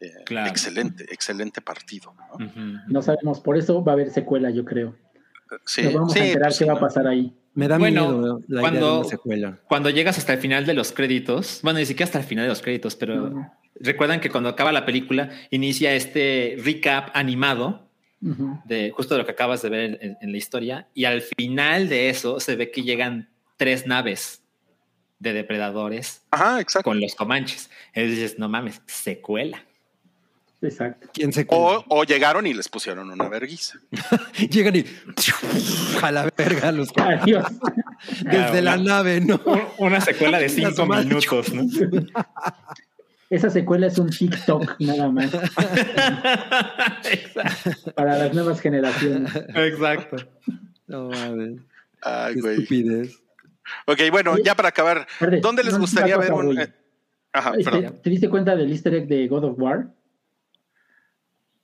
eh, 0.00 0.10
Claro. 0.26 0.50
excelente, 0.50 1.04
excelente 1.04 1.60
partido. 1.62 2.14
¿no? 2.88 3.00
Sabemos, 3.02 3.40
por 3.40 3.56
eso 3.56 3.82
va 3.82 3.92
a 3.92 3.94
haber 3.94 4.10
secuela, 4.10 4.50
yo 4.50 4.64
creo. 4.64 4.94
Sí, 5.64 5.82
Nos 5.84 5.94
vamos 5.94 6.12
sí, 6.12 6.18
a 6.18 6.26
enterar 6.26 6.48
pues 6.48 6.58
qué 6.58 6.64
va 6.64 6.72
a 6.74 6.80
pasar 6.80 7.06
ahí. 7.06 7.32
Me 7.54 7.68
da 7.68 7.78
Bueno, 7.78 8.08
miedo 8.10 8.40
la 8.48 8.48
idea 8.48 8.60
cuando- 8.60 8.92
de 8.94 8.98
una 9.00 9.08
secuela. 9.08 9.60
Cuando 9.68 9.88
llegas 9.90 10.18
hasta 10.18 10.32
el 10.34 10.40
final 10.40 10.66
de 10.66 10.74
los 10.74 10.92
créditos, 10.92 11.60
bueno, 11.62 11.78
ni 11.78 11.86
siquiera 11.86 12.04
hasta 12.06 12.18
el 12.18 12.24
final 12.24 12.44
de 12.44 12.48
los 12.50 12.60
créditos, 12.60 12.96
pero 12.96 13.32
recuerdan 13.80 14.20
que 14.20 14.28
cuando 14.30 14.48
acaba 14.50 14.72
la 14.72 14.84
película 14.84 15.30
inicia 15.50 15.94
este 15.94 16.56
recap 16.62 17.10
animado 17.14 17.88
de 18.20 18.90
justo 18.90 19.14
de 19.14 19.20
lo 19.20 19.24
que 19.26 19.32
acabas 19.32 19.62
de 19.62 19.68
ver 19.70 19.80
en, 19.84 19.98
en- 20.00 20.18
en 20.20 20.32
la 20.32 20.36
historia 20.38 20.88
y 20.94 21.04
al 21.04 21.22
final 21.22 21.88
de 21.88 22.10
eso 22.10 22.40
se 22.40 22.56
ve 22.56 22.70
que 22.72 22.82
llegan 22.82 23.30
tres 23.56 23.86
naves 23.86 24.42
de 25.18 25.32
depredadores 25.32 26.22
Ajá, 26.30 26.60
exacto. 26.60 26.90
con 26.90 27.00
los 27.00 27.14
comanches. 27.14 27.70
Entonces 27.94 28.10
dices, 28.20 28.38
no 28.38 28.48
mames, 28.48 28.82
secuela. 28.86 29.62
Exacto. 30.62 31.08
¿Quién 31.12 31.32
se 31.32 31.46
O, 31.50 31.84
o 31.88 32.04
llegaron 32.04 32.46
y 32.46 32.54
les 32.54 32.68
pusieron 32.68 33.10
una 33.10 33.28
verguiza. 33.28 33.78
Llegan 34.50 34.74
y 34.76 34.84
a 36.02 36.10
la 36.12 36.30
verga 36.36 36.72
los 36.72 36.88
Adiós. 36.96 37.44
desde 38.22 38.62
la 38.62 38.74
una- 38.74 38.82
nave, 38.84 39.20
¿no? 39.20 39.40
Una 39.78 40.00
secuela 40.00 40.38
de 40.38 40.48
cinco 40.48 40.86
minutos, 40.86 41.52
¿no? 41.52 41.62
Esa 43.28 43.50
secuela 43.50 43.88
es 43.88 43.98
un 43.98 44.08
TikTok 44.08 44.76
nada 44.80 45.08
más 45.10 45.30
para 47.94 48.18
las 48.18 48.34
nuevas 48.34 48.60
generaciones. 48.60 49.32
Exacto. 49.54 50.16
No 50.86 51.08
mames. 51.10 51.60
Ay, 52.02 52.34
Qué 52.34 52.40
güey. 52.40 52.54
estupidez. 52.54 53.18
Ok, 53.86 54.00
bueno, 54.10 54.36
ya 54.38 54.54
para 54.54 54.68
acabar, 54.68 55.06
¿dónde 55.42 55.64
les 55.64 55.74
no, 55.74 55.80
gustaría 55.80 56.16
ver 56.16 56.32
un. 56.32 56.58
eh, 56.60 56.72
Ajá, 57.32 57.52
Este, 57.58 57.70
perdón. 57.70 58.00
¿Te 58.02 58.10
diste 58.10 58.28
cuenta 58.30 58.56
del 58.56 58.70
easter 58.70 58.94
egg 58.94 59.06
de 59.08 59.28
God 59.28 59.44
of 59.44 59.58
War? 59.58 59.88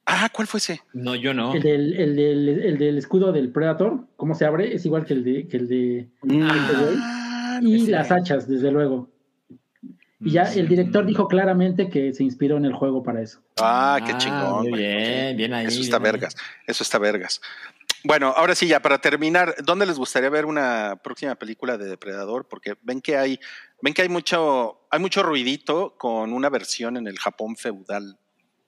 Ah, 0.05 0.29
¿cuál 0.33 0.47
fue 0.49 0.59
ese? 0.59 0.81
No, 0.93 1.15
yo 1.15 1.33
no. 1.33 1.55
El, 1.55 1.63
del, 1.63 1.95
el, 1.95 2.17
del, 2.17 2.49
el 2.49 2.79
del 2.79 2.99
escudo 2.99 3.33
del 3.33 3.51
Predator, 3.53 4.07
¿cómo 4.17 4.35
se 4.35 4.45
abre? 4.45 4.75
Es 4.75 4.85
igual 4.85 5.05
que 5.07 5.15
el 5.15 5.23
de, 5.25 5.47
que 5.49 5.57
el 5.57 5.69
de 5.69 6.09
Ah, 6.25 7.61
no 7.63 7.69
y 7.69 7.87
las 7.87 8.11
hachas, 8.11 8.49
desde 8.49 8.71
luego. 8.73 9.11
Y 10.25 10.31
ya 10.33 10.43
el 10.43 10.69
director 10.69 11.05
dijo 11.07 11.27
claramente 11.27 11.89
que 11.89 12.13
se 12.13 12.23
inspiró 12.25 12.57
en 12.57 12.65
el 12.65 12.73
juego 12.75 13.03
para 13.03 13.23
eso. 13.23 13.41
Ah, 13.61 14.01
qué 14.05 14.13
Ah, 14.13 14.19
chingón. 14.19 14.69
muy 14.71 14.79
bien, 14.79 15.37
bien 15.37 15.53
ahí, 15.53 15.67
Eso 15.67 15.81
está 15.81 15.99
bien 15.99 16.07
ahí. 16.07 16.13
vergas. 16.13 16.37
Eso 16.67 16.83
está 16.85 16.99
vergas. 16.99 17.41
Bueno, 18.05 18.35
ahora 18.37 18.55
sí, 18.55 18.67
ya 18.67 18.81
para 18.81 18.99
terminar, 19.01 19.55
¿dónde 19.65 19.87
les 19.87 19.97
gustaría 19.97 20.29
ver 20.29 20.45
una 20.45 21.01
próxima 21.03 21.35
película 21.37 21.79
de 21.79 21.87
Depredador? 21.87 22.49
Porque 22.49 22.75
ven 22.83 23.01
que 23.01 23.17
hay, 23.17 23.39
ven 23.81 23.95
que 23.95 24.03
hay 24.03 24.09
mucho, 24.09 24.87
hay 24.91 24.99
mucho 24.99 25.23
ruidito 25.23 25.97
con 25.99 26.33
una 26.33 26.51
versión 26.51 26.97
en 26.97 27.07
el 27.07 27.19
Japón 27.19 27.57
feudal. 27.57 28.19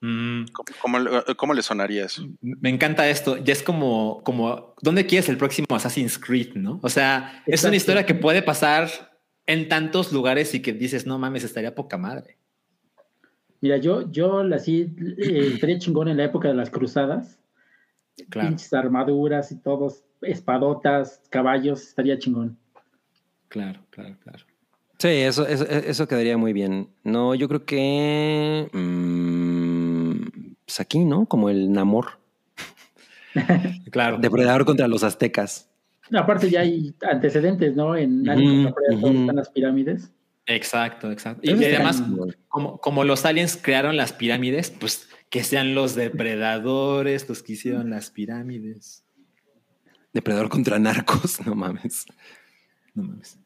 Mm, 0.01 0.45
¿Cómo, 0.53 0.65
cómo- 0.81 1.23
cómo 1.37 1.53
le 1.53 1.61
sonaría 1.61 2.05
eso? 2.05 2.27
me 2.41 2.69
encanta 2.69 3.09
esto. 3.09 3.37
Ya 3.37 3.53
es 3.53 3.63
como, 3.63 4.21
como, 4.23 4.75
¿dónde 4.81 5.05
quieres 5.05 5.27
el 5.29 5.37
próximo 5.37 5.67
Assassin's 5.71 6.17
Creed, 6.17 6.53
no? 6.55 6.79
O 6.83 6.89
sea, 6.89 7.43
es 7.45 7.63
una 7.63 7.75
historia 7.75 8.05
que 8.05 8.15
puede 8.15 8.41
pasar 8.41 8.89
en 9.47 9.67
tantos 9.67 10.11
lugares 10.11 10.53
y 10.53 10.61
que 10.61 10.73
dices, 10.73 11.05
no 11.05 11.17
mames, 11.19 11.43
estaría 11.43 11.75
poca 11.75 11.97
madre. 11.97 12.37
Mira, 13.61 13.77
yo, 13.77 14.11
yo 14.11 14.43
la 14.43 14.59
sí 14.59 14.95
eh, 15.17 15.51
estaría 15.53 15.79
chingón 15.79 16.07
en 16.07 16.17
la 16.17 16.25
época 16.25 16.47
de 16.47 16.53
las 16.53 16.69
cruzadas. 16.69 17.39
Claro, 18.29 18.49
Pinches 18.49 18.73
armaduras 18.73 19.51
y 19.51 19.57
todos, 19.57 20.03
espadotas, 20.21 21.21
caballos, 21.29 21.81
estaría 21.83 22.17
chingón. 22.17 22.57
claro, 23.49 23.81
claro, 23.89 24.15
claro. 24.23 24.45
Sí, 24.97 25.09
eso, 25.09 25.45
eso, 25.45 25.65
eso 25.65 26.07
quedaría 26.07 26.37
muy 26.37 26.53
bien. 26.53 26.87
No, 27.03 27.35
yo 27.35 27.47
creo 27.49 27.65
que. 27.65 28.69
mm, 28.71 30.21
pues 30.65 30.79
aquí, 30.79 31.03
¿no? 31.03 31.25
Como 31.25 31.49
el 31.49 31.71
Namor. 31.71 32.17
Claro. 33.91 34.17
Depredador 34.17 34.65
contra 34.65 34.87
los 34.87 35.03
aztecas. 35.03 35.69
Aparte 36.13 36.49
ya 36.49 36.61
hay 36.61 36.93
antecedentes, 37.01 37.75
¿no? 37.75 37.95
En 37.95 38.27
Alien 38.29 38.47
Ujú, 38.47 38.55
contra 38.63 38.73
Predator 38.73 39.09
ujú. 39.11 39.19
están 39.21 39.35
las 39.35 39.49
pirámides. 39.49 40.11
Exacto, 40.45 41.11
exacto. 41.11 41.41
Y 41.43 41.51
está 41.51 41.75
además, 41.77 42.03
como, 42.47 42.77
como 42.77 43.03
los 43.03 43.25
aliens 43.25 43.57
crearon 43.61 43.97
las 43.97 44.13
pirámides, 44.13 44.69
pues 44.69 45.09
que 45.29 45.43
sean 45.43 45.75
los 45.75 45.95
depredadores 45.95 47.27
los 47.27 47.43
que 47.43 47.53
hicieron 47.53 47.89
las 47.89 48.11
pirámides. 48.11 49.03
Depredador 50.13 50.49
contra 50.49 50.79
narcos, 50.79 51.39
no 51.45 51.55
mames. 51.55 52.05
No 52.93 53.03
mames. 53.03 53.37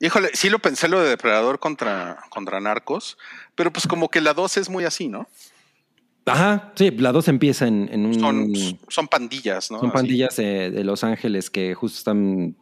Híjole, 0.00 0.30
sí 0.34 0.50
lo 0.50 0.58
pensé 0.58 0.88
lo 0.88 1.00
de 1.00 1.08
Depredador 1.08 1.60
contra, 1.60 2.18
contra 2.28 2.60
Narcos, 2.60 3.16
pero 3.54 3.72
pues 3.72 3.86
como 3.86 4.08
que 4.08 4.20
la 4.20 4.34
2 4.34 4.56
es 4.56 4.68
muy 4.68 4.84
así, 4.84 5.08
¿no? 5.08 5.28
Ajá, 6.26 6.72
sí, 6.76 6.90
la 6.92 7.12
dos 7.12 7.28
empieza 7.28 7.66
en, 7.66 7.88
en 7.90 8.06
un. 8.06 8.14
Son, 8.20 8.52
son 8.88 9.08
pandillas, 9.08 9.70
¿no? 9.70 9.80
Son 9.80 9.88
Así. 9.88 9.96
pandillas 9.96 10.36
de, 10.36 10.70
de 10.70 10.84
Los 10.84 11.02
Ángeles 11.02 11.50
que 11.50 11.74
justo 11.74 11.98
están, 11.98 12.56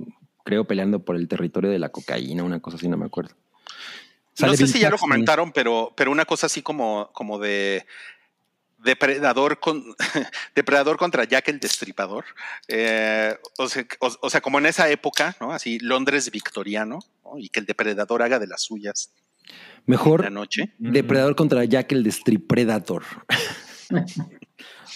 creo, 0.45 0.65
peleando 0.65 1.05
por 1.05 1.17
el 1.17 1.29
territorio 1.29 1.71
de 1.71 1.79
la 1.79 1.91
cocaína, 1.91 2.43
una 2.43 2.61
cosa 2.61 2.79
así, 2.79 2.89
no 2.89 2.97
me 2.97 3.05
acuerdo. 3.05 3.35
No 4.39 4.51
sé 4.55 4.65
Bill 4.65 4.73
si 4.73 4.79
ya 4.81 4.91
lo 4.91 4.97
comentaron, 4.99 5.53
pero, 5.53 5.93
pero 5.97 6.11
una 6.11 6.25
cosa 6.25 6.47
así 6.47 6.63
como, 6.63 7.11
como 7.13 7.39
de 7.39 7.85
depredador 8.79 9.61
con 9.61 9.85
depredador 10.55 10.97
contra 10.97 11.25
Jack 11.25 11.49
el 11.49 11.61
Destripador. 11.61 12.25
Eh, 12.69 13.37
o, 13.59 13.69
sea, 13.69 13.85
o- 13.99 14.17
o 14.23 14.31
sea, 14.31 14.41
como 14.41 14.59
en 14.59 14.67
esa 14.67 14.89
época, 14.89 15.37
¿no? 15.41 15.53
Así 15.53 15.79
Londres 15.81 16.31
victoriano, 16.31 17.01
¿no? 17.25 17.39
y 17.39 17.49
que 17.51 17.61
el 17.61 17.67
depredador 17.67 18.23
haga 18.23 18.39
de 18.39 18.47
las 18.47 18.63
suyas 18.63 19.13
en 19.47 19.55
la 19.55 19.83
Mejor 19.87 20.33
noche. 20.33 20.73
Depredador 20.79 21.37
contra 21.37 21.65
Jack 21.65 21.93
el 21.93 22.03
Destripredator. 22.05 23.05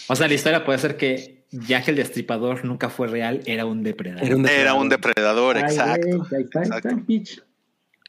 O 0.09 0.17
sea, 0.17 0.29
la 0.29 0.35
historia 0.35 0.65
puede 0.65 0.79
ser 0.79 0.97
que 0.97 1.45
Jack 1.51 1.89
el 1.89 1.97
Destripador 1.97 2.65
nunca 2.65 2.91
fue 2.91 3.09
real, 3.09 3.41
era 3.47 3.65
un 3.65 3.83
depredador. 3.83 4.25
Era 4.27 4.37
un 4.37 4.47
Era 4.49 4.75
un 4.75 4.89
depredador. 4.89 5.57
Ay, 5.57 5.63
exacto. 5.63 6.27
exacto. 6.31 6.89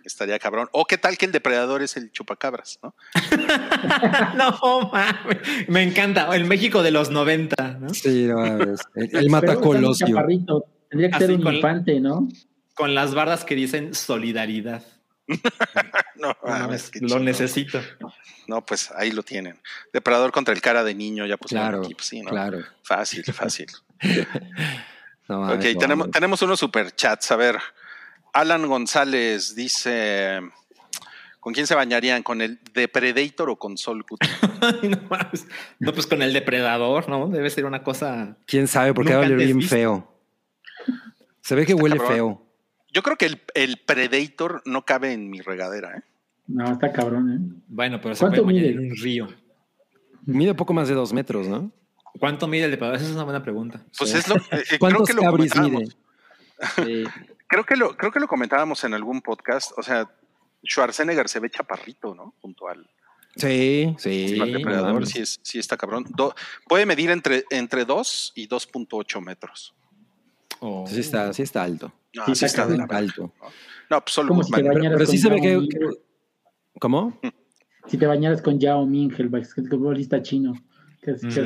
Estaría 0.05 0.37
cabrón. 0.39 0.69
O 0.71 0.85
qué 0.85 0.97
tal 0.97 1.17
que 1.17 1.25
el 1.25 1.31
depredador 1.31 1.81
es 1.81 1.97
el 1.97 2.11
chupacabras, 2.11 2.79
¿no? 2.83 2.95
no 4.35 4.89
mames. 4.91 5.39
Me 5.67 5.83
encanta. 5.83 6.33
El 6.35 6.45
México 6.45 6.83
de 6.83 6.91
los 6.91 7.09
90, 7.09 7.79
¿no? 7.79 7.89
Sí, 7.89 8.25
no 8.27 8.35
mames. 8.37 8.79
Él, 8.95 9.03
él 9.03 9.09
Pero 9.11 9.29
mata 9.29 9.47
está 9.53 9.59
muy 9.65 9.75
Colosio. 9.75 10.07
chaparrito. 10.07 10.65
Tendría 10.89 11.09
que 11.11 11.17
ser 11.19 11.31
un 11.31 11.41
con- 11.41 11.55
infante, 11.55 11.99
¿no? 11.99 12.27
Con 12.75 12.93
las 12.93 13.13
bardas 13.15 13.43
que 13.45 13.55
dicen 13.55 13.93
solidaridad. 13.95 14.83
No, 16.17 16.33
mames, 16.45 16.91
lo 17.01 17.19
necesito. 17.19 17.81
No, 18.47 18.65
pues 18.65 18.89
ahí 18.95 19.11
lo 19.11 19.21
tienen. 19.21 19.59
Depredador 19.91 20.31
contra 20.31 20.53
el 20.53 20.61
cara 20.61 20.81
de 20.83 20.95
niño, 20.95 21.25
ya 21.25 21.35
pusieron 21.35 21.67
Claro, 21.67 21.83
aquí, 21.83 21.93
pues 21.93 22.07
sí, 22.07 22.21
¿no? 22.21 22.29
claro. 22.29 22.59
Fácil, 22.83 23.23
fácil. 23.25 23.67
No 25.27 25.41
ok, 25.41 25.47
mames, 25.49 25.73
no 25.75 25.79
tenemos, 25.79 26.11
tenemos 26.11 26.41
unos 26.41 26.59
superchats. 26.59 27.31
A 27.31 27.35
ver, 27.35 27.57
Alan 28.35 28.67
González 28.67 29.55
dice: 29.55 30.39
¿Con 31.39 31.53
quién 31.53 31.65
se 31.67 31.73
bañarían? 31.73 32.21
¿Con 32.21 32.41
el 32.41 32.59
Depredator 32.73 33.49
o 33.49 33.55
con 33.57 33.77
Sol 33.77 34.05
no, 35.79 35.93
pues 35.93 36.05
con 36.05 36.21
el 36.21 36.33
depredador, 36.33 37.07
¿no? 37.07 37.29
Debe 37.29 37.49
ser 37.49 37.65
una 37.65 37.81
cosa. 37.81 38.35
¿Quién 38.45 38.67
sabe? 38.67 38.93
Porque 38.93 39.13
va 39.13 39.21
a 39.23 39.25
oler 39.25 39.37
bien 39.37 39.57
visto. 39.57 39.75
feo. 39.75 40.11
Se 41.41 41.55
ve 41.55 41.65
que 41.65 41.71
Está 41.71 41.83
huele 41.83 41.97
cabrón. 41.97 42.13
feo. 42.15 42.41
Yo 42.91 43.03
creo 43.03 43.15
que 43.17 43.25
el, 43.25 43.41
el 43.53 43.77
Predator 43.77 44.61
no 44.65 44.83
cabe 44.85 45.13
en 45.13 45.29
mi 45.29 45.41
regadera, 45.41 45.97
¿eh? 45.97 46.01
No, 46.47 46.71
está 46.73 46.91
cabrón, 46.91 47.31
¿eh? 47.31 47.61
Bueno, 47.67 47.99
pero 48.01 48.15
se 48.15 48.19
¿Cuánto 48.19 48.43
puede 48.43 48.57
bañar 48.59 48.73
mide? 48.73 48.85
en 48.85 48.91
un 48.91 48.97
río. 48.97 49.27
Mide 50.25 50.53
poco 50.55 50.73
más 50.73 50.87
de 50.87 50.93
dos 50.93 51.13
metros, 51.13 51.47
¿no? 51.47 51.71
¿Cuánto 52.19 52.47
mide 52.47 52.65
el 52.65 52.71
depredador? 52.71 52.97
Esa 52.97 53.05
es 53.07 53.13
una 53.15 53.23
buena 53.23 53.43
pregunta. 53.43 53.81
Pues 53.97 54.11
Sí. 54.11 54.17
es 54.17 54.27
lo 54.27 54.35
eh, 54.35 54.39
eh, 54.51 54.63
creo 54.67 54.79
¿Cuántos 54.79 55.07
que 55.07 55.13
lo 55.13 55.31
mide? 55.33 55.87
Sí. 56.75 57.03
Creo 57.55 57.65
que 57.65 57.77
lo, 57.77 57.95
creo 57.95 58.11
que 58.11 58.19
lo 58.19 58.27
comentábamos 58.27 58.83
en 58.83 58.93
algún 58.93 59.21
podcast. 59.21 59.71
O 59.77 59.81
sea, 59.81 60.11
Schwarzenegger 60.61 61.29
se 61.29 61.39
ve 61.39 61.49
chaparrito, 61.49 62.13
¿no? 62.13 62.33
Junto 62.41 62.67
al, 62.67 62.85
Sí, 63.37 63.95
sí. 63.97 64.37
al 64.41 64.51
depredador. 64.51 65.07
Sí, 65.07 65.21
es, 65.21 65.39
sí 65.41 65.59
está 65.59 65.77
cabrón. 65.77 66.05
Do- 66.17 66.35
puede 66.67 66.85
medir 66.85 67.11
entre, 67.11 67.45
entre 67.51 67.85
2 67.85 68.33
y 68.35 68.49
2.8 68.49 69.21
metros. 69.23 69.73
Oh. 70.59 70.83
Sí 70.85 70.99
está, 70.99 71.31
sí 71.31 71.43
está 71.43 71.63
alto. 71.63 71.93
No, 72.13 72.25
Sí, 72.25 72.35
sí 72.35 72.43
está 72.45 72.63
está 72.63 72.75
de 72.75 72.85
alto. 72.93 73.33
No, 73.89 74.01
pues 74.01 74.13
solo 74.13 74.27
Como 74.29 74.43
si 74.43 74.51
te 74.51 74.57
Goodman. 74.61 74.75
bañaras 74.75 74.97
Pero 74.97 75.05
con 75.05 75.15
sí 75.15 75.21
se 75.21 75.29
ve 75.29 75.39
que, 75.41 75.67
que- 75.69 76.79
¿Cómo? 76.81 77.21
Si 77.87 77.97
te 77.97 78.05
bañaras 78.05 78.41
con 78.41 78.59
Yao 78.59 78.85
Ming, 78.85 79.13
el 79.17 79.29
basquetbolista 79.29 80.21
chino. 80.21 80.51
Que 81.01 81.11
es, 81.11 81.21
que 81.21 81.27
es 81.29 81.37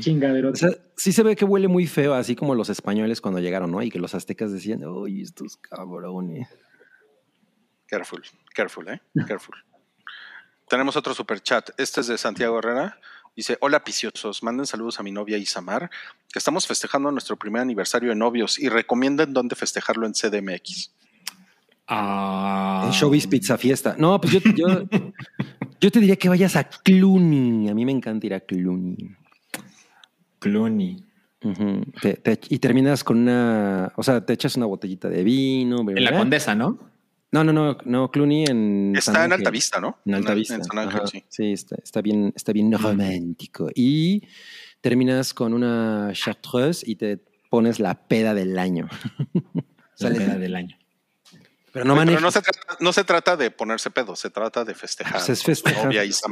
Chingadero. 0.00 0.50
O 0.50 0.56
sea, 0.56 0.70
sí 0.96 1.12
se 1.12 1.22
ve 1.22 1.36
que 1.36 1.44
huele 1.44 1.68
muy 1.68 1.86
feo, 1.86 2.14
así 2.14 2.34
como 2.34 2.54
los 2.54 2.68
españoles 2.68 3.20
cuando 3.20 3.40
llegaron, 3.40 3.70
¿no? 3.70 3.82
Y 3.82 3.90
que 3.90 3.98
los 3.98 4.14
aztecas 4.14 4.52
decían, 4.52 4.84
uy, 4.84 5.22
estos 5.22 5.56
cabrones. 5.56 6.48
Careful, 7.86 8.22
careful, 8.54 8.88
¿eh? 8.88 9.00
Careful. 9.26 9.56
Tenemos 10.68 10.96
otro 10.96 11.14
super 11.14 11.40
chat. 11.40 11.70
Este 11.78 12.00
es 12.00 12.06
de 12.06 12.18
Santiago 12.18 12.58
Herrera. 12.58 12.98
Dice, 13.34 13.58
hola 13.60 13.84
piciosos, 13.84 14.42
manden 14.42 14.66
saludos 14.66 15.00
a 15.00 15.02
mi 15.02 15.12
novia 15.12 15.38
Isamar, 15.38 15.90
que 16.32 16.38
estamos 16.38 16.66
festejando 16.66 17.10
nuestro 17.12 17.36
primer 17.36 17.62
aniversario 17.62 18.10
de 18.10 18.16
novios 18.16 18.58
y 18.58 18.68
recomienden 18.68 19.32
dónde 19.32 19.54
festejarlo 19.54 20.06
en 20.06 20.12
CDMX. 20.12 20.92
Ah. 21.86 22.82
En 22.86 22.92
Showbiz 22.92 23.26
Pizza 23.26 23.56
Fiesta. 23.56 23.96
No, 23.98 24.20
pues 24.20 24.34
yo, 24.34 24.40
yo, 24.54 24.66
yo 25.80 25.90
te 25.90 26.00
diría 26.00 26.16
que 26.16 26.28
vayas 26.28 26.54
a 26.56 26.64
Clooney. 26.64 27.68
A 27.68 27.74
mí 27.74 27.84
me 27.84 27.92
encanta 27.92 28.26
ir 28.26 28.34
a 28.34 28.40
Clooney. 30.40 31.04
Te- 32.02 32.14
te- 32.14 32.40
y 32.50 32.58
terminas 32.58 33.02
con 33.02 33.16
una, 33.18 33.92
o 33.96 34.02
sea, 34.02 34.24
te 34.26 34.32
echas 34.34 34.56
una 34.56 34.66
botellita 34.66 35.08
de 35.08 35.22
vino. 35.24 35.80
En 35.88 36.04
la. 36.04 36.18
Condesa, 36.18 36.54
¿no? 36.54 36.78
No, 37.32 37.44
no, 37.44 37.52
no, 37.52 37.78
no, 37.84 38.10
Clooney 38.10 38.44
en 38.46 38.92
Está 38.96 39.12
San 39.12 39.16
en 39.16 39.22
Ángel. 39.32 39.38
Alta 39.38 39.50
Vista, 39.50 39.80
¿no? 39.80 39.98
En 40.04 40.14
Alta 40.16 40.34
Vista. 40.34 40.56
En 40.56 40.64
San 40.64 40.78
Ángel, 40.78 41.00
Ajá. 41.04 41.06
sí. 41.28 41.52
está, 41.52 41.76
está 41.82 42.02
bien, 42.02 42.32
está 42.34 42.52
bien 42.52 42.72
romántico. 42.72 43.68
Y 43.74 44.24
terminas 44.80 45.32
con 45.32 45.54
una 45.54 46.10
chartreuse 46.12 46.82
y 46.90 46.96
te 46.96 47.20
pones 47.48 47.78
la 47.78 47.94
peda 48.08 48.34
del 48.34 48.58
año. 48.58 48.88
La 50.00 50.08
peda 50.10 50.36
del 50.38 50.56
año. 50.56 50.76
pero 51.72 51.84
no 51.84 51.94
Pero 51.94 52.20
no 52.20 52.30
se, 52.30 52.40
trata, 52.40 52.76
no 52.80 52.90
se 52.92 53.04
trata 53.04 53.36
de 53.36 53.50
ponerse 53.50 53.90
pedo, 53.90 54.16
se 54.16 54.30
trata 54.30 54.64
de 54.64 54.74
festejar. 54.74 55.12
Pues 55.18 55.28
es 55.28 55.42
festejar. 55.44 55.84
novia. 55.84 56.02
Es 56.04 56.22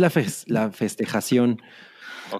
la, 0.00 0.08
es 0.08 0.48
la 0.48 0.70
festejación. 0.72 1.60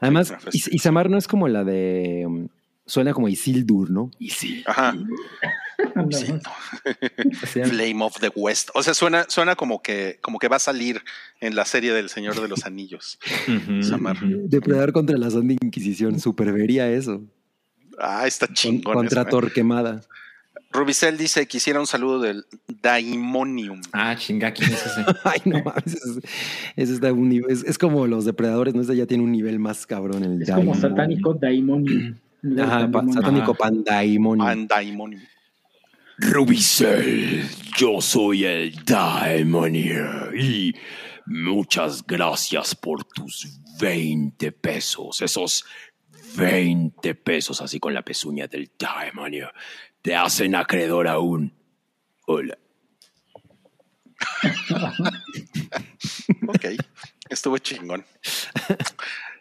Además, 0.00 0.34
Is- 0.52 0.72
Isamar 0.72 1.08
no 1.10 1.18
es 1.18 1.26
como 1.28 1.48
la 1.48 1.64
de. 1.64 2.24
um, 2.26 2.48
Suena 2.86 3.14
como 3.14 3.28
Isildur, 3.30 3.90
¿no? 3.90 4.10
Isildur. 4.18 4.64
Ajá, 4.68 4.94
sí, 6.10 6.32
no. 6.32 7.64
Flame 7.66 8.04
of 8.04 8.18
the 8.20 8.30
West. 8.36 8.68
O 8.74 8.82
sea, 8.82 8.92
suena, 8.94 9.24
suena 9.28 9.56
como 9.56 9.80
que, 9.82 10.18
como 10.20 10.38
que 10.38 10.48
va 10.48 10.56
a 10.56 10.60
salir 10.60 11.02
en 11.40 11.54
la 11.56 11.64
serie 11.64 11.92
del 11.94 12.08
Señor 12.10 12.40
de 12.40 12.46
los 12.48 12.66
Anillos. 12.66 13.18
Samar. 13.82 14.18
Depredar 14.20 14.92
contra 14.92 15.16
la 15.16 15.30
Santa 15.30 15.54
Inquisición. 15.54 16.20
Super 16.20 16.52
vería 16.52 16.90
eso. 16.90 17.22
Ah, 17.98 18.26
está 18.26 18.48
chingón. 18.52 18.94
contra 18.94 19.22
eso, 19.22 19.28
¿eh? 19.28 19.30
Torquemada. 19.30 20.02
Rubicel 20.74 21.16
dice, 21.16 21.46
quisiera 21.46 21.78
un 21.80 21.86
saludo 21.86 22.20
del 22.20 22.44
Daimonium. 22.82 23.80
Ah, 23.92 24.14
chinga, 24.16 24.52
¿quién 24.52 24.72
es 24.72 24.84
ese? 24.84 25.04
Ay, 25.24 25.40
no 25.44 25.62
mames. 25.62 25.86
Ese, 25.94 26.20
ese 26.76 26.92
está 26.94 27.12
un 27.12 27.28
nivel. 27.28 27.50
Es, 27.50 27.62
es 27.64 27.78
como 27.78 28.06
los 28.06 28.24
depredadores, 28.24 28.74
¿no? 28.74 28.82
Ese 28.82 28.96
ya 28.96 29.06
tiene 29.06 29.22
un 29.24 29.32
nivel 29.32 29.58
más 29.60 29.86
cabrón. 29.86 30.24
El 30.24 30.42
Es 30.42 30.50
como 30.50 30.74
satánico 30.74 31.32
Daimonium. 31.34 32.16
Ajá, 32.60 32.90
pa- 32.90 33.04
satánico 33.12 33.52
Ajá. 33.52 33.58
Pandaimonium. 33.70 34.46
And 34.46 34.68
Daimonium. 34.68 35.22
Rubicel, 36.18 37.42
yo 37.76 38.00
soy 38.00 38.44
el 38.44 38.84
Daemonia 38.84 40.28
y 40.38 40.72
muchas 41.26 42.06
gracias 42.06 42.74
por 42.74 43.02
tus 43.04 43.58
20 43.80 44.52
pesos, 44.52 45.20
esos 45.22 45.64
20 46.36 47.14
pesos 47.16 47.60
así 47.60 47.80
con 47.80 47.94
la 47.94 48.02
pezuña 48.02 48.46
del 48.46 48.70
Daemonia. 48.78 49.52
Te 50.04 50.14
hacen 50.14 50.54
acreedor 50.54 51.08
aún. 51.08 51.50
Hola. 52.26 52.58
Ok, 56.46 56.66
estuvo 57.30 57.56
chingón. 57.56 58.04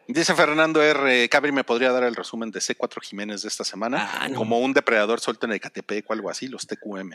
Dice 0.08 0.34
Fernando 0.34 0.82
R. 0.82 1.28
Cabri 1.28 1.52
me 1.52 1.66
podría 1.66 1.92
dar 1.92 2.04
el 2.04 2.16
resumen 2.16 2.50
de 2.50 2.62
C4 2.62 3.02
Jiménez 3.02 3.42
de 3.42 3.50
esta 3.50 3.66
semana. 3.66 4.10
Ah, 4.14 4.30
no. 4.30 4.38
Como 4.38 4.58
un 4.60 4.72
depredador 4.72 5.20
suelto 5.20 5.48
en 5.48 5.52
Ecatepec 5.52 6.10
o 6.10 6.14
algo 6.14 6.30
así, 6.30 6.48
los 6.48 6.66
TQM. 6.66 7.12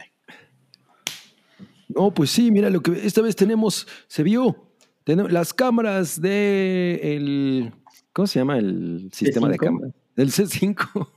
No, 1.88 2.12
pues 2.12 2.30
sí, 2.30 2.50
mira 2.50 2.68
lo 2.68 2.82
que 2.82 3.06
esta 3.06 3.22
vez 3.22 3.34
tenemos, 3.34 3.88
se 4.08 4.24
vio. 4.24 4.74
Tenemos 5.04 5.32
las 5.32 5.54
cámaras 5.54 6.20
de 6.20 7.00
el 7.02 7.72
¿cómo 8.12 8.26
se 8.26 8.40
llama 8.40 8.58
el 8.58 9.08
sistema 9.10 9.48
de 9.48 9.56
C5? 9.56 9.58
cámaras? 9.58 9.94
Del 10.16 10.32
C5. 10.32 11.12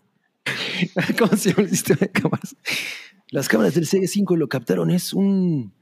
¿Cómo 1.20 1.36
se 1.36 1.50
llama 1.50 1.64
el 1.64 1.70
sistema 1.70 2.00
de 2.02 2.11
cámaras? 2.11 2.56
Las 3.30 3.48
cámaras 3.48 3.76
del 3.76 3.88
C5 3.88 4.36
lo 4.36 4.50
captaron, 4.50 4.92
es 4.92 5.14
un 5.14 5.74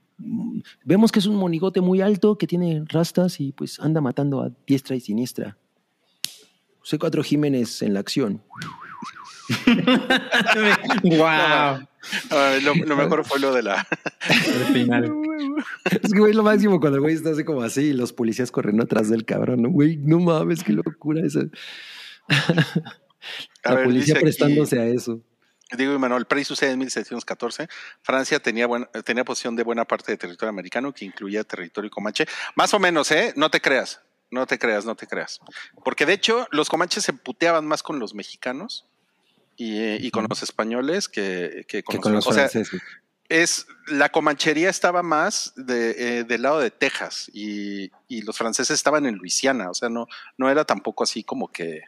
vemos 0.83 1.11
que 1.11 1.19
es 1.19 1.25
un 1.25 1.35
monigote 1.35 1.81
muy 1.81 2.01
alto 2.01 2.37
que 2.37 2.47
tiene 2.47 2.83
rastas 2.87 3.39
y 3.39 3.51
pues 3.53 3.79
anda 3.79 4.01
matando 4.01 4.41
a 4.41 4.51
diestra 4.67 4.95
y 4.95 4.99
siniestra. 4.99 5.57
C4 6.83 7.23
Jiménez 7.23 7.81
en 7.81 7.93
la 7.93 7.99
acción. 7.99 8.43
wow. 11.03 11.87
Lo, 12.61 12.75
lo 12.85 12.95
mejor 12.95 13.25
fue 13.25 13.39
lo 13.39 13.53
de 13.53 13.63
la. 13.63 13.87
El 14.29 14.73
final. 14.73 15.11
Es 16.01 16.11
que, 16.11 16.19
güey, 16.19 16.33
lo 16.33 16.43
máximo 16.43 16.79
cuando 16.79 16.97
el 16.97 17.01
güey 17.01 17.15
está 17.15 17.31
así 17.31 17.43
como 17.43 17.61
así 17.61 17.81
y 17.81 17.93
los 17.93 18.13
policías 18.13 18.51
corriendo 18.51 18.83
atrás 18.83 19.09
del 19.09 19.25
cabrón. 19.25 19.63
Güey, 19.71 19.97
no 19.97 20.19
mames, 20.19 20.63
qué 20.63 20.73
locura 20.73 21.25
esa. 21.25 21.41
A 23.63 23.69
La 23.71 23.75
ver, 23.75 23.85
policía 23.85 24.15
aquí- 24.15 24.23
prestándose 24.23 24.79
a 24.79 24.85
eso. 24.85 25.21
Digo, 25.77 25.97
Manuel, 25.99 26.25
Prey 26.25 26.43
sucede 26.43 26.71
en 26.71 26.79
1714. 26.79 27.67
Francia 28.01 28.39
tenía, 28.39 28.65
buena, 28.65 28.87
tenía 29.05 29.23
posesión 29.23 29.55
de 29.55 29.63
buena 29.63 29.85
parte 29.85 30.11
del 30.11 30.17
territorio 30.17 30.49
americano, 30.49 30.91
que 30.93 31.05
incluía 31.05 31.43
territorio 31.43 31.91
comanche. 31.91 32.25
Más 32.55 32.73
o 32.73 32.79
menos, 32.79 33.11
¿eh? 33.11 33.33
No 33.35 33.51
te 33.51 33.61
creas, 33.61 34.01
no 34.31 34.47
te 34.47 34.57
creas, 34.57 34.85
no 34.85 34.95
te 34.95 35.05
creas. 35.05 35.39
Porque 35.83 36.07
de 36.07 36.13
hecho, 36.13 36.47
los 36.51 36.69
comanches 36.69 37.03
se 37.03 37.13
puteaban 37.13 37.67
más 37.67 37.83
con 37.83 37.99
los 37.99 38.15
mexicanos 38.15 38.87
y, 39.57 39.79
y 40.03 40.09
con 40.09 40.25
los 40.27 40.41
españoles 40.41 41.07
que, 41.07 41.65
que 41.67 41.83
con, 41.83 41.93
Que 41.93 41.97
los, 41.97 42.03
con 42.03 42.13
los 42.13 42.27
o 42.27 42.33
sea, 42.33 42.49
franceses. 42.49 42.81
es 43.27 43.67
la 43.85 44.09
comanchería 44.09 44.71
estaba 44.71 45.03
más 45.03 45.53
de, 45.55 45.91
eh, 46.19 46.23
del 46.23 46.41
lado 46.41 46.59
de 46.61 46.71
Texas 46.71 47.29
y, 47.31 47.91
y 48.07 48.23
los 48.23 48.35
franceses 48.37 48.73
estaban 48.73 49.05
en 49.05 49.17
Luisiana, 49.17 49.69
o 49.69 49.75
sea, 49.75 49.89
no, 49.89 50.07
no 50.35 50.49
era 50.49 50.65
tampoco 50.65 51.03
así 51.03 51.23
como 51.23 51.51
que 51.51 51.81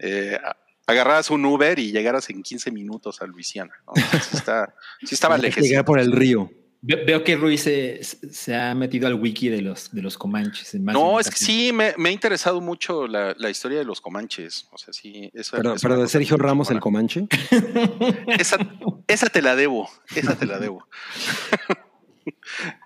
eh, 0.00 0.40
agarraras 0.86 1.30
un 1.30 1.44
Uber 1.44 1.78
y 1.78 1.92
llegaras 1.92 2.28
en 2.30 2.42
15 2.42 2.70
minutos 2.70 3.20
a 3.22 3.26
Luisiana. 3.26 3.72
¿no? 3.86 3.92
Sí, 3.96 4.36
está, 4.36 4.74
sí 5.04 5.14
estaba 5.14 5.38
lejos. 5.38 5.62
llegar 5.62 5.84
por 5.84 5.98
el 5.98 6.12
río. 6.12 6.50
Ve- 6.84 7.04
Veo 7.04 7.22
que 7.22 7.36
Ruiz 7.36 7.62
se, 7.62 8.02
se 8.02 8.56
ha 8.56 8.74
metido 8.74 9.06
al 9.06 9.14
wiki 9.14 9.48
de 9.48 9.62
los, 9.62 9.92
de 9.92 10.02
los 10.02 10.18
Comanches. 10.18 10.74
en 10.74 10.84
más 10.84 10.94
de 10.96 11.00
No, 11.00 11.20
es 11.20 11.30
que 11.30 11.36
sí, 11.36 11.72
me, 11.72 11.94
me 11.96 12.08
ha 12.08 12.12
interesado 12.12 12.60
mucho 12.60 13.06
la, 13.06 13.36
la 13.38 13.50
historia 13.50 13.78
de 13.78 13.84
los 13.84 14.00
comanches. 14.00 14.66
O 14.72 14.78
sea, 14.78 14.92
sí, 14.92 15.30
eso 15.32 15.56
Pero, 15.56 15.74
es 15.74 15.82
pero 15.82 15.96
de 16.02 16.08
Sergio 16.08 16.36
Ramos, 16.36 16.72
el. 16.72 16.80
Comanche. 16.80 17.28
Esa, 18.26 18.58
esa 19.06 19.26
te 19.28 19.42
la 19.42 19.54
debo, 19.54 19.88
esa 20.16 20.36
te 20.36 20.44
la 20.46 20.58
debo. 20.58 20.86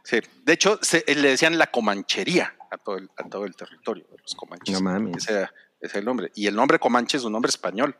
Sí, 0.03 0.19
de 0.45 0.53
hecho, 0.53 0.79
se- 0.83 1.05
le 1.15 1.29
decían 1.31 1.59
la 1.59 1.67
comanchería 1.67 2.55
a 2.71 2.79
todo 2.79 2.97
el, 2.97 3.11
a 3.17 3.29
todo 3.29 3.45
el 3.45 3.55
territorio 3.55 4.07
de 4.11 4.17
los 4.23 4.35
comanches. 4.35 4.73
No 4.75 4.81
mames. 4.81 5.17
Ese, 5.19 5.33
era- 5.33 5.53
es 5.87 5.95
el 5.95 6.05
nombre. 6.05 6.31
Y 6.35 6.47
el 6.47 6.55
nombre 6.55 6.79
comanche 6.79 7.17
es 7.17 7.25
un 7.25 7.33
nombre 7.33 7.49
español. 7.51 7.97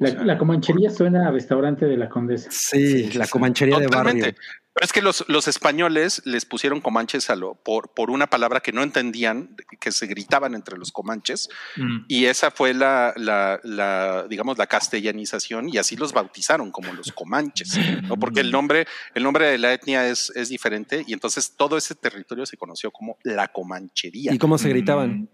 La, 0.00 0.10
la 0.10 0.38
comanchería 0.38 0.90
suena 0.90 1.26
a 1.26 1.30
restaurante 1.32 1.86
de 1.86 1.96
la 1.96 2.08
condesa. 2.08 2.48
Sí, 2.52 3.10
la 3.14 3.26
Comanchería 3.26 3.78
de 3.78 3.86
Totalmente. 3.86 4.26
barrio. 4.26 4.40
Pero 4.72 4.84
es 4.84 4.92
que 4.92 5.02
los, 5.02 5.24
los 5.26 5.48
españoles 5.48 6.22
les 6.24 6.44
pusieron 6.44 6.80
comanches 6.80 7.30
a 7.30 7.34
lo, 7.34 7.56
por, 7.56 7.92
por 7.94 8.10
una 8.12 8.28
palabra 8.28 8.60
que 8.60 8.70
no 8.70 8.84
entendían, 8.84 9.56
que 9.80 9.90
se 9.90 10.06
gritaban 10.06 10.54
entre 10.54 10.78
los 10.78 10.92
comanches, 10.92 11.48
Mm. 11.76 12.04
y 12.06 12.26
esa 12.26 12.52
fue 12.52 12.74
la, 12.74 13.12
la, 13.16 13.58
la, 13.64 14.26
digamos, 14.30 14.56
la 14.56 14.68
castellanización, 14.68 15.68
y 15.68 15.78
así 15.78 15.96
los 15.96 16.12
bautizaron 16.12 16.70
como 16.70 16.92
los 16.92 17.10
comanches, 17.10 17.76
¿no? 18.04 18.16
Porque 18.16 18.38
el 18.38 18.52
nombre, 18.52 18.86
el 19.14 19.24
nombre 19.24 19.46
de 19.50 19.58
la 19.58 19.72
etnia 19.72 20.06
es, 20.08 20.30
es 20.36 20.48
diferente, 20.48 21.02
y 21.08 21.12
entonces 21.12 21.56
todo 21.56 21.76
ese 21.76 21.96
territorio 21.96 22.46
se 22.46 22.56
conoció 22.56 22.92
como 22.92 23.18
la 23.24 23.48
comanchería. 23.48 24.32
¿Y 24.32 24.38
cómo 24.38 24.58
se 24.58 24.68
Mm. 24.68 24.70
gritaban? 24.70 25.28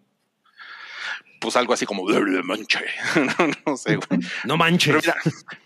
Pues 1.44 1.56
algo 1.56 1.74
así 1.74 1.84
como 1.84 2.04
manche. 2.42 2.80
no, 3.38 3.50
no 3.66 3.76
sé, 3.76 3.96
güey. 3.96 4.18
No 4.20 4.26
Pero 4.44 4.56
manches. 4.56 4.94
mira, 4.96 5.14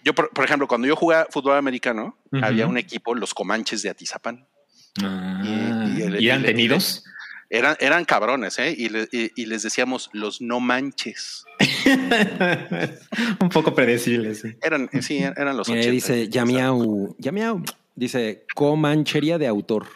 yo, 0.04 0.12
por, 0.14 0.28
por 0.30 0.44
ejemplo, 0.44 0.66
cuando 0.66 0.88
yo 0.88 0.96
jugaba 0.96 1.26
fútbol 1.30 1.56
americano, 1.56 2.16
había 2.42 2.66
un 2.66 2.76
equipo, 2.76 3.14
los 3.14 3.32
Comanches 3.32 3.82
de 3.82 3.90
Atizapán. 3.90 4.44
Ah, 5.02 5.40
Y- 5.44 6.00
y 6.00 6.02
el- 6.02 6.20
¿Y 6.20 6.28
eran 6.28 6.42
tenidos? 6.42 7.04
Eran, 7.50 7.76
eran 7.80 8.04
cabrones, 8.04 8.58
¿eh? 8.58 8.74
Y, 8.76 8.88
le- 8.90 9.08
y- 9.12 9.30
y 9.36 9.46
les 9.46 9.62
decíamos 9.62 10.10
los 10.12 10.40
no 10.42 10.58
manches. 10.60 11.44
Un 13.40 13.48
poco 13.48 13.74
predecible, 13.74 14.34
sí. 14.34 14.56
Eran, 14.62 14.90
eh, 14.92 15.00
sí, 15.02 15.18
eran 15.18 15.56
los 15.56 15.68
80. 15.68 15.90
dice 15.90 16.28
Yamiau. 16.28 17.14
Yamiau. 17.18 17.62
Dice 17.94 18.44
comanchería 18.54 19.38
de 19.38 19.46
autor. 19.46 19.86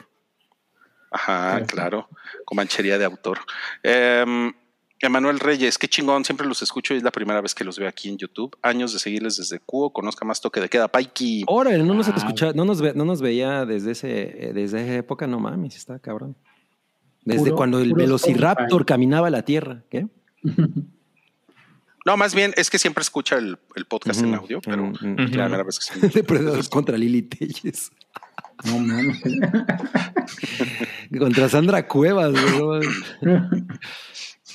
Ajá, 1.10 1.62
claro, 1.66 2.08
con 2.46 2.56
manchería 2.56 2.96
de 2.98 3.04
autor. 3.04 3.40
Em, 3.82 4.52
Emanuel 5.02 5.40
Reyes, 5.40 5.78
qué 5.78 5.88
chingón, 5.88 6.24
siempre 6.24 6.46
los 6.46 6.62
escucho 6.62 6.94
y 6.94 6.98
es 6.98 7.02
la 7.02 7.10
primera 7.10 7.40
vez 7.40 7.54
que 7.54 7.64
los 7.64 7.78
veo 7.78 7.88
aquí 7.88 8.08
en 8.08 8.18
YouTube. 8.18 8.56
Años 8.62 8.92
de 8.92 8.98
seguirles 9.00 9.36
desde 9.36 9.58
Cuo, 9.58 9.92
conozca 9.92 10.24
más 10.24 10.40
toque 10.40 10.60
de 10.60 10.68
queda. 10.68 10.86
Paiki. 10.88 11.44
Órale, 11.48 11.82
no 11.82 11.92
nos 11.94 12.08
Ah. 12.08 12.14
escucha, 12.16 12.52
no 12.54 12.64
nos 12.64 12.80
ve- 12.80 12.92
no 12.94 13.04
nos 13.04 13.20
veía 13.20 13.64
desde 13.66 13.90
ese, 13.92 14.10
eh, 14.48 14.52
desde 14.52 14.82
esa 14.82 14.94
época, 14.94 15.26
no 15.26 15.40
mames, 15.40 15.74
está 15.76 15.98
cabrón. 15.98 16.36
Desde 17.24 17.44
Puro- 17.46 17.56
cuando 17.56 17.80
el 17.80 17.94
Velociraptor 17.94 18.64
Spotify. 18.66 18.84
caminaba 18.86 19.28
la 19.30 19.42
Tierra, 19.44 19.82
¿qué? 19.90 20.06
No, 22.04 22.16
más 22.16 22.34
bien 22.34 22.52
es 22.56 22.68
que 22.70 22.78
siempre 22.80 23.02
escucha 23.02 23.36
el, 23.38 23.58
el 23.76 23.84
podcast 23.86 24.20
en 24.22 24.34
audio, 24.34 24.60
pero 24.60 24.86
es 24.92 25.02
la 25.02 25.14
claro. 25.14 25.26
primera 25.26 25.62
vez 25.62 25.78
que 25.78 25.84
se 26.00 26.08
Depredador 26.22 26.68
contra 26.68 26.96
Lili 26.96 27.22
Telles. 27.22 27.90
No 28.64 28.78
mames. 28.78 29.20
Contra 31.18 31.48
Sandra 31.48 31.86
Cuevas, 31.88 32.32
güey. 32.58 32.88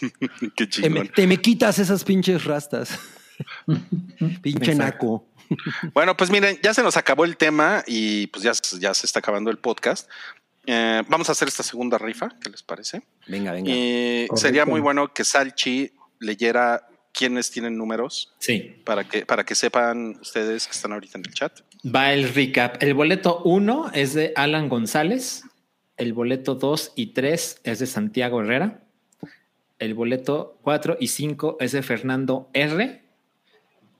Qué 0.56 0.68
Te 0.68 0.90
me, 0.90 1.00
chingón. 1.00 1.08
te 1.10 1.28
me 1.28 1.38
quitas 1.42 1.80
esas 1.80 2.04
pinches 2.04 2.44
rastas. 2.46 2.98
Pinche 4.42 4.76
naco. 4.76 5.28
Bueno, 5.94 6.18
pues 6.18 6.30
miren, 6.30 6.58
ya 6.64 6.74
se 6.74 6.84
nos 6.84 6.98
acabó 6.98 7.24
el 7.26 7.38
tema 7.38 7.84
y 7.88 8.28
pues 8.28 8.44
ya, 8.44 8.52
ya 8.80 8.94
se 8.94 9.06
está 9.06 9.20
acabando 9.20 9.50
el 9.52 9.58
podcast. 9.60 10.10
Eh, 10.66 11.04
vamos 11.08 11.30
a 11.30 11.32
hacer 11.32 11.48
esta 11.48 11.64
segunda 11.64 11.98
rifa, 11.98 12.30
¿qué 12.42 12.50
les 12.50 12.62
parece? 12.64 13.04
Venga, 13.28 13.54
venga. 13.54 13.72
Sería 14.36 14.66
muy 14.66 14.82
bueno 14.82 15.14
que 15.14 15.24
Salchi 15.24 15.92
leyera 16.20 16.88
quiénes 17.14 17.50
tienen 17.52 17.78
números 17.78 18.36
Sí. 18.40 18.82
para 18.86 19.08
que, 19.08 19.26
para 19.26 19.46
que 19.46 19.56
sepan 19.56 20.18
ustedes 20.22 20.66
que 20.68 20.74
están 20.74 20.92
ahorita 20.92 21.18
en 21.18 21.26
el 21.26 21.34
chat. 21.34 21.62
Va 21.86 22.12
el 22.14 22.34
recap. 22.34 22.82
El 22.84 22.94
boleto 22.96 23.42
1 23.46 23.92
es 23.94 24.14
de 24.14 24.34
Alan 24.36 24.68
González. 24.68 25.44
El 25.96 26.14
boleto 26.14 26.56
2 26.56 26.94
y 26.96 27.14
3 27.14 27.62
es 27.64 27.80
de 27.80 27.86
Santiago 27.88 28.42
Herrera. 28.42 28.82
El 29.80 29.94
boleto 29.94 30.58
4 30.64 30.98
y 31.00 31.08
5 31.08 31.58
es 31.60 31.72
de 31.72 31.84
Fernando 31.84 32.50
R. 32.54 33.02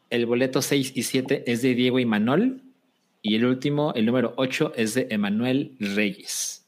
El 0.10 0.26
boleto 0.26 0.62
6 0.62 0.94
y 0.96 1.04
7 1.04 1.44
es 1.48 1.62
de 1.62 1.76
Diego 1.76 2.00
Imanol. 2.00 2.62
Y 3.22 3.36
el 3.36 3.46
último, 3.46 3.94
el 3.94 4.06
número 4.06 4.34
8, 4.38 4.74
es 4.76 4.94
de 4.94 5.08
Emanuel 5.10 5.76
Reyes. 5.80 6.66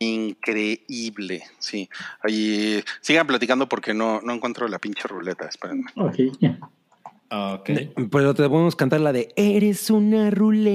Increíble, 0.00 1.42
sí. 1.58 1.88
Ahí 2.22 2.82
sigan 3.00 3.26
platicando 3.26 3.68
porque 3.68 3.94
no, 3.94 4.20
no 4.22 4.32
encuentro 4.32 4.68
la 4.68 4.78
pinche 4.78 5.08
ruleta. 5.08 5.46
Espérenme. 5.46 5.86
ok. 5.96 6.14
Ok. 7.30 7.70
Pero 8.10 8.34
te 8.34 8.48
podemos 8.48 8.74
cantar 8.74 9.00
la 9.00 9.12
de 9.12 9.32
Eres 9.36 9.90
una 9.90 10.30
ruleta, 10.30 10.72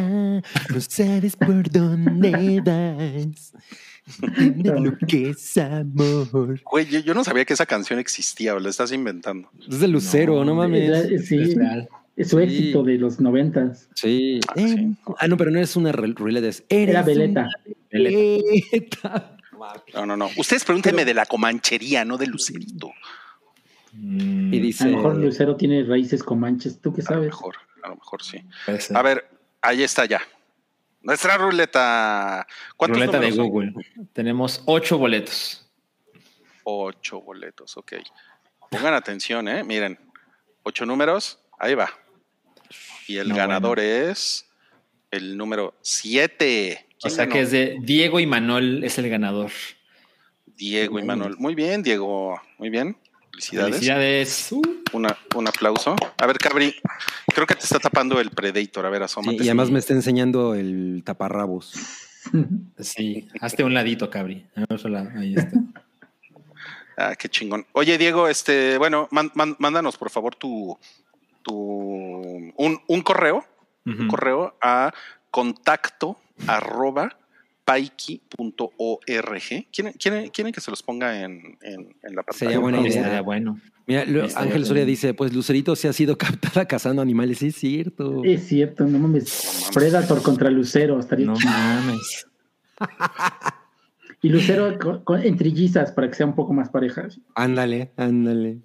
no 0.00 0.80
sabes 0.80 1.34
por 1.34 1.68
dónde 1.68 2.60
vas. 2.64 3.54
Entiendes 4.36 4.80
lo 4.82 4.98
que 5.06 5.30
es 5.30 5.56
amor. 5.56 6.60
Güey, 6.70 6.86
yo, 6.86 7.00
yo 7.00 7.14
no 7.14 7.24
sabía 7.24 7.44
que 7.44 7.54
esa 7.54 7.66
canción 7.66 7.98
existía 7.98 8.54
o 8.54 8.58
la 8.60 8.68
estás 8.70 8.92
inventando. 8.92 9.48
Es 9.68 9.80
de 9.80 9.88
Lucero, 9.88 10.36
no, 10.36 10.44
No, 10.44 10.54
mames. 10.56 11.26
Sí, 11.26 11.36
Es 11.36 11.56
real. 11.56 11.88
es 12.16 12.28
su 12.28 12.36
Sí. 12.38 12.44
éxito 12.44 12.82
de 12.82 12.98
los 12.98 13.18
noventas. 13.20 13.88
Sí. 13.94 14.40
Ah, 14.48 14.52
sí. 14.56 14.94
Ah, 15.18 15.26
no, 15.28 15.36
pero 15.36 15.50
no 15.50 15.58
es 15.60 15.74
una 15.76 15.92
rul- 15.92 16.14
ruleta, 16.14 16.48
es 16.48 16.64
Eres 16.68 16.90
Era 16.90 17.02
Veleta. 17.02 17.48
ruleta. 17.90 19.36
No, 19.94 20.04
no, 20.06 20.16
no. 20.16 20.28
Ustedes 20.36 20.64
pregúntenme 20.64 21.04
de 21.06 21.14
la 21.14 21.24
comanchería, 21.26 22.04
no 22.04 22.18
de 22.18 22.26
Lucerito. 22.26 22.90
Mm, 23.92 24.52
A 24.80 24.84
lo 24.86 24.96
mejor 24.96 25.16
Lucero 25.16 25.56
tiene 25.56 25.82
raíces 25.84 26.22
comanches. 26.22 26.80
¿Tú 26.80 26.92
qué 26.92 27.00
A 27.00 27.04
lo 27.04 27.08
sabes? 27.08 27.26
mejor, 27.26 27.54
a 27.82 27.88
lo 27.88 27.94
mejor 27.96 28.22
sí. 28.22 28.38
A 28.92 29.02
ver, 29.02 29.24
ahí 29.62 29.82
está 29.82 30.04
ya. 30.04 30.20
Nuestra 31.04 31.36
ruleta. 31.36 32.46
¿Cuántos 32.76 32.98
Ruleta 32.98 33.20
de 33.20 33.30
son? 33.32 33.46
Google. 33.48 33.72
Tenemos 34.12 34.62
ocho 34.64 34.98
boletos. 34.98 35.70
Ocho 36.64 37.20
boletos, 37.20 37.76
ok. 37.76 37.92
Pongan 38.70 38.94
atención, 38.94 39.46
¿eh? 39.48 39.62
Miren, 39.62 39.98
ocho 40.62 40.86
números, 40.86 41.38
ahí 41.58 41.74
va. 41.74 41.90
Y 43.06 43.18
el 43.18 43.28
No, 43.28 43.36
ganador 43.36 43.78
es 43.80 44.48
el 45.10 45.36
número 45.36 45.74
siete. 45.82 46.86
O 46.96 46.98
¿Quién 47.02 47.14
sea 47.14 47.24
ganó? 47.26 47.34
que 47.34 47.40
es 47.42 47.50
de 47.50 47.76
Diego 47.82 48.18
y 48.18 48.26
Manuel 48.26 48.82
es 48.82 48.96
el 48.98 49.10
ganador. 49.10 49.50
Diego 50.46 50.98
y 50.98 51.02
Manuel. 51.02 51.36
Muy 51.36 51.54
bien, 51.54 51.82
Diego. 51.82 52.40
Muy 52.56 52.70
bien. 52.70 52.96
Felicidades. 53.34 53.74
Felicidades. 53.74 54.52
Uh, 54.52 54.62
Una, 54.92 55.16
un 55.34 55.48
aplauso. 55.48 55.96
A 56.18 56.26
ver, 56.26 56.38
Cabri, 56.38 56.74
creo 57.34 57.46
que 57.46 57.54
te 57.54 57.64
está 57.64 57.78
tapando 57.80 58.20
el 58.20 58.30
Predator. 58.30 58.86
A 58.86 58.90
ver, 58.90 59.02
asómate. 59.02 59.38
y 59.42 59.48
además 59.48 59.70
me 59.70 59.78
está 59.80 59.92
enseñando 59.92 60.54
el 60.54 61.02
taparrabos. 61.04 61.72
sí, 62.78 63.28
hazte 63.40 63.64
un 63.64 63.74
ladito, 63.74 64.08
Cabri. 64.08 64.46
Ahí 65.16 65.34
está. 65.34 65.58
Ah, 66.96 67.16
qué 67.16 67.28
chingón. 67.28 67.66
Oye, 67.72 67.98
Diego, 67.98 68.28
este, 68.28 68.78
bueno, 68.78 69.08
man- 69.10 69.32
man- 69.34 69.56
mándanos 69.58 69.96
por 69.96 70.10
favor 70.10 70.36
tu, 70.36 70.78
tu 71.42 71.52
un, 71.54 72.80
un 72.86 73.02
correo, 73.02 73.44
un 73.84 74.06
correo 74.08 74.56
a 74.62 74.92
contacto 75.30 76.18
arroba 76.46 77.16
paiki.org. 77.64 79.66
¿Quieren, 79.72 79.92
quieren, 79.98 80.28
quieren 80.30 80.52
que 80.52 80.60
se 80.60 80.70
los 80.70 80.82
ponga 80.82 81.22
en, 81.22 81.58
en, 81.62 81.94
en 82.02 82.14
la 82.14 82.22
pantalla? 82.22 82.38
Sería 82.38 82.58
buena 82.58 82.80
idea. 82.80 83.00
Estaría 83.00 83.20
bueno. 83.22 83.60
Mira, 83.86 84.04
lo- 84.06 84.22
Ángel 84.24 84.48
bien. 84.48 84.64
Soria 84.66 84.84
dice, 84.84 85.14
pues 85.14 85.32
Lucerito 85.34 85.76
se 85.76 85.88
ha 85.88 85.92
sido 85.92 86.16
captada 86.18 86.66
cazando 86.66 87.02
animales. 87.02 87.38
Sí, 87.38 87.48
es 87.48 87.56
cierto. 87.56 88.22
Es 88.24 88.46
cierto, 88.46 88.84
no 88.86 88.98
mames. 88.98 89.68
Predator 89.74 90.22
contra 90.22 90.50
Lucero. 90.50 90.98
Estaría 90.98 91.26
No 91.26 91.34
chido. 91.36 91.52
mames. 91.52 92.26
Y 94.22 94.28
Lucero 94.30 94.78
con, 94.78 95.04
con- 95.04 95.22
en 95.22 95.36
trillizas 95.36 95.92
para 95.92 96.08
que 96.08 96.14
sea 96.14 96.26
un 96.26 96.34
poco 96.34 96.52
más 96.54 96.70
pareja. 96.70 97.08
Ándale, 97.34 97.92
ándale. 97.96 98.58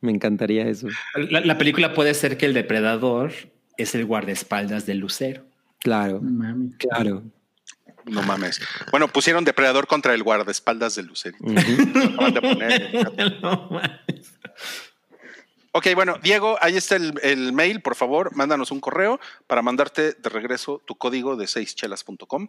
Me 0.00 0.12
encantaría 0.12 0.66
eso. 0.68 0.86
La, 1.30 1.40
la 1.40 1.58
película 1.58 1.92
puede 1.92 2.14
ser 2.14 2.38
que 2.38 2.46
el 2.46 2.54
depredador 2.54 3.32
es 3.76 3.94
el 3.94 4.06
guardaespaldas 4.06 4.86
del 4.86 4.98
lucero. 4.98 5.44
Claro, 5.80 6.20
No 6.22 6.30
mames. 6.30 6.76
claro. 6.76 7.22
No 8.04 8.22
mames. 8.22 8.60
Bueno, 8.90 9.08
pusieron 9.08 9.44
depredador 9.44 9.86
contra 9.86 10.14
el 10.14 10.22
guardaespaldas 10.22 10.94
de 10.94 11.02
Lucerito. 11.02 11.44
De 11.44 12.40
poner. 12.40 13.40
No 13.42 13.68
mames. 13.70 14.34
Ok, 15.72 15.86
bueno, 15.94 16.16
Diego, 16.20 16.58
ahí 16.60 16.76
está 16.76 16.96
el, 16.96 17.14
el 17.22 17.52
mail, 17.52 17.80
por 17.80 17.94
favor, 17.94 18.34
mándanos 18.34 18.72
un 18.72 18.80
correo 18.80 19.20
para 19.46 19.62
mandarte 19.62 20.14
de 20.14 20.28
regreso 20.28 20.82
tu 20.84 20.96
código 20.96 21.36
de 21.36 21.46
seischelas.com. 21.46 22.48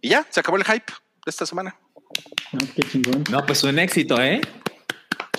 Y 0.00 0.08
ya, 0.08 0.26
se 0.30 0.40
acabó 0.40 0.56
el 0.56 0.64
hype 0.64 0.90
de 0.90 1.30
esta 1.30 1.44
semana. 1.44 1.76
No, 2.52 2.60
qué 2.74 2.82
chingón. 2.82 3.24
No, 3.30 3.44
pues 3.44 3.62
un 3.64 3.78
éxito, 3.78 4.20
¿eh? 4.22 4.40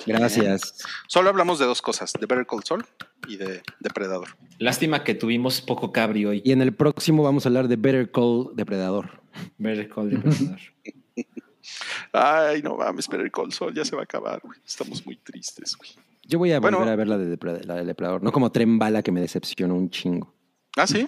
Gracias. 0.06 0.84
Solo 1.08 1.30
hablamos 1.30 1.60
de 1.60 1.66
dos 1.66 1.82
cosas, 1.82 2.14
de 2.14 2.26
Better 2.26 2.46
Call 2.46 2.64
Saul 2.64 2.86
y 3.28 3.38
de 3.38 3.62
Depredador. 3.80 4.30
Lástima 4.60 5.04
que 5.04 5.16
tuvimos 5.16 5.62
poco 5.62 5.92
cabri 5.92 6.26
hoy. 6.26 6.42
Y 6.44 6.52
en 6.52 6.62
el 6.62 6.74
próximo 6.74 7.24
vamos 7.24 7.46
a 7.46 7.50
hablar 7.50 7.68
de 7.68 7.76
Better 7.76 8.12
Call 8.12 8.50
Depredador. 8.56 9.22
Better 9.58 9.90
Call 9.90 10.10
Depredador. 10.10 10.60
Ay, 12.12 12.62
no 12.62 12.76
mames, 12.78 13.08
Better 13.08 13.32
Call 13.32 13.52
Saul 13.52 13.74
ya 13.74 13.86
se 13.86 13.96
va 13.96 14.02
a 14.02 14.06
acabar, 14.06 14.42
güey. 14.44 14.60
Estamos 14.66 15.06
muy 15.06 15.16
tristes, 15.18 15.76
güey. 15.78 15.90
Yo 16.26 16.40
voy 16.40 16.52
a 16.52 16.60
Bueno. 16.60 16.78
volver 16.78 16.94
a 16.94 16.96
ver 16.96 17.08
la 17.08 17.18
de, 17.18 17.38
Depre- 17.38 17.64
la 17.66 17.76
de 17.76 17.86
Depredador. 17.86 18.22
No 18.24 18.32
como 18.32 18.52
Tren 18.52 18.78
Bala 18.80 19.02
que 19.02 19.12
me 19.12 19.22
decepcionó 19.22 19.76
un 19.76 19.90
chingo. 19.90 20.34
Ah, 20.78 20.88
sí. 20.88 21.08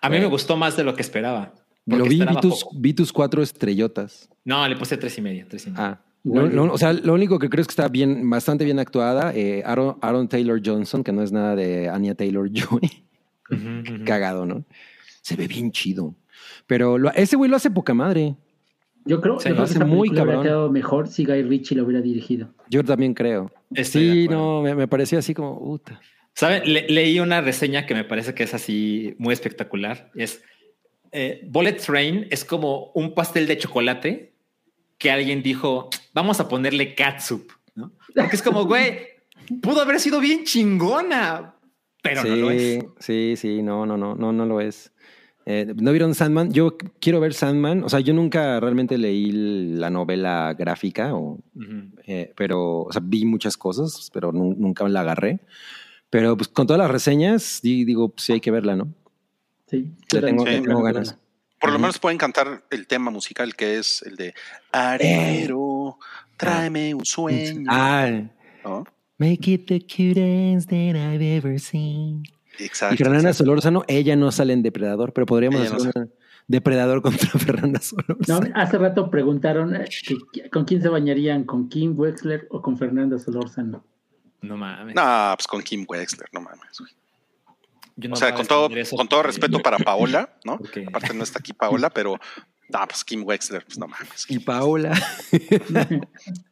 A 0.00 0.08
mí 0.08 0.18
me 0.18 0.26
gustó 0.26 0.56
más 0.56 0.76
de 0.76 0.84
lo 0.84 0.94
que 0.94 1.02
esperaba. 1.02 1.54
Lo 1.86 2.04
vi, 2.04 2.20
vi 2.24 2.36
tus, 2.40 2.64
vi 2.74 2.94
tus 2.94 3.12
cuatro 3.12 3.42
estrellotas. 3.42 4.28
No, 4.44 4.66
le 4.68 4.76
puse 4.76 4.96
tres 4.96 5.16
y 5.18 5.20
media, 5.22 5.46
tres 5.48 5.66
y 5.66 5.70
media. 5.70 5.84
Ah. 5.84 6.04
Lo- 6.24 6.46
lo- 6.46 6.72
o 6.72 6.78
sea, 6.78 6.92
lo 6.92 7.14
único 7.14 7.38
que 7.38 7.48
creo 7.48 7.62
es 7.62 7.66
que 7.66 7.72
está 7.72 7.88
bien, 7.88 8.28
bastante 8.30 8.64
bien 8.64 8.78
actuada. 8.78 9.32
eh, 9.34 9.62
Aaron, 9.66 9.96
Aaron 10.00 10.28
Taylor 10.28 10.60
Johnson, 10.64 11.02
que 11.02 11.12
no 11.12 11.22
es 11.22 11.32
nada 11.32 11.56
de 11.56 11.88
Anya 11.88 12.14
Taylor 12.14 12.48
Joy. 12.52 12.90
Cagado, 14.04 14.46
¿no? 14.46 14.64
Se 15.22 15.36
ve 15.36 15.46
bien 15.48 15.70
chido. 15.72 16.14
Pero 16.66 16.98
lo- 16.98 17.12
ese 17.12 17.36
güey 17.36 17.50
lo 17.50 17.56
hace 17.56 17.70
poca 17.70 17.94
madre. 17.94 18.36
Yo 19.04 19.20
creo, 19.20 19.40
Sí, 19.40 19.48
yo 19.48 19.54
creo 19.56 19.64
lo 19.66 19.68
que 19.68 19.74
hace 19.74 19.84
muy 19.84 20.08
hubiera 20.10 20.24
cabrón. 20.24 20.42
quedado 20.44 20.70
mejor 20.70 21.08
si 21.08 21.24
Guy 21.24 21.42
Ritchie 21.42 21.74
lo 21.76 21.84
hubiera 21.84 22.00
dirigido. 22.00 22.48
Yo 22.70 22.84
también 22.84 23.14
creo. 23.14 23.50
Estoy 23.74 24.22
sí, 24.22 24.28
no, 24.28 24.62
me, 24.62 24.74
me 24.76 24.86
parecía 24.88 25.18
así 25.18 25.34
como, 25.34 25.58
puta. 25.58 26.00
¿Saben? 26.34 26.62
Le- 26.72 26.86
leí 26.88 27.18
una 27.20 27.40
reseña 27.40 27.84
que 27.84 27.94
me 27.94 28.04
parece 28.04 28.32
que 28.32 28.44
es 28.44 28.54
así 28.54 29.14
muy 29.18 29.32
espectacular. 29.34 30.10
Es 30.14 30.42
eh, 31.10 31.46
Bullet 31.50 31.74
Train 31.74 32.26
es 32.30 32.44
como 32.44 32.90
un 32.94 33.12
pastel 33.12 33.46
de 33.46 33.58
chocolate 33.58 34.31
que 35.02 35.10
alguien 35.10 35.42
dijo, 35.42 35.90
vamos 36.14 36.38
a 36.38 36.48
ponerle 36.48 36.94
catsup, 36.94 37.50
¿no? 37.74 37.90
Porque 38.14 38.36
es 38.36 38.42
como, 38.42 38.64
güey, 38.66 39.00
pudo 39.60 39.82
haber 39.82 39.98
sido 39.98 40.20
bien 40.20 40.44
chingona, 40.44 41.56
pero 42.02 42.22
sí, 42.22 42.28
no 42.28 42.36
lo 42.36 42.50
es. 42.52 42.78
sí, 43.00 43.34
sí, 43.36 43.62
no, 43.62 43.84
no, 43.84 43.96
no, 43.96 44.14
no, 44.14 44.32
no 44.32 44.46
lo 44.46 44.60
es. 44.60 44.92
Eh, 45.44 45.74
¿No 45.76 45.90
vieron 45.90 46.14
Sandman? 46.14 46.52
Yo 46.52 46.76
quiero 47.00 47.18
ver 47.18 47.34
Sandman. 47.34 47.82
O 47.82 47.88
sea, 47.88 47.98
yo 47.98 48.14
nunca 48.14 48.60
realmente 48.60 48.96
leí 48.96 49.32
la 49.32 49.90
novela 49.90 50.54
gráfica, 50.56 51.14
o, 51.16 51.40
eh, 52.06 52.32
pero, 52.36 52.82
o 52.82 52.92
sea, 52.92 53.02
vi 53.04 53.24
muchas 53.24 53.56
cosas, 53.56 54.08
pero 54.14 54.30
nu- 54.30 54.54
nunca 54.56 54.88
la 54.88 55.00
agarré. 55.00 55.40
Pero 56.10 56.36
pues 56.36 56.46
con 56.46 56.68
todas 56.68 56.78
las 56.78 56.90
reseñas, 56.92 57.58
di- 57.60 57.84
digo, 57.84 58.10
pues 58.10 58.24
sí 58.26 58.32
hay 58.34 58.40
que 58.40 58.52
verla, 58.52 58.76
¿no? 58.76 58.94
Sí, 59.66 59.90
Le 60.12 60.20
tengo, 60.20 60.44
ganas. 60.82 61.18
Por 61.62 61.72
lo 61.72 61.78
menos 61.78 61.98
pueden 61.98 62.18
cantar 62.18 62.62
el 62.70 62.86
tema 62.86 63.10
musical 63.10 63.54
que 63.56 63.78
es 63.78 64.02
el 64.02 64.16
de 64.16 64.34
Arero, 64.72 65.98
tráeme 66.36 66.92
un 66.94 67.04
sueño. 67.06 67.64
Ah, 67.70 68.10
¿no? 68.64 68.84
make 69.18 69.52
it 69.52 69.66
the 69.68 69.80
cutest 69.80 70.68
that 70.70 70.96
I've 70.96 71.22
ever 71.22 71.58
seen. 71.60 72.24
Exacto. 72.58 72.94
y 72.94 72.98
Fernanda 72.98 73.28
exacto. 73.30 73.44
Solórzano, 73.44 73.84
ella 73.86 74.16
no 74.16 74.32
sale 74.32 74.52
en 74.52 74.62
Depredador, 74.62 75.12
pero 75.12 75.24
podríamos 75.26 75.60
Ella 75.60 75.70
no 75.70 75.76
hacer 75.76 75.92
una 75.94 76.08
Depredador 76.48 77.00
contra 77.02 77.28
Fernanda 77.38 77.78
No, 77.78 77.84
Solórzano. 77.84 78.50
hace 78.54 78.78
rato 78.78 79.10
preguntaron 79.10 79.76
eh, 79.76 79.84
que- 80.32 80.50
con 80.50 80.64
quién 80.64 80.82
se 80.82 80.88
bañarían, 80.88 81.44
con 81.44 81.68
Kim 81.68 81.94
Wexler 81.96 82.48
o 82.50 82.60
con 82.60 82.76
Fernanda 82.76 83.18
Solórzano. 83.20 83.84
No 84.40 84.56
mames. 84.56 84.96
No, 84.96 85.34
pues 85.36 85.46
con 85.46 85.62
Kim 85.62 85.86
Wexler, 85.88 86.28
no 86.32 86.40
mames. 86.40 86.82
Güey. 87.96 88.04
Yo 88.04 88.08
no 88.08 88.14
o 88.14 88.16
sea, 88.16 88.34
con 88.34 88.46
todo, 88.46 88.68
eso 88.76 88.96
con 88.96 89.08
todo 89.08 89.22
respeto 89.22 89.58
para 89.62 89.78
Paola, 89.78 90.34
¿no? 90.44 90.58
porque- 90.58 90.84
Aparte 90.88 91.14
no 91.14 91.22
está 91.24 91.38
aquí 91.40 91.52
Paola, 91.52 91.90
pero 91.90 92.18
no, 92.68 92.86
pues 92.88 93.04
Kim 93.04 93.22
Wexler, 93.24 93.64
pues 93.66 93.78
no 93.78 93.86
mames. 93.86 94.24
Y 94.28 94.38
Paola. 94.38 94.92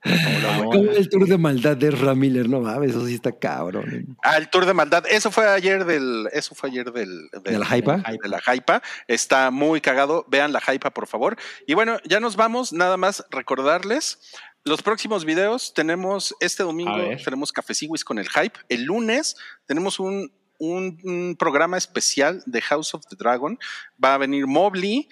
El 0.05 1.09
tour 1.09 1.27
de 1.27 1.39
maldad 1.39 1.77
de 1.77 1.91
Ramiller, 1.91 2.49
no 2.49 2.61
mames, 2.61 2.91
eso 2.91 3.07
sí 3.07 3.15
está 3.15 3.33
cabrón. 3.33 4.17
Ah, 4.23 4.37
el 4.37 4.49
tour 4.49 4.67
de 4.67 4.75
maldad, 4.75 5.05
eso 5.11 5.31
fue 5.31 5.49
ayer 5.49 5.85
del, 5.85 6.29
eso 6.33 6.55
fue 6.55 6.71
ayer 6.71 6.93
del, 6.93 7.29
del- 7.33 7.43
¿De 7.55 7.59
la 7.59 7.77
hypa? 7.77 7.97
de 8.23 8.29
la 8.29 8.41
hypa. 8.55 8.83
Está 9.09 9.51
muy 9.51 9.81
cagado. 9.81 10.25
Vean 10.29 10.53
la 10.53 10.61
hypa, 10.61 10.91
por 10.91 11.07
favor. 11.07 11.37
Y 11.67 11.75
bueno, 11.75 11.99
ya 12.05 12.21
nos 12.21 12.37
vamos. 12.37 12.73
Nada 12.73 12.97
más 12.97 13.25
recordarles. 13.31 14.19
Los 14.63 14.83
próximos 14.83 15.25
videos 15.25 15.73
tenemos 15.73 16.35
este 16.41 16.63
domingo, 16.65 16.95
tenemos 17.25 17.51
Cafeciwis 17.51 18.05
con 18.05 18.19
el 18.19 18.29
hype. 18.29 18.59
El 18.69 18.85
lunes 18.85 19.37
tenemos 19.67 19.99
un, 19.99 20.31
un- 20.61 20.99
un 21.03 21.37
programa 21.37 21.77
especial 21.77 22.43
de 22.47 22.61
House 22.63 22.95
of 22.95 23.05
the 23.09 23.17
Dragon. 23.17 23.59
Va 24.03 24.15
a 24.15 24.19
venir 24.19 24.47
Mobley 24.47 25.09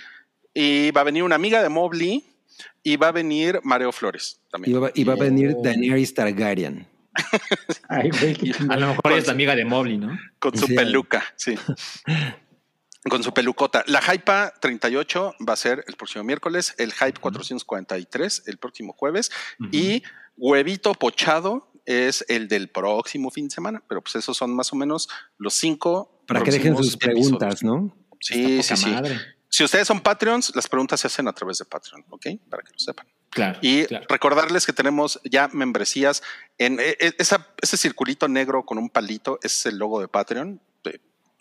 y 0.55 0.91
va 0.93 1.01
a 1.01 1.05
venir 1.05 1.25
una 1.25 1.35
amiga 1.35 1.63
de 1.63 1.69
Mobley 1.69 2.25
y 2.83 2.97
va 2.97 3.09
a 3.09 3.13
venir 3.13 3.61
Mareo 3.65 3.91
Flores 3.93 4.41
Y 4.47 4.51
también. 4.51 4.83
va, 4.85 4.91
y 4.95 5.05
va 5.05 5.15
a 5.15 5.17
venir 5.17 5.55
Oh. 5.57 5.63
Daenerys 5.63 6.15
Targaryen. 6.15 6.87
Ay, 7.89 8.11
güey, 8.11 8.35
qué 8.37 8.53
A 8.69 8.77
lo 8.77 8.89
mejor 8.89 9.03
ella 9.13 9.17
es 9.19 9.29
amiga 9.29 9.57
de 9.57 9.65
Mobley, 9.65 9.99
¿no? 9.99 10.17
Con 10.39 10.57
su 10.57 10.67
Sí. 10.67 10.75
peluca, 10.77 11.25
sí. 11.37 11.57
Con 13.09 13.23
su 13.23 13.33
pelucota. 13.33 13.85
La 13.87 14.01
Hypa 14.01 14.53
38 14.61 15.35
va 15.49 15.53
a 15.55 15.57
ser 15.57 15.85
el 15.87 15.95
próximo 15.97 16.25
miércoles, 16.25 16.75
el 16.79 16.93
Hype 16.93 17.21
443 17.21 18.43
el 18.47 18.59
próximo 18.59 18.93
jueves 18.93 19.31
y 19.73 20.03
Huevito 20.37 20.93
Pochado 20.95 21.68
es 21.89 22.25
el 22.29 22.49
del 22.49 22.69
próximo 22.69 23.31
fin 23.31 23.49
de 23.49 23.55
semana, 23.55 23.83
pero 23.89 24.03
pues 24.03 24.15
esos 24.17 24.37
son 24.37 24.55
más 24.55 24.73
o 24.73 24.77
menos 24.77 25.09
los 25.39 25.55
cinco. 25.55 26.23
Para 26.27 26.43
que 26.43 26.51
dejen 26.51 26.77
sus 26.77 26.97
preguntas, 26.97 27.55
episodios. 27.55 27.63
¿no? 27.63 27.97
Sí, 28.21 28.63
sí, 28.63 28.77
sí. 28.77 28.91
madre. 28.91 29.19
Si 29.49 29.65
ustedes 29.65 29.89
son 29.89 30.01
Patreons, 30.01 30.53
las 30.55 30.69
preguntas 30.69 31.01
se 31.01 31.07
hacen 31.07 31.27
a 31.27 31.33
través 31.33 31.57
de 31.59 31.65
Patreon, 31.65 32.05
¿ok? 32.11 32.27
Para 32.51 32.63
que 32.63 32.73
lo 32.73 32.79
sepan. 32.79 33.07
Claro. 33.31 33.59
Y 33.63 33.85
claro. 33.87 34.05
recordarles 34.09 34.67
que 34.67 34.75
tenemos 34.75 35.19
ya 35.25 35.49
membresías 35.53 36.23
en 36.59 36.79
e- 36.81 36.97
e- 37.01 37.15
esa- 37.19 37.47
ese 37.63 37.79
circulito 37.79 38.29
negro 38.29 38.67
con 38.67 38.77
un 38.77 38.91
palito, 38.91 39.39
es 39.43 39.65
el 39.65 39.79
logo 39.79 40.01
de 40.01 40.09
Patreon. 40.09 40.61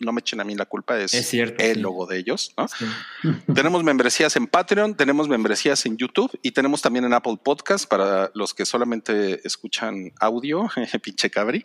No 0.00 0.12
me 0.12 0.20
echen 0.20 0.40
a 0.40 0.44
mí 0.44 0.54
la 0.54 0.64
culpa, 0.66 0.98
es, 0.98 1.12
Es 1.14 1.28
cierto, 1.28 1.62
el 1.62 1.74
sí. 1.76 1.80
logo 1.80 2.06
de 2.06 2.18
ellos. 2.18 2.54
¿no? 2.56 2.68
Sí. 2.68 2.84
tenemos 3.54 3.82
membresías 3.82 4.36
en 4.36 4.46
Patreon, 4.46 4.94
tenemos 4.94 5.28
membresías 5.28 5.84
en 5.86 5.96
YouTube 5.96 6.38
y 6.42 6.52
tenemos 6.52 6.82
también 6.82 7.04
en 7.04 7.12
Apple 7.14 7.38
Podcast 7.42 7.88
para 7.88 8.30
los 8.34 8.54
que 8.54 8.64
solamente 8.64 9.40
escuchan 9.46 10.12
audio, 10.20 10.68
pinche 11.02 11.30
cabri. 11.30 11.64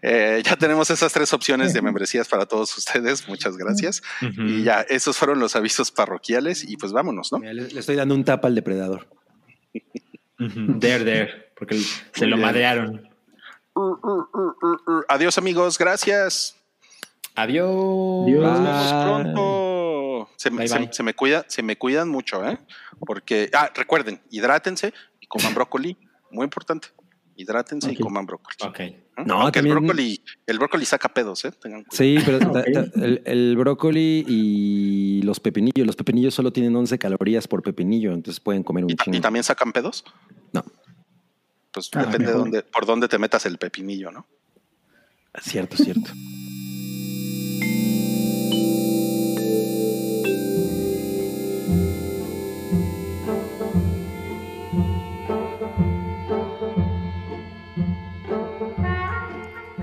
Eh, 0.00 0.42
ya 0.44 0.56
tenemos 0.56 0.90
esas 0.90 1.12
tres 1.12 1.32
opciones 1.32 1.72
de 1.72 1.82
membresías 1.82 2.28
para 2.28 2.46
todos 2.46 2.76
ustedes. 2.78 3.26
Muchas 3.28 3.56
gracias. 3.56 4.02
Y 4.20 4.62
ya, 4.62 4.82
esos 4.82 5.16
fueron 5.16 5.38
los 5.40 5.56
avisos 5.56 5.90
parroquiales 5.90 6.64
y 6.64 6.76
pues 6.76 6.92
vámonos, 6.92 7.32
¿no? 7.32 7.38
Mira, 7.38 7.52
Le, 7.52 7.68
le 7.68 7.80
estoy 7.80 7.96
dando 7.96 8.14
un 8.14 8.24
tapa 8.24 8.48
al 8.48 8.54
depredador. 8.54 9.08
There, 10.80 11.04
there. 11.04 11.52
Porque 11.56 11.80
se 12.12 12.26
lo 12.26 12.36
bien. 12.36 12.40
madrearon. 12.46 13.08
Adiós 15.08 15.38
amigos, 15.38 15.78
gracias. 15.78 16.56
Adiós. 17.34 18.24
Adiós. 18.26 18.42
Nos 18.42 18.60
Bye. 18.60 18.66
vemos 18.72 19.04
pronto. 19.04 20.28
Se, 20.36 20.50
me- 20.50 20.58
Bye, 20.58 20.68
se- 20.68 20.78
bye. 20.78 20.88
se 20.92 21.02
me 21.02 21.14
cuida, 21.14 21.44
se 21.48 21.62
me 21.62 21.76
cuidan 21.76 22.08
mucho, 22.08 22.46
¿eh? 22.48 22.58
Porque, 23.06 23.50
ah, 23.54 23.70
recuerden, 23.74 24.20
hidrátense 24.30 24.92
y 25.20 25.26
coman 25.26 25.54
brócoli, 25.54 25.96
muy 26.30 26.44
importante. 26.44 26.88
Hidrátense 27.36 27.92
y 27.92 27.96
coman 27.96 28.26
brócoli. 28.26 28.56
Ok. 28.68 28.80
¿eh? 28.80 29.04
No, 29.24 29.40
Aunque 29.42 29.58
también- 29.60 29.76
el 29.78 29.82
brócoli, 29.84 30.24
el 30.46 30.58
brócoli 30.58 30.84
saca 30.84 31.08
pedos, 31.08 31.44
¿eh? 31.44 31.52
Tengan 31.52 31.84
cuidado. 31.84 31.96
Sí, 31.96 32.18
pero 32.24 32.36
Ok. 32.38 32.52
ta- 32.52 32.64
ta- 32.64 33.04
el, 33.04 33.22
el 33.24 33.56
brócoli 33.56 34.24
y 34.28 35.22
los 35.22 35.40
pepinillos. 35.40 35.86
Los 35.86 35.96
pepinillos 35.96 36.34
solo 36.34 36.52
tienen 36.52 36.74
11 36.76 36.98
calorías 36.98 37.48
por 37.48 37.62
pepinillo, 37.62 38.12
entonces 38.12 38.38
pueden 38.40 38.62
comer 38.62 38.84
un 38.84 38.90
¿Y, 38.90 38.96
chingo. 38.96 39.16
y 39.16 39.20
también 39.20 39.44
sacan 39.44 39.72
pedos? 39.72 40.04
No. 40.52 40.62
Pues 41.72 41.88
Ah, 41.94 42.04
depende 42.04 42.26
de 42.32 42.38
dónde, 42.38 42.62
por 42.62 42.84
dónde 42.84 43.08
te 43.08 43.18
metas 43.18 43.46
el 43.46 43.56
pepinillo, 43.58 44.10
¿no? 44.12 44.26
Cierto, 45.40 45.76
cierto. 45.78 46.10